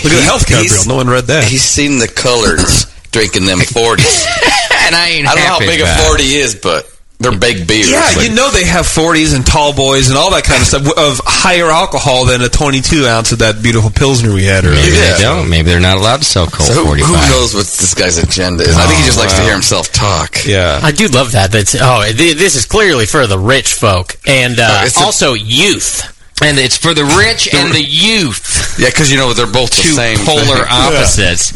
Look 0.03 0.13
at 0.13 0.17
the 0.17 0.23
health 0.23 0.47
care 0.47 0.63
bill. 0.65 0.85
No 0.87 0.97
one 0.97 1.09
read 1.09 1.25
that. 1.27 1.45
He's 1.45 1.63
seen 1.63 1.99
the 1.99 2.09
colors 2.09 2.87
drinking 3.11 3.45
them 3.45 3.59
40s. 3.59 4.25
and 4.87 4.95
I 4.97 5.09
ain't 5.11 5.29
I 5.29 5.35
don't 5.35 5.45
know 5.45 5.51
how 5.51 5.59
big 5.59 5.81
a 5.81 5.87
40 6.09 6.23
is, 6.23 6.55
but 6.55 6.89
They're 7.23 7.39
big 7.39 7.67
beers. 7.67 7.91
Yeah, 7.91 8.03
but- 8.15 8.25
you 8.25 8.35
know 8.35 8.51
they 8.51 8.65
have 8.65 8.85
40s 8.87 9.35
and 9.35 9.47
tall 9.47 9.73
boys 9.73 10.09
and 10.11 10.19
all 10.19 10.31
that 10.33 10.45
kind 10.45 10.61
of 10.61 10.67
stuff 10.67 10.87
of 10.99 11.21
higher 11.25 11.71
alcohol 11.71 12.27
than 12.27 12.43
a 12.43 12.49
22 12.49 13.07
ounce 13.07 13.33
of 13.33 13.39
that 13.39 13.63
beautiful 13.63 13.91
pilsner 13.91 14.35
we 14.35 14.45
had 14.45 14.65
earlier. 14.65 14.81
Maybe 14.83 14.97
they 14.97 15.17
don't. 15.21 15.49
Maybe 15.49 15.71
they're 15.71 15.81
not 15.81 15.97
allowed 15.97 16.19
to 16.19 16.25
sell 16.25 16.47
cold 16.47 16.69
So 16.69 16.75
who, 16.75 16.85
45. 16.99 17.09
who 17.09 17.31
knows 17.33 17.55
what 17.55 17.67
this 17.67 17.95
guy's 17.95 18.19
agenda 18.19 18.65
is? 18.65 18.77
I 18.77 18.87
think 18.87 18.99
he 19.01 19.07
just 19.07 19.19
likes 19.19 19.35
to 19.35 19.43
hear 19.43 19.53
himself 19.53 19.91
talk. 19.93 20.45
Yeah. 20.45 20.81
I 20.83 20.91
do 20.93 21.07
love 21.09 21.33
that. 21.33 21.53
That's 21.53 21.75
oh, 21.81 22.05
th- 22.05 22.37
this 22.37 22.57
is 22.57 22.65
clearly 22.67 23.07
for 23.07 23.27
the 23.27 23.39
rich 23.39 23.73
folk 23.75 24.17
and 24.27 24.59
uh, 24.59 24.63
Uh, 24.83 24.83
it's 24.87 24.99
a- 25.01 25.05
also 25.05 25.35
youth. 25.35 26.09
And 26.43 26.59
it's 26.59 26.77
for 26.77 26.93
the 26.93 27.05
rich 27.05 27.55
and 27.55 27.73
the 27.73 27.81
youth. 27.83 28.75
Yeah, 28.77 28.89
because 28.89 29.13
you 29.13 29.17
know 29.17 29.33
they're 29.33 29.47
both 29.47 29.71
the 29.71 29.83
Two 29.83 29.93
same 29.95 30.19
polar 30.27 30.43
thing. 30.65 30.65
opposites. 30.69 31.53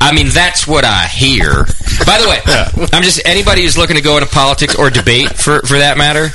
I 0.00 0.12
mean, 0.14 0.28
that's 0.28 0.66
what 0.66 0.84
I 0.84 1.06
hear. 1.06 1.64
By 2.06 2.18
the 2.20 2.28
way, 2.28 2.88
I'm 2.92 3.02
just 3.02 3.20
anybody 3.24 3.62
who's 3.62 3.76
looking 3.76 3.96
to 3.96 4.02
go 4.02 4.16
into 4.16 4.28
politics 4.28 4.74
or 4.76 4.90
debate, 4.90 5.30
for 5.36 5.60
for 5.62 5.78
that 5.78 5.98
matter. 5.98 6.28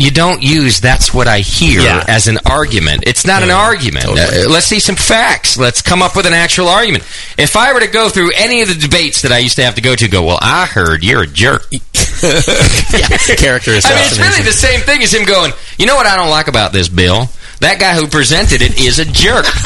You 0.00 0.12
don't 0.12 0.40
use 0.42 0.80
"that's 0.80 1.12
what 1.12 1.26
I 1.26 1.40
hear" 1.40 1.80
Yeah. 1.80 2.04
as 2.06 2.28
an 2.28 2.38
argument. 2.46 3.02
It's 3.08 3.26
not 3.26 3.42
an 3.42 3.50
argument. 3.50 4.04
totally. 4.04 4.44
Uh, 4.44 4.48
let's 4.48 4.66
see 4.66 4.78
some 4.78 4.94
facts. 4.94 5.56
Let's 5.58 5.82
come 5.82 6.02
up 6.02 6.14
with 6.14 6.24
an 6.26 6.32
actual 6.32 6.68
argument. 6.68 7.02
If 7.36 7.56
I 7.56 7.72
were 7.72 7.80
to 7.80 7.88
go 7.88 8.08
through 8.08 8.30
any 8.36 8.62
of 8.62 8.68
the 8.68 8.74
debates 8.74 9.22
that 9.22 9.32
I 9.32 9.38
used 9.38 9.56
to 9.56 9.64
have 9.64 9.74
to 9.74 9.80
go 9.80 9.96
to, 9.96 10.06
go, 10.06 10.22
well, 10.24 10.38
I 10.40 10.66
heard 10.66 11.02
you're 11.02 11.22
a 11.22 11.26
jerk. 11.26 11.62
Character 11.72 13.70
I 13.72 13.74
mean, 13.74 14.06
it's 14.06 14.18
really 14.18 14.42
the 14.42 14.52
same 14.52 14.80
thing 14.80 15.02
as 15.02 15.12
him 15.12 15.24
going, 15.26 15.52
you 15.78 15.86
know 15.86 15.96
what 15.96 16.06
I 16.06 16.16
don't 16.16 16.30
like 16.30 16.48
about 16.48 16.72
this 16.72 16.88
bill? 16.88 17.28
That 17.60 17.80
guy 17.80 17.94
who 17.94 18.06
presented 18.06 18.62
it 18.62 18.80
is 18.80 18.98
a 18.98 19.04
jerk. 19.04 19.46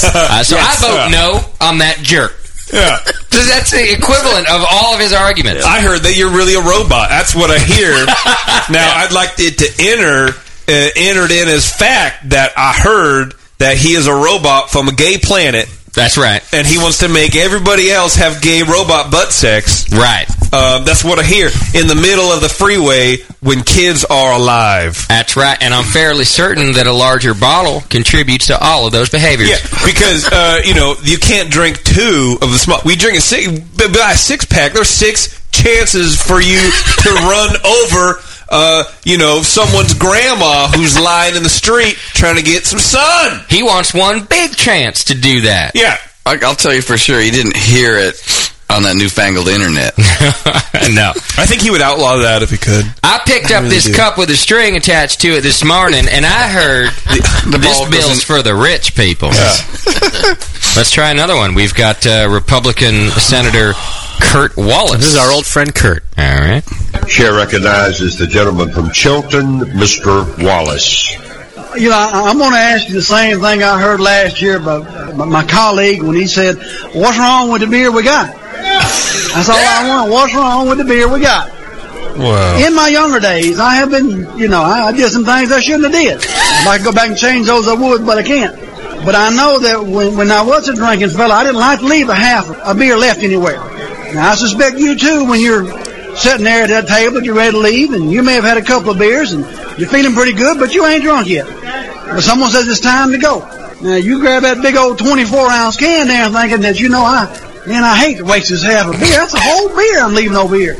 Uh, 0.00 0.42
so 0.44 0.56
Yes. 0.56 0.84
I 0.84 0.86
vote 0.86 1.10
no 1.10 1.66
on 1.66 1.78
that 1.78 1.98
jerk. 2.02 2.37
Yeah. 2.72 2.98
that's 3.30 3.70
the 3.70 3.92
equivalent 3.92 4.48
of 4.50 4.64
all 4.70 4.94
of 4.94 5.00
his 5.00 5.12
arguments. 5.12 5.64
I 5.64 5.80
heard 5.80 6.02
that 6.02 6.16
you're 6.16 6.30
really 6.30 6.54
a 6.54 6.62
robot. 6.62 7.08
That's 7.08 7.34
what 7.34 7.50
I 7.50 7.58
hear. 7.58 7.92
now, 8.72 8.86
I'd 8.96 9.12
like 9.12 9.30
it 9.38 9.58
to 9.58 9.68
enter 9.78 10.38
uh, 10.68 10.90
entered 10.96 11.30
in 11.30 11.48
as 11.48 11.72
fact 11.72 12.30
that 12.30 12.52
I 12.56 12.72
heard 12.72 13.34
that 13.58 13.76
he 13.76 13.94
is 13.94 14.06
a 14.06 14.14
robot 14.14 14.70
from 14.70 14.88
a 14.88 14.92
gay 14.92 15.18
planet. 15.18 15.68
That's 15.94 16.18
right. 16.18 16.42
And 16.52 16.66
he 16.66 16.78
wants 16.78 16.98
to 16.98 17.08
make 17.08 17.34
everybody 17.34 17.90
else 17.90 18.16
have 18.16 18.42
gay 18.42 18.62
robot 18.62 19.10
butt 19.10 19.32
sex. 19.32 19.90
Right. 19.90 20.26
Um, 20.52 20.84
that's 20.84 21.04
what 21.04 21.18
I 21.18 21.24
hear 21.24 21.48
in 21.74 21.86
the 21.88 21.94
middle 21.94 22.32
of 22.32 22.40
the 22.40 22.48
freeway 22.48 23.18
when 23.40 23.62
kids 23.62 24.04
are 24.04 24.32
alive. 24.32 25.04
That's 25.08 25.36
right. 25.36 25.58
And 25.60 25.74
I'm 25.74 25.84
fairly 25.84 26.24
certain 26.24 26.72
that 26.72 26.86
a 26.86 26.92
larger 26.92 27.34
bottle 27.34 27.82
contributes 27.82 28.46
to 28.46 28.58
all 28.58 28.86
of 28.86 28.92
those 28.92 29.10
behaviors. 29.10 29.50
Yeah, 29.50 29.58
because 29.84 30.26
uh, 30.30 30.62
you 30.64 30.74
know 30.74 30.94
you 31.02 31.18
can't 31.18 31.50
drink 31.50 31.82
two 31.82 32.38
of 32.40 32.50
the 32.50 32.58
small. 32.58 32.80
We 32.84 32.96
drink 32.96 33.18
a 33.18 33.20
six, 33.20 33.46
buy 33.48 34.12
a 34.12 34.16
six 34.16 34.46
pack. 34.46 34.72
There's 34.72 34.88
six 34.88 35.38
chances 35.52 36.20
for 36.20 36.40
you 36.40 36.60
to 36.60 37.10
run 37.28 37.56
over, 37.64 38.20
uh, 38.48 38.84
you 39.04 39.18
know, 39.18 39.42
someone's 39.42 39.94
grandma 39.94 40.68
who's 40.68 40.98
lying 40.98 41.36
in 41.36 41.42
the 41.42 41.48
street 41.48 41.96
trying 41.96 42.36
to 42.36 42.42
get 42.42 42.64
some 42.64 42.78
sun. 42.78 43.44
He 43.48 43.62
wants 43.62 43.92
one 43.92 44.24
big 44.24 44.56
chance 44.56 45.04
to 45.04 45.14
do 45.14 45.42
that. 45.42 45.72
Yeah, 45.74 45.96
I, 46.24 46.38
I'll 46.42 46.54
tell 46.54 46.74
you 46.74 46.82
for 46.82 46.96
sure, 46.96 47.20
he 47.20 47.30
didn't 47.30 47.56
hear 47.56 47.98
it 47.98 48.16
on 48.70 48.82
that 48.82 48.96
newfangled 48.96 49.48
internet. 49.48 49.96
no. 50.94 51.10
I 51.40 51.46
think 51.46 51.62
he 51.62 51.70
would 51.70 51.80
outlaw 51.80 52.18
that 52.18 52.42
if 52.42 52.50
he 52.50 52.58
could. 52.58 52.84
I 53.02 53.20
picked 53.24 53.46
up 53.50 53.62
really 53.62 53.74
this 53.76 53.86
do. 53.86 53.94
cup 53.94 54.18
with 54.18 54.28
a 54.30 54.36
string 54.36 54.76
attached 54.76 55.20
to 55.22 55.28
it 55.28 55.40
this 55.40 55.64
morning, 55.64 56.04
and 56.10 56.26
I 56.26 56.48
heard 56.48 56.90
the 57.50 57.58
this 57.58 57.78
bill's 57.88 57.90
doesn't- 57.90 58.24
for 58.24 58.42
the 58.42 58.54
rich 58.54 58.94
people. 58.94 59.28
Let's 60.76 60.90
try 60.90 61.10
another 61.10 61.34
one. 61.34 61.54
We've 61.54 61.74
got 61.74 62.06
uh, 62.06 62.28
Republican 62.30 63.08
Senator 63.10 63.72
Kurt 64.20 64.56
Wallace. 64.56 64.98
This 65.00 65.14
is 65.14 65.16
our 65.16 65.32
old 65.32 65.46
friend 65.46 65.74
Kurt. 65.74 66.04
All 66.18 66.24
right. 66.24 66.62
Chair 67.08 67.34
recognizes 67.34 68.18
the 68.18 68.26
gentleman 68.26 68.70
from 68.70 68.90
Chilton, 68.90 69.60
Mr. 69.60 70.26
Wallace. 70.44 71.12
You 71.76 71.90
know, 71.90 71.96
I, 71.96 72.28
I'm 72.30 72.38
going 72.38 72.52
to 72.52 72.58
ask 72.58 72.88
you 72.88 72.94
the 72.94 73.02
same 73.02 73.40
thing 73.40 73.62
I 73.62 73.80
heard 73.80 74.00
last 74.00 74.40
year 74.42 74.58
by, 74.58 74.80
by 75.12 75.24
my 75.24 75.44
colleague 75.46 76.02
when 76.02 76.16
he 76.16 76.26
said, 76.26 76.56
"What's 76.94 77.18
wrong 77.18 77.50
with 77.50 77.60
the 77.62 77.66
beer 77.66 77.90
we 77.92 78.02
got?" 78.02 78.34
That's 79.34 79.48
all 79.48 79.56
I 79.56 79.88
want. 79.88 80.10
What's 80.10 80.34
wrong 80.34 80.68
with 80.68 80.78
the 80.78 80.84
beer 80.84 81.08
we 81.08 81.20
got? 81.20 81.50
Wow. 82.18 82.58
In 82.58 82.74
my 82.74 82.88
younger 82.88 83.20
days, 83.20 83.60
I 83.60 83.76
have 83.76 83.90
been, 83.90 84.38
you 84.38 84.48
know, 84.48 84.62
I, 84.62 84.88
I 84.88 84.92
did 84.92 85.10
some 85.10 85.24
things 85.24 85.52
I 85.52 85.60
shouldn't 85.60 85.84
have 85.84 85.92
did. 85.92 86.16
If 86.16 86.66
I 86.66 86.78
could 86.78 86.84
go 86.84 86.92
back 86.92 87.08
and 87.08 87.16
change 87.16 87.46
those, 87.46 87.68
I 87.68 87.74
would, 87.74 88.04
but 88.04 88.18
I 88.18 88.22
can't. 88.24 88.56
But 89.04 89.14
I 89.14 89.30
know 89.30 89.60
that 89.60 89.84
when, 89.84 90.16
when 90.16 90.30
I 90.30 90.42
was 90.42 90.68
a 90.68 90.74
drinking 90.74 91.10
fella, 91.10 91.34
I 91.34 91.44
didn't 91.44 91.60
like 91.60 91.78
to 91.78 91.86
leave 91.86 92.08
a 92.08 92.14
half 92.14 92.50
a 92.64 92.74
beer 92.74 92.96
left 92.96 93.22
anywhere. 93.22 93.58
Now, 94.14 94.30
I 94.30 94.34
suspect 94.34 94.78
you 94.78 94.96
too, 94.96 95.28
when 95.28 95.40
you're 95.40 95.64
sitting 96.16 96.44
there 96.44 96.64
at 96.64 96.68
that 96.70 96.88
table, 96.88 97.22
you're 97.22 97.36
ready 97.36 97.52
to 97.52 97.58
leave, 97.58 97.92
and 97.92 98.10
you 98.10 98.24
may 98.24 98.34
have 98.34 98.44
had 98.44 98.56
a 98.56 98.62
couple 98.62 98.90
of 98.90 98.98
beers, 98.98 99.32
and 99.32 99.44
you're 99.78 99.88
feeling 99.88 100.14
pretty 100.14 100.32
good, 100.32 100.58
but 100.58 100.74
you 100.74 100.84
ain't 100.86 101.04
drunk 101.04 101.28
yet. 101.28 101.46
But 101.46 102.22
someone 102.22 102.50
says 102.50 102.66
it's 102.66 102.80
time 102.80 103.12
to 103.12 103.18
go. 103.18 103.40
Now, 103.80 103.94
you 103.94 104.18
grab 104.18 104.42
that 104.42 104.60
big 104.60 104.74
old 104.74 104.98
24 104.98 105.50
ounce 105.50 105.76
can 105.76 106.08
there 106.08 106.28
thinking 106.30 106.62
that, 106.62 106.80
you 106.80 106.88
know, 106.88 107.02
I, 107.02 107.26
man, 107.68 107.84
I 107.84 107.96
hate 107.96 108.18
to 108.18 108.24
waste 108.24 108.50
this 108.50 108.62
half 108.62 108.86
a 108.88 108.92
beer. 108.92 109.00
That's 109.00 109.34
a 109.34 109.40
whole 109.40 109.68
beer 109.68 110.00
I'm 110.02 110.14
leaving 110.14 110.36
over 110.36 110.56
here. 110.56 110.74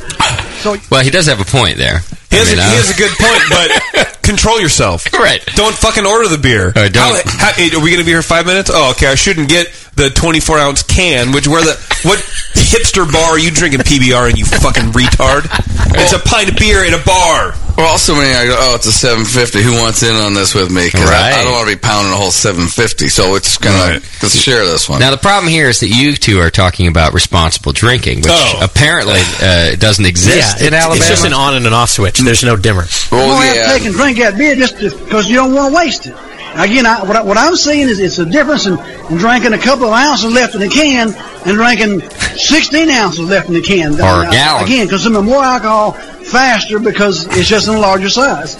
So, 0.61 0.77
Well, 0.91 1.05
he 1.05 1.11
does 1.11 1.27
have 1.27 1.41
a 1.41 1.45
point 1.45 1.77
there. 1.79 2.01
He 2.31 2.37
has, 2.37 2.49
I 2.49 2.51
mean, 2.53 2.61
a, 2.61 2.63
uh, 2.63 2.71
he 2.71 2.93
a 2.93 2.97
good 2.97 3.15
point, 3.17 3.43
but 3.49 4.19
control 4.23 4.61
yourself. 4.61 5.11
Right. 5.13 5.45
Don't 5.57 5.75
fucking 5.75 6.05
order 6.05 6.29
the 6.29 6.37
beer. 6.39 6.69
Uh, 6.77 6.89
don't. 6.89 7.25
How, 7.25 7.53
how, 7.53 7.79
are 7.79 7.83
we 7.83 7.91
going 7.91 8.01
to 8.01 8.05
be 8.05 8.13
here 8.13 8.23
five 8.23 8.45
minutes? 8.45 8.71
Oh, 8.73 8.91
okay. 8.91 9.07
I 9.07 9.15
shouldn't 9.15 9.49
get 9.49 9.69
the 9.95 10.11
24 10.11 10.59
ounce 10.59 10.83
can. 10.83 11.33
Which 11.33 11.49
where 11.49 11.63
the 11.63 11.75
what 12.05 12.19
hipster 12.55 13.11
bar 13.11 13.33
are 13.33 13.39
you 13.39 13.51
drinking 13.51 13.81
PBR 13.81 14.29
and 14.29 14.39
you 14.39 14.45
fucking 14.45 14.93
retard? 14.93 15.49
It's 15.97 16.13
a 16.13 16.19
pint 16.19 16.51
of 16.51 16.57
beer 16.57 16.85
in 16.85 16.93
a 16.93 17.03
bar. 17.03 17.55
Well, 17.79 17.87
also 17.87 18.15
when 18.15 18.27
I 18.27 18.45
go, 18.47 18.57
oh, 18.59 18.75
it's 18.75 18.87
a 18.87 18.93
750. 18.93 19.63
Who 19.63 19.73
wants 19.81 20.03
in 20.03 20.15
on 20.15 20.35
this 20.35 20.53
with 20.53 20.69
me? 20.69 20.87
Because 20.91 21.09
I, 21.09 21.31
I 21.31 21.45
don't 21.45 21.53
want 21.53 21.69
to 21.69 21.77
be 21.77 21.81
pounding 21.81 22.13
a 22.13 22.17
whole 22.17 22.33
750. 22.33 23.09
So 23.09 23.37
it's 23.37 23.57
going 23.57 23.77
of 23.77 24.03
like, 24.03 24.23
let's 24.23 24.35
share 24.35 24.67
this 24.67 24.89
one. 24.89 24.99
Now, 24.99 25.13
the 25.13 25.17
problem 25.17 25.49
here 25.49 25.69
is 25.69 25.79
that 25.81 25.87
you 25.89 26.15
two 26.15 26.41
are 26.41 26.51
talking 26.51 26.89
about 26.89 27.15
responsible 27.15 27.71
drinking, 27.73 28.19
which 28.19 28.35
Oh. 28.35 28.59
apparently 28.61 29.21
uh, 29.41 29.77
doesn't 29.77 30.05
exist 30.07 30.59
yeah, 30.61 30.67
in 30.67 30.75
it- 30.75 30.77
Alabama. 30.77 30.97
it's 30.99 31.09
just 31.09 31.25
an 31.25 31.33
on 31.33 31.55
and 31.55 31.67
an 31.69 31.73
off 31.73 31.91
switch. 31.91 32.18
There's 32.25 32.45
no 32.45 32.57
dimmer. 32.57 32.83
you 32.83 33.19
don't 33.19 33.43
have 33.43 33.55
to 33.55 33.79
take 33.79 33.87
and 33.87 33.95
drink 33.95 34.19
that 34.19 34.37
beer 34.37 34.55
just 34.57 34.77
because 34.79 35.29
you 35.29 35.37
don't 35.37 35.55
want 35.55 35.73
to 35.73 35.77
waste 35.77 36.07
it. 36.07 36.15
Again, 36.57 36.87
I, 36.87 37.03
what, 37.05 37.15
I, 37.17 37.23
what 37.23 37.37
I'm 37.37 37.55
seeing 37.57 37.89
is 37.89 37.99
it's 38.01 38.19
a 38.19 38.27
difference 38.27 38.67
in, 38.67 38.79
in 39.11 39.17
drinking 39.19 39.53
a 39.53 39.59
couple 39.59 39.87
of 39.87 39.93
ounces 39.93 40.33
left 40.33 40.55
in 40.55 40.61
the 40.61 40.69
can 40.69 41.15
and 41.47 41.57
drinking 41.57 42.01
16 42.37 42.89
ounces 42.91 43.21
left 43.29 43.49
in 43.49 43.55
the 43.55 43.63
can. 43.63 43.95
Or 43.95 44.25
a 44.25 44.27
Uh, 44.27 44.31
gallon. 44.31 44.65
Again, 44.65 44.89
consuming 44.89 45.25
more 45.25 45.43
alcohol 45.45 45.93
faster 45.93 46.79
because 46.81 47.27
it's 47.37 47.49
just 47.49 47.69
in 47.69 47.75
a 47.75 47.79
larger 47.79 48.09
size. 48.09 48.57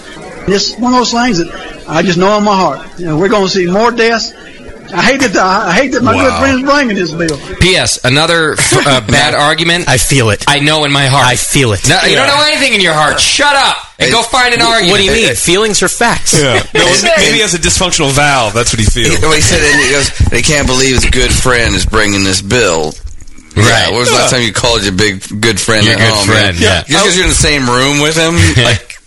It's 0.47 0.75
one 0.77 0.93
of 0.93 0.99
those 0.99 1.11
things 1.11 1.39
that 1.39 1.85
I 1.89 2.01
just 2.01 2.17
know 2.17 2.37
in 2.37 2.43
my 2.43 2.55
heart. 2.55 2.99
You 2.99 3.05
know, 3.07 3.17
we're 3.17 3.27
going 3.29 3.43
to 3.45 3.49
see 3.49 3.65
more 3.69 3.91
deaths. 3.91 4.31
I 4.93 5.01
hate 5.03 5.21
that. 5.21 5.35
I 5.37 5.73
hate 5.73 5.91
that 5.93 6.03
my 6.03 6.13
good 6.13 6.29
Wow. 6.31 6.39
friend's 6.39 6.63
bringing 6.63 6.95
this 6.95 7.11
bill. 7.11 7.37
P.S. 7.59 7.99
Another 8.03 8.53
f- 8.53 8.73
uh, 8.87 9.01
bad 9.07 9.35
argument. 9.35 9.87
I 9.87 9.97
feel 9.97 10.29
it. 10.31 10.45
I 10.47 10.59
know 10.59 10.85
in 10.85 10.91
my 10.91 11.07
heart. 11.07 11.25
I 11.27 11.35
feel 11.35 11.73
it. 11.73 11.87
No, 11.87 11.99
you 12.03 12.15
don't 12.15 12.27
know 12.27 12.43
anything 12.45 12.73
in 12.73 12.81
your 12.81 12.93
heart. 12.93 13.19
Shut 13.19 13.55
up 13.55 13.77
and 13.99 14.11
go 14.11 14.21
find 14.23 14.53
an 14.53 14.61
argument. 14.61 14.91
What 14.91 14.97
do 14.97 15.05
you 15.05 15.11
mean? 15.11 15.35
Feelings 15.35 15.83
or 15.83 15.87
facts? 15.89 16.33
Yeah. 16.33 16.63
No, 16.73 16.85
maybe 17.17 17.35
he 17.35 17.39
has 17.41 17.53
a 17.53 17.59
dysfunctional 17.59 18.11
valve. 18.11 18.53
That's 18.53 18.73
what 18.73 18.79
he 18.79 18.85
feels. 18.85 19.19
Well, 19.21 19.33
he 19.33 19.41
said, 19.41 19.59
and 19.61 19.81
he 19.83 19.91
goes, 19.91 20.09
they 20.29 20.41
can't 20.41 20.65
believe 20.67 20.95
his 20.95 21.09
good 21.09 21.31
friend 21.31 21.75
is 21.75 21.85
bringing 21.85 22.23
this 22.23 22.41
bill. 22.41 22.93
Yeah, 23.55 23.63
Right. 23.69 23.89
when 23.91 23.99
was 23.99 24.09
the 24.09 24.15
last 24.15 24.31
time 24.31 24.41
you 24.43 24.53
called 24.53 24.83
your 24.83 24.93
big 24.93 25.21
good 25.41 25.59
friend 25.59 25.83
Your 25.85 25.95
at 25.95 25.99
good 25.99 26.13
home? 26.13 26.25
friend, 26.27 26.59
man? 26.59 26.63
yeah. 26.63 26.83
Just 26.83 26.87
because 26.87 27.15
you're 27.17 27.25
in 27.25 27.29
the 27.31 27.35
same 27.35 27.67
room 27.69 27.99
with 28.01 28.15
him, 28.15 28.35
like 28.63 28.97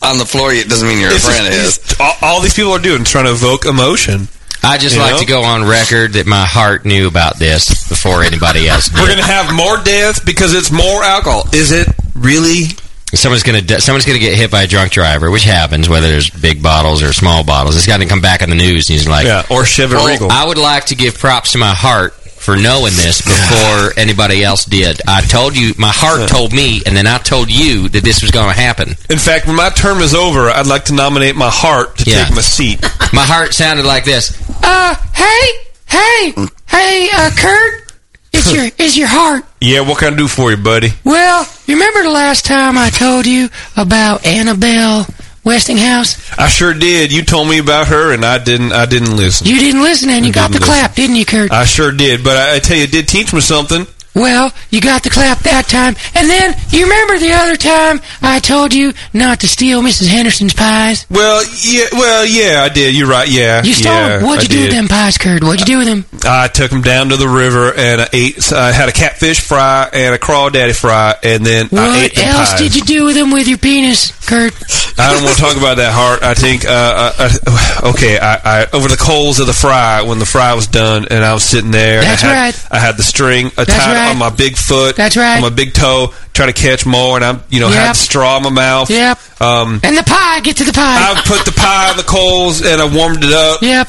on 0.00 0.16
the 0.18 0.24
floor, 0.24 0.52
it 0.52 0.68
doesn't 0.68 0.86
mean 0.88 0.98
you're 1.00 1.10
a 1.10 1.14
It's 1.14 1.26
friend 1.26 1.46
of 1.46 1.52
his. 1.52 1.76
it's- 1.78 2.00
all, 2.00 2.14
all 2.22 2.40
these 2.40 2.54
people 2.54 2.72
are 2.72 2.78
doing 2.78 3.02
is 3.02 3.10
trying 3.10 3.26
to 3.26 3.32
evoke 3.32 3.66
emotion. 3.66 4.28
I 4.62 4.76
just 4.78 4.96
You 4.96 5.02
like 5.02 5.12
know? 5.14 5.18
to 5.20 5.26
go 5.26 5.42
on 5.44 5.64
record 5.68 6.14
that 6.14 6.26
my 6.26 6.44
heart 6.44 6.84
knew 6.84 7.06
about 7.06 7.38
this 7.38 7.88
before 7.88 8.22
anybody 8.22 8.68
else 8.68 8.88
did. 8.88 8.98
We're 9.00 9.06
going 9.06 9.18
to 9.18 9.24
have 9.24 9.54
more 9.54 9.76
deaths 9.82 10.20
because 10.20 10.54
it's 10.54 10.70
more 10.70 11.02
alcohol. 11.04 11.44
Is 11.52 11.70
it 11.72 11.88
really? 12.14 12.66
Someone's 13.14 13.42
gonna 13.42 13.62
de- 13.62 13.80
someone's 13.80 14.04
gonna 14.04 14.18
get 14.18 14.36
hit 14.36 14.50
by 14.50 14.64
a 14.64 14.66
drunk 14.66 14.92
driver, 14.92 15.30
which 15.30 15.44
happens 15.44 15.88
whether 15.88 16.08
there's 16.08 16.28
big 16.28 16.62
bottles 16.62 17.02
or 17.02 17.14
small 17.14 17.42
bottles. 17.42 17.74
It's 17.74 17.86
got 17.86 18.00
to 18.00 18.06
come 18.06 18.20
back 18.20 18.42
in 18.42 18.50
the 18.50 18.54
news, 18.56 18.90
and 18.90 18.98
he's 18.98 19.08
like, 19.08 19.24
Yeah, 19.24 19.44
or 19.50 19.64
Chevy 19.64 19.94
well, 19.94 20.06
Regal. 20.06 20.30
I 20.30 20.44
would 20.46 20.58
like 20.58 20.84
to 20.86 20.94
give 20.94 21.18
props 21.18 21.52
to 21.52 21.58
my 21.58 21.72
heart 21.72 22.12
for 22.12 22.54
knowing 22.56 22.92
this 22.96 23.22
before 23.22 23.92
anybody 23.98 24.44
else 24.44 24.66
did. 24.66 25.00
I 25.08 25.22
told 25.22 25.56
you, 25.56 25.72
my 25.78 25.90
heart 25.90 26.28
told 26.28 26.52
me, 26.52 26.82
and 26.84 26.94
then 26.94 27.06
I 27.06 27.16
told 27.16 27.50
you 27.50 27.88
that 27.88 28.04
this 28.04 28.20
was 28.20 28.30
going 28.30 28.48
to 28.54 28.60
happen. 28.60 28.90
In 29.08 29.16
fact, 29.18 29.46
when 29.46 29.56
my 29.56 29.70
term 29.70 30.00
is 30.00 30.14
over, 30.14 30.50
I'd 30.50 30.66
like 30.66 30.84
to 30.86 30.92
nominate 30.94 31.34
my 31.34 31.48
heart 31.50 31.96
to 31.98 32.10
Yeah. 32.10 32.24
take 32.26 32.34
my 32.34 32.42
seat. 32.42 32.82
My 33.14 33.24
heart 33.24 33.54
sounded 33.54 33.86
like 33.86 34.04
this. 34.04 34.36
Uh, 34.62 34.94
hey, 35.14 35.66
hey, 35.86 36.34
hey, 36.66 37.08
uh, 37.14 37.30
Kurt, 37.36 37.92
it's 38.32 38.52
your, 38.54 38.64
it's 38.78 38.96
your 38.96 39.08
heart. 39.08 39.44
Yeah, 39.60 39.80
what 39.80 39.98
can 39.98 40.14
I 40.14 40.16
do 40.16 40.28
for 40.28 40.50
you, 40.50 40.56
buddy? 40.56 40.90
Well, 41.04 41.46
you 41.66 41.74
remember 41.74 42.02
the 42.02 42.10
last 42.10 42.44
time 42.44 42.76
I 42.78 42.90
told 42.90 43.26
you 43.26 43.48
about 43.76 44.24
Annabelle 44.26 45.06
Westinghouse? 45.44 46.38
I 46.38 46.48
sure 46.48 46.74
did. 46.74 47.12
You 47.12 47.22
told 47.22 47.48
me 47.48 47.58
about 47.58 47.88
her, 47.88 48.12
and 48.12 48.24
I 48.24 48.38
didn't. 48.42 48.72
I 48.72 48.86
didn't 48.86 49.16
listen. 49.16 49.46
You 49.46 49.58
didn't 49.58 49.82
listen 49.82 50.10
and 50.10 50.26
you 50.26 50.32
got 50.32 50.48
the 50.48 50.58
didn't 50.58 50.66
clap, 50.66 50.94
didn't 50.94 51.16
you, 51.16 51.24
Kurt? 51.24 51.50
I 51.50 51.64
sure 51.64 51.92
did. 51.92 52.22
But 52.22 52.36
I, 52.36 52.56
I 52.56 52.58
tell 52.58 52.76
you, 52.76 52.84
it 52.84 52.92
did 52.92 53.08
teach 53.08 53.32
me 53.32 53.40
something. 53.40 53.86
Well, 54.18 54.52
you 54.70 54.80
got 54.80 55.04
the 55.04 55.10
clap 55.10 55.38
that 55.40 55.66
time, 55.68 55.94
and 56.14 56.28
then 56.28 56.54
you 56.70 56.82
remember 56.84 57.18
the 57.18 57.32
other 57.32 57.56
time 57.56 58.00
I 58.20 58.40
told 58.40 58.74
you 58.74 58.92
not 59.14 59.40
to 59.40 59.48
steal 59.48 59.80
Mrs. 59.80 60.08
Henderson's 60.08 60.54
pies. 60.54 61.06
Well, 61.08 61.44
yeah, 61.62 61.84
well, 61.92 62.26
yeah, 62.26 62.62
I 62.64 62.68
did. 62.68 62.94
You're 62.96 63.06
right. 63.08 63.28
Yeah, 63.28 63.62
You 63.62 63.72
stole 63.72 63.92
yeah, 63.92 64.18
them. 64.18 64.26
What'd 64.26 64.40
I 64.50 64.54
you 64.54 64.60
do 64.60 64.66
with 64.66 64.74
them 64.74 64.88
pies, 64.88 65.18
Kurt? 65.18 65.42
What'd 65.44 65.60
you 65.60 65.66
do 65.66 65.78
with 65.78 65.86
them? 65.86 66.04
I 66.24 66.48
took 66.48 66.70
them 66.70 66.82
down 66.82 67.10
to 67.10 67.16
the 67.16 67.28
river 67.28 67.72
and 67.76 68.00
I 68.02 68.08
ate. 68.12 68.52
I 68.52 68.72
had 68.72 68.88
a 68.88 68.92
catfish 68.92 69.40
fry 69.40 69.88
and 69.92 70.14
a 70.14 70.18
crawdaddy 70.18 70.74
fry, 70.78 71.14
and 71.22 71.46
then 71.46 71.68
I 71.72 72.04
ate 72.06 72.16
What 72.16 72.26
else 72.26 72.50
pies. 72.52 72.60
did 72.60 72.74
you 72.76 72.82
do 72.82 73.04
with 73.04 73.14
them 73.14 73.30
with 73.30 73.46
your 73.46 73.58
penis, 73.58 74.10
Kurt? 74.26 74.52
I 74.98 75.12
don't 75.14 75.22
want 75.22 75.36
to 75.36 75.40
talk 75.42 75.56
about 75.56 75.76
that, 75.76 75.92
Hart. 75.94 76.24
I 76.24 76.34
think, 76.34 76.64
uh, 76.64 76.68
uh, 76.68 77.30
uh, 77.46 77.90
okay, 77.90 78.18
I, 78.18 78.62
I 78.62 78.66
over 78.72 78.88
the 78.88 78.96
coals 78.96 79.38
of 79.38 79.46
the 79.46 79.52
fry 79.52 80.02
when 80.02 80.18
the 80.18 80.26
fry 80.26 80.54
was 80.54 80.66
done, 80.66 81.06
and 81.08 81.24
I 81.24 81.32
was 81.34 81.44
sitting 81.44 81.70
there. 81.70 82.00
That's 82.00 82.24
I 82.24 82.26
had, 82.26 82.32
right. 82.42 82.66
I 82.72 82.78
had 82.80 82.96
the 82.96 83.04
string 83.04 83.50
That's 83.54 83.72
tied 83.72 83.94
right. 83.94 84.07
On 84.10 84.18
my 84.18 84.30
big 84.30 84.56
foot. 84.56 84.96
That's 84.96 85.16
right. 85.16 85.36
On 85.36 85.42
my 85.42 85.50
big 85.50 85.72
toe, 85.74 86.12
trying 86.32 86.52
to 86.52 86.60
catch 86.60 86.84
more, 86.86 87.16
and 87.16 87.24
I'm, 87.24 87.42
you 87.50 87.60
know, 87.60 87.68
had 87.68 87.86
Yep. 87.86 87.94
the 87.96 87.98
straw 88.02 88.36
in 88.38 88.42
my 88.44 88.50
mouth. 88.50 88.90
Yep. 88.90 89.18
Um, 89.40 89.80
And 89.82 89.96
the 89.96 90.02
pie, 90.02 90.40
get 90.40 90.56
to 90.58 90.64
the 90.64 90.72
pie. 90.72 91.12
I 91.12 91.20
put 91.26 91.44
the 91.44 91.52
pie 91.52 91.90
on 91.90 91.96
the 91.96 92.02
coals 92.02 92.60
and 92.64 92.80
I 92.80 92.86
warmed 92.94 93.22
it 93.24 93.32
up. 93.32 93.62
Yep. 93.62 93.88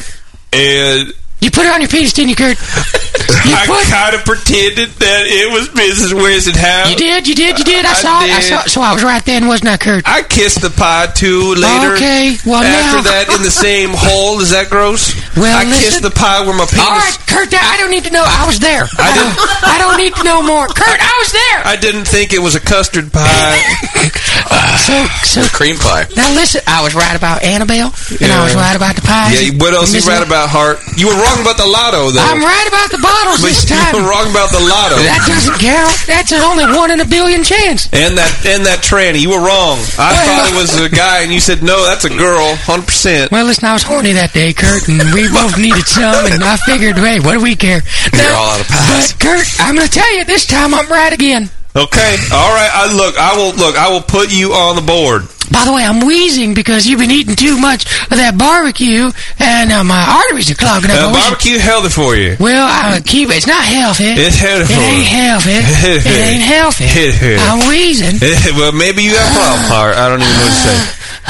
And 0.52 1.14
You 1.42 1.50
put 1.51 1.66
it 1.66 1.72
on 1.72 1.80
your 1.80 1.88
penis, 1.90 2.11
didn't 2.11 2.30
you, 2.30 2.35
Kurt? 2.35 2.58
I 2.59 3.64
kind 3.90 4.11
of 4.14 4.26
pretended 4.27 4.92
that 5.00 5.24
it 5.24 5.48
was 5.48 5.72
Mrs. 5.72 6.11
Westinghouse. 6.11 6.92
You 6.92 6.98
did, 7.00 7.27
you 7.27 7.35
did, 7.35 7.58
you 7.58 7.64
did. 7.64 7.85
I, 7.85 7.92
I 7.92 7.93
saw 7.93 8.19
it. 8.19 8.30
I 8.32 8.40
did. 8.43 8.43
saw. 8.43 8.61
So 8.68 8.82
I 8.82 8.92
was 8.93 9.03
right 9.03 9.24
then, 9.24 9.48
wasn't 9.48 9.72
I, 9.72 9.77
Kurt? 9.77 10.03
I 10.06 10.22
kissed 10.24 10.61
the 10.61 10.69
pie 10.69 11.08
too 11.16 11.56
later. 11.56 11.95
Okay, 11.95 12.35
well, 12.45 12.59
after 12.59 13.00
now- 13.00 13.08
that 13.08 13.32
in 13.32 13.42
the 13.42 13.51
same 13.56 13.92
hole. 13.95 14.42
Is 14.43 14.51
that 14.51 14.68
gross? 14.69 15.16
Well, 15.40 15.48
I 15.56 15.64
listen- 15.64 15.80
kissed 15.80 16.03
the 16.03 16.11
pie 16.11 16.43
where 16.43 16.51
my 16.58 16.68
penis. 16.68 16.84
All 16.84 17.00
right, 17.00 17.16
Kurt. 17.24 17.48
I 17.56 17.80
don't 17.80 17.92
need 17.92 18.03
to 18.03 18.11
know. 18.11 18.24
I 18.27 18.43
was 18.43 18.59
there. 18.59 18.84
I 19.00 19.09
don't. 19.16 19.34
I 19.64 19.77
don't 19.80 19.95
need 19.98 20.14
to 20.19 20.24
know 20.27 20.43
more. 20.43 20.68
Kurt, 20.68 21.00
I 21.00 21.14
was 21.24 21.32
there. 21.32 21.59
I 21.64 21.76
didn't 21.80 22.06
think 22.06 22.34
it 22.35 22.43
was 22.43 22.56
a 22.56 22.61
custard 22.61 23.11
pie. 23.16 23.56
So, 24.80 24.95
so 25.24 25.40
cream 25.56 25.76
pie. 25.77 26.08
now 26.16 26.32
listen. 26.34 26.61
I 26.68 26.84
was 26.84 26.95
right 26.95 27.16
about 27.16 27.43
Annabelle, 27.43 27.92
and 28.22 28.30
I 28.32 28.43
was 28.43 28.56
right 28.56 28.76
about 28.76 28.95
the 28.95 29.03
pie. 29.06 29.34
yeah. 29.35 29.51
What 29.59 29.74
else 29.74 29.93
you 29.93 30.01
right 30.08 30.24
about, 30.26 30.50
Hart? 30.50 30.80
You 30.95 31.08
were 31.11 31.18
wrong 31.19 31.40
about 31.42 31.58
the 31.58 31.68
lotto, 31.68 32.11
though. 32.11 32.24
I'm 32.24 32.40
right 32.42 32.68
about 32.68 32.90
the 32.92 33.01
bottles 33.01 33.42
this 33.43 33.66
time. 33.69 33.93
you 33.95 34.01
were 34.03 34.09
wrong 34.09 34.30
about 34.32 34.50
the 34.51 34.61
lotto. 34.64 34.98
That 35.03 35.22
doesn't 35.27 35.59
count. 35.59 35.93
That's 36.08 36.32
only 36.34 36.66
one 36.72 36.92
in 36.92 37.00
a 37.01 37.08
billion 37.08 37.43
chance. 37.43 37.88
And 37.92 38.16
that 38.18 38.32
and 38.48 38.66
that 38.66 38.80
tranny, 38.85 39.19
you 39.22 39.30
were 39.35 39.43
wrong. 39.43 39.77
I 40.00 40.16
thought 40.26 40.45
it 40.51 40.56
was 40.61 40.72
a 40.80 40.90
guy, 40.90 41.22
and 41.24 41.32
you 41.34 41.40
said 41.40 41.61
no, 41.64 41.84
that's 41.85 42.06
a 42.06 42.14
girl, 42.14 42.56
hundred 42.64 42.88
percent. 42.88 43.32
Well, 43.32 43.45
listen, 43.45 43.66
I 43.66 43.74
was 43.74 43.84
horny 43.84 44.14
that 44.14 44.34
day, 44.34 44.53
Kurt, 44.53 44.88
and 44.88 45.00
we 45.14 45.27
both 45.34 45.58
needed 45.59 45.85
some, 45.85 46.26
and 46.30 46.43
I 46.43 46.58
figured, 46.58 46.98
hey, 46.98 47.19
what 47.19 47.34
do 47.34 47.42
we 47.42 47.56
care? 47.56 47.82
You're 48.14 48.34
all 48.35 48.56
out 48.56 48.61
of 48.61 48.68
pies. 48.68 49.14
But 49.14 49.19
Kurt, 49.19 49.48
I'm 49.59 49.76
going 49.76 49.88
to 49.88 49.92
tell 49.93 50.09
you, 50.16 50.24
this 50.26 50.45
time 50.45 50.74
I'm 50.74 50.88
right 50.90 51.14
again. 51.14 51.50
Okay, 51.76 52.16
all 52.34 52.50
right. 52.50 52.72
I 52.74 52.90
look. 52.98 53.16
I 53.18 53.38
will 53.38 53.54
look. 53.54 53.78
I 53.78 53.90
will 53.94 54.02
put 54.02 54.34
you 54.34 54.54
on 54.54 54.76
the 54.76 54.82
board. 54.82 55.30
By 55.54 55.66
the 55.66 55.74
way, 55.74 55.84
I'm 55.86 56.06
wheezing 56.06 56.54
because 56.54 56.86
you've 56.86 57.00
been 57.00 57.12
eating 57.12 57.36
too 57.36 57.58
much 57.62 57.86
of 58.10 58.18
that 58.18 58.38
barbecue, 58.38 59.10
and 59.38 59.70
uh, 59.70 59.84
my 59.86 60.02
arteries 60.02 60.50
are 60.50 60.58
clogging 60.58 60.90
up. 60.90 61.10
Uh, 61.10 61.14
barbecue 61.14 61.58
healthy 61.58 61.90
for 61.90 62.18
you. 62.18 62.38
Well, 62.40 62.66
I 62.66 63.02
keep 63.02 63.30
it's 63.30 63.46
not 63.46 63.62
healthy. 63.62 64.14
It's 64.18 64.38
healthy 64.38 64.74
It 64.74 64.82
ain't 64.82 65.10
healthy. 65.10 65.58
it 65.62 66.22
ain't 66.34 66.46
healthy. 66.46 66.90
I'm 67.38 67.66
wheezing. 67.70 68.18
well, 68.58 68.74
maybe 68.74 69.06
you 69.06 69.14
a 69.14 69.26
problem, 69.34 69.66
Hart. 69.74 69.94
I 69.98 70.10
don't 70.10 70.22
even 70.22 70.34
know 70.34 70.46
what 70.50 70.58
to 70.58 70.66
say. 70.66 70.78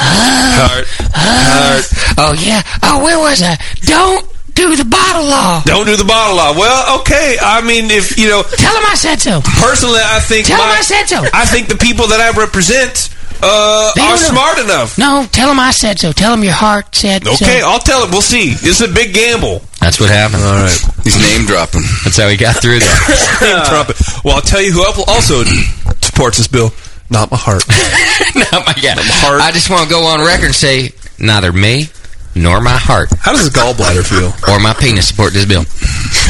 Hart, 0.00 0.84
Hart. 1.16 1.84
Oh 2.16 2.32
yeah. 2.36 2.60
Oh, 2.84 3.04
where 3.04 3.18
was 3.20 3.40
I? 3.44 3.56
Don't 3.84 4.24
do 4.54 4.76
the 4.76 4.84
bottle 4.84 5.24
law. 5.24 5.62
Don't 5.64 5.86
do 5.86 5.96
the 5.96 6.04
bottle 6.04 6.36
law. 6.36 6.52
Well, 6.56 7.00
okay. 7.00 7.36
I 7.40 7.60
mean, 7.62 7.90
if 7.90 8.18
you 8.18 8.28
know, 8.28 8.42
Tell 8.42 8.74
him 8.76 8.84
I 8.86 8.94
said 8.94 9.20
so. 9.20 9.40
personally, 9.60 10.00
I 10.02 10.20
think 10.20 10.46
Tell 10.46 10.60
him 10.60 10.68
my- 10.68 10.76
I 10.76 10.82
said 10.82 11.04
so. 11.06 11.22
I 11.32 11.44
think 11.44 11.68
the 11.68 11.76
people 11.76 12.08
that 12.08 12.20
I 12.20 12.30
represent 12.38 13.08
uh, 13.42 13.92
are 13.92 13.94
don't 13.94 14.18
smart 14.18 14.58
enough. 14.58 14.98
No, 14.98 15.24
tell 15.32 15.50
him 15.50 15.58
I 15.58 15.70
said 15.70 15.98
so. 15.98 16.12
Tell 16.12 16.34
him 16.34 16.44
your 16.44 16.52
heart 16.52 16.94
said 16.94 17.24
so. 17.24 17.32
Okay, 17.34 17.62
I'll 17.64 17.78
tell 17.80 18.04
him. 18.04 18.10
We'll 18.10 18.20
see. 18.20 18.52
It's 18.52 18.80
a 18.82 18.88
big 18.88 19.14
gamble. 19.14 19.62
That's 19.80 19.98
what 19.98 20.10
happened. 20.10 20.42
All 20.42 20.60
right. 20.60 20.78
He's 21.04 21.16
name 21.16 21.46
dropping. 21.46 21.80
That's 22.04 22.18
how 22.18 22.28
he 22.28 22.36
got 22.36 22.60
through 22.60 22.80
that. 22.80 23.40
Name 23.40 23.64
drop 23.64 23.88
it. 23.88 23.96
Well, 24.24 24.36
I'll 24.36 24.42
tell 24.42 24.60
you 24.60 24.72
who 24.72 24.84
also 25.08 25.42
supports 26.02 26.36
this 26.36 26.48
bill. 26.48 26.70
Not 27.08 27.30
my 27.30 27.38
heart. 27.40 27.64
no, 28.36 28.60
my 28.66 28.74
God. 28.80 28.98
I 29.40 29.50
just 29.52 29.70
want 29.70 29.84
to 29.84 29.90
go 29.90 30.04
on 30.04 30.20
record 30.20 30.46
and 30.46 30.54
say 30.54 30.90
neither 31.18 31.50
me 31.52 31.86
nor 32.34 32.60
my 32.60 32.76
heart 32.76 33.08
How 33.18 33.32
does 33.32 33.40
his 33.42 33.50
gallbladder 33.50 34.06
feel? 34.06 34.32
or 34.52 34.60
my 34.60 34.72
penis 34.74 35.08
support 35.08 35.32
this 35.32 35.44
bill. 35.46 35.64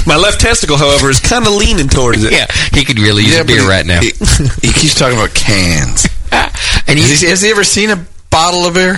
My 0.07 0.17
left 0.17 0.41
testicle, 0.41 0.77
however, 0.77 1.11
is 1.11 1.21
kind 1.21 1.47
of 1.47 1.53
leaning 1.53 1.89
towards 1.89 2.25
it. 2.25 2.33
Yeah, 2.37 2.47
he 2.73 2.85
could 2.85 2.99
really 2.99 3.23
use 3.23 3.35
Yeah, 3.35 3.43
a 3.43 3.45
beer 3.45 3.63
he- 3.63 3.69
right 3.69 3.85
now. 3.87 4.01
He, 4.01 4.09
he 4.63 4.73
keeps 4.73 4.95
talking 4.95 5.19
about 5.19 5.35
cans. 5.35 6.07
and 6.33 6.99
has, 6.99 7.21
he, 7.21 7.29
has 7.29 7.43
he 7.43 7.51
ever 7.51 7.65
seen 7.65 7.91
a 7.91 8.05
bottle 8.31 8.65
of 8.65 8.75
beer? 8.75 8.97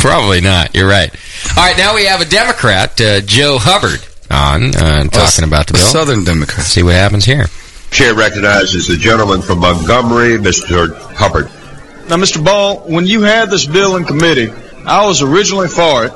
Probably 0.00 0.40
not. 0.40 0.74
You're 0.74 0.88
right. 0.88 1.10
All 1.56 1.62
right, 1.64 1.76
now 1.76 1.94
we 1.94 2.06
have 2.06 2.20
a 2.20 2.24
Democrat, 2.24 3.00
uh, 3.00 3.20
Joe 3.20 3.58
Hubbard, 3.60 4.00
on 4.30 4.74
uh, 4.74 5.04
talking 5.04 5.44
about 5.44 5.66
the 5.66 5.74
bill. 5.74 5.82
Southern 5.82 6.24
Democrat. 6.24 6.66
See 6.66 6.82
what 6.82 6.94
happens 6.94 7.24
here. 7.24 7.46
Chair 7.90 8.14
recognizes 8.14 8.88
the 8.88 8.96
gentleman 8.96 9.42
from 9.42 9.58
Montgomery, 9.60 10.38
Mr. 10.38 10.96
Hubbard. 11.14 11.46
Now, 12.08 12.16
Mr. 12.16 12.42
Ball, 12.42 12.78
when 12.80 13.06
you 13.06 13.20
had 13.22 13.50
this 13.50 13.66
bill 13.66 13.96
in 13.96 14.04
committee, 14.04 14.50
I 14.86 15.06
was 15.06 15.20
originally 15.22 15.68
for 15.68 16.06
it. 16.06 16.12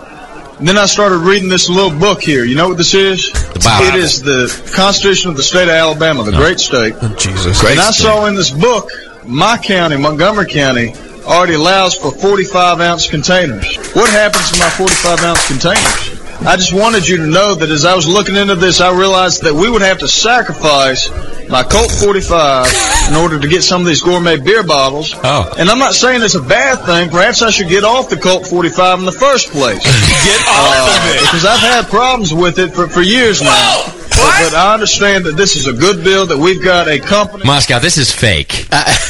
And 0.58 0.66
then 0.66 0.78
I 0.78 0.86
started 0.86 1.18
reading 1.18 1.50
this 1.50 1.68
little 1.68 1.96
book 1.98 2.22
here. 2.22 2.44
You 2.44 2.56
know 2.56 2.68
what 2.68 2.78
this 2.78 2.94
is? 2.94 3.30
Bible. 3.62 3.86
It 3.86 3.94
is 3.96 4.22
the 4.22 4.48
Constitution 4.74 5.30
of 5.30 5.36
the 5.36 5.42
State 5.42 5.64
of 5.64 5.68
Alabama, 5.68 6.22
the 6.22 6.34
oh. 6.34 6.40
great 6.40 6.60
state. 6.60 6.94
Oh, 7.02 7.14
Jesus. 7.18 7.62
and 7.62 7.78
I 7.78 7.90
saw 7.90 8.24
in 8.26 8.34
this 8.34 8.50
book, 8.50 8.90
my 9.26 9.58
county, 9.58 9.98
Montgomery 9.98 10.46
County, 10.46 10.94
already 11.24 11.54
allows 11.54 11.96
for 11.96 12.10
45 12.10 12.80
ounce 12.80 13.10
containers. 13.10 13.76
What 13.94 14.08
happens 14.10 14.50
to 14.52 14.58
my 14.58 14.70
45 14.70 15.24
ounce 15.24 15.46
containers? 15.46 16.15
I 16.44 16.56
just 16.56 16.72
wanted 16.72 17.08
you 17.08 17.16
to 17.18 17.26
know 17.26 17.54
that 17.54 17.70
as 17.70 17.84
I 17.84 17.94
was 17.94 18.06
looking 18.06 18.36
into 18.36 18.54
this, 18.54 18.80
I 18.80 18.96
realized 18.96 19.42
that 19.42 19.54
we 19.54 19.70
would 19.70 19.82
have 19.82 19.98
to 19.98 20.08
sacrifice 20.08 21.08
my 21.48 21.62
Colt 21.62 21.90
45 21.90 22.66
in 23.08 23.14
order 23.14 23.38
to 23.40 23.48
get 23.48 23.62
some 23.62 23.80
of 23.80 23.86
these 23.86 24.02
gourmet 24.02 24.36
beer 24.36 24.62
bottles. 24.62 25.14
Oh. 25.22 25.52
And 25.58 25.68
I'm 25.68 25.78
not 25.78 25.94
saying 25.94 26.22
it's 26.22 26.34
a 26.34 26.42
bad 26.42 26.84
thing. 26.84 27.10
Perhaps 27.10 27.42
I 27.42 27.50
should 27.50 27.68
get 27.68 27.84
off 27.84 28.10
the 28.10 28.16
Colt 28.16 28.46
45 28.46 29.00
in 29.00 29.04
the 29.04 29.12
first 29.12 29.50
place. 29.50 29.82
Get 30.26 30.40
off 30.48 30.88
of 30.88 31.04
uh, 31.04 31.14
it. 31.14 31.20
Because 31.20 31.44
I've 31.44 31.60
had 31.60 31.86
problems 31.86 32.34
with 32.34 32.58
it 32.58 32.72
for, 32.74 32.88
for 32.88 33.02
years 33.02 33.42
now. 33.42 33.84
But, 33.86 34.50
but 34.50 34.54
I 34.54 34.74
understand 34.74 35.24
that 35.26 35.36
this 35.36 35.56
is 35.56 35.66
a 35.66 35.72
good 35.72 36.02
bill, 36.02 36.26
that 36.26 36.38
we've 36.38 36.62
got 36.62 36.88
a 36.88 36.98
company. 36.98 37.44
Moscow, 37.44 37.78
this 37.78 37.98
is 37.98 38.10
fake. 38.10 38.66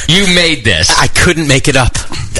you 0.07 0.25
made 0.35 0.63
this. 0.63 0.97
I 0.99 1.07
couldn't 1.07 1.47
make 1.47 1.67
it 1.67 1.75
up. 1.75 1.93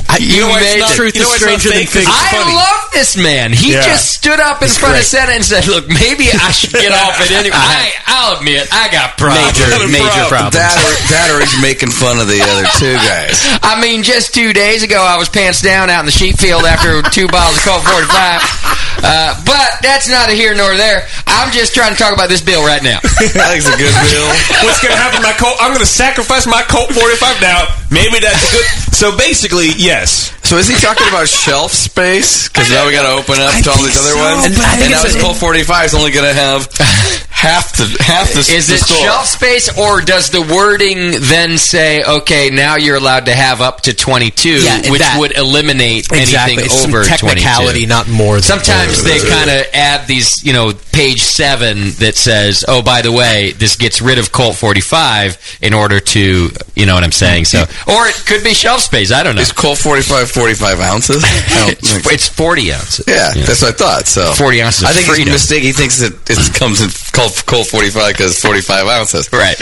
I, 0.09 0.17
You 0.23 0.47
know 0.47 0.53
made 0.55 0.79
It's 0.79 0.93
it. 0.93 0.95
Truth 0.95 1.15
You 1.15 1.21
know 1.27 1.33
is 1.35 1.41
stranger 1.41 1.69
than 1.69 1.85
fiction. 1.85 2.07
I 2.11 2.31
funny. 2.31 2.55
love 2.55 2.79
this 2.93 3.17
man. 3.17 3.51
He 3.51 3.73
Yeah. 3.73 3.83
just 3.85 4.13
stood 4.15 4.39
up 4.39 4.61
in 4.63 4.71
It's 4.71 4.77
front 4.79 4.95
of 4.95 5.03
great. 5.03 5.11
Senate 5.11 5.35
and 5.35 5.45
said, 5.45 5.67
"Look, 5.67 5.87
maybe 5.87 6.31
I 6.31 6.51
should 6.55 6.71
get 6.71 6.91
off 6.95 7.19
it 7.19 7.31
anyway." 7.31 7.55
I, 7.59 7.91
I'll 8.07 8.37
admit, 8.39 8.67
I 8.71 8.87
got 8.89 9.17
problems. 9.17 9.59
Major, 9.59 9.87
major 9.99 10.25
problems. 10.31 10.55
That 10.55 10.73
or, 10.79 10.93
that 11.11 11.27
or 11.35 11.39
he's 11.43 11.59
making 11.61 11.91
fun 11.91 12.19
of 12.23 12.27
the 12.31 12.39
other 12.39 12.65
two 12.79 12.95
guys. 13.03 13.35
I 13.63 13.79
mean, 13.83 14.01
just 14.03 14.33
two 14.33 14.53
days 14.53 14.81
ago, 14.83 14.99
I 15.03 15.17
was 15.17 15.27
pants 15.29 15.61
down 15.61 15.89
out 15.89 15.99
in 16.01 16.05
the 16.07 16.15
sheep 16.15 16.37
field 16.39 16.63
after 16.63 17.01
two 17.11 17.27
bottles 17.27 17.57
of 17.59 17.63
Colt 17.67 17.83
45. 17.83 18.87
Uh, 18.97 19.37
but 19.45 19.69
that's 19.85 20.09
neither 20.09 20.33
here 20.33 20.55
nor 20.55 20.73
there. 20.75 21.05
I'm 21.27 21.51
just 21.53 21.75
trying 21.75 21.93
to 21.93 21.99
talk 22.01 22.13
about 22.15 22.29
this 22.29 22.41
bill 22.41 22.65
right 22.65 22.81
now. 22.81 22.97
I 22.97 23.29
think 23.53 23.61
it's 23.61 23.69
a 23.69 23.77
good 23.77 23.93
bill. 24.09 24.27
What's 24.65 24.81
going 24.81 24.89
to 24.95 24.97
happen 24.97 25.21
to 25.21 25.27
my 25.27 25.33
Colt? 25.37 25.53
I'm 25.61 25.69
going 25.69 25.85
to 25.85 25.89
sacrifice 25.89 26.47
my 26.47 26.63
Colt 26.65 26.89
45 26.95 27.37
now. 27.41 27.67
Maybe 27.91 28.17
that's 28.19 28.41
good. 28.51 28.65
So 28.97 29.15
basically, 29.15 29.69
yes. 29.97 30.33
So 30.47 30.57
is 30.57 30.67
he 30.67 30.75
talking 30.75 31.07
about 31.09 31.27
shelf 31.45 31.71
space? 31.71 32.47
Because 32.47 32.69
now 32.69 32.85
we 32.87 32.93
got 32.93 33.03
to 33.03 33.13
open 33.21 33.41
up 33.41 33.53
I 33.53 33.61
to 33.61 33.69
all 33.71 33.77
these 33.83 33.97
other 33.97 34.15
so, 34.15 34.41
ones. 34.43 34.55
but 34.55 34.65
I 34.65 34.73
think 34.77 34.83
and 34.83 34.91
now 34.91 35.03
it's 35.03 35.13
his 35.13 35.21
Colt 35.21 35.37
45 35.37 35.85
is 35.85 35.93
only 35.93 36.11
going 36.11 36.25
to 36.27 36.33
have 36.33 36.71
half 37.29 37.75
the 37.77 37.85
half 38.03 38.31
the. 38.33 38.39
Is 38.39 38.67
the 38.67 38.75
it 38.75 38.79
store. 38.79 38.97
shelf 38.97 39.25
space, 39.27 39.67
or 39.77 40.01
does 40.01 40.29
the 40.29 40.41
wording 40.41 41.11
then 41.27 41.57
say, 41.57 42.03
okay, 42.03 42.49
now 42.49 42.77
you're 42.77 42.95
allowed 42.95 43.25
to 43.25 43.33
have 43.35 43.61
up 43.61 43.81
to 43.81 43.93
22, 43.93 44.63
Yeah, 44.63 44.89
which 44.89 45.01
that- 45.01 45.17
would 45.19 45.35
eliminate 45.37 46.07
Exactly. 46.11 46.53
anything 46.53 46.65
It's 46.65 46.81
some 46.81 46.91
over 46.93 47.03
technicality, 47.03 47.85
22? 47.85 47.87
not 47.87 48.07
more 48.07 48.35
than 48.35 48.43
Sometimes 48.43 49.03
they 49.03 49.19
kind 49.19 49.49
of 49.49 49.65
add 49.73 50.07
these, 50.07 50.43
you 50.43 50.53
know, 50.53 50.73
page 50.93 51.21
seven 51.23 51.91
that 51.99 52.15
says, 52.15 52.63
oh, 52.67 52.81
by 52.81 53.01
the 53.01 53.11
way, 53.11 53.51
this 53.51 53.75
gets 53.75 54.01
rid 54.01 54.17
of 54.17 54.31
Colt 54.31 54.55
45 54.55 55.59
in 55.61 55.73
order 55.73 55.99
to, 55.99 56.49
you 56.75 56.85
know 56.85 56.95
what 56.95 57.03
I'm 57.03 57.11
saying? 57.11 57.45
So, 57.45 57.61
or 57.87 58.07
it 58.07 58.15
could 58.25 58.43
be 58.43 58.53
shelf 58.53 58.81
space. 58.81 59.11
I 59.11 59.23
don't 59.23 59.35
know. 59.35 59.41
Is 59.41 59.51
Colt 59.51 59.77
45 59.87 60.29
45 60.31 60.79
ounces? 60.81 61.23
It's, 61.69 62.07
it's 62.11 62.27
40 62.29 62.73
ounces. 62.73 63.05
yeah, 63.07 63.33
that's 63.33 63.61
what 63.61 63.73
I 63.73 63.77
thought. 63.77 64.05
So 64.07 64.31
40 64.33 64.61
ounces 64.61 64.83
I 64.83 64.91
think 64.93 65.05
freedom. 65.07 65.25
he's 65.31 65.33
mistaken. 65.47 65.65
He 65.67 65.73
thinks 65.73 65.99
that 65.99 66.13
it 66.29 66.53
comes 66.59 66.81
in 66.81 66.89
Colt, 67.13 67.43
Colt 67.45 67.67
45 67.67 68.13
because 68.13 68.39
45 68.41 68.87
ounces. 68.87 69.31
Right. 69.33 69.55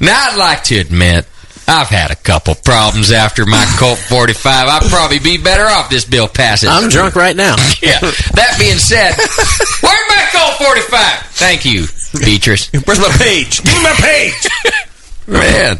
Now, 0.00 0.14
I'd 0.30 0.36
like 0.38 0.64
to 0.64 0.78
admit, 0.78 1.26
I've 1.68 1.86
had 1.88 2.10
a 2.10 2.16
couple 2.16 2.54
problems 2.56 3.12
after 3.12 3.46
my 3.46 3.64
Colt 3.78 3.98
45. 3.98 4.68
I'd 4.68 4.90
probably 4.90 5.18
be 5.20 5.38
better 5.38 5.64
off 5.64 5.90
this 5.90 6.04
bill 6.04 6.26
passes. 6.28 6.68
I'm 6.68 6.88
drunk 6.88 7.14
right 7.16 7.36
now. 7.36 7.56
Yeah. 7.82 7.98
That 8.00 8.56
being 8.58 8.78
said, 8.78 9.14
where's 9.16 10.06
my 10.08 10.24
Colt 10.32 10.54
45? 10.58 11.18
Thank 11.38 11.64
you, 11.64 11.86
Beatrice. 12.24 12.70
Where's 12.86 13.00
my 13.00 13.10
page? 13.18 13.62
Give 13.62 13.74
me 13.74 13.82
my 13.82 13.94
page. 13.98 14.46
Man, 15.26 15.78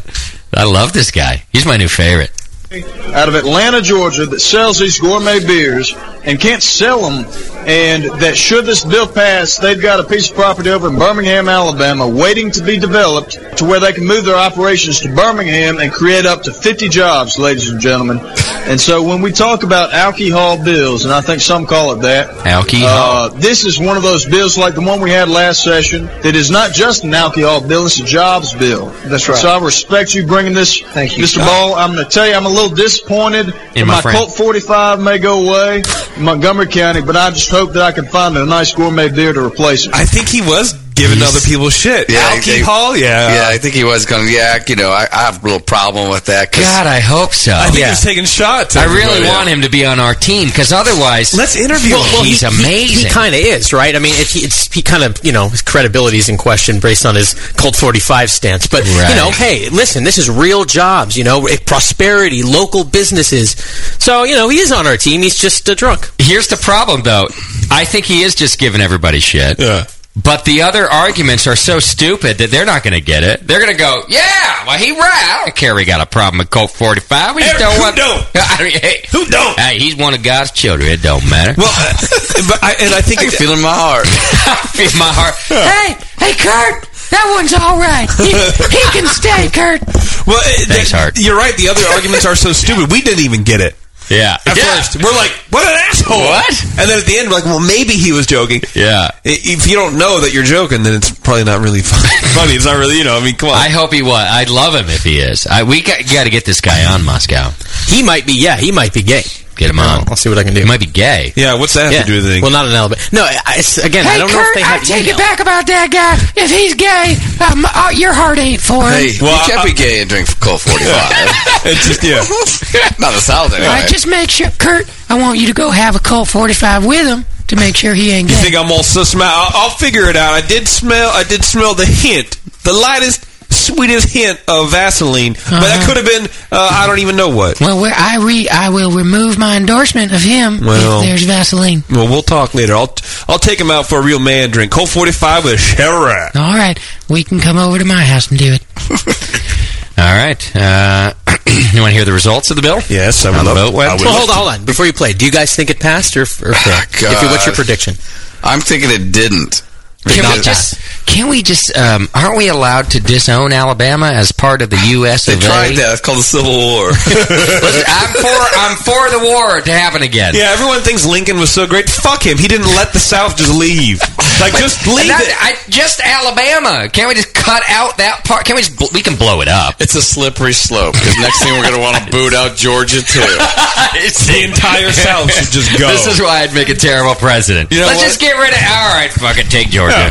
I 0.53 0.63
love 0.65 0.91
this 0.93 1.11
guy. 1.11 1.43
He's 1.51 1.65
my 1.65 1.77
new 1.77 1.87
favorite. 1.89 2.31
Out 2.81 3.29
of 3.29 3.35
Atlanta, 3.35 3.81
Georgia, 3.81 4.25
that 4.25 4.39
sells 4.39 4.79
these 4.79 4.99
gourmet 4.99 5.45
beers 5.45 5.93
and 6.25 6.39
can't 6.39 6.63
sell 6.63 7.01
them, 7.01 7.25
and 7.67 8.05
that 8.21 8.35
should 8.37 8.65
this 8.65 8.83
bill 8.83 9.07
pass, 9.07 9.57
they've 9.57 9.81
got 9.81 9.99
a 9.99 10.03
piece 10.03 10.29
of 10.29 10.35
property 10.35 10.69
over 10.69 10.87
in 10.87 10.97
Birmingham, 10.97 11.49
Alabama, 11.49 12.07
waiting 12.07 12.49
to 12.51 12.63
be 12.63 12.77
developed 12.79 13.57
to 13.57 13.65
where 13.65 13.79
they 13.79 13.91
can 13.91 14.05
move 14.05 14.23
their 14.23 14.37
operations 14.37 15.01
to 15.01 15.13
Birmingham 15.13 15.79
and 15.79 15.91
create 15.91 16.25
up 16.25 16.43
to 16.43 16.53
50 16.53 16.87
jobs, 16.89 17.37
ladies 17.37 17.69
and 17.69 17.79
gentlemen. 17.79 18.19
And 18.65 18.79
so 18.79 19.03
when 19.03 19.21
we 19.21 19.31
talk 19.33 19.63
about 19.63 19.93
alcohol 19.93 20.63
bills, 20.63 21.03
and 21.03 21.13
I 21.13 21.19
think 21.19 21.41
some 21.41 21.65
call 21.65 21.91
it 21.93 22.01
that, 22.03 22.29
Alcohol. 22.47 22.87
uh, 22.87 23.29
this 23.29 23.65
is 23.65 23.77
one 23.77 23.97
of 23.97 24.03
those 24.03 24.25
bills 24.25 24.57
like 24.57 24.75
the 24.75 24.81
one 24.81 25.01
we 25.01 25.11
had 25.11 25.27
last 25.27 25.61
session 25.61 26.05
that 26.05 26.35
is 26.35 26.49
not 26.49 26.71
just 26.71 27.03
an 27.03 27.13
alcohol 27.13 27.59
bill, 27.59 27.85
it's 27.85 27.99
a 27.99 28.05
jobs 28.05 28.53
bill. 28.53 28.85
That's 29.05 29.27
right. 29.27 29.37
So 29.37 29.49
I 29.49 29.59
respect 29.59 30.15
you 30.15 30.25
bringing 30.25 30.53
this, 30.53 30.79
Thank 30.79 31.17
you. 31.17 31.25
Mr. 31.25 31.39
Ball. 31.39 31.75
I'm 31.75 31.93
going 31.93 32.05
to 32.05 32.09
tell 32.09 32.25
you, 32.25 32.33
I'm 32.33 32.45
a 32.45 32.49
little 32.49 32.62
disappointed. 32.69 33.53
In 33.75 33.87
my 33.87 33.95
my 33.95 34.01
friend. 34.01 34.17
Colt 34.17 34.35
45 34.35 35.01
may 35.01 35.19
go 35.19 35.47
away 35.47 35.83
in 36.17 36.23
Montgomery 36.23 36.67
County, 36.67 37.01
but 37.01 37.15
I 37.15 37.29
just 37.29 37.49
hope 37.49 37.73
that 37.73 37.83
I 37.83 37.91
can 37.91 38.05
find 38.05 38.37
a 38.37 38.45
nice 38.45 38.73
gourmet 38.73 39.09
beer 39.09 39.33
to 39.33 39.45
replace 39.45 39.87
it. 39.87 39.93
I 39.93 40.05
think 40.05 40.29
he 40.29 40.41
was 40.41 40.82
giving 40.95 41.21
other 41.23 41.39
people 41.41 41.69
shit. 41.69 42.09
Yeah, 42.09 42.39
they- 42.41 42.59
Alcohol, 42.61 42.95
yeah. 42.97 43.35
Yeah, 43.35 43.47
I 43.49 43.57
think 43.57 43.73
he 43.75 43.83
was 43.83 44.05
going. 44.05 44.27
Yeah, 44.31 44.63
you 44.67 44.75
know, 44.75 44.89
I, 44.89 45.07
I 45.11 45.17
have 45.25 45.41
a 45.43 45.45
little 45.45 45.59
problem 45.59 46.09
with 46.09 46.25
that. 46.25 46.51
'cause- 46.51 46.63
God, 46.63 46.87
I 46.87 46.99
hope 46.99 47.33
so. 47.33 47.53
I 47.55 47.67
think 47.67 47.79
yeah. 47.79 47.89
he's 47.89 48.01
taking 48.01 48.25
shots. 48.25 48.75
I 48.75 48.85
really 48.85 49.03
everybody. 49.03 49.25
want 49.27 49.49
him 49.49 49.61
to 49.61 49.69
be 49.69 49.85
on 49.85 49.99
our 49.99 50.15
team 50.15 50.47
because 50.47 50.71
otherwise, 50.71 51.33
Let's 51.33 51.55
interview 51.55 51.95
Well, 51.95 52.03
him. 52.03 52.13
well, 52.13 52.23
He's 52.23 52.41
he, 52.41 52.47
amazing. 52.47 53.07
He, 53.07 53.13
kind 53.13 53.33
of 53.33 53.41
is, 53.41 53.73
right? 53.73 53.95
I 53.95 53.99
mean, 53.99 54.13
it, 54.15 54.27
he, 54.27 54.39
it's, 54.41 54.71
he 54.73 54.81
kind 54.81 55.03
of, 55.03 55.17
you 55.23 55.31
know, 55.31 55.49
his 55.49 55.61
credibility 55.61 56.17
is 56.17 56.29
in 56.29 56.37
question 56.37 56.79
based 56.79 57.05
on 57.05 57.15
his 57.15 57.33
Colt 57.53 57.75
45 57.75 58.29
stance. 58.29 58.67
But, 58.67 58.83
Right. 58.83 59.09
you 59.09 59.15
know, 59.15 59.31
hey, 59.31 59.69
listen, 59.69 60.03
this 60.03 60.17
is 60.17 60.29
real 60.29 60.65
jobs, 60.65 61.17
you 61.17 61.23
know, 61.23 61.47
prosperity, 61.65 62.43
local 62.43 62.83
businesses. 62.83 63.51
So, 63.99 64.23
you 64.23 64.35
know, 64.35 64.49
he 64.49 64.59
is 64.59 64.71
on 64.71 64.85
our 64.87 64.97
team. 64.97 65.21
He's 65.21 65.37
just 65.37 65.67
uh, 65.69 65.75
drunk. 65.75 66.09
Here's 66.19 66.47
the 66.47 66.57
problem, 66.57 67.01
though. 67.01 67.27
I 67.71 67.85
think 67.85 68.05
he 68.05 68.21
is 68.23 68.35
just 68.35 68.59
giving 68.59 68.81
everybody 68.81 69.19
shit. 69.19 69.59
Yeah. 69.59 69.85
But 70.15 70.45
the 70.45 70.61
other 70.61 70.85
arguments 70.85 71.47
are 71.47 71.55
so 71.55 71.79
stupid 71.79 72.37
that 72.37 72.51
they're 72.51 72.67
not 72.69 72.83
going 72.83 72.93
to 72.93 73.01
get 73.01 73.23
it. 73.23 73.47
They're 73.47 73.59
going 73.59 73.71
to 73.73 73.77
go, 73.77 74.03
yeah, 74.07 74.61
well, 74.67 74.77
he 74.77 74.91
right. 74.91 75.09
I 75.09 75.41
don't 75.43 75.55
care 75.55 75.73
we 75.73 75.85
got 75.85 76.01
a 76.01 76.05
problem 76.05 76.37
with 76.37 76.51
Colt 76.51 76.69
45. 76.69 77.35
We 77.35 77.41
just 77.41 77.53
Hey, 77.53 77.59
don't 77.59 77.73
who 77.75 77.81
want... 77.81 77.95
don't? 77.97 78.21
I 78.35 78.61
mean, 78.61 78.77
hey, 78.77 79.01
Who 79.11 79.25
don't? 79.25 79.57
hey, 79.59 79.79
he's 79.79 79.95
one 79.97 80.13
of 80.13 80.21
God's 80.21 80.51
children. 80.51 80.87
It 80.91 81.01
don't 81.01 81.27
matter. 81.31 81.55
Well, 81.57 81.65
uh, 81.65 81.93
but 82.47 82.61
I, 82.61 82.75
and 82.79 82.93
I 82.93 83.01
think 83.01 83.21
I 83.21 83.23
can 83.25 83.31
feel 83.31 83.53
in 83.53 83.61
my 83.61 83.73
heart. 83.73 84.05
Feel 84.77 84.89
my 84.97 85.09
heart. 85.09 85.33
Hey, 85.49 85.93
hey, 86.21 86.33
Kurt, 86.37 86.85
that 87.09 87.25
one's 87.37 87.53
all 87.53 87.77
right. 87.77 88.09
He, 88.21 88.33
he 88.33 88.81
can 88.93 89.05
stay, 89.09 89.49
Kurt. 89.49 89.81
well, 90.25 90.41
Thanks, 90.69 90.91
that- 90.91 90.97
Hart. 91.13 91.19
You're 91.19 91.37
right. 91.37 91.55
The 91.57 91.69
other 91.69 91.85
arguments 91.93 92.25
are 92.25 92.35
so 92.35 92.53
stupid. 92.53 92.91
We 92.91 93.01
didn't 93.01 93.23
even 93.25 93.43
get 93.43 93.61
it. 93.61 93.75
Yeah. 94.09 94.37
At 94.45 94.57
yeah. 94.57 94.63
first, 94.75 94.95
we're 94.97 95.15
like, 95.15 95.31
"What 95.49 95.65
an 95.65 95.77
asshole!" 95.89 96.19
What? 96.19 96.63
And 96.79 96.89
then 96.89 96.99
at 96.99 97.05
the 97.05 97.17
end, 97.17 97.29
we're 97.29 97.35
like, 97.35 97.45
"Well, 97.45 97.59
maybe 97.59 97.93
he 97.93 98.11
was 98.11 98.25
joking." 98.25 98.61
Yeah. 98.75 99.09
If 99.23 99.67
you 99.67 99.75
don't 99.75 99.97
know 99.97 100.19
that 100.21 100.33
you're 100.33 100.43
joking, 100.43 100.83
then 100.83 100.95
it's 100.95 101.11
probably 101.11 101.43
not 101.45 101.61
really 101.61 101.81
fun- 101.85 102.03
funny. 102.35 102.53
It's 102.53 102.65
not 102.65 102.77
really, 102.77 102.97
you 102.97 103.03
know. 103.03 103.17
I 103.17 103.23
mean, 103.23 103.35
come 103.35 103.49
on. 103.49 103.55
I 103.55 103.69
hope 103.69 103.93
he 103.93 104.01
was. 104.01 104.27
I'd 104.29 104.49
love 104.49 104.75
him 104.75 104.89
if 104.89 105.03
he 105.03 105.19
is. 105.19 105.47
I, 105.47 105.63
we 105.63 105.81
got, 105.81 105.99
got 106.11 106.25
to 106.25 106.29
get 106.29 106.45
this 106.45 106.61
guy 106.61 106.85
on 106.93 107.03
Moscow. 107.03 107.51
He 107.87 108.03
might 108.03 108.25
be, 108.25 108.33
yeah, 108.33 108.57
he 108.57 108.71
might 108.71 108.93
be 108.93 109.03
gay. 109.03 109.23
Get 109.55 109.69
him 109.69 109.79
on. 109.79 110.07
I'll 110.09 110.15
see 110.15 110.29
what 110.29 110.37
I 110.37 110.43
can 110.43 110.53
do. 110.53 110.61
He 110.61 110.65
might 110.65 110.79
be 110.79 110.85
gay. 110.87 111.31
yeah. 111.35 111.53
What's 111.53 111.73
that 111.73 111.83
have 111.85 111.93
Yeah. 111.93 112.01
to 112.01 112.07
do 112.07 112.15
with 112.15 112.25
anything? 112.25 112.41
Well, 112.41 112.51
not 112.51 112.67
an 112.67 112.73
element. 112.73 113.01
No, 113.11 113.23
I- 113.23 113.55
it's, 113.57 113.77
again, 113.77 114.05
I 114.07 114.11
Hey, 114.13 114.17
don't 114.19 114.31
know 114.31 114.39
if 114.39 114.45
Kurt, 114.45 114.55
they 114.55 114.61
I 114.63 114.67
have 114.67 114.83
take 114.83 115.03
email. 115.03 115.15
it 115.15 115.17
back 115.17 115.39
about 115.39 115.67
that 115.67 115.89
guy. 115.91 116.17
If 116.41 116.49
he's 116.51 116.73
gay, 116.73 117.17
um, 117.45 117.65
uh, 117.65 117.89
your 117.93 118.13
heart 118.13 118.39
ain't 118.39 118.61
for 118.61 118.83
him. 118.89 118.93
Hey, 118.93 119.17
Well, 119.21 119.31
you 119.33 119.47
can't 119.51 119.61
I- 119.61 119.65
be 119.65 119.73
gay 119.73 120.01
and 120.01 120.09
drink 120.09 120.27
Colt 120.39 120.61
45. 120.61 121.65
it's 121.65 121.87
just 121.87 122.03
yeah. 122.03 122.23
Not 122.99 123.09
in 123.09 123.15
the 123.15 123.21
South, 123.21 123.51
All 123.51 123.57
anyway. 123.57 123.73
right, 123.81 123.89
just 123.89 124.07
make 124.07 124.29
sure, 124.31 124.49
Kurt. 124.57 124.87
I 125.09 125.15
want 125.19 125.37
you 125.39 125.47
to 125.47 125.53
go 125.53 125.69
have 125.69 125.95
a 125.95 125.99
Colt 125.99 126.27
45 126.29 126.85
with 126.85 127.05
him 127.05 127.25
to 127.47 127.55
make 127.55 127.75
sure 127.75 127.93
he 127.93 128.11
ain't 128.11 128.29
You 128.29 128.35
gay. 128.35 128.41
think 128.43 128.55
I'm 128.55 128.71
all 128.71 128.83
so 128.83 129.03
smart? 129.03 129.31
I'll, 129.31 129.63
I'll 129.63 129.69
figure 129.69 130.09
it 130.09 130.15
out. 130.15 130.33
I 130.33 130.41
did 130.41 130.67
smell. 130.67 131.09
I 131.11 131.23
did 131.23 131.43
smell 131.45 131.75
the 131.75 131.85
hint, 131.85 132.37
the 132.63 132.73
lightest, 132.73 133.25
sweetest 133.63 134.09
hint 134.13 134.39
of 134.47 134.71
Vaseline, 134.71 135.33
but 135.33 135.41
that 135.49 135.63
Uh-huh. 135.63 135.85
could 135.87 135.97
have 135.97 136.05
been. 136.05 136.25
Uh, 136.51 136.69
I 136.71 136.87
don't 136.87 136.99
even 136.99 137.15
know 137.15 137.29
what. 137.29 137.59
well, 137.59 137.79
where 137.79 137.93
I 137.95 138.17
re, 138.17 138.47
I 138.49 138.69
will 138.69 138.91
remove 138.91 139.37
my 139.37 139.57
endorsement 139.57 140.11
of 140.11 140.21
him 140.21 140.59
Well- 140.63 141.01
if 141.01 141.05
there's 141.07 141.23
Vaseline. 141.23 141.83
Well, 141.89 142.07
we'll 142.07 142.21
talk 142.23 142.53
later. 142.53 142.75
I'll 142.75 142.93
I'll 143.27 143.39
take 143.39 143.59
him 143.59 143.71
out 143.71 143.87
for 143.87 143.99
a 143.99 144.01
real 144.01 144.19
man 144.19 144.49
drink. 144.51 144.71
Cold 144.71 144.89
45 144.89 145.45
with 145.45 145.53
a 145.53 145.57
Chevrolet. 145.57 146.35
All 146.35 146.55
right, 146.55 146.77
we 147.09 147.23
can 147.23 147.39
come 147.39 147.57
over 147.57 147.79
to 147.79 147.85
my 147.85 148.03
house 148.03 148.27
and 148.29 148.37
do 148.39 148.53
it. 148.53 148.61
All 149.97 150.03
right. 150.15 150.55
Uh, 150.55 151.13
you 151.71 151.81
want 151.81 151.91
to 151.91 151.95
hear 151.95 152.05
the 152.05 152.11
results 152.13 152.49
of 152.49 152.55
the 152.55 152.61
bill? 152.63 152.79
Yes, 152.89 153.25
I 153.25 153.29
would 153.29 153.37
How 153.37 153.43
love- 153.45 153.57
vote 153.57 153.73
went? 153.73 153.89
I 153.91 153.93
would 153.93 154.01
Well, 154.01 154.13
hold 154.17 154.29
on, 154.29 154.35
hold 154.35 154.49
on. 154.49 154.65
Before 154.65 154.85
you 154.85 154.93
play, 154.93 155.13
do 155.13 155.25
you 155.25 155.31
guys 155.31 155.55
think 155.55 155.69
it 155.69 155.79
passed 155.79 156.17
or, 156.17 156.23
or 156.23 156.25
failed? 156.25 156.83
If 156.91 157.21
you- 157.21 157.29
what's 157.29 157.45
your 157.45 157.55
prediction? 157.55 157.95
I'm 158.43 158.59
thinking 158.59 158.89
it 158.91 159.11
didn't. 159.11 159.61
Can 160.05 160.23
Not 160.23 160.35
we 160.37 160.41
just? 160.43 160.75
Can 161.05 161.29
we 161.29 161.43
just? 161.43 161.75
Um, 161.77 162.07
aren't 162.15 162.37
we 162.37 162.49
allowed 162.49 162.91
to 162.91 162.99
disown 162.99 163.53
Alabama 163.53 164.07
as 164.07 164.31
part 164.31 164.61
of 164.61 164.69
the 164.69 164.79
U.S. 165.03 165.25
They 165.27 165.33
of 165.33 165.39
A? 165.39 165.45
tried 165.45 165.75
that. 165.77 165.93
It's 165.93 166.01
called 166.01 166.17
the 166.17 166.23
Civil 166.25 166.49
War. 166.57 166.89
Listen, 166.89 167.85
I'm 167.85 168.11
for. 168.17 168.39
I'm 168.57 168.75
for 168.81 169.03
the 169.13 169.21
war 169.21 169.61
to 169.61 169.71
happen 169.71 170.01
again. 170.01 170.33
Yeah, 170.35 170.49
everyone 170.55 170.81
thinks 170.81 171.05
Lincoln 171.05 171.37
was 171.39 171.51
so 171.51 171.67
great. 171.67 171.89
Fuck 171.89 172.25
him. 172.25 172.37
He 172.37 172.47
didn't 172.47 172.67
let 172.73 172.93
the 172.93 172.99
South 172.99 173.37
just 173.37 173.53
leave. 173.53 174.01
Like, 174.41 174.57
just 174.57 174.87
leave 174.87 175.07
that- 175.13 175.21
it. 175.21 175.35
I, 175.37 175.53
just 175.69 176.01
Alabama. 176.01 176.89
Can't 176.89 177.07
we 177.07 177.13
just 177.13 177.33
cut 177.35 177.61
out 177.69 177.97
that 178.01 178.23
part? 178.25 178.45
Can 178.45 178.55
we 178.55 178.63
just? 178.63 178.77
bl- 178.79 178.89
We 178.93 179.01
can 179.05 179.15
blow 179.15 179.41
it 179.41 179.47
up. 179.47 179.77
it's 179.81 179.93
a 179.95 180.01
slippery 180.01 180.53
slope. 180.53 180.93
Because 180.97 181.17
next 181.21 181.43
thing 181.43 181.53
we're 181.53 181.67
going 181.67 181.77
to 181.77 181.83
want 181.83 181.97
to 182.01 182.05
boot 182.09 182.33
out 182.33 182.55
Georgia, 182.57 183.01
too. 183.05 183.21
it's 184.01 184.25
the 184.25 184.43
entire 184.49 184.89
South 184.91 185.29
should 185.29 185.51
just 185.53 185.69
go. 185.77 185.87
This 185.93 186.07
is 186.07 186.17
why 186.21 186.41
I'd 186.41 186.53
make 186.55 186.69
a 186.69 186.75
terrible 186.79 187.13
president. 187.15 187.69
You 187.71 187.79
know 187.85 187.91
Let's 187.91 188.01
what? 188.01 188.07
just 188.09 188.19
get 188.21 188.33
rid 188.39 188.49
of. 188.55 188.59
All 188.65 188.93
right, 188.97 189.11
fuck 189.13 189.37
it. 189.37 189.51
Take 189.51 189.69
Georgia. 189.69 190.09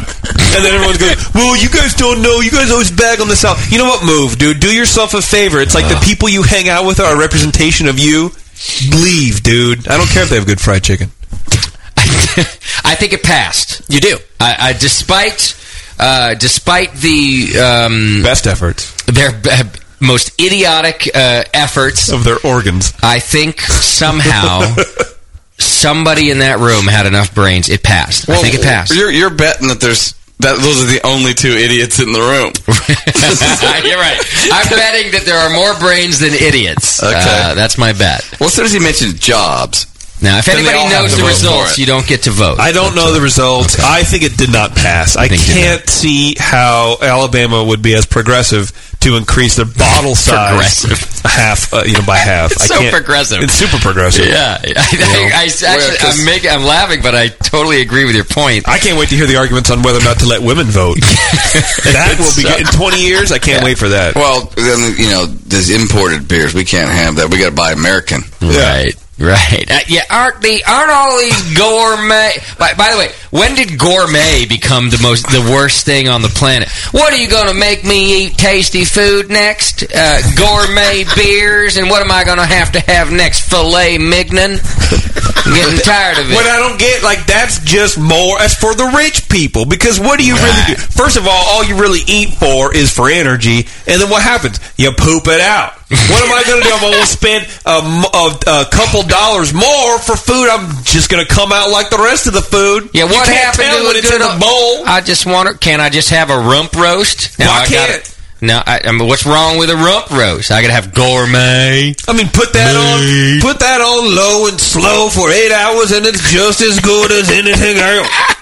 And 0.54 0.60
then 0.62 0.78
everyone's 0.82 0.98
going, 0.98 1.16
well, 1.34 1.56
you 1.56 1.70
guys 1.70 1.94
don't 1.94 2.22
know. 2.22 2.40
You 2.40 2.50
guys 2.50 2.70
always 2.70 2.90
bag 2.90 3.20
on 3.20 3.28
the 3.28 3.36
South. 3.36 3.70
You 3.70 3.78
know 3.78 3.86
what? 3.86 4.04
Move, 4.04 4.38
dude. 4.38 4.60
Do 4.60 4.74
yourself 4.74 5.14
a 5.14 5.22
favor. 5.22 5.60
It's 5.60 5.74
like 5.74 5.88
the 5.88 6.00
people 6.04 6.28
you 6.28 6.42
hang 6.42 6.68
out 6.68 6.86
with 6.86 7.00
are 7.00 7.14
a 7.14 7.18
representation 7.18 7.86
of 7.88 7.98
you. 7.98 8.30
Leave, 8.90 9.42
dude. 9.42 9.88
I 9.88 9.96
don't 9.96 10.08
care 10.10 10.22
if 10.22 10.30
they 10.30 10.36
have 10.36 10.46
good 10.46 10.60
fried 10.60 10.84
chicken. 10.84 11.08
I 12.84 12.94
think 12.98 13.12
it 13.12 13.22
passed. 13.22 13.88
You 13.90 14.00
do. 14.00 14.18
I, 14.40 14.56
I 14.58 14.72
despite 14.72 15.58
uh, 15.98 16.34
despite 16.34 16.92
the 16.94 17.58
um, 17.58 18.22
Best 18.22 18.46
efforts 18.46 18.92
their 19.12 19.32
b- 19.32 19.50
most 20.00 20.40
idiotic 20.40 21.08
uh, 21.14 21.44
efforts, 21.54 22.10
of 22.10 22.24
their 22.24 22.38
organs. 22.44 22.92
I 23.02 23.20
think 23.20 23.60
somehow 23.60 24.74
somebody 25.58 26.30
in 26.30 26.38
that 26.40 26.58
room 26.58 26.86
had 26.86 27.06
enough 27.06 27.34
brains. 27.34 27.68
It 27.68 27.82
passed. 27.82 28.28
I 28.28 28.36
think 28.36 28.54
it 28.54 28.62
passed. 28.62 28.94
You're, 28.94 29.10
you're 29.10 29.30
betting 29.30 29.68
that 29.68 29.80
there's 29.80 30.14
that 30.38 30.58
those 30.58 30.82
are 30.82 30.90
the 30.90 31.00
only 31.06 31.34
two 31.34 31.52
idiots 31.52 32.00
in 32.00 32.12
the 32.12 32.20
room. 32.20 32.50
You're 33.86 33.98
right. 33.98 34.18
I'm 34.52 34.68
betting 34.68 35.12
that 35.12 35.22
there 35.24 35.38
are 35.38 35.50
more 35.50 35.78
brains 35.78 36.18
than 36.18 36.32
idiots. 36.34 37.02
Okay. 37.02 37.14
Uh, 37.14 37.54
that's 37.54 37.78
my 37.78 37.92
bet. 37.92 38.26
Well, 38.40 38.48
as 38.48 38.54
soon 38.54 38.64
as 38.64 38.72
he 38.72 38.80
mentioned 38.80 39.20
jobs, 39.20 39.86
Now, 40.20 40.38
if 40.38 40.48
anybody 40.48 40.78
knows 40.88 41.16
the 41.16 41.24
results, 41.24 41.78
you 41.78 41.86
don't 41.86 42.06
get 42.06 42.22
to 42.24 42.30
vote. 42.30 42.58
I 42.58 42.72
don't 42.72 42.94
know 42.94 43.12
the 43.12 43.20
results. 43.20 43.78
I 43.78 44.02
think 44.02 44.22
it 44.24 44.36
did 44.36 44.52
not 44.52 44.74
pass. 44.74 45.16
I, 45.16 45.28
think 45.28 45.42
can't 45.42 45.88
see 45.88 46.34
how 46.38 46.96
Alabama 47.00 47.62
would 47.62 47.82
be 47.82 47.94
as 47.94 48.06
progressive 48.06 48.70
to 49.02 49.16
increase 49.16 49.56
their 49.56 49.66
bottle 49.66 50.14
size 50.14 50.84
Progressive. 50.84 51.22
half, 51.24 51.72
uh, 51.74 51.82
you 51.86 51.94
know, 51.94 52.06
by 52.06 52.16
half. 52.18 52.52
It's 52.56 52.70
I 52.70 52.74
so 52.74 52.80
can't- 52.80 52.94
progressive. 52.94 53.42
It's 53.42 53.52
super 53.54 53.78
progressive. 53.78 54.26
Yeah, 54.26 54.58
I, 54.62 54.72
I, 54.76 55.42
I 55.42 55.44
actually, 55.44 55.66
Well, 55.76 55.96
'cause- 55.98 56.18
I'm, 56.20 56.24
making, 56.26 56.50
I'm 56.50 56.64
laughing, 56.64 57.00
but 57.02 57.14
I 57.14 57.28
totally 57.28 57.80
agree 57.82 58.04
with 58.04 58.14
your 58.14 58.24
point. 58.24 58.68
I 58.68 58.78
can't 58.78 58.98
wait 58.98 59.08
to 59.10 59.16
hear 59.16 59.26
the 59.26 59.36
arguments 59.36 59.70
on 59.70 59.82
whether 59.82 59.98
or 59.98 60.04
not 60.04 60.18
to 60.20 60.26
let 60.26 60.42
women 60.42 60.66
vote. 60.66 60.98
that 61.00 62.16
will 62.18 62.34
be 62.36 62.48
in 62.60 62.66
20 62.66 63.02
years. 63.02 63.32
I 63.32 63.38
can't 63.38 63.64
wait 63.64 63.78
for 63.78 63.88
that. 63.90 64.14
well, 64.14 64.46
then 64.56 64.94
you 64.98 65.08
know, 65.08 65.26
there's 65.26 65.70
imported 65.70 66.28
beers. 66.28 66.54
We 66.54 66.64
can't 66.64 66.90
have 66.90 67.16
that. 67.16 67.30
We 67.30 67.38
got 67.38 67.50
to 67.50 67.56
buy 67.56 67.72
American. 67.72 68.20
Right, 68.40 68.94
right. 69.22 69.70
Uh, 69.70 69.78
yeah, 69.88 70.02
aren't 70.10 70.40
the 70.42 70.62
aren't 70.68 70.90
all 70.90 71.18
these 71.18 71.56
gourmet? 71.56 72.32
By, 72.58 72.74
by 72.74 72.90
the 72.92 72.98
way, 72.98 73.10
when 73.30 73.54
did 73.54 73.78
gourmet 73.78 74.44
become 74.46 74.90
the 74.90 75.00
most 75.02 75.24
the 75.30 75.48
worst 75.50 75.86
thing 75.86 76.08
on 76.08 76.22
the 76.22 76.28
planet? 76.28 76.68
What 76.90 77.12
are 77.12 77.16
you 77.16 77.28
going 77.28 77.48
to 77.48 77.54
make 77.54 77.84
me 77.84 78.26
eat? 78.26 78.36
Tasty 78.36 78.84
food 78.84 79.30
next? 79.30 79.84
Uh, 79.84 80.20
gourmet 80.36 81.04
beers, 81.16 81.76
and 81.76 81.88
what 81.88 82.02
am 82.02 82.10
I 82.10 82.24
going 82.24 82.38
to 82.38 82.46
have 82.46 82.72
to 82.72 82.80
have 82.80 83.12
next? 83.12 83.48
Filet 83.48 83.98
mignon. 83.98 84.58
I'm 85.44 85.54
getting 85.54 85.78
tired 85.80 86.18
of 86.18 86.30
it. 86.30 86.34
What 86.34 86.46
I 86.46 86.58
don't 86.58 86.78
get, 86.78 87.02
like, 87.02 87.26
that's 87.26 87.58
just 87.64 87.98
more. 87.98 88.38
That's 88.38 88.54
for 88.54 88.74
the 88.74 88.92
rich 88.96 89.28
people. 89.28 89.64
Because 89.64 89.98
what 89.98 90.18
do 90.18 90.26
you 90.26 90.34
really 90.34 90.62
do? 90.68 90.74
First 90.74 91.16
of 91.16 91.26
all, 91.26 91.44
all 91.50 91.64
you 91.64 91.78
really 91.80 92.00
eat 92.06 92.34
for 92.34 92.74
is 92.74 92.92
for 92.92 93.10
energy. 93.10 93.66
And 93.86 94.00
then 94.00 94.08
what 94.08 94.22
happens? 94.22 94.60
You 94.76 94.92
poop 94.96 95.26
it 95.26 95.40
out. 95.40 95.81
What 95.92 96.24
am 96.24 96.32
I 96.32 96.42
going 96.48 96.62
to 96.62 96.68
do? 96.68 96.72
I'm 96.74 96.80
going 96.80 97.00
to 97.00 97.06
spend 97.06 97.44
a 97.66 98.64
couple 98.72 99.02
dollars 99.04 99.52
more 99.52 99.98
for 99.98 100.16
food. 100.16 100.48
I'm 100.48 100.82
just 100.84 101.10
going 101.10 101.24
to 101.24 101.28
come 101.28 101.52
out 101.52 101.70
like 101.70 101.90
the 101.90 101.98
rest 101.98 102.26
of 102.26 102.32
the 102.32 102.40
food. 102.42 102.90
Yeah, 102.94 103.04
what 103.04 103.28
happened 103.28 103.68
to 103.76 103.84
when 103.84 103.96
a 103.96 103.98
it's 103.98 104.10
in 104.12 104.22
a 104.22 104.38
bowl? 104.40 104.86
I 104.88 105.00
just 105.04 105.26
want 105.26 105.48
to. 105.50 105.58
Can 105.58 105.80
I 105.80 105.90
just 105.90 106.08
have 106.10 106.30
a 106.30 106.38
rump 106.38 106.74
roast? 106.74 107.38
Why 107.38 107.46
I 107.62 107.66
can't 107.66 108.02
gotta- 108.02 108.14
No, 108.40 108.62
I, 108.64 108.80
I 108.84 108.92
mean, 108.92 109.06
what's 109.06 109.26
wrong 109.26 109.58
with 109.58 109.70
a 109.70 109.76
rump 109.76 110.10
roast? 110.10 110.50
I 110.50 110.62
gotta 110.62 110.72
have 110.72 110.94
gourmet. 110.94 111.94
I 112.08 112.12
mean, 112.16 112.28
put 112.32 112.52
that 112.54 112.72
on, 112.74 113.40
put 113.42 113.60
that 113.60 113.80
on 113.80 114.16
low 114.16 114.48
and 114.48 114.58
slow 114.60 115.08
for 115.10 115.30
eight 115.30 115.52
hours, 115.52 115.92
and 115.92 116.06
it's 116.06 116.32
just 116.32 116.60
as 116.62 116.80
good 116.80 117.12
as 117.12 117.30
anything 117.30 117.76
else. 117.78 118.08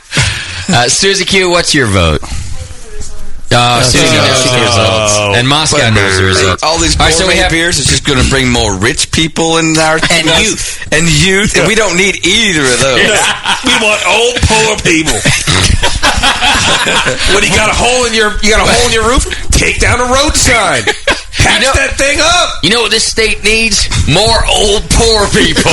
Uh, 0.72 0.86
Susie 0.88 1.24
Q, 1.24 1.50
what's 1.50 1.74
your 1.74 1.88
vote? 1.88 2.20
Oh, 3.52 3.82
Susie 3.82 4.06
knows 4.14 4.44
the 4.46 4.62
results. 4.62 5.36
And 5.38 5.48
Moscow 5.48 5.90
knows 5.90 6.16
the 6.18 6.24
results. 6.24 6.62
All 6.62 6.78
these 6.78 6.94
All 6.98 7.06
right, 7.06 7.14
so 7.14 7.26
we 7.26 7.34
have 7.36 7.50
beers 7.50 7.78
is 7.78 7.86
just 7.86 8.06
going 8.06 8.22
to 8.22 8.28
bring 8.30 8.50
more 8.50 8.76
rich 8.78 9.10
people 9.10 9.58
in 9.58 9.74
our 9.78 9.98
And 9.98 10.28
us- 10.28 10.42
youth. 10.46 10.88
and 10.92 11.04
youth. 11.10 11.56
And 11.58 11.66
we 11.66 11.74
don't 11.74 11.96
need 11.96 12.24
either 12.24 12.62
of 12.62 12.78
those. 12.78 13.10
we 13.66 13.74
want 13.82 14.00
old 14.06 14.36
poor 14.46 14.76
people. 14.86 15.18
when 17.34 17.42
you 17.44 17.52
got 17.54 17.68
a 17.70 17.76
hole 17.76 18.06
in 18.06 18.14
your 18.14 18.32
you 18.42 18.50
got 18.50 18.60
a 18.64 18.68
hole 18.68 18.86
in 18.88 18.92
your 18.92 19.06
roof, 19.08 19.24
take 19.50 19.80
down 19.80 20.00
a 20.00 20.08
road 20.08 20.34
sign. 20.34 20.82
Patch 21.40 21.62
that 21.72 21.96
thing 21.96 22.18
up. 22.20 22.60
You 22.62 22.68
know 22.70 22.82
what 22.84 22.90
this 22.90 23.06
state 23.06 23.40
needs? 23.44 23.88
More 24.04 24.44
old 24.44 24.84
poor 24.92 25.24
people. 25.32 25.72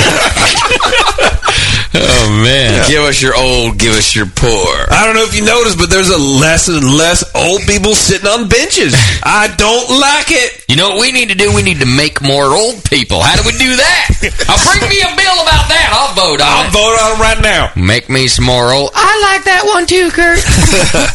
oh 1.98 2.40
man. 2.40 2.88
Give 2.88 3.02
us 3.02 3.20
your 3.20 3.36
old, 3.36 3.76
give 3.76 3.92
us 3.92 4.14
your 4.16 4.24
poor. 4.26 4.70
I 4.88 5.04
don't 5.04 5.12
know 5.14 5.24
if 5.28 5.36
you 5.36 5.44
noticed, 5.44 5.76
but 5.76 5.90
there's 5.90 6.08
a 6.08 6.16
less 6.16 6.68
and 6.68 6.80
less 6.96 7.20
old 7.34 7.60
people 7.68 7.92
sitting 7.92 8.28
on 8.28 8.48
benches. 8.48 8.94
I 9.22 9.52
don't 9.60 9.88
like 10.00 10.30
it. 10.32 10.64
You 10.68 10.76
know 10.76 10.96
what 10.96 11.00
we 11.00 11.12
need 11.12 11.28
to 11.30 11.34
do? 11.36 11.52
We 11.52 11.60
need 11.62 11.80
to 11.80 11.90
make 11.90 12.22
more 12.22 12.48
old 12.54 12.80
people. 12.88 13.20
How 13.20 13.36
do 13.36 13.44
we 13.44 13.52
do 13.58 13.76
that? 13.76 14.04
I'll 14.48 14.62
bring 14.64 14.80
me 14.88 15.00
a 15.04 15.12
bill 15.20 15.38
about 15.42 15.68
that. 15.68 15.86
I'll 15.92 16.14
vote 16.16 16.40
on 16.40 16.48
I'll 16.48 16.68
it. 16.68 16.72
vote 16.72 16.96
on 16.96 17.10
it 17.16 17.20
right 17.20 17.40
now. 17.44 17.72
Make 17.76 18.08
me 18.08 18.28
some 18.28 18.46
more 18.46 18.72
old. 18.72 18.90
I 18.94 19.12
like 19.36 19.44
that 19.44 19.68
one 19.68 19.84
too, 19.84 20.08
Kurt. 20.18 20.38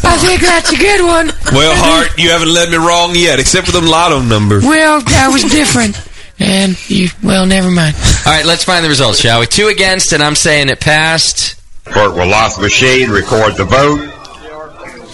I 0.07 0.15
think 0.17 0.39
that's 0.39 0.71
a 0.71 0.77
good 0.77 1.01
one. 1.01 1.27
Well, 1.51 1.75
Hart, 1.75 2.17
you 2.17 2.29
haven't 2.29 2.53
led 2.53 2.69
me 2.69 2.77
wrong 2.77 3.11
yet, 3.15 3.37
except 3.37 3.67
for 3.67 3.73
them 3.73 3.85
lotto 3.85 4.21
numbers. 4.21 4.63
Well, 4.63 5.01
that 5.01 5.29
was 5.29 5.43
different. 5.43 5.99
And 6.39 6.77
you, 6.89 7.09
well, 7.21 7.45
never 7.45 7.69
mind. 7.69 7.95
All 8.25 8.31
right, 8.31 8.45
let's 8.45 8.63
find 8.63 8.83
the 8.83 8.87
results, 8.87 9.19
shall 9.19 9.41
we? 9.41 9.47
Two 9.47 9.67
against, 9.67 10.13
and 10.13 10.23
I'm 10.23 10.35
saying 10.35 10.69
it 10.69 10.79
passed. 10.79 11.61
Clerk 11.83 12.15
will 12.15 12.27
lock 12.27 12.55
the 12.55 12.61
machine, 12.61 13.09
record 13.09 13.57
the 13.57 13.65
vote. 13.65 14.09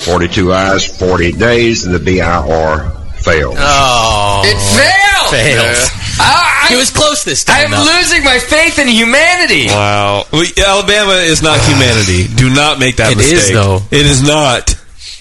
42 0.03 0.53
ayes, 0.53 0.85
40 0.99 1.31
days, 1.33 1.85
and 1.85 1.93
the 1.93 1.99
BIR 1.99 2.98
fails. 3.23 3.55
Oh. 3.57 4.41
It 4.45 4.57
failed. 4.57 5.29
Fails. 5.31 5.89
I, 6.21 6.67
I, 6.69 6.73
It 6.73 6.77
was 6.77 6.89
close 6.91 7.23
this 7.23 7.43
time. 7.43 7.65
I'm 7.65 7.71
though. 7.71 7.91
losing 7.97 8.23
my 8.23 8.39
faith 8.39 8.79
in 8.79 8.87
humanity. 8.87 9.67
Wow. 9.67 10.25
Well, 10.31 10.45
Alabama 10.57 11.13
is 11.13 11.41
not 11.41 11.59
humanity. 11.61 12.27
Do 12.35 12.49
not 12.53 12.79
make 12.79 12.97
that 12.97 13.13
It 13.13 13.17
mistake. 13.17 13.37
is, 13.37 13.51
though. 13.51 13.79
It 13.91 14.05
is 14.05 14.21
not. 14.21 14.75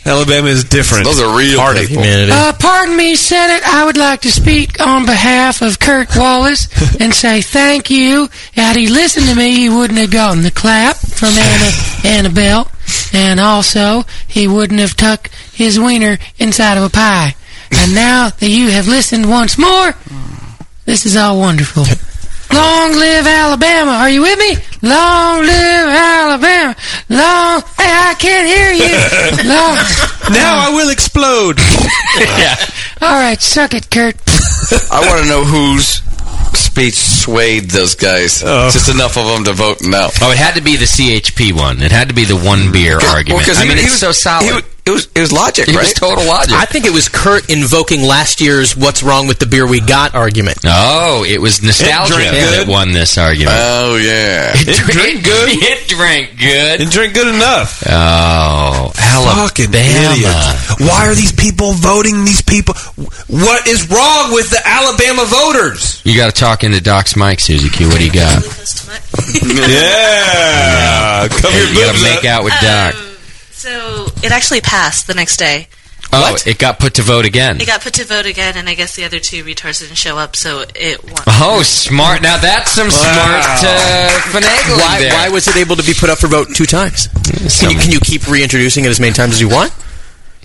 Alabama 0.06 0.48
is 0.48 0.64
different. 0.64 1.04
Those 1.04 1.20
are 1.20 1.36
real 1.36 1.60
Hard 1.60 1.76
people. 1.76 2.02
Humanity. 2.02 2.32
Uh, 2.32 2.52
pardon 2.58 2.96
me, 2.96 3.14
Senate. 3.14 3.62
I 3.66 3.84
would 3.84 3.96
like 3.98 4.22
to 4.22 4.30
speak 4.32 4.80
on 4.80 5.04
behalf 5.04 5.60
of 5.60 5.78
Kirk 5.78 6.08
Wallace 6.16 6.66
and 7.00 7.12
say 7.14 7.42
thank 7.42 7.90
you. 7.90 8.28
Had 8.54 8.76
he 8.76 8.88
listened 8.88 9.26
to 9.26 9.34
me, 9.36 9.54
he 9.54 9.68
wouldn't 9.68 9.98
have 9.98 10.10
gotten 10.10 10.42
the 10.42 10.50
clap 10.50 10.96
from 10.96 11.28
Anna 11.30 11.70
Annabelle, 12.16 12.70
and 13.12 13.38
also 13.38 14.04
he 14.26 14.48
wouldn't 14.48 14.80
have 14.80 14.96
tucked 14.96 15.34
his 15.52 15.78
wiener 15.78 16.16
inside 16.38 16.78
of 16.78 16.84
a 16.84 16.90
pie. 16.90 17.34
And 17.72 17.94
now 17.94 18.30
that 18.30 18.48
you 18.48 18.68
have 18.70 18.86
listened 18.88 19.28
once 19.28 19.58
more, 19.58 19.94
this 20.84 21.06
is 21.06 21.16
all 21.16 21.38
wonderful. 21.38 21.84
Long 22.54 22.92
live 22.92 23.26
Alabama. 23.26 23.90
Are 23.92 24.08
you 24.08 24.22
with 24.22 24.38
me? 24.38 24.56
Long 24.82 25.40
live 25.42 25.88
Alabama. 25.88 26.74
Long. 27.10 27.60
Hey, 27.76 27.92
I 27.92 28.14
can't 28.18 28.46
hear 28.48 28.72
you. 28.72 28.94
Long. 29.48 29.76
now 30.32 30.56
I 30.66 30.70
will 30.74 30.88
explode. 30.90 31.58
yeah. 32.38 32.56
All 33.02 33.20
right, 33.20 33.40
suck 33.40 33.74
it, 33.74 33.90
Kurt. 33.90 34.16
I 34.90 35.00
want 35.06 35.22
to 35.24 35.28
know 35.28 35.44
whose 35.44 36.00
speech 36.58 36.94
swayed 36.94 37.70
those 37.70 37.94
guys. 37.94 38.42
Oh. 38.44 38.70
Just 38.70 38.88
enough 38.88 39.18
of 39.18 39.26
them 39.26 39.44
to 39.44 39.52
vote 39.52 39.78
no. 39.82 40.08
Oh, 40.22 40.30
it 40.32 40.38
had 40.38 40.54
to 40.54 40.62
be 40.62 40.76
the 40.76 40.86
CHP 40.86 41.52
one. 41.52 41.82
It 41.82 41.92
had 41.92 42.08
to 42.08 42.14
be 42.14 42.24
the 42.24 42.36
one 42.36 42.72
beer 42.72 42.94
argument. 42.96 43.28
Well, 43.36 43.44
'cause 43.44 43.58
I 43.58 43.62
he- 43.64 43.68
mean, 43.68 43.76
he 43.78 43.84
it's 43.84 43.92
was- 43.92 44.00
so 44.00 44.12
solid. 44.12 44.44
he 44.46 44.52
was- 44.52 44.64
It 44.88 44.90
was 44.90 45.06
it 45.14 45.20
was 45.20 45.32
logic, 45.32 45.68
It 45.68 45.74
right? 45.76 45.84
was 45.84 45.92
total 45.92 46.24
logic. 46.24 46.54
I 46.56 46.64
think 46.64 46.86
it 46.86 46.92
was 46.92 47.10
Kurt 47.10 47.50
invoking 47.50 48.00
last 48.02 48.40
year's 48.40 48.74
"What's 48.74 49.02
wrong 49.02 49.26
with 49.28 49.38
the 49.38 49.44
beer 49.44 49.66
we 49.68 49.80
got" 49.82 50.14
argument. 50.14 50.58
oh, 50.64 51.24
it 51.28 51.40
was 51.42 51.62
nostalgia 51.62 52.14
drank 52.14 52.30
that 52.32 52.64
good. 52.64 52.68
won 52.68 52.92
this 52.92 53.18
argument. 53.18 53.54
oh 53.60 53.96
yeah. 53.96 54.52
it, 54.56 54.66
it 54.66 54.76
drank 54.96 55.22
good. 55.24 55.48
It 55.60 55.88
drank 55.88 56.38
good. 56.40 56.80
And 56.80 56.90
drink 56.90 57.12
good 57.12 57.28
enough. 57.34 57.82
Oh, 57.86 58.92
Fucking 58.96 59.66
Alabama. 59.74 60.14
idiots. 60.16 60.80
Why 60.80 61.06
are 61.06 61.14
these 61.14 61.32
people 61.32 61.74
voting 61.74 62.24
these 62.24 62.40
people? 62.40 62.74
What 63.28 63.66
is 63.68 63.90
wrong 63.90 64.32
with 64.32 64.48
the 64.48 64.60
Alabama 64.64 65.24
voters? 65.26 66.00
You 66.04 66.16
got 66.16 66.32
to 66.34 66.40
talk 66.40 66.64
into 66.64 66.80
Doc's 66.80 67.14
mic, 67.16 67.40
Susie 67.40 67.68
Q. 67.68 67.88
What 67.88 67.98
do 67.98 68.06
you 68.06 68.12
got? 68.12 68.42
yeah. 69.44 71.28
Come 71.28 71.52
Hey, 71.52 71.58
here, 71.66 71.74
you 71.74 71.80
got 71.84 71.94
to 71.96 72.02
make 72.02 72.24
out 72.24 72.44
with 72.44 72.54
Doc. 72.62 72.94
So 73.58 74.06
it 74.22 74.30
actually 74.30 74.60
passed 74.60 75.08
the 75.08 75.14
next 75.14 75.36
day. 75.36 75.66
Oh, 76.12 76.36
it 76.46 76.58
got 76.58 76.78
put 76.78 76.94
to 76.94 77.02
vote 77.02 77.26
again. 77.26 77.60
It 77.60 77.66
got 77.66 77.80
put 77.82 77.94
to 77.94 78.04
vote 78.04 78.24
again, 78.24 78.56
and 78.56 78.68
I 78.68 78.74
guess 78.74 78.94
the 78.94 79.04
other 79.04 79.18
two 79.18 79.42
retards 79.42 79.80
didn't 79.80 79.96
show 79.96 80.16
up, 80.16 80.36
so 80.36 80.64
it 80.76 81.02
won. 81.02 81.22
Oh, 81.26 81.62
smart. 81.62 82.22
Now 82.22 82.38
that's 82.38 82.70
some 82.70 82.88
smart 82.88 83.42
uh, 83.44 84.08
finagling 84.30 84.78
Why, 84.78 85.00
there. 85.00 85.12
why 85.12 85.28
was 85.28 85.48
it 85.48 85.56
able 85.56 85.74
to 85.74 85.82
be 85.82 85.92
put 85.92 86.08
up 86.08 86.18
for 86.18 86.28
vote 86.28 86.48
two 86.54 86.66
times? 86.66 87.08
Can 87.58 87.70
you, 87.72 87.78
can 87.78 87.90
you 87.90 87.98
keep 87.98 88.28
reintroducing 88.28 88.84
it 88.84 88.88
as 88.88 89.00
many 89.00 89.12
times 89.12 89.34
as 89.34 89.40
you 89.40 89.48
want? 89.48 89.74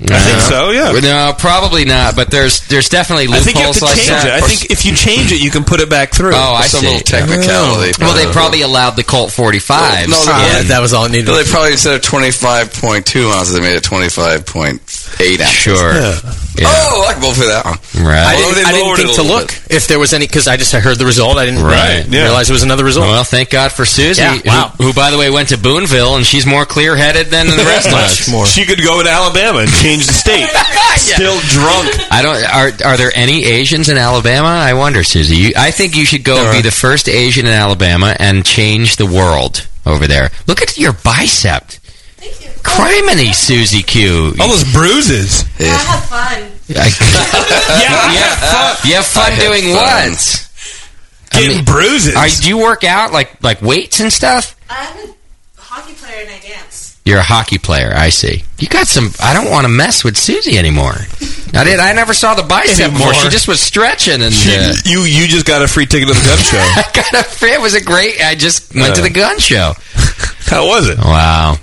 I 0.02 0.20
think 0.20 0.42
so, 0.42 0.72
yeah. 0.72 0.92
No, 1.00 1.34
probably 1.38 1.86
not. 1.86 2.16
But 2.16 2.32
there's 2.32 2.66
there's 2.68 2.90
definitely 2.90 3.28
I 3.30 3.40
think 3.40 3.58
you 3.58 3.64
have 3.64 3.76
loopholes 3.76 3.80
to 3.80 3.86
like 3.86 3.96
change 3.96 4.24
that. 4.24 4.42
it. 4.42 4.44
I 4.44 4.48
think 4.48 4.72
if 4.72 4.86
you 4.86 4.96
change 4.96 5.32
it, 5.32 5.42
you 5.42 5.52
can 5.52 5.64
put 5.64 5.80
it 5.82 5.90
back 5.90 6.12
through. 6.14 6.32
Oh, 6.34 6.54
I 6.56 6.66
Some 6.66 6.82
see. 6.82 6.88
little 6.88 7.02
technicality. 7.02 7.94
Well, 8.02 8.16
they 8.16 8.32
probably 8.32 8.62
allowed 8.62 8.92
the 8.92 9.04
Colt 9.04 9.32
45. 9.32 10.10
No, 10.10 10.16
ah, 10.18 10.50
no, 10.54 10.60
in. 10.62 10.68
that 10.70 10.80
was 10.82 10.94
all 10.94 11.06
it 11.06 11.12
needed. 11.12 11.28
No, 11.28 11.36
they 11.36 11.50
probably 11.50 11.74
instead 11.74 11.94
of 11.96 12.02
twenty 12.02 12.32
five 12.32 12.74
point 12.74 13.06
two 13.06 13.30
ounces, 13.30 13.54
they 13.54 13.62
made 13.62 13.76
it 13.76 13.84
twenty 13.84 14.10
five 14.10 14.46
point 14.46 14.82
eight 15.20 15.42
ounces. 15.42 15.56
Sure. 15.58 15.94
Yeah. 16.56 16.68
Oh, 16.70 17.08
I 17.10 17.14
can 17.14 17.22
vote 17.24 17.34
for 17.34 17.46
that 17.50 17.66
one. 17.66 18.06
Right. 18.06 18.22
I 18.22 18.36
Well, 18.36 18.54
didn't, 18.54 18.64
they 18.64 18.70
I 18.70 18.72
didn't 18.74 18.96
think 18.96 19.16
to 19.18 19.22
little 19.24 19.38
look 19.42 19.52
if 19.72 19.88
there 19.88 19.98
was 19.98 20.14
any 20.14 20.28
because 20.28 20.48
I 20.48 20.56
just 20.56 20.74
I 20.76 20.80
heard 20.80 21.00
the 21.00 21.06
result. 21.06 21.38
I 21.38 21.46
didn't 21.46 21.64
Right. 21.64 22.06
yeah. 22.08 22.22
realize 22.24 22.50
it 22.50 22.54
was 22.54 22.62
another 22.62 22.84
result. 22.86 23.08
Well, 23.08 23.24
thank 23.24 23.50
God 23.50 23.72
for 23.72 23.86
Susie, 23.86 24.22
Yeah, 24.22 24.38
who- 24.38 24.50
wow. 24.50 24.72
who, 24.78 24.94
by 24.94 25.10
the 25.10 25.18
way, 25.18 25.32
went 25.32 25.50
to 25.50 25.58
Boonville, 25.58 26.16
and 26.16 26.24
she's 26.26 26.46
more 26.46 26.66
clear-headed 26.66 27.32
than 27.32 27.48
the 27.48 27.58
rest 27.66 27.88
of 27.88 27.94
us. 27.96 28.28
More. 28.30 28.46
She 28.46 28.66
could 28.66 28.84
go 28.84 29.02
to 29.02 29.10
Alabama 29.10 29.60
and 29.60 29.72
change 29.74 30.06
the 30.06 30.14
state. 30.14 30.48
Still 30.98 31.40
drunk. 31.50 31.90
I 32.12 32.22
don't. 32.22 32.38
Are 32.54 32.88
are 32.92 32.98
there 32.98 33.12
any 33.16 33.44
Asians 33.46 33.90
in 33.90 33.98
Alabama? 33.98 34.48
I 34.50 34.74
wonder, 34.76 35.04
Susie. 35.04 35.36
You, 35.36 35.54
I 35.58 35.72
think 35.72 35.96
you 35.96 36.06
should 36.06 36.24
go 36.24 36.38
and 36.38 36.52
be 36.56 36.62
the 36.62 36.72
first 36.76 37.10
Asian 37.10 37.48
in 37.48 37.52
Alabama 37.52 38.16
and 38.20 38.46
change 38.46 38.98
the 38.98 39.06
world 39.08 39.68
over 39.88 40.06
there. 40.08 40.30
Look 40.48 40.62
at 40.62 40.78
your 40.78 40.94
bicep. 40.94 41.64
Criminy, 42.64 43.34
Susie 43.36 43.84
Q. 43.84 44.34
All 44.40 44.48
those 44.50 44.72
bruises. 44.74 45.44
I 45.60 45.64
have 45.64 46.06
fun. 46.06 46.52
yeah, 46.70 48.12
you, 48.12 48.20
have 48.20 48.38
fun, 48.40 48.90
you 48.90 48.96
have 48.96 49.06
fun 49.06 49.32
have 49.32 49.44
doing 49.44 49.64
fun. 49.64 50.12
what? 50.12 50.50
Getting 51.32 51.66
bruises. 51.66 52.16
Are, 52.16 52.28
do 52.42 52.48
you 52.48 52.58
work 52.58 52.84
out 52.84 53.12
like 53.12 53.42
like 53.44 53.62
weights 53.62 54.00
and 54.00 54.12
stuff? 54.14 54.56
I'm 54.70 55.10
a 55.10 55.14
hockey 55.62 55.94
player 55.94 56.22
and 56.22 56.30
I 56.30 56.40
dance. 56.40 57.00
You're 57.06 57.20
a 57.20 57.24
hockey 57.24 57.58
player. 57.58 57.92
I 57.94 58.10
see. 58.10 58.44
You 58.60 58.68
got 58.70 58.88
some. 58.88 59.10
I 59.22 59.34
don't 59.34 59.52
want 59.52 59.66
to 59.66 59.70
mess 59.70 60.04
with 60.06 60.16
Susie 60.16 60.58
anymore. 60.58 60.94
I 61.56 61.64
did. 61.66 61.80
I 61.80 61.92
never 61.94 62.14
saw 62.14 62.34
the 62.34 62.44
bicep 62.44 62.80
Anymore. 62.92 63.08
more. 63.08 63.14
She 63.14 63.30
just 63.30 63.48
was 63.48 63.60
stretching 63.60 64.22
and. 64.22 64.34
She- 64.34 64.56
Uh, 64.56 64.74
you 64.86 65.02
you 65.02 65.28
just 65.28 65.46
got 65.46 65.62
a 65.62 65.68
free 65.68 65.86
ticket 65.86 66.08
to 66.08 66.14
the 66.14 66.28
gun 66.28 66.38
show. 66.38 66.58
I 66.60 66.84
got 66.94 67.14
a 67.14 67.24
free. 67.30 67.52
It 67.54 67.62
was 67.62 67.74
a 67.76 67.84
great. 67.84 68.22
I 68.24 68.36
just 68.36 68.74
went 68.74 68.96
to 68.96 69.02
Uh. 69.02 69.04
the 69.04 69.10
gun 69.12 69.38
show. 69.40 69.74
How 70.46 70.66
was 70.68 70.88
it? 70.88 70.98
Wow. 70.98 71.58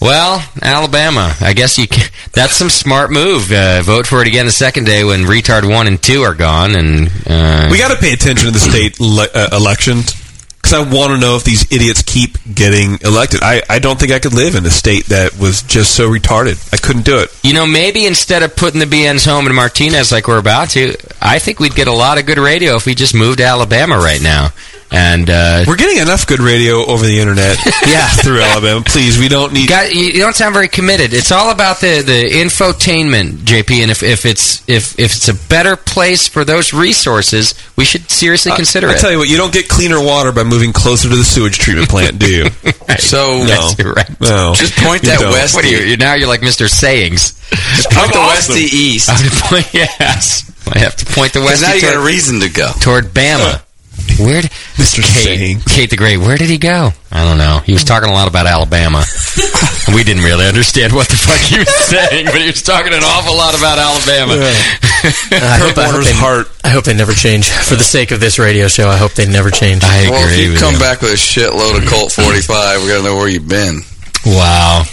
Well, 0.00 0.44
Alabama. 0.60 1.34
I 1.40 1.52
guess 1.54 1.78
you. 1.78 1.86
Can, 1.88 2.08
that's 2.32 2.52
some 2.54 2.68
smart 2.68 3.10
move. 3.10 3.50
Uh, 3.50 3.80
vote 3.82 4.06
for 4.06 4.20
it 4.20 4.28
again 4.28 4.44
the 4.46 4.52
second 4.52 4.84
day 4.84 5.04
when 5.04 5.20
retard 5.20 5.68
one 5.70 5.86
and 5.86 6.02
two 6.02 6.22
are 6.22 6.34
gone, 6.34 6.74
and 6.74 7.08
uh, 7.26 7.68
We 7.70 7.78
got 7.78 7.90
to 7.90 7.96
pay 7.98 8.12
attention 8.12 8.46
to 8.46 8.50
the 8.52 8.58
state 8.58 9.00
le- 9.00 9.28
uh, 9.34 9.48
elections 9.52 10.12
because 10.56 10.72
I 10.74 10.80
want 10.94 11.12
to 11.12 11.18
know 11.18 11.36
if 11.36 11.44
these 11.44 11.70
idiots 11.70 12.02
keep 12.02 12.36
getting 12.54 12.98
elected. 13.02 13.40
I, 13.42 13.62
I 13.68 13.78
don't 13.78 13.98
think 14.00 14.12
I 14.12 14.18
could 14.18 14.32
live 14.32 14.54
in 14.54 14.64
a 14.64 14.70
state 14.70 15.06
that 15.06 15.38
was 15.38 15.62
just 15.62 15.94
so 15.94 16.08
retarded. 16.10 16.56
I 16.72 16.78
couldn't 16.78 17.04
do 17.04 17.18
it. 17.18 17.28
You 17.42 17.52
know, 17.52 17.66
maybe 17.66 18.06
instead 18.06 18.42
of 18.42 18.56
putting 18.56 18.80
the 18.80 18.86
BNs 18.86 19.26
home 19.26 19.46
in 19.46 19.54
Martinez 19.54 20.10
like 20.10 20.26
we're 20.26 20.38
about 20.38 20.70
to, 20.70 20.96
I 21.20 21.38
think 21.38 21.60
we'd 21.60 21.74
get 21.74 21.86
a 21.86 21.92
lot 21.92 22.18
of 22.18 22.24
good 22.26 22.38
radio 22.38 22.76
if 22.76 22.86
we 22.86 22.94
just 22.94 23.14
moved 23.14 23.38
to 23.38 23.44
Alabama 23.44 23.96
right 23.98 24.22
now. 24.22 24.50
And 24.94 25.28
uh, 25.28 25.64
We're 25.66 25.74
getting 25.76 25.98
enough 26.00 26.24
good 26.24 26.38
radio 26.38 26.84
over 26.86 27.04
the 27.04 27.18
internet. 27.18 27.58
yeah, 27.88 28.06
through 28.22 28.40
Alabama. 28.40 28.80
Please, 28.86 29.18
we 29.18 29.26
don't 29.28 29.52
need. 29.52 29.68
Guy, 29.68 29.88
you, 29.88 30.04
you 30.04 30.20
don't 30.20 30.36
sound 30.36 30.54
very 30.54 30.68
committed. 30.68 31.12
It's 31.12 31.32
all 31.32 31.50
about 31.50 31.80
the 31.80 32.00
the 32.00 32.30
infotainment, 32.30 33.42
JP. 33.42 33.82
And 33.82 33.90
if, 33.90 34.04
if 34.04 34.24
it's 34.24 34.62
if 34.68 34.96
if 34.98 35.16
it's 35.16 35.28
a 35.28 35.34
better 35.48 35.74
place 35.74 36.28
for 36.28 36.44
those 36.44 36.72
resources, 36.72 37.54
we 37.76 37.84
should 37.84 38.08
seriously 38.08 38.52
consider 38.52 38.86
I 38.88 38.92
it. 38.92 38.96
I 38.96 38.98
tell 39.00 39.10
you 39.10 39.18
what, 39.18 39.28
you 39.28 39.36
don't 39.36 39.52
get 39.52 39.68
cleaner 39.68 40.00
water 40.02 40.30
by 40.30 40.44
moving 40.44 40.72
closer 40.72 41.08
to 41.08 41.16
the 41.16 41.24
sewage 41.24 41.58
treatment 41.58 41.88
plant, 41.88 42.18
do 42.20 42.30
you? 42.30 42.44
So 42.98 43.26
no, 43.26 43.46
Yes, 43.46 43.78
you're 43.78 43.92
right. 43.92 44.20
no. 44.20 44.52
Just 44.54 44.76
point 44.76 45.02
that 45.02 45.18
don't. 45.18 45.32
west. 45.32 45.54
What 45.56 45.64
are 45.64 45.68
you? 45.68 45.78
You're, 45.78 45.96
now 45.96 46.14
you're 46.14 46.28
like 46.28 46.42
Mr. 46.42 46.68
Sayings. 46.68 47.32
Just 47.50 47.90
point 47.90 48.12
the 48.12 48.20
west 48.20 48.52
to 48.52 48.58
east. 48.58 49.08
I 49.08 49.14
have 49.14 49.32
to 49.32 49.44
point, 49.48 49.74
yes. 49.74 50.52
I 50.72 50.78
have 50.78 50.94
to 50.96 51.06
point 51.06 51.32
the 51.32 51.40
west 51.40 51.62
now 51.62 51.72
you 51.74 51.80
got 51.80 51.96
a 51.96 52.06
reason 52.06 52.38
to 52.40 52.48
go. 52.50 52.70
toward 52.80 53.06
Bama. 53.06 53.38
Where 53.40 53.63
did 54.06 54.44
Mr. 54.76 55.02
Kate, 55.02 55.58
Kate 55.66 55.90
the 55.90 55.96
Great? 55.96 56.18
Where 56.18 56.36
did 56.36 56.48
he 56.50 56.58
go? 56.58 56.90
I 57.10 57.24
don't 57.24 57.38
know. 57.38 57.60
He 57.64 57.72
was 57.72 57.84
talking 57.84 58.08
a 58.10 58.12
lot 58.12 58.28
about 58.28 58.46
Alabama. 58.46 59.04
we 59.94 60.02
didn't 60.04 60.24
really 60.24 60.46
understand 60.46 60.92
what 60.92 61.08
the 61.08 61.16
fuck 61.16 61.38
he 61.38 61.58
was 61.58 61.68
saying, 61.68 62.26
but 62.26 62.40
he 62.40 62.46
was 62.46 62.62
talking 62.62 62.92
an 62.92 63.02
awful 63.02 63.36
lot 63.36 63.56
about 63.56 63.78
Alabama. 63.78 64.34
I 64.40 65.58
hope, 65.60 65.78
I, 65.78 65.88
hope 65.88 66.04
they, 66.04 66.12
heart. 66.12 66.46
I 66.64 66.68
hope 66.70 66.84
they 66.84 66.94
never 66.94 67.12
change. 67.12 67.50
For 67.50 67.76
the 67.76 67.84
sake 67.84 68.10
of 68.10 68.20
this 68.20 68.38
radio 68.38 68.68
show, 68.68 68.88
I 68.88 68.96
hope 68.96 69.12
they 69.12 69.26
never 69.26 69.50
change. 69.50 69.84
I 69.84 70.08
Well, 70.10 70.24
if 70.24 70.32
agree 70.32 70.44
you 70.44 70.50
with 70.52 70.60
come 70.60 70.74
you. 70.74 70.80
back 70.80 71.00
with 71.02 71.12
a 71.12 71.20
shitload 71.20 71.82
of 71.82 71.88
Colt 71.88 72.12
45, 72.12 72.82
we 72.82 72.88
got 72.88 72.98
to 72.98 73.04
know 73.04 73.16
where 73.16 73.28
you've 73.28 73.48
been. 73.48 73.80
Wow. 74.26 74.84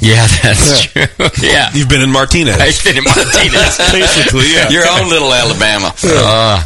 Yeah, 0.00 0.26
that's 0.42 0.86
true. 0.86 1.04
yeah. 1.42 1.70
You've 1.74 1.90
been 1.90 2.00
in 2.00 2.10
Martinez. 2.10 2.56
I've 2.56 2.82
been 2.82 2.96
in 2.96 3.04
Martinez. 3.04 3.76
Basically, 3.92 4.50
yeah. 4.54 4.70
Your 4.70 4.88
own 4.88 5.10
little 5.10 5.32
Alabama. 5.32 5.92
Uh, 6.02 6.64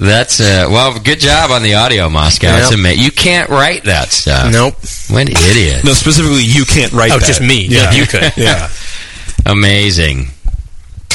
that's 0.00 0.40
uh, 0.40 0.66
well, 0.70 0.98
good 0.98 1.20
job 1.20 1.50
on 1.50 1.62
the 1.62 1.74
audio, 1.74 2.08
Moscow. 2.08 2.56
It's 2.56 2.70
Yep. 2.70 2.78
amazing. 2.78 3.04
You 3.04 3.10
can't 3.12 3.48
write 3.50 3.84
that 3.84 4.08
stuff. 4.10 4.50
Nope. 4.52 4.74
What 5.10 5.28
an 5.28 5.36
idiot. 5.50 5.84
No, 5.84 5.92
specifically, 5.92 6.42
you 6.42 6.64
can't 6.64 6.92
write 6.92 7.12
Oh, 7.12 7.18
that. 7.18 7.26
just 7.26 7.40
me. 7.40 7.66
Yeah, 7.66 7.82
Yeah, 7.82 7.92
you 7.92 8.06
could. 8.06 8.32
Yeah. 8.36 8.68
Amazing. 9.46 10.28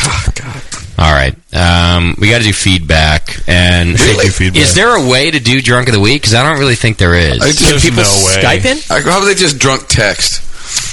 Oh, 0.04 0.26
God. 0.36 0.62
All 0.98 1.12
right, 1.12 1.36
um, 1.54 2.16
we 2.20 2.30
got 2.30 2.38
to 2.38 2.44
do 2.46 2.54
feedback. 2.54 3.38
And 3.48 4.00
Really? 4.00 4.30
feedback. 4.30 4.62
is 4.62 4.76
there 4.76 4.96
a 4.96 5.06
way 5.10 5.30
to 5.30 5.40
do 5.42 5.62
drunk 5.62 5.90
of 5.90 5.94
the 5.94 6.00
week? 6.00 6.22
Because 6.22 6.34
I 6.34 6.48
don't 6.48 6.58
really 6.60 6.76
think 6.76 6.98
there 6.98 7.16
is. 7.16 7.40
Just- 7.40 7.60
Can 7.66 7.80
people 7.82 8.04
no 8.04 8.26
way. 8.26 8.42
Skype 8.42 8.66
in? 8.66 8.78
I- 8.90 9.02
How 9.02 9.18
about 9.18 9.26
they 9.26 9.36
just 9.36 9.60
drunk 9.60 9.88
text? 9.90 10.42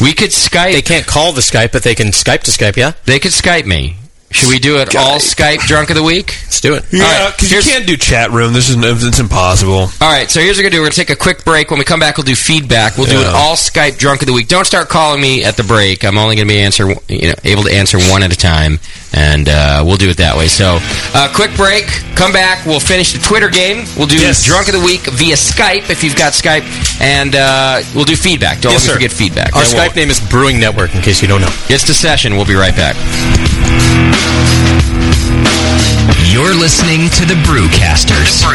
we 0.01 0.13
could 0.13 0.31
Skype. 0.31 0.73
They 0.73 0.83
can't 0.83 1.07
call 1.07 1.33
the 1.33 1.41
Skype, 1.41 1.71
but 1.73 1.83
they 1.85 1.95
can 1.95 2.09
Skype 2.09 2.41
to 2.43 2.51
Skype, 2.51 2.77
yeah? 2.77 2.93
They 3.05 3.19
could 3.21 3.31
Skype 3.33 3.65
me. 3.67 3.97
Should 4.33 4.49
we 4.49 4.59
do 4.59 4.79
it 4.79 4.95
all 4.97 5.19
Skype 5.19 5.61
drunk 5.67 5.91
of 5.91 5.97
the 5.97 6.03
week? 6.03 6.35
Let's 6.45 6.61
do 6.61 6.75
it. 6.75 6.85
Yeah, 6.93 7.03
right, 7.31 7.43
you 7.43 7.61
can't 7.63 7.87
do 7.87 7.97
chat 7.97 8.31
room. 8.31 8.53
This 8.53 8.69
is 8.71 8.77
it's 9.05 9.19
impossible. 9.19 9.73
All 10.01 10.13
right, 10.13 10.31
so 10.31 10.41
here's 10.41 10.57
what 10.57 10.65
we're 10.65 10.71
gonna 10.71 10.77
do. 10.77 10.81
We're 10.81 10.87
gonna 10.87 10.95
take 10.95 11.11
a 11.11 11.17
quick 11.17 11.45
break. 11.45 11.71
When 11.71 11.79
we 11.79 11.85
come 11.85 12.01
back, 12.01 12.17
we'll 12.17 12.25
do 12.25 12.35
feedback. 12.35 12.97
We'll 12.97 13.07
do 13.07 13.19
an 13.21 13.27
all 13.27 13.55
Skype 13.57 13.99
drunk 13.99 14.23
of 14.23 14.27
the 14.27 14.33
week. 14.33 14.49
Don't 14.49 14.67
start 14.67 14.89
calling 14.89 15.21
me 15.21 15.45
at 15.45 15.57
the 15.57 15.63
break. 15.65 16.05
I'm 16.05 16.19
only 16.19 16.37
gonna 16.37 16.49
be 16.49 16.61
answer, 16.61 16.89
you 17.09 17.29
know, 17.29 17.35
able 17.45 17.63
to 17.65 17.73
answer 17.73 17.99
one 17.99 18.23
at 18.23 18.33
a 18.33 18.37
time, 18.37 18.79
and 19.13 19.49
uh, 19.49 19.83
we'll 19.87 19.97
do 19.97 20.09
it 20.09 20.17
that 20.19 20.37
way. 20.37 20.49
So, 20.49 20.79
uh, 21.15 21.33
quick 21.35 21.55
break. 21.57 21.87
Come 22.15 22.33
back. 22.33 22.65
We'll 22.67 22.81
finish 22.81 23.13
the 23.13 23.19
Twitter 23.19 23.49
game. 23.51 23.85
We'll 23.97 24.07
do 24.07 24.17
Yes. 24.19 24.45
drunk 24.45 24.69
of 24.69 24.75
the 24.75 24.81
week 24.85 25.01
via 25.03 25.35
Skype 25.35 25.91
if 25.91 26.03
you've 26.05 26.17
got 26.17 26.33
Skype, 26.33 26.63
and 27.01 27.35
uh, 27.35 27.83
we'll 27.95 28.05
do 28.05 28.17
feedback. 28.17 28.61
Don't 28.61 28.73
Yes, 28.73 28.83
let 28.83 28.87
me 28.87 28.89
sir. 28.89 28.95
forget 28.95 29.13
feedback. 29.13 29.57
Our 29.57 29.63
Then 29.65 29.91
Skype 29.91 29.97
name 29.97 30.11
is 30.11 30.21
Brewing 30.21 30.61
Network, 30.61 30.95
in 30.95 31.03
case 31.03 31.21
you 31.23 31.29
don't 31.29 31.41
know. 31.41 31.49
we'll- 31.49 31.75
It's 31.75 31.85
the 31.87 31.95
session. 31.95 32.37
We'll 32.37 32.45
be 32.47 32.55
right 32.55 32.75
back. 32.77 32.97
You're 36.33 36.55
listening 36.55 37.09
to 37.11 37.27
the 37.27 37.35
Brewcasters. 37.45 38.52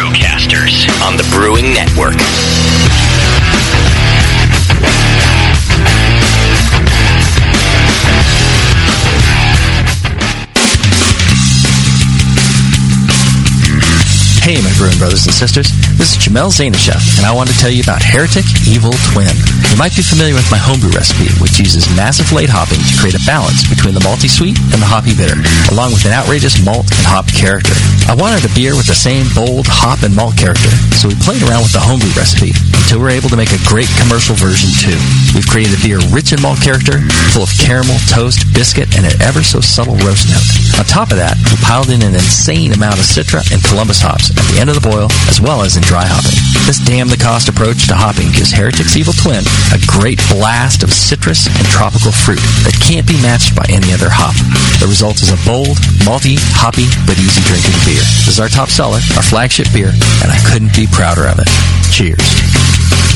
Brothers 15.08 15.24
and 15.24 15.40
sisters. 15.40 15.72
This 15.96 16.12
is 16.12 16.20
Jamil 16.20 16.52
Zainasheff, 16.52 17.00
and 17.16 17.24
I 17.24 17.32
want 17.32 17.48
to 17.48 17.56
tell 17.56 17.72
you 17.72 17.80
about 17.80 18.04
Heretic 18.04 18.44
Evil 18.68 18.92
Twin. 19.16 19.32
You 19.72 19.80
might 19.80 19.96
be 19.96 20.04
familiar 20.04 20.36
with 20.36 20.52
my 20.52 20.60
homebrew 20.60 20.92
recipe, 20.92 21.32
which 21.40 21.64
uses 21.64 21.88
massive 21.96 22.28
late 22.36 22.52
hopping 22.52 22.84
to 22.84 22.94
create 23.00 23.16
a 23.16 23.24
balance 23.24 23.64
between 23.72 23.96
the 23.96 24.04
malty 24.04 24.28
sweet 24.28 24.60
and 24.76 24.84
the 24.84 24.90
hoppy 24.92 25.16
bitter, 25.16 25.40
along 25.72 25.96
with 25.96 26.04
an 26.04 26.12
outrageous 26.12 26.60
malt 26.60 26.92
and 26.92 27.08
hop 27.08 27.32
character. 27.32 27.72
I 28.12 28.20
wanted 28.20 28.44
a 28.44 28.52
beer 28.52 28.76
with 28.76 28.92
the 28.92 29.00
same 29.00 29.32
bold 29.32 29.64
hop 29.72 30.04
and 30.04 30.12
malt 30.12 30.36
character, 30.36 30.76
so 31.00 31.08
we 31.08 31.16
played 31.24 31.40
around 31.40 31.64
with 31.64 31.72
the 31.72 31.80
homebrew 31.80 32.12
recipe 32.12 32.52
until 32.88 33.04
we 33.04 33.12
were 33.12 33.20
able 33.20 33.28
to 33.28 33.36
make 33.36 33.52
a 33.52 33.60
great 33.68 33.92
commercial 34.00 34.32
version 34.40 34.72
too. 34.72 34.96
We've 35.36 35.44
created 35.44 35.76
a 35.76 35.82
beer 35.84 36.00
rich 36.08 36.32
in 36.32 36.40
malt 36.40 36.64
character, 36.64 37.04
full 37.36 37.44
of 37.44 37.52
caramel, 37.60 38.00
toast, 38.08 38.48
biscuit, 38.56 38.88
and 38.96 39.04
an 39.04 39.12
ever 39.20 39.44
so 39.44 39.60
subtle 39.60 40.00
roast 40.08 40.32
note. 40.32 40.80
On 40.80 40.88
top 40.88 41.12
of 41.12 41.20
that, 41.20 41.36
we 41.52 41.60
piled 41.60 41.92
in 41.92 42.00
an 42.00 42.16
insane 42.16 42.72
amount 42.72 42.96
of 42.96 43.04
Citra 43.04 43.44
and 43.52 43.60
Columbus 43.60 44.00
hops 44.00 44.32
at 44.32 44.40
the 44.40 44.64
end 44.64 44.72
of 44.72 44.80
the 44.80 44.88
boil, 44.88 45.12
as 45.28 45.44
well 45.44 45.68
as 45.68 45.76
in 45.76 45.84
dry 45.84 46.08
hopping. 46.08 46.32
This 46.64 46.80
damn 46.80 47.12
the 47.12 47.20
cost 47.20 47.52
approach 47.52 47.92
to 47.92 47.96
hopping 48.00 48.32
gives 48.32 48.56
Heretic's 48.56 48.96
Evil 48.96 49.12
Twin 49.20 49.44
a 49.76 49.84
great 49.84 50.24
blast 50.32 50.80
of 50.80 50.96
citrus 50.96 51.52
and 51.52 51.68
tropical 51.68 52.16
fruit 52.16 52.40
that 52.64 52.80
can't 52.80 53.04
be 53.04 53.20
matched 53.20 53.52
by 53.52 53.68
any 53.68 53.92
other 53.92 54.08
hop. 54.08 54.32
The 54.80 54.88
result 54.88 55.20
is 55.20 55.36
a 55.36 55.40
bold, 55.44 55.76
malty, 56.08 56.40
hoppy, 56.56 56.88
but 57.04 57.20
easy 57.20 57.44
drinking 57.44 57.76
beer. 57.84 58.00
This 58.24 58.40
is 58.40 58.40
our 58.40 58.48
top 58.48 58.72
seller, 58.72 59.04
our 59.20 59.28
flagship 59.28 59.76
beer, 59.76 59.92
and 60.24 60.32
I 60.32 60.40
couldn't 60.48 60.72
be 60.72 60.88
prouder 60.88 61.28
of 61.28 61.44
it. 61.44 61.52
Cheers. 61.92 62.77
To 62.78 63.07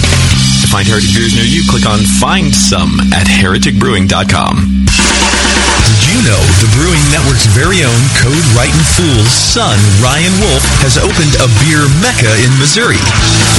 find 0.71 0.87
Heretic 0.87 1.13
beers 1.13 1.35
near 1.35 1.43
you, 1.43 1.67
click 1.67 1.85
on 1.85 1.99
Find 1.99 2.55
Some 2.55 2.97
at 3.11 3.27
hereticbrewing.com. 3.27 4.87
Did 5.91 6.07
you 6.07 6.23
know 6.23 6.39
the 6.63 6.71
Brewing 6.79 7.03
Network's 7.11 7.49
very 7.51 7.83
own 7.83 8.01
Code 8.15 8.47
Writing 8.55 8.79
Fool's 8.95 9.27
son, 9.27 9.75
Ryan 9.99 10.31
Wolf, 10.39 10.63
has 10.79 10.95
opened 10.95 11.35
a 11.43 11.51
beer 11.59 11.83
mecca 11.99 12.31
in 12.39 12.47
Missouri? 12.55 13.01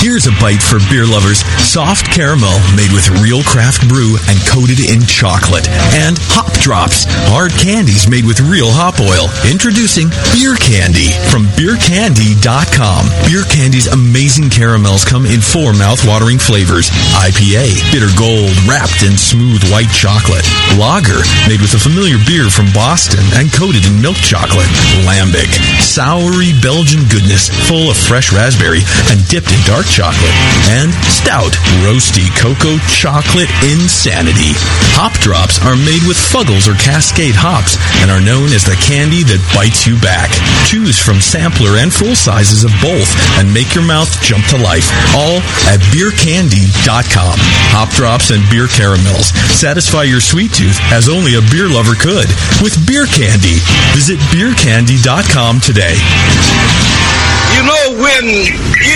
Here's 0.01 0.25
a 0.25 0.33
bite 0.41 0.65
for 0.65 0.81
beer 0.89 1.05
lovers. 1.05 1.45
Soft 1.61 2.09
caramel 2.09 2.57
made 2.73 2.89
with 2.89 3.05
real 3.21 3.45
craft 3.45 3.85
brew 3.85 4.17
and 4.25 4.41
coated 4.49 4.81
in 4.81 5.05
chocolate. 5.05 5.69
And 5.93 6.17
hop 6.33 6.49
drops, 6.57 7.05
hard 7.29 7.53
candies 7.53 8.09
made 8.09 8.25
with 8.25 8.41
real 8.49 8.73
hop 8.73 8.97
oil. 8.97 9.29
Introducing 9.45 10.09
Beer 10.33 10.57
Candy 10.57 11.13
from 11.29 11.45
beercandy.com. 11.53 13.13
Beer 13.29 13.45
Candy's 13.45 13.93
amazing 13.93 14.49
caramels 14.49 15.05
come 15.05 15.29
in 15.29 15.37
four 15.37 15.69
mouth-watering 15.77 16.41
flavors. 16.41 16.89
IPA, 17.21 17.69
bitter 17.93 18.09
gold 18.17 18.57
wrapped 18.65 19.05
in 19.05 19.13
smooth 19.21 19.61
white 19.69 19.93
chocolate. 19.93 20.49
Lager, 20.81 21.21
made 21.45 21.61
with 21.61 21.77
a 21.77 21.81
familiar 21.81 22.17
beer 22.25 22.49
from 22.49 22.65
Boston 22.73 23.21
and 23.37 23.53
coated 23.53 23.85
in 23.85 24.01
milk 24.01 24.17
chocolate. 24.17 24.65
Lambic, 25.05 25.53
soury 25.77 26.57
Belgian 26.57 27.05
goodness 27.05 27.53
full 27.69 27.93
of 27.93 27.97
fresh 28.01 28.33
raspberry 28.33 28.81
and 29.13 29.21
dipped 29.29 29.53
in 29.53 29.61
dark 29.69 29.85
chocolate, 29.91 30.37
and 30.71 30.95
stout 31.11 31.51
roasty 31.83 32.31
cocoa 32.39 32.79
chocolate 32.87 33.51
insanity. 33.67 34.55
Hop 34.95 35.11
drops 35.19 35.59
are 35.67 35.75
made 35.75 35.99
with 36.07 36.15
Fuggles 36.15 36.71
or 36.71 36.79
Cascade 36.79 37.35
hops 37.35 37.75
and 37.99 38.07
are 38.07 38.23
known 38.23 38.55
as 38.55 38.63
the 38.63 38.79
candy 38.79 39.27
that 39.27 39.43
bites 39.51 39.83
you 39.83 39.99
back. 39.99 40.31
Choose 40.63 40.95
from 40.95 41.19
sampler 41.19 41.75
and 41.83 41.91
full 41.91 42.15
sizes 42.15 42.63
of 42.63 42.71
both 42.79 43.11
and 43.35 43.51
make 43.51 43.75
your 43.75 43.83
mouth 43.83 44.09
jump 44.23 44.47
to 44.47 44.57
life. 44.57 44.87
All 45.11 45.43
at 45.67 45.83
beercandy.com. 45.91 47.35
Hop 47.75 47.91
drops 47.91 48.31
and 48.31 48.39
beer 48.47 48.71
caramels 48.71 49.35
satisfy 49.51 50.03
your 50.03 50.21
sweet 50.21 50.53
tooth 50.53 50.79
as 50.91 51.09
only 51.09 51.35
a 51.35 51.43
beer 51.51 51.67
lover 51.67 51.93
could 51.93 52.29
with 52.63 52.73
Beer 52.87 53.05
Candy. 53.05 53.59
Visit 53.93 54.17
beercandy.com 54.31 55.59
today. 55.59 55.97
You 57.51 57.63
know, 57.67 58.01
when 58.01 58.25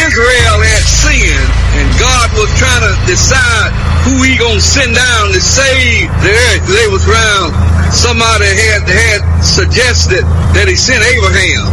Israel 0.08 0.58
had 0.64 0.85
sinned 0.86 1.50
and 1.82 1.88
God 1.98 2.30
was 2.38 2.50
trying 2.56 2.86
to 2.86 2.94
decide 3.10 3.74
who 4.06 4.22
he 4.22 4.38
gonna 4.38 4.62
send 4.62 4.94
down 4.94 5.34
to 5.34 5.42
save 5.42 6.08
the 6.22 6.32
earth, 6.32 6.64
they 6.70 6.88
was 6.94 7.04
around. 7.10 7.52
Somebody 7.90 8.46
had 8.46 8.86
had 8.86 9.22
suggested 9.42 10.24
that 10.54 10.70
he 10.70 10.76
sent 10.78 11.02
Abraham. 11.02 11.66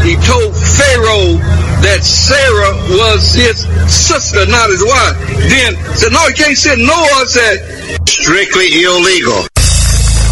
He 0.00 0.16
told 0.20 0.52
Pharaoh 0.52 1.40
that 1.84 2.00
Sarah 2.04 2.76
was 2.96 3.36
his 3.36 3.64
sister, 3.88 4.44
not 4.48 4.72
his 4.72 4.80
wife. 4.80 5.16
Then 5.48 5.76
said, 5.96 6.12
no, 6.12 6.20
he 6.28 6.34
can't 6.36 6.56
send 6.56 6.80
Noah. 6.80 7.24
Said 7.28 7.60
strictly 8.08 8.68
illegal. 8.84 9.44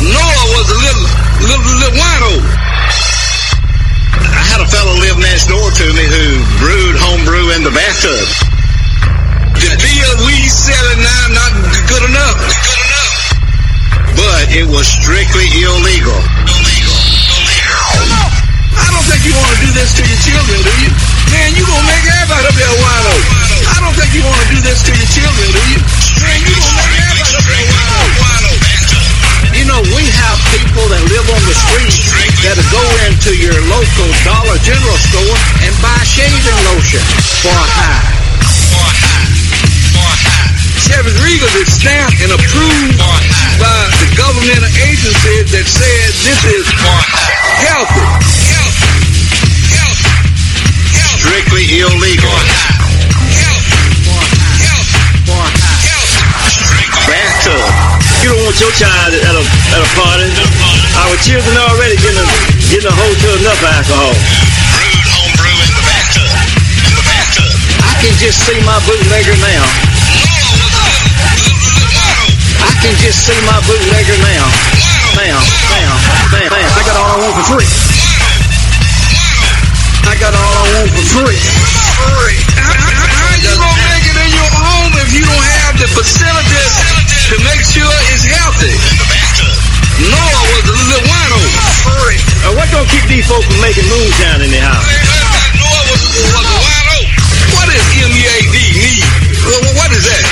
Noah 0.00 0.46
was 0.56 0.66
a 0.72 0.78
little, 0.80 1.08
little, 1.48 1.64
little 1.76 1.96
wino. 2.00 2.32
A 4.62 4.65
fellow 4.70 4.94
live 4.94 5.18
next 5.18 5.50
door 5.50 5.74
to 5.74 5.86
me 5.91 6.07
who 6.07 6.39
brewed 6.62 6.94
homebrew 6.94 7.50
in 7.58 7.66
the 7.66 7.74
bathtub. 7.74 8.15
The 9.58 9.74
beer 9.74 10.10
we 10.23 10.39
selling 10.47 11.02
now 11.02 11.34
not 11.34 11.50
good 11.91 12.07
enough. 12.07 12.39
Good 12.39 12.82
enough. 12.86 14.15
But 14.15 14.55
it 14.55 14.62
was 14.70 14.86
strictly 14.86 15.50
illegal. 15.66 16.15
I 18.70 18.86
don't 18.86 19.02
think 19.10 19.26
you 19.26 19.34
want 19.34 19.50
to 19.50 19.58
do 19.66 19.70
this 19.74 19.99
to 19.99 20.07
your 20.07 20.20
children, 20.31 20.62
do 20.62 20.70
you? 20.78 20.94
Man, 21.34 21.58
you 21.58 21.66
gonna 21.66 21.82
make 21.82 22.07
everybody 22.07 22.47
up 22.47 22.55
there 22.55 22.76
wino. 22.78 23.15
I 23.66 23.82
don't 23.82 23.99
think 23.99 24.15
you 24.15 24.23
want 24.23 24.47
to 24.47 24.49
do 24.55 24.62
this 24.62 24.78
to 24.86 24.94
your 24.94 25.10
children, 25.10 25.58
do 25.58 25.62
you? 25.74 25.82
Man, 26.23 26.39
you 26.39 26.55
gonna 26.55 26.81
know, 29.73 29.81
we 29.97 30.05
have 30.05 30.36
people 30.52 30.84
that 30.92 31.01
live 31.09 31.26
on 31.33 31.42
the 31.49 31.57
street 31.57 31.97
that 32.44 32.60
go 32.68 32.84
into 33.09 33.33
your 33.41 33.57
local 33.73 34.09
Dollar 34.20 34.60
General 34.60 34.99
store 35.01 35.36
and 35.65 35.73
buy 35.81 35.97
shaving 36.05 36.44
lotion 36.76 37.01
for 37.41 37.57
a 37.57 37.67
high. 37.73 38.05
Chivas 40.84 41.17
Regals 41.25 41.57
is 41.57 41.73
stamped 41.73 42.20
and 42.20 42.36
approved 42.36 43.01
by 43.57 43.81
the 43.97 44.09
government 44.12 44.60
agency 44.84 45.41
that 45.57 45.65
said 45.65 46.09
this 46.20 46.41
is 46.52 46.67
healthy. 47.65 48.09
Strictly 51.17 51.65
illegal. 51.81 52.91
You 58.23 58.31
don't 58.31 58.47
want 58.47 58.55
your 58.62 58.70
child 58.78 59.18
at 59.18 59.34
a 59.34 59.42
at 59.75 59.83
a 59.83 59.89
party. 59.99 60.31
Our 60.94 61.18
children 61.26 61.59
already 61.59 61.99
getting 61.99 62.23
a, 62.23 62.26
getting 62.70 62.86
a 62.86 62.94
hold 62.94 63.18
to 63.18 63.28
enough 63.42 63.59
alcohol. 63.67 64.15
Brewed 64.15 65.07
homebrew 65.10 65.59
in 65.59 65.70
the 65.75 65.83
bathtub. 65.83 66.31
In 66.86 66.92
the 66.94 67.02
bathtub. 67.02 67.51
I 67.83 67.99
can 67.99 68.15
just 68.23 68.47
see 68.47 68.62
my 68.62 68.78
bootlegger 68.86 69.34
now. 69.42 69.67
I 72.62 72.70
can 72.78 72.94
just 73.02 73.26
see 73.26 73.34
my 73.42 73.59
bootlegger 73.67 74.15
now. 74.23 74.47
Now, 75.18 75.42
now, 75.75 75.91
now, 76.31 76.47
now. 76.47 76.78
I 76.78 76.83
got 76.86 76.94
all 76.94 77.10
I 77.10 77.26
want 77.26 77.34
for 77.42 77.59
free. 77.59 77.70
I 80.07 80.15
got 80.23 80.31
all 80.31 80.55
I 80.62 80.65
want 80.78 80.94
for 80.94 81.26
free. 81.26 81.42
Free. 82.07 82.39
How, 82.55 82.70
how, 82.70 83.02
how 83.18 83.34
you 83.34 83.51
gonna 83.51 83.83
make 83.91 84.07
it 84.07 84.15
in 84.15 84.31
your 84.31 84.51
home 84.55 84.94
if 85.02 85.10
you 85.10 85.26
don't 85.26 85.47
have 85.59 85.75
the 85.75 85.91
facilities 85.91 87.11
to 87.32 87.40
make 87.48 87.64
sure 87.64 87.88
it's 88.12 88.28
healthy? 88.28 88.76
Noah 90.04 90.44
was 90.52 90.64
a 90.68 90.76
little 90.76 91.00
wino. 91.08 91.40
Free. 91.80 92.20
Uh, 92.44 92.52
what 92.60 92.68
gonna 92.68 92.84
keep 92.92 93.08
these 93.08 93.24
folks 93.24 93.48
from 93.48 93.56
making 93.64 93.88
moonshine 93.88 94.44
in 94.44 94.52
their 94.52 94.60
house? 94.60 94.84
Noah 95.56 95.84
was, 95.88 96.02
was 96.28 96.44
a 96.44 96.58
wino. 96.60 96.98
What 97.56 97.72
does 97.72 97.88
MEAD 97.96 98.52
mean? 98.52 99.00
Well, 99.48 99.64
what 99.80 99.88
is 99.96 100.04
that? 100.04 100.24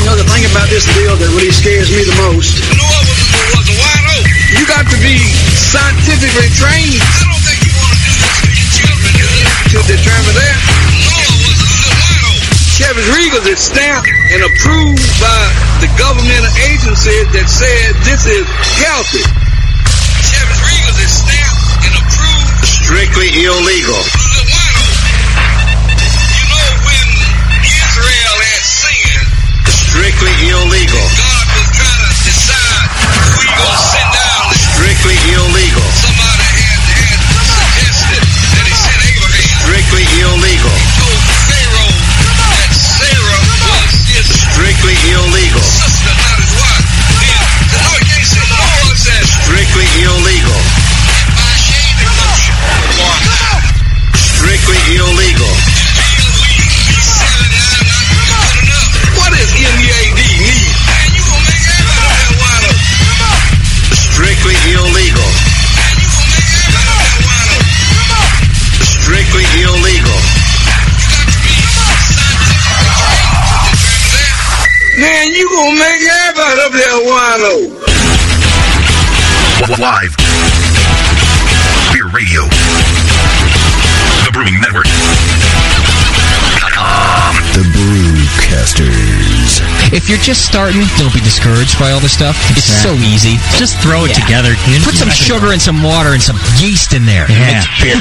You 0.00 0.08
know, 0.08 0.16
the 0.16 0.24
thing 0.24 0.48
about 0.48 0.72
this 0.72 0.88
deal 0.96 1.20
that 1.20 1.28
really 1.36 1.52
scares 1.52 1.92
me 1.92 2.00
the 2.00 2.16
most. 2.24 2.56
Noah 2.72 3.04
was, 3.04 3.20
was 3.52 3.66
a 3.68 3.76
wino. 3.76 4.16
You 4.56 4.64
got 4.64 4.88
to 4.88 4.98
be 5.04 5.20
scientifically 5.52 6.48
trained. 6.56 6.96
I 6.96 7.28
don't 7.28 7.44
think 7.44 7.60
you 7.60 7.72
want 7.76 7.92
to 7.92 8.00
do 8.08 8.16
this 8.24 8.36
to 8.40 8.48
your 8.56 8.68
children 8.72 9.12
to 9.68 9.78
determine 9.84 10.32
that. 10.32 10.91
Chivas 12.82 13.14
Regals 13.14 13.46
is 13.46 13.62
stamped 13.62 14.10
and 14.10 14.42
approved 14.42 15.06
by 15.22 15.42
the 15.78 15.86
government 15.94 16.42
agency 16.66 17.14
that 17.30 17.46
said 17.46 17.94
this 18.02 18.26
is 18.26 18.42
healthy. 18.82 19.22
Chivas 20.26 20.58
Regals 20.66 20.98
is 20.98 21.12
stamped 21.14 21.62
and 21.78 21.94
approved. 21.94 22.66
Strictly 22.66 23.30
illegal. 23.46 24.02
You 24.02 24.42
know 26.50 26.66
when 26.82 27.06
Israel 27.62 28.36
had 28.50 28.62
sinned, 28.66 29.30
Strictly 29.70 30.34
illegal. 30.50 31.06
God 31.22 31.46
was 31.54 31.70
trying 31.78 32.02
to 32.02 32.10
decide 32.26 32.86
who 32.98 33.46
he 33.46 33.50
gonna 33.62 33.78
send 33.78 34.10
down. 34.10 34.58
Strictly 34.58 35.18
illegal. 35.30 35.86
Somebody 36.02 36.50
had, 36.50 36.82
had 36.98 37.46
suggested 37.46 38.26
that 38.26 38.66
he 38.66 38.74
sent 38.74 38.98
Abraham. 39.06 39.70
Strictly 39.70 40.02
illegal. 40.18 41.01
Noah. 44.82 45.22
Said 48.96 49.24
Strictly 49.24 49.86
illegal. 50.02 50.91
Man, 75.62 75.70
gonna 75.70 75.78
make 75.78 76.02
everybody 76.02 76.58
up 76.58 76.74
there 76.74 76.98
wino. 77.06 77.70
Live. 79.78 80.10
Beer 81.94 82.10
Radio. 82.10 82.50
The 84.26 84.30
Brewing 84.32 84.58
Network. 84.58 84.86
The 87.54 87.62
Brewcasters. 87.78 89.62
If 89.92 90.08
you're 90.08 90.18
just 90.18 90.44
starting, 90.44 90.82
don't 90.98 91.14
be 91.14 91.20
discouraged 91.20 91.78
by 91.78 91.92
all 91.92 92.00
this 92.00 92.14
stuff. 92.14 92.36
It's 92.50 92.64
so 92.64 92.94
easy. 92.94 93.36
Just 93.56 93.78
throw 93.78 94.04
it 94.04 94.14
together. 94.14 94.56
Put 94.82 94.94
some 94.94 95.10
sugar 95.10 95.52
and 95.52 95.62
some 95.62 95.80
water 95.80 96.10
and 96.10 96.22
some 96.22 96.40
yeast 96.58 96.92
in 96.92 97.06
there. 97.06 97.30
Yeah. 97.30 97.62
Beer. 97.82 98.00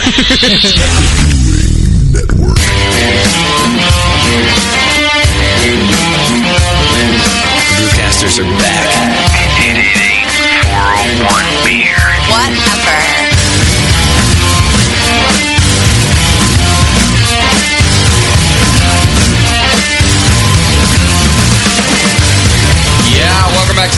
Brewcasters 8.22 8.40
are 8.40 8.45
back. 8.59 8.85
401 10.69 11.66
beer. 11.66 11.98
Whatever. 12.30 13.31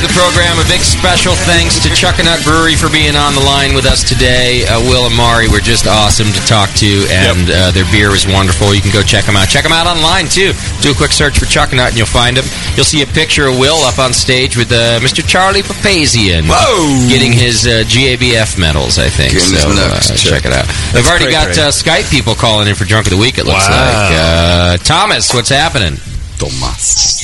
The 0.03 0.11
program, 0.11 0.59
a 0.59 0.67
big 0.67 0.83
special 0.83 1.31
thanks 1.47 1.79
to 1.79 1.87
Chuckanut 1.87 2.43
Brewery 2.43 2.75
for 2.75 2.91
being 2.91 3.15
on 3.15 3.31
the 3.33 3.39
line 3.39 3.71
with 3.71 3.87
us 3.87 4.03
today. 4.03 4.67
Uh, 4.67 4.83
Will 4.91 5.07
and 5.07 5.15
Mari 5.15 5.47
were 5.47 5.63
just 5.63 5.87
awesome 5.87 6.27
to 6.27 6.41
talk 6.43 6.67
to, 6.83 7.07
and 7.07 7.47
uh, 7.47 7.71
their 7.71 7.87
beer 7.87 8.11
was 8.11 8.27
wonderful. 8.27 8.75
You 8.75 8.83
can 8.83 8.91
go 8.91 8.99
check 8.99 9.23
them 9.23 9.39
out. 9.39 9.47
Check 9.47 9.63
them 9.63 9.71
out 9.71 9.87
online, 9.87 10.27
too. 10.27 10.51
Do 10.83 10.91
a 10.91 10.97
quick 10.97 11.15
search 11.15 11.39
for 11.39 11.47
Chuckanut, 11.47 11.95
and 11.95 11.97
you'll 11.97 12.11
find 12.11 12.35
them. 12.35 12.43
You'll 12.75 12.83
see 12.89 12.99
a 12.99 13.07
picture 13.07 13.47
of 13.47 13.55
Will 13.55 13.79
up 13.87 13.95
on 13.95 14.11
stage 14.11 14.59
with 14.59 14.71
uh, 14.75 14.99
Mr. 14.99 15.23
Charlie 15.23 15.63
Papazian. 15.63 16.51
Whoa! 16.51 17.07
Getting 17.07 17.31
his 17.31 17.63
uh, 17.63 17.87
GABF 17.87 18.59
medals, 18.59 18.99
I 18.99 19.07
think. 19.07 19.31
Getting 19.39 19.55
so 19.55 19.71
uh, 19.71 19.87
nuts 19.87 20.11
check 20.19 20.43
it 20.43 20.51
out. 20.51 20.67
That's 20.91 20.99
We've 20.99 21.07
already 21.07 21.31
great, 21.31 21.39
got 21.39 21.45
great. 21.55 21.63
uh, 21.63 21.71
Skype 21.71 22.11
people 22.11 22.35
calling 22.35 22.67
in 22.67 22.75
for 22.75 22.83
Drunk 22.83 23.07
of 23.07 23.15
the 23.15 23.21
Week, 23.21 23.37
it 23.39 23.45
looks 23.47 23.69
Wow. 23.71 23.79
like. 23.79 24.11
Uh, 24.19 24.77
Thomas, 24.83 25.31
what's 25.33 25.49
happening? 25.49 25.95
Thomas. 26.35 27.23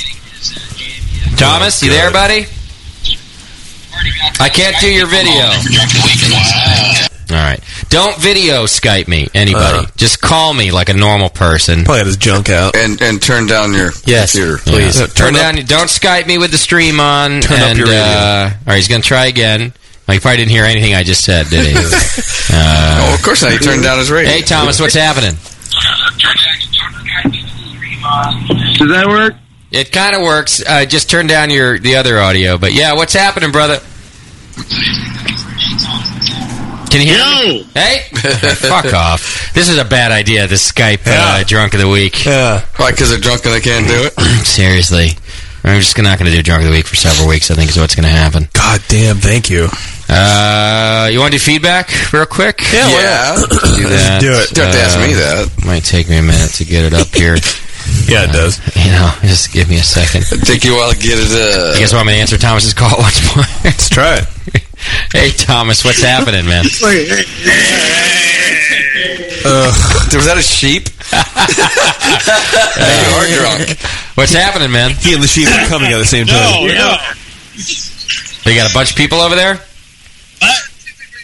Thomas, 1.35 1.83
you 1.83 1.89
there, 1.91 2.11
buddy? 2.11 2.45
I 4.39 4.49
can't 4.49 4.75
do 4.79 4.91
your 4.91 5.07
video. 5.07 5.43
All 7.31 7.35
right. 7.35 7.59
Don't 7.89 8.17
video 8.17 8.63
Skype 8.65 9.07
me, 9.07 9.27
anybody. 9.33 9.87
Just 9.97 10.21
call 10.21 10.53
me 10.53 10.71
like 10.71 10.89
a 10.89 10.93
normal 10.93 11.29
person. 11.29 11.83
Probably 11.83 11.99
had 11.99 12.07
his 12.07 12.17
junk 12.17 12.49
out. 12.49 12.75
And 12.75 13.01
and 13.01 13.21
turn 13.21 13.45
down 13.45 13.73
your 13.73 13.91
Yes, 14.05 14.31
computer, 14.33 14.57
please. 14.57 14.99
Yeah. 14.99 15.07
turn 15.07 15.33
down. 15.33 15.55
Don't 15.65 15.87
Skype 15.89 16.25
me 16.27 16.37
with 16.37 16.51
the 16.51 16.57
stream 16.57 16.99
on. 16.99 17.41
Turn 17.41 17.59
up 17.61 17.77
your 17.77 17.87
radio. 17.87 18.01
Uh, 18.01 18.49
all 18.53 18.65
right, 18.67 18.75
he's 18.77 18.87
going 18.87 19.01
to 19.01 19.07
try 19.07 19.25
again. 19.27 19.73
Well, 20.07 20.13
he 20.15 20.19
probably 20.19 20.37
didn't 20.37 20.51
hear 20.51 20.63
anything 20.65 20.95
I 20.95 21.03
just 21.03 21.23
said, 21.23 21.47
did 21.49 21.67
he? 21.67 21.73
uh, 22.51 23.09
oh, 23.09 23.13
of 23.15 23.21
course 23.23 23.43
not. 23.43 23.51
He 23.51 23.59
turned 23.59 23.83
down 23.83 23.99
his 23.99 24.09
radio. 24.09 24.31
Hey, 24.31 24.41
Thomas, 24.41 24.79
what's 24.79 24.95
happening? 24.95 25.35
Does 28.77 28.89
that 28.89 29.05
work? 29.07 29.33
It 29.71 29.91
kind 29.91 30.15
of 30.15 30.21
works. 30.23 30.63
Uh, 30.65 30.85
just 30.85 31.09
turn 31.09 31.27
down 31.27 31.49
your 31.49 31.77
the 31.79 31.95
other 31.95 32.19
audio. 32.19 32.57
But 32.57 32.73
yeah, 32.73 32.93
what's 32.93 33.13
happening, 33.13 33.51
brother? 33.51 33.79
Can 36.89 37.01
you 37.01 37.13
hear 37.13 37.23
me? 37.45 37.63
Hey, 37.75 37.99
fuck 38.55 38.91
off. 38.95 39.53
This 39.53 39.69
is 39.69 39.77
a 39.77 39.85
bad 39.85 40.11
idea. 40.11 40.47
This 40.47 40.71
Skype 40.71 41.01
uh, 41.05 41.43
drunk 41.43 41.75
of 41.75 41.79
the 41.81 41.87
week. 41.87 42.25
Yeah. 42.25 42.65
Why? 42.77 42.89
Because 42.89 43.09
they're 43.11 43.19
drunk 43.19 43.45
and 43.45 43.53
they 43.53 43.59
can't 43.61 43.85
do 43.85 44.05
it. 44.09 44.13
Seriously, 44.45 45.09
I'm 45.63 45.79
just 45.79 45.95
not 45.99 46.17
going 46.17 46.31
to 46.31 46.35
do 46.35 46.41
drunk 46.41 46.63
of 46.63 46.69
the 46.69 46.75
week 46.75 46.87
for 46.87 46.95
several 46.95 47.27
weeks. 47.29 47.51
I 47.51 47.53
think 47.53 47.69
is 47.69 47.77
what's 47.77 47.93
going 47.93 48.07
to 48.09 48.11
happen. 48.11 48.47
God 48.53 48.81
damn, 48.87 49.17
thank 49.17 49.51
you. 49.51 49.67
Uh, 50.09 51.09
you 51.11 51.19
want 51.19 51.31
to 51.31 51.37
do 51.37 51.43
feedback 51.43 51.91
real 52.11 52.25
quick? 52.25 52.59
Yeah, 52.73 52.89
Yeah. 52.89 53.35
do 53.35 53.83
that. 53.89 54.17
do 54.19 54.31
it. 54.33 54.49
Don't 54.55 54.65
have 54.65 54.73
to 54.73 54.81
ask 54.81 54.99
me 54.99 55.13
that. 55.13 55.63
Might 55.67 55.83
take 55.85 56.09
me 56.09 56.17
a 56.17 56.23
minute 56.23 56.53
to 56.55 56.65
get 56.65 56.85
it 56.85 56.93
up 56.95 57.07
here. 57.13 57.37
Yeah, 58.09 58.23
it 58.25 58.31
does. 58.33 58.57
You 58.75 58.91
know, 58.91 59.11
just 59.21 59.51
give 59.53 59.69
me 59.69 59.77
a 59.77 59.83
second. 59.83 60.21
It'd 60.23 60.41
take 60.47 60.63
you 60.63 60.73
a 60.75 60.77
while 60.77 60.91
to 60.91 60.97
get 60.97 61.17
it. 61.19 61.29
Uh, 61.31 61.73
You 61.75 61.79
guys 61.81 61.93
want 61.93 62.07
me 62.07 62.13
to 62.13 62.19
answer 62.19 62.37
Thomas's 62.37 62.73
call 62.73 62.97
once 62.99 63.21
more? 63.35 63.45
Let's 63.63 63.89
try 63.89 64.17
it. 64.19 64.27
hey, 65.13 65.31
Thomas, 65.31 65.83
what's 65.85 66.01
happening, 66.01 66.45
man? 66.45 66.63
was 70.13 70.25
that 70.25 70.37
a 70.37 70.41
sheep? 70.41 70.89
you 72.79 73.15
are 73.15 73.27
drunk. 73.37 73.77
What's 74.15 74.33
happening, 74.33 74.71
man? 74.71 74.91
He 74.91 75.13
and 75.13 75.23
the 75.23 75.27
sheep 75.27 75.47
are 75.47 75.67
coming 75.67 75.91
at 75.93 75.97
the 75.97 76.05
same 76.05 76.25
time. 76.25 76.67
No, 76.67 76.97
They 78.45 78.55
got 78.55 78.69
a 78.69 78.73
bunch 78.73 78.91
of 78.91 78.97
people 78.97 79.19
over 79.21 79.35
there. 79.35 79.59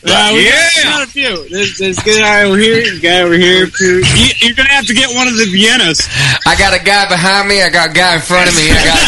Uh, 0.07 0.31
we 0.33 0.45
got, 0.45 0.83
got 0.83 1.03
a 1.03 1.07
few. 1.07 1.49
There's, 1.49 1.77
there's 1.77 1.97
a 1.97 2.03
guy 2.03 2.43
over 2.43 2.57
here, 2.57 2.77
a 2.95 2.99
guy 2.99 3.21
over 3.21 3.33
here. 3.33 3.65
Too. 3.65 3.99
You, 3.99 4.27
you're 4.39 4.55
gonna 4.55 4.69
have 4.69 4.85
to 4.85 4.93
get 4.93 5.13
one 5.15 5.27
of 5.27 5.33
the 5.33 5.45
Viennas. 5.49 6.07
I 6.45 6.55
got 6.57 6.79
a 6.79 6.83
guy 6.83 7.09
behind 7.09 7.47
me. 7.47 7.63
I 7.63 7.69
got 7.69 7.89
a 7.89 7.93
guy 7.93 8.15
in 8.15 8.21
front 8.21 8.49
of 8.49 8.55
me. 8.55 8.69
I 8.69 8.85
got. 8.85 8.99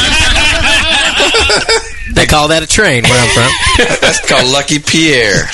They 2.18 2.26
call 2.26 2.48
that 2.48 2.64
a 2.64 2.68
train 2.68 3.04
where 3.04 3.14
I'm 3.14 3.30
from. 3.30 3.52
That's 4.02 4.26
called 4.28 4.48
Lucky 4.52 4.80
Pierre. 4.80 5.46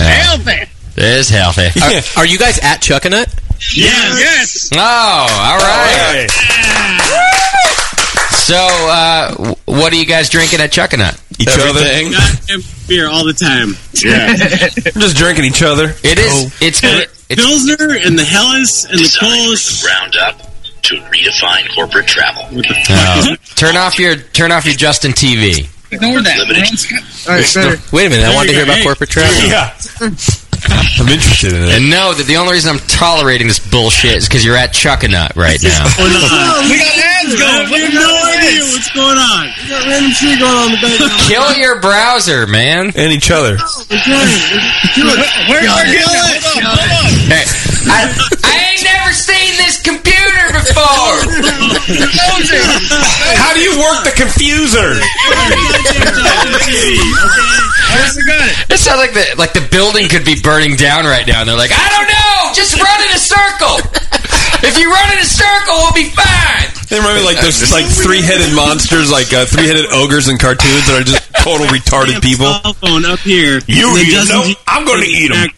Healthy. 0.00 0.62
It 0.96 1.04
is 1.04 1.28
healthy. 1.28 1.68
Are, 1.82 2.22
are 2.22 2.26
you 2.26 2.38
guys 2.38 2.58
at 2.60 2.80
Chuckanut? 2.80 3.28
Yes. 3.76 4.18
Yes. 4.18 4.70
Oh, 4.72 4.78
all 4.80 5.58
right. 5.58 6.28
So, 8.44 8.56
uh, 8.56 9.54
what 9.64 9.92
are 9.92 9.96
you 9.96 10.04
guys 10.04 10.28
drinking 10.28 10.60
at 10.60 10.70
Chuckanut? 10.70 11.18
Each 11.40 11.48
Everything. 11.48 12.12
Goddamn 12.12 12.60
beer 12.86 13.08
all 13.08 13.24
the 13.24 13.32
time. 13.32 13.72
Yeah. 14.04 14.28
We're 14.94 15.00
just 15.00 15.16
drinking 15.16 15.46
each 15.46 15.62
other. 15.62 15.94
It 16.04 16.18
is. 16.18 16.54
It's. 16.60 16.80
gr- 16.80 17.10
it's 17.30 17.40
Pilsner 17.42 17.96
and 18.04 18.18
the 18.18 18.24
Helles 18.24 18.84
and 18.84 18.98
the 18.98 19.04
Kolsch. 19.18 19.82
Round 19.82 20.14
up 20.16 20.38
to 20.82 20.96
redefine 21.08 21.74
corporate 21.74 22.06
travel. 22.06 22.42
What 22.54 22.68
the 22.68 22.76
uh, 22.90 23.36
turn 23.56 23.76
off 23.78 23.98
your 23.98 24.16
turn 24.16 24.52
off 24.52 24.66
your 24.66 24.74
Justin 24.74 25.12
TV. 25.12 25.66
Ignore 25.90 26.20
that. 26.20 26.38
All 27.28 27.34
right, 27.34 27.54
better. 27.54 27.82
Wait 27.96 28.06
a 28.06 28.10
minute, 28.10 28.26
I 28.26 28.34
wanted 28.34 28.48
to 28.48 28.54
hear 28.54 28.66
go. 28.66 28.72
about 28.72 28.78
Hey. 28.78 28.84
corporate 28.84 29.10
travel. 29.10 29.48
Yeah. 29.48 29.72
I'm 31.00 31.08
interested 31.08 31.52
in 31.52 31.62
it. 31.62 31.68
And 31.76 31.90
know 31.90 32.12
that 32.14 32.26
the 32.26 32.36
only 32.36 32.52
reason 32.54 32.70
I'm 32.74 32.80
tolerating 32.86 33.48
this 33.48 33.58
bullshit 33.58 34.16
is 34.18 34.28
because 34.28 34.44
you're 34.44 34.56
at 34.56 34.72
Chuckanut 34.72 35.34
right 35.36 35.60
now. 35.62 35.84
Oh, 36.04 36.68
we 36.70 36.76
got 36.78 36.94
ads 36.98 37.34
going. 37.38 37.70
We 37.70 37.80
have 37.84 37.94
no 37.94 38.10
idea 38.30 38.60
what's 38.70 38.90
going 38.92 39.18
on. 39.18 39.46
We 39.62 39.68
got 39.70 39.86
random 39.86 40.12
shit 40.12 40.38
going 40.38 40.52
on 40.54 40.66
in 40.70 40.76
the 40.76 40.80
background. 40.84 41.12
Kill 41.26 41.52
your 41.58 41.80
browser, 41.80 42.46
man. 42.46 42.92
And 42.94 43.12
each 43.12 43.30
other. 43.30 43.56
Where 43.58 45.62
are 45.64 45.86
you? 45.86 46.00
Hold 46.04 46.20
on. 46.20 46.62
Hold 46.62 46.64
on. 46.64 47.10
Hey, 47.28 47.44
I, 47.90 47.92
I 48.44 48.46
ain't 48.72 48.82
never 48.84 49.12
seen 49.12 49.56
this 49.60 49.80
computer 49.80 50.23
before. 50.54 51.18
How 53.40 53.52
do 53.54 53.60
you 53.60 53.74
work 53.80 54.04
the 54.06 54.12
confuser? 54.14 55.00
It 58.70 58.78
sounds 58.78 58.98
like 58.98 59.12
the 59.14 59.24
like 59.38 59.52
the 59.52 59.66
building 59.70 60.08
could 60.08 60.24
be 60.24 60.40
burning 60.40 60.76
down 60.76 61.04
right 61.04 61.26
now, 61.26 61.40
and 61.40 61.48
they're 61.48 61.56
like, 61.58 61.70
I 61.72 61.88
don't 61.92 62.08
know, 62.08 62.52
just 62.54 62.74
run 62.80 63.00
in 63.04 63.10
a 63.14 63.18
circle. 63.20 63.78
If 64.64 64.78
you 64.78 64.90
run 64.90 65.12
in 65.12 65.18
a 65.20 65.24
circle, 65.28 65.74
we'll 65.84 65.92
be 65.92 66.08
fine. 66.10 66.68
They 66.88 66.96
remind 66.98 67.18
me 67.20 67.24
like 67.24 67.40
there's 67.40 67.70
like 67.76 67.84
three-headed 67.84 68.54
monsters, 68.56 69.10
like 69.12 69.32
uh, 69.32 69.44
three-headed 69.46 69.92
ogres 69.92 70.28
in 70.28 70.38
cartoons 70.38 70.86
that 70.88 70.96
are 71.00 71.04
just 71.04 71.22
total 71.44 71.66
retarded 71.68 72.20
people. 72.22 72.46
Cell 72.62 72.72
phone 72.74 73.04
up 73.04 73.18
here. 73.20 73.60
You 73.68 73.90
And 73.92 73.98
it 74.00 74.08
eat 74.08 74.14
'em. 74.14 74.26
doesn't 74.26 74.48
Nope, 74.48 74.58
I'm 74.66 74.84
gonna 74.86 75.04
eat 75.06 75.30
'em. 75.30 75.50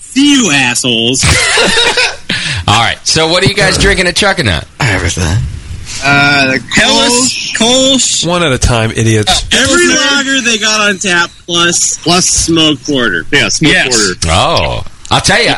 See 0.00 0.32
you 0.38 0.50
assholes. 0.52 1.24
All 2.68 2.80
right, 2.80 2.98
so 3.06 3.28
what 3.28 3.42
are 3.44 3.46
you 3.48 3.54
guys 3.54 3.76
drinking 3.78 4.06
at 4.06 4.14
Chuckanut? 4.14 4.66
Everything. 4.80 5.36
Uh, 6.04 6.52
the 6.52 6.58
Helles, 6.74 7.52
Kolsch. 7.58 8.26
One 8.26 8.42
at 8.42 8.52
a 8.52 8.58
time, 8.58 8.90
idiots. 8.92 9.44
Every 9.52 9.88
lager 9.88 10.40
they 10.40 10.58
got 10.58 10.88
on 10.90 10.96
tap 10.98 11.30
plus 11.44 11.98
plus 12.02 12.26
smoke 12.26 12.80
porter. 12.84 13.24
Yeah, 13.32 13.48
smoke 13.48 13.74
porter. 13.74 14.14
Oh, 14.26 14.84
I'll 15.10 15.20
tell 15.20 15.42
you, 15.42 15.52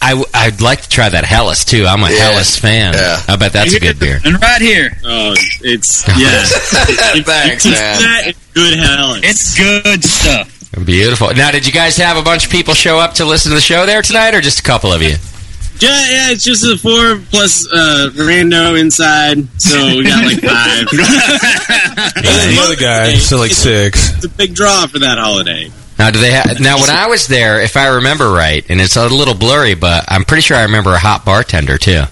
I 0.00 0.10
w- 0.10 0.26
I'd 0.32 0.60
like 0.62 0.82
to 0.82 0.88
try 0.88 1.08
that 1.08 1.24
Helles 1.24 1.64
too. 1.64 1.86
I'm 1.86 2.02
a 2.02 2.10
Yeah. 2.10 2.16
Helles 2.30 2.56
fan. 2.56 2.94
Yeah. 2.94 3.20
I 3.28 3.36
bet 3.36 3.52
that's 3.52 3.74
a 3.74 3.80
good 3.80 3.98
beer. 3.98 4.20
And 4.24 4.40
right 4.40 4.62
here. 4.62 4.96
Oh, 5.04 5.34
it's 5.60 6.06
yeah. 6.18 6.42
Thanks, 7.22 7.64
man. 7.66 8.28
It's 8.28 8.38
good 8.54 8.78
Helles. 8.78 9.20
It's 9.22 9.58
good 9.58 10.04
stuff. 10.04 10.50
Beautiful. 10.84 11.32
Now, 11.34 11.50
did 11.50 11.66
you 11.66 11.72
guys 11.72 11.96
have 11.98 12.16
a 12.16 12.22
bunch 12.22 12.46
of 12.46 12.50
people 12.50 12.74
show 12.74 12.98
up 12.98 13.14
to 13.14 13.24
listen 13.24 13.50
to 13.50 13.54
the 13.54 13.60
show 13.60 13.86
there 13.86 14.02
tonight, 14.02 14.34
or 14.34 14.40
just 14.40 14.60
a 14.60 14.62
couple 14.62 14.92
of 14.92 15.02
you? 15.02 15.14
Yeah, 15.80 15.90
yeah, 15.90 16.30
it's 16.30 16.44
just 16.44 16.64
a 16.64 16.78
four 16.78 17.18
plus 17.30 17.66
uh, 17.72 18.10
rando 18.14 18.78
inside, 18.80 19.46
so 19.60 19.76
we 19.96 20.04
got 20.04 20.24
like 20.24 20.40
five. 20.40 20.86
And 22.16 22.56
the 22.56 22.60
other 22.62 22.76
guy, 22.76 23.14
so 23.14 23.38
like 23.38 23.50
six. 23.50 24.14
It's 24.16 24.24
a 24.24 24.28
big 24.28 24.54
draw 24.54 24.86
for 24.86 24.98
that 25.00 25.18
holiday. 25.18 25.70
Now, 25.98 26.10
do 26.10 26.18
they 26.20 26.32
have? 26.32 26.60
Now, 26.60 26.78
when 26.80 26.90
I 26.90 27.06
was 27.06 27.26
there, 27.28 27.60
if 27.60 27.76
I 27.76 27.86
remember 27.96 28.30
right, 28.30 28.64
and 28.68 28.80
it's 28.80 28.96
a 28.96 29.06
little 29.08 29.34
blurry, 29.34 29.74
but 29.74 30.04
I'm 30.08 30.24
pretty 30.24 30.42
sure 30.42 30.56
I 30.56 30.62
remember 30.62 30.90
a 30.90 30.98
hot 30.98 31.24
bartender 31.24 31.78
too. 31.78 32.02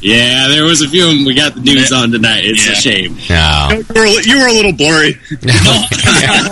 Yeah, 0.00 0.48
there 0.48 0.64
was 0.64 0.80
a 0.80 0.88
few 0.88 1.04
of 1.08 1.14
them. 1.14 1.24
We 1.26 1.34
got 1.34 1.54
the 1.54 1.60
news 1.60 1.92
on 1.92 2.10
tonight. 2.10 2.42
It's 2.44 2.66
a 2.68 2.74
shame. 2.74 3.16
No. 3.28 3.68
You 3.94 4.00
were, 4.00 4.20
you 4.22 4.38
were 4.40 4.48
a 4.48 4.52
little 4.52 4.72
blurry. 4.72 5.10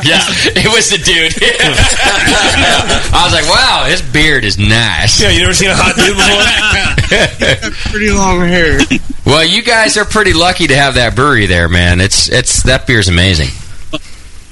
yeah, 0.05 0.20
it 0.52 0.68
was 0.68 0.91
the 0.91 0.99
dude. 0.99 1.33
I 3.15 3.25
was 3.25 3.33
like, 3.33 3.49
wow, 3.49 3.85
his 3.89 4.02
beard 4.02 4.44
is 4.44 4.59
nice. 4.59 5.20
Yeah, 5.20 5.31
you 5.31 5.41
never 5.41 5.55
seen 5.55 5.70
a 5.70 5.75
hot 5.75 5.97
dude 5.97 6.15
before? 6.15 7.70
Pretty 7.91 8.10
long 8.10 8.41
hair. 8.41 8.81
Well, 9.25 9.47
you 9.47 9.62
guys 9.62 9.97
are 9.97 10.05
pretty 10.05 10.35
lucky 10.35 10.67
to 10.67 10.77
have 10.77 10.94
that 10.94 11.17
brewery 11.17 11.47
there, 11.47 11.68
man. 11.68 12.01
It's 12.01 12.28
it's 12.28 12.62
that 12.65 12.86
beer's 12.86 13.09
amazing. 13.09 13.49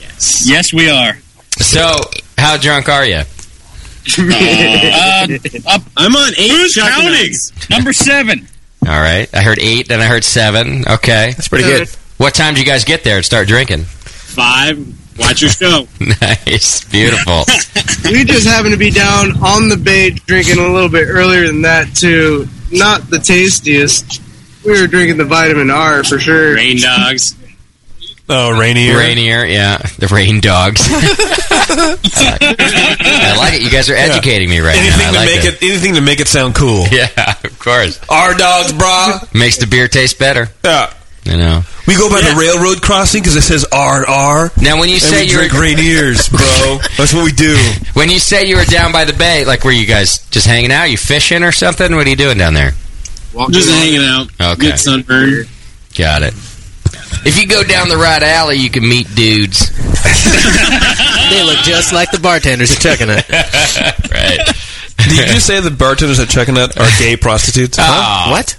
Yes, 0.01 0.47
Yes, 0.49 0.73
we 0.73 0.89
are. 0.91 1.19
So, 1.59 1.97
how 2.39 2.57
drunk 2.57 2.89
are 2.89 3.05
you? 3.05 3.23
uh, 4.19 5.27
up, 5.69 5.83
I'm 5.97 6.15
on 6.17 6.33
eight. 6.39 6.51
Who's 6.51 6.77
counting? 6.77 7.33
Number 7.71 7.93
seven. 7.93 8.47
All 8.83 9.01
right, 9.01 9.29
I 9.35 9.43
heard 9.43 9.59
eight, 9.59 9.89
then 9.89 10.01
I 10.01 10.05
heard 10.05 10.25
seven. 10.25 10.85
Okay, 10.89 11.33
that's 11.33 11.49
pretty 11.49 11.65
good. 11.65 11.89
What 12.19 12.35
time 12.35 12.55
did 12.55 12.61
you 12.61 12.67
guys 12.67 12.85
get 12.85 13.05
there 13.05 13.17
and 13.17 13.25
start 13.25 13.49
drinking? 13.49 13.85
Five. 13.85 14.79
Watch 15.19 15.41
your 15.41 15.51
show. 15.51 15.89
nice, 16.21 16.85
beautiful. 16.85 17.45
we 18.11 18.25
just 18.25 18.47
happened 18.47 18.73
to 18.73 18.79
be 18.79 18.91
down 18.91 19.33
on 19.43 19.69
the 19.69 19.77
bay 19.77 20.11
drinking 20.11 20.59
a 20.59 20.69
little 20.69 20.91
bit 20.91 21.09
earlier 21.09 21.47
than 21.47 21.63
that 21.63 21.95
too. 21.95 22.47
Not 22.71 23.09
the 23.09 23.19
tastiest. 23.19 24.23
We 24.65 24.81
were 24.81 24.87
drinking 24.87 25.17
the 25.17 25.25
vitamin 25.25 25.71
R 25.71 26.05
for 26.05 26.19
sure. 26.19 26.55
Rain 26.55 26.79
dogs. 26.79 27.35
Oh, 28.29 28.59
Rainier. 28.59 28.97
Rainier, 28.99 29.45
yeah, 29.45 29.79
the 29.99 30.09
rain 30.09 30.41
dogs. 30.41 30.81
I 30.91 31.97
like 33.39 33.55
it. 33.55 33.63
You 33.63 33.71
guys 33.71 33.89
are 33.89 33.95
educating 33.95 34.51
me 34.51 34.59
right 34.59 34.77
anything 34.77 34.99
now. 34.99 35.09
I 35.09 35.13
to 35.13 35.19
like 35.19 35.29
make 35.29 35.45
it. 35.45 35.63
anything 35.63 35.95
to 35.95 36.01
make 36.01 36.21
it 36.21 36.29
sound 36.29 36.55
cool. 36.55 36.85
Yeah, 36.97 37.35
of 37.45 37.59
course. 37.59 38.01
Our 38.09 38.35
dogs, 38.35 38.73
brah. 38.73 39.33
Makes 39.35 39.59
the 39.59 39.67
beer 39.67 39.87
taste 39.87 40.19
better. 40.19 40.49
Yeah. 40.65 40.93
You 41.25 41.37
know. 41.37 41.63
We 41.87 41.95
go 41.97 42.09
by 42.09 42.21
the 42.23 42.35
railroad 42.39 42.81
crossing 42.83 43.21
because 43.23 43.37
it 43.37 43.43
says 43.43 43.67
R 43.71 43.99
and 43.99 44.07
R. 44.07 44.51
Now, 44.61 44.79
when 44.81 44.89
you 44.89 44.95
and 44.95 45.03
say 45.03 45.25
we 45.25 45.31
you're 45.31 45.47
drink 45.49 45.79
Rainiers, 45.79 46.31
bro, 46.37 46.79
that's 46.97 47.13
what 47.13 47.25
we 47.25 47.33
do. 47.33 47.57
When 47.95 48.09
you 48.11 48.19
say 48.19 48.47
you 48.47 48.57
were 48.57 48.65
down 48.65 48.93
by 48.93 49.05
the 49.05 49.13
bay, 49.13 49.45
like 49.45 49.63
were 49.65 49.73
you 49.73 49.87
guys 49.87 50.27
just 50.31 50.47
hanging 50.47 50.73
out? 50.73 50.85
You 50.85 50.97
fishing 50.97 51.43
or 51.43 51.53
something? 51.53 51.95
What 51.95 52.07
are 52.07 52.11
you 52.11 52.17
doing 52.17 52.39
down 52.39 52.55
there? 52.55 52.73
Just 53.51 53.69
hanging 53.71 54.01
out. 54.01 54.29
Okay. 54.41 54.69
Get 54.71 54.79
sunburn. 54.79 55.45
Got 55.97 56.23
it. 56.23 56.35
If 57.25 57.41
you 57.41 57.47
go 57.47 57.63
down 57.63 57.89
the 57.89 57.97
right 57.97 58.23
alley, 58.23 58.57
you 58.57 58.71
can 58.71 58.89
meet 58.89 59.07
dudes. 59.15 59.71
they 61.31 61.43
look 61.43 61.59
just 61.65 61.93
like 61.93 62.11
the 62.11 62.21
bartenders 62.21 62.73
at 62.73 62.79
Chuckanut. 62.79 63.29
right. 64.13 64.39
Did 65.09 65.35
you 65.35 65.41
say 65.41 65.61
the 65.61 65.71
bartenders 65.71 66.21
at 66.21 66.29
Chuckanut 66.29 66.77
are 66.79 66.99
gay 66.99 67.17
prostitutes? 67.17 67.79
Oh. 67.81 68.31
What? 68.31 68.57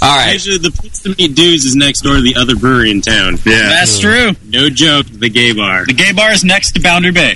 All 0.00 0.16
right. 0.16 0.34
Actually, 0.34 0.58
the 0.58 0.70
place 0.70 1.02
to 1.02 1.14
meet 1.16 1.34
dudes 1.34 1.64
is 1.64 1.74
next 1.74 2.02
door 2.02 2.16
to 2.16 2.22
the 2.22 2.36
other 2.36 2.54
brewery 2.54 2.90
in 2.90 3.00
town. 3.00 3.38
Yeah. 3.44 3.68
That's 3.68 3.98
mm. 3.98 4.00
true. 4.00 4.36
No 4.48 4.70
joke. 4.70 5.06
The 5.06 5.28
gay 5.28 5.52
bar. 5.52 5.86
The 5.86 5.94
gay 5.94 6.12
bar 6.12 6.32
is 6.32 6.44
next 6.44 6.72
to 6.72 6.80
Boundary 6.80 7.12
Bay. 7.12 7.34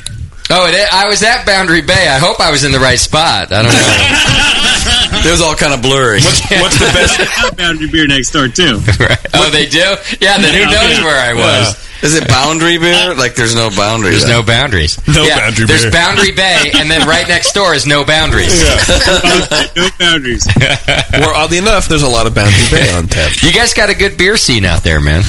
Oh, 0.51 0.67
it, 0.67 0.93
I 0.93 1.07
was 1.09 1.23
at 1.23 1.47
Boundary 1.47 1.83
Bay. 1.83 2.09
I 2.09 2.19
hope 2.19 2.39
I 2.41 2.51
was 2.51 2.63
in 2.65 2.73
the 2.73 2.79
right 2.79 2.99
spot. 2.99 3.53
I 3.53 3.63
don't 3.63 3.73
know. 3.73 4.59
It 5.25 5.31
was 5.31 5.41
all 5.41 5.55
kind 5.55 5.73
of 5.73 5.83
blurry. 5.83 6.21
What's 6.21 6.79
the 6.79 6.91
best? 6.93 7.57
Boundary 7.57 7.89
beer 7.89 8.07
next 8.07 8.31
door 8.33 8.49
too. 8.49 8.79
right. 9.01 9.19
Oh, 9.35 9.51
they 9.51 9.67
do? 9.67 9.79
Yeah, 10.21 10.39
then 10.39 10.53
who 10.55 10.65
knows 10.67 10.99
where 11.05 11.19
I 11.21 11.35
was? 11.35 11.79
Is 12.03 12.17
it 12.17 12.27
boundary 12.27 12.79
beer? 12.79 12.93
Uh, 12.93 13.15
like 13.17 13.37
there's 13.37 13.55
no 13.55 13.71
boundaries. 13.71 14.15
There's 14.15 14.25
then. 14.25 14.41
no 14.41 14.43
boundaries. 14.45 14.99
No 15.07 15.23
Yeah, 15.23 15.39
boundary 15.39 15.67
There's 15.67 15.83
beer. 15.83 15.93
Boundary 15.93 16.33
Bay, 16.33 16.73
and 16.75 16.91
then 16.91 17.07
right 17.07 17.29
next 17.29 17.53
door 17.53 17.75
is 17.75 17.87
no 17.87 18.05
boundaries. 18.05 18.51
no 19.77 19.89
boundaries. 20.01 20.45
Well, 21.13 21.33
oddly 21.37 21.59
enough, 21.59 21.87
there's 21.87 22.03
a 22.03 22.09
lot 22.09 22.27
of 22.27 22.35
Boundary 22.35 22.67
Bay 22.73 22.93
on 22.93 23.07
tap. 23.07 23.31
You 23.43 23.53
guys 23.53 23.73
got 23.73 23.89
a 23.89 23.95
good 23.95 24.19
beer 24.19 24.37
scene 24.37 24.65
out 24.65 24.83
there, 24.83 25.01
man. 25.01 25.23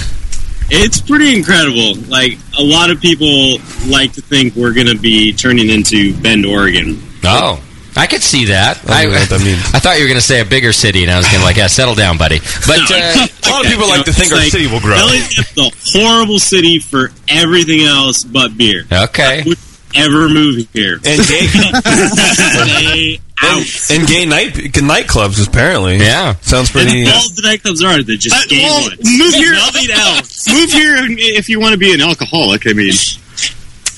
It's 0.72 0.99
pretty 0.99 1.35
incredible. 1.38 1.93
Like 2.09 2.39
a 2.57 2.63
lot 2.63 2.89
of 2.89 2.99
people 2.99 3.57
like 3.85 4.13
to 4.13 4.22
think 4.22 4.55
we're 4.55 4.73
going 4.73 4.88
to 4.88 4.97
be 4.97 5.31
turning 5.33 5.69
into 5.69 6.19
Bend, 6.23 6.43
Oregon. 6.43 6.99
Oh. 7.23 7.61
I 7.95 8.07
could 8.07 8.22
see 8.23 8.45
that. 8.45 8.80
I 8.89 9.03
don't 9.03 9.13
know 9.13 9.19
what 9.19 9.30
that 9.30 9.41
means. 9.41 9.59
I 9.73 9.80
thought 9.80 9.97
you 9.97 10.03
were 10.03 10.09
going 10.09 10.19
to 10.19 10.25
say 10.25 10.41
a 10.41 10.45
bigger 10.45 10.73
city, 10.73 11.03
and 11.03 11.11
I 11.11 11.17
was 11.17 11.27
going 11.27 11.39
to 11.39 11.45
like, 11.45 11.57
yeah, 11.57 11.67
settle 11.67 11.95
down, 11.95 12.17
buddy. 12.17 12.39
But 12.65 12.80
No, 12.89 12.95
uh, 12.97 13.27
A 13.27 13.49
lot 13.49 13.65
of 13.65 13.72
people 13.72 13.88
like 13.88 14.05
to 14.05 14.13
think 14.13 14.31
our 14.31 14.39
like, 14.39 14.51
city 14.51 14.67
will 14.67 14.80
grow. 14.81 14.95
LA's 14.97 15.30
the 15.53 15.72
horrible 15.93 16.39
city 16.39 16.80
for 16.80 17.11
everything 17.30 17.81
else 17.81 18.23
but 18.23 18.57
beer. 18.57 18.85
okay, 18.91 19.43
Would 19.45 19.57
ever 19.95 20.27
move 20.30 20.67
here? 20.73 20.95
And 21.05 21.22
gay, 21.27 21.45
Stay 21.53 23.19
out. 23.41 23.61
and 23.91 24.07
gay 24.07 24.25
night 24.25 24.53
nightclubs 24.81 25.45
apparently. 25.47 25.97
Yeah. 25.97 26.35
sounds 26.41 26.72
pretty. 26.72 27.05
All 27.05 27.30
the 27.35 27.43
nightclubs 27.45 27.83
are 27.85 28.01
they're 28.03 28.15
just 28.17 28.35
Uh, 28.35 28.41
gay 28.49 28.63
well, 28.63 28.81
ones. 28.89 28.97
move 29.03 29.33
here. 29.35 29.53
Nothing 29.53 29.91
else. 29.91 30.47
Move 30.49 30.72
here 30.72 30.95
if 31.38 31.49
you 31.49 31.59
want 31.59 31.73
to 31.73 31.77
be 31.77 31.93
an 31.93 32.01
alcoholic. 32.01 32.65
I 32.67 32.73
mean, 32.73 32.93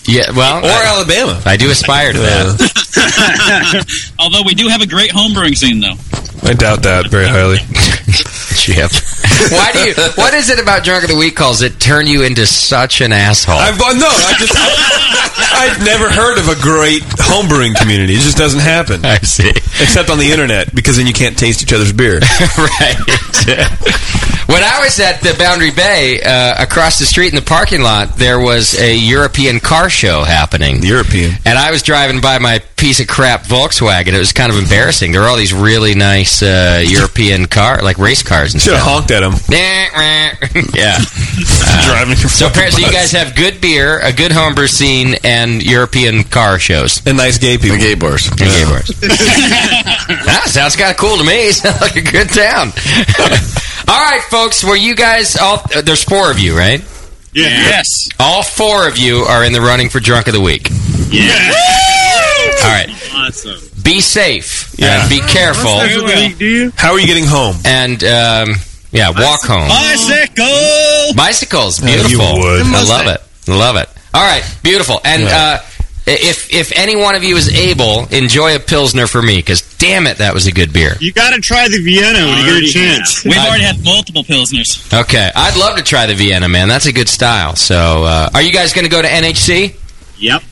yeah, 0.08 0.32
well, 0.32 0.64
Or 0.64 0.70
I, 0.70 0.86
Alabama. 0.96 1.42
I 1.46 1.58
do 1.58 1.70
aspire 1.72 2.14
to 2.14 2.20
that. 2.20 4.14
although 4.20 4.44
we 4.44 4.54
do 4.54 4.68
have 4.68 4.82
a 4.82 4.88
great 4.88 5.12
homebrewing 5.12 5.56
scene, 5.58 5.80
though. 5.80 5.96
I 6.48 6.54
doubt 6.54 6.84
that 6.84 7.10
very 7.10 7.28
highly. 7.28 7.58
Chip. 8.56 8.92
Why 9.52 9.72
do 9.74 9.80
you? 9.80 9.94
What 10.16 10.34
is 10.34 10.50
it 10.50 10.60
about 10.62 10.84
Drunk 10.84 11.04
of 11.04 11.10
the 11.10 11.16
Week 11.18 11.36
calls 11.36 11.60
that 11.60 11.80
turn 11.80 12.08
you 12.08 12.24
into 12.24 12.46
such 12.46 13.02
an 13.02 13.12
asshole? 13.12 13.58
I've 13.58 13.82
uh, 13.82 13.94
no, 13.94 14.08
I 14.08 14.34
just 14.38 14.54
I've 15.56 15.80
never 15.84 16.10
heard 16.10 16.38
of 16.38 16.50
a 16.50 16.62
great 16.62 17.02
homebrewing 17.04 17.76
community. 17.76 18.14
It 18.14 18.22
just 18.22 18.38
doesn't 18.38 18.60
happen. 18.60 19.06
I 19.06 19.20
see. 19.20 19.50
Except 19.50 20.10
on 20.10 20.18
the 20.18 20.32
internet, 20.32 20.76
because 20.76 20.98
then 20.98 21.08
you 21.08 21.14
can't 21.14 21.38
taste 21.38 21.64
each 21.64 21.74
other's 21.74 21.94
beer. 21.94 22.20
right. 22.58 22.98
when 24.48 24.64
I 24.64 24.80
was 24.84 25.00
at 25.00 25.22
the 25.22 25.36
Boundary 25.38 25.72
Bay, 25.72 26.22
uh, 26.22 26.62
across 26.62 27.00
the 27.00 27.06
street 27.06 27.30
in 27.30 27.36
the 27.36 27.42
parking 27.42 27.82
lot, 27.82 28.18
there 28.18 28.40
was 28.40 28.80
a 28.80 28.96
European 28.96 29.60
car 29.60 29.90
show 29.90 30.24
happening. 30.24 30.84
European. 30.84 31.34
And 31.46 31.58
I 31.58 31.72
was 31.72 31.84
driving 31.84 32.22
by 32.22 32.40
my 32.40 32.60
piece 32.78 33.00
of 33.00 33.08
crap 33.08 33.44
Volkswagen. 33.44 34.14
It 34.14 34.20
was 34.20 34.34
kind 34.34 34.52
of 34.52 34.58
embarrassing. 34.58 35.12
There 35.12 35.22
were 35.22 35.28
all 35.28 35.38
these 35.38 35.54
really 35.54 35.96
nice 35.96 36.44
uh, 36.44 36.84
European 36.86 37.46
car, 37.48 37.82
like 37.82 37.98
race 37.98 38.24
cars 38.24 38.54
and 38.54 38.62
Should 38.62 38.74
have 38.74 38.84
honked 38.84 39.12
at 39.12 39.22
them. 39.22 39.34
yeah. 40.74 41.00
Driving 41.86 42.18
your 42.18 42.30
So 42.30 42.48
apparently 42.48 42.84
you 42.84 42.92
guys 42.92 43.12
have 43.12 43.36
good 43.36 43.62
beer, 43.62 44.00
a 44.00 44.14
good 44.14 44.32
homebrew 44.32 44.68
scene, 44.68 45.16
and 45.24 45.45
European 45.62 46.24
car 46.24 46.60
shows. 46.60 47.02
and 47.06 47.18
nice 47.18 47.38
gay 47.38 47.58
people. 47.58 47.78
The 47.78 47.84
gay 47.84 47.96
bars. 47.96 48.28
And 48.28 48.38
gay 48.40 48.64
bars. 48.66 48.88
that 50.26 50.44
sounds 50.48 50.76
kind 50.76 50.92
of 50.92 50.98
cool 50.98 51.18
to 51.18 51.24
me. 51.24 51.52
Sounds 51.52 51.82
like 51.82 51.96
a 51.96 52.02
good 52.02 52.30
town. 52.30 52.68
all 53.88 54.00
right, 54.12 54.22
folks. 54.30 54.64
Were 54.64 54.76
you 54.76 54.96
guys 54.96 55.36
all? 55.38 55.62
Uh, 55.76 55.82
there's 55.82 56.04
four 56.04 56.32
of 56.32 56.40
you, 56.40 56.58
right? 56.58 56.82
Yeah. 57.34 57.48
Yes. 57.48 57.88
All 58.20 58.44
four 58.44 58.88
of 58.88 58.98
you 58.98 59.18
are 59.20 59.44
in 59.44 59.52
the 59.54 59.62
running 59.62 59.90
for 59.90 60.00
drunk 60.00 60.28
of 60.28 60.34
the 60.34 60.42
week. 60.42 60.70
Yeah. 61.10 61.52
All 62.64 62.72
right. 62.72 62.90
Awesome. 63.14 63.60
Be 63.84 64.00
safe. 64.02 64.74
Yeah. 64.78 65.02
And 65.02 65.10
be 65.10 65.20
careful. 65.20 65.80
Do? 66.38 66.72
How 66.78 66.94
are 66.94 67.00
you 67.00 67.08
getting 67.08 67.26
home? 67.26 67.56
And 67.66 68.02
um, 68.04 68.56
yeah, 68.92 69.10
walk 69.10 69.42
home. 69.44 69.68
Bicycle. 69.68 71.14
Bicycles, 71.16 71.84
Yeah, 71.84 71.96
you 72.02 72.08
beautiful. 72.18 72.40
would. 72.40 72.62
I 72.64 72.84
love 72.84 73.08
it. 73.08 73.22
Love 73.52 73.76
it. 73.76 73.90
All 74.16 74.22
right, 74.24 74.44
beautiful. 74.64 75.00
And 75.04 75.24
Yeah. 75.24 75.38
uh, 75.38 75.60
if 76.08 76.54
if 76.54 76.72
any 76.76 76.96
one 76.96 77.16
of 77.16 77.24
you 77.24 77.36
is 77.36 77.50
able, 77.54 78.06
enjoy 78.12 78.56
a 78.56 78.60
pilsner 78.60 79.08
for 79.08 79.22
me 79.22 79.38
because 79.38 79.62
damn 79.78 80.08
it, 80.08 80.18
that 80.20 80.34
was 80.34 80.46
a 80.48 80.52
good 80.52 80.72
beer. 80.72 80.96
You 81.00 81.12
got 81.12 81.32
to 81.34 81.42
try 81.42 81.68
the 81.68 81.80
Vienna 81.84 82.26
when 82.26 82.38
you 82.46 82.62
get 82.62 82.70
a 82.70 82.74
chance. 82.74 83.16
have. 83.24 83.26
We've 83.26 83.38
I- 83.40 83.48
already 83.48 83.64
had 83.64 83.84
multiple 83.84 84.24
pilsners. 84.24 84.94
Okay, 85.02 85.32
I'd 85.36 85.58
love 85.58 85.78
to 85.78 85.84
try 85.84 86.06
the 86.06 86.14
Vienna, 86.16 86.48
man. 86.48 86.68
That's 86.68 86.86
a 86.86 86.94
good 86.94 87.10
style. 87.10 87.56
So, 87.56 88.04
uh, 88.06 88.30
are 88.34 88.42
you 88.42 88.52
guys 88.54 88.72
going 88.74 88.86
to 88.86 88.92
go 88.92 89.02
to 89.02 89.08
NHC? 89.08 89.76
Yep. 90.20 90.44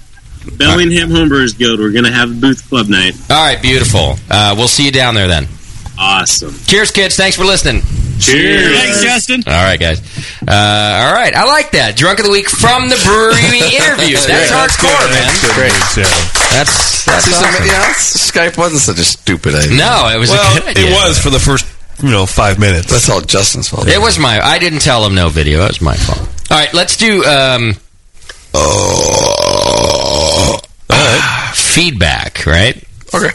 Bellingham 0.57 1.09
Homebrewers 1.09 1.57
Guild. 1.57 1.79
We're 1.79 1.91
going 1.91 2.03
to 2.03 2.11
have 2.11 2.29
a 2.29 2.33
booth 2.33 2.67
club 2.67 2.87
night. 2.89 3.13
All 3.29 3.37
right, 3.41 3.61
beautiful. 3.61 4.17
Uh, 4.29 4.53
we'll 4.57 4.67
see 4.67 4.83
you 4.85 4.91
down 4.91 5.15
there 5.15 5.27
then. 5.29 5.47
Awesome. 5.97 6.53
Cheers, 6.65 6.91
kids. 6.91 7.15
Thanks 7.15 7.37
for 7.37 7.45
listening. 7.45 7.81
Cheers. 8.19 8.77
Thanks, 8.77 9.01
Justin. 9.03 9.43
All 9.47 9.53
right, 9.53 9.79
guys. 9.79 9.99
Uh, 10.41 11.05
all 11.05 11.13
right, 11.13 11.35
I 11.35 11.45
like 11.45 11.71
that. 11.71 11.95
Drunk 11.95 12.19
of 12.19 12.25
the 12.25 12.31
week 12.31 12.47
from 12.49 12.89
the 12.89 12.99
brewery 13.03 13.59
interviews. 13.77 14.25
That's 14.25 14.51
hardcore, 14.51 15.09
man. 15.11 15.33
That's 16.53 17.05
that's 17.05 17.25
Just, 17.27 17.43
awesome. 17.43 17.65
yeah, 17.65 17.93
Skype 17.93 18.57
wasn't 18.57 18.81
such 18.81 18.99
a 18.99 19.03
stupid 19.03 19.55
idea. 19.55 19.77
No, 19.77 20.09
it 20.13 20.17
was 20.19 20.29
a 20.29 20.33
Well, 20.33 20.53
good 20.59 20.67
idea. 20.69 20.87
it 20.87 20.91
was 20.93 21.19
for 21.19 21.29
the 21.29 21.39
first, 21.39 21.65
you 22.01 22.11
know, 22.11 22.25
five 22.25 22.59
minutes. 22.59 22.89
That's 22.89 23.09
all 23.09 23.21
Justin's 23.21 23.69
fault. 23.69 23.87
It 23.87 23.99
was 23.99 24.17
my. 24.19 24.39
I 24.39 24.59
didn't 24.59 24.79
tell 24.79 25.05
him 25.05 25.15
no 25.15 25.29
video. 25.29 25.63
It 25.65 25.69
was 25.69 25.81
my 25.81 25.95
fault. 25.95 26.27
All 26.51 26.57
right, 26.57 26.73
let's 26.73 26.97
do 26.97 27.23
um, 27.25 27.73
feedback. 31.53 32.45
Right. 32.45 32.83
Okay. 33.13 33.31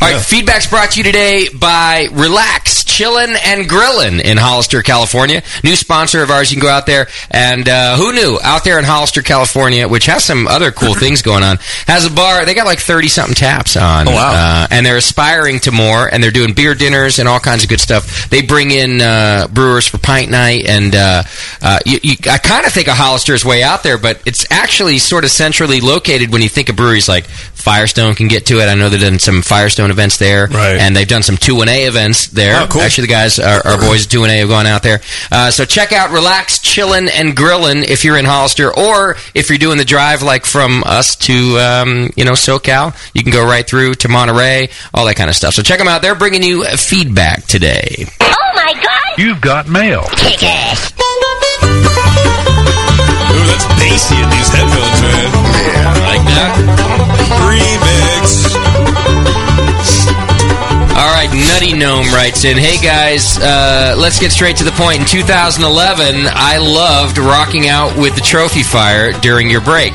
All 0.00 0.12
right, 0.12 0.20
feedback's 0.24 0.66
brought 0.66 0.92
to 0.92 0.98
you 0.98 1.04
today 1.04 1.48
by 1.48 2.08
Relax 2.12 2.84
Chillin' 2.84 3.36
and 3.44 3.68
Grillin' 3.68 4.20
in 4.20 4.36
Hollister, 4.36 4.82
California. 4.82 5.42
New 5.64 5.74
sponsor 5.74 6.22
of 6.22 6.30
ours. 6.30 6.50
You 6.50 6.56
can 6.56 6.62
go 6.62 6.70
out 6.70 6.86
there 6.86 7.08
and 7.30 7.68
uh, 7.68 7.96
who 7.96 8.12
knew? 8.12 8.38
Out 8.42 8.62
there 8.64 8.78
in 8.78 8.84
Hollister, 8.84 9.22
California, 9.22 9.88
which 9.88 10.06
has 10.06 10.24
some 10.24 10.46
other 10.46 10.70
cool 10.70 10.94
things 10.98 11.22
going 11.22 11.42
on, 11.42 11.58
has 11.86 12.04
a 12.04 12.10
bar. 12.10 12.44
They 12.44 12.54
got 12.54 12.66
like 12.66 12.78
thirty 12.78 13.08
something 13.08 13.34
taps 13.34 13.76
on. 13.76 14.08
Oh, 14.08 14.12
wow. 14.12 14.32
Uh, 14.34 14.66
and 14.70 14.84
they're 14.84 14.96
aspiring 14.96 15.60
to 15.60 15.72
more, 15.72 16.06
and 16.12 16.22
they're 16.22 16.30
doing 16.30 16.54
beer 16.54 16.74
dinners 16.74 17.18
and 17.18 17.28
all 17.28 17.40
kinds 17.40 17.64
of 17.64 17.68
good 17.68 17.80
stuff. 17.80 18.30
They 18.30 18.42
bring 18.42 18.70
in 18.70 19.00
uh, 19.00 19.48
brewers 19.52 19.86
for 19.86 19.98
pint 19.98 20.30
night, 20.30 20.66
and 20.66 20.94
uh, 20.94 21.22
uh, 21.60 21.78
you, 21.84 21.98
you, 22.02 22.16
I 22.30 22.38
kind 22.38 22.66
of 22.66 22.72
think 22.72 22.88
of 22.88 22.94
Hollister 22.94 23.34
is 23.34 23.44
way 23.44 23.62
out 23.62 23.82
there, 23.82 23.98
but 23.98 24.20
it's 24.26 24.46
actually 24.50 24.98
sort 24.98 25.24
of 25.24 25.30
centrally 25.30 25.80
located 25.80 26.32
when 26.32 26.42
you 26.42 26.48
think 26.48 26.68
of 26.68 26.76
breweries 26.76 27.08
like 27.08 27.26
Firestone 27.26 28.14
can 28.14 28.28
get 28.28 28.46
to 28.46 28.60
it. 28.60 28.66
I 28.66 28.74
know 28.74 28.88
they've 28.88 29.00
done 29.00 29.18
some 29.18 29.42
Firestone 29.56 29.90
events 29.90 30.18
there, 30.18 30.48
Right. 30.48 30.76
and 30.76 30.94
they've 30.94 31.08
done 31.08 31.22
some 31.22 31.38
two 31.38 31.62
and 31.62 31.70
A 31.70 31.86
events 31.86 32.26
there. 32.28 32.60
Oh, 32.62 32.66
cool. 32.68 32.82
Actually, 32.82 33.06
the 33.06 33.12
guys, 33.14 33.38
our, 33.38 33.66
our 33.66 33.78
boys 33.80 34.04
at 34.04 34.10
two 34.10 34.22
and 34.24 34.30
A 34.30 34.36
have 34.38 34.48
gone 34.50 34.66
out 34.66 34.82
there. 34.82 35.00
Uh, 35.32 35.50
so 35.50 35.64
check 35.64 35.92
out 35.92 36.10
Relax 36.10 36.58
Chillin' 36.58 37.08
and 37.14 37.34
Grillin' 37.34 37.82
if 37.88 38.04
you're 38.04 38.18
in 38.18 38.26
Hollister, 38.26 38.70
or 38.76 39.16
if 39.34 39.48
you're 39.48 39.56
doing 39.58 39.78
the 39.78 39.84
drive 39.86 40.20
like 40.22 40.44
from 40.44 40.84
us 40.84 41.16
to 41.16 41.58
um, 41.58 42.10
you 42.16 42.24
know 42.26 42.32
SoCal, 42.32 42.94
you 43.14 43.22
can 43.22 43.32
go 43.32 43.42
right 43.46 43.66
through 43.66 43.94
to 43.94 44.08
Monterey, 44.08 44.68
all 44.92 45.06
that 45.06 45.16
kind 45.16 45.30
of 45.30 45.36
stuff. 45.36 45.54
So 45.54 45.62
check 45.62 45.78
them 45.78 45.88
out. 45.88 46.02
They're 46.02 46.14
bringing 46.14 46.42
you 46.42 46.64
uh, 46.64 46.76
feedback 46.76 47.44
today. 47.46 48.04
Oh 48.20 48.52
my 48.54 48.74
god! 48.74 49.18
You've 49.18 49.40
got 49.40 49.68
mail. 49.68 50.02
Kick 50.16 50.42
ass! 50.44 50.92
Ooh, 53.32 53.44
that's 53.48 53.64
bassy 53.80 54.16
in 54.20 54.28
these 54.30 54.48
headphones, 54.52 55.00
man. 55.00 55.32
Yeah. 55.32 56.06
Like 56.06 56.24
that. 56.36 56.52
Remix. 57.48 59.45
All 60.96 61.12
right, 61.12 61.28
Nutty 61.28 61.76
Gnome 61.76 62.06
writes 62.14 62.46
in, 62.46 62.56
Hey 62.56 62.80
guys, 62.82 63.36
uh, 63.36 63.94
let's 63.98 64.18
get 64.18 64.32
straight 64.32 64.56
to 64.56 64.64
the 64.64 64.70
point. 64.72 65.00
In 65.00 65.06
2011, 65.06 66.24
I 66.32 66.56
loved 66.56 67.18
rocking 67.18 67.68
out 67.68 67.94
with 67.98 68.14
the 68.14 68.22
Trophy 68.22 68.62
Fire 68.62 69.12
during 69.20 69.50
your 69.50 69.60
break. 69.60 69.92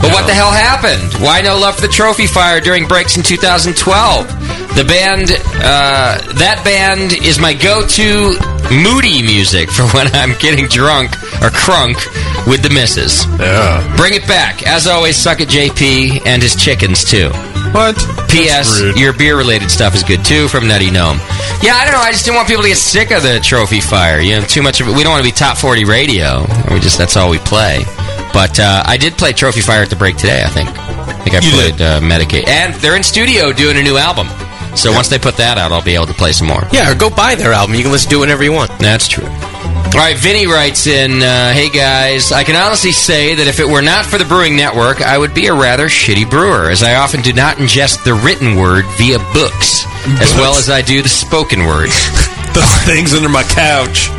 But 0.00 0.08
what 0.08 0.26
the 0.26 0.32
hell 0.32 0.50
happened? 0.50 1.22
Why 1.22 1.42
no 1.42 1.58
love 1.58 1.74
for 1.74 1.82
the 1.82 1.92
Trophy 1.92 2.26
Fire 2.26 2.62
during 2.62 2.88
breaks 2.88 3.18
in 3.18 3.22
2012? 3.22 4.26
The 4.76 4.84
band, 4.84 5.30
uh, 5.32 6.18
that 6.38 6.62
band 6.64 7.12
is 7.26 7.40
my 7.40 7.52
go-to 7.52 8.38
moody 8.70 9.22
music 9.22 9.70
for 9.70 9.82
when 9.96 10.06
I'm 10.14 10.38
getting 10.38 10.66
drunk 10.66 11.12
or 11.42 11.50
crunk 11.50 11.98
with 12.46 12.62
the 12.62 12.70
missus. 12.70 13.26
Yeah. 13.38 13.82
Bring 13.96 14.14
it 14.14 14.26
back. 14.28 14.66
As 14.66 14.86
always, 14.86 15.16
suck 15.16 15.40
at 15.40 15.48
JP 15.48 16.26
and 16.26 16.42
his 16.42 16.54
chickens 16.54 17.04
too. 17.04 17.30
What? 17.72 17.96
P.S. 18.30 18.80
Your 18.96 19.12
beer-related 19.12 19.70
stuff 19.70 19.94
is 19.94 20.02
good 20.02 20.24
too 20.24 20.48
from 20.48 20.68
Nutty 20.68 20.90
Gnome. 20.90 21.18
Yeah, 21.60 21.74
I 21.74 21.84
don't 21.84 21.92
know. 21.92 22.00
I 22.00 22.12
just 22.12 22.24
didn't 22.24 22.36
want 22.36 22.48
people 22.48 22.62
to 22.62 22.68
get 22.68 22.78
sick 22.78 23.10
of 23.10 23.22
the 23.22 23.40
trophy 23.40 23.80
fire. 23.80 24.20
You 24.20 24.40
know, 24.40 24.46
too 24.46 24.62
much 24.62 24.80
of 24.80 24.88
it. 24.88 24.96
We 24.96 25.02
don't 25.02 25.12
want 25.12 25.24
to 25.24 25.28
be 25.28 25.34
top 25.34 25.58
forty 25.58 25.84
radio. 25.84 26.46
We 26.70 26.78
just 26.80 26.96
that's 26.98 27.16
all 27.16 27.30
we 27.30 27.38
play. 27.38 27.82
But 28.32 28.60
uh, 28.60 28.84
I 28.86 28.96
did 28.96 29.14
play 29.18 29.32
Trophy 29.32 29.60
Fire 29.60 29.82
at 29.82 29.90
the 29.90 29.96
break 29.96 30.16
today. 30.16 30.42
I 30.44 30.48
think. 30.48 30.68
I 30.68 31.24
think 31.24 31.34
I 31.36 31.40
played 31.40 31.80
uh, 31.82 32.00
Medicaid, 32.00 32.46
and 32.46 32.74
they're 32.76 32.96
in 32.96 33.02
studio 33.02 33.52
doing 33.52 33.76
a 33.76 33.82
new 33.82 33.96
album. 33.98 34.28
So 34.78 34.92
once 34.92 35.08
they 35.08 35.18
put 35.18 35.36
that 35.38 35.58
out, 35.58 35.72
I'll 35.72 35.82
be 35.82 35.94
able 35.94 36.06
to 36.06 36.14
play 36.14 36.30
some 36.30 36.46
more. 36.46 36.62
Yeah, 36.72 36.90
or 36.90 36.94
go 36.94 37.10
buy 37.10 37.34
their 37.34 37.52
album. 37.52 37.74
You 37.74 37.82
can 37.82 37.90
listen 37.90 38.10
to 38.10 38.16
it 38.18 38.20
whenever 38.20 38.44
you 38.44 38.52
want. 38.52 38.70
That's 38.78 39.08
true. 39.08 39.26
All 39.26 40.04
right, 40.04 40.16
Vinny 40.16 40.46
writes 40.46 40.86
in, 40.86 41.22
uh, 41.22 41.52
Hey 41.52 41.68
guys, 41.70 42.30
I 42.30 42.44
can 42.44 42.54
honestly 42.54 42.92
say 42.92 43.34
that 43.34 43.48
if 43.48 43.58
it 43.58 43.66
were 43.66 43.82
not 43.82 44.06
for 44.06 44.18
the 44.18 44.24
Brewing 44.24 44.54
Network, 44.54 45.02
I 45.02 45.18
would 45.18 45.34
be 45.34 45.46
a 45.46 45.54
rather 45.54 45.86
shitty 45.86 46.30
brewer, 46.30 46.70
as 46.70 46.82
I 46.84 46.94
often 46.94 47.22
do 47.22 47.32
not 47.32 47.56
ingest 47.56 48.04
the 48.04 48.14
written 48.14 48.54
word 48.56 48.84
via 48.96 49.18
books, 49.34 49.84
as 50.22 50.32
well 50.36 50.56
as 50.56 50.70
I 50.70 50.82
do 50.82 51.02
the 51.02 51.08
spoken 51.08 51.66
word. 51.66 51.88
the 52.54 52.62
things 52.86 53.14
under 53.14 53.28
my 53.28 53.42
couch. 53.42 54.10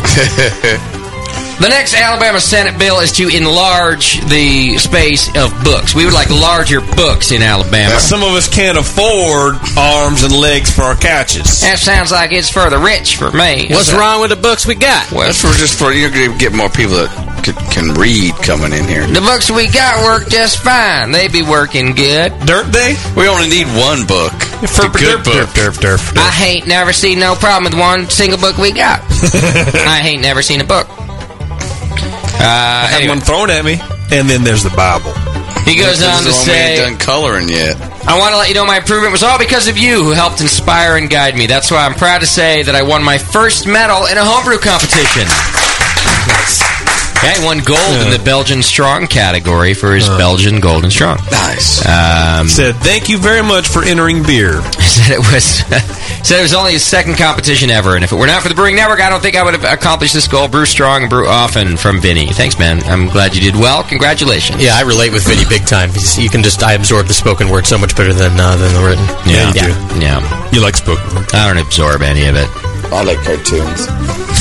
The 1.60 1.68
next 1.68 1.94
Alabama 1.94 2.40
Senate 2.40 2.80
bill 2.80 3.00
is 3.02 3.12
to 3.20 3.28
enlarge 3.28 4.22
the 4.30 4.78
space 4.78 5.28
of 5.36 5.52
books. 5.64 5.94
We 5.94 6.06
would 6.06 6.14
like 6.14 6.30
larger 6.30 6.80
books 6.80 7.32
in 7.32 7.42
Alabama. 7.42 8.00
Some 8.00 8.24
of 8.24 8.32
us 8.32 8.48
can't 8.48 8.78
afford 8.78 9.56
arms 9.76 10.24
and 10.24 10.32
legs 10.32 10.72
for 10.72 10.84
our 10.84 10.96
couches. 10.96 11.60
That 11.60 11.78
sounds 11.78 12.14
like 12.14 12.32
it's 12.32 12.50
for 12.50 12.70
the 12.70 12.80
rich 12.80 13.18
for 13.18 13.32
me. 13.32 13.68
What's 13.76 13.92
wrong 13.92 14.22
with 14.22 14.30
the 14.30 14.40
books 14.40 14.66
we 14.66 14.76
got? 14.76 15.12
Well, 15.12 15.28
That's 15.28 15.42
for 15.42 15.52
just 15.60 15.78
for 15.78 15.92
you're 15.92 16.10
going 16.10 16.32
to 16.32 16.38
get 16.38 16.54
more 16.54 16.70
people 16.70 16.96
that 16.96 17.12
could, 17.44 17.60
can 17.76 17.92
read 18.00 18.36
coming 18.40 18.72
in 18.72 18.88
here. 18.88 19.04
The 19.06 19.20
books 19.20 19.52
we 19.52 19.68
got 19.68 20.00
work 20.08 20.30
just 20.30 20.64
fine. 20.64 21.12
They 21.12 21.28
be 21.28 21.44
working 21.44 21.92
good. 21.92 22.32
Dirt 22.48 22.72
Day? 22.72 22.96
We 23.20 23.28
only 23.28 23.52
need 23.52 23.68
one 23.76 24.08
book. 24.08 24.32
For 24.72 24.88
a 24.88 24.92
good 24.96 25.28
book. 25.28 25.52
I 26.24 26.56
ain't 26.56 26.68
never 26.72 26.94
seen 26.94 27.20
no 27.20 27.36
problem 27.36 27.68
with 27.68 27.76
one 27.80 28.10
single 28.10 28.40
book 28.40 28.58
we 28.58 28.72
got. 28.72 29.04
I 29.84 30.04
ain't 30.08 30.22
never 30.22 30.42
seen 30.42 30.62
a 30.62 30.66
book. 30.66 30.88
Uh, 32.40 32.44
I 32.44 32.88
had 32.88 33.04
anyway. 33.04 33.20
one 33.20 33.22
thrown 33.22 33.50
at 33.50 33.64
me, 33.66 33.78
and 34.16 34.30
then 34.30 34.44
there's 34.44 34.64
the 34.64 34.72
Bible. 34.72 35.12
He 35.68 35.76
goes 35.76 36.02
on 36.02 36.24
to 36.24 36.32
the 36.32 36.34
one 36.34 36.48
we 36.48 36.54
ain't 36.56 36.78
say, 36.78 36.78
done 36.78 36.98
coloring 36.98 37.50
yet. 37.50 37.76
I 38.08 38.18
want 38.18 38.32
to 38.32 38.38
let 38.38 38.48
you 38.48 38.56
know 38.56 38.66
my 38.66 38.78
improvement 38.78 39.12
was 39.12 39.24
all 39.24 39.38
because 39.38 39.68
of 39.68 39.78
you 39.78 40.04
who 40.04 40.12
helped 40.12 40.42
inspire 40.42 40.96
and 40.96 41.10
guide 41.10 41.36
me. 41.36 41.46
That's 41.48 41.70
why 41.70 41.86
I'm 41.86 41.94
proud 41.94 42.20
to 42.22 42.26
say 42.26 42.64
that 42.64 42.74
I 42.76 42.82
won 42.82 43.04
my 43.04 43.18
first 43.18 43.68
medal 43.68 44.08
in 44.08 44.18
a 44.18 44.24
homebrew 44.24 44.58
competition. 44.58 45.28
Yeah, 45.28 46.79
he 47.22 47.46
won 47.46 47.60
gold 47.60 47.80
in 48.06 48.10
the 48.12 48.22
Belgian 48.24 48.62
Strong 48.64 49.08
category 49.08 49.74
for 49.74 49.94
his 49.94 50.08
Belgian 50.08 50.60
Golden 50.60 50.90
Strong. 50.92 51.18
Nice. 51.32 51.86
Um, 51.86 52.48
Said, 52.48 52.76
thank 52.78 53.10
you 53.10 53.18
very 53.18 53.42
much 53.44 53.68
for 53.68 53.84
entering 53.84 54.24
beer. 54.24 54.62
said 54.80 55.12
it 55.14 55.20
was 55.20 55.44
said 56.28 56.40
it 56.40 56.42
was 56.42 56.54
only 56.54 56.74
his 56.74 56.86
second 56.86 57.18
competition 57.18 57.70
ever, 57.70 57.96
and 57.96 58.04
if 58.04 58.12
it 58.12 58.16
were 58.16 58.28
not 58.28 58.42
for 58.42 58.50
the 58.50 58.56
Brewing 58.56 58.76
Network, 58.76 59.02
I 59.02 59.10
don't 59.10 59.22
think 59.22 59.36
I 59.36 59.44
would 59.44 59.54
have 59.54 59.64
accomplished 59.64 60.14
this 60.14 60.28
goal. 60.28 60.48
Brew 60.48 60.66
strong 60.66 61.02
and 61.02 61.10
brew 61.10 61.28
often 61.28 61.78
from 61.78 62.00
Vinny. 62.02 62.28
Thanks, 62.28 62.58
man. 62.60 62.82
I'm 62.84 63.08
glad 63.08 63.36
you 63.36 63.42
did 63.42 63.56
well. 63.56 63.84
Congratulations. 63.84 64.64
Yeah, 64.64 64.76
I 64.76 64.82
relate 64.82 65.12
with 65.14 65.26
Vinny 65.28 65.44
big 65.48 65.66
time. 65.66 65.90
He's- 65.90 66.18
You 66.18 66.30
can 66.30 66.44
just 66.44 66.64
I 66.64 66.74
absorb 66.74 67.08
the 67.08 67.14
spoken 67.14 67.50
word 67.50 67.66
so 67.66 67.78
much 67.78 67.96
better 67.96 68.14
than 68.14 68.40
uh, 68.40 68.56
than 68.56 68.74
the 68.74 68.84
written. 68.88 69.06
Yeah, 69.30 69.52
yeah. 69.54 70.00
yeah. 70.00 70.50
You 70.52 70.62
like 70.62 70.76
spoken 70.76 71.16
word? 71.16 71.28
I 71.34 71.48
don't 71.48 71.64
absorb 71.64 72.02
any 72.02 72.26
of 72.28 72.36
it. 72.36 72.50
I 72.92 73.04
like 73.04 73.20
cartoons. 73.24 73.86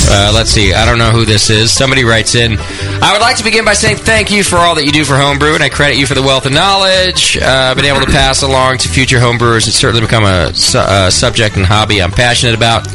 Uh, 0.09 0.31
let's 0.33 0.49
see. 0.49 0.73
I 0.73 0.83
don't 0.85 0.97
know 0.97 1.11
who 1.11 1.23
this 1.23 1.49
is. 1.51 1.71
Somebody 1.71 2.03
writes 2.03 2.33
in. 2.33 2.57
I 3.01 3.11
would 3.13 3.21
like 3.21 3.37
to 3.37 3.43
begin 3.43 3.65
by 3.65 3.73
saying 3.73 3.97
thank 3.97 4.29
you 4.31 4.43
for 4.43 4.57
all 4.57 4.75
that 4.75 4.85
you 4.85 4.91
do 4.91 5.05
for 5.05 5.15
homebrew, 5.17 5.53
and 5.55 5.63
I 5.63 5.69
credit 5.69 5.97
you 5.97 6.05
for 6.05 6.13
the 6.15 6.21
wealth 6.23 6.45
of 6.45 6.51
knowledge 6.51 7.37
uh, 7.37 7.69
I've 7.71 7.75
been 7.75 7.85
able 7.85 8.01
to 8.01 8.11
pass 8.11 8.41
along 8.41 8.79
to 8.79 8.89
future 8.89 9.17
homebrewers. 9.19 9.67
It's 9.67 9.75
certainly 9.75 10.01
become 10.01 10.23
a 10.23 10.53
su- 10.53 10.77
uh, 10.79 11.09
subject 11.09 11.55
and 11.57 11.65
hobby 11.65 12.01
I'm 12.01 12.11
passionate 12.11 12.55
about. 12.55 12.87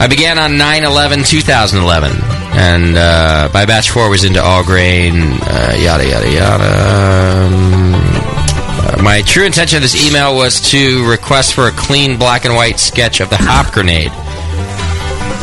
I 0.00 0.06
began 0.08 0.38
on 0.38 0.52
9-11, 0.52 1.28
2011, 1.28 2.12
and 2.54 2.96
uh, 2.96 3.48
by 3.52 3.66
batch 3.66 3.90
four 3.90 4.08
was 4.08 4.24
into 4.24 4.42
all 4.42 4.64
grain, 4.64 5.14
uh, 5.20 5.76
yada 5.78 6.08
yada 6.08 6.30
yada. 6.30 7.46
Um, 7.46 7.92
uh, 7.94 9.02
my 9.02 9.22
true 9.22 9.44
intention 9.44 9.76
of 9.76 9.82
this 9.82 10.06
email 10.06 10.34
was 10.34 10.60
to 10.70 11.08
request 11.08 11.54
for 11.54 11.68
a 11.68 11.72
clean 11.72 12.18
black 12.18 12.44
and 12.44 12.54
white 12.54 12.80
sketch 12.80 13.20
of 13.20 13.30
the 13.30 13.36
hop 13.38 13.72
grenade. 13.72 14.12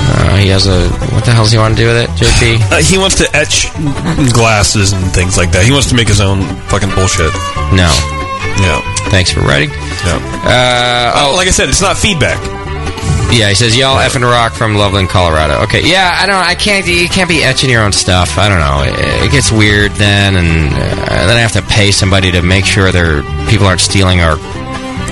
Uh, 0.09 0.37
he 0.37 0.47
has 0.49 0.65
a 0.67 0.89
what 1.13 1.23
the 1.25 1.31
hell 1.31 1.43
does 1.43 1.51
he 1.51 1.57
want 1.57 1.77
to 1.77 1.81
do 1.81 1.87
with 1.87 1.97
it, 1.97 2.09
JP? 2.17 2.71
Uh, 2.71 2.81
he 2.81 2.97
wants 2.97 3.15
to 3.21 3.27
etch 3.35 3.69
glasses 4.33 4.91
and 4.93 5.03
things 5.13 5.37
like 5.37 5.51
that. 5.51 5.63
He 5.63 5.71
wants 5.71 5.87
to 5.89 5.95
make 5.95 6.07
his 6.07 6.19
own 6.21 6.41
fucking 6.67 6.89
bullshit. 6.95 7.31
No. 7.77 7.89
Yeah. 8.59 8.81
Thanks 9.13 9.31
for 9.31 9.41
writing. 9.41 9.69
Yeah. 9.69 10.17
Uh, 10.43 11.21
oh, 11.29 11.33
like 11.35 11.47
I 11.47 11.51
said, 11.51 11.69
it's 11.69 11.81
not 11.81 11.97
feedback. 11.97 12.39
Yeah, 13.31 13.47
he 13.49 13.53
says 13.55 13.77
y'all 13.77 13.97
effing 14.01 14.23
rock 14.23 14.53
from 14.53 14.73
Loveland, 14.73 15.09
Colorado. 15.09 15.61
Okay, 15.63 15.87
yeah, 15.87 16.17
I 16.17 16.25
don't. 16.25 16.41
I 16.41 16.55
can't. 16.55 16.87
You 16.87 17.07
can't 17.07 17.29
be 17.29 17.43
etching 17.43 17.69
your 17.69 17.83
own 17.83 17.91
stuff. 17.91 18.39
I 18.39 18.49
don't 18.49 18.59
know. 18.59 18.81
It, 18.81 19.27
it 19.27 19.31
gets 19.31 19.51
weird 19.51 19.91
then, 19.93 20.35
and 20.35 20.73
uh, 20.73 21.27
then 21.27 21.37
I 21.37 21.39
have 21.39 21.51
to 21.53 21.61
pay 21.61 21.91
somebody 21.91 22.31
to 22.31 22.41
make 22.41 22.65
sure 22.65 22.91
their 22.91 23.21
people 23.47 23.67
aren't 23.67 23.81
stealing 23.81 24.19
our 24.21 24.35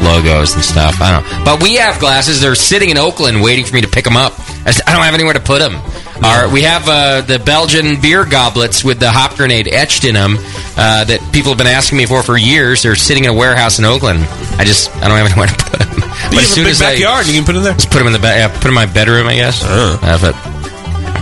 logos 0.01 0.55
and 0.55 0.63
stuff. 0.63 0.99
I 0.99 1.11
don't. 1.11 1.29
know. 1.29 1.45
But 1.45 1.61
we 1.61 1.75
have 1.75 1.99
glasses. 1.99 2.41
They're 2.41 2.55
sitting 2.55 2.89
in 2.89 2.97
Oakland, 2.97 3.43
waiting 3.43 3.65
for 3.65 3.75
me 3.75 3.81
to 3.81 3.87
pick 3.87 4.03
them 4.03 4.17
up. 4.17 4.33
I 4.67 4.71
I 4.85 4.93
don't 4.93 5.03
have 5.03 5.13
anywhere 5.13 5.33
to 5.33 5.39
put 5.39 5.59
them. 5.59 5.79
Our, 6.23 6.49
we 6.49 6.63
have 6.63 6.87
uh, 6.89 7.21
the 7.21 7.37
Belgian 7.39 8.01
beer 8.01 8.25
goblets 8.25 8.83
with 8.83 8.99
the 8.99 9.11
hop 9.11 9.35
grenade 9.37 9.67
etched 9.67 10.03
in 10.03 10.15
them 10.15 10.35
uh, 10.75 11.03
that 11.05 11.19
people 11.31 11.51
have 11.51 11.57
been 11.59 11.67
asking 11.67 11.97
me 11.99 12.05
for 12.07 12.21
for 12.23 12.37
years. 12.37 12.81
They're 12.83 12.95
sitting 12.95 13.25
in 13.25 13.29
a 13.29 13.33
warehouse 13.33 13.77
in 13.79 13.85
Oakland. 13.85 14.19
I 14.57 14.65
just 14.65 14.89
I 14.97 15.07
don't 15.07 15.17
have 15.17 15.27
anywhere 15.31 15.47
to 15.47 15.55
put 15.55 15.79
them. 15.79 15.89
But 16.33 16.41
you 16.57 16.63
have 16.65 16.65
a 16.65 16.65
big 16.65 16.79
backyard. 16.97 17.27
You 17.27 17.33
can 17.33 17.45
put 17.45 17.55
in 17.55 17.63
there. 17.63 17.73
Just 17.73 17.91
put 17.91 17.99
them 17.99 18.07
in 18.07 18.13
the 18.13 18.19
ba- 18.19 18.35
yeah, 18.35 18.47
put 18.49 18.65
'em 18.65 18.69
in 18.69 18.73
my 18.75 18.85
bedroom, 18.87 19.27
I 19.27 19.35
guess. 19.35 19.61
Have 20.01 20.23
it. 20.25 20.35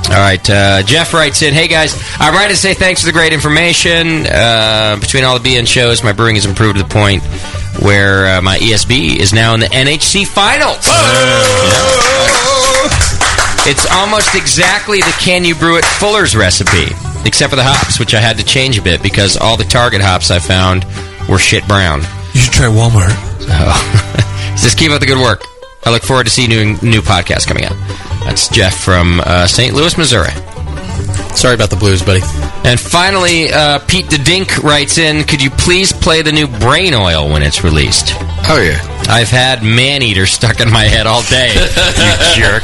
All 0.09 0.21
right, 0.21 0.49
uh, 0.49 0.81
Jeff 0.83 1.13
writes 1.13 1.41
in, 1.41 1.53
"Hey 1.53 1.67
guys, 1.67 1.93
I'm 2.19 2.33
writing 2.33 2.55
to 2.55 2.61
say 2.61 2.73
thanks 2.73 3.01
for 3.01 3.07
the 3.07 3.11
great 3.11 3.33
information. 3.33 4.25
Uh, 4.27 4.95
between 5.01 5.23
all 5.25 5.37
the 5.37 5.43
BN 5.43 5.65
shows, 5.67 6.03
my 6.03 6.13
brewing 6.13 6.35
has 6.35 6.45
improved 6.45 6.77
to 6.77 6.83
the 6.83 6.89
point 6.89 7.21
where 7.81 8.37
uh, 8.37 8.41
my 8.41 8.57
ESB 8.59 9.17
is 9.17 9.33
now 9.33 9.53
in 9.55 9.59
the 9.59 9.67
NHC 9.67 10.23
finals. 10.25 10.85
It's 13.67 13.89
almost 13.91 14.35
exactly 14.35 14.99
the 14.99 15.15
can 15.19 15.43
you 15.43 15.55
brew 15.55 15.77
it 15.77 15.85
Fuller's 15.85 16.35
recipe, 16.35 16.93
except 17.25 17.49
for 17.49 17.55
the 17.55 17.63
hops, 17.63 17.99
which 17.99 18.13
I 18.13 18.19
had 18.19 18.37
to 18.37 18.45
change 18.45 18.77
a 18.77 18.81
bit 18.81 19.01
because 19.01 19.37
all 19.37 19.57
the 19.57 19.63
Target 19.63 20.01
hops 20.01 20.29
I 20.29 20.37
found 20.37 20.85
were 21.27 21.39
shit 21.39 21.67
brown. 21.67 22.01
You 22.33 22.41
should 22.41 22.53
try 22.53 22.67
Walmart. 22.67 23.15
So, 23.41 24.61
just 24.61 24.77
keep 24.77 24.91
up 24.91 24.99
the 24.99 25.07
good 25.07 25.17
work. 25.17 25.41
I 25.83 25.91
look 25.91 26.03
forward 26.03 26.25
to 26.25 26.29
seeing 26.29 26.49
new 26.49 26.77
new 26.83 27.01
podcasts 27.01 27.47
coming 27.47 27.65
out. 27.65 27.75
That's 28.23 28.49
Jeff 28.49 28.77
from 28.77 29.19
uh, 29.21 29.47
St. 29.47 29.73
Louis, 29.73 29.97
Missouri. 29.97 30.31
Sorry 31.35 31.53
about 31.53 31.69
the 31.69 31.75
blues, 31.75 32.01
buddy. 32.01 32.21
And 32.63 32.79
finally, 32.79 33.51
uh, 33.51 33.79
Pete 33.87 34.09
the 34.09 34.17
Dink 34.17 34.63
writes 34.63 34.97
in, 34.97 35.23
could 35.25 35.41
you 35.41 35.49
please 35.49 35.91
play 35.91 36.21
the 36.21 36.31
new 36.31 36.47
Brain 36.47 36.93
Oil 36.93 37.29
when 37.29 37.41
it's 37.43 37.63
released? 37.63 38.13
Oh, 38.47 38.61
yeah. 38.61 38.79
I've 39.09 39.29
had 39.29 39.61
Man 39.61 40.01
Eater 40.01 40.25
stuck 40.25 40.61
in 40.61 40.71
my 40.71 40.83
head 40.83 41.07
all 41.07 41.23
day, 41.23 41.53
you 41.53 42.35
jerk. 42.41 42.63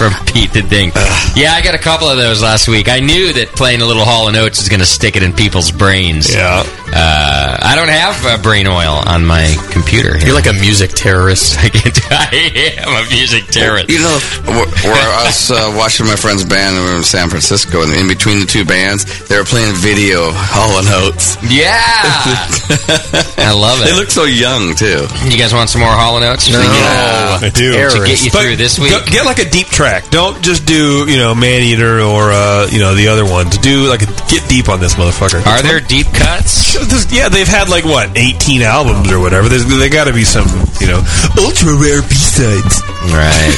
From 0.00 0.14
Pete 0.32 0.50
the 0.54 0.62
Dink. 0.62 0.94
Yeah, 1.36 1.52
I 1.52 1.60
got 1.62 1.74
a 1.74 1.78
couple 1.78 2.08
of 2.08 2.16
those 2.16 2.40
last 2.42 2.68
week. 2.68 2.88
I 2.88 3.00
knew 3.00 3.34
that 3.34 3.48
playing 3.52 3.82
a 3.82 3.86
little 3.86 4.04
Hall 4.04 4.28
and 4.28 4.36
Oates 4.36 4.58
is 4.62 4.70
going 4.70 4.80
to 4.80 4.86
stick 4.88 5.14
it 5.14 5.22
in 5.22 5.34
people's 5.34 5.70
brains. 5.70 6.32
Yeah. 6.34 6.64
Uh, 6.88 7.58
I 7.60 7.76
don't 7.76 7.92
have 7.92 8.16
uh, 8.24 8.40
Brain 8.42 8.66
Oil 8.66 8.96
on 9.04 9.26
my 9.26 9.44
computer. 9.70 10.16
Here. 10.16 10.28
You're 10.32 10.34
like 10.34 10.48
a 10.48 10.56
music 10.56 10.90
terrorist. 10.96 11.58
I, 11.60 11.68
I 12.10 12.80
am 12.80 12.96
a 12.96 13.04
music 13.12 13.44
terrorist. 13.52 13.90
You 13.92 14.00
know, 14.00 14.16
where, 14.48 14.66
where 14.88 15.04
I 15.20 15.28
was 15.28 15.50
uh, 15.52 15.68
watching 15.76 16.06
my 16.06 16.16
friend's 16.16 16.44
band 16.48 16.80
we 16.80 16.90
were 16.90 16.96
in 16.96 17.04
San 17.04 17.28
Francisco, 17.28 17.82
and 17.84 17.92
in 17.92 18.08
between 18.08 18.40
the 18.40 18.46
two 18.46 18.64
bands, 18.64 19.04
they 19.28 19.36
were 19.36 19.44
playing 19.44 19.74
video 19.76 20.28
of 20.30 20.34
Hall 20.34 20.80
and 20.80 20.88
Oates. 20.88 21.36
Yeah, 21.44 21.76
I 23.38 23.52
love 23.52 23.82
it. 23.82 23.92
They 23.92 23.96
look 23.98 24.10
so 24.10 24.24
young 24.24 24.74
too. 24.74 25.04
You 25.28 25.36
guys 25.36 25.52
want 25.52 25.68
some 25.68 25.82
more 25.82 25.92
Hall 25.92 26.16
and 26.16 26.24
Oates? 26.24 26.48
No. 26.50 26.58
I 26.58 27.50
do. 27.52 27.72
To 27.90 28.02
get 28.06 28.24
you 28.24 28.30
But 28.32 28.42
through 28.48 28.56
this 28.56 28.78
week. 28.78 28.92
get 29.12 29.24
like 29.26 29.38
a 29.38 29.48
deep 29.48 29.68
track. 29.68 29.89
Track. 29.90 30.10
Don't 30.10 30.42
just 30.42 30.66
do 30.66 31.04
you 31.10 31.16
know 31.18 31.34
Man 31.34 31.62
Eater 31.62 32.00
or 32.00 32.30
uh, 32.30 32.66
you 32.70 32.78
know 32.78 32.94
the 32.94 33.08
other 33.08 33.24
ones. 33.24 33.58
Do 33.58 33.88
like 33.88 34.02
a, 34.02 34.06
get 34.30 34.48
deep 34.48 34.68
on 34.68 34.80
this 34.80 34.94
motherfucker. 34.94 35.44
Are 35.46 35.62
there 35.62 35.80
deep 35.80 36.06
cuts? 36.14 36.70
Yeah, 37.10 37.28
they've 37.28 37.48
had 37.48 37.68
like 37.68 37.84
what 37.84 38.16
eighteen 38.16 38.62
albums 38.62 39.10
or 39.10 39.18
whatever. 39.18 39.48
There's 39.48 39.66
they 39.66 39.88
got 39.88 40.04
to 40.04 40.12
be 40.12 40.24
some 40.24 40.46
you 40.80 40.86
know 40.86 41.02
ultra 41.38 41.74
rare 41.74 42.02
B 42.02 42.14
sides. 42.14 42.80
Right. 43.10 43.54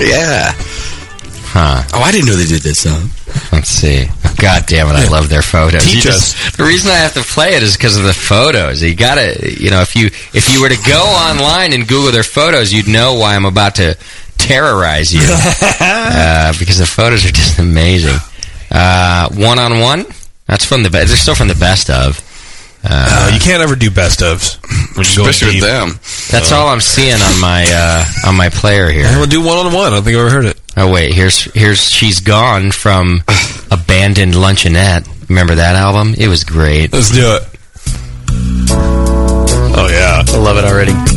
yeah. 0.00 0.52
Huh. 1.48 1.82
Oh, 1.94 2.02
I 2.02 2.10
didn't 2.12 2.26
know 2.26 2.34
they 2.34 2.44
did 2.44 2.62
this 2.62 2.80
song. 2.80 3.08
Let's 3.52 3.68
see. 3.70 4.06
God 4.36 4.66
damn 4.66 4.88
it, 4.88 4.92
I 4.92 5.08
love 5.08 5.28
their 5.28 5.42
photos. 5.42 5.84
Teach 5.84 5.94
You 5.96 6.00
just- 6.02 6.56
the 6.58 6.64
reason 6.64 6.90
I 6.90 6.96
have 6.96 7.14
to 7.14 7.22
play 7.22 7.54
it 7.54 7.62
is 7.62 7.76
because 7.76 7.96
of 7.96 8.04
the 8.04 8.12
photos. 8.12 8.82
You 8.82 8.94
gotta, 8.94 9.36
you 9.58 9.70
know, 9.70 9.80
if 9.80 9.96
you 9.96 10.06
if 10.34 10.52
you 10.52 10.60
were 10.60 10.68
to 10.68 10.78
go 10.86 11.00
online 11.02 11.72
and 11.72 11.86
Google 11.86 12.12
their 12.12 12.22
photos, 12.24 12.72
you'd 12.72 12.88
know 12.88 13.14
why 13.14 13.34
I'm 13.36 13.46
about 13.46 13.76
to 13.76 13.96
terrorize 14.46 15.12
you. 15.12 15.20
uh, 15.80 16.52
because 16.58 16.78
the 16.78 16.86
photos 16.86 17.24
are 17.26 17.32
just 17.32 17.58
amazing. 17.58 18.16
Uh, 18.70 19.28
one 19.30 19.58
on 19.58 19.80
one. 19.80 20.06
That's 20.46 20.64
from 20.64 20.82
the. 20.82 20.90
Be- 20.90 21.04
they're 21.04 21.16
still 21.16 21.34
from 21.34 21.48
the 21.48 21.54
best 21.54 21.90
of. 21.90 22.22
Uh, 22.88 23.30
you 23.34 23.40
can't 23.40 23.62
ever 23.62 23.74
do 23.74 23.90
best 23.90 24.20
ofs, 24.20 24.62
when 24.96 25.04
you 25.04 25.28
Especially 25.28 25.60
with 25.60 25.64
them. 25.64 25.98
That's 26.30 26.52
all 26.52 26.68
I'm 26.68 26.80
seeing 26.80 27.20
on 27.20 27.40
my 27.40 27.66
uh, 27.68 28.28
on 28.28 28.36
my 28.36 28.48
player 28.48 28.88
here. 28.90 29.06
We'll 29.16 29.26
do 29.26 29.44
one 29.44 29.66
on 29.66 29.72
one. 29.72 29.86
I 29.86 29.96
don't 29.96 30.04
think 30.04 30.16
I've 30.16 30.26
ever 30.26 30.30
heard 30.30 30.44
it. 30.44 30.60
Oh 30.76 30.92
wait, 30.92 31.12
here's 31.12 31.42
here's 31.52 31.90
she's 31.90 32.20
gone 32.20 32.70
from 32.70 33.22
abandoned 33.72 34.34
luncheonette. 34.34 35.28
Remember 35.28 35.56
that 35.56 35.74
album? 35.74 36.14
It 36.16 36.28
was 36.28 36.44
great. 36.44 36.92
Let's 36.92 37.10
do 37.10 37.36
it. 37.36 37.42
Oh 39.78 39.88
yeah, 39.90 40.22
I 40.24 40.38
love 40.38 40.56
it 40.58 40.64
already. 40.64 41.15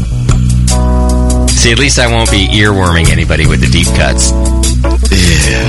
See, 1.69 1.73
at 1.73 1.77
least 1.77 1.99
I 2.01 2.09
won't 2.09 2.31
be 2.33 2.49
earworming 2.49 3.13
anybody 3.13 3.45
with 3.45 3.61
the 3.61 3.69
deep 3.69 3.85
cuts. 3.93 4.33
Yeah. 5.13 5.61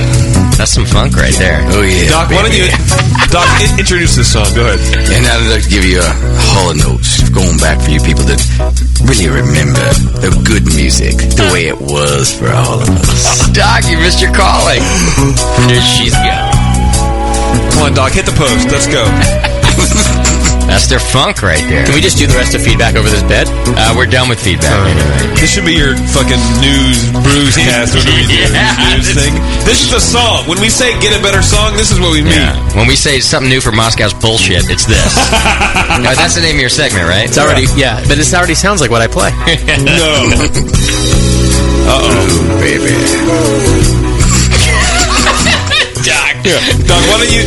That's 0.57 0.73
some 0.73 0.89
funk 0.89 1.13
right 1.13 1.37
there. 1.37 1.61
Oh 1.77 1.85
yeah. 1.85 2.09
Doc, 2.09 2.33
why 2.33 2.41
don't 2.41 2.57
you 2.57 2.65
Doc 3.29 3.45
in- 3.61 3.77
introduce 3.77 4.17
this 4.17 4.33
song? 4.33 4.49
Go 4.57 4.65
ahead. 4.65 4.81
And 5.13 5.29
I'd 5.29 5.53
like 5.53 5.61
to 5.61 5.69
give 5.69 5.85
you 5.85 6.01
a 6.01 6.09
Hall 6.57 6.73
and 6.73 6.81
Oates 6.89 7.29
going 7.29 7.53
back 7.61 7.77
for 7.85 7.93
you 7.93 8.01
people 8.01 8.25
that 8.25 8.41
really 9.05 9.29
remember 9.29 9.85
the 10.25 10.33
good 10.41 10.65
music 10.73 11.21
the 11.37 11.53
way 11.53 11.69
it 11.69 11.77
was 11.77 12.33
for 12.33 12.49
all 12.49 12.81
of 12.81 12.89
us. 12.89 13.45
Doc, 13.53 13.85
you 13.85 14.01
missed 14.01 14.25
your 14.25 14.33
calling. 14.33 14.81
There 15.69 15.85
she's 16.01 16.17
gone. 16.17 16.49
Come 17.77 17.81
on, 17.85 17.93
Doc, 17.93 18.17
hit 18.17 18.25
the 18.25 18.33
post. 18.33 18.73
Let's 18.73 18.89
go. 18.89 19.05
That's 20.71 20.87
their 20.87 21.03
funk 21.03 21.43
right 21.43 21.59
there. 21.67 21.83
Can 21.83 21.93
we 21.93 21.99
just 22.01 22.15
do 22.17 22.25
the 22.27 22.33
rest 22.39 22.55
of 22.55 22.63
feedback 22.63 22.95
over 22.95 23.09
this 23.11 23.21
bed? 23.27 23.45
Uh, 23.75 23.91
we're 23.95 24.07
done 24.07 24.29
with 24.31 24.39
feedback 24.39 24.71
anyway. 24.87 25.35
This 25.35 25.51
should 25.51 25.67
be 25.67 25.75
your 25.75 25.99
fucking 26.15 26.39
news 26.63 27.11
bruisecast 27.27 27.91
or 27.95 27.99
whatever 27.99 28.15
you 28.23 28.27
do, 28.31 28.39
Yeah, 28.55 28.95
news 28.95 29.07
this- 29.11 29.19
thing. 29.19 29.33
This 29.67 29.83
is 29.83 29.91
the 29.91 29.99
song. 29.99 30.47
When 30.47 30.59
we 30.63 30.69
say 30.71 30.95
get 31.03 31.11
a 31.11 31.21
better 31.21 31.43
song, 31.43 31.75
this 31.75 31.91
is 31.91 31.99
what 31.99 32.15
we 32.15 32.23
mean. 32.23 32.39
Yeah. 32.39 32.55
When 32.79 32.87
we 32.87 32.95
say 32.95 33.19
something 33.19 33.49
new 33.51 33.59
for 33.59 33.71
Moscow's 33.75 34.13
bullshit, 34.15 34.63
it's 34.71 34.85
this. 34.87 35.11
Uh, 35.91 36.15
that's 36.15 36.35
the 36.35 36.41
name 36.41 36.55
of 36.55 36.61
your 36.61 36.69
segment, 36.69 37.03
right? 37.03 37.27
It's 37.27 37.37
already 37.37 37.65
yeah, 37.75 37.99
but 38.07 38.15
this 38.17 38.33
already 38.33 38.55
sounds 38.55 38.79
like 38.79 38.89
what 38.89 39.01
I 39.01 39.07
play. 39.07 39.29
No. 39.83 40.31
Uh 41.85 41.99
oh, 42.01 42.59
baby. 42.61 44.00
Doc. 46.41 46.57
Doc, 46.89 47.01
why 47.05 47.21
don't 47.21 47.29
you 47.29 47.45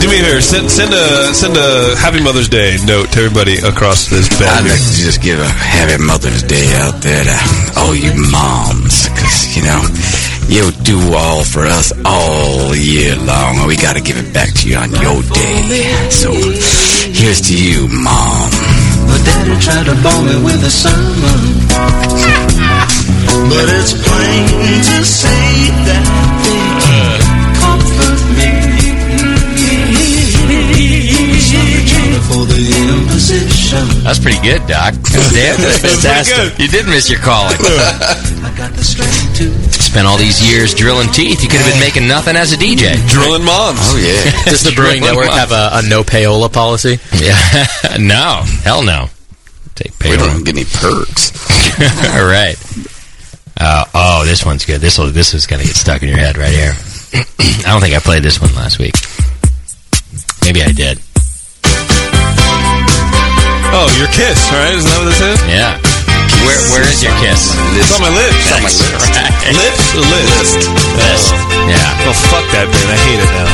do 0.00 0.08
me 0.08 0.16
a 0.16 0.24
favor? 0.24 0.40
Send 0.40 0.70
send 0.70 0.94
a 0.94 1.34
send 1.34 1.56
a 1.56 1.94
Happy 1.96 2.22
Mother's 2.22 2.48
Day 2.48 2.78
note 2.86 3.12
to 3.12 3.20
everybody 3.20 3.58
across 3.58 4.08
this 4.08 4.28
bed. 4.40 4.48
I'd 4.48 4.64
like 4.64 4.80
to 4.80 4.96
just 4.96 5.20
give 5.20 5.38
a 5.38 5.48
Happy 5.48 6.02
Mother's 6.02 6.42
Day 6.42 6.64
out 6.80 7.02
there 7.02 7.24
to 7.24 7.36
all 7.76 7.94
you 7.94 8.16
moms, 8.32 9.08
because, 9.12 9.56
you 9.56 9.62
know, 9.62 9.84
you 10.48 10.72
do 10.82 10.96
all 11.12 11.44
for 11.44 11.66
us 11.66 11.92
all 12.04 12.74
year 12.74 13.14
long, 13.16 13.58
and 13.60 13.68
we 13.68 13.76
got 13.76 13.96
to 13.96 14.02
give 14.02 14.16
it 14.16 14.32
back 14.32 14.48
to 14.64 14.68
you 14.68 14.76
on 14.76 14.90
your 14.90 15.20
day. 15.36 16.08
So, 16.08 16.32
here's 16.32 17.44
to 17.44 17.54
you, 17.54 17.88
mom. 17.92 18.50
But 19.04 19.20
daddy 19.20 19.52
tried 19.60 19.84
to 19.84 19.94
bore 20.00 20.22
me 20.24 20.40
with 20.40 20.64
a 20.64 20.72
sermon. 20.72 21.68
But 23.50 23.66
it's 23.68 23.94
plain 23.94 24.46
to 24.48 25.04
see 25.04 25.70
that 25.86 26.49
That's 34.04 34.18
pretty 34.18 34.40
good, 34.40 34.62
Doc. 34.66 34.94
Damn, 34.94 35.58
that's 35.60 35.78
fantastic. 35.82 36.58
You 36.58 36.68
did 36.68 36.86
miss 36.86 37.10
your 37.10 37.18
calling. 37.20 37.56
I 37.60 38.54
got 38.56 38.72
the 38.72 38.84
strength 38.84 39.36
to 39.38 39.50
Spent 39.72 40.06
all 40.06 40.16
these 40.16 40.38
years 40.48 40.72
drilling 40.74 41.08
teeth. 41.08 41.42
You 41.42 41.48
could 41.48 41.60
have 41.60 41.72
been 41.72 41.80
making 41.80 42.06
nothing 42.06 42.36
as 42.36 42.52
a 42.52 42.56
DJ. 42.56 42.94
Drilling 43.08 43.44
moms. 43.44 43.78
Oh, 43.82 43.98
yeah. 43.98 44.44
Does 44.50 44.62
the 44.62 44.72
Brewing 44.74 45.00
Network 45.00 45.26
moms. 45.26 45.38
have 45.38 45.50
a, 45.52 45.70
a 45.84 45.88
no 45.88 46.02
payola 46.04 46.52
policy? 46.52 46.98
Yeah. 47.18 47.36
no. 47.98 48.42
Hell 48.62 48.82
no. 48.82 49.06
Take 49.74 49.92
We 49.98 50.10
payroll. 50.10 50.28
don't 50.28 50.44
get 50.44 50.54
any 50.54 50.64
perks. 50.64 51.32
All 52.14 52.24
right. 52.26 52.56
Uh, 53.58 53.84
oh, 53.94 54.24
this 54.24 54.44
one's 54.46 54.64
good. 54.64 54.80
This 54.80 54.98
will. 54.98 55.10
This 55.10 55.34
is 55.34 55.46
gonna 55.46 55.64
get 55.64 55.74
stuck 55.74 56.02
in 56.02 56.08
your 56.08 56.18
head 56.18 56.36
right 56.38 56.52
here. 56.52 56.72
I 57.66 57.72
don't 57.72 57.80
think 57.80 57.94
I 57.94 57.98
played 57.98 58.22
this 58.22 58.40
one 58.40 58.54
last 58.54 58.78
week. 58.78 58.94
Maybe 60.42 60.62
I 60.62 60.72
did. 60.72 60.98
Oh, 63.72 63.86
your 63.98 64.10
kiss, 64.10 64.36
all 64.50 64.58
right? 64.58 64.74
Isn't 64.74 64.88
that 64.90 64.98
what 64.98 65.08
this 65.14 65.22
is? 65.22 65.38
Yeah. 65.46 65.78
Where 66.42 66.58
Where 66.74 66.86
is 66.88 66.98
your 67.04 67.14
kiss? 67.22 67.54
It's 67.78 67.92
on 67.94 68.00
my 68.02 68.10
lips. 68.10 68.34
It's 68.34 68.50
on 68.50 68.62
my 68.66 68.72
list. 68.72 69.06
Right. 69.14 69.54
Lips 69.54 69.86
or 69.94 70.02
list? 70.10 70.58
List. 70.98 71.30
Yeah. 71.70 72.08
Oh, 72.10 72.16
fuck 72.32 72.42
that 72.56 72.66
band. 72.66 72.88
I 72.90 72.98
hate 73.06 73.20
it 73.22 73.30
now. 73.30 73.48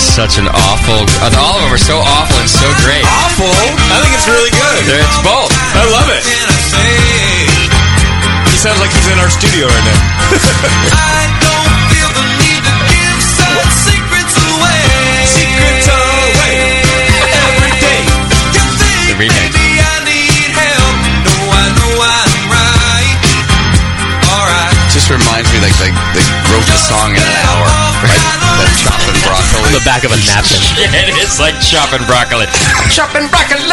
Such 0.00 0.38
an 0.42 0.48
awful. 0.50 1.06
Uh, 1.22 1.30
all 1.38 1.58
of 1.58 1.62
them 1.62 1.72
are 1.74 1.78
so 1.78 2.02
awful 2.02 2.38
and 2.42 2.50
so 2.50 2.66
great. 2.82 3.06
Awful? 3.06 3.46
I 3.94 4.02
think 4.02 4.12
it's 4.18 4.26
really 4.26 4.50
good. 4.50 4.78
They're- 4.90 5.04
It's 5.06 5.20
both. 5.22 5.52
I 5.78 5.84
love 5.94 6.08
it. 6.10 6.22
He 8.50 8.56
sounds 8.58 8.80
like 8.82 8.90
he's 8.90 9.06
in 9.06 9.18
our 9.22 9.30
studio 9.30 9.70
right 9.70 9.86
now. 9.86 10.00
reminds 25.58 25.80
like, 25.80 25.90
like 25.90 26.14
they 26.14 26.22
wrote 26.54 26.66
the 26.66 26.78
song 26.78 27.10
in 27.10 27.22
an 27.22 27.36
hour, 27.50 27.66
right? 28.06 28.22
That 28.62 28.70
chopping 28.78 29.18
broccoli. 29.26 29.66
On 29.66 29.74
the 29.74 29.82
back 29.82 30.06
of 30.06 30.14
a 30.14 30.18
napkin. 30.22 30.62
Yeah, 30.78 30.94
it 30.94 31.18
is 31.18 31.42
like 31.42 31.58
chopping 31.58 32.06
broccoli. 32.06 32.46
Chopping 32.94 33.26
broccoli. 33.26 33.66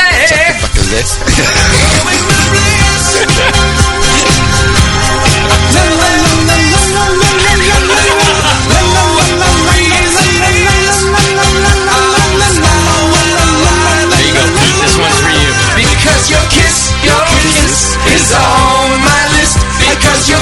There 14.10 14.24
you 14.26 14.34
go. 14.34 14.44
Pete. 14.58 14.78
This 14.82 14.98
one's 14.98 15.20
for 15.22 15.30
you. 15.30 15.52
Because 15.78 16.30
your 16.32 16.42
kiss, 16.50 16.90
your 17.06 17.22
kiss 17.30 17.94
is 18.10 18.34
on 18.34 19.02
my 19.04 19.22
list. 19.38 19.60
Because 19.78 20.26
your 20.26 20.26
kiss, 20.26 20.30
your 20.30 20.35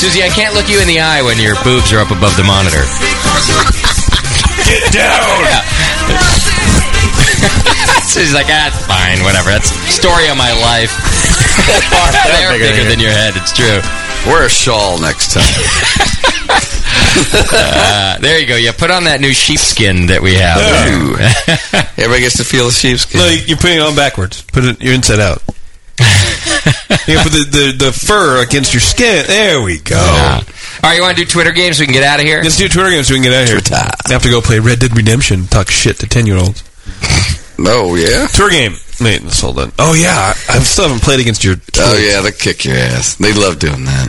Susie, 0.00 0.24
I 0.24 0.32
can't 0.32 0.54
look 0.54 0.68
you 0.68 0.80
in 0.80 0.88
the 0.88 1.00
eye 1.00 1.20
when 1.20 1.38
your 1.38 1.54
boobs 1.62 1.92
are 1.92 2.00
up 2.00 2.10
above 2.10 2.34
the 2.36 2.42
monitor. 2.42 2.80
Get 4.64 4.92
down. 4.96 5.44
Susie's 8.08 8.34
like, 8.34 8.46
ah, 8.48 8.72
it's 8.72 8.80
fine, 8.86 9.22
whatever. 9.22 9.50
That's 9.50 9.70
story 9.92 10.28
of 10.28 10.36
my 10.36 10.52
life. 10.56 10.96
They're 12.26 12.52
bigger 12.52 12.64
bigger 12.64 12.84
than 12.88 12.96
than 12.96 13.00
your 13.00 13.12
head. 13.12 13.36
It's 13.36 13.52
true. 13.52 13.80
Wear 14.26 14.46
a 14.46 14.48
shawl 14.48 14.98
next 14.98 15.32
time. 15.32 15.44
Uh, 17.52 18.18
there 18.20 18.38
you 18.38 18.46
go. 18.46 18.56
Yeah, 18.56 18.72
put 18.72 18.90
on 18.90 19.04
that 19.04 19.20
new 19.20 19.32
sheepskin 19.32 20.06
that 20.06 20.22
we 20.22 20.34
have. 20.34 20.58
Ooh. 20.58 21.14
Everybody 21.96 22.22
gets 22.22 22.36
to 22.38 22.44
feel 22.44 22.66
the 22.66 22.72
sheepskin. 22.72 23.20
No, 23.20 23.28
you're 23.28 23.56
putting 23.56 23.76
it 23.78 23.82
on 23.82 23.96
backwards. 23.96 24.42
Put 24.42 24.64
it. 24.64 24.80
You're 24.80 24.94
inside 24.94 25.20
out. 25.20 25.42
you 27.06 27.18
put 27.20 27.32
the, 27.32 27.46
the 27.50 27.84
the 27.86 27.92
fur 27.92 28.42
against 28.42 28.72
your 28.72 28.80
skin. 28.80 29.26
There 29.26 29.62
we 29.62 29.78
go. 29.80 29.96
All 29.98 30.88
right, 30.88 30.96
you 30.96 31.02
want 31.02 31.16
to 31.16 31.24
do 31.24 31.28
Twitter 31.28 31.52
games 31.52 31.76
so 31.76 31.82
we 31.82 31.86
can 31.86 31.92
get 31.92 32.04
out 32.04 32.20
of 32.20 32.24
here? 32.24 32.40
Let's 32.42 32.56
do 32.56 32.68
Twitter 32.68 32.90
games 32.90 33.08
so 33.08 33.14
we 33.14 33.20
can 33.20 33.30
get 33.30 33.34
out 33.34 33.42
of 33.42 33.48
here. 33.48 33.60
Twitter. 33.60 33.92
I 34.06 34.12
have 34.12 34.22
to 34.22 34.30
go 34.30 34.40
play 34.40 34.60
Red 34.60 34.78
Dead 34.78 34.96
Redemption. 34.96 35.46
Talk 35.46 35.68
shit 35.68 35.98
to 35.98 36.06
ten 36.08 36.26
year 36.26 36.38
olds. 36.38 36.64
Oh, 37.58 37.94
yeah? 37.94 38.26
Tour 38.28 38.48
game. 38.48 38.72
Wait, 39.00 39.22
let's 39.22 39.40
hold 39.40 39.58
on. 39.58 39.72
Oh 39.78 39.94
yeah, 39.94 40.14
I 40.14 40.56
I 40.56 40.58
still 40.60 40.88
haven't 40.88 41.02
played 41.02 41.20
against 41.20 41.42
your. 41.42 41.56
Oh, 41.78 41.96
yeah, 41.96 42.20
they 42.20 42.32
kick 42.32 42.64
your 42.64 42.76
ass. 42.76 43.16
They 43.16 43.32
love 43.32 43.58
doing 43.58 43.84
that. 43.84 44.08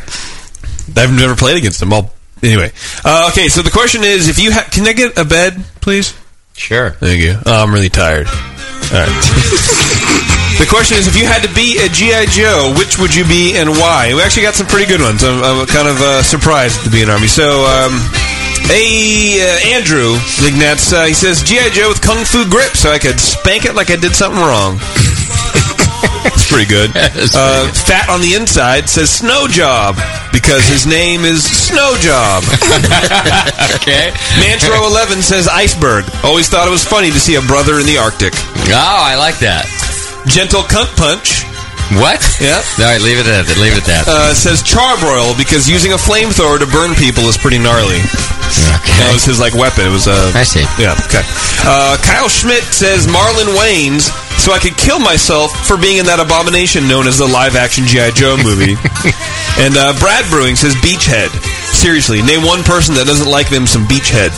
I've 0.98 1.14
never 1.14 1.36
played 1.36 1.58
against 1.58 1.80
them. 1.80 1.94
I'll 1.94 2.12
anyway, 2.44 2.72
uh, 3.06 3.30
okay. 3.32 3.48
So 3.48 3.62
the 3.62 3.72
question 3.72 4.04
is, 4.04 4.28
if 4.28 4.40
you 4.40 4.52
ha- 4.52 4.68
can 4.72 4.88
I 4.88 4.94
get 4.94 5.18
a 5.18 5.26
bed, 5.26 5.64
please? 5.82 6.14
Sure. 6.54 6.92
Thank 6.92 7.22
you. 7.22 7.36
Oh, 7.46 7.64
I'm 7.64 7.74
really 7.74 7.90
tired. 7.90 8.28
All 8.28 9.02
right. 9.02 9.08
the 10.60 10.68
question 10.70 10.98
is, 10.98 11.08
if 11.08 11.18
you 11.18 11.26
had 11.26 11.42
to 11.42 11.52
be 11.56 11.80
a 11.80 11.90
GI 11.90 12.30
Joe, 12.32 12.74
which 12.78 13.00
would 13.00 13.16
you 13.16 13.24
be 13.26 13.58
and 13.58 13.70
why? 13.70 14.14
We 14.14 14.22
actually 14.22 14.44
got 14.44 14.56
some 14.56 14.68
pretty 14.68 14.86
good 14.86 15.02
ones. 15.02 15.24
I'm, 15.24 15.42
I'm 15.44 15.66
kind 15.68 15.88
of 15.88 15.98
uh, 16.02 16.22
surprised 16.24 16.84
to 16.84 16.90
be 16.90 17.02
an 17.02 17.10
army. 17.10 17.28
So, 17.28 17.66
um, 17.66 17.98
hey, 18.68 19.42
uh, 19.42 19.74
Andrew 19.74 20.14
Lignetz, 20.44 20.94
uh, 20.94 21.06
he 21.06 21.14
says 21.14 21.42
GI 21.42 21.72
Joe 21.72 21.90
with 21.90 22.02
kung 22.02 22.24
fu 22.26 22.46
grip, 22.50 22.78
so 22.78 22.92
I 22.92 23.00
could 23.00 23.20
spank 23.20 23.66
it 23.66 23.74
like 23.74 23.90
I 23.90 23.96
did 23.96 24.16
something 24.16 24.42
wrong. 24.42 24.78
It's 26.32 26.48
pretty 26.50 26.70
good. 26.70 26.90
uh, 26.96 27.72
Fat 27.74 28.10
on 28.10 28.22
the 28.22 28.34
inside 28.36 28.90
says 28.90 29.10
Snow 29.10 29.48
Job 29.48 29.96
because 30.32 30.66
his 30.68 30.86
name 30.86 31.22
is 31.22 31.44
Snow 31.44 31.96
Job. 32.00 32.44
okay. 33.82 34.12
Mantro 34.40 34.88
Eleven 34.88 35.22
says 35.22 35.48
Iceberg. 35.48 36.06
Always 36.24 36.50
thought 36.50 36.68
it 36.68 36.72
was 36.72 36.86
funny 36.86 37.12
to 37.12 37.20
see 37.20 37.36
a 37.36 37.42
brother 37.42 37.80
in 37.80 37.86
the 37.86 37.98
Arctic. 37.98 38.34
Oh, 38.36 38.74
I 38.74 39.16
like 39.18 39.40
that. 39.40 39.66
Gentle 40.28 40.62
Cunt 40.62 40.96
Punch. 40.96 41.51
What? 42.00 42.22
Yeah. 42.40 42.62
All 42.80 42.88
right, 42.88 43.02
leave 43.02 43.20
it 43.20 43.28
at 43.28 43.44
that. 43.48 43.58
Leave 43.60 43.76
it 43.76 43.84
at 43.84 43.90
that. 43.92 44.04
Uh, 44.08 44.32
says 44.32 44.64
Charbroil 44.64 45.36
because 45.36 45.68
using 45.68 45.92
a 45.92 46.00
flamethrower 46.00 46.60
to 46.60 46.68
burn 46.70 46.96
people 46.96 47.28
is 47.28 47.36
pretty 47.36 47.60
gnarly. 47.60 48.00
Okay. 48.80 49.00
That 49.04 49.12
was 49.16 49.24
his 49.24 49.40
like 49.40 49.56
weapon. 49.56 49.88
It 49.88 49.94
was 49.94 50.08
uh, 50.08 50.32
I 50.36 50.44
see. 50.44 50.64
Yeah. 50.80 50.96
Okay. 51.08 51.24
Uh, 51.64 52.00
Kyle 52.04 52.32
Schmidt 52.32 52.64
says 52.72 53.08
Marlon 53.08 53.52
Wayans 53.56 54.12
so 54.42 54.52
I 54.54 54.60
could 54.60 54.74
kill 54.76 54.98
myself 54.98 55.54
for 55.68 55.78
being 55.78 56.02
in 56.02 56.10
that 56.10 56.18
abomination 56.18 56.90
known 56.90 57.06
as 57.06 57.22
the 57.22 57.30
live-action 57.30 57.86
GI 57.86 58.18
Joe 58.18 58.42
movie. 58.42 58.74
and 59.62 59.78
uh, 59.78 59.94
Brad 60.02 60.26
Brewing 60.34 60.58
says 60.58 60.74
Beachhead. 60.82 61.30
Seriously, 61.70 62.26
name 62.26 62.42
one 62.42 62.66
person 62.66 62.98
that 62.98 63.06
doesn't 63.06 63.30
like 63.30 63.54
them 63.54 63.70
some 63.70 63.86
Beachhead. 63.86 64.34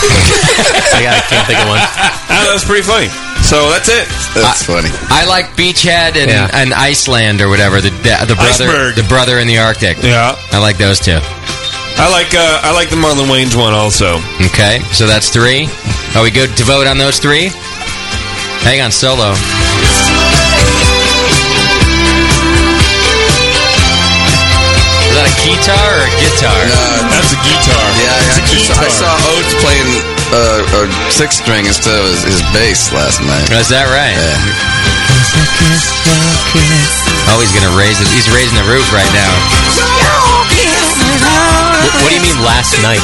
I, 0.00 1.00
got, 1.04 1.14
I 1.16 1.22
can't 1.28 1.46
think 1.46 1.58
of 1.60 1.68
one. 1.68 1.80
Ah, 2.30 2.46
that 2.46 2.54
was 2.54 2.64
pretty 2.64 2.86
funny. 2.86 3.08
So 3.42 3.68
that's 3.74 3.88
it. 3.90 4.06
That's 4.38 4.62
funny. 4.62 4.88
I 5.10 5.26
like 5.26 5.46
Beachhead 5.58 6.14
and, 6.14 6.30
Yeah. 6.30 6.46
and 6.52 6.72
Iceland 6.72 7.40
or 7.42 7.48
whatever. 7.48 7.80
The 7.80 7.90
the, 7.90 8.14
the 8.30 8.34
brother 8.38 8.64
Iceberg. 8.70 8.94
the 8.94 9.02
brother 9.10 9.38
in 9.42 9.48
the 9.48 9.58
Arctic. 9.58 9.98
Yeah. 10.02 10.38
I 10.52 10.58
like 10.62 10.78
those 10.78 11.00
two. 11.00 11.18
I 11.98 12.06
like 12.08 12.30
uh, 12.32 12.60
I 12.62 12.72
like 12.72 12.88
the 12.88 12.96
Marlon 12.96 13.26
Wayans 13.26 13.58
one 13.58 13.74
also. 13.74 14.22
Okay, 14.54 14.78
so 14.94 15.06
that's 15.10 15.28
three. 15.28 15.66
Are 16.14 16.22
we 16.22 16.30
good 16.30 16.54
to 16.56 16.64
vote 16.64 16.86
on 16.86 16.98
those 16.98 17.18
three? 17.18 17.50
Hang 18.62 18.80
on, 18.80 18.92
solo. 18.92 19.34
Guitar 25.44 25.86
or 25.96 26.04
a 26.04 26.12
guitar? 26.20 26.60
That's 27.08 27.32
a 27.32 27.40
guitar. 27.40 27.84
Yeah, 27.96 28.12
I, 28.12 28.20
actually 28.36 28.64
saw, 28.64 28.76
I 28.76 28.88
saw 28.88 29.10
Oates 29.32 29.54
playing 29.64 29.90
uh, 30.32 30.80
a 30.84 31.10
six 31.10 31.40
string 31.40 31.66
instead 31.66 31.96
of 31.96 32.06
his, 32.06 32.38
his 32.38 32.42
bass 32.52 32.92
last 32.92 33.20
night. 33.24 33.48
Is 33.56 33.68
that 33.72 33.88
right? 33.88 34.14
Yeah. 34.14 34.36
Oh, 37.30 37.38
he's 37.38 37.54
gonna 37.54 37.74
raise 37.78 38.00
it. 38.02 38.08
He's 38.10 38.28
raising 38.32 38.58
the 38.58 38.66
roof 38.66 38.90
right 38.92 39.10
now. 39.14 39.32
What, 41.84 41.92
what 42.02 42.08
do 42.10 42.14
you 42.16 42.24
mean 42.24 42.38
last 42.42 42.74
night? 42.82 43.02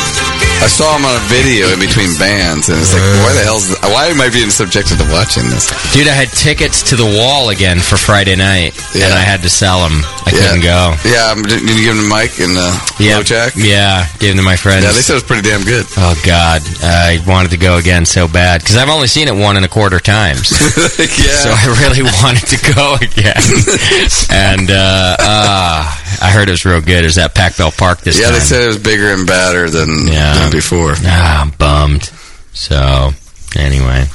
I 0.63 0.69
saw 0.69 0.97
him 0.97 1.05
on 1.05 1.15
a 1.15 1.25
video 1.29 1.69
in 1.69 1.79
between 1.79 2.11
bands, 2.19 2.69
and 2.69 2.81
it's 2.81 2.93
like, 2.93 3.05
why 3.23 3.33
the 3.37 3.45
hell's 3.45 3.71
why 3.93 4.09
am 4.09 4.21
I 4.21 4.31
being 4.33 4.51
subjected 4.51 4.99
to 4.99 5.07
watching 5.13 5.45
this? 5.53 5.69
Dude, 5.93 6.09
I 6.09 6.17
had 6.17 6.29
tickets 6.33 6.83
to 6.91 6.97
the 6.97 7.05
wall 7.07 7.51
again 7.51 7.79
for 7.79 7.97
Friday 7.97 8.35
night, 8.35 8.75
and 8.97 9.13
I 9.13 9.21
had 9.23 9.43
to 9.43 9.51
sell 9.51 9.87
them. 9.87 10.01
I 10.27 10.35
couldn't 10.35 10.67
go. 10.67 10.97
Yeah, 11.07 11.31
um, 11.31 11.43
did 11.47 11.63
you 11.63 11.87
give 11.87 11.95
him 11.95 12.09
Mike 12.09 12.41
and 12.43 12.57
uh, 12.59 12.75
Yeah, 12.99 13.23
Jack? 13.23 13.55
Yeah, 13.55 14.09
gave 14.19 14.35
them 14.35 14.43
to 14.43 14.49
my 14.49 14.57
friends. 14.57 14.83
Yeah, 14.83 14.91
they 14.91 15.05
said 15.05 15.15
it 15.15 15.23
was 15.23 15.29
pretty 15.29 15.47
damn 15.47 15.63
good. 15.63 15.87
Oh 15.97 16.19
God, 16.27 16.63
I 16.83 17.23
wanted 17.29 17.53
to 17.53 17.61
go 17.61 17.77
again 17.79 18.05
so 18.05 18.27
bad 18.27 18.61
because 18.61 18.77
I've 18.77 18.91
only 18.91 19.07
seen 19.07 19.29
it 19.29 19.37
one 19.37 19.57
and 19.57 19.65
a 19.65 19.71
quarter 19.71 20.01
times. 20.01 20.51
yeah. 20.99 21.37
So 21.47 21.53
I 21.53 21.69
really 21.85 22.03
wanted 22.25 22.49
to 22.51 22.59
go 22.75 22.97
again, 22.99 23.39
and 24.35 24.67
uh, 24.73 25.17
uh, 25.21 25.79
I 26.21 26.31
heard 26.33 26.49
it 26.49 26.57
was 26.57 26.65
real 26.65 26.81
good. 26.81 27.05
It 27.05 27.13
was 27.13 27.19
at 27.19 27.35
Pac 27.35 27.57
Bell 27.57 27.71
Park 27.71 28.01
this 28.01 28.19
yeah, 28.19 28.27
time. 28.27 28.35
they 28.35 28.41
said 28.41 28.63
it 28.65 28.69
was 28.69 28.79
bigger 28.79 29.15
and 29.15 29.27
badder 29.27 29.71
than, 29.71 30.11
than 30.11 30.46
before. 30.51 30.95
Ah, 30.99 31.43
I'm 31.43 31.51
bummed. 31.51 32.05
So 32.53 33.11
anyway, 33.57 34.07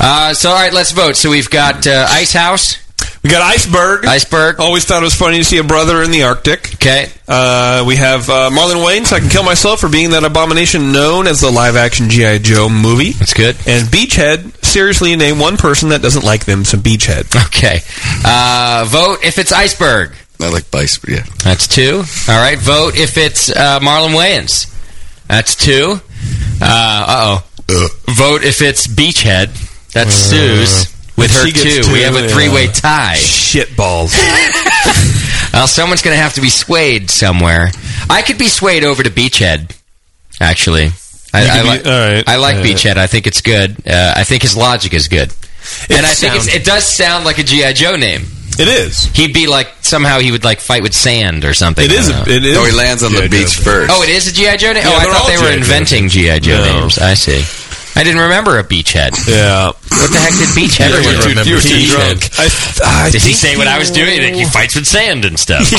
uh, 0.00 0.34
so 0.34 0.50
all 0.50 0.56
right, 0.56 0.72
let's 0.72 0.92
vote. 0.92 1.16
So 1.16 1.30
we've 1.30 1.50
got 1.50 1.86
uh, 1.86 2.06
Ice 2.10 2.32
House. 2.32 2.78
We 3.22 3.30
got 3.30 3.42
Iceberg. 3.42 4.06
Iceberg. 4.06 4.60
Always 4.60 4.84
thought 4.84 5.02
it 5.02 5.04
was 5.04 5.14
funny 5.14 5.38
to 5.38 5.44
see 5.44 5.58
a 5.58 5.64
brother 5.64 6.00
in 6.02 6.12
the 6.12 6.22
Arctic. 6.22 6.74
Okay. 6.74 7.10
Uh, 7.26 7.84
we 7.86 7.96
have 7.96 8.30
uh, 8.30 8.50
Marlon 8.50 8.86
Wayne, 8.86 9.04
so 9.04 9.16
I 9.16 9.20
can 9.20 9.28
kill 9.28 9.42
myself 9.42 9.80
for 9.80 9.88
being 9.88 10.10
that 10.10 10.22
abomination 10.22 10.92
known 10.92 11.26
as 11.26 11.40
the 11.40 11.50
live-action 11.50 12.08
GI 12.08 12.38
Joe 12.38 12.68
movie. 12.68 13.10
That's 13.12 13.34
good. 13.34 13.56
And 13.66 13.88
Beachhead. 13.88 14.64
Seriously, 14.64 15.16
name 15.16 15.40
one 15.40 15.56
person 15.56 15.88
that 15.88 16.02
doesn't 16.02 16.24
like 16.24 16.44
them 16.44 16.64
some 16.64 16.80
Beachhead. 16.80 17.34
Okay. 17.46 17.80
Uh, 18.24 18.84
vote 18.86 19.24
if 19.24 19.38
it's 19.38 19.50
Iceberg. 19.50 20.12
I 20.40 20.50
like 20.50 20.70
Bice, 20.70 21.00
yeah. 21.08 21.24
That's 21.42 21.66
two. 21.66 22.04
All 22.28 22.40
right. 22.40 22.58
Vote 22.58 22.96
if 22.96 23.16
it's 23.18 23.50
uh, 23.50 23.80
Marlon 23.80 24.14
Wayans. 24.14 24.72
That's 25.28 25.54
two. 25.54 26.00
Uh 26.60 27.06
oh. 27.08 27.46
Vote 28.08 28.44
if 28.44 28.62
it's 28.62 28.86
Beachhead. 28.86 29.48
That's 29.92 30.14
Sue's 30.14 30.92
with 31.16 31.30
her 31.32 31.46
two. 31.50 31.82
two, 31.82 31.92
We 31.92 32.02
have 32.02 32.14
a 32.16 32.28
three-way 32.28 32.66
yeah. 32.66 32.72
tie. 32.72 33.14
Shit 33.14 33.76
balls. 33.76 34.14
well, 35.52 35.66
someone's 35.66 36.02
going 36.02 36.16
to 36.16 36.22
have 36.22 36.34
to 36.34 36.40
be 36.40 36.50
swayed 36.50 37.10
somewhere. 37.10 37.70
I 38.10 38.22
could 38.22 38.38
be 38.38 38.48
swayed 38.48 38.84
over 38.84 39.02
to 39.02 39.10
Beachhead. 39.10 39.74
Actually, 40.40 40.90
I, 41.32 41.48
I, 41.48 41.56
could 41.56 41.62
be- 41.62 41.68
like. 41.68 42.28
I 42.28 42.36
like 42.36 42.56
Uh, 42.56 42.62
Beachhead. 42.62 42.96
I 42.98 43.06
think 43.06 43.26
it's 43.26 43.40
good. 43.40 43.76
Uh, 43.86 44.14
I 44.16 44.24
think 44.24 44.42
his 44.42 44.56
logic 44.56 44.92
is 44.94 45.08
good, 45.08 45.32
and 45.90 46.04
I 46.06 46.12
think 46.12 46.34
it's, 46.36 46.54
it 46.54 46.64
does 46.64 46.84
sound 46.84 47.24
like 47.24 47.38
a 47.38 47.42
GI 47.42 47.72
Joe 47.72 47.96
name. 47.96 48.22
It 48.58 48.68
is. 48.68 49.04
He'd 49.14 49.32
be 49.34 49.46
like 49.46 49.68
somehow 49.82 50.18
he 50.20 50.32
would 50.32 50.44
like 50.44 50.60
fight 50.60 50.82
with 50.82 50.94
sand 50.94 51.44
or 51.44 51.54
something. 51.54 51.84
It 51.84 51.92
is. 51.92 52.08
A, 52.08 52.22
it 52.22 52.44
is. 52.44 52.54
No, 52.56 52.64
he 52.64 52.72
lands 52.72 53.02
on 53.02 53.12
the 53.12 53.18
G.I. 53.20 53.28
beach 53.28 53.56
Joe. 53.56 53.62
first. 53.62 53.92
Oh, 53.94 54.02
it 54.02 54.08
is 54.10 54.26
a 54.28 54.32
GI 54.32 54.56
Joe 54.58 54.72
name. 54.72 54.82
Yeah, 54.84 54.90
oh, 54.92 54.96
I 54.98 55.04
thought 55.04 55.20
all 55.22 55.28
they 55.28 55.36
were 55.36 55.48
G.I. 55.52 55.56
Inventing 55.58 56.08
GI 56.08 56.40
Joe 56.40 56.58
No. 56.58 56.80
names. 56.80 56.98
I 56.98 57.14
see. 57.14 57.42
I 57.98 58.04
didn't 58.04 58.20
remember 58.28 58.58
a 58.58 58.64
beachhead. 58.64 59.16
Yeah. 59.24 59.72
What 59.72 60.10
the 60.12 60.20
heck 60.20 60.36
did 60.36 60.52
Beachhead? 60.52 60.92
Everyone 60.92 61.16
do? 61.16 61.28
remembers 61.32 61.48
You 61.48 61.54
were 61.56 61.64
too 61.64 61.80
Beachhead. 61.80 62.20
drunk. 62.20 62.28
I- 62.36 62.52
I 62.84 63.08
did 63.08 63.22
he 63.24 63.32
think 63.32 63.36
say 63.40 63.56
what 63.56 63.68
I 63.68 63.78
was 63.78 63.88
you- 63.88 64.04
doing? 64.04 64.34
He 64.34 64.44
fights 64.44 64.74
with 64.76 64.84
sand 64.86 65.24
and 65.24 65.40
stuff. 65.40 65.64
he 65.70 65.76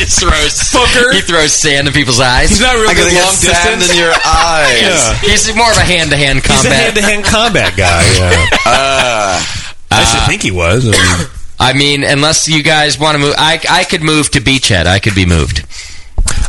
just 0.00 0.20
throws 0.20 0.56
Fucker. 0.72 1.12
He 1.12 1.20
throws 1.20 1.52
sand 1.52 1.86
in 1.86 1.92
people's 1.92 2.20
eyes. 2.20 2.48
He's 2.48 2.60
not 2.64 2.74
really 2.76 2.88
I 2.88 2.94
good 2.94 3.12
gotta 3.12 3.14
get 3.14 3.24
long 3.28 3.34
sand 3.34 3.80
distance. 3.80 3.92
in 3.92 3.96
your 4.00 4.12
eyes. 4.24 4.80
Yeah. 4.80 5.14
He's 5.28 5.54
more 5.54 5.70
of 5.70 5.76
a 5.76 5.84
hand-to-hand 5.84 6.40
He's 6.40 6.48
a 6.48 6.48
combat. 6.48 6.72
hand-to-hand 6.80 7.24
combat 7.28 7.76
guy. 7.76 8.02
Yeah. 8.16 8.46
Ah. 8.64 9.61
I 9.92 10.02
uh, 10.02 10.04
should 10.04 10.28
think 10.28 10.42
he 10.42 10.50
was. 10.50 10.88
I 10.88 10.92
mean, 10.92 11.26
I 11.60 11.72
mean, 11.74 12.04
unless 12.04 12.48
you 12.48 12.62
guys 12.62 12.98
want 12.98 13.16
to 13.16 13.20
move, 13.20 13.34
I 13.38 13.60
I 13.68 13.84
could 13.84 14.02
move 14.02 14.30
to 14.30 14.40
Beachhead. 14.40 14.86
I 14.86 14.98
could 14.98 15.14
be 15.14 15.26
moved. 15.26 15.64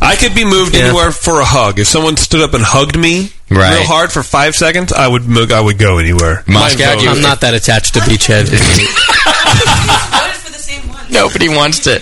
I 0.01 0.15
could 0.15 0.35
be 0.35 0.43
moved 0.45 0.75
Yeah. 0.75 0.85
anywhere 0.85 1.11
for 1.11 1.39
a 1.39 1.45
hug. 1.45 1.79
If 1.79 1.87
someone 1.87 2.17
stood 2.17 2.41
up 2.41 2.53
and 2.53 2.63
hugged 2.63 2.97
me 2.97 3.31
Right. 3.49 3.77
real 3.79 3.87
hard 3.87 4.11
for 4.11 4.23
five 4.23 4.55
seconds, 4.55 4.91
I 4.91 5.07
would 5.07 5.27
mo- 5.27 5.47
I 5.53 5.61
would 5.61 5.77
go 5.77 5.99
anywhere. 5.99 6.43
Moscow, 6.47 6.95
My 6.95 7.01
you- 7.01 7.09
I'm 7.09 7.21
not 7.21 7.41
that 7.41 7.53
attached 7.53 7.93
to 7.93 7.99
Beachhead. 8.01 8.49
Nobody 11.11 11.47
wants 11.49 11.79
to. 11.81 12.01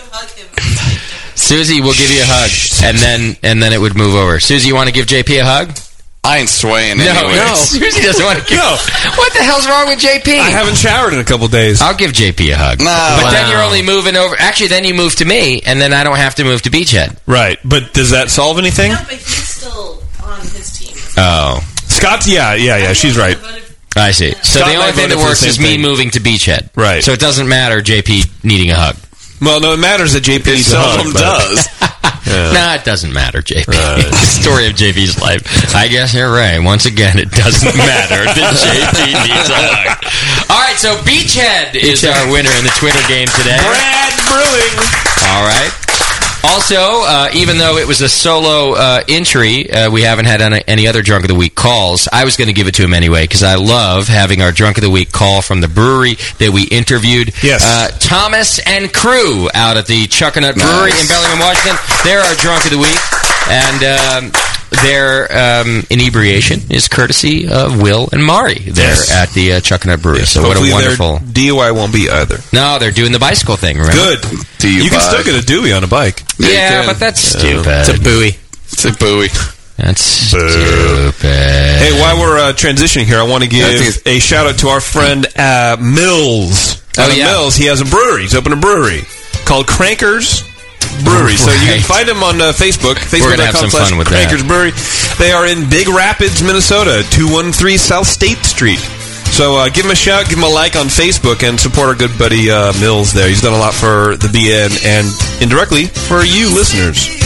Susie, 1.35 1.81
we'll 1.81 1.93
give 1.93 2.09
you 2.11 2.21
a 2.21 2.25
hug, 2.25 2.49
and 2.85 2.97
then 2.97 3.35
and 3.43 3.61
then 3.61 3.73
it 3.73 3.81
would 3.81 3.95
move 3.95 4.15
over. 4.15 4.39
Susie, 4.39 4.67
you 4.69 4.75
want 4.75 4.87
to 4.87 4.93
give 4.93 5.07
JP 5.07 5.41
a 5.41 5.45
hug? 5.45 5.71
I 6.23 6.37
ain't 6.37 6.49
swaying 6.49 6.97
No, 6.97 7.03
anyway. 7.05 7.35
no. 7.35 7.55
Susie 7.55 8.01
doesn't 8.01 8.23
want 8.23 8.37
to 8.39 8.45
give. 8.45 8.57
No. 8.59 8.77
What 9.17 9.33
the 9.33 9.39
hell's 9.43 9.67
wrong 9.67 9.87
with 9.87 9.99
JP? 9.99 10.37
I 10.37 10.49
haven't 10.51 10.75
showered 10.77 11.13
in 11.13 11.19
a 11.19 11.23
couple 11.23 11.47
days. 11.47 11.81
I'll 11.81 11.95
give 11.97 12.11
JP 12.11 12.51
a 12.53 12.55
hug. 12.57 12.79
No. 12.79 13.19
but 13.23 13.31
then 13.31 13.49
you're 13.49 13.61
only 13.63 13.81
moving 13.81 14.15
over. 14.15 14.35
Actually, 14.37 14.67
then 14.67 14.83
you 14.85 14.93
move 14.93 15.15
to 15.15 15.25
me, 15.25 15.61
and 15.65 15.81
then 15.81 15.93
I 15.93 16.03
don't 16.03 16.17
have 16.17 16.35
to 16.35 16.43
move 16.43 16.61
to 16.63 16.69
Beachhead. 16.69 17.17
Right, 17.25 17.57
but 17.65 17.93
does 17.93 18.11
that 18.11 18.29
solve 18.29 18.59
anything? 18.59 18.91
No, 18.91 18.97
but 18.99 19.13
he's 19.13 19.49
still 19.49 20.03
on 20.23 20.39
his 20.41 20.77
team. 20.77 20.95
Oh, 21.17 21.59
Scott's 21.87 22.27
yeah, 22.27 22.53
yeah, 22.53 22.77
yeah. 22.77 22.93
She's 22.93 23.17
right. 23.17 23.37
I 23.95 24.11
see. 24.11 24.31
So 24.31 24.59
Scott 24.59 24.67
the 24.71 24.75
only 24.75 24.91
thing 24.93 25.09
that 25.09 25.17
works 25.17 25.39
same 25.39 25.49
is 25.49 25.59
me 25.59 25.77
moving 25.77 26.11
to 26.11 26.19
Beachhead. 26.19 26.69
Right. 26.77 27.03
So 27.03 27.11
it 27.13 27.19
doesn't 27.19 27.49
matter 27.49 27.81
JP 27.81 28.43
needing 28.43 28.69
a 28.71 28.75
hug. 28.75 28.95
Well, 29.41 29.59
no, 29.59 29.73
it 29.73 29.77
matters 29.81 30.13
that 30.13 30.23
JP 30.23 30.47
It 30.47 30.53
needs 30.61 30.71
a 30.71 30.77
hug. 30.79 31.13
does. 31.13 31.67
Yeah. 32.21 32.53
Nah, 32.53 32.73
it 32.79 32.85
doesn't 32.85 33.11
matter, 33.11 33.41
JP. 33.41 33.65
the 34.07 34.13
story 34.29 34.69
of 34.69 34.77
JP's 34.79 35.19
life. 35.19 35.43
I 35.75 35.89
guess 35.89 36.13
you're 36.13 36.31
right. 36.31 36.59
Once 36.63 36.85
again, 36.85 37.19
it 37.19 37.27
doesn't 37.33 37.75
matter 37.75 38.23
that 38.23 38.55
JP 38.55 38.99
needs 39.27 39.49
a 39.51 39.59
hug. 39.59 39.99
All 40.47 40.61
right, 40.63 40.77
so 40.79 40.95
Beachhead 41.03 41.75
is 41.75 42.05
our 42.07 42.31
winner 42.31 42.53
in 42.55 42.63
the 42.63 42.71
Twitter 42.79 43.01
game 43.11 43.27
today. 43.35 43.59
Brad 43.59 44.13
Brewing. 44.31 44.75
All 45.27 45.43
right. 45.43 45.73
Also, 46.43 46.75
uh, 46.75 47.29
even 47.33 47.57
though 47.57 47.77
it 47.77 47.87
was 47.87 48.01
a 48.01 48.09
solo 48.09 48.73
uh, 48.73 49.03
entry, 49.07 49.71
uh, 49.71 49.91
we 49.91 50.01
haven't 50.01 50.25
had 50.25 50.41
any, 50.41 50.63
any 50.67 50.87
other 50.87 51.01
Drunk 51.01 51.23
of 51.23 51.27
the 51.27 51.35
Week 51.35 51.53
calls. 51.53 52.07
I 52.11 52.25
was 52.25 52.35
going 52.35 52.47
to 52.47 52.53
give 52.53 52.67
it 52.67 52.75
to 52.75 52.83
him 52.83 52.93
anyway 52.93 53.23
because 53.23 53.43
I 53.43 53.55
love 53.55 54.07
having 54.07 54.41
our 54.41 54.51
Drunk 54.51 54.77
of 54.77 54.83
the 54.83 54.89
Week 54.89 55.11
call 55.11 55.41
from 55.41 55.61
the 55.61 55.67
brewery 55.67 56.15
that 56.39 56.51
we 56.53 56.63
interviewed. 56.63 57.33
Yes. 57.43 57.61
Uh, 57.63 57.95
Thomas 57.99 58.59
and 58.67 58.91
crew 58.91 59.49
out 59.53 59.77
at 59.77 59.85
the 59.85 60.07
Chuckanut 60.07 60.55
Brewery 60.55 60.91
in 60.99 61.07
Bellingham, 61.07 61.39
Washington. 61.39 61.77
They're 62.03 62.21
our 62.21 62.35
Drunk 62.35 62.65
of 62.65 62.71
the 62.71 62.79
Week. 62.79 62.99
And 63.49 63.83
um, 63.83 64.31
their 64.83 65.27
um, 65.31 65.83
inebriation 65.89 66.61
is 66.69 66.87
courtesy 66.87 67.47
of 67.47 67.81
Will 67.81 68.07
and 68.11 68.23
Mari 68.25 68.55
there 68.55 68.87
Yes. 68.87 69.11
at 69.11 69.29
the 69.31 69.53
uh, 69.53 69.59
Chuckanut 69.59 70.01
Brewery. 70.01 70.25
so 70.25 70.41
what 70.41 70.55
a 70.57 70.59
Hopefully 70.61 70.69
their 70.69 70.97
wonderful... 70.97 71.19
DUI 71.27 71.75
won't 71.75 71.93
be 71.93 72.09
either. 72.09 72.37
No, 72.53 72.79
they're 72.79 72.91
doing 72.91 73.11
the 73.11 73.19
bicycle 73.19 73.57
thing, 73.57 73.77
remember? 73.77 73.93
Good. 74.17 74.23
You 74.63 74.89
can 74.89 75.01
still 75.01 75.23
get 75.23 75.41
a 75.41 75.45
Dewey 75.45 75.73
on 75.73 75.83
a 75.83 75.87
bike. 75.87 76.23
Yeah, 76.39 76.85
but 76.85 76.99
that's 76.99 77.19
stupid. 77.19 77.65
It's 77.67 77.89
a 77.89 77.99
buoy. 78.01 78.37
It's 78.71 78.85
a 78.85 78.93
buoy. 78.93 79.27
That's 79.77 80.01
stupid. 80.01 81.21
Hey, 81.25 81.99
while 81.99 82.19
we're 82.19 82.37
uh, 82.39 82.53
transitioning 82.53 83.05
here, 83.05 83.17
I 83.19 83.23
want 83.23 83.43
to 83.43 83.49
give 83.49 84.01
a 84.05 84.19
shout 84.19 84.47
out 84.47 84.59
to 84.59 84.67
our 84.69 84.79
friend 84.81 85.25
uh, 85.35 85.77
Mills. 85.79 86.81
Oh, 86.97 87.11
yeah. 87.15 87.25
Mills. 87.25 87.55
He 87.55 87.65
has 87.65 87.81
a 87.81 87.85
brewery. 87.85 88.21
He's 88.23 88.35
opened 88.35 88.53
a 88.53 88.57
brewery 88.57 89.01
called 89.45 89.65
Crankers 89.65 90.47
Brewery. 91.03 91.37
So 91.37 91.51
you 91.51 91.79
can 91.79 91.81
find 91.81 92.07
them 92.07 92.23
on 92.23 92.41
uh, 92.41 92.51
Facebook. 92.53 92.97
We're 93.11 93.37
gonna 93.37 93.45
have 93.45 93.55
Facebook.com 93.55 93.69
slash 93.69 93.91
Crankers 94.07 94.43
that. 94.43 94.47
Brewery. 94.47 94.71
They 95.17 95.31
are 95.31 95.47
in 95.47 95.69
Big 95.69 95.87
Rapids, 95.87 96.41
Minnesota, 96.41 97.03
213 97.11 97.77
South 97.77 98.07
State 98.07 98.43
Street. 98.45 98.79
So 99.31 99.55
uh, 99.57 99.69
give 99.69 99.85
him 99.85 99.91
a 99.91 99.95
shout, 99.95 100.27
give 100.27 100.37
him 100.37 100.43
a 100.43 100.49
like 100.49 100.75
on 100.75 100.87
Facebook, 100.87 101.47
and 101.47 101.59
support 101.59 101.87
our 101.87 101.95
good 101.95 102.17
buddy 102.17 102.51
uh, 102.51 102.73
Mills 102.79 103.13
there. 103.13 103.27
He's 103.29 103.41
done 103.41 103.53
a 103.53 103.59
lot 103.59 103.73
for 103.73 104.17
the 104.17 104.27
BN 104.27 104.85
and 104.85 105.07
indirectly 105.41 105.85
for 105.85 106.23
you 106.23 106.53
listeners. 106.53 107.20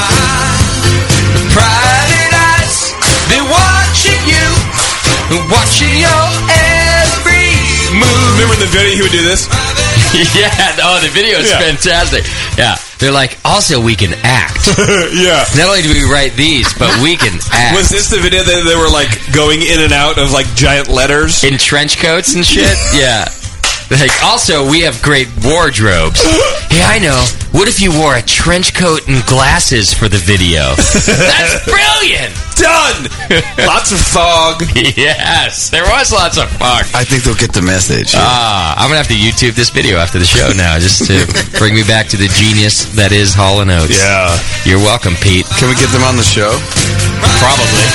Private 1.55 2.33
eyes, 2.35 2.91
they're 3.31 3.47
watching 3.47 4.21
you, 4.27 4.47
watching 5.47 5.93
your 6.03 6.25
every 6.51 7.47
move. 7.95 8.35
Remember 8.35 8.55
the 8.59 8.67
video 8.67 8.91
he 8.91 9.01
would 9.01 9.11
do 9.15 9.23
this? 9.23 9.47
yeah, 10.35 10.51
oh, 10.83 10.99
the 11.01 11.09
video 11.09 11.39
is 11.39 11.49
Yeah. 11.49 11.59
fantastic. 11.59 12.25
Yeah, 12.57 12.75
they're 12.99 13.11
like, 13.15 13.37
also 13.45 13.79
we 13.81 13.95
can 13.95 14.13
act. 14.23 14.67
yeah. 15.15 15.45
Not 15.55 15.67
only 15.71 15.81
do 15.81 15.89
we 15.93 16.03
write 16.11 16.33
these, 16.35 16.67
but 16.77 16.91
we 17.01 17.15
can 17.15 17.39
act. 17.51 17.75
Was 17.75 17.89
this 17.89 18.09
the 18.09 18.19
video 18.19 18.43
that 18.43 18.63
they 18.67 18.75
were 18.75 18.91
like 18.91 19.09
going 19.33 19.61
in 19.61 19.79
and 19.81 19.93
out 19.93 20.17
of 20.19 20.31
like 20.31 20.47
giant 20.55 20.89
letters 20.89 21.43
in 21.43 21.57
trench 21.57 21.97
coats 21.97 22.35
and 22.35 22.45
shit? 22.45 22.75
yeah. 22.93 23.27
Like, 23.89 24.11
also, 24.23 24.69
we 24.69 24.81
have 24.81 25.01
great 25.01 25.27
wardrobes. 25.45 26.21
hey, 26.73 26.81
I 26.81 26.97
know. 26.99 27.21
What 27.53 27.67
if 27.69 27.79
you 27.81 27.93
wore 27.93 28.15
a 28.17 28.21
trench 28.21 28.73
coat 28.73 29.07
and 29.07 29.23
glasses 29.25 29.93
for 29.93 30.09
the 30.09 30.17
video? 30.17 30.73
That's 31.05 31.63
brilliant! 31.63 32.33
Done! 32.57 33.07
Lots 33.67 33.91
of 33.93 33.99
fog. 34.01 34.63
yes, 34.75 35.69
there 35.69 35.83
was 35.83 36.11
lots 36.11 36.37
of 36.37 36.49
fog. 36.55 36.85
I 36.95 37.03
think 37.03 37.23
they'll 37.23 37.35
get 37.35 37.51
the 37.53 37.61
message. 37.61 38.13
Ah, 38.15 38.75
I'm 38.77 38.87
gonna 38.87 38.97
have 38.97 39.09
to 39.09 39.13
YouTube 39.13 39.55
this 39.55 39.69
video 39.69 39.97
after 39.97 40.19
the 40.19 40.25
show 40.25 40.51
now, 40.55 40.79
just 40.79 41.05
to 41.07 41.27
bring 41.59 41.75
me 41.75 41.83
back 41.83 42.07
to 42.09 42.17
the 42.17 42.27
genius 42.31 42.85
that 42.95 43.11
is 43.11 43.33
Hall 43.33 43.59
and 43.59 43.69
Oates. 43.71 43.99
Yeah, 43.99 44.31
you're 44.63 44.79
welcome, 44.79 45.15
Pete. 45.19 45.45
Can 45.59 45.67
we 45.67 45.75
get 45.75 45.91
them 45.91 46.03
on 46.03 46.15
the 46.15 46.23
show? 46.23 46.55
Probably. 47.43 47.85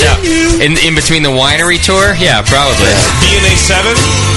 Yeah. 0.00 0.64
In 0.64 0.78
in 0.80 0.94
between 0.94 1.22
the 1.22 1.32
winery 1.32 1.82
tour, 1.82 2.14
yeah, 2.16 2.42
probably. 2.42 2.92
BNA 3.20 3.54
seven. 3.58 3.94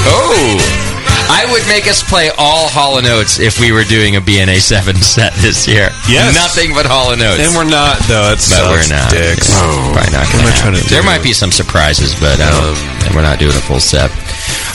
Oh. 0.09 0.81
I 1.25 1.49
would 1.49 1.65
make 1.67 1.87
us 1.89 2.05
play 2.05 2.29
all 2.37 2.69
Hall 2.69 2.97
and 2.97 3.07
Oates 3.07 3.39
if 3.39 3.59
we 3.59 3.71
were 3.71 3.83
doing 3.83 4.15
a 4.15 4.21
BNA 4.21 4.61
seven 4.61 4.95
set 5.01 5.33
this 5.41 5.67
year. 5.67 5.89
Yes. 6.05 6.35
nothing 6.37 6.73
but 6.73 6.85
Hall 6.85 7.13
and 7.13 7.21
Oates. 7.21 7.41
And 7.41 7.55
we're 7.57 7.69
not 7.69 7.97
though. 8.05 8.29
It's 8.33 8.49
but 8.49 8.69
we're 8.69 8.85
not. 8.85 9.09
Dicks. 9.09 9.49
Probably 9.49 10.05
not 10.13 10.29
What 10.29 10.45
am 10.45 10.45
gonna 10.45 10.53
I 10.53 10.57
trying 10.57 10.73
to 10.77 10.81
happen. 10.85 10.93
There 10.93 11.03
might 11.03 11.23
be 11.23 11.33
some 11.33 11.49
surprises, 11.49 12.13
but 12.19 12.37
um, 12.41 12.77
and 13.05 13.15
we're 13.15 13.25
not 13.25 13.39
doing 13.39 13.57
a 13.57 13.63
full 13.65 13.79
set. 13.81 14.13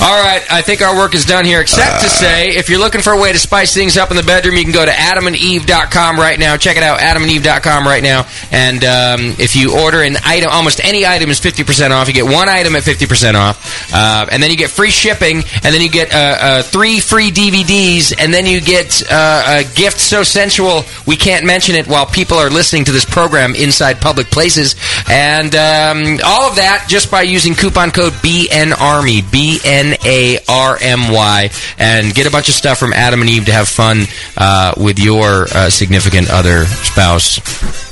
All 0.02 0.18
right, 0.22 0.42
I 0.50 0.62
think 0.62 0.80
our 0.80 0.96
work 0.96 1.14
is 1.14 1.26
done 1.26 1.44
here. 1.44 1.60
Except 1.60 2.02
to 2.02 2.08
say, 2.08 2.56
if 2.56 2.70
you're 2.70 2.78
looking 2.78 3.02
for 3.02 3.12
a 3.12 3.20
way 3.20 3.32
to 3.32 3.38
spice 3.38 3.74
things 3.74 3.98
up 3.98 4.10
in 4.10 4.16
the 4.16 4.22
bedroom, 4.22 4.56
you 4.56 4.64
can 4.64 4.72
go 4.72 4.84
to 4.84 4.90
AdamandEve.com 4.90 6.16
right 6.16 6.38
now. 6.38 6.56
Check 6.56 6.78
it 6.78 6.82
out, 6.82 7.00
AdamandEve.com 7.00 7.84
right 7.84 8.02
now. 8.02 8.26
And 8.50 8.82
um, 8.82 9.36
if 9.38 9.54
you 9.54 9.78
order 9.78 10.00
an 10.02 10.16
item, 10.24 10.48
almost 10.50 10.82
any 10.82 11.04
item 11.04 11.28
is 11.28 11.38
50% 11.38 11.90
off. 11.90 12.08
You 12.08 12.14
get 12.14 12.24
one 12.24 12.48
item 12.48 12.76
at 12.76 12.82
50% 12.82 13.34
off, 13.34 13.92
uh, 13.92 14.26
and 14.32 14.42
then 14.42 14.50
you 14.50 14.56
get 14.56 14.70
free 14.70 14.90
shipping, 14.90 15.42
and 15.62 15.74
then 15.74 15.82
you 15.82 15.90
get 15.90 16.14
uh, 16.14 16.16
uh, 16.16 16.62
three 16.62 16.98
free 17.00 17.30
DVDs, 17.30 18.14
and 18.18 18.32
then 18.32 18.46
you 18.46 18.62
get 18.62 19.02
uh, 19.10 19.60
a 19.60 19.74
gift 19.74 20.00
so 20.00 20.22
sensual 20.22 20.84
we 21.06 21.16
can't 21.16 21.44
mention 21.44 21.74
it 21.74 21.86
while 21.86 22.06
people 22.06 22.38
are 22.38 22.48
listening 22.48 22.86
to 22.86 22.92
this 22.92 23.04
program 23.04 23.54
inside 23.54 24.00
public 24.00 24.30
places, 24.30 24.76
and 25.10 25.54
um, 25.54 26.18
all 26.24 26.48
of 26.48 26.56
that 26.56 26.86
just 26.88 27.10
by 27.10 27.20
using 27.20 27.54
coupon 27.54 27.90
code 27.90 28.14
BNARMY, 28.14 29.30
B 29.30 29.59
N 29.64 29.94
A 30.04 30.38
R 30.48 30.78
M 30.80 31.12
Y, 31.12 31.50
and 31.78 32.14
get 32.14 32.26
a 32.26 32.30
bunch 32.30 32.48
of 32.48 32.54
stuff 32.54 32.78
from 32.78 32.92
Adam 32.92 33.20
and 33.20 33.30
Eve 33.30 33.46
to 33.46 33.52
have 33.52 33.68
fun 33.68 34.04
uh, 34.36 34.74
with 34.76 34.98
your 34.98 35.46
uh, 35.54 35.70
significant 35.70 36.30
other, 36.30 36.64
spouse, 36.66 37.40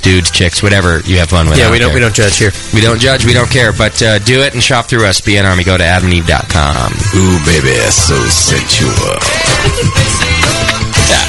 dudes, 0.02 0.30
chicks, 0.30 0.62
whatever 0.62 1.00
you 1.00 1.18
have 1.18 1.28
fun 1.30 1.48
with. 1.48 1.58
Yeah, 1.58 1.70
we 1.70 1.78
don't 1.78 1.90
care. 1.90 1.94
we 1.96 2.00
don't 2.00 2.14
judge 2.14 2.38
here. 2.38 2.52
We 2.74 2.80
don't 2.80 3.00
judge, 3.00 3.24
we 3.24 3.32
don't 3.32 3.50
care, 3.50 3.72
but 3.72 4.00
uh, 4.02 4.18
do 4.20 4.40
it 4.42 4.54
and 4.54 4.62
shop 4.62 4.86
through 4.86 5.06
us. 5.06 5.20
BN 5.20 5.44
Army, 5.48 5.64
go 5.64 5.76
to 5.76 5.84
adamandeve.com. 5.84 6.92
Ooh, 7.16 7.38
baby, 7.44 7.74
so 7.90 8.16
sensual. 8.28 8.92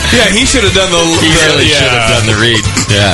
Yeah, 0.09 0.25
he 0.33 0.43
should 0.43 0.63
have 0.63 0.73
done 0.73 0.89
the. 0.89 0.97
He 1.21 1.29
the- 1.29 1.45
really 1.53 1.69
yeah. 1.69 1.77
should 1.77 1.93
have 1.93 2.09
done 2.09 2.25
the 2.25 2.37
read. 2.41 2.63
Yeah. 2.89 3.13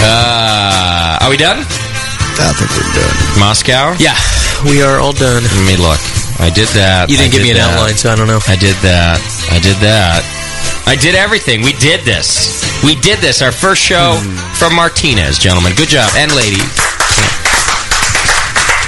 Uh, 0.00 1.18
are 1.24 1.30
we 1.30 1.36
done? 1.36 1.58
I 1.58 2.52
think 2.54 2.70
we're 2.70 2.92
done. 2.94 3.40
Moscow? 3.40 3.96
Yeah, 3.98 4.14
we 4.64 4.82
are 4.82 4.98
all 4.98 5.12
done. 5.12 5.42
Let 5.42 5.66
me 5.66 5.76
look. 5.76 6.00
I 6.40 6.50
did 6.50 6.68
that. 6.74 7.10
You 7.10 7.16
didn't 7.16 7.30
I 7.30 7.38
give 7.38 7.42
did 7.42 7.50
me 7.50 7.50
an 7.50 7.62
that. 7.62 7.74
outline, 7.74 7.96
so 7.98 8.10
I 8.10 8.16
don't 8.16 8.26
know. 8.26 8.40
I 8.46 8.56
did 8.56 8.74
that. 8.82 9.18
I 9.50 9.58
did 9.58 9.76
that. 9.82 10.22
I 10.86 10.96
did 10.96 11.14
everything. 11.14 11.62
We 11.62 11.72
did 11.74 12.02
this. 12.02 12.64
We 12.82 12.94
did 12.94 13.18
this. 13.18 13.42
Our 13.42 13.52
first 13.52 13.82
show 13.82 14.16
hmm. 14.16 14.34
from 14.54 14.74
Martinez, 14.74 15.38
gentlemen. 15.38 15.74
Good 15.76 15.90
job. 15.90 16.10
And 16.16 16.32
ladies. 16.32 16.87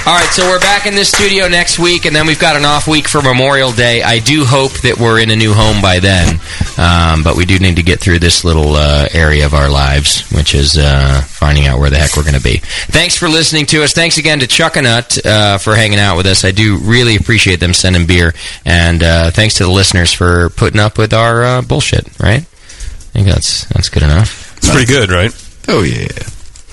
All 0.03 0.17
right, 0.17 0.29
so 0.31 0.41
we're 0.49 0.59
back 0.59 0.87
in 0.87 0.95
this 0.95 1.11
studio 1.11 1.47
next 1.47 1.77
week, 1.77 2.05
and 2.05 2.15
then 2.15 2.25
we've 2.25 2.39
got 2.39 2.55
an 2.55 2.65
off 2.65 2.87
week 2.87 3.07
for 3.07 3.21
Memorial 3.21 3.71
Day. 3.71 4.01
I 4.01 4.17
do 4.17 4.43
hope 4.43 4.71
that 4.81 4.97
we're 4.97 5.19
in 5.19 5.29
a 5.29 5.35
new 5.35 5.53
home 5.53 5.79
by 5.79 5.99
then, 5.99 6.39
um, 6.79 7.23
but 7.23 7.37
we 7.37 7.45
do 7.45 7.59
need 7.59 7.75
to 7.75 7.83
get 7.83 7.99
through 7.99 8.17
this 8.17 8.43
little 8.43 8.73
uh, 8.73 9.07
area 9.13 9.45
of 9.45 9.53
our 9.53 9.69
lives, 9.69 10.27
which 10.31 10.55
is 10.55 10.75
uh, 10.75 11.21
finding 11.27 11.67
out 11.67 11.79
where 11.79 11.91
the 11.91 11.97
heck 11.97 12.17
we're 12.17 12.23
going 12.23 12.33
to 12.33 12.41
be. 12.41 12.57
Thanks 12.89 13.15
for 13.15 13.29
listening 13.29 13.67
to 13.67 13.83
us. 13.83 13.93
Thanks 13.93 14.17
again 14.17 14.39
to 14.39 14.47
Chuckanut 14.47 15.23
uh, 15.23 15.59
for 15.59 15.75
hanging 15.75 15.99
out 15.99 16.17
with 16.17 16.25
us. 16.25 16.45
I 16.45 16.51
do 16.51 16.79
really 16.79 17.15
appreciate 17.15 17.59
them 17.59 17.75
sending 17.75 18.07
beer, 18.07 18.33
and 18.65 19.03
uh, 19.03 19.29
thanks 19.29 19.53
to 19.55 19.65
the 19.65 19.71
listeners 19.71 20.11
for 20.11 20.49
putting 20.49 20.79
up 20.79 20.97
with 20.97 21.13
our 21.13 21.43
uh, 21.43 21.61
bullshit. 21.61 22.07
Right? 22.19 22.41
I 22.41 23.13
think 23.13 23.27
that's 23.27 23.65
that's 23.65 23.89
good 23.89 24.01
enough. 24.01 24.57
It's 24.57 24.69
pretty 24.71 24.91
good, 24.91 25.11
right? 25.11 25.31
Oh 25.67 25.83
yeah. 25.83 26.07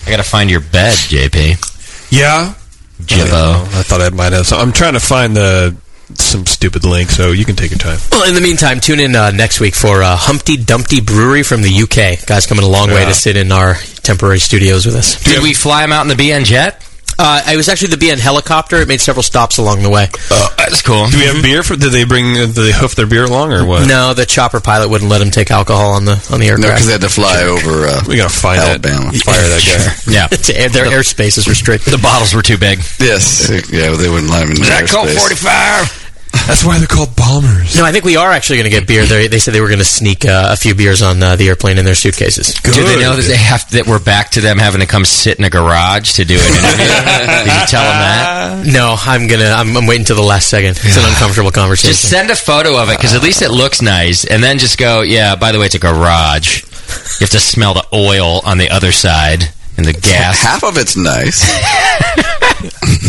I 0.06 0.10
got 0.10 0.16
to 0.16 0.22
find 0.22 0.48
your 0.48 0.60
bed, 0.60 0.94
JP. 0.94 2.10
Yeah. 2.10 2.54
Jibbo. 3.02 3.30
Oh, 3.32 3.62
I 3.78 3.82
thought 3.82 4.00
I 4.00 4.10
might 4.10 4.32
have. 4.32 4.46
So 4.46 4.56
I'm 4.58 4.72
trying 4.72 4.94
to 4.94 5.00
find 5.00 5.36
the 5.36 5.76
some 6.14 6.46
stupid 6.46 6.84
link, 6.84 7.10
so 7.10 7.32
you 7.32 7.44
can 7.44 7.54
take 7.54 7.70
your 7.70 7.78
time. 7.78 7.98
Well, 8.10 8.26
in 8.28 8.34
the 8.34 8.40
meantime, 8.40 8.80
tune 8.80 8.98
in 8.98 9.14
uh, 9.14 9.30
next 9.30 9.60
week 9.60 9.74
for 9.74 10.02
uh, 10.02 10.16
Humpty 10.16 10.56
Dumpty 10.56 11.00
Brewery 11.00 11.42
from 11.42 11.60
the 11.62 11.82
UK. 11.82 12.26
Guys 12.26 12.46
coming 12.46 12.64
a 12.64 12.68
long 12.68 12.88
way 12.88 13.04
to 13.04 13.12
sit 13.14 13.36
in 13.36 13.52
our 13.52 13.74
temporary 14.02 14.38
studios 14.38 14.86
with 14.86 14.96
us. 14.96 15.22
Did 15.22 15.42
we 15.42 15.52
fly 15.52 15.82
them 15.82 15.92
out 15.92 16.02
in 16.02 16.08
the 16.08 16.14
BN 16.14 16.44
jet? 16.44 16.82
Uh, 17.20 17.42
it 17.48 17.56
was 17.56 17.68
actually 17.68 17.88
the 17.88 17.96
BN 17.96 18.18
helicopter. 18.18 18.76
It 18.76 18.86
made 18.88 19.00
several 19.00 19.22
stops 19.24 19.58
along 19.58 19.82
the 19.82 19.90
way. 19.90 20.06
Oh, 20.30 20.54
that's 20.56 20.82
cool. 20.82 21.06
Do 21.08 21.18
we 21.18 21.24
have 21.24 21.42
beer 21.42 21.62
for? 21.64 21.74
Did 21.74 21.90
they 21.90 22.04
bring? 22.04 22.34
Did 22.34 22.50
they 22.50 22.70
hoof 22.72 22.94
their 22.94 23.06
beer 23.08 23.24
along 23.24 23.52
or 23.52 23.66
what? 23.66 23.88
No, 23.88 24.14
the 24.14 24.24
chopper 24.24 24.60
pilot 24.60 24.88
wouldn't 24.88 25.10
let 25.10 25.20
him 25.20 25.30
take 25.32 25.50
alcohol 25.50 25.92
on 25.92 26.04
the 26.04 26.12
on 26.32 26.38
the 26.38 26.46
aircraft. 26.46 26.62
No, 26.62 26.68
aircraft. 26.68 26.76
because 26.78 26.86
they 26.86 26.92
had 26.92 27.00
to 27.02 27.08
fly 27.08 27.42
over. 27.42 27.86
Uh, 27.86 28.02
We 28.06 28.16
gotta 28.16 28.30
find 28.32 28.60
Alabama. 28.60 29.10
that. 29.10 29.22
Fire 29.24 29.48
that 29.48 29.64
guy. 30.06 30.12
Yeah. 30.14 30.24
It's- 30.30 30.46
their 30.72 30.86
airspace 30.86 31.38
is 31.38 31.48
restricted. 31.48 31.92
The 31.92 31.98
bottles 31.98 32.34
were 32.34 32.42
too 32.42 32.56
big. 32.58 32.78
Yes. 33.00 33.50
Yeah, 33.70 33.90
they 33.96 34.08
wouldn't 34.08 34.30
let 34.30 34.44
him 34.44 34.52
in 34.52 34.62
Is 34.62 34.68
that 34.68 34.86
Colt 34.88 35.08
45? 35.10 35.97
That's 36.32 36.64
why 36.64 36.78
they're 36.78 36.88
called 36.88 37.14
bombers. 37.14 37.76
No, 37.76 37.84
I 37.84 37.92
think 37.92 38.04
we 38.04 38.16
are 38.16 38.30
actually 38.30 38.56
going 38.58 38.70
to 38.70 38.76
get 38.76 38.86
beer. 38.88 39.04
They, 39.04 39.28
they 39.28 39.38
said 39.38 39.52
they 39.54 39.60
were 39.60 39.68
going 39.68 39.80
to 39.80 39.84
sneak 39.84 40.24
uh, 40.24 40.48
a 40.50 40.56
few 40.56 40.74
beers 40.74 41.02
on 41.02 41.22
uh, 41.22 41.36
the 41.36 41.48
airplane 41.48 41.78
in 41.78 41.84
their 41.84 41.94
suitcases. 41.94 42.54
Do 42.54 42.72
they 42.72 43.00
know 43.00 43.16
that 43.16 43.24
they 43.28 43.36
have 43.36 43.68
that 43.70 43.86
we're 43.86 44.02
back 44.02 44.30
to 44.30 44.40
them 44.40 44.58
having 44.58 44.80
to 44.80 44.86
come 44.86 45.04
sit 45.04 45.38
in 45.38 45.44
a 45.44 45.50
garage 45.50 46.14
to 46.14 46.24
do 46.24 46.34
an 46.34 46.40
interview? 46.40 46.88
Did 47.44 47.52
you 47.52 47.66
tell 47.66 47.84
them 47.84 47.98
that? 48.00 48.64
No, 48.66 48.96
I'm 48.98 49.26
gonna. 49.26 49.50
I'm, 49.50 49.76
I'm 49.76 49.86
waiting 49.86 50.04
till 50.04 50.16
the 50.16 50.22
last 50.22 50.48
second. 50.48 50.70
It's 50.70 50.96
an 50.96 51.04
uncomfortable 51.04 51.50
conversation. 51.50 51.92
Just 51.92 52.08
send 52.08 52.30
a 52.30 52.36
photo 52.36 52.80
of 52.80 52.88
it 52.88 52.96
because 52.96 53.14
at 53.14 53.22
least 53.22 53.42
it 53.42 53.50
looks 53.50 53.82
nice, 53.82 54.24
and 54.24 54.42
then 54.42 54.58
just 54.58 54.78
go, 54.78 55.02
yeah. 55.02 55.36
By 55.36 55.52
the 55.52 55.58
way, 55.58 55.66
it's 55.66 55.74
a 55.74 55.78
garage. 55.78 56.62
You 57.20 57.24
have 57.24 57.30
to 57.30 57.40
smell 57.40 57.74
the 57.74 57.84
oil 57.92 58.40
on 58.44 58.58
the 58.58 58.70
other 58.70 58.92
side 58.92 59.44
and 59.76 59.84
the 59.86 59.92
gas. 59.92 60.42
Half 60.42 60.64
of 60.64 60.76
it's 60.78 60.96
nice. 60.96 61.44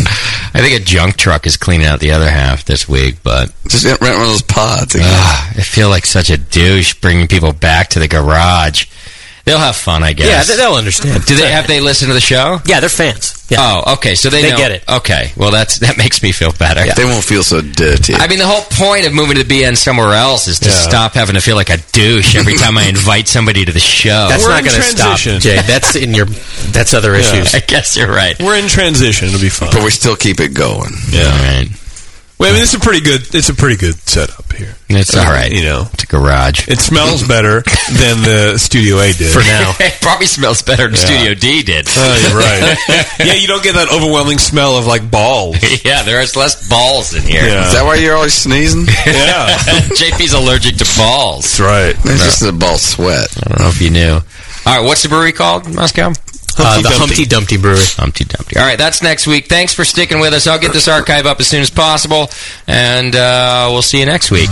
I 0.52 0.60
think 0.60 0.80
a 0.80 0.84
junk 0.84 1.16
truck 1.16 1.46
is 1.46 1.56
cleaning 1.56 1.86
out 1.86 2.00
the 2.00 2.10
other 2.10 2.28
half 2.28 2.64
this 2.64 2.88
week, 2.88 3.16
but 3.22 3.52
Just 3.68 3.84
rent 3.84 4.00
one 4.00 4.10
of 4.12 4.18
those 4.18 4.42
pods. 4.42 4.94
again. 4.94 5.06
Ah, 5.08 5.50
I 5.56 5.62
feel 5.62 5.88
like 5.88 6.04
such 6.06 6.28
a 6.30 6.36
douche 6.36 6.94
bringing 6.94 7.28
people 7.28 7.52
back 7.52 7.88
to 7.90 7.98
the 8.00 8.08
garage. 8.08 8.86
They'll 9.44 9.58
have 9.58 9.74
fun, 9.76 10.02
I 10.02 10.12
guess. 10.12 10.26
Yeah, 10.28 10.42
they- 10.44 10.60
they'll 10.62 10.74
understand. 10.74 11.24
Do 11.24 11.34
they 11.36 11.50
have 11.50 11.66
they 11.66 11.80
listen 11.80 12.08
to 12.08 12.14
the 12.14 12.20
show? 12.20 12.60
Yeah, 12.66 12.80
they're 12.80 12.88
fans. 12.88 13.34
Oh, 13.56 13.94
okay. 13.94 14.14
So 14.14 14.30
they, 14.30 14.42
They 14.42 14.50
know- 14.50 14.56
get 14.58 14.70
it. 14.70 14.84
Okay. 14.88 15.32
Well, 15.36 15.50
that's 15.50 15.78
that 15.80 15.96
makes 15.98 16.22
me 16.22 16.30
feel 16.30 16.52
better. 16.52 16.84
Yeah. 16.86 16.94
They 16.94 17.04
won't 17.04 17.24
feel 17.24 17.42
so 17.42 17.60
dirty. 17.60 18.14
I 18.14 18.28
mean, 18.28 18.38
the 18.38 18.46
whole 18.46 18.62
point 18.62 19.06
of 19.06 19.12
moving 19.12 19.36
to 19.38 19.42
the 19.42 19.62
BN 19.62 19.76
somewhere 19.76 20.14
else 20.14 20.46
is 20.46 20.60
to 20.60 20.68
Yeah. 20.68 20.74
stop 20.76 21.14
having 21.14 21.34
to 21.34 21.40
feel 21.40 21.56
like 21.56 21.70
a 21.70 21.78
douche 21.92 22.36
every 22.36 22.54
time 22.54 22.78
I 22.78 22.84
invite 22.88 23.26
somebody 23.26 23.64
to 23.64 23.72
the 23.72 23.80
show. 23.80 24.28
That's 24.28 24.46
not 24.46 24.62
going 24.62 24.76
to 24.76 24.82
stop, 24.82 25.18
Jay. 25.18 25.60
That's 25.66 25.96
in 25.96 26.14
your. 26.14 26.26
That's 26.70 26.94
other 26.94 27.14
issues. 27.16 27.54
I 27.54 27.60
guess 27.60 27.96
you're 27.96 28.08
right. 28.12 28.38
We're 28.40 28.56
in 28.56 28.68
transition. 28.68 29.28
It'll 29.28 29.40
be 29.40 29.48
fun. 29.48 29.70
But 29.72 29.82
we 29.82 29.90
still 29.90 30.14
keep 30.16 30.38
it 30.38 30.54
going. 30.54 30.92
Yeah. 31.10 31.24
All 31.24 31.30
right. 31.30 31.68
Well, 32.40 32.48
I 32.48 32.52
mean, 32.54 32.62
it's 32.62 32.72
a 32.72 32.80
pretty 32.80 33.00
good. 33.04 33.34
It's 33.34 33.50
a 33.50 33.54
pretty 33.54 33.76
good 33.76 33.96
setup 34.08 34.50
here. 34.54 34.74
It's 34.88 35.14
all 35.14 35.28
right. 35.30 35.52
You 35.52 35.62
know, 35.62 35.84
It's 35.92 36.04
a 36.04 36.06
garage. 36.06 36.68
it 36.68 36.80
smells 36.80 37.22
better 37.28 37.60
than 37.60 38.16
the 38.24 38.56
Studio 38.56 38.96
A 38.98 39.12
did 39.12 39.30
For 39.30 39.40
now. 39.44 39.74
it 39.80 40.00
probably 40.00 40.24
smells 40.24 40.62
better 40.62 40.84
than 40.88 40.94
Yeah. 40.96 41.04
Studio 41.04 41.34
D 41.34 41.62
did. 41.62 41.86
Oh, 41.90 42.28
you're 42.28 42.40
right. 42.40 42.78
yeah, 43.26 43.34
you 43.34 43.46
don't 43.46 43.62
get 43.62 43.74
that 43.74 43.92
overwhelming 43.92 44.38
smell 44.38 44.78
of 44.78 44.86
like 44.86 45.10
balls. 45.10 45.58
yeah, 45.84 46.02
there's 46.02 46.34
less 46.34 46.66
balls 46.66 47.12
in 47.14 47.22
here. 47.22 47.44
Yeah. 47.44 47.66
Is 47.66 47.74
that 47.74 47.84
why 47.84 47.96
you're 47.96 48.16
always 48.16 48.32
sneezing? 48.34 48.86
Yeah, 49.06 49.48
JP's 50.00 50.32
allergic 50.32 50.76
to 50.78 50.86
balls. 50.96 51.58
that's 51.58 51.60
right. 51.60 51.94
It's 52.10 52.24
just 52.24 52.40
the 52.40 52.52
ball 52.52 52.78
sweat. 52.78 53.28
I 53.36 53.48
don't 53.50 53.60
know 53.60 53.68
if 53.68 53.82
you 53.82 53.90
knew. 53.90 54.12
All 54.14 54.22
right, 54.66 54.80
what's 54.84 55.02
the 55.02 55.08
brewery 55.10 55.32
called, 55.32 55.72
Moscow? 55.74 56.12
Uh, 56.60 56.82
the 56.82 56.90
Humpty 56.90 57.24
Dumpty 57.24 57.56
Brewery. 57.56 57.78
Humpty 57.96 58.24
Dumpty. 58.24 58.58
All 58.58 58.64
right, 58.64 58.78
that's 58.78 59.02
next 59.02 59.26
week. 59.26 59.46
Thanks 59.46 59.74
for 59.74 59.84
sticking 59.84 60.20
with 60.20 60.32
us. 60.34 60.46
I'll 60.46 60.58
get 60.58 60.72
this 60.72 60.88
archive 60.88 61.26
up 61.26 61.40
as 61.40 61.46
soon 61.46 61.62
as 61.62 61.70
possible, 61.70 62.30
and 62.66 63.14
uh, 63.14 63.68
we'll 63.70 63.82
see 63.82 64.00
you 64.00 64.06
next 64.06 64.30
week. 64.30 64.50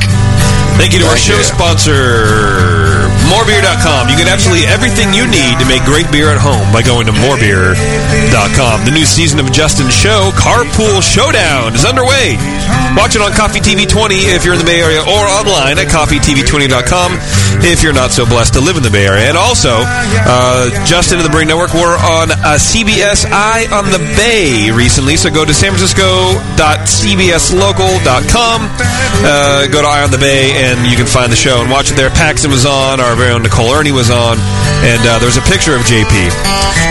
Thank 0.78 0.94
you 0.94 1.00
to 1.02 1.08
our 1.10 1.18
show 1.18 1.34
sponsor, 1.42 3.10
morebeer.com. 3.26 4.06
You 4.08 4.14
get 4.16 4.28
absolutely 4.30 4.64
everything 4.70 5.10
you 5.12 5.26
need 5.26 5.58
to 5.58 5.66
make 5.66 5.82
great 5.82 6.06
beer 6.14 6.30
at 6.30 6.38
home 6.38 6.70
by 6.72 6.82
going 6.86 7.04
to 7.10 7.12
morebeer.com. 7.12 8.84
The 8.86 8.92
new 8.94 9.04
season 9.04 9.40
of 9.42 9.50
Justin's 9.52 9.92
show, 9.92 10.30
Carpool 10.38 11.02
Showdown, 11.02 11.74
is 11.74 11.84
underway. 11.84 12.38
Watch 12.96 13.14
it 13.16 13.22
on 13.22 13.32
KOFY 13.32 13.60
TV 13.60 13.86
20 13.86 14.14
if 14.34 14.44
you're 14.44 14.54
in 14.54 14.60
the 14.60 14.64
Bay 14.66 14.80
Area 14.80 15.00
or 15.02 15.26
online 15.26 15.78
at 15.78 15.86
kofytv20.com 15.88 17.18
if 17.66 17.82
you're 17.82 17.92
not 17.92 18.10
so 18.10 18.24
blessed 18.26 18.54
to 18.54 18.60
live 18.60 18.76
in 18.76 18.82
the 18.82 18.90
Bay 18.90 19.06
Area. 19.06 19.28
And 19.28 19.36
also, 19.36 19.82
uh, 19.82 20.70
Justin 20.86 21.18
and 21.18 21.26
the 21.26 21.30
Brewing 21.30 21.48
Network 21.48 21.72
were 21.74 21.96
on 21.98 22.30
uh, 22.30 22.56
CBS 22.58 23.26
Eye 23.30 23.66
on 23.74 23.90
the 23.90 23.98
Bay 24.16 24.70
recently, 24.70 25.16
so 25.16 25.30
go 25.30 25.44
to 25.44 25.52
San 25.54 25.70
Francisco.cbslocal.com, 25.74 28.60
uh, 29.26 29.66
go 29.70 29.82
to 29.82 29.88
Eye 29.88 30.02
on 30.02 30.10
the 30.10 30.18
Bay, 30.18 30.52
and 30.58 30.67
you 30.84 31.00
can 31.00 31.08
find 31.08 31.32
the 31.32 31.38
show 31.38 31.64
and 31.64 31.72
watch 31.72 31.88
it 31.88 31.96
there. 31.96 32.12
Paxton 32.12 32.52
was 32.52 32.68
on, 32.68 33.00
our 33.00 33.16
very 33.16 33.32
own 33.32 33.40
Nicole 33.40 33.72
Ernie 33.72 33.92
was 33.92 34.12
on, 34.12 34.36
and 34.84 35.00
uh, 35.08 35.16
there's 35.16 35.40
a 35.40 35.46
picture 35.48 35.72
of 35.72 35.80
JP. 35.88 36.12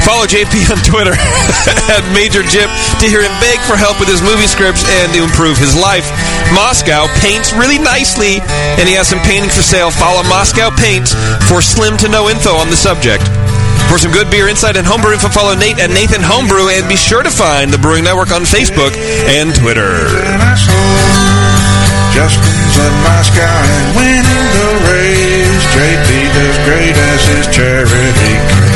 Follow 0.02 0.26
JP 0.26 0.66
on 0.74 0.82
Twitter 0.82 1.14
at 1.94 2.02
Major 2.10 2.42
Jip 2.42 2.74
to 2.98 3.06
hear 3.06 3.22
him 3.22 3.34
beg 3.38 3.62
for 3.70 3.78
help 3.78 4.02
with 4.02 4.10
his 4.10 4.26
movie 4.26 4.50
scripts 4.50 4.82
and 4.82 5.14
to 5.14 5.22
improve 5.22 5.62
his 5.62 5.78
life. 5.78 6.10
Moscow 6.58 7.06
paints 7.22 7.54
really 7.54 7.78
nicely, 7.78 8.42
and 8.82 8.90
he 8.90 8.98
has 8.98 9.06
some 9.06 9.22
paintings 9.22 9.54
for 9.54 9.62
sale. 9.62 9.94
Follow 9.94 10.26
Moscow 10.26 10.74
Paints 10.74 11.14
for 11.46 11.62
slim 11.62 12.02
to 12.02 12.10
no 12.10 12.34
info 12.34 12.58
on 12.58 12.74
the 12.74 12.80
subject. 12.80 13.30
For 13.94 14.02
some 14.02 14.12
good 14.12 14.34
beer 14.34 14.50
insight 14.50 14.76
and 14.76 14.90
homebrew 14.90 15.14
info, 15.14 15.30
follow 15.30 15.54
Nate 15.54 15.78
at 15.78 15.94
Nathan 15.94 16.26
Homebrew, 16.26 16.74
and 16.74 16.90
be 16.90 16.98
sure 16.98 17.22
to 17.22 17.30
find 17.30 17.70
the 17.70 17.78
Brewing 17.78 18.04
Network 18.04 18.34
on 18.34 18.42
Facebook 18.42 18.98
and 19.30 19.54
Twitter 19.54 20.10
just 22.18 22.42
comes 22.42 22.78
in 22.80 22.94
my 23.06 23.22
sky 23.22 23.62
and 23.78 23.96
winning 23.96 24.48
the 24.58 24.70
race. 24.90 25.66
JP 25.70 26.10
does 26.34 26.58
great 26.66 26.98
as 27.14 27.28
his 27.28 27.46
charity. 27.56 28.67